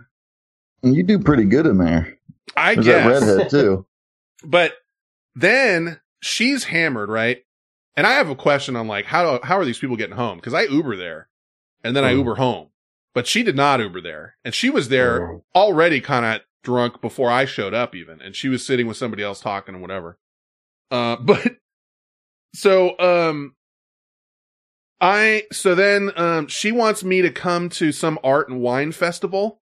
You 0.82 1.04
do 1.04 1.20
pretty 1.20 1.46
good 1.46 1.66
in 1.66 1.78
there. 1.78 2.18
I 2.56 2.76
There's 2.76 2.86
guess. 2.86 3.22
that 3.22 3.28
redhead 3.28 3.50
too. 3.50 3.86
But 4.44 4.74
then 5.34 6.00
she's 6.22 6.66
hammered, 6.66 7.10
right? 7.10 7.42
And 7.98 8.06
I 8.06 8.12
have 8.12 8.30
a 8.30 8.36
question 8.36 8.76
on 8.76 8.88
like, 8.88 9.06
how, 9.06 9.40
how 9.42 9.58
are 9.58 9.66
these 9.66 9.80
people 9.80 9.96
getting 9.96 10.16
home? 10.16 10.40
Cause 10.40 10.54
I 10.54 10.64
Uber 10.64 10.98
there 10.98 11.30
and 11.86 11.96
then 11.96 12.04
I 12.04 12.12
Hmm. 12.12 12.18
Uber 12.20 12.36
home, 12.36 12.70
but 13.14 13.28
she 13.28 13.44
did 13.44 13.56
not 13.56 13.80
Uber 13.80 14.02
there 14.02 14.36
and 14.44 14.54
she 14.54 14.70
was 14.70 14.90
there 14.90 15.40
already 15.56 16.02
kind 16.02 16.26
of 16.26 16.42
drunk 16.64 17.00
before 17.00 17.32
I 17.32 17.46
showed 17.46 17.74
up 17.74 17.96
even. 17.96 18.22
And 18.22 18.36
she 18.36 18.50
was 18.50 18.66
sitting 18.66 18.88
with 18.88 18.98
somebody 18.98 19.24
else 19.24 19.40
talking 19.40 19.76
and 19.76 19.82
whatever. 19.82 20.18
Uh, 20.92 21.16
but 21.22 21.58
so, 22.54 23.00
um, 23.00 23.56
I, 25.00 25.44
so 25.52 25.76
then, 25.76 26.12
um, 26.16 26.48
she 26.48 26.72
wants 26.72 27.04
me 27.04 27.22
to 27.22 27.30
come 27.30 27.70
to 27.70 27.92
some 27.92 28.20
art 28.24 28.50
and 28.50 28.60
wine 28.60 28.92
festival, 28.92 29.62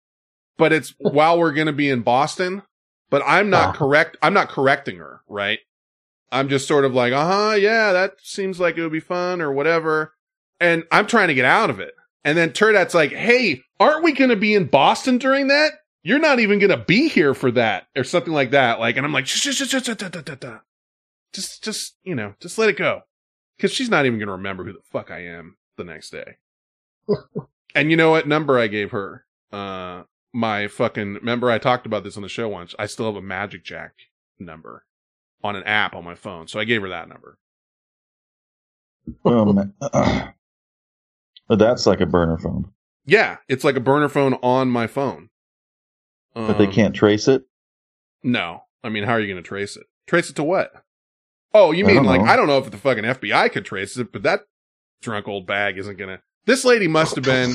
but 0.56 0.72
it's 0.72 0.94
while 0.98 1.38
we're 1.38 1.52
going 1.52 1.66
to 1.66 1.72
be 1.72 1.90
in 1.90 2.02
Boston, 2.02 2.62
but 3.10 3.22
I'm 3.26 3.50
not 3.50 3.74
correct. 3.74 4.16
I'm 4.22 4.34
not 4.34 4.48
correcting 4.48 4.96
her, 4.96 5.20
right? 5.28 5.58
I'm 6.32 6.48
just 6.48 6.66
sort 6.66 6.84
of 6.84 6.94
like, 6.94 7.12
uh 7.12 7.26
huh, 7.26 7.54
yeah, 7.54 7.92
that 7.92 8.14
seems 8.20 8.58
like 8.58 8.76
it 8.76 8.82
would 8.82 8.92
be 8.92 9.00
fun 9.00 9.40
or 9.40 9.52
whatever. 9.52 10.14
And 10.60 10.84
I'm 10.90 11.06
trying 11.06 11.28
to 11.28 11.34
get 11.34 11.44
out 11.44 11.70
of 11.70 11.80
it. 11.80 11.94
And 12.24 12.38
then 12.38 12.52
Turd 12.52 12.74
Hat's 12.74 12.94
like, 12.94 13.12
hey, 13.12 13.62
aren't 13.78 14.02
we 14.02 14.12
going 14.12 14.30
to 14.30 14.36
be 14.36 14.54
in 14.54 14.66
Boston 14.66 15.18
during 15.18 15.48
that? 15.48 15.72
You're 16.02 16.18
not 16.18 16.40
even 16.40 16.58
going 16.58 16.70
to 16.70 16.84
be 16.84 17.08
here 17.08 17.34
for 17.34 17.50
that 17.52 17.86
or 17.96 18.04
something 18.04 18.32
like 18.32 18.50
that. 18.50 18.80
Like, 18.80 18.96
and 18.96 19.06
I'm 19.06 19.12
like, 19.12 19.26
just, 19.26 19.42
just, 21.62 21.96
you 22.02 22.14
know, 22.14 22.34
just 22.40 22.58
let 22.58 22.70
it 22.70 22.76
go. 22.76 23.02
Cause 23.60 23.72
she's 23.72 23.88
not 23.88 24.04
even 24.04 24.18
going 24.18 24.26
to 24.26 24.32
remember 24.32 24.64
who 24.64 24.72
the 24.72 24.80
fuck 24.90 25.10
I 25.10 25.26
am 25.26 25.56
the 25.76 25.84
next 25.84 26.10
day. 26.10 26.36
and 27.74 27.90
you 27.90 27.96
know 27.96 28.10
what 28.10 28.26
number 28.26 28.58
I 28.58 28.66
gave 28.66 28.90
her? 28.90 29.24
Uh, 29.52 30.02
my 30.32 30.66
fucking, 30.66 31.14
remember 31.14 31.50
I 31.50 31.58
talked 31.58 31.86
about 31.86 32.04
this 32.04 32.16
on 32.16 32.22
the 32.22 32.28
show 32.28 32.48
once. 32.48 32.74
I 32.78 32.86
still 32.86 33.06
have 33.06 33.16
a 33.16 33.26
magicJack 33.26 33.90
number 34.38 34.84
on 35.42 35.56
an 35.56 35.62
app 35.64 35.94
on 35.94 36.04
my 36.04 36.14
phone. 36.14 36.48
So 36.48 36.58
I 36.58 36.64
gave 36.64 36.82
her 36.82 36.88
that 36.88 37.08
number. 37.08 37.38
Oh, 39.24 39.52
man. 39.52 39.74
but 41.48 41.58
that's 41.58 41.86
like 41.86 42.00
a 42.00 42.06
burner 42.06 42.38
phone. 42.38 42.70
Yeah. 43.06 43.36
It's 43.48 43.64
like 43.64 43.76
a 43.76 43.80
burner 43.80 44.08
phone 44.08 44.34
on 44.42 44.68
my 44.70 44.86
phone. 44.86 45.28
But 46.34 46.58
they 46.58 46.66
Um, 46.66 46.72
can't 46.72 46.94
trace 46.94 47.28
it. 47.28 47.42
No. 48.22 48.62
I 48.82 48.88
mean, 48.88 49.04
how 49.04 49.12
are 49.12 49.20
you 49.20 49.26
going 49.32 49.42
to 49.42 49.46
trace 49.46 49.76
it? 49.76 49.84
Trace 50.06 50.30
it 50.30 50.36
to 50.36 50.44
what? 50.44 50.72
Oh, 51.52 51.70
you 51.70 51.84
mean 51.84 51.96
don't 51.96 52.06
like, 52.06 52.20
know. 52.22 52.26
I 52.26 52.36
don't 52.36 52.48
know 52.48 52.58
if 52.58 52.70
the 52.70 52.76
fucking 52.76 53.04
FBI 53.04 53.52
could 53.52 53.64
trace 53.64 53.96
it, 53.96 54.10
but 54.12 54.22
that 54.24 54.40
drunk 55.00 55.28
old 55.28 55.46
bag 55.46 55.78
isn't 55.78 55.96
going 55.96 56.16
to. 56.16 56.22
This 56.46 56.64
lady 56.64 56.88
must 56.88 57.14
have 57.14 57.24
been. 57.24 57.54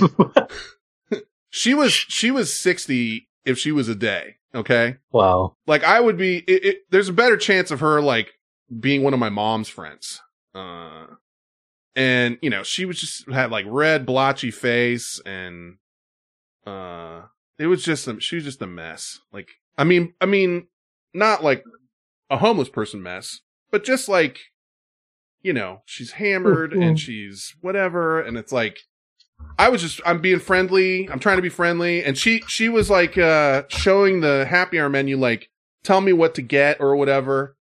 she 1.50 1.74
was 1.74 1.92
she 1.94 2.32
was 2.32 2.58
sixty 2.58 3.28
if 3.46 3.58
she 3.60 3.72
was 3.72 3.90
a 3.90 3.96
day. 3.96 4.36
Okay. 4.56 4.96
Wow. 5.12 5.56
Like 5.68 5.84
I 5.84 6.00
would 6.00 6.18
be. 6.18 6.38
It, 6.38 6.66
it, 6.66 6.78
there's 6.90 7.10
a 7.10 7.14
better 7.14 7.38
chance 7.38 7.70
of 7.72 7.82
her 7.82 8.02
like 8.02 8.32
being 8.80 9.04
one 9.04 9.14
of 9.14 9.20
my 9.20 9.30
mom's 9.30 9.68
friends. 9.70 10.22
Uh, 10.56 11.06
and 11.96 12.38
you 12.42 12.50
know 12.50 12.64
she 12.64 12.86
was 12.86 13.00
just 13.00 13.30
had 13.30 13.52
like 13.52 13.66
red 13.68 14.06
blotchy 14.06 14.52
face 14.52 15.22
and 15.26 15.78
uh 16.66 17.22
it 17.58 17.68
was 17.68 17.84
just 17.84 18.08
a, 18.08 18.20
she 18.20 18.36
was 18.36 18.46
just 18.46 18.62
a 18.62 18.68
mess. 18.68 19.20
Like 19.32 19.50
i 19.78 19.84
mean 19.84 20.14
i 20.22 20.26
mean 20.26 20.68
not 21.14 21.44
like 21.44 21.64
a 22.30 22.38
homeless 22.38 22.70
person 22.70 23.02
mess 23.02 23.42
but 23.72 23.84
just 23.84 24.08
like 24.08 24.40
you 25.42 25.54
know 25.54 25.82
she's 25.86 26.12
hammered 26.14 26.74
and 26.74 27.00
she's 27.00 27.56
whatever. 27.62 28.22
And 28.22 28.38
it's 28.38 28.52
like 28.52 28.80
i 29.58 29.70
was 29.70 29.82
just 29.82 30.02
i'm 30.06 30.22
being 30.22 30.40
friendly. 30.40 31.10
I'm 31.10 31.20
trying 31.20 31.38
to 31.38 31.42
be 31.42 31.50
friendly. 31.50 32.04
And 32.04 32.18
she 32.18 32.42
she 32.48 32.70
was 32.70 32.90
like 32.90 33.18
uh 33.18 33.64
showing 33.70 34.22
the 34.22 34.46
happy 34.46 34.80
hour 34.80 34.90
menu 34.90 35.18
like 35.18 35.50
tell 35.84 36.02
me 36.02 36.14
what 36.14 36.36
to 36.36 36.42
get 36.42 36.80
or 36.80 36.96
whatever 36.96 37.56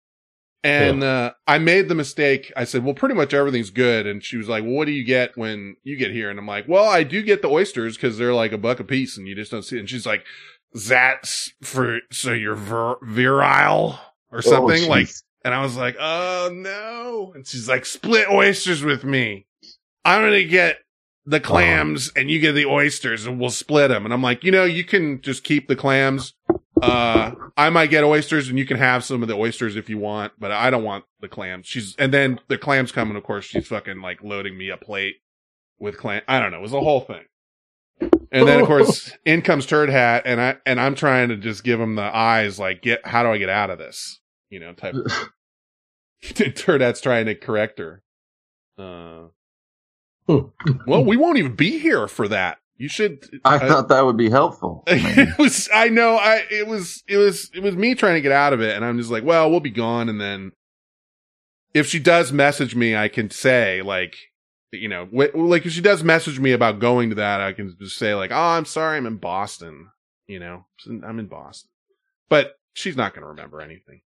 and 0.66 1.04
uh, 1.04 1.34
I 1.46 1.60
made 1.60 1.90
the 1.90 1.96
mistake. 1.96 2.52
I 2.58 2.64
said, 2.64 2.84
"Well, 2.84 2.96
pretty 2.96 3.14
much 3.16 3.34
everything's 3.34 3.70
good." 3.70 4.08
And 4.08 4.24
she 4.24 4.38
was 4.38 4.50
like, 4.50 4.64
"Well, 4.64 4.74
what 4.74 4.86
do 4.86 4.92
you 4.92 5.04
get 5.04 5.38
when 5.38 5.78
you 5.84 5.96
get 5.96 6.12
here?" 6.12 6.30
And 6.30 6.40
I'm 6.40 6.48
like, 6.48 6.68
"Well, 6.68 6.86
I 6.90 7.04
do 7.04 7.22
get 7.22 7.42
the 7.42 7.50
oysters 7.50 7.96
because 7.96 8.18
they're 8.18 8.34
like 8.34 8.52
a 8.52 8.58
buck 8.58 8.80
a 8.80 8.84
piece, 8.84 9.18
and 9.18 9.28
you 9.28 9.36
just 9.36 9.52
don't 9.52 9.64
see." 9.64 9.78
It. 9.78 9.82
And 9.82 9.90
she's 9.90 10.06
like, 10.06 10.26
"That's 10.74 11.52
for 11.62 12.00
so 12.12 12.34
you're 12.34 12.56
vir- 12.56 12.98
virile 13.04 14.00
or 14.32 14.42
something 14.42 14.90
like." 14.90 15.10
And 15.44 15.54
I 15.54 15.62
was 15.62 15.78
like, 15.78 15.96
"Oh 16.00 16.50
no!" 16.52 17.32
And 17.36 17.46
she's 17.46 17.70
like, 17.70 17.86
"Split 17.86 18.28
oysters 18.30 18.84
with 18.84 19.04
me. 19.04 19.46
I'm 20.04 20.24
gonna 20.24 20.44
get 20.44 20.80
the 21.28 21.40
clams, 21.40 22.12
and 22.16 22.30
you 22.32 22.40
get 22.40 22.54
the 22.54 22.66
oysters, 22.66 23.28
and 23.28 23.40
we'll 23.40 23.52
split 23.52 23.90
them." 23.90 24.06
And 24.06 24.14
I'm 24.14 24.24
like, 24.24 24.44
"You 24.44 24.52
know, 24.52 24.64
you 24.64 24.84
can 24.84 25.22
just 25.22 25.44
keep 25.44 25.68
the 25.68 25.76
clams." 25.76 26.34
Uh 26.82 27.32
I 27.58 27.70
might 27.70 27.90
get 27.90 28.04
oysters 28.04 28.50
and 28.50 28.60
you 28.60 28.66
can 28.66 28.78
have 28.78 29.04
some 29.04 29.22
of 29.22 29.28
the 29.28 29.36
oysters 29.36 29.76
if 29.76 29.90
you 29.90 29.98
want, 29.98 30.34
but 30.38 30.52
I 30.52 30.70
don't 30.70 30.84
want 30.84 31.06
the 31.22 31.28
clams. 31.28 31.68
She's 31.68 31.96
and 31.98 32.14
then 32.14 32.40
the 32.48 32.58
clams 32.58 32.92
come 32.92 33.10
and 33.10 33.18
of 33.18 33.24
course 33.24 33.46
she's 33.46 33.68
fucking 33.68 34.02
like 34.02 34.24
loading 34.24 34.58
me 34.58 34.70
a 34.70 34.78
plate 34.78 35.16
with 35.80 35.98
clam. 35.98 36.22
I 36.28 36.40
don't 36.40 36.52
know. 36.52 36.58
It 36.60 36.64
was 36.64 36.74
a 36.74 36.82
whole 36.82 37.02
thing. 37.02 37.24
And 38.32 38.48
then 38.48 38.60
of 38.60 38.68
course 38.68 39.12
in 39.26 39.42
comes 39.42 39.66
Turd 39.66 39.90
Hat 39.90 40.24
and 40.26 40.42
I 40.42 40.58
and 40.66 40.80
I'm 40.80 40.96
trying 40.96 41.30
to 41.30 41.38
just 41.38 41.64
give 41.64 41.80
him 41.80 41.96
the 41.96 42.16
eyes 42.16 42.60
like 42.60 42.82
get 42.82 43.06
how 43.08 43.24
do 43.24 43.30
I 43.30 43.38
get 43.38 43.50
out 43.50 43.70
of 43.70 43.78
this? 43.78 44.20
You 44.50 44.60
know, 44.60 44.74
type 44.74 44.96
Turd 46.56 46.82
Hat's 46.82 47.02
trying 47.02 47.28
to 47.28 47.36
correct 47.36 47.80
her. 47.80 48.04
Uh 48.78 49.28
well, 50.28 51.06
we 51.06 51.18
won't 51.18 51.38
even 51.38 51.56
be 51.56 51.78
here 51.78 52.08
for 52.08 52.28
that. 52.28 52.58
You 52.78 52.90
should. 52.90 53.40
I 53.46 53.56
uh, 53.56 53.68
thought 53.68 53.90
that 53.90 54.06
would 54.06 54.18
be 54.18 54.30
helpful. 54.30 54.84
it 54.88 55.38
was. 55.38 55.70
I 55.74 55.90
know. 55.90 56.16
I. 56.16 56.44
It 56.52 56.68
was. 56.68 57.04
It 57.08 57.18
was. 57.18 57.50
It 57.54 57.64
was 57.64 57.76
me 57.76 57.96
trying 57.96 58.16
to 58.16 58.22
get 58.22 58.32
out 58.34 58.54
of 58.54 58.62
it, 58.62 58.76
and 58.76 58.84
I'm 58.84 58.98
just 58.98 59.12
like, 59.12 59.24
well, 59.24 59.50
we'll 59.50 59.62
be 59.62 59.70
gone, 59.70 60.10
and 60.10 60.20
then 60.20 60.52
if 61.74 61.88
she 61.88 62.00
does 62.00 62.32
message 62.32 62.76
me, 62.76 62.96
I 62.96 63.08
can 63.08 63.30
say 63.30 63.82
like, 63.82 64.16
you 64.72 64.88
know, 64.90 65.06
wh- 65.06 65.36
like 65.36 65.66
if 65.66 65.74
she 65.74 65.82
does 65.82 66.04
message 66.04 66.40
me 66.40 66.52
about 66.54 66.80
going 66.80 67.10
to 67.10 67.16
that, 67.16 67.42
I 67.42 67.54
can 67.54 67.76
just 67.80 67.98
say 67.98 68.16
like, 68.16 68.32
oh, 68.32 68.36
I'm 68.36 68.66
sorry, 68.66 68.98
I'm 68.98 69.06
in 69.06 69.18
Boston. 69.18 69.90
You 70.28 70.40
know, 70.40 70.66
I'm 70.88 71.20
in 71.20 71.28
Boston, 71.28 71.70
but 72.30 72.56
she's 72.74 72.98
not 72.98 73.14
going 73.14 73.22
to 73.22 73.28
remember 73.28 73.62
anything. 73.62 74.02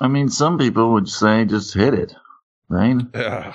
I 0.00 0.08
mean, 0.08 0.28
some 0.28 0.58
people 0.58 0.92
would 0.92 1.08
say 1.08 1.44
just 1.44 1.74
hit 1.74 1.94
it, 1.94 2.14
right? 2.68 2.96
Ugh. 3.14 3.54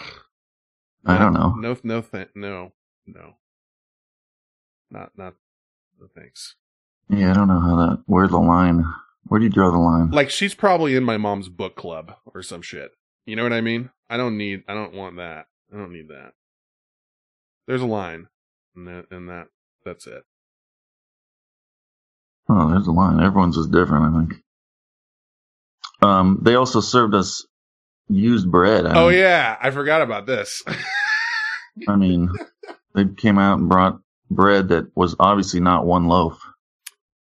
I 1.06 1.18
don't 1.18 1.34
know. 1.34 1.52
No, 1.52 1.78
no, 1.84 2.02
th- 2.02 2.30
no, 2.36 2.72
no. 3.06 3.34
Not, 4.90 5.12
not, 5.18 5.34
no 6.00 6.08
thanks. 6.16 6.56
Yeah, 7.10 7.32
I 7.32 7.34
don't 7.34 7.48
know 7.48 7.60
how 7.60 7.76
that. 7.78 8.04
Where 8.06 8.28
the 8.28 8.38
line? 8.38 8.84
Where 9.28 9.40
do 9.40 9.46
you 9.46 9.52
draw 9.52 9.72
the 9.72 9.78
line? 9.78 10.12
Like 10.12 10.30
she's 10.30 10.54
probably 10.54 10.96
in 10.96 11.04
my 11.04 11.18
mom's 11.18 11.50
book 11.50 11.76
club 11.76 12.16
or 12.34 12.42
some 12.44 12.62
shit. 12.62 12.92
You 13.26 13.36
know 13.36 13.44
what 13.44 13.54
I 13.54 13.62
mean? 13.62 13.90
I 14.10 14.18
don't 14.18 14.38
need. 14.38 14.64
I 14.68 14.74
don't 14.74 14.94
want 14.94 15.18
that. 15.18 15.48
I 15.74 15.78
don't 15.78 15.92
need 15.92 16.08
that. 16.10 16.32
There's 17.68 17.82
a 17.82 17.88
line, 17.88 18.28
and 18.76 18.88
that, 18.88 19.06
and 19.12 19.28
that, 19.28 19.48
that's 19.84 20.08
it. 20.08 20.24
Oh, 22.50 22.70
there's 22.70 22.88
a 22.88 22.92
line. 22.92 23.20
Everyone's 23.20 23.58
is 23.58 23.68
different, 23.68 24.16
I 24.16 24.20
think. 24.20 24.42
Um, 26.02 26.40
they 26.42 26.56
also 26.56 26.80
served 26.80 27.14
us 27.14 27.46
used 28.08 28.50
bread. 28.50 28.86
I 28.86 28.98
oh 28.98 29.10
mean, 29.10 29.20
yeah, 29.20 29.58
I 29.62 29.72
forgot 29.72 30.02
about 30.02 30.26
this. 30.26 30.64
I 31.88 31.96
mean, 31.98 32.30
they 32.96 33.06
came 33.18 33.38
out 33.38 33.60
and 33.60 33.68
brought 33.68 34.00
bread 34.30 34.70
that 34.70 34.86
was 34.96 35.16
obviously 35.20 35.60
not 35.60 35.86
one 35.86 36.08
loaf. 36.08 36.42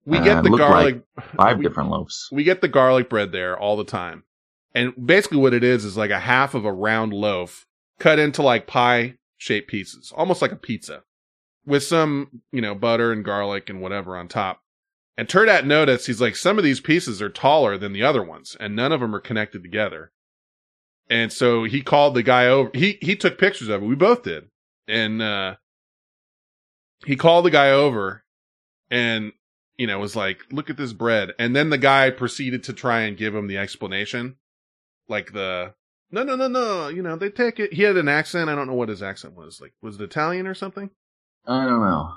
We 0.05 0.21
get 0.21 0.43
the 0.43 0.51
garlic. 0.51 1.03
like 1.17 1.25
five 1.37 1.59
we- 1.59 1.65
different 1.65 1.91
loaves. 1.91 2.29
We 2.33 2.45
get 2.45 2.61
the 2.61 2.69
garlic 2.69 3.11
bread 3.11 3.33
there 3.33 3.59
all 3.59 3.77
the 3.77 3.85
time. 3.85 4.25
And 4.75 4.95
basically 5.07 5.39
what 5.39 5.55
it 5.55 5.65
is 5.65 5.85
is 5.85 5.97
like 5.97 6.11
a 6.11 6.19
half 6.19 6.55
of 6.55 6.65
a 6.65 6.73
round 6.73 7.13
loaf 7.13 7.67
cut 7.99 8.19
into 8.19 8.43
like 8.43 8.67
pie 8.67 9.17
shaped 9.37 9.69
pieces, 9.69 10.13
almost 10.17 10.41
like 10.41 10.53
a 10.53 10.57
pizza 10.57 11.03
with 11.67 11.83
some, 11.83 12.43
you 12.53 12.61
know, 12.63 12.75
butter 12.75 13.13
and 13.13 13.25
garlic 13.25 13.69
and 13.69 13.81
whatever 13.83 14.17
on 14.17 14.29
top. 14.29 14.63
And 15.17 15.29
Turd 15.29 15.49
Hat 15.49 15.67
noticed 15.67 16.07
he's 16.07 16.21
like, 16.21 16.37
some 16.37 16.59
of 16.59 16.65
these 16.65 16.81
pieces 16.81 17.21
are 17.21 17.29
taller 17.29 17.77
than 17.77 17.93
the 17.93 18.05
other 18.05 18.23
ones 18.23 18.57
and 18.59 18.75
none 18.77 18.93
of 18.93 19.01
them 19.01 19.15
are 19.15 19.21
connected 19.21 19.63
together. 19.63 20.13
And 21.11 21.33
so 21.33 21.65
he 21.65 21.83
called 21.83 22.15
the 22.15 22.23
guy 22.23 22.47
over. 22.47 22.71
He, 22.73 22.99
he 23.03 23.17
took 23.17 23.39
pictures 23.39 23.69
of 23.69 23.83
it. 23.83 23.87
We 23.87 23.95
both 23.95 24.23
did. 24.23 24.49
And, 24.87 25.21
uh, 25.21 25.57
he 27.07 27.17
called 27.17 27.45
the 27.45 27.51
guy 27.51 27.71
over 27.71 28.25
and 28.91 29.33
you 29.79 29.87
know, 29.87 29.99
was 30.01 30.17
like, 30.17 30.45
look 30.51 30.69
at 30.69 30.77
this 30.77 30.93
bread. 30.93 31.33
And 31.39 31.55
then 31.55 31.71
the 31.71 31.79
guy 31.79 32.11
proceeded 32.11 32.65
to 32.65 32.73
try 32.73 33.03
and 33.03 33.17
give 33.17 33.35
him 33.35 33.47
the 33.47 33.57
explanation. 33.57 34.37
Like 35.09 35.33
the, 35.33 35.75
no, 36.11 36.25
no, 36.25 36.35
no, 36.35 36.49
no, 36.49 36.89
you 36.89 37.01
know, 37.01 37.17
they 37.17 37.31
take 37.31 37.61
it. 37.61 37.73
He 37.73 37.83
had 37.83 37.97
an 37.97 38.09
accent. 38.09 38.51
I 38.51 38.57
don't 38.57 38.67
know 38.67 38.75
what 38.75 38.89
his 38.89 39.03
accent 39.03 39.35
was. 39.35 39.61
Like, 39.61 39.73
was 39.81 39.95
it 39.95 40.03
Italian 40.03 40.47
or 40.47 40.55
something? 40.55 40.91
I 41.47 41.65
don't 41.65 41.81
know. 41.81 42.15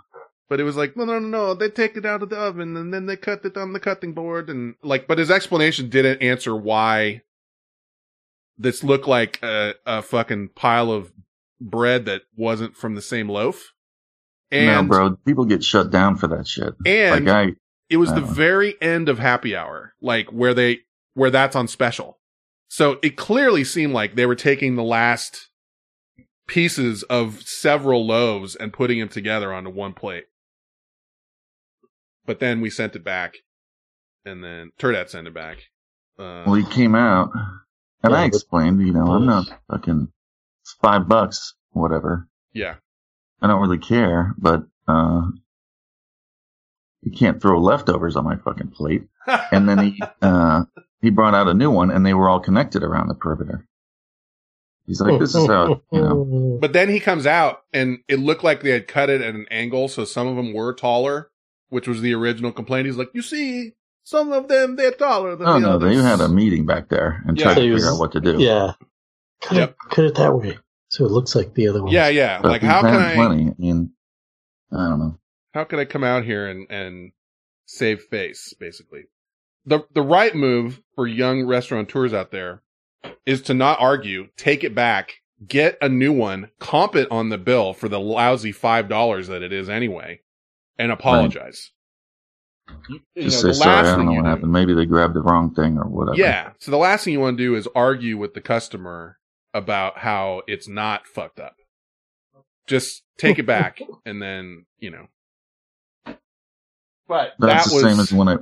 But 0.50 0.60
it 0.60 0.64
was 0.64 0.76
like, 0.76 0.98
no, 0.98 1.06
no, 1.06 1.20
no, 1.20 1.28
no, 1.28 1.54
they 1.54 1.70
take 1.70 1.96
it 1.96 2.06
out 2.06 2.24
of 2.24 2.30
the 2.30 2.36
oven 2.36 2.76
and 2.76 2.94
then 2.94 3.06
they 3.06 3.16
cut 3.16 3.46
it 3.46 3.56
on 3.56 3.72
the 3.72 3.80
cutting 3.80 4.12
board. 4.12 4.50
And 4.50 4.76
like, 4.84 5.08
but 5.08 5.20
his 5.20 5.32
explanation 5.32 5.88
didn't 5.88 6.22
answer 6.22 6.54
why 6.56 7.22
this 8.58 8.84
looked 8.84 9.08
like 9.08 9.40
a, 9.44 9.76
a 9.86 10.02
fucking 10.02 10.50
pile 10.56 10.92
of 10.92 11.14
bread 11.62 12.06
that 12.06 12.24
wasn't 12.36 12.76
from 12.76 12.96
the 12.96 13.02
same 13.02 13.30
loaf. 13.30 13.72
No, 14.52 14.84
bro, 14.84 15.16
people 15.26 15.46
get 15.46 15.64
shut 15.64 15.92
down 15.92 16.18
for 16.18 16.28
that 16.28 16.48
shit. 16.48 16.74
And 16.86 17.26
like 17.26 17.50
I, 17.50 17.56
it 17.90 17.98
was 17.98 18.10
I 18.12 18.16
the 18.16 18.22
know. 18.22 18.28
very 18.28 18.76
end 18.82 19.08
of 19.10 19.18
happy 19.20 19.56
hour, 19.56 19.94
like 20.02 20.28
where 20.32 20.54
they 20.54 20.80
where 21.14 21.30
that's 21.30 21.56
on 21.56 21.68
special. 21.68 22.20
So 22.68 23.00
it 23.04 23.18
clearly 23.18 23.64
seemed 23.64 23.94
like 23.94 24.16
they 24.16 24.26
were 24.26 24.36
taking 24.36 24.76
the 24.76 24.84
last 24.84 25.50
pieces 26.48 27.04
of 27.04 27.42
several 27.44 28.06
loaves 28.06 28.56
and 28.56 28.74
putting 28.74 29.00
them 29.00 29.10
together 29.10 29.54
onto 29.54 29.70
one 29.70 29.94
plate. 29.94 30.26
But 32.26 32.40
then 32.40 32.62
we 32.62 32.70
sent 32.70 32.96
it 32.96 33.04
back, 33.04 33.36
and 34.26 34.44
then 34.44 34.72
Turd 34.78 34.96
Hat 34.96 35.10
sent 35.10 35.28
it 35.28 35.34
back. 35.34 35.58
Uh, 36.20 36.44
well, 36.46 36.54
he 36.54 36.66
came 36.66 36.94
out, 36.96 37.30
and 38.04 38.12
Yeah, 38.14 38.20
I 38.20 38.26
explained, 38.26 38.80
you 38.86 38.94
know, 38.94 39.08
I'm 39.08 39.26
not 39.26 39.48
fucking. 39.70 40.08
It's 40.62 40.76
five 40.82 41.08
bucks, 41.08 41.56
whatever. 41.72 42.28
yeah, 42.54 42.76
I 43.42 43.48
don't 43.48 43.62
really 43.62 43.78
care, 43.80 44.34
but 44.38 44.64
uh, 44.88 45.24
you 47.02 47.12
can't 47.12 47.42
throw 47.42 47.60
leftovers 47.60 48.16
on 48.16 48.26
my 48.26 48.36
fucking 48.38 48.70
plate. 48.70 49.04
and 49.52 49.68
then 49.70 49.80
he 49.80 50.02
uh, 50.22 50.64
he 51.02 51.10
brought 51.10 51.36
out 51.36 51.48
a 51.48 51.54
new 51.54 51.72
one, 51.72 51.92
and 51.92 52.06
they 52.06 52.14
were 52.14 52.30
all 52.30 52.40
connected 52.40 52.84
around 52.84 53.08
the 53.08 53.16
perimeter. 53.16 53.66
He's 54.88 55.02
like, 55.02 55.20
"This 55.20 55.36
is 55.36 55.48
how 55.48 55.82
you 55.92 56.02
know." 56.02 56.58
But 56.62 56.74
then 56.74 56.90
he 56.90 57.00
comes 57.00 57.26
out 57.26 57.62
and 57.74 58.00
it 58.08 58.20
looked 58.20 58.44
like 58.44 58.62
they 58.62 58.72
had 58.72 58.88
cut 58.88 59.10
it 59.10 59.22
at 59.22 59.34
an 59.36 59.48
angle, 59.52 59.88
so 59.88 60.06
some 60.06 60.28
of 60.28 60.36
them 60.36 60.54
were 60.54 60.74
taller, 60.74 61.32
which 61.70 61.88
was 61.88 62.02
the 62.02 62.14
original 62.14 62.52
complaint. 62.52 62.86
He's 62.88 62.98
like, 62.98 63.10
you 63.14 63.22
see, 63.24 63.74
some 64.04 64.32
of 64.32 64.48
them 64.48 64.76
they're 64.76 64.92
taller 64.92 65.36
than 65.36 65.48
Oh 65.48 65.60
the 65.60 65.60
no, 65.60 65.70
others. 65.76 65.96
they 65.96 66.04
had 66.04 66.22
a 66.22 66.30
meeting 66.30 66.66
back 66.68 66.90
there 66.90 67.24
and 67.28 67.38
Yeah. 67.38 67.46
tried 67.46 67.56
to 67.56 67.62
So 67.62 67.64
he 67.64 67.72
figure 67.74 67.90
out 67.94 68.00
what 68.00 68.12
to 68.14 68.22
do. 68.22 68.40
Yeah. 68.40 68.74
Cut, 69.42 69.58
it, 69.58 69.76
cut 69.90 70.06
it 70.06 70.16
that 70.16 70.36
way. 70.36 70.58
So 70.92 71.06
it 71.06 71.12
looks 71.12 71.36
like 71.36 71.54
the 71.54 71.68
other 71.70 71.82
one. 71.84 71.92
Yeah, 71.92 72.10
yeah. 72.10 72.42
But 72.42 72.52
like 72.52 72.62
how 72.62 72.82
can 72.82 72.96
I 72.96 73.16
Plenty. 73.16 73.50
I 73.50 73.54
mean, 73.58 73.92
I 74.74 74.90
don't 74.90 75.00
know. 75.00 75.18
how 75.54 75.64
can 75.64 75.80
I 75.80 75.86
come 75.86 76.04
out 76.04 76.24
here 76.26 76.48
and 76.48 76.70
and 76.70 77.12
save 77.66 78.04
face, 78.04 78.54
basically? 78.60 79.06
The 79.66 79.80
the 79.94 80.02
right 80.02 80.36
move 80.36 80.82
for 80.96 81.08
young 81.08 81.46
restaurateurs 81.46 82.14
out 82.14 82.32
there 82.32 82.62
is 83.26 83.42
to 83.44 83.54
not 83.54 83.80
argue, 83.80 84.28
take 84.36 84.64
it 84.66 84.76
back, 84.76 85.14
get 85.48 85.78
a 85.82 85.88
new 85.88 86.12
one, 86.12 86.50
comp 86.60 86.96
it 86.96 87.08
on 87.10 87.30
the 87.30 87.38
bill 87.38 87.74
for 87.74 87.88
the 87.88 88.00
lousy 88.00 88.52
five 88.52 88.90
dollars 88.90 89.28
that 89.30 89.42
it 89.44 89.54
is 89.54 89.70
anyway, 89.70 90.20
and 90.78 90.92
apologize. 90.92 91.72
You- 92.90 93.00
you 93.16 93.24
Just 93.24 93.44
know, 93.44 93.52
say 93.54 93.60
sorry. 93.60 93.88
I 93.88 93.96
don't 93.96 94.06
know 94.06 94.12
you 94.12 94.18
what 94.18 94.24
do- 94.24 94.30
happened. 94.30 94.52
Maybe 94.52 94.74
they 94.74 94.86
grabbed 94.86 95.14
the 95.14 95.22
wrong 95.22 95.54
thing 95.54 95.78
or 95.78 95.86
whatever. 95.88 96.18
Yeah. 96.18 96.52
So 96.60 96.72
the 96.72 96.78
last 96.78 97.04
thing 97.06 97.14
you 97.14 97.20
want 97.20 97.38
to 97.38 97.44
do 97.44 97.56
is 97.56 97.68
argue 97.76 98.18
with 98.18 98.34
the 98.34 98.42
customer 98.42 99.18
about 99.54 99.98
how 99.98 100.42
it's 100.48 100.68
not 100.68 101.08
fucked 101.08 101.40
up. 101.40 101.56
just 102.68 103.04
take 103.18 103.40
it 103.40 103.46
back, 103.46 103.80
and 104.06 104.22
then 104.22 104.66
you 104.80 104.92
know. 104.92 105.08
But 107.08 107.34
That's 107.40 107.66
that 107.66 107.70
the 107.70 107.76
was 107.76 107.84
same 107.84 108.00
as 108.00 108.14
when 108.14 108.28
I 108.30 108.38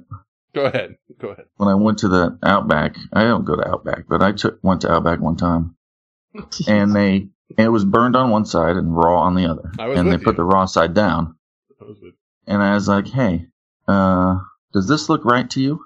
Go 0.54 0.66
ahead. 0.66 0.96
Go 1.20 1.30
ahead. 1.30 1.46
when 1.58 1.70
I 1.70 1.76
went 1.76 2.00
to 2.00 2.08
the 2.08 2.38
Outback. 2.44 2.96
I 3.14 3.24
don't 3.24 3.46
go 3.46 3.56
to 3.56 3.68
Outback, 3.68 4.06
but 4.08 4.22
I 4.22 4.32
took 4.32 4.60
went 4.64 4.82
to 4.82 4.92
Outback 4.92 5.20
one 5.20 5.36
time, 5.38 5.76
and 6.68 6.96
they 6.96 7.30
and 7.58 7.66
it 7.66 7.70
was 7.70 7.86
burned 7.86 8.16
on 8.16 8.30
one 8.30 8.46
side 8.46 8.76
and 8.76 8.96
raw 8.96 9.22
on 9.22 9.36
the 9.36 9.46
other, 9.50 9.72
I 9.80 9.88
was 9.88 10.00
and 10.00 10.08
they 10.12 10.18
with 10.18 10.24
put 10.24 10.36
the 10.38 10.44
raw 10.44 10.66
side 10.66 10.94
down. 10.94 11.36
I 11.82 11.86
was 11.86 11.98
with- 12.02 12.14
And 12.48 12.62
I 12.62 12.74
was 12.76 12.88
like, 12.88 13.08
"Hey, 13.08 13.48
uh, 13.88 14.38
does 14.74 14.88
this 14.88 15.10
look 15.10 15.26
right 15.26 15.50
to 15.52 15.62
you?" 15.62 15.86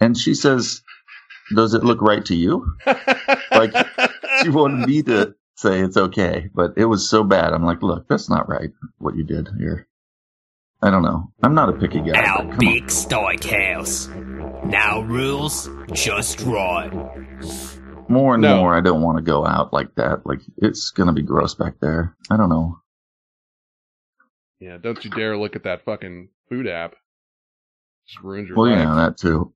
And 0.00 0.16
she 0.16 0.34
says, 0.34 0.82
"Does 1.54 1.74
it 1.74 1.84
look 1.84 2.00
right 2.02 2.24
to 2.26 2.34
you?" 2.34 2.66
like 3.50 3.72
she 4.42 4.48
wanted 4.50 4.86
me 4.88 5.02
to 5.04 5.34
say 5.56 5.80
it's 5.80 5.96
okay, 5.96 6.48
but 6.54 6.72
it 6.76 6.84
was 6.86 7.08
so 7.08 7.22
bad. 7.24 7.52
I'm 7.52 7.64
like, 7.64 7.82
"Look, 7.82 8.08
that's 8.08 8.28
not 8.30 8.48
right. 8.48 8.70
What 8.98 9.16
you 9.16 9.24
did 9.24 9.48
here." 9.58 9.86
I 10.82 10.90
don't 10.90 11.02
know. 11.02 11.32
I'm 11.42 11.54
not 11.54 11.70
a 11.70 11.72
picky 11.72 12.00
guy. 12.00 12.12
Our 12.22 12.36
but 12.38 12.42
come 12.42 12.50
on. 12.50 12.58
big 12.58 12.84
steakhouse. 12.86 14.08
No 14.66 15.00
rules, 15.02 15.70
just 15.92 16.42
right. 16.42 16.92
More 18.08 18.34
and 18.34 18.42
No. 18.42 18.58
more, 18.58 18.76
I 18.76 18.80
don't 18.80 19.00
want 19.02 19.16
to 19.18 19.22
go 19.22 19.44
out 19.46 19.72
like 19.72 19.94
that. 19.96 20.26
Like 20.26 20.40
it's 20.58 20.90
gonna 20.90 21.12
be 21.12 21.22
gross 21.22 21.54
back 21.54 21.74
there. 21.80 22.14
I 22.30 22.36
don't 22.36 22.48
know. 22.50 22.80
Yeah, 24.60 24.78
don't 24.78 25.02
you 25.04 25.10
dare 25.10 25.36
look 25.36 25.56
at 25.56 25.64
that 25.64 25.84
fucking 25.84 26.28
food 26.48 26.66
app. 26.66 26.94
Just 28.06 28.22
ruins 28.22 28.48
your 28.48 28.56
Well, 28.56 28.70
life. 28.70 28.78
yeah, 28.78 28.94
that 28.94 29.16
too. 29.18 29.52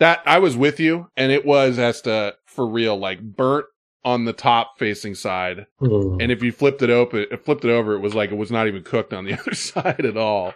That 0.00 0.22
I 0.26 0.38
was 0.38 0.56
with 0.56 0.80
you, 0.80 1.08
and 1.16 1.30
it 1.30 1.46
was 1.46 1.78
as 1.78 2.00
to 2.02 2.34
for 2.46 2.66
real, 2.66 2.96
like 2.96 3.20
burnt 3.22 3.66
on 4.04 4.24
the 4.24 4.32
top 4.32 4.78
facing 4.78 5.14
side. 5.14 5.66
Mm. 5.80 6.22
And 6.22 6.30
if 6.30 6.42
you 6.42 6.52
flipped 6.52 6.82
it 6.82 6.90
open, 6.90 7.26
it 7.30 7.44
flipped 7.44 7.64
it 7.64 7.70
over, 7.70 7.94
it 7.94 8.00
was 8.00 8.14
like 8.14 8.30
it 8.30 8.36
was 8.36 8.50
not 8.50 8.66
even 8.66 8.82
cooked 8.82 9.12
on 9.12 9.24
the 9.24 9.34
other 9.38 9.54
side 9.54 10.04
at 10.04 10.16
all. 10.16 10.54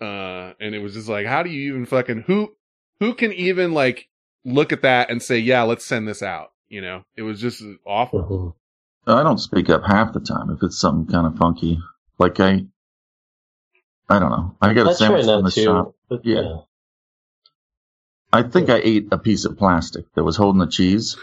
Uh, 0.00 0.52
and 0.60 0.74
it 0.74 0.80
was 0.80 0.94
just 0.94 1.08
like, 1.08 1.26
how 1.26 1.42
do 1.42 1.50
you 1.50 1.72
even 1.72 1.86
fucking 1.86 2.24
who 2.26 2.54
who 3.00 3.14
can 3.14 3.32
even 3.32 3.72
like 3.72 4.08
look 4.44 4.72
at 4.72 4.82
that 4.82 5.10
and 5.10 5.22
say, 5.22 5.38
yeah, 5.38 5.62
let's 5.62 5.84
send 5.84 6.08
this 6.08 6.22
out? 6.22 6.52
You 6.68 6.80
know, 6.80 7.04
it 7.16 7.22
was 7.22 7.40
just 7.40 7.62
awful. 7.86 8.56
I 9.06 9.22
don't 9.22 9.38
speak 9.38 9.68
up 9.68 9.82
half 9.84 10.12
the 10.12 10.20
time 10.20 10.50
if 10.50 10.62
it's 10.62 10.78
something 10.78 11.12
kind 11.12 11.26
of 11.26 11.36
funky. 11.36 11.78
Like 12.18 12.38
I, 12.40 12.64
I 14.08 14.18
don't 14.18 14.30
know. 14.30 14.56
I 14.60 14.74
got 14.74 14.86
a 14.86 14.90
I 14.90 14.94
try 14.94 14.94
sandwich 14.94 15.26
not 15.26 15.36
from 15.36 15.44
the 15.44 15.50
to, 15.50 15.62
shop. 15.62 15.94
yeah. 16.24 16.40
yeah. 16.40 16.56
I 18.32 18.42
think 18.42 18.70
I 18.70 18.80
ate 18.82 19.08
a 19.12 19.18
piece 19.18 19.44
of 19.44 19.58
plastic 19.58 20.06
that 20.14 20.24
was 20.24 20.36
holding 20.36 20.60
the 20.60 20.66
cheese. 20.66 21.16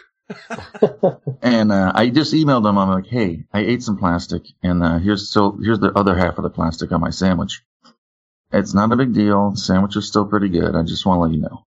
And 1.41 1.71
uh, 1.71 1.91
I 1.95 2.09
just 2.09 2.33
emailed 2.33 2.63
them. 2.63 2.77
I'm 2.77 2.89
like, 2.89 3.07
"Hey, 3.07 3.45
I 3.53 3.61
ate 3.61 3.83
some 3.83 3.97
plastic, 3.97 4.43
and 4.63 4.83
uh, 4.83 4.99
here's 4.99 5.29
still 5.29 5.57
here's 5.61 5.79
the 5.79 5.91
other 5.97 6.15
half 6.15 6.37
of 6.37 6.43
the 6.43 6.49
plastic 6.49 6.91
on 6.91 7.01
my 7.01 7.09
sandwich. 7.09 7.63
It's 8.51 8.73
not 8.73 8.91
a 8.91 8.95
big 8.95 9.13
deal. 9.13 9.51
The 9.51 9.57
sandwich 9.57 9.95
is 9.95 10.07
still 10.07 10.25
pretty 10.25 10.49
good. 10.49 10.75
I 10.75 10.83
just 10.83 11.05
want 11.05 11.17
to 11.17 11.21
let 11.21 11.31
you 11.31 11.41
know." 11.41 11.65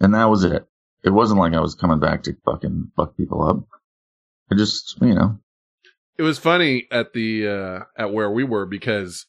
And 0.00 0.14
that 0.14 0.26
was 0.30 0.44
it. 0.44 0.66
It 1.04 1.10
wasn't 1.10 1.40
like 1.40 1.54
I 1.54 1.60
was 1.60 1.74
coming 1.74 2.00
back 2.00 2.22
to 2.24 2.36
fucking 2.44 2.92
fuck 2.96 3.16
people 3.16 3.42
up. 3.42 3.64
I 4.50 4.54
just, 4.54 4.98
you 5.00 5.14
know, 5.14 5.38
It 6.16 6.22
was 6.22 6.38
funny 6.38 6.86
at 6.90 7.12
the 7.12 7.48
uh 7.48 7.80
at 7.96 8.12
where 8.12 8.30
we 8.30 8.44
were 8.44 8.66
because 8.66 9.26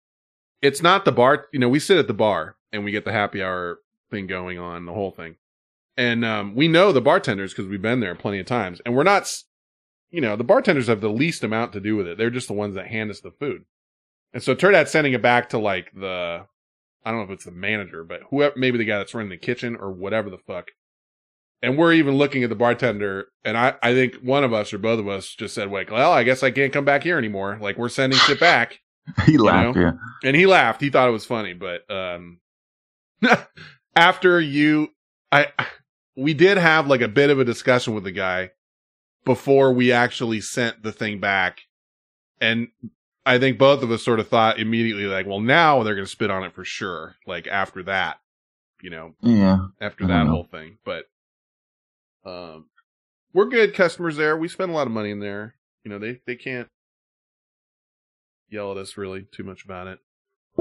it's 0.61 0.82
not 0.82 1.06
the 1.06 1.11
bar. 1.11 1.48
You 1.51 1.59
know, 1.59 1.69
we 1.69 1.80
sit 1.80 1.98
at 1.98 2.08
the 2.08 2.14
bar 2.14 2.56
and 2.72 2.83
we 2.83 2.91
get 2.91 3.06
the 3.06 3.11
happy 3.11 3.41
hour 3.43 3.80
thing 4.11 4.27
going 4.27 4.58
on, 4.59 4.85
the 4.85 4.93
whole 4.93 5.11
thing, 5.11 5.35
and 6.00 6.24
um, 6.24 6.56
we 6.56 6.69
know 6.69 6.94
the 6.94 7.02
bartenders 7.02 7.52
because 7.52 7.68
we've 7.68 7.82
been 7.82 8.00
there 8.00 8.16
plenty 8.16 8.40
of 8.40 8.45
times, 8.45 8.82
and 8.86 8.95
we're 8.95 9.03
not, 9.03 9.30
you 10.10 10.22
know, 10.22 10.38
the 10.38 10.45
bartenders 10.45 10.88
have 10.88 11.02
the 11.02 11.10
least 11.10 11.44
amount 11.44 11.74
to 11.74 11.82
do 11.82 11.98
with 11.98 12.08
it. 12.08 12.18
They're 12.18 12.30
just 12.30 12.48
the 12.48 12.53
ones 12.53 12.76
that 12.76 12.88
hand 12.88 13.11
us 13.11 13.19
the 13.19 13.32
food, 13.38 13.66
and 14.34 14.42
so 14.42 14.53
it 14.53 14.60
turned 14.60 14.78
out 14.78 14.88
sending 14.88 15.11
it 15.11 15.22
back 15.22 15.50
to 15.50 15.58
like 15.58 15.92
the, 15.94 16.45
I 17.03 17.11
don't 17.11 17.19
know 17.19 17.26
if 17.26 17.32
it's 17.32 17.44
the 17.44 17.52
manager, 17.52 18.06
but 18.06 18.22
whoever, 18.30 18.53
maybe 18.56 18.78
the 18.78 18.86
guy 18.86 18.98
that's 18.98 19.14
running 19.14 19.30
the 19.30 19.38
kitchen 19.38 19.76
or 19.76 19.92
whatever 19.92 20.30
the 20.30 20.38
fuck. 20.38 20.68
And 21.61 21.78
we're 21.78 21.92
even 21.92 22.16
looking 22.16 22.45
at 22.45 22.50
the 22.50 22.56
bartender, 22.56 23.26
and 23.44 23.58
I, 23.58 23.76
I 23.84 23.94
think 23.94 24.16
one 24.22 24.45
of 24.45 24.53
us 24.53 24.72
or 24.74 24.78
both 24.78 25.02
of 25.02 25.10
us 25.10 25.36
just 25.36 25.53
said, 25.53 25.69
"Like, 25.69 25.92
well, 25.92 26.14
I 26.14 26.24
guess 26.24 26.44
I 26.44 26.52
can't 26.52 26.72
come 26.72 26.86
back 26.86 27.03
here 27.03 27.18
anymore. 27.18 27.60
Like, 27.61 27.78
we're 27.78 27.90
sending 27.90 28.18
shit 28.19 28.40
back." 28.40 28.80
he 29.26 29.38
laughed. 29.38 29.76
know? 29.76 29.82
Yeah. 29.82 29.92
And 30.24 30.38
he 30.38 30.45
laughed. 30.45 30.80
He 30.80 30.90
thought 30.90 31.10
it 31.10 31.11
was 31.11 31.26
funny, 31.26 31.52
but 31.52 31.82
um, 31.92 32.40
after 33.98 34.40
you, 34.40 34.88
I, 35.30 35.48
we 36.15 36.33
did 36.33 36.57
have 36.57 36.88
like 36.88 37.01
a 37.01 37.07
bit 37.07 37.29
of 37.29 37.39
a 37.39 37.45
discussion 37.45 37.93
with 37.93 38.03
the 38.03 38.11
guy 38.11 38.51
before 39.25 39.71
we 39.73 39.91
actually 39.91 40.41
sent 40.41 40.83
the 40.83 40.91
thing 40.91 41.19
back, 41.19 41.61
and 42.41 42.69
I 43.25 43.38
think 43.38 43.57
both 43.57 43.83
of 43.83 43.91
us 43.91 44.03
sort 44.03 44.19
of 44.19 44.27
thought 44.27 44.59
immediately, 44.59 45.05
like, 45.05 45.27
well, 45.27 45.39
now 45.39 45.83
they're 45.83 45.95
going 45.95 46.05
to 46.05 46.11
spit 46.11 46.31
on 46.31 46.43
it 46.43 46.53
for 46.53 46.65
sure. 46.65 47.15
Like 47.27 47.47
after 47.47 47.83
that, 47.83 48.17
you 48.81 48.89
know, 48.89 49.13
Yeah. 49.21 49.67
after 49.79 50.07
that 50.07 50.23
know. 50.23 50.31
whole 50.31 50.47
thing. 50.49 50.77
But 50.83 51.05
um, 52.25 52.65
we're 53.33 53.45
good 53.49 53.73
customers 53.75 54.15
there. 54.17 54.35
We 54.38 54.47
spend 54.47 54.71
a 54.71 54.73
lot 54.73 54.88
of 54.88 54.93
money 54.93 55.11
in 55.11 55.19
there. 55.19 55.55
You 55.83 55.91
know, 55.91 55.99
they 55.99 56.21
they 56.25 56.35
can't 56.35 56.69
yell 58.49 58.71
at 58.71 58.77
us 58.77 58.97
really 58.97 59.27
too 59.31 59.43
much 59.43 59.63
about 59.63 59.88
it. 59.88 59.99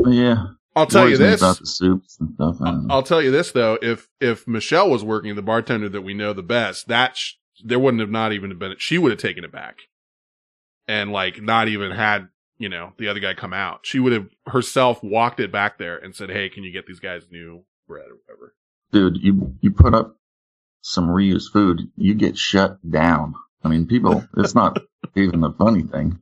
Yeah. 0.07 0.45
I'll 0.79 0.87
tell 0.87 1.09
you 1.09 1.17
this. 1.17 1.41
about 1.41 1.59
the 1.59 1.67
soups 1.67 2.19
and 2.21 2.35
stuff. 2.35 2.57
I 2.61 2.67
don't 2.67 2.87
know. 2.87 2.95
I'll 2.95 3.03
tell 3.03 3.23
you 3.23 3.31
this 3.31 3.53
though, 3.53 3.79
if 3.83 4.09
if 4.21 4.47
Michelle 4.47 4.91
was 4.91 5.05
working, 5.05 5.35
the 5.35 5.43
bartender 5.43 5.89
that 5.89 6.03
we 6.03 6.15
know 6.15 6.33
the 6.33 6.43
best, 6.43 6.89
that 6.89 7.17
sh- 7.17 7.35
there 7.65 7.79
wouldn't 7.79 8.01
have 8.01 8.11
not 8.11 8.33
even 8.33 8.57
been. 8.59 8.75
She 8.79 8.99
would 8.99 9.11
have 9.13 9.21
taken 9.21 9.45
it 9.45 9.53
back, 9.53 9.79
and 10.87 11.13
like 11.13 11.43
not 11.43 11.69
even 11.69 11.93
had 11.93 12.29
you 12.59 12.69
know 12.69 12.93
the 12.99 13.09
other 13.09 13.21
guy 13.21 13.35
come 13.35 13.53
out. 13.53 13.81
She 13.83 13.99
would 13.99 14.13
have 14.13 14.29
herself 14.47 15.03
walked 15.03 15.41
it 15.41 15.53
back 15.53 15.79
there 15.79 15.97
and 15.97 16.15
said, 16.15 16.31
"Hey, 16.31 16.49
can 16.49 16.65
you 16.65 16.73
get 16.73 16.87
these 16.87 17.01
guys 17.01 17.27
new 17.31 17.65
bread 17.87 18.07
or 18.07 18.17
whatever?" 18.27 18.55
dude, 18.93 19.19
you 19.23 19.55
you 19.61 19.71
put 19.71 19.95
up 19.95 20.17
some 20.81 21.09
reused 21.09 21.53
food, 21.53 21.91
you 21.97 22.15
get 22.15 22.39
shut 22.39 22.79
down. 22.89 23.35
I 23.63 23.69
mean, 23.69 23.87
people, 23.87 24.25
it's 24.37 24.55
not 24.55 24.79
even 25.17 25.43
a 25.45 25.53
funny 25.53 25.83
thing. 25.83 26.21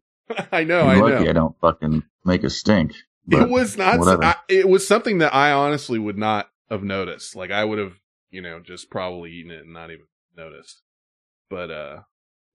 I 0.51 0.65
know, 0.65 0.91
You're 0.91 1.07
I 1.07 1.11
lucky 1.11 1.25
know. 1.25 1.31
I 1.31 1.33
don't 1.33 1.61
fucking 1.61 2.03
make 2.25 2.43
a 2.45 2.51
stink. 2.51 2.95
It 3.31 3.49
was 3.49 3.77
not. 3.77 3.99
I, 4.23 4.37
it 4.49 4.69
was 4.69 4.87
something 4.87 5.19
that 5.19 5.35
I 5.35 5.53
honestly 5.53 5.99
would 5.99 6.19
not 6.19 6.49
have 6.71 6.83
noticed. 6.83 7.37
Like 7.37 7.51
I 7.51 7.65
would 7.65 7.79
have, 7.79 7.95
you 8.31 8.43
know, 8.43 8.61
just 8.61 8.91
probably 8.91 9.33
eaten 9.33 9.51
it 9.51 9.63
and 9.65 9.73
not 9.73 9.91
even 9.91 10.07
noticed. 10.37 10.83
But 11.49 11.71
uh 11.71 12.01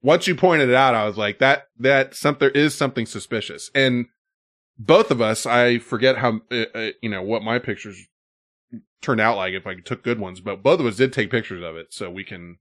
once 0.03 0.27
you 0.27 0.35
pointed 0.35 0.69
it 0.69 0.75
out, 0.75 0.95
I 0.95 1.05
was 1.05 1.17
like, 1.17 1.39
that 1.39 1.67
that 1.79 2.15
some 2.15 2.37
there 2.39 2.49
is 2.49 2.73
something 2.75 3.05
suspicious. 3.05 3.69
And 3.75 4.07
both 4.77 5.11
of 5.11 5.21
us, 5.21 5.45
I 5.45 5.77
forget 5.79 6.17
how 6.17 6.41
uh, 6.51 6.65
uh, 6.73 6.89
you 7.01 7.09
know 7.09 7.21
what 7.21 7.43
my 7.43 7.59
pictures 7.59 8.07
turned 9.01 9.21
out 9.21 9.37
like 9.37 9.53
if 9.53 9.67
I 9.67 9.75
took 9.75 10.03
good 10.03 10.19
ones, 10.19 10.41
but 10.41 10.63
both 10.63 10.79
of 10.79 10.85
us 10.85 10.95
did 10.97 11.13
take 11.13 11.29
pictures 11.31 11.63
of 11.63 11.75
it, 11.75 11.93
so 11.93 12.09
we 12.09 12.23
can 12.23 12.57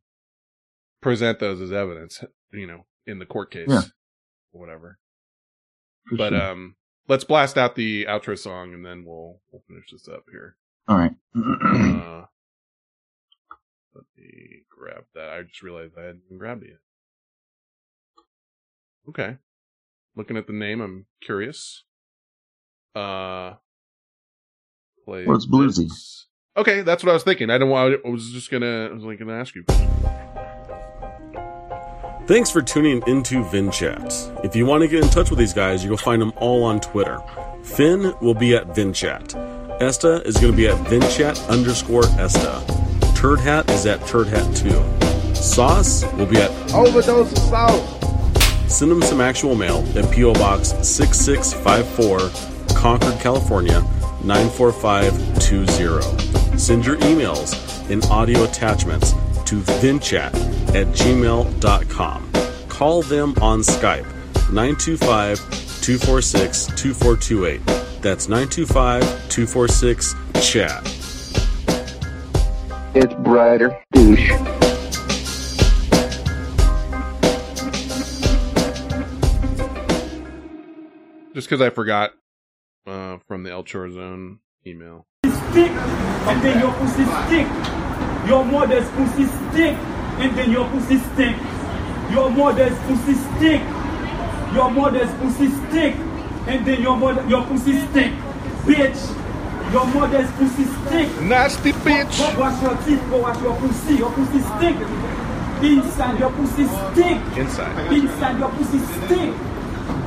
present 1.01 1.39
those 1.39 1.61
as 1.61 1.73
evidence. 1.73 2.23
You 2.53 2.67
know, 2.67 2.87
in 3.07 3.19
the 3.21 3.27
court 3.27 3.51
case, 3.51 3.69
Yeah. 3.69 3.83
whatever. 4.51 4.99
For 6.09 6.17
but 6.17 6.31
sure. 6.31 6.43
um, 6.43 6.77
let's 7.11 7.25
blast 7.25 7.59
out 7.59 7.75
the 7.75 8.05
outro 8.05 8.39
song 8.39 8.73
and 8.73 8.87
then 8.87 9.05
we'll 9.05 9.41
we'll 9.51 9.63
finish 9.67 9.91
this 9.91 10.09
up 10.09 10.25
here. 10.31 10.57
all 10.89 10.97
right. 10.97 11.11
uh, 11.37 12.25
let 13.95 14.05
me 14.17 14.63
grab 14.71 15.05
that. 15.15 15.31
I 15.31 15.43
just 15.43 15.61
realized 15.63 15.95
I 15.99 16.03
hadn't 16.03 16.23
even 16.27 16.39
grabbed 16.39 16.63
it 16.63 16.71
yet. 16.71 16.79
Okay, 19.09 19.37
looking 20.15 20.37
at 20.37 20.47
the 20.47 20.53
name, 20.53 20.81
I'm 20.81 21.07
curious. 21.21 21.83
Uh, 22.95 23.55
play. 25.05 25.27
Well, 25.27 25.37
it's 25.37 25.47
bluesy. 25.47 25.89
this. 25.89 26.27
Okay, 26.57 26.83
that's 26.83 27.03
what 27.03 27.11
I 27.11 27.15
was 27.15 27.25
thinking. 27.25 27.51
I 27.51 27.59
don't. 27.59 27.73
I 27.73 28.09
was 28.09 28.31
just 28.31 28.51
gonna. 28.51 28.89
I 28.91 28.93
was 28.93 29.03
like 29.03 29.19
gonna 29.19 29.33
ask 29.33 29.55
you. 29.57 29.65
Thanks 32.31 32.47
for 32.49 32.63
tuning 32.63 33.03
into 33.09 33.43
Vent 33.43 33.73
Chat. 33.73 34.15
If 34.45 34.55
you 34.55 34.65
want 34.65 34.83
to 34.83 34.89
get 34.89 35.03
in 35.03 35.11
touch 35.11 35.31
with 35.31 35.41
these 35.41 35.53
guys, 35.53 35.83
you 35.83 35.91
can 35.91 35.99
find 35.99 36.23
them 36.23 36.33
all 36.37 36.63
on 36.63 36.79
Twitter. 36.79 37.19
Finn 37.65 38.15
will 38.21 38.35
be 38.35 38.55
at 38.55 38.73
Vent 38.73 38.95
Chat. 38.95 39.35
Esta 39.81 40.23
is 40.25 40.37
going 40.37 40.53
to 40.53 40.57
be 40.57 40.69
at 40.69 40.77
Vent 40.89 41.11
Chat 41.11 41.37
underscore 41.49 42.05
Esta. 42.21 42.63
Turd 43.17 43.41
Hat 43.41 43.69
is 43.71 43.85
at 43.85 44.07
Turd 44.07 44.29
Hat 44.29 44.47
2. 44.55 44.71
Sauce 45.35 46.05
will 46.13 46.27
be 46.27 46.37
at 46.37 46.53
Overdose 46.73 47.33
of 47.33 47.37
sauce. 47.37 48.73
Send 48.73 48.93
them 48.93 49.03
some 49.03 49.21
actual 49.21 49.57
mail 49.57 49.85
at 49.99 50.09
P.O. 50.15 50.35
Box 50.35 50.69
6654, 50.87 52.31
Concord, 52.77 53.19
California 53.19 53.81
94520. 54.23 56.57
Send 56.57 56.87
your 56.87 56.97
emails 56.99 57.57
and 57.91 58.05
audio 58.05 58.45
attachments 58.45 59.15
to 59.51 59.57
ventchat 59.83 60.33
at 60.77 60.87
gmail.com. 60.95 62.33
Call 62.69 63.03
them 63.03 63.35
on 63.43 63.61
Skype 63.63 64.07
925 64.53 65.39
246 65.83 66.67
2428. 66.67 67.67
That's 68.01 68.29
925 68.29 69.03
246 69.29 70.15
chat. 70.41 70.87
It's 72.95 73.15
brighter. 73.15 73.77
Douche. 73.93 74.31
just 81.35 81.49
because 81.49 81.61
I 81.61 81.71
forgot 81.71 82.13
uh, 82.87 83.17
from 83.27 83.43
the 83.43 83.51
El 83.51 83.65
Chor 83.65 83.91
Zone 83.91 84.39
email. 84.65 85.07
stick, 85.25 85.73
and 85.73 86.43
then 86.43 86.61
your 86.61 86.73
pussy 86.73 87.05
stick. 87.27 88.00
Your 88.27 88.45
mother's 88.45 88.89
pussy 88.91 89.27
stick, 89.27 89.77
and 90.19 90.37
then 90.37 90.51
your 90.51 90.69
pussy 90.71 90.99
stick. 90.99 91.37
Your 92.11 92.31
mother's 92.31 92.79
pussy 92.81 93.15
stick. 93.15 93.63
Your 94.55 94.71
mother's 94.71 95.11
pussy 95.21 95.49
stick, 95.49 95.95
and 96.47 96.67
then 96.67 96.83
your 96.83 96.97
mother 96.97 97.25
your 97.29 97.45
pussy 97.47 97.79
stick, 97.89 98.13
bitch. 98.67 99.17
Your 99.73 99.87
mother's 99.87 100.31
pussy 100.33 100.65
stick. 100.65 101.21
Nasty 101.23 101.73
bitch. 101.73 102.19
Go, 102.19 102.35
go 102.35 102.41
wash 102.41 102.63
your 102.63 102.77
teeth. 102.79 103.11
Go 103.11 103.19
wash 103.19 103.41
your 103.41 103.57
pussy. 103.57 103.95
Your 103.95 104.13
pussy 104.13 104.41
stick. 104.41 104.77
Inside 105.63 106.19
your 106.19 106.31
pussy 106.33 106.67
stick. 106.67 107.39
Inside. 107.39 107.93
Inside 107.93 108.39
your 108.41 108.51
pussy 108.51 108.79
stick. 108.79 109.35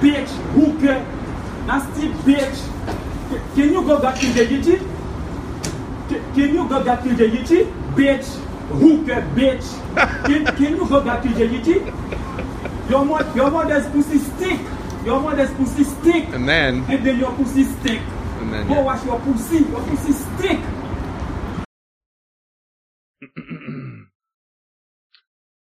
Bitch, 0.03 0.30
hooker. 0.51 1.00
Nasty 1.66 2.09
bitch. 2.27 3.56
Can 3.56 3.72
you 3.72 3.82
go 3.85 4.00
back 4.01 4.19
to 4.19 4.27
the 4.33 4.45
Yiti? 4.45 5.02
Can 6.09 6.35
you 6.56 6.67
go 6.69 6.83
back 6.83 7.03
to 7.03 7.09
the? 7.15 7.25
Bitch, 7.95 8.25
hooker, 8.69 9.22
bitch. 9.35 9.65
Can, 10.25 10.45
can 10.56 10.77
you 10.77 10.88
go 10.88 11.01
back 11.01 11.23
to 11.23 11.30
the? 11.30 11.45
Your, 12.90 13.06
mo- 13.06 13.33
your 13.35 13.49
mother's 13.51 13.88
pussy 13.91 14.17
stick. 14.19 14.59
Your 15.06 15.19
mother's 15.22 15.51
pussy 15.53 15.83
stick. 15.83 16.27
And 16.30 16.48
then, 16.48 16.83
And 16.90 17.06
then 17.06 17.19
your 17.19 17.32
pussy 17.33 17.64
stick. 17.64 18.01
and 18.40 18.53
then, 18.53 18.67
Go 18.67 18.75
yeah. 18.75 18.82
wash 18.83 19.06
your 19.06 19.19
pussy. 19.22 19.57
Your 19.59 19.82
pussy 19.82 20.11
stick. 20.14 20.59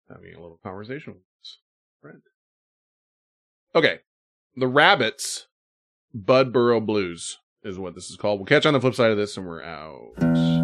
having 0.09 0.35
a 0.35 0.41
little 0.41 0.59
conversation 0.63 1.15
with 1.15 1.23
his 1.43 1.59
friend. 2.01 2.23
Okay, 3.75 3.99
the 4.57 4.67
Rabbits, 4.67 5.47
Budboro 6.17 6.85
Blues 6.85 7.39
is 7.65 7.79
what 7.79 7.95
this 7.95 8.11
is 8.11 8.17
called. 8.17 8.39
We'll 8.39 8.47
catch 8.47 8.65
you 8.65 8.69
on 8.69 8.75
the 8.75 8.81
flip 8.81 8.95
side 8.95 9.11
of 9.11 9.17
this, 9.17 9.37
and 9.37 9.47
we're 9.47 9.63
out. 9.63 10.58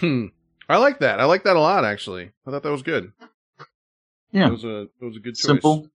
I 0.68 0.76
like 0.76 1.00
that. 1.00 1.20
I 1.20 1.24
like 1.24 1.44
that 1.44 1.56
a 1.56 1.60
lot, 1.60 1.84
actually. 1.84 2.30
I 2.46 2.50
thought 2.50 2.62
that 2.62 2.70
was 2.70 2.82
good. 2.82 3.12
Yeah. 4.32 4.48
It 4.48 4.52
was 4.52 4.64
a 4.64 4.80
it 4.82 5.04
was 5.04 5.16
a 5.16 5.20
good 5.20 5.34
choice. 5.34 5.42
Simple. 5.42 5.88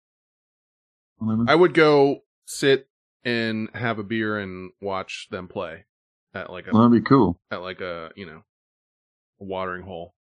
I 1.47 1.55
would 1.55 1.73
go 1.73 2.23
sit 2.45 2.89
and 3.23 3.69
have 3.73 3.99
a 3.99 4.03
beer 4.03 4.37
and 4.37 4.71
watch 4.81 5.27
them 5.31 5.47
play 5.47 5.85
at 6.33 6.51
like 6.51 6.67
a 6.67 6.71
well, 6.71 6.89
That'd 6.89 7.03
be 7.03 7.07
cool. 7.07 7.39
at 7.49 7.61
like 7.61 7.81
a 7.81 8.11
you 8.15 8.25
know 8.25 8.43
a 9.39 9.43
watering 9.43 9.83
hole. 9.83 10.13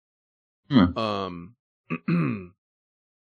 Yeah. 0.68 0.88
Um, 0.96 1.54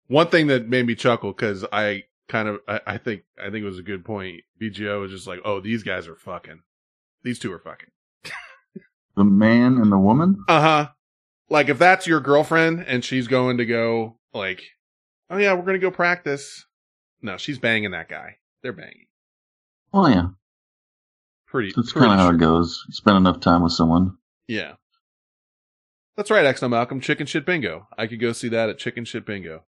one 0.07 0.27
thing 0.27 0.47
that 0.47 0.67
made 0.67 0.85
me 0.85 0.95
chuckle 0.95 1.31
because 1.31 1.65
I 1.71 2.03
kind 2.27 2.47
of 2.47 2.59
I, 2.67 2.81
I 2.87 2.97
think 2.97 3.23
I 3.39 3.49
think 3.51 3.63
it 3.63 3.65
was 3.65 3.79
a 3.79 3.83
good 3.83 4.03
point. 4.03 4.41
BGO 4.61 5.01
was 5.01 5.11
just 5.11 5.27
like, 5.27 5.39
oh, 5.45 5.59
these 5.59 5.83
guys 5.83 6.07
are 6.07 6.15
fucking. 6.15 6.61
These 7.23 7.39
two 7.39 7.53
are 7.53 7.59
fucking. 7.59 7.89
The 9.15 9.23
man 9.23 9.77
and 9.77 9.91
the 9.91 9.97
woman? 9.97 10.43
Uh 10.47 10.61
huh. 10.61 10.89
like 11.49 11.69
if 11.69 11.77
that's 11.77 12.07
your 12.07 12.19
girlfriend 12.19 12.83
and 12.87 13.03
she's 13.05 13.27
going 13.27 13.57
to 13.57 13.65
go 13.65 14.17
like, 14.33 14.61
oh 15.29 15.37
yeah, 15.37 15.53
we're 15.53 15.63
gonna 15.65 15.77
go 15.79 15.91
practice. 15.91 16.65
No, 17.21 17.37
she's 17.37 17.59
banging 17.59 17.91
that 17.91 18.09
guy. 18.09 18.37
They're 18.63 18.73
banging. 18.73 19.05
Well, 19.91 20.09
yeah, 20.09 20.27
Pretty. 21.47 21.71
that's 21.75 21.91
kind 21.91 22.11
of 22.11 22.17
how 22.17 22.29
it 22.31 22.39
goes. 22.39 22.83
Spend 22.89 23.17
enough 23.17 23.39
time 23.39 23.61
with 23.61 23.73
someone. 23.73 24.17
Yeah. 24.47 24.73
That's 26.17 26.29
right, 26.31 26.45
X 26.45 26.61
No 26.61 26.69
Malcolm. 26.69 26.99
Chicken 27.01 27.25
Shit 27.27 27.45
Bingo. 27.45 27.87
I 27.97 28.07
could 28.07 28.19
go 28.19 28.33
see 28.33 28.49
that 28.49 28.69
at 28.69 28.77
Chicken 28.77 29.05
Shit 29.05 29.25
Bingo. 29.25 29.63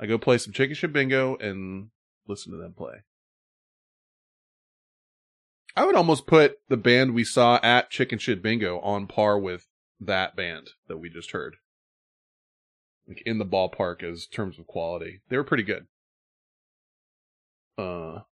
I 0.00 0.06
go 0.06 0.18
play 0.18 0.38
some 0.38 0.52
Chicken 0.52 0.74
Shit 0.76 0.92
Bingo 0.92 1.36
and 1.36 1.88
listen 2.26 2.52
to 2.52 2.58
them 2.58 2.72
play. 2.72 3.02
I 5.78 5.84
would 5.84 5.94
almost 5.94 6.26
put 6.26 6.58
the 6.68 6.76
band 6.76 7.14
we 7.14 7.22
saw 7.22 7.60
at 7.62 7.88
Chicken 7.88 8.18
Shit 8.18 8.42
Bingo 8.42 8.80
on 8.80 9.06
par 9.06 9.38
with 9.38 9.68
that 10.00 10.34
band 10.34 10.70
that 10.88 10.96
we 10.96 11.08
just 11.08 11.30
heard. 11.30 11.54
Like 13.06 13.22
in 13.24 13.38
the 13.38 13.46
ballpark 13.46 14.02
as 14.02 14.26
terms 14.26 14.58
of 14.58 14.66
quality. 14.66 15.20
They 15.28 15.36
were 15.36 15.44
pretty 15.44 15.62
good. 15.62 15.86
Uh 17.78 18.22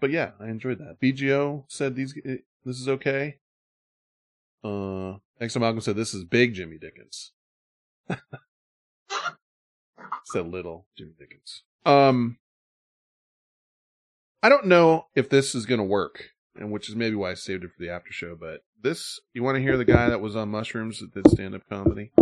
but 0.00 0.10
yeah, 0.10 0.32
I 0.40 0.46
enjoyed 0.46 0.78
that. 0.78 1.00
BGO 1.00 1.66
said 1.68 1.94
these 1.94 2.12
eh, 2.26 2.38
this 2.64 2.80
is 2.80 2.88
okay. 2.88 3.36
Uh, 4.64 5.18
Exo 5.40 5.60
Malcolm 5.60 5.82
said 5.82 5.94
this 5.94 6.14
is 6.14 6.24
big 6.24 6.54
Jimmy 6.54 6.78
Dickens. 6.78 7.30
said 10.24 10.48
little 10.48 10.88
Jimmy 10.98 11.12
Dickens. 11.16 11.62
Um, 11.84 12.38
I 14.42 14.48
don't 14.48 14.66
know 14.66 15.06
if 15.14 15.28
this 15.28 15.54
is 15.54 15.66
gonna 15.66 15.84
work, 15.84 16.30
and 16.54 16.70
which 16.70 16.88
is 16.88 16.96
maybe 16.96 17.16
why 17.16 17.30
I 17.32 17.34
saved 17.34 17.64
it 17.64 17.70
for 17.70 17.82
the 17.82 17.90
after 17.90 18.12
show. 18.12 18.36
But 18.38 18.60
this, 18.82 19.20
you 19.34 19.42
want 19.42 19.56
to 19.56 19.62
hear 19.62 19.76
the 19.76 19.84
guy 19.84 20.08
that 20.08 20.20
was 20.20 20.36
on 20.36 20.50
mushrooms 20.50 21.00
that 21.00 21.14
did 21.14 21.30
stand 21.30 21.54
up 21.54 21.62
comedy? 21.68 22.12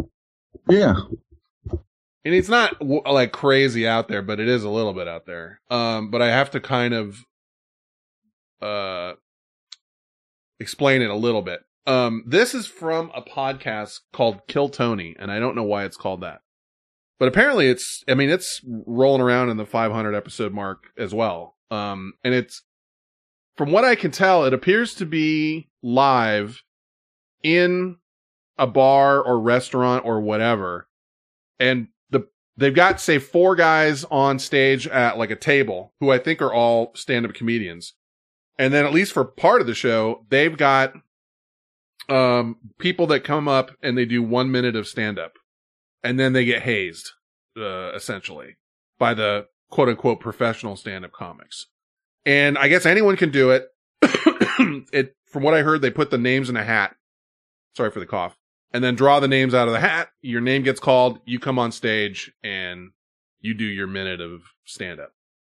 Yeah. 0.69 0.95
and 1.71 2.35
it's 2.35 2.49
not 2.49 2.81
like 2.81 3.33
crazy 3.33 3.87
out 3.87 4.09
there, 4.09 4.23
but 4.23 4.41
it 4.41 4.49
is 4.49 4.65
a 4.65 4.71
little 4.71 4.95
bit 4.95 5.09
out 5.09 5.27
there. 5.27 5.61
Um, 5.71 6.11
but 6.11 6.23
I 6.23 6.29
have 6.29 6.51
to 6.53 6.61
kind 6.61 6.95
of 6.95 7.19
uh 8.63 9.15
explain 10.61 11.03
it 11.03 11.11
a 11.11 11.17
little 11.17 11.43
bit. 11.43 11.61
Um, 11.87 12.25
this 12.27 12.55
is 12.55 12.67
from 12.67 13.11
a 13.15 13.21
podcast 13.21 14.01
called 14.13 14.47
Kill 14.49 14.71
Tony, 14.71 15.15
and 15.19 15.31
I 15.31 15.39
don't 15.39 15.55
know 15.55 15.65
why 15.65 15.85
it's 15.85 15.99
called 15.99 16.23
that. 16.23 16.41
But 17.19 17.29
apparently 17.29 17.69
it's, 17.69 18.03
I 18.09 18.15
mean, 18.15 18.31
it's 18.31 18.61
rolling 18.87 19.21
around 19.21 19.51
in 19.51 19.57
the 19.59 19.67
500 19.67 20.15
episode 20.15 20.53
mark 20.53 20.85
as 20.97 21.15
well. 21.15 21.57
Um, 21.75 22.15
and 22.23 22.35
it's, 22.35 22.63
from 23.57 23.73
what 23.73 23.85
I 23.85 23.95
can 23.95 24.11
tell, 24.11 24.45
it 24.45 24.55
appears 24.55 24.95
to 24.97 25.07
be 25.07 25.69
live 25.83 26.63
in 27.43 27.97
a 28.59 28.67
bar 28.67 29.21
or 29.21 29.41
restaurant 29.41 30.05
or 30.05 30.21
whatever. 30.21 30.89
And 31.59 31.89
the, 32.11 32.29
they've 32.57 32.75
got, 32.75 33.01
say, 33.01 33.19
four 33.19 33.57
guys 33.57 34.05
on 34.05 34.39
stage 34.39 34.87
at 34.87 35.19
like 35.19 35.31
a 35.31 35.37
table 35.37 35.93
who 36.01 36.11
I 36.11 36.19
think 36.19 36.43
are 36.43 36.53
all 36.53 36.93
stand 36.95 37.27
up 37.27 37.35
comedians. 37.35 37.95
And 38.59 38.73
then 38.73 38.85
at 38.85 38.93
least 38.93 39.13
for 39.13 39.25
part 39.25 39.61
of 39.61 39.67
the 39.67 39.75
show, 39.75 40.25
they've 40.31 40.57
got 40.57 40.95
um 42.09 42.57
people 42.79 43.07
that 43.07 43.25
come 43.25 43.49
up 43.49 43.71
and 43.83 43.97
they 43.97 44.05
do 44.05 44.23
one 44.23 44.51
minute 44.51 44.77
of 44.77 44.87
stand 44.87 45.19
up 45.19 45.33
and 46.03 46.21
then 46.21 46.35
they 46.35 46.45
get 46.45 46.63
hazed 46.63 47.13
uh 47.57 47.93
essentially 47.95 48.57
by 48.99 49.15
the 49.15 49.47
quote 49.75 49.89
unquote 49.89 50.21
professional 50.21 50.77
stand 50.77 51.05
up 51.05 51.11
comics. 51.11 51.67
And 52.25 52.57
i 52.57 52.69
guess 52.69 52.87
anyone 52.87 53.17
can 53.17 53.31
do 53.31 53.51
it. 53.51 53.67
It 54.93 55.17
from 55.27 55.43
what 55.43 55.55
i 55.55 55.63
heard 55.63 55.83
they 55.83 55.91
put 55.91 56.13
the 56.13 56.19
names 56.19 56.49
in 56.49 56.57
a 56.57 56.63
hat. 56.63 56.95
Sorry 57.77 57.91
for 57.91 57.99
the 57.99 58.07
cough. 58.07 58.37
And 58.73 58.85
then 58.85 58.95
draw 58.95 59.19
the 59.19 59.27
names 59.27 59.53
out 59.53 59.67
of 59.67 59.75
the 59.75 59.81
hat. 59.81 60.11
Your 60.23 60.41
name 60.41 60.63
gets 60.63 60.79
called. 60.79 61.19
You 61.25 61.41
come 61.41 61.59
on 61.59 61.73
stage 61.73 62.33
and 62.45 62.93
you 63.41 63.53
do 63.53 63.65
your 63.65 63.89
minute 63.89 64.21
of 64.21 64.43
stand 64.65 65.01
up 65.01 65.11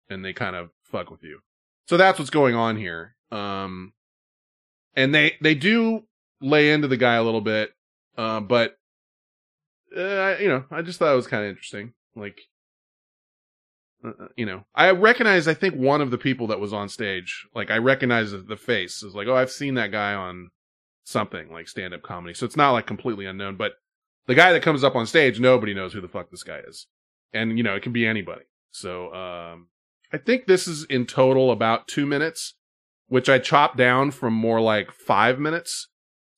and 0.08 0.24
they 0.24 0.32
kind 0.32 0.54
of 0.54 0.70
fuck 0.84 1.10
with 1.10 1.24
you. 1.24 1.40
So 1.88 1.96
that's 1.96 2.20
what's 2.20 2.30
going 2.30 2.54
on 2.54 2.76
here. 2.76 3.16
Um 3.32 3.92
and 4.94 5.12
they 5.12 5.34
they 5.40 5.56
do 5.56 6.04
lay 6.40 6.70
into 6.70 6.86
the 6.86 6.96
guy 6.96 7.14
a 7.16 7.24
little 7.24 7.40
bit, 7.40 7.72
uh, 8.16 8.38
but 8.38 8.76
uh, 9.96 10.36
you 10.38 10.48
know, 10.48 10.64
I 10.70 10.82
just 10.82 11.00
thought 11.00 11.12
it 11.12 11.16
was 11.16 11.26
kind 11.26 11.42
of 11.42 11.50
interesting. 11.50 11.92
Like, 12.14 12.40
uh, 14.04 14.28
you 14.36 14.46
know, 14.46 14.64
I 14.74 14.90
recognize. 14.90 15.46
I 15.48 15.54
think 15.54 15.74
one 15.74 16.00
of 16.00 16.10
the 16.10 16.18
people 16.18 16.46
that 16.48 16.60
was 16.60 16.72
on 16.72 16.88
stage, 16.88 17.46
like, 17.54 17.70
I 17.70 17.78
recognize 17.78 18.32
the- 18.32 18.38
the 18.38 18.56
face. 18.56 19.02
Is 19.02 19.14
like, 19.14 19.28
oh, 19.28 19.36
I've 19.36 19.50
seen 19.50 19.74
that 19.74 19.92
guy 19.92 20.14
on 20.14 20.50
something 21.04 21.50
like 21.52 21.68
stand 21.68 21.94
up 21.94 22.02
comedy. 22.02 22.34
So 22.34 22.46
it's 22.46 22.56
not 22.56 22.72
like 22.72 22.86
completely 22.86 23.26
unknown. 23.26 23.56
But 23.56 23.72
the 24.26 24.34
guy 24.34 24.52
that 24.52 24.62
comes 24.62 24.84
up 24.84 24.94
on 24.94 25.06
stage, 25.06 25.40
nobody 25.40 25.74
knows 25.74 25.92
who 25.92 26.00
the 26.00 26.08
fuck 26.08 26.30
this 26.30 26.44
guy 26.44 26.60
is, 26.66 26.86
and 27.32 27.56
you 27.58 27.64
know, 27.64 27.74
it 27.74 27.82
can 27.82 27.92
be 27.92 28.06
anybody. 28.06 28.44
So 28.70 29.12
um, 29.12 29.68
I 30.12 30.18
think 30.18 30.46
this 30.46 30.66
is 30.68 30.84
in 30.84 31.06
total 31.06 31.50
about 31.50 31.88
two 31.88 32.06
minutes, 32.06 32.54
which 33.08 33.28
I 33.28 33.38
chopped 33.38 33.76
down 33.76 34.10
from 34.10 34.32
more 34.32 34.60
like 34.60 34.90
five 34.92 35.38
minutes. 35.38 35.88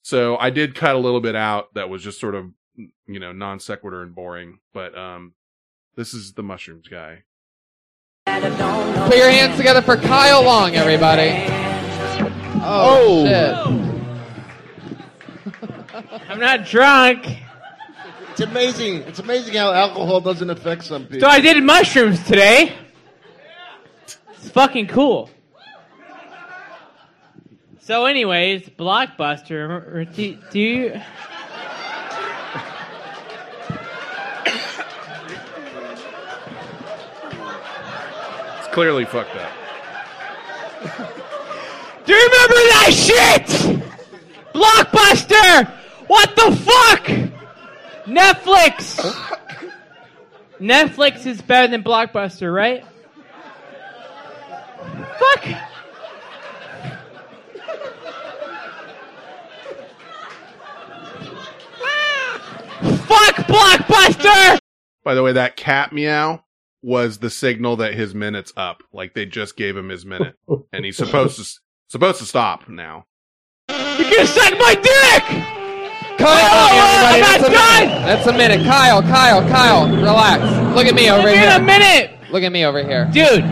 So 0.02 0.36
I 0.36 0.51
did 0.51 0.75
cut 0.75 0.94
a 0.94 0.99
little 0.99 1.20
bit 1.20 1.36
out 1.36 1.75
that 1.75 1.89
was 1.89 2.02
just 2.02 2.20
sort 2.20 2.34
of, 2.34 2.51
you 3.07 3.20
know, 3.20 3.33
non 3.33 3.60
sequitur 3.60 4.02
and 4.02 4.15
boring. 4.15 4.59
But 4.73 4.97
um, 4.97 5.34
this 5.97 6.12
is 6.12 6.33
the 6.33 6.43
mushrooms 6.43 6.89
guy. 6.89 7.23
Put 8.26 9.16
your 9.16 9.30
hands 9.30 9.56
together 9.56 9.82
for 9.82 9.96
Kyle 9.96 10.42
Long, 10.42 10.74
everybody. 10.74 11.44
Oh, 12.62 13.24
oh. 13.26 13.26
shit. 13.26 13.54
I'm 16.30 16.40
not 16.40 16.64
drunk. 16.64 17.26
It's 18.30 18.40
amazing. 18.40 19.02
It's 19.02 19.18
amazing 19.18 19.54
how 19.54 19.72
alcohol 19.72 20.20
doesn't 20.20 20.48
affect 20.50 20.84
some 20.84 21.04
people. 21.04 21.20
So 21.20 21.28
I 21.28 21.40
did 21.40 21.62
mushrooms 21.62 22.24
today. 22.24 22.74
It's 24.32 24.48
fucking 24.48 24.88
cool. 24.88 25.30
So, 27.80 28.06
anyways, 28.06 28.70
Blockbuster. 28.70 30.12
Do, 30.14 30.38
do 30.50 30.58
you? 30.58 31.00
Clearly 38.74 39.04
fucked 39.04 39.36
up. 39.36 39.52
Do 42.04 42.12
you 42.12 42.18
remember 42.18 42.54
that 42.72 42.90
shit? 42.92 43.46
Blockbuster! 44.52 45.70
What 46.08 46.34
the 46.34 46.56
fuck? 46.56 47.06
Netflix! 48.04 48.98
Netflix 50.60 51.24
is 51.24 51.40
better 51.40 51.68
than 51.68 51.84
Blockbuster, 51.84 52.52
right? 52.52 52.84
Fuck! 55.18 55.44
Fuck 63.06 63.36
Blockbuster! 63.46 64.58
By 65.04 65.14
the 65.14 65.22
way, 65.22 65.32
that 65.32 65.54
cat 65.54 65.92
meow 65.92 66.43
was 66.84 67.18
the 67.18 67.30
signal 67.30 67.76
that 67.76 67.94
his 67.94 68.14
minute's 68.14 68.52
up. 68.56 68.82
Like 68.92 69.14
they 69.14 69.26
just 69.26 69.56
gave 69.56 69.76
him 69.76 69.88
his 69.88 70.04
minute, 70.04 70.36
and 70.72 70.84
he's 70.84 70.96
supposed 70.96 71.36
to 71.38 71.60
supposed 71.88 72.18
to 72.18 72.26
stop 72.26 72.68
now. 72.68 73.06
You 73.70 74.04
can 74.04 74.26
suck 74.26 74.52
my 74.58 74.74
dick! 74.74 75.22
Kyle, 76.18 76.28
Oh, 76.28 76.68
everybody, 76.70 77.16
I'm 77.16 77.20
that's, 77.20 77.42
not 77.42 77.50
a 77.50 77.54
done! 77.54 77.88
minute. 77.88 78.06
that's 78.06 78.26
a 78.26 78.32
minute. 78.32 78.66
Kyle, 78.66 79.02
Kyle, 79.02 79.40
Kyle, 79.48 79.88
relax. 79.88 80.76
Look 80.76 80.86
at 80.86 80.94
me 80.94 81.10
over 81.10 81.22
Give 81.28 81.32
me 81.32 81.38
here. 81.38 81.56
a 81.56 81.60
minute! 81.62 82.10
Look 82.30 82.42
at 82.44 82.52
me 82.52 82.64
over 82.64 82.82
here. 82.84 83.08
Dude, 83.12 83.44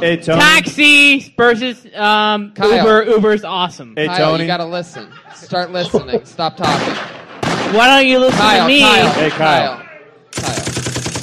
Hey, 0.00 0.16
Tony. 0.18 0.40
taxi 0.40 1.34
versus 1.38 1.86
um, 1.94 2.52
Kyle. 2.52 2.76
Uber. 2.78 3.04
Uber's 3.12 3.44
awesome. 3.44 3.94
Hey 3.96 4.06
Kyle, 4.08 4.32
Tony, 4.32 4.42
you 4.44 4.46
gotta 4.46 4.66
listen. 4.66 5.10
Start 5.34 5.70
listening. 5.72 6.22
Stop 6.26 6.56
talking. 6.58 6.94
Why 7.74 7.86
don't 7.88 8.06
you 8.06 8.18
listen 8.18 8.38
Kyle, 8.38 8.62
to 8.62 8.68
me? 8.68 8.80
Kyle, 8.80 9.12
Hey, 9.12 9.30
Kyle. 9.30 9.82
Kyle. 10.32 10.75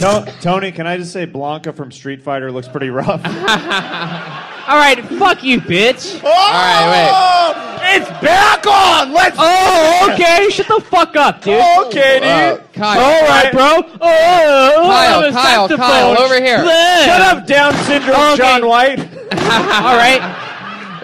To- 0.04 0.34
Tony, 0.42 0.72
can 0.72 0.86
I 0.86 0.98
just 0.98 1.14
say 1.14 1.26
Blanka 1.26 1.74
from 1.74 1.92
Street 1.92 2.22
Fighter 2.22 2.52
looks 2.52 2.68
pretty 2.68 2.90
rough? 2.90 3.24
All 3.26 4.78
right, 4.78 5.04
fuck 5.18 5.44
you, 5.44 5.60
bitch. 5.62 6.22
All 6.24 6.30
right, 6.30 6.88
wait. 6.92 7.96
It's 7.96 8.10
back 8.22 8.66
on. 8.66 9.14
Let's. 9.14 9.36
Oh, 9.40 10.10
okay. 10.14 10.50
Shut 10.50 10.68
the 10.68 10.82
fuck 10.82 11.16
up, 11.16 11.42
dude. 11.42 11.62
Okay, 11.88 12.20
dude. 12.20 12.24
Uh, 12.24 12.58
Kyle. 12.74 13.00
All 13.00 13.28
right, 13.30 13.52
bro. 13.52 13.82
Oh, 14.02 14.90
Kyle, 14.90 15.32
Kyle. 15.32 15.68
Kyle, 15.78 16.18
over 16.20 16.36
here. 16.36 16.60
Bleh. 16.60 17.06
Shut 17.06 17.22
up, 17.22 17.46
Down 17.46 17.74
syndrome, 17.84 18.16
Okay. 18.20 18.38
John 18.38 18.68
White. 18.68 19.00
All 19.32 19.98
right. 19.98 20.22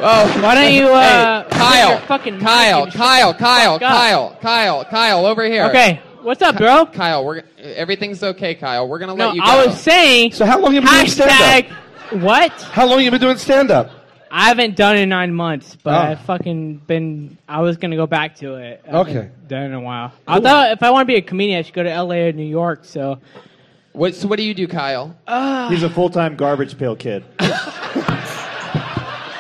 Oh, 0.02 0.42
Why 0.42 0.56
don't 0.56 0.74
you, 0.74 0.88
uh, 0.88 1.44
hey, 1.44 1.50
Kyle, 1.58 2.00
fucking 2.08 2.40
Kyle, 2.40 2.86
mic 2.86 2.94
Kyle, 2.94 3.34
Kyle. 3.34 3.78
Kyle, 3.80 4.38
Kyle, 4.42 4.86
Kyle, 4.86 5.26
over 5.26 5.44
here. 5.44 5.66
Okay, 5.66 6.02
what's 6.22 6.42
up, 6.42 6.58
bro? 6.58 6.86
Kyle, 6.86 7.26
we're 7.26 7.44
everything's 7.58 8.24
okay, 8.24 8.56
Kyle. 8.56 8.88
We're 8.88 9.00
gonna 9.00 9.16
No, 9.16 9.28
let 9.28 9.36
you 9.36 9.42
go. 9.42 9.48
I 9.48 9.66
was 9.66 9.80
saying. 9.80 10.32
So 10.34 10.46
how 10.46 10.60
long 10.60 10.74
you 10.74 10.82
been 10.82 10.90
doing 10.92 11.08
stand 11.08 11.66
hashtag. 11.66 12.22
What? 12.22 12.52
How 12.52 12.88
long 12.88 13.02
you 13.02 13.12
been 13.12 13.22
doing 13.22 13.38
stand 13.38 13.72
up? 13.72 13.92
I 14.32 14.48
haven't 14.50 14.76
done 14.76 14.96
it 14.96 15.02
in 15.02 15.10
nine 15.10 15.34
months, 15.34 15.76
but 15.82 15.94
Oh. 15.94 16.12
I've 16.12 16.22
fucking 16.22 16.78
been. 16.88 17.38
I 17.48 17.62
was 17.62 17.78
gonna 17.78 17.96
go 17.96 18.06
back 18.08 18.36
to 18.38 18.56
it. 18.56 18.82
I 18.88 18.92
haven't 18.98 19.18
Okay. 19.18 19.30
done 19.48 19.64
it 19.64 19.66
in 19.68 19.74
a 19.74 19.80
while. 19.82 20.12
I 20.28 20.40
thought 20.40 20.72
if 20.72 20.84
I 20.84 20.92
want 20.92 21.02
to 21.08 21.12
be 21.12 21.16
a 21.18 21.22
comedian, 21.22 21.60
I 21.60 21.62
should 21.64 21.74
go 21.74 21.84
to 21.84 21.92
L.A. 21.92 22.30
or 22.30 22.32
New 22.32 22.44
York. 22.44 22.82
So, 22.84 23.20
What, 23.94 24.14
so 24.16 24.28
what 24.28 24.38
do 24.38 24.44
you 24.44 24.54
do, 24.54 24.68
Kyle? 24.68 25.16
uh, 25.28 25.70
He's 25.70 25.82
a 25.84 25.90
full 25.90 26.10
time 26.12 26.36
garbage 26.36 26.78
pail 26.78 26.96
kid. 26.96 27.24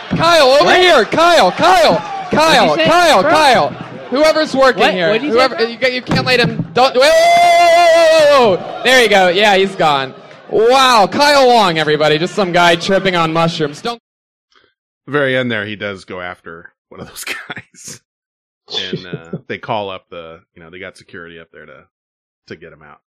Kyle, 0.09 0.47
over 0.61 0.75
here! 0.75 1.05
Kyle, 1.05 1.51
Kyle, 1.51 1.95
Kyle, 2.29 2.67
What'd 2.69 2.85
you 2.85 2.85
say, 2.85 2.89
Kyle, 2.91 3.21
bro? 3.21 3.31
Kyle. 3.31 3.69
Whoever's 4.09 4.53
working 4.55 4.81
What? 4.81 4.93
here, 4.93 5.07
What'd 5.07 5.21
you 5.23 5.29
say, 5.29 5.33
whoever 5.35 5.55
bro? 5.55 5.65
you, 5.67 5.77
ca- 5.77 5.87
you 5.87 6.01
can't 6.01 6.25
let 6.25 6.39
him. 6.41 6.58
Don't. 6.73 6.95
Whoa, 6.95 7.01
whoa, 7.01 7.87
whoa, 7.87 8.55
whoa, 8.55 8.55
whoa. 8.55 8.83
There 8.83 9.01
you 9.03 9.09
go. 9.09 9.29
Yeah, 9.29 9.55
he's 9.57 9.75
gone. 9.75 10.13
Wow, 10.51 11.07
Kyle 11.11 11.47
Long, 11.47 11.77
everybody, 11.77 12.17
just 12.17 12.33
some 12.33 12.51
guy 12.51 12.75
tripping 12.75 13.15
on 13.15 13.33
mushrooms. 13.33 13.81
Don't. 13.81 14.01
the 15.05 15.11
very 15.11 15.37
end 15.37 15.51
there, 15.51 15.65
he 15.65 15.75
does 15.75 16.05
go 16.05 16.21
after 16.21 16.73
one 16.89 16.99
of 16.99 17.07
those 17.07 17.23
guys, 17.47 18.01
and 18.75 19.05
uh, 19.05 19.31
they 19.47 19.59
call 19.59 19.89
up 19.89 20.09
the, 20.09 20.41
you 20.55 20.61
know, 20.61 20.69
they 20.71 20.79
got 20.79 20.97
security 20.97 21.39
up 21.39 21.51
there 21.51 21.65
to 21.67 21.85
to 22.47 22.55
get 22.55 22.73
him 22.73 22.81
out. 22.81 23.01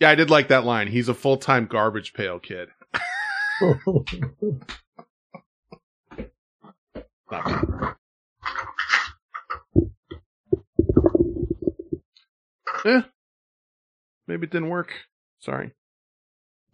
Yeah, 0.00 0.10
I 0.10 0.14
did 0.14 0.28
like 0.30 0.48
that 0.48 0.64
line. 0.64 0.88
He's 0.88 1.08
a 1.08 1.14
full 1.14 1.38
time 1.38 1.66
garbage 1.66 2.12
pail 2.12 2.38
kid. 2.38 2.68
Not 7.30 7.96
Eh, 12.84 13.02
maybe 14.26 14.46
it 14.46 14.50
didn't 14.50 14.68
work. 14.68 14.92
Sorry. 15.38 15.72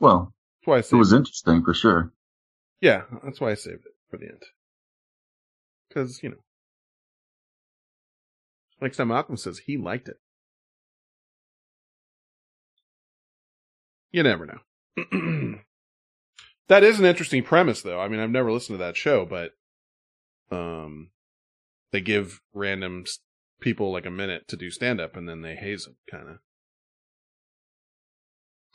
Well, 0.00 0.32
That's 0.60 0.66
why 0.66 0.76
I 0.76 0.96
it 0.96 0.98
was 0.98 1.12
interesting 1.12 1.64
for 1.64 1.74
sure. 1.74 2.12
Yeah, 2.80 3.02
that's 3.24 3.40
why 3.40 3.50
I 3.50 3.54
saved 3.54 3.84
it 3.86 3.92
for 4.10 4.16
the 4.16 4.26
end. 4.26 4.42
Because, 5.88 6.22
you 6.22 6.30
know. 6.30 6.36
Next 8.80 8.96
time 8.96 9.08
Malcolm 9.08 9.36
says 9.36 9.58
he 9.58 9.76
liked 9.76 10.08
it. 10.08 10.18
You 14.12 14.22
never 14.22 14.46
know. 14.46 14.60
that 16.68 16.84
is 16.84 16.98
an 16.98 17.04
interesting 17.04 17.42
premise, 17.42 17.82
though. 17.82 18.00
I 18.00 18.08
mean, 18.08 18.20
I've 18.20 18.30
never 18.30 18.52
listened 18.52 18.78
to 18.78 18.84
that 18.84 18.96
show, 18.96 19.26
but 19.26 19.52
um, 20.50 21.10
they 21.90 22.00
give 22.00 22.40
random 22.54 23.04
people 23.60 23.92
like 23.92 24.06
a 24.06 24.10
minute 24.10 24.48
to 24.48 24.56
do 24.56 24.70
stand 24.70 25.00
up, 25.00 25.16
and 25.16 25.28
then 25.28 25.42
they 25.42 25.56
haze 25.56 25.84
them, 25.84 25.96
kind 26.10 26.28
of. 26.28 26.38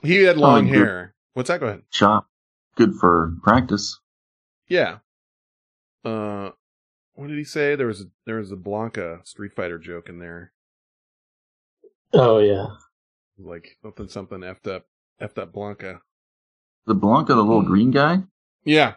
He 0.02 0.24
had 0.24 0.38
long 0.38 0.68
Oh, 0.68 0.72
good. 0.72 0.78
hair. 0.78 1.16
What's 1.34 1.48
that? 1.50 1.60
Go 1.60 1.68
ahead. 1.68 1.84
Shop. 1.90 2.28
Good 2.76 2.96
for 2.96 3.34
practice. 3.42 4.00
Yeah. 4.68 4.98
Uh, 6.04 6.50
what 7.14 7.28
did 7.28 7.38
he 7.38 7.44
say? 7.44 7.76
There 7.76 7.88
was 7.88 8.02
a, 8.02 8.06
there 8.26 8.38
was 8.38 8.52
a 8.52 8.56
Blanka 8.58 9.26
Street 9.26 9.54
Fighter 9.56 9.78
joke 9.80 10.10
in 10.10 10.20
there, 10.20 10.52
Oh 12.12 12.40
yeah. 12.40 12.68
like 13.38 13.78
something 13.82 14.08
something 14.10 14.40
effed 14.40 14.68
up, 14.68 14.86
effed 15.22 15.38
up 15.38 15.54
Blanka. 15.54 16.00
The 16.86 16.96
Blanka, 16.96 17.28
the 17.30 17.36
little 17.38 17.62
green 17.62 17.92
guy. 17.92 18.24
Yeah, 18.66 18.96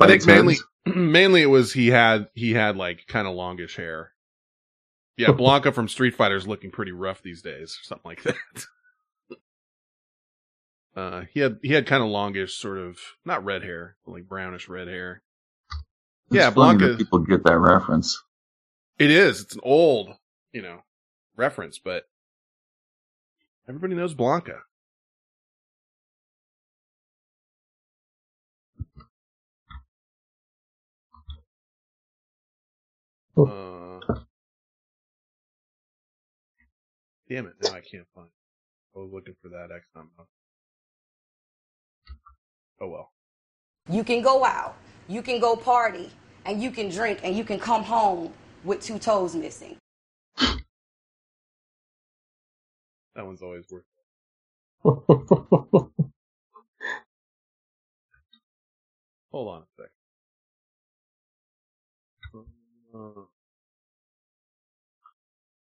I 0.00 0.06
think 0.06 0.26
mainly 0.26 0.54
heads. 0.54 0.64
mainly 0.96 1.42
it 1.42 1.46
was 1.46 1.72
he 1.72 1.88
had 1.88 2.28
he 2.34 2.52
had 2.52 2.76
like 2.76 3.06
kind 3.06 3.26
of 3.26 3.34
longish 3.34 3.76
hair. 3.76 4.12
Yeah, 5.16 5.28
Blanka 5.32 5.74
from 5.74 5.88
Street 5.88 6.14
Fighter's 6.14 6.46
looking 6.46 6.70
pretty 6.70 6.92
rough 6.92 7.22
these 7.22 7.42
days, 7.42 7.78
or 7.80 7.84
something 7.84 8.08
like 8.08 8.22
that. 8.24 8.66
Uh, 10.96 11.22
he 11.32 11.40
had 11.40 11.58
he 11.62 11.72
had 11.72 11.86
kind 11.86 12.02
of 12.02 12.08
longish, 12.08 12.56
sort 12.56 12.78
of 12.78 12.98
not 13.24 13.44
red 13.44 13.62
hair, 13.62 13.96
but 14.04 14.12
like 14.12 14.28
brownish 14.28 14.68
red 14.68 14.88
hair. 14.88 15.22
It's 16.30 16.36
yeah, 16.36 16.50
Blanka. 16.50 16.98
people 16.98 17.20
get 17.20 17.44
that 17.44 17.58
reference. 17.58 18.22
It 18.98 19.10
is. 19.10 19.40
It's 19.40 19.54
an 19.54 19.60
old, 19.62 20.10
you 20.52 20.60
know, 20.60 20.82
reference, 21.36 21.78
but 21.78 22.04
everybody 23.68 23.94
knows 23.94 24.14
Blanka. 24.14 24.58
Uh, 33.38 34.00
damn 37.28 37.46
it! 37.46 37.54
Now 37.62 37.72
I 37.72 37.80
can't 37.80 38.06
find. 38.14 38.28
I 38.96 38.98
was 38.98 39.10
looking 39.12 39.34
for 39.40 39.48
that 39.50 39.68
X 39.74 39.86
number. 39.94 40.10
Oh 42.80 42.88
well. 42.88 43.12
You 43.88 44.02
can 44.02 44.22
go 44.22 44.44
out, 44.44 44.74
you 45.08 45.22
can 45.22 45.40
go 45.40 45.54
party, 45.56 46.10
and 46.44 46.62
you 46.62 46.70
can 46.70 46.88
drink, 46.88 47.20
and 47.22 47.36
you 47.36 47.44
can 47.44 47.60
come 47.60 47.84
home 47.84 48.32
with 48.64 48.80
two 48.80 48.98
toes 48.98 49.34
missing. 49.34 49.76
That 53.14 53.26
one's 53.26 53.42
always 53.42 53.64
worth. 53.70 53.84
It. 53.84 53.88
Hold 59.32 59.48
on 59.48 59.62
a 59.62 59.66
sec. 59.76 59.90
Uh, 62.98 63.22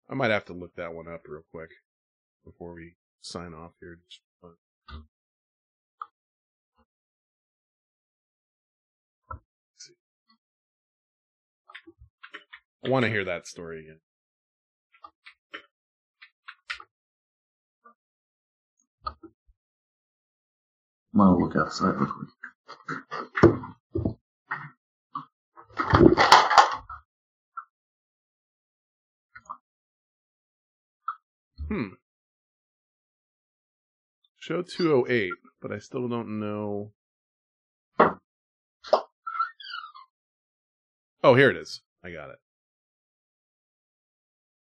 I 0.10 0.16
might 0.16 0.32
have 0.32 0.44
to 0.46 0.54
look 0.54 0.76
that 0.76 0.94
one 0.94 1.08
up 1.08 1.22
real 1.26 1.46
quick 1.52 1.70
before 2.44 2.74
we 2.74 2.96
sign 3.22 3.54
off 3.54 3.72
here. 3.80 4.00
I 12.84 12.90
want 12.90 13.06
to 13.06 13.10
hear 13.10 13.24
that 13.26 13.48
story 13.48 13.82
again. 13.82 14.00
I'm 21.14 21.20
gonna 21.20 21.38
look 21.38 21.56
outside 21.56 21.96
real 21.96 22.08
quick. 22.08 22.30
Hmm. 31.72 31.94
Show 34.40 34.62
208, 34.62 35.32
but 35.62 35.72
I 35.72 35.80
still 35.80 36.10
don't 36.10 36.38
know. 36.38 36.92
Oh, 41.24 41.36
here 41.36 41.50
it 41.50 41.56
is. 41.56 41.80
I 42.04 42.12
got 42.12 42.30
it. 42.30 42.40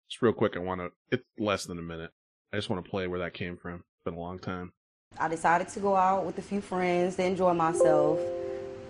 Just 0.07 0.21
real 0.21 0.33
quick, 0.33 0.55
I 0.55 0.59
want 0.59 0.81
to. 0.81 0.91
It's 1.09 1.23
less 1.39 1.65
than 1.65 1.79
a 1.79 1.81
minute. 1.81 2.11
I 2.53 2.57
just 2.57 2.69
want 2.69 2.85
to 2.85 2.91
play 2.91 3.07
where 3.07 3.17
that 3.17 3.33
came 3.33 3.57
from. 3.57 3.77
It's 3.77 4.03
been 4.05 4.13
a 4.13 4.19
long 4.19 4.37
time. 4.37 4.73
I 5.17 5.29
decided 5.29 5.69
to 5.69 5.79
go 5.79 5.95
out 5.95 6.27
with 6.27 6.37
a 6.37 6.43
few 6.43 6.61
friends 6.61 7.15
to 7.15 7.23
enjoy 7.23 7.55
myself. 7.55 8.19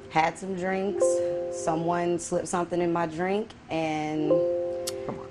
Had 0.10 0.38
some 0.38 0.58
drinks. 0.58 1.06
Someone 1.54 2.20
slipped 2.20 2.50
something 2.50 2.82
in 2.82 2.92
my 2.92 3.06
drink 3.06 3.52
and 3.70 4.59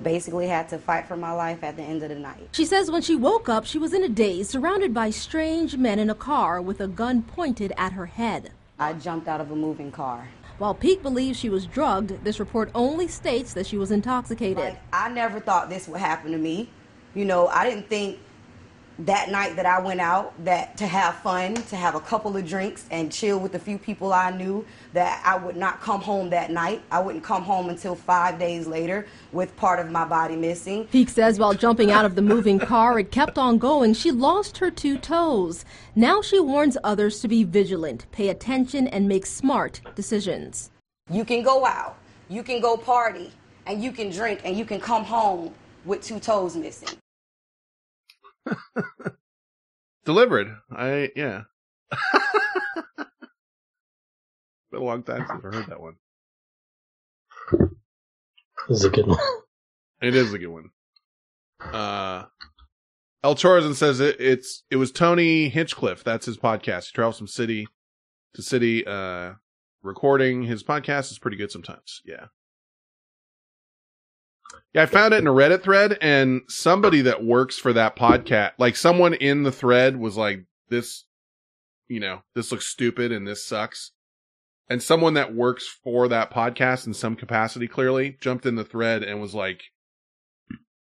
basically 0.03 0.47
had 0.47 0.69
to 0.71 0.79
fight 0.79 1.07
for 1.07 1.17
my 1.17 1.33
life 1.33 1.63
at 1.63 1.77
the 1.77 1.83
end 1.83 2.03
of 2.03 2.09
the 2.09 2.15
night. 2.15 2.49
She 2.53 2.65
says 2.65 2.91
when 2.91 3.03
she 3.03 3.17
woke 3.17 3.49
up, 3.49 3.65
she 3.65 3.79
was 3.79 3.93
in 3.93 4.03
a 4.03 4.09
daze, 4.09 4.49
surrounded 4.49 4.93
by 4.95 5.11
strange 5.11 5.77
men 5.77 5.99
in 5.99 6.11
a 6.11 6.15
car 6.15 6.61
with 6.61 6.81
a 6.81 6.89
gun 6.89 7.23
pointed 7.23 7.73
at 7.77 7.93
her 7.93 8.07
head. 8.07 8.53
I 8.79 8.93
jumped 8.93 9.29
out 9.29 9.41
of 9.41 9.51
a 9.51 9.57
moving 9.57 9.91
car. 9.91 10.29
While 10.59 10.75
Peake 10.75 11.03
believes 11.03 11.39
she 11.39 11.51
was 11.51 11.67
drugged, 11.67 12.25
this 12.25 12.41
report 12.41 12.71
only 12.75 13.07
states 13.07 13.53
that 13.55 13.67
she 13.67 13.79
was 13.79 13.91
intoxicated. 13.91 14.59
Like, 14.59 14.81
I 14.93 15.09
never 15.09 15.39
thought 15.39 15.71
this 15.71 15.87
would 15.87 16.01
happen 16.01 16.33
to 16.33 16.39
me. 16.39 16.69
You 17.15 17.25
know, 17.25 17.47
I 17.47 17.69
didn't 17.69 17.89
think 17.89 18.19
that 19.01 19.31
night 19.31 19.55
that 19.55 19.67
I 19.67 19.81
went 19.81 20.01
out 20.01 20.33
that 20.45 20.77
to 20.79 20.87
have 20.87 21.15
fun, 21.17 21.55
to 21.55 21.77
have 21.77 21.95
a 21.95 22.01
couple 22.01 22.37
of 22.37 22.47
drinks 22.47 22.87
and 22.91 23.13
chill 23.13 23.39
with 23.39 23.55
a 23.55 23.59
few 23.59 23.79
people 23.79 24.13
I 24.13 24.31
knew, 24.31 24.67
that 24.93 25.23
I 25.25 25.37
would 25.37 25.57
not 25.57 25.81
come 25.81 26.01
home 26.01 26.31
that 26.31 26.51
night. 26.51 26.83
I 26.91 26.99
wouldn't 26.99 27.23
come 27.23 27.43
home 27.43 27.69
until 27.69 27.95
five 27.95 28.39
days 28.39 28.67
later 28.67 29.07
with 29.31 29.57
part 29.57 29.79
of 29.79 29.91
my 29.93 30.05
body 30.05 30.35
missing. 30.35 30.87
Peake 30.89 31.11
says 31.11 31.39
while 31.39 31.55
jumping 31.55 31.93
out 31.93 32.05
of 32.05 32.17
the 32.17 32.23
moving 32.23 32.59
car, 32.59 32.99
it 32.99 33.13
kept 33.13 33.39
on 33.39 33.59
going. 33.59 33.95
She 33.95 34.11
lost 34.11 34.59
her 34.59 34.71
two 34.71 34.99
toes. 34.99 35.65
Now 35.95 36.21
she 36.21 36.41
warns 36.41 36.77
others 36.83 37.21
to 37.21 37.29
be 37.29 37.45
vigilant, 37.45 38.07
pay 38.11 38.31
attention, 38.31 38.89
and 38.89 39.07
make 39.07 39.27
smart 39.27 39.81
decisions. 39.95 40.71
You 41.11 41.25
can 41.25 41.43
go 41.43 41.65
out, 41.65 41.97
you 42.29 42.43
can 42.43 42.61
go 42.61 42.77
party, 42.77 43.33
and 43.67 43.83
you 43.83 43.93
can 43.93 44.11
drink, 44.11 44.41
and 44.45 44.57
you 44.57 44.65
can 44.65 44.81
come 44.81 45.05
home 45.05 45.55
with 45.85 46.03
two 46.03 46.19
toes 46.19 46.57
missing. 46.57 46.99
Delivered. 50.05 50.57
I 50.71 51.11
yeah. 51.17 51.43
Been 54.71 54.81
a 54.83 54.85
long 54.85 55.03
time 55.03 55.27
since 55.27 55.45
I 55.45 55.49
heard 55.49 55.67
that 55.67 55.81
one. 55.81 55.97
This 58.69 58.79
is 58.79 58.85
a 58.85 58.91
good 58.91 59.07
one. 59.07 59.19
It 60.03 60.15
is 60.15 60.33
a 60.33 60.39
good 60.39 60.49
one. 60.49 60.71
Uh, 61.61 62.25
El 63.25 63.35
Chorazin 63.35 63.75
says 63.75 64.01
it, 64.01 64.21
it's 64.21 64.63
it 64.71 64.77
was 64.77 64.93
Tony 64.93 65.49
Hinchcliffe. 65.49 66.05
That's 66.05 66.27
his 66.27 66.37
podcast. 66.39 66.87
He 66.87 66.93
travels 66.93 67.19
from 67.19 67.27
city 67.27 67.67
to 68.35 68.43
City 68.43 68.87
uh, 68.87 69.33
recording 69.83 70.43
his 70.43 70.63
podcast 70.63 71.11
is 71.11 71.19
pretty 71.19 71.37
good 71.37 71.51
sometimes. 71.51 72.03
Yeah. 72.05 72.27
Yeah, 74.75 74.83
I 74.83 74.87
found 74.87 75.15
it 75.15 75.19
in 75.19 75.27
a 75.27 75.33
Reddit 75.33 75.63
thread, 75.63 75.97
and 76.01 76.43
somebody 76.49 77.01
that 77.03 77.25
works 77.25 77.59
for 77.59 77.73
that 77.73 77.97
podcast, 77.97 78.53
like 78.59 78.77
someone 78.77 79.15
in 79.15 79.43
the 79.43 79.53
thread 79.53 79.97
was 79.97 80.17
like, 80.17 80.45
this, 80.69 81.05
you 81.89 82.01
know, 82.01 82.23
this 82.35 82.53
looks 82.53 82.67
stupid 82.67 83.11
and 83.13 83.27
this 83.27 83.45
sucks. 83.45 83.93
And 84.69 84.83
someone 84.83 85.15
that 85.15 85.35
works 85.35 85.67
for 85.67 86.09
that 86.09 86.31
podcast 86.31 86.87
in 86.87 86.93
some 86.93 87.17
capacity 87.17 87.67
clearly 87.67 88.19
jumped 88.21 88.45
in 88.45 88.57
the 88.57 88.65
thread 88.65 89.03
and 89.03 89.21
was 89.21 89.35
like, 89.35 89.63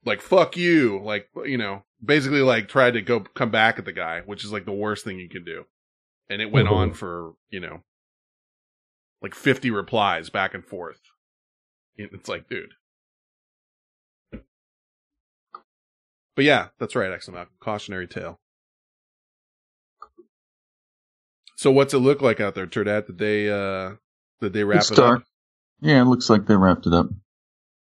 like, 0.05 0.21
fuck 0.21 0.57
you. 0.57 1.01
Like, 1.03 1.29
you 1.47 1.57
know, 1.57 1.85
basically 2.05 2.43
like 2.43 2.69
tried 2.69 2.93
to 2.93 3.03
go 3.03 3.21
come 3.21 3.51
back 3.51 3.79
at 3.79 3.87
the 3.87 3.93
guy, 3.93 4.21
which 4.27 4.45
is 4.45 4.53
like 4.53 4.67
the 4.67 4.73
worst 4.73 5.05
thing 5.05 5.19
you 5.19 5.31
can 5.31 5.45
do. 5.45 5.65
And 6.29 6.43
it 6.43 6.53
went 6.53 6.69
on 6.69 6.89
mm-hmm. 6.89 6.97
for, 6.97 7.33
you 7.49 7.61
know, 7.61 7.83
like 9.23 9.35
50 9.35 9.71
replies 9.71 10.29
back 10.31 10.55
and 10.55 10.65
forth. 10.65 11.01
It's 11.97 12.29
like, 12.29 12.49
dude. 12.49 12.75
But 16.37 16.45
yeah, 16.45 16.69
that's 16.79 16.95
right, 16.97 17.11
XML. 17.11 17.47
Cautionary 17.61 18.07
tale. 18.07 18.41
So 21.57 21.71
what's 21.71 21.93
it 21.93 21.99
look 21.99 22.23
like 22.23 22.41
out 22.41 22.55
there, 22.55 22.67
Turd 22.67 22.87
Hat? 22.87 23.07
Did 23.07 23.19
they 23.19 23.51
uh 23.51 23.97
did 24.41 24.53
they 24.55 24.65
wrap 24.65 24.81
it's 24.81 24.91
it 24.91 24.95
dark. 24.97 25.21
up? 25.21 25.27
Yeah, 25.81 26.01
it 26.01 26.07
looks 26.07 26.31
like 26.31 26.47
they 26.47 26.57
wrapped 26.57 26.87
it 26.87 26.95
up. 26.95 27.09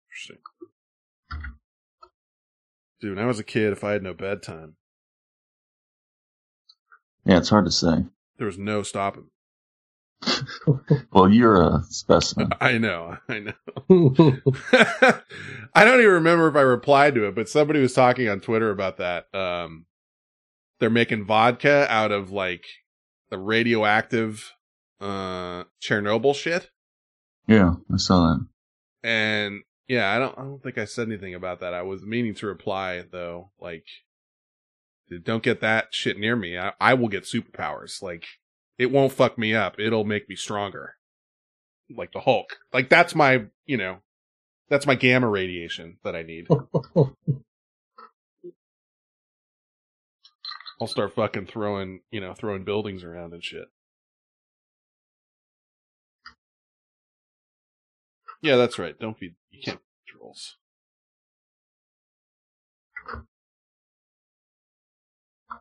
Interesting. 0.10 0.38
Dude, 3.00 3.16
when 3.16 3.24
I 3.24 3.28
was 3.28 3.40
a 3.40 3.44
kid, 3.44 3.74
if 3.74 3.84
I 3.84 3.92
had 3.92 4.02
no 4.02 4.14
bedtime, 4.16 4.76
Yeah, 7.26 7.38
it's 7.38 7.50
hard 7.50 7.66
to 7.66 7.72
say. 7.72 8.06
there 8.38 8.48
was 8.48 8.58
no 8.58 8.82
stopping. 8.82 9.30
Well, 11.12 11.30
you're 11.32 11.62
a 11.62 11.84
specimen. 11.90 12.50
I 12.60 12.78
know, 12.78 13.18
I 13.28 13.40
know. 13.40 13.54
I 15.74 15.86
don't 15.86 16.00
even 16.00 16.14
remember 16.14 16.48
if 16.48 16.56
I 16.56 16.62
replied 16.62 17.16
to 17.16 17.26
it, 17.28 17.36
but 17.36 17.50
somebody 17.50 17.80
was 17.82 17.94
talking 17.94 18.28
on 18.28 18.40
Twitter 18.40 18.70
about 18.70 18.98
that. 18.98 19.34
Um, 19.34 19.86
they're 20.80 20.90
making 20.90 21.26
vodka 21.26 21.88
out 21.90 22.12
of 22.12 22.32
like 22.32 22.66
the 23.30 23.38
radioactive 23.38 24.54
uh 25.00 25.64
Chernobyl 25.82 26.36
shit. 26.36 26.70
Yeah, 27.48 27.76
I 27.94 27.98
saw 27.98 28.28
that. 28.28 28.48
And 29.04 29.62
yeah, 29.88 30.14
I 30.14 30.20
don't 30.20 30.38
I 30.38 30.42
don't 30.42 30.62
think 30.62 30.78
I 30.78 30.86
said 30.86 31.08
anything 31.08 31.36
about 31.36 31.60
that. 31.62 31.74
I 31.74 31.82
was 31.84 32.04
meaning 32.04 32.34
to 32.36 32.48
reply 32.48 33.04
though, 33.10 33.52
like 33.60 33.86
don't 35.24 35.44
get 35.44 35.62
that 35.62 35.88
shit 35.92 36.20
near 36.20 36.36
me. 36.36 36.58
I, 36.58 36.74
I 36.82 36.94
will 36.94 37.08
get 37.08 37.24
superpowers. 37.24 38.02
Like 38.02 38.26
it 38.78 38.92
won't 38.92 39.12
fuck 39.12 39.38
me 39.38 39.54
up. 39.56 39.80
It'll 39.80 40.04
make 40.04 40.30
me 40.30 40.36
stronger. 40.36 40.96
Like 41.90 42.12
the 42.12 42.20
Hulk. 42.20 42.58
Like 42.74 42.90
that's 42.90 43.16
my, 43.16 43.46
you 43.66 43.78
know, 43.78 44.00
that's 44.70 44.86
my 44.86 44.96
gamma 44.96 45.30
radiation 45.30 45.98
that 46.04 46.16
I 46.16 46.24
need. 46.24 46.48
I'll 50.80 50.88
start 50.88 51.16
fucking 51.16 51.48
throwing, 51.48 52.02
you 52.12 52.22
know, 52.22 52.34
throwing 52.34 52.64
buildings 52.64 53.04
around 53.04 53.34
and 53.34 53.44
shit. 53.44 53.66
Yeah, 58.42 58.58
that's 58.58 58.78
right. 58.78 58.98
Don't 59.00 59.18
feed. 59.18 59.34
You 59.50 59.62
can't 59.64 59.80
feed 59.80 60.14
trolls. 60.14 60.58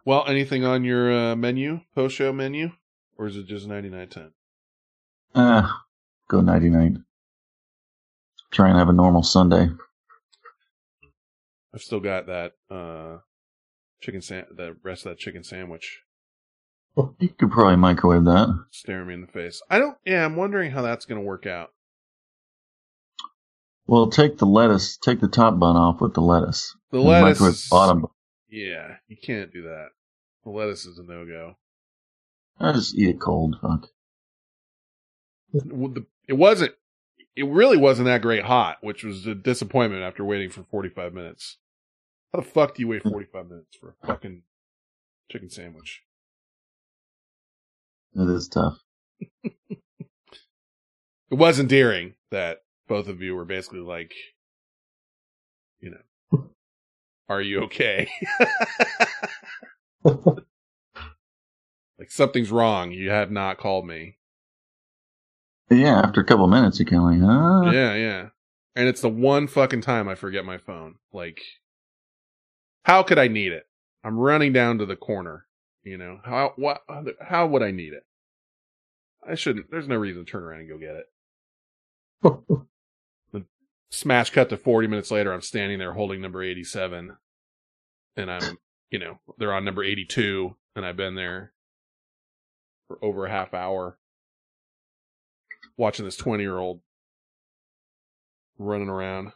Well, 0.04 0.24
anything 0.28 0.64
on 0.64 0.84
your 0.84 1.10
uh, 1.12 1.36
menu, 1.36 1.80
post 1.94 2.16
show 2.16 2.32
menu, 2.32 2.72
or 3.18 3.26
is 3.26 3.36
it 3.36 3.46
just 3.46 3.66
ninety 3.66 3.88
nine 3.88 4.08
ten? 4.08 4.32
Uh, 5.34 5.68
go 6.28 6.40
nighty 6.40 6.68
night. 6.70 6.92
Try 8.52 8.68
and 8.70 8.78
have 8.78 8.88
a 8.88 8.92
normal 8.92 9.22
Sunday. 9.22 9.68
I've 11.74 11.82
still 11.82 12.00
got 12.00 12.26
that 12.26 12.52
uh, 12.70 13.18
chicken 14.00 14.22
sam- 14.22 14.46
the 14.56 14.76
rest 14.82 15.04
of 15.04 15.10
that 15.10 15.18
chicken 15.18 15.44
sandwich 15.44 16.00
You 17.18 17.28
could 17.38 17.50
probably 17.50 17.76
microwave 17.76 18.24
that. 18.24 18.64
staring 18.70 19.08
me 19.08 19.14
in 19.14 19.20
the 19.20 19.26
face. 19.26 19.60
I 19.68 19.78
don't. 19.78 19.96
Yeah, 20.06 20.24
I'm 20.24 20.36
wondering 20.36 20.70
how 20.70 20.80
that's 20.82 21.04
going 21.04 21.20
to 21.20 21.26
work 21.26 21.44
out. 21.46 21.70
Well, 23.86 24.08
take 24.10 24.38
the 24.38 24.46
lettuce, 24.46 24.96
take 24.96 25.20
the 25.20 25.28
top 25.28 25.58
bun 25.58 25.76
off 25.76 26.00
with 26.00 26.14
the 26.14 26.20
lettuce. 26.22 26.74
The 26.90 26.98
lettuce 27.00 27.38
microwave 27.40 27.54
the 27.56 27.66
bottom. 27.70 28.00
bun. 28.02 28.10
Yeah, 28.48 28.96
you 29.08 29.16
can't 29.22 29.52
do 29.52 29.62
that. 29.64 29.88
The 30.44 30.50
lettuce 30.50 30.86
is 30.86 30.98
a 30.98 31.02
no 31.02 31.26
go. 31.26 31.56
I 32.58 32.72
just 32.72 32.94
eat 32.94 33.08
it 33.08 33.20
cold. 33.20 33.56
Fuck. 33.60 33.88
It 35.52 36.34
wasn't. 36.34 36.74
It 37.34 37.46
really 37.46 37.76
wasn't 37.76 38.06
that 38.06 38.22
great 38.22 38.44
hot, 38.44 38.78
which 38.80 39.04
was 39.04 39.26
a 39.26 39.34
disappointment 39.34 40.02
after 40.02 40.24
waiting 40.24 40.48
for 40.48 40.62
45 40.62 41.12
minutes. 41.12 41.58
How 42.32 42.40
the 42.40 42.46
fuck 42.46 42.74
do 42.74 42.82
you 42.82 42.88
wait 42.88 43.04
mm. 43.04 43.10
45 43.10 43.48
minutes 43.48 43.76
for 43.76 43.90
a 43.90 44.06
fucking 44.06 44.42
chicken 45.30 45.50
sandwich? 45.50 46.02
It 48.14 48.28
is 48.30 48.48
tough. 48.48 48.78
It 51.30 51.34
was 51.34 51.58
endearing 51.58 52.14
that 52.30 52.62
both 52.86 53.08
of 53.08 53.20
you 53.20 53.34
were 53.34 53.44
basically 53.44 53.80
like, 53.80 54.14
you 55.80 55.90
know, 55.90 56.44
are 57.28 57.40
you 57.40 57.62
okay? 57.64 58.08
like 61.98 62.10
something's 62.10 62.50
wrong. 62.50 62.92
You 62.92 63.10
have 63.10 63.30
not 63.30 63.58
called 63.58 63.86
me. 63.86 64.16
Yeah, 65.70 66.00
after 66.00 66.20
a 66.20 66.24
couple 66.24 66.46
minutes, 66.46 66.78
you 66.78 66.86
kind 66.86 67.02
of 67.02 67.28
like, 67.28 67.30
huh? 67.30 67.70
Yeah, 67.72 67.94
yeah. 67.94 68.28
And 68.76 68.88
it's 68.88 69.00
the 69.00 69.08
one 69.08 69.46
fucking 69.46 69.80
time 69.80 70.08
I 70.08 70.14
forget 70.14 70.44
my 70.44 70.58
phone. 70.58 70.96
Like, 71.12 71.40
how 72.84 73.02
could 73.02 73.18
I 73.18 73.28
need 73.28 73.52
it? 73.52 73.66
I'm 74.04 74.18
running 74.18 74.52
down 74.52 74.78
to 74.78 74.86
the 74.86 74.96
corner. 74.96 75.46
You 75.82 75.98
know 75.98 76.20
how 76.24 76.52
what? 76.56 76.82
How 77.20 77.46
would 77.46 77.62
I 77.62 77.70
need 77.70 77.92
it? 77.92 78.04
I 79.26 79.34
shouldn't. 79.34 79.70
There's 79.70 79.88
no 79.88 79.96
reason 79.96 80.24
to 80.24 80.30
turn 80.30 80.42
around 80.42 80.60
and 80.60 80.68
go 80.68 80.78
get 80.78 80.96
it. 80.96 81.06
The 83.32 83.44
Smash 83.90 84.30
cut 84.30 84.48
to 84.50 84.56
40 84.56 84.88
minutes 84.88 85.10
later. 85.10 85.32
I'm 85.32 85.40
standing 85.40 85.78
there 85.78 85.92
holding 85.92 86.20
number 86.20 86.42
87, 86.42 87.16
and 88.16 88.30
I'm, 88.30 88.58
you 88.90 88.98
know, 88.98 89.18
they're 89.38 89.52
on 89.52 89.64
number 89.64 89.82
82, 89.82 90.54
and 90.74 90.86
I've 90.86 90.96
been 90.96 91.14
there 91.14 91.52
for 92.86 92.98
over 93.02 93.26
a 93.26 93.30
half 93.30 93.54
hour 93.54 93.98
watching 95.76 96.04
this 96.04 96.16
20 96.16 96.42
year 96.42 96.58
old 96.58 96.80
running 98.58 98.88
around. 98.88 99.32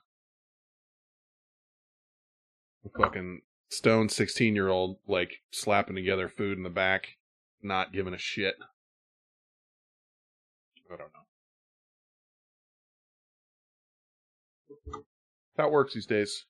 A 2.84 2.98
fucking 2.98 3.42
stone 3.68 4.08
16 4.08 4.54
year 4.54 4.68
old, 4.68 4.98
like, 5.06 5.42
slapping 5.50 5.96
together 5.96 6.28
food 6.28 6.56
in 6.56 6.64
the 6.64 6.70
back, 6.70 7.18
not 7.62 7.92
giving 7.92 8.14
a 8.14 8.18
shit. 8.18 8.54
I 10.92 10.96
don't 10.96 11.12
know. 11.12 11.20
It 15.64 15.70
works 15.70 15.94
these 15.94 16.06
days. 16.06 16.46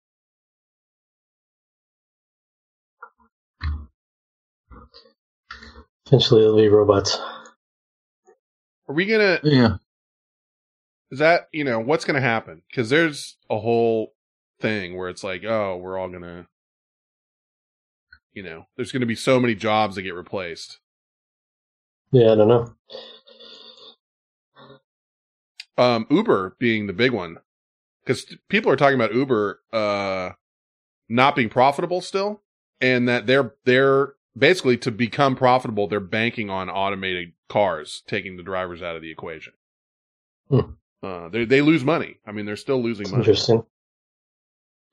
Eventually, 6.10 6.42
it'll 6.44 6.56
be 6.56 6.68
robots. 6.68 7.18
Are 8.88 8.94
we 8.94 9.06
gonna? 9.06 9.42
Yeah. 9.42 9.76
Is 11.10 11.20
that 11.20 11.48
you 11.52 11.64
know 11.64 11.80
what's 11.80 12.04
gonna 12.06 12.20
happen? 12.20 12.62
Because 12.70 12.90
there's 12.90 13.36
a 13.50 13.58
whole 13.58 14.14
thing 14.60 14.96
where 14.96 15.08
it's 15.10 15.24
like, 15.24 15.44
oh, 15.44 15.76
we're 15.78 15.98
all 15.98 16.10
gonna, 16.10 16.48
you 18.34 18.42
know, 18.42 18.66
there's 18.76 18.92
gonna 18.92 19.06
be 19.06 19.16
so 19.16 19.40
many 19.40 19.54
jobs 19.54 19.96
that 19.96 20.02
get 20.02 20.14
replaced. 20.14 20.80
Yeah, 22.12 22.32
I 22.32 22.36
don't 22.36 22.48
know. 22.48 22.74
um 25.78 26.06
Uber 26.10 26.56
being 26.58 26.86
the 26.86 26.92
big 26.92 27.12
one 27.12 27.38
cuz 28.06 28.36
people 28.48 28.70
are 28.72 28.76
talking 28.76 28.96
about 28.96 29.14
Uber 29.14 29.60
uh 29.72 30.30
not 31.08 31.36
being 31.36 31.50
profitable 31.50 32.00
still 32.00 32.42
and 32.80 33.08
that 33.08 33.26
they're 33.26 33.54
they're 33.64 34.14
basically 34.36 34.76
to 34.78 34.90
become 34.90 35.34
profitable 35.36 35.86
they're 35.88 36.00
banking 36.00 36.50
on 36.50 36.68
automated 36.70 37.32
cars 37.48 38.02
taking 38.06 38.36
the 38.36 38.42
drivers 38.42 38.82
out 38.82 38.96
of 38.96 39.02
the 39.02 39.10
equation. 39.10 39.52
Hmm. 40.48 40.60
Uh 41.02 41.28
they 41.28 41.44
they 41.44 41.60
lose 41.62 41.84
money. 41.84 42.16
I 42.26 42.32
mean 42.32 42.46
they're 42.46 42.56
still 42.56 42.82
losing 42.82 43.04
It's 43.04 43.12
money. 43.12 43.22
interesting. 43.22 43.62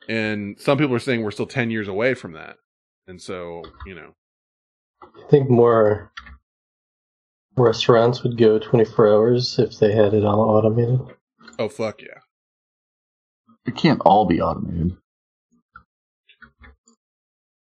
And 0.10 0.60
some 0.60 0.78
people 0.78 0.96
are 0.96 1.00
saying 1.00 1.22
we're 1.24 1.32
still 1.32 1.46
10 1.48 1.70
years 1.70 1.88
away 1.88 2.14
from 2.14 2.32
that. 2.34 2.58
And 3.08 3.22
so, 3.22 3.62
you 3.86 3.94
know, 3.96 4.14
I 5.04 5.30
think 5.30 5.50
more 5.50 6.12
restaurants 7.58 8.24
would 8.24 8.38
go 8.38 8.58
24 8.60 9.08
hours 9.10 9.60
if 9.60 9.80
they 9.80 9.92
had 9.94 10.14
it 10.14 10.24
all 10.24 10.40
automated. 10.42 11.00
oh 11.60 11.68
fuck 11.70 12.02
yeah. 12.02 12.20
It 13.66 13.76
can't 13.76 14.02
all 14.06 14.26
be 14.26 14.40
automated. 14.42 14.96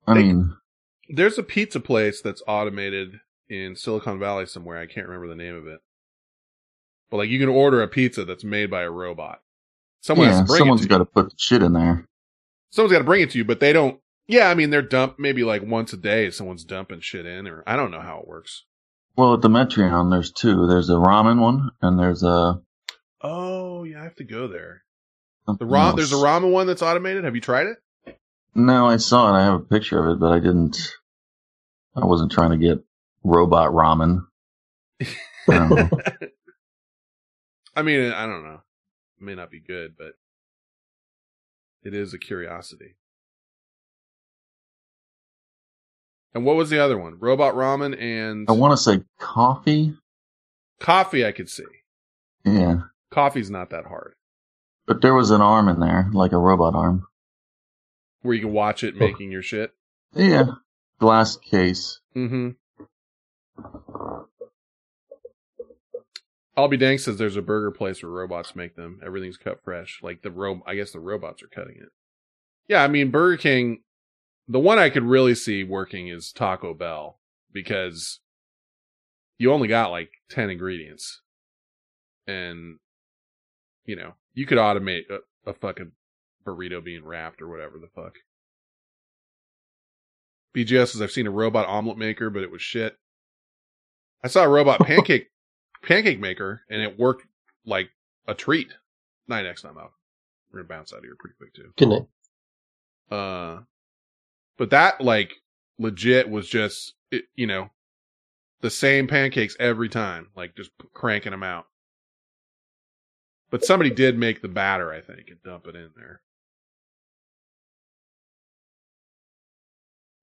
I 0.07 0.13
They- 0.13 0.23
mean, 0.23 0.55
There's 1.09 1.37
a 1.37 1.43
pizza 1.43 1.79
place 1.79 2.21
that's 2.21 2.41
automated 2.47 3.19
in 3.49 3.75
Silicon 3.75 4.19
Valley 4.19 4.45
somewhere. 4.45 4.79
I 4.79 4.87
can't 4.87 5.07
remember 5.07 5.27
the 5.27 5.35
name 5.35 5.55
of 5.55 5.67
it. 5.67 5.79
But 7.09 7.17
like 7.17 7.29
you 7.29 7.39
can 7.39 7.49
order 7.49 7.81
a 7.81 7.87
pizza 7.87 8.25
that's 8.25 8.43
made 8.43 8.71
by 8.71 8.83
a 8.83 8.91
robot. 8.91 9.39
Someone 10.01 10.27
has 10.27 10.37
yeah, 10.37 10.41
to 10.41 10.47
bring 10.47 10.57
it 10.57 10.59
someone's 10.59 10.85
got 10.85 10.97
to 10.99 11.05
put 11.05 11.29
the 11.29 11.35
shit 11.37 11.63
in 11.63 11.73
there. 11.73 12.07
Someone's 12.71 12.91
got 12.91 12.99
to 12.99 13.05
bring 13.05 13.21
it 13.21 13.31
to 13.31 13.37
you, 13.37 13.45
but 13.45 13.59
they 13.59 13.73
don't. 13.73 13.99
Yeah, 14.27 14.49
I 14.49 14.55
mean 14.55 14.71
they're 14.71 14.81
dump 14.81 15.15
maybe 15.19 15.43
like 15.43 15.61
once 15.63 15.93
a 15.93 15.97
day. 15.97 16.31
Someone's 16.31 16.63
dumping 16.63 17.01
shit 17.01 17.25
in, 17.25 17.47
or 17.47 17.63
I 17.67 17.75
don't 17.75 17.91
know 17.91 18.01
how 18.01 18.19
it 18.19 18.27
works. 18.27 18.65
Well, 19.15 19.35
at 19.35 19.41
the 19.41 19.49
Metreon, 19.49 20.11
there's 20.11 20.31
two. 20.31 20.67
There's 20.67 20.89
a 20.89 20.93
ramen 20.93 21.39
one, 21.39 21.71
and 21.81 21.99
there's 21.99 22.23
a 22.23 22.59
Oh 23.21 23.83
yeah, 23.83 24.01
I 24.01 24.03
have 24.03 24.15
to 24.15 24.23
go 24.23 24.47
there. 24.47 24.83
The 25.47 25.65
ra- 25.65 25.89
else. 25.89 25.95
there's 25.95 26.11
a 26.11 26.15
ramen 26.15 26.51
one 26.51 26.67
that's 26.67 26.81
automated. 26.81 27.23
Have 27.23 27.35
you 27.35 27.41
tried 27.41 27.67
it? 27.67 27.77
No, 28.55 28.87
I 28.87 28.97
saw 28.97 29.29
it. 29.35 29.39
I 29.39 29.43
have 29.45 29.55
a 29.55 29.59
picture 29.59 29.99
of 30.03 30.15
it, 30.15 30.19
but 30.19 30.31
I 30.31 30.39
didn't. 30.39 30.77
I 31.95 32.05
wasn't 32.05 32.31
trying 32.31 32.51
to 32.51 32.57
get 32.57 32.83
robot 33.23 33.71
ramen. 33.71 34.25
I. 35.49 35.89
I 37.75 37.81
mean, 37.81 38.11
I 38.11 38.25
don't 38.25 38.43
know. 38.43 38.61
It 39.19 39.23
may 39.23 39.35
not 39.35 39.51
be 39.51 39.59
good, 39.59 39.95
but 39.97 40.13
it 41.83 41.93
is 41.93 42.13
a 42.13 42.17
curiosity. 42.17 42.95
And 46.33 46.45
what 46.45 46.55
was 46.57 46.69
the 46.69 46.79
other 46.79 46.97
one? 46.97 47.17
Robot 47.19 47.55
ramen 47.55 47.99
and 48.01 48.47
I 48.47 48.53
want 48.53 48.73
to 48.73 48.77
say 48.77 49.01
coffee. 49.19 49.93
coffee. 50.79 51.25
I 51.25 51.31
could 51.31 51.49
see 51.49 51.63
Yeah, 52.45 52.77
coffee's 53.11 53.49
not 53.51 53.69
that 53.71 53.85
hard. 53.85 54.15
but 54.87 55.01
there 55.01 55.13
was 55.13 55.31
an 55.31 55.41
arm 55.41 55.69
in 55.69 55.79
there, 55.79 56.09
like 56.13 56.33
a 56.33 56.37
robot 56.37 56.75
arm. 56.75 57.07
Where 58.25 58.35
you 58.35 58.41
can 58.41 58.51
watch 58.51 58.83
it 58.83 58.95
making 58.95 59.31
your 59.31 59.41
shit. 59.41 59.73
Yeah, 60.13 60.45
glass 60.99 61.37
case. 61.37 61.99
Mm-hmm. 62.15 62.51
I'll 66.57 66.67
be 66.67 66.77
dang 66.77 66.97
says 66.97 67.17
there's 67.17 67.35
a 67.35 67.41
burger 67.41 67.71
place 67.71 68.01
where 68.01 68.11
robots 68.11 68.55
make 68.55 68.75
them. 68.75 68.99
Everything's 69.05 69.37
cut 69.37 69.63
fresh. 69.63 69.99
Like 70.01 70.21
the 70.21 70.31
ro 70.31 70.61
I 70.65 70.75
guess 70.75 70.91
the 70.91 70.99
robots 70.99 71.43
are 71.43 71.47
cutting 71.47 71.75
it. 71.77 71.89
Yeah, 72.67 72.83
I 72.83 72.87
mean 72.87 73.11
Burger 73.11 73.37
King 73.37 73.81
the 74.47 74.59
one 74.59 74.79
I 74.79 74.89
could 74.89 75.03
really 75.03 75.35
see 75.35 75.63
working 75.63 76.07
is 76.07 76.31
Taco 76.31 76.73
Bell 76.73 77.19
because 77.51 78.19
you 79.37 79.51
only 79.51 79.67
got 79.67 79.91
like 79.91 80.11
10 80.29 80.49
ingredients. 80.49 81.21
And 82.27 82.79
you 83.85 83.95
know, 83.95 84.13
you 84.33 84.45
could 84.45 84.57
automate 84.57 85.03
a, 85.09 85.49
a 85.49 85.53
fucking 85.53 85.91
burrito 86.45 86.83
being 86.83 87.05
wrapped 87.05 87.41
or 87.41 87.47
whatever 87.47 87.79
the 87.79 87.87
fuck. 87.87 88.15
BGS 90.55 90.89
says 90.89 91.01
I've 91.01 91.11
seen 91.11 91.27
a 91.27 91.31
robot 91.31 91.67
omelet 91.67 91.97
maker, 91.97 92.29
but 92.29 92.43
it 92.43 92.51
was 92.51 92.61
shit. 92.61 92.97
I 94.23 94.27
saw 94.27 94.43
a 94.43 94.49
robot 94.49 94.79
pancake 94.85 95.27
pancake 95.83 96.19
maker, 96.19 96.61
and 96.69 96.81
it 96.81 96.97
worked 96.97 97.25
like 97.65 97.89
a 98.27 98.33
treat. 98.33 98.73
9x 99.29 99.63
not 99.63 99.77
out. 99.77 99.91
We're 100.51 100.59
gonna 100.59 100.69
bounce 100.69 100.93
out 100.93 100.99
of 100.99 101.03
here 101.03 101.17
pretty 101.19 101.35
quick 101.37 101.53
too. 101.53 101.73
Good 101.77 101.89
night. 101.89 102.07
Uh, 103.11 103.61
but 104.57 104.69
that 104.69 105.01
like 105.01 105.33
legit 105.77 106.29
was 106.29 106.47
just 106.47 106.93
it, 107.11 107.25
you 107.35 107.47
know 107.47 107.69
the 108.61 108.69
same 108.69 109.07
pancakes 109.07 109.55
every 109.59 109.89
time, 109.89 110.29
like 110.35 110.55
just 110.55 110.71
cranking 110.93 111.31
them 111.31 111.43
out. 111.43 111.65
But 113.51 113.63
somebody 113.63 113.91
did 113.91 114.17
make 114.17 114.41
the 114.41 114.47
batter, 114.47 114.91
I 114.91 115.01
think, 115.01 115.27
and 115.27 115.41
dump 115.43 115.67
it 115.67 115.75
in 115.75 115.91
there. 115.95 116.21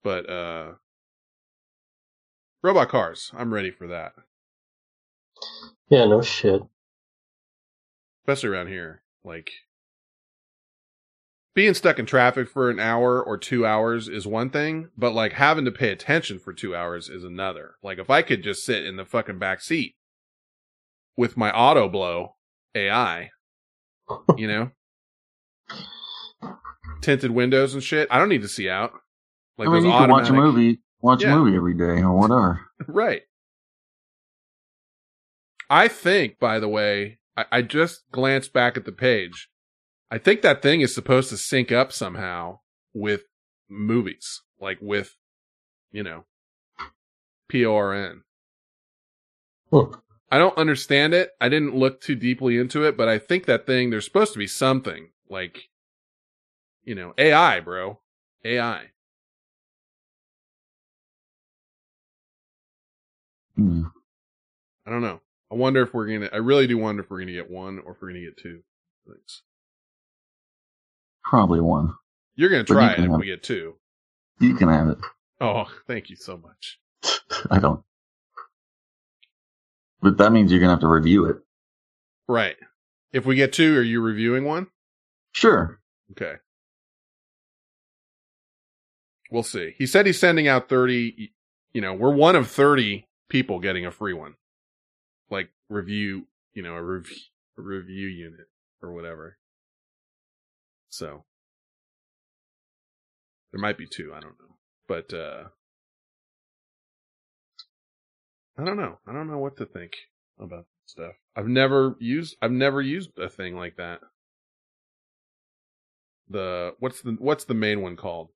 But 0.04 0.28
uh 0.30 0.72
robot 2.62 2.88
cars, 2.88 3.32
I'm 3.36 3.54
ready 3.54 3.70
for 3.70 3.86
that. 3.88 4.12
Yeah, 5.90 6.06
no 6.06 6.22
shit. 6.22 6.62
especially 8.24 8.50
around 8.50 8.68
here. 8.68 9.02
Like 9.24 9.50
being 11.54 11.74
stuck 11.74 11.98
in 11.98 12.06
traffic 12.06 12.48
for 12.48 12.70
an 12.70 12.80
hour 12.80 13.22
or 13.22 13.38
two 13.38 13.66
hours 13.66 14.08
is 14.08 14.26
one 14.26 14.50
thing, 14.50 14.90
but 14.96 15.12
like 15.14 15.34
having 15.34 15.64
to 15.66 15.72
pay 15.72 15.90
attention 15.90 16.38
for 16.38 16.52
two 16.52 16.74
hours 16.76 17.08
is 17.08 17.24
another. 17.24 17.76
Like 17.82 17.98
if 17.98 18.10
I 18.10 18.22
could 18.22 18.42
just 18.42 18.64
sit 18.64 18.86
in 18.86 18.96
the 18.96 19.04
fucking 19.04 19.38
back 19.38 19.60
seat 19.60 19.96
with 21.16 21.36
my 21.36 21.52
Autoblow 21.52 22.30
AI, 22.74 23.30
you 24.36 24.48
know, 24.48 24.70
tinted 27.02 27.32
windows 27.32 27.74
and 27.74 27.82
shit. 27.82 28.08
I 28.10 28.18
don't 28.18 28.28
need 28.30 28.42
to 28.42 28.48
see 28.48 28.68
out. 28.70 28.92
Like 29.62 29.68
I 29.68 29.72
mean, 29.80 29.84
you 29.84 29.92
can 29.92 30.10
watch 30.10 30.28
a 30.28 30.32
movie, 30.32 30.80
watch 31.00 31.22
Yeah. 31.22 31.34
a 31.34 31.36
movie 31.38 31.56
every 31.56 31.74
day 31.74 32.02
or 32.02 32.12
whatever. 32.18 32.60
Right. 32.88 33.22
I 35.70 35.86
think, 35.86 36.40
by 36.40 36.58
the 36.58 36.68
way, 36.68 37.20
I, 37.36 37.44
I 37.52 37.62
just 37.62 38.02
glanced 38.10 38.52
back 38.52 38.76
at 38.76 38.84
the 38.84 38.92
page. 38.92 39.48
I 40.10 40.18
think 40.18 40.42
that 40.42 40.62
thing 40.62 40.80
is 40.80 40.92
supposed 40.94 41.30
to 41.30 41.36
sync 41.36 41.70
up 41.70 41.92
somehow 41.92 42.58
with 42.92 43.22
movies, 43.70 44.42
like 44.60 44.78
with, 44.82 45.16
you 45.92 46.02
know, 46.02 46.24
PORN. 47.50 48.24
Look. 49.70 50.02
I 50.30 50.38
don't 50.38 50.58
understand 50.58 51.14
it. 51.14 51.30
I 51.40 51.48
didn't 51.48 51.76
look 51.76 52.00
too 52.00 52.16
deeply 52.16 52.58
into 52.58 52.84
it, 52.84 52.96
but 52.96 53.08
I 53.08 53.18
think 53.18 53.46
that 53.46 53.64
thing, 53.64 53.90
there's 53.90 54.04
supposed 54.06 54.32
to 54.32 54.38
be 54.40 54.46
something 54.48 55.10
like, 55.30 55.68
you 56.84 56.94
know, 56.96 57.14
AI, 57.16 57.60
bro. 57.60 58.00
AI. 58.44 58.86
Hmm. 63.56 63.84
I 64.86 64.90
don't 64.90 65.02
know. 65.02 65.20
I 65.50 65.54
wonder 65.54 65.82
if 65.82 65.92
we're 65.92 66.06
gonna. 66.06 66.30
I 66.32 66.38
really 66.38 66.66
do 66.66 66.78
wonder 66.78 67.02
if 67.02 67.10
we're 67.10 67.20
gonna 67.20 67.32
get 67.32 67.50
one 67.50 67.78
or 67.80 67.92
if 67.92 67.98
we're 68.00 68.08
gonna 68.08 68.20
get 68.20 68.36
two 68.36 68.62
things. 69.06 69.42
Probably 71.24 71.60
one. 71.60 71.94
You're 72.34 72.48
gonna 72.48 72.60
you 72.60 72.74
try 72.74 72.92
it 72.92 73.00
if 73.00 73.10
have- 73.10 73.20
we 73.20 73.26
get 73.26 73.42
two. 73.42 73.74
You 74.40 74.54
can 74.56 74.68
have 74.68 74.88
it. 74.88 74.98
Oh, 75.40 75.66
thank 75.86 76.10
you 76.10 76.16
so 76.16 76.36
much. 76.36 76.78
I 77.50 77.58
don't. 77.58 77.82
But 80.00 80.18
that 80.18 80.32
means 80.32 80.50
you're 80.50 80.60
gonna 80.60 80.72
have 80.72 80.80
to 80.80 80.88
review 80.88 81.26
it. 81.26 81.36
Right. 82.26 82.56
If 83.12 83.26
we 83.26 83.36
get 83.36 83.52
two, 83.52 83.76
are 83.76 83.82
you 83.82 84.00
reviewing 84.00 84.44
one? 84.44 84.68
Sure. 85.32 85.80
Okay. 86.12 86.34
We'll 89.30 89.42
see. 89.42 89.74
He 89.78 89.86
said 89.86 90.06
he's 90.06 90.18
sending 90.18 90.46
out 90.48 90.68
30, 90.68 91.30
you 91.72 91.80
know, 91.80 91.94
we're 91.94 92.14
one 92.14 92.36
of 92.36 92.50
30 92.50 93.06
people 93.32 93.58
getting 93.60 93.86
a 93.86 93.90
free 93.90 94.12
one. 94.12 94.34
Like 95.30 95.48
review, 95.70 96.26
you 96.52 96.62
know, 96.62 96.74
a 96.74 96.82
review, 96.82 97.16
a 97.58 97.62
review 97.62 98.06
unit 98.06 98.46
or 98.82 98.92
whatever. 98.92 99.38
So 100.90 101.24
there 103.50 103.60
might 103.60 103.78
be 103.78 103.86
two, 103.86 104.12
I 104.14 104.20
don't 104.20 104.36
know. 104.38 104.56
But 104.86 105.14
uh 105.14 105.44
I 108.58 108.64
don't 108.64 108.76
know. 108.76 108.98
I 109.08 109.12
don't 109.12 109.30
know 109.30 109.38
what 109.38 109.56
to 109.56 109.66
think 109.66 109.92
about 110.38 110.66
stuff. 110.84 111.14
I've 111.34 111.48
never 111.48 111.96
used 111.98 112.36
I've 112.42 112.52
never 112.52 112.82
used 112.82 113.18
a 113.18 113.30
thing 113.30 113.56
like 113.56 113.76
that. 113.76 114.00
The 116.28 116.74
what's 116.78 117.00
the 117.00 117.16
what's 117.18 117.44
the 117.44 117.54
main 117.54 117.80
one 117.80 117.96
called? 117.96 118.28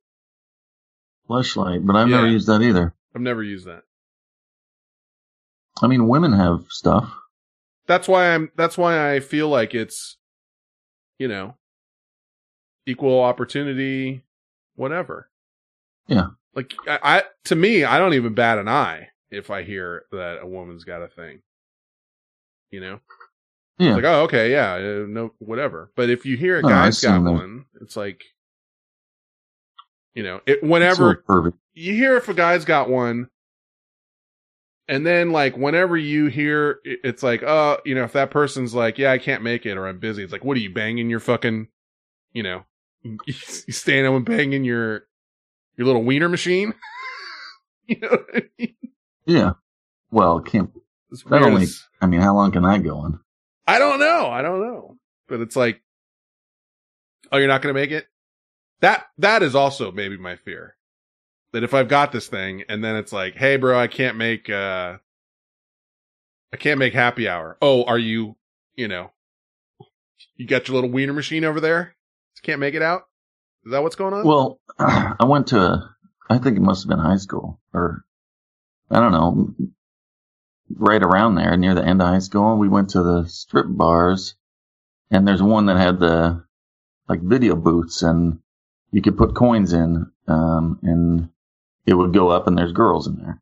Fleshlight, 1.28 1.86
but 1.86 1.97
I've 1.97 2.08
never 2.08 2.28
used 2.28 2.49
that 2.49 2.62
either. 2.62 2.94
I've 3.15 3.23
never 3.23 3.42
used 3.42 3.66
that. 3.66 3.83
I 5.83 5.87
mean, 5.87 6.09
women 6.09 6.33
have 6.33 6.65
stuff. 6.69 7.13
That's 7.87 8.09
why 8.09 8.35
I'm 8.35 8.51
that's 8.57 8.77
why 8.77 9.13
I 9.15 9.21
feel 9.21 9.49
like 9.49 9.75
it's 9.75 10.17
you 11.19 11.29
know 11.29 11.55
equal 12.87 13.23
opportunity 13.23 14.23
whatever. 14.77 15.31
Yeah. 16.09 16.29
Like 16.55 16.75
I, 16.89 16.99
I 17.03 17.23
to 17.45 17.57
me 17.57 17.85
I 17.85 17.99
don't 17.99 18.15
even 18.15 18.35
bat 18.35 18.59
an 18.59 18.69
eye 18.69 19.09
if 19.31 19.51
I 19.51 19.63
hear 19.63 20.05
that 20.13 20.39
a 20.43 20.47
woman's 20.47 20.85
got 20.85 21.03
a 21.03 21.09
thing. 21.09 21.43
You 22.71 22.81
know? 22.81 23.01
Yeah. 23.79 23.89
It's 23.89 23.97
like, 23.97 24.05
oh, 24.05 24.23
okay, 24.23 24.51
yeah, 24.51 24.73
uh, 24.75 25.07
no, 25.07 25.33
whatever. 25.39 25.91
But 25.97 26.09
if 26.11 26.25
you 26.25 26.37
hear 26.37 26.57
a 26.57 26.59
I've 26.65 26.71
guy's 26.71 27.01
got 27.03 27.23
that. 27.25 27.31
one, 27.31 27.67
it's 27.81 27.97
like, 27.97 28.25
you 30.15 30.23
know, 30.23 30.41
it 30.47 30.63
whenever 30.63 31.13
It's 31.13 31.21
so 31.21 31.27
perfect. 31.35 31.59
you 31.75 31.93
hear 31.95 32.17
if 32.17 32.29
a 32.29 32.35
guy's 32.35 32.65
got 32.65 32.89
one, 32.89 33.29
and 34.89 35.06
then 35.06 35.31
like 35.31 35.56
whenever 35.56 35.97
you 35.97 36.26
hear, 36.26 36.81
it's 36.84 37.23
like, 37.23 37.42
uh, 37.42 37.78
you 37.84 37.94
know, 37.94 38.05
if 38.05 38.12
that 38.12 38.31
person's 38.31 38.74
like, 38.74 38.98
yeah, 38.98 39.12
I 39.12 39.18
can't 39.18 39.42
make 39.42 39.66
it 39.66 39.76
or 39.76 39.86
I'm 39.86 39.98
busy, 39.98 40.23
it's 40.23 40.32
like, 40.32 40.44
what 40.44 40.56
are 40.56 40.60
you 40.60 40.73
banging 40.73 41.10
your 41.10 41.20
fucking, 41.20 41.68
you 42.32 42.42
know, 42.42 42.65
you 43.02 43.15
home 43.86 44.16
and 44.16 44.24
banging 44.24 44.65
your 44.65 45.06
your 45.76 45.86
little 45.86 46.05
wiener 46.05 46.28
machine? 46.28 46.74
you 47.86 47.98
know 48.00 48.08
what 48.08 48.26
I 48.34 48.42
mean? 48.58 48.74
Yeah. 49.26 49.52
Well, 50.10 50.40
can't. 50.40 50.70
It's 51.10 51.23
That 51.24 51.42
only. 51.42 51.66
I 52.00 52.06
mean, 52.06 52.20
how 52.20 52.34
long 52.34 52.52
can 52.52 52.62
that 52.62 52.82
go 52.82 52.97
on? 52.98 53.20
I 53.66 53.78
don't 53.78 53.98
know. 53.98 54.28
I 54.28 54.42
don't 54.42 54.60
know. 54.60 54.97
But 55.28 55.40
it's 55.40 55.56
like, 55.56 55.82
oh, 57.32 57.39
you're 57.39 57.48
not 57.48 57.62
going 57.62 57.74
to 57.74 57.81
make 57.81 57.90
it. 57.90 58.06
That 58.81 59.06
that 59.18 59.42
is 59.42 59.55
also 59.55 59.90
maybe 59.90 60.16
my 60.16 60.36
fear. 60.36 60.76
That 61.57 61.65
if 61.65 61.73
I've 61.73 61.89
got 61.89 62.12
this 62.12 62.28
thing 62.28 62.65
and 62.68 62.85
then 62.85 62.97
it's 62.97 63.15
like, 63.15 63.35
hey, 63.35 63.57
bro, 63.57 63.81
I 63.81 63.86
can't 63.86 64.18
make, 64.18 64.51
uh, 64.51 64.99
I 66.52 66.57
can't 66.59 66.78
make 66.78 66.93
happy 66.93 67.31
hour. 67.31 67.57
Oh, 67.62 67.85
are 67.85 67.97
you, 67.97 68.36
you 68.75 68.89
know, 68.89 69.10
you 70.35 70.47
got 70.47 70.68
your 70.68 70.75
little 70.75 70.91
wiener 70.91 71.15
machine 71.15 71.47
over 71.47 71.59
there? 71.59 71.97
Can't 72.43 72.60
make 72.60 72.75
it 72.75 72.83
out? 72.83 73.07
Is 73.65 73.73
that 73.73 73.83
what's 73.83 73.97
going 73.97 74.12
on? 74.12 74.26
Well, 74.26 74.60
I 74.78 75.25
went 75.25 75.47
to, 75.47 75.59
a, 75.59 75.97
I 76.28 76.36
think 76.36 76.59
it 76.59 76.62
must 76.62 76.83
have 76.85 76.91
been 76.91 76.99
high 76.99 77.17
school 77.17 77.59
or 77.73 78.05
I 78.91 79.01
don't 79.01 79.12
know, 79.12 79.55
right 80.76 81.02
around 81.02 81.36
there 81.36 81.57
near 81.57 81.75
the 81.75 81.86
end 81.86 82.02
of 82.02 82.09
high 82.09 82.18
school. 82.18 82.59
We 82.59 82.68
went 82.68 82.91
to 82.91 83.02
the 83.02 83.25
strip 83.28 83.67
bars 83.67 84.35
and 85.10 85.26
there's 85.26 85.43
one 85.43 85.65
that 85.67 85.78
had 85.78 86.01
the 86.01 86.44
like 87.09 87.23
video 87.23 87.57
booths 87.57 88.02
and 88.02 88.41
you 88.91 89.01
could 89.01 89.17
put 89.17 89.35
coins 89.35 89.73
in, 89.73 90.12
um, 90.28 90.78
and 90.83 91.31
it 91.86 91.94
would 91.94 92.12
go 92.12 92.28
up 92.31 92.47
and 92.47 92.56
there's 92.56 92.73
girls 92.73 93.06
in 93.06 93.16
there. 93.16 93.40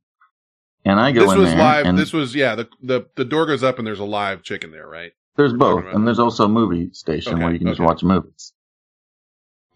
And 0.84 1.00
I 1.00 1.12
go 1.12 1.22
in. 1.22 1.26
this 1.26 1.34
in 1.34 1.40
was 1.40 1.50
there 1.50 1.58
live. 1.58 1.86
and 1.86 1.98
This 1.98 2.12
was, 2.12 2.34
yeah, 2.34 2.54
the, 2.54 2.68
the, 2.82 3.06
the 3.16 3.24
door 3.24 3.46
goes 3.46 3.62
up 3.62 3.78
and 3.78 3.86
there's 3.86 4.00
a 4.00 4.04
live 4.04 4.42
chicken 4.42 4.70
there, 4.70 4.86
right? 4.86 5.12
there's 5.36 5.52
both 5.52 5.84
and 5.92 6.06
there's 6.06 6.20
also 6.20 6.44
a 6.44 6.48
movie 6.48 6.90
station 6.92 7.34
Okay, 7.34 7.42
where 7.42 7.52
you 7.52 7.58
can 7.58 7.66
just 7.68 7.80
watch 7.80 8.02
movies. 8.02 8.52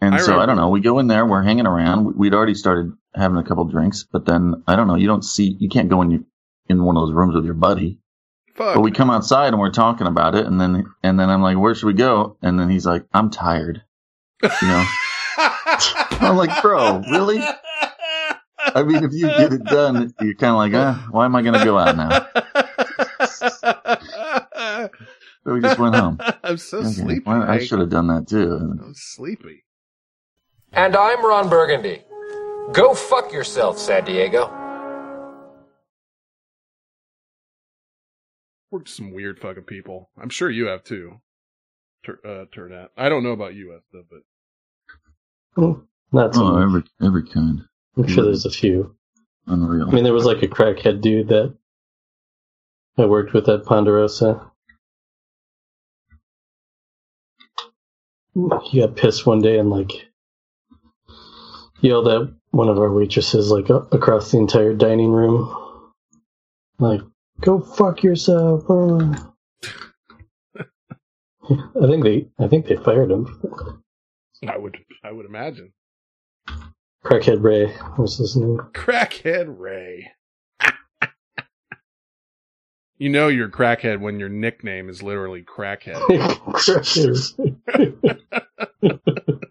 And 0.01 0.15
I 0.15 0.19
so 0.19 0.39
I 0.39 0.45
don't 0.45 0.55
know. 0.55 0.69
We 0.69 0.79
go 0.79 0.99
in 0.99 1.07
there. 1.07 1.25
We're 1.25 1.43
hanging 1.43 1.67
around. 1.67 2.15
We'd 2.15 2.33
already 2.33 2.53
started 2.53 2.93
having 3.13 3.37
a 3.37 3.43
couple 3.43 3.65
drinks, 3.65 4.05
but 4.09 4.25
then 4.25 4.63
I 4.65 4.77
don't 4.77 4.87
know. 4.87 4.95
You 4.95 5.07
don't 5.07 5.25
see. 5.25 5.57
You 5.59 5.67
can't 5.67 5.89
go 5.89 6.01
in 6.01 6.11
you 6.11 6.25
in 6.69 6.83
one 6.83 6.95
of 6.95 7.01
those 7.01 7.13
rooms 7.13 7.35
with 7.35 7.43
your 7.43 7.55
buddy. 7.55 7.99
Fuck. 8.55 8.75
But 8.75 8.81
we 8.81 8.91
come 8.91 9.09
outside 9.09 9.49
and 9.49 9.59
we're 9.59 9.71
talking 9.71 10.07
about 10.07 10.35
it, 10.35 10.45
and 10.45 10.61
then 10.61 10.85
and 11.03 11.19
then 11.19 11.29
I'm 11.29 11.41
like, 11.41 11.57
"Where 11.57 11.75
should 11.75 11.87
we 11.87 11.93
go?" 11.93 12.37
And 12.41 12.57
then 12.57 12.69
he's 12.69 12.85
like, 12.85 13.05
"I'm 13.13 13.29
tired." 13.29 13.83
You 14.41 14.67
know. 14.67 14.85
I'm 15.37 16.37
like, 16.37 16.61
"Bro, 16.61 17.03
really?" 17.11 17.39
I 18.59 18.83
mean, 18.83 19.03
if 19.03 19.11
you 19.13 19.27
get 19.29 19.53
it 19.53 19.65
done, 19.65 20.13
you're 20.21 20.35
kind 20.35 20.51
of 20.51 20.57
like, 20.57 20.73
uh, 20.73 20.93
"Why 21.11 21.25
am 21.25 21.35
I 21.35 21.41
going 21.41 21.59
to 21.59 21.65
go 21.65 21.77
out 21.77 21.95
now?" 21.97 22.27
So 25.45 25.53
we 25.53 25.61
just 25.61 25.79
went 25.79 25.95
home. 25.95 26.19
I'm 26.43 26.57
so 26.57 26.79
Okay, 26.79 26.89
sleepy. 26.91 27.23
well, 27.25 27.43
I 27.43 27.59
should 27.59 27.79
have 27.79 27.89
done 27.89 28.07
that 28.07 28.27
too. 28.27 28.55
I'm 28.83 28.93
sleepy. 28.93 29.63
And 30.73 30.95
I'm 30.95 31.25
Ron 31.25 31.49
Burgundy. 31.49 32.03
Go 32.73 32.93
fuck 32.93 33.31
yourself, 33.33 33.79
San 33.79 34.05
Diego. 34.05 34.53
We're 38.71 38.85
some 38.85 39.13
weird 39.13 39.39
fucking 39.39 39.63
people. 39.63 40.11
I'm 40.21 40.29
sure 40.29 40.49
you 40.49 40.67
have 40.67 40.83
too. 40.83 41.21
Tur- 42.05 42.19
uh, 42.23 42.45
Turd 42.53 42.71
Hat. 42.71 42.91
I 42.95 43.09
don't 43.09 43.23
know 43.23 43.31
about 43.31 43.55
you, 43.55 43.75
Esther, 43.75 44.03
but 45.55 45.77
Not 46.11 46.35
so 46.35 46.45
Oh, 46.45 46.57
every 46.61 46.83
every 47.01 47.27
kind. 47.27 47.61
I'm 47.99 48.07
sure 48.07 48.23
there's 48.23 48.45
a 48.45 48.49
few. 48.49 48.95
Unreal. 49.47 49.89
I 49.89 49.91
mean, 49.91 50.03
there 50.03 50.13
was 50.13 50.25
like 50.25 50.41
a 50.43 50.47
crackhead 50.47 51.01
dude 51.01 51.27
that 51.29 51.55
I 52.97 53.05
worked 53.05 53.33
with 53.33 53.49
at 53.49 53.65
Ponderosa. 53.65 54.51
He 58.63 58.79
got 58.79 58.95
pissed 58.95 59.25
one 59.25 59.41
day 59.41 59.57
and 59.59 59.69
like 59.69 59.91
yelled 61.81 62.07
at 62.07 62.29
one 62.51 62.69
of 62.69 62.77
our 62.77 62.91
waitresses 62.91 63.51
like 63.51 63.69
a- 63.69 63.87
across 63.91 64.31
the 64.31 64.37
entire 64.37 64.73
dining 64.73 65.11
room, 65.11 65.53
like 66.77 67.01
"Go 67.41 67.59
fuck 67.59 68.01
yourself." 68.03 68.63
uh." 68.69 69.13
I 71.49 71.87
think 71.87 72.03
they, 72.03 72.29
I 72.39 72.47
think 72.47 72.67
they 72.67 72.75
fired 72.77 73.11
him. 73.11 73.41
I 74.47 74.57
would, 74.57 74.77
I 75.03 75.11
would 75.11 75.25
imagine. 75.25 75.73
Crackhead 77.03 77.41
Ray 77.43 77.73
was 77.97 78.17
his 78.17 78.35
name. 78.35 78.57
Crackhead 78.73 79.55
Ray. 79.57 80.11
you 82.97 83.09
know 83.09 83.27
you're 83.29 83.49
crackhead 83.49 83.99
when 84.01 84.19
your 84.19 84.29
nickname 84.29 84.89
is 84.89 85.01
literally 85.01 85.43
crackhead. 85.43 85.95
Crackhead. 88.83 89.39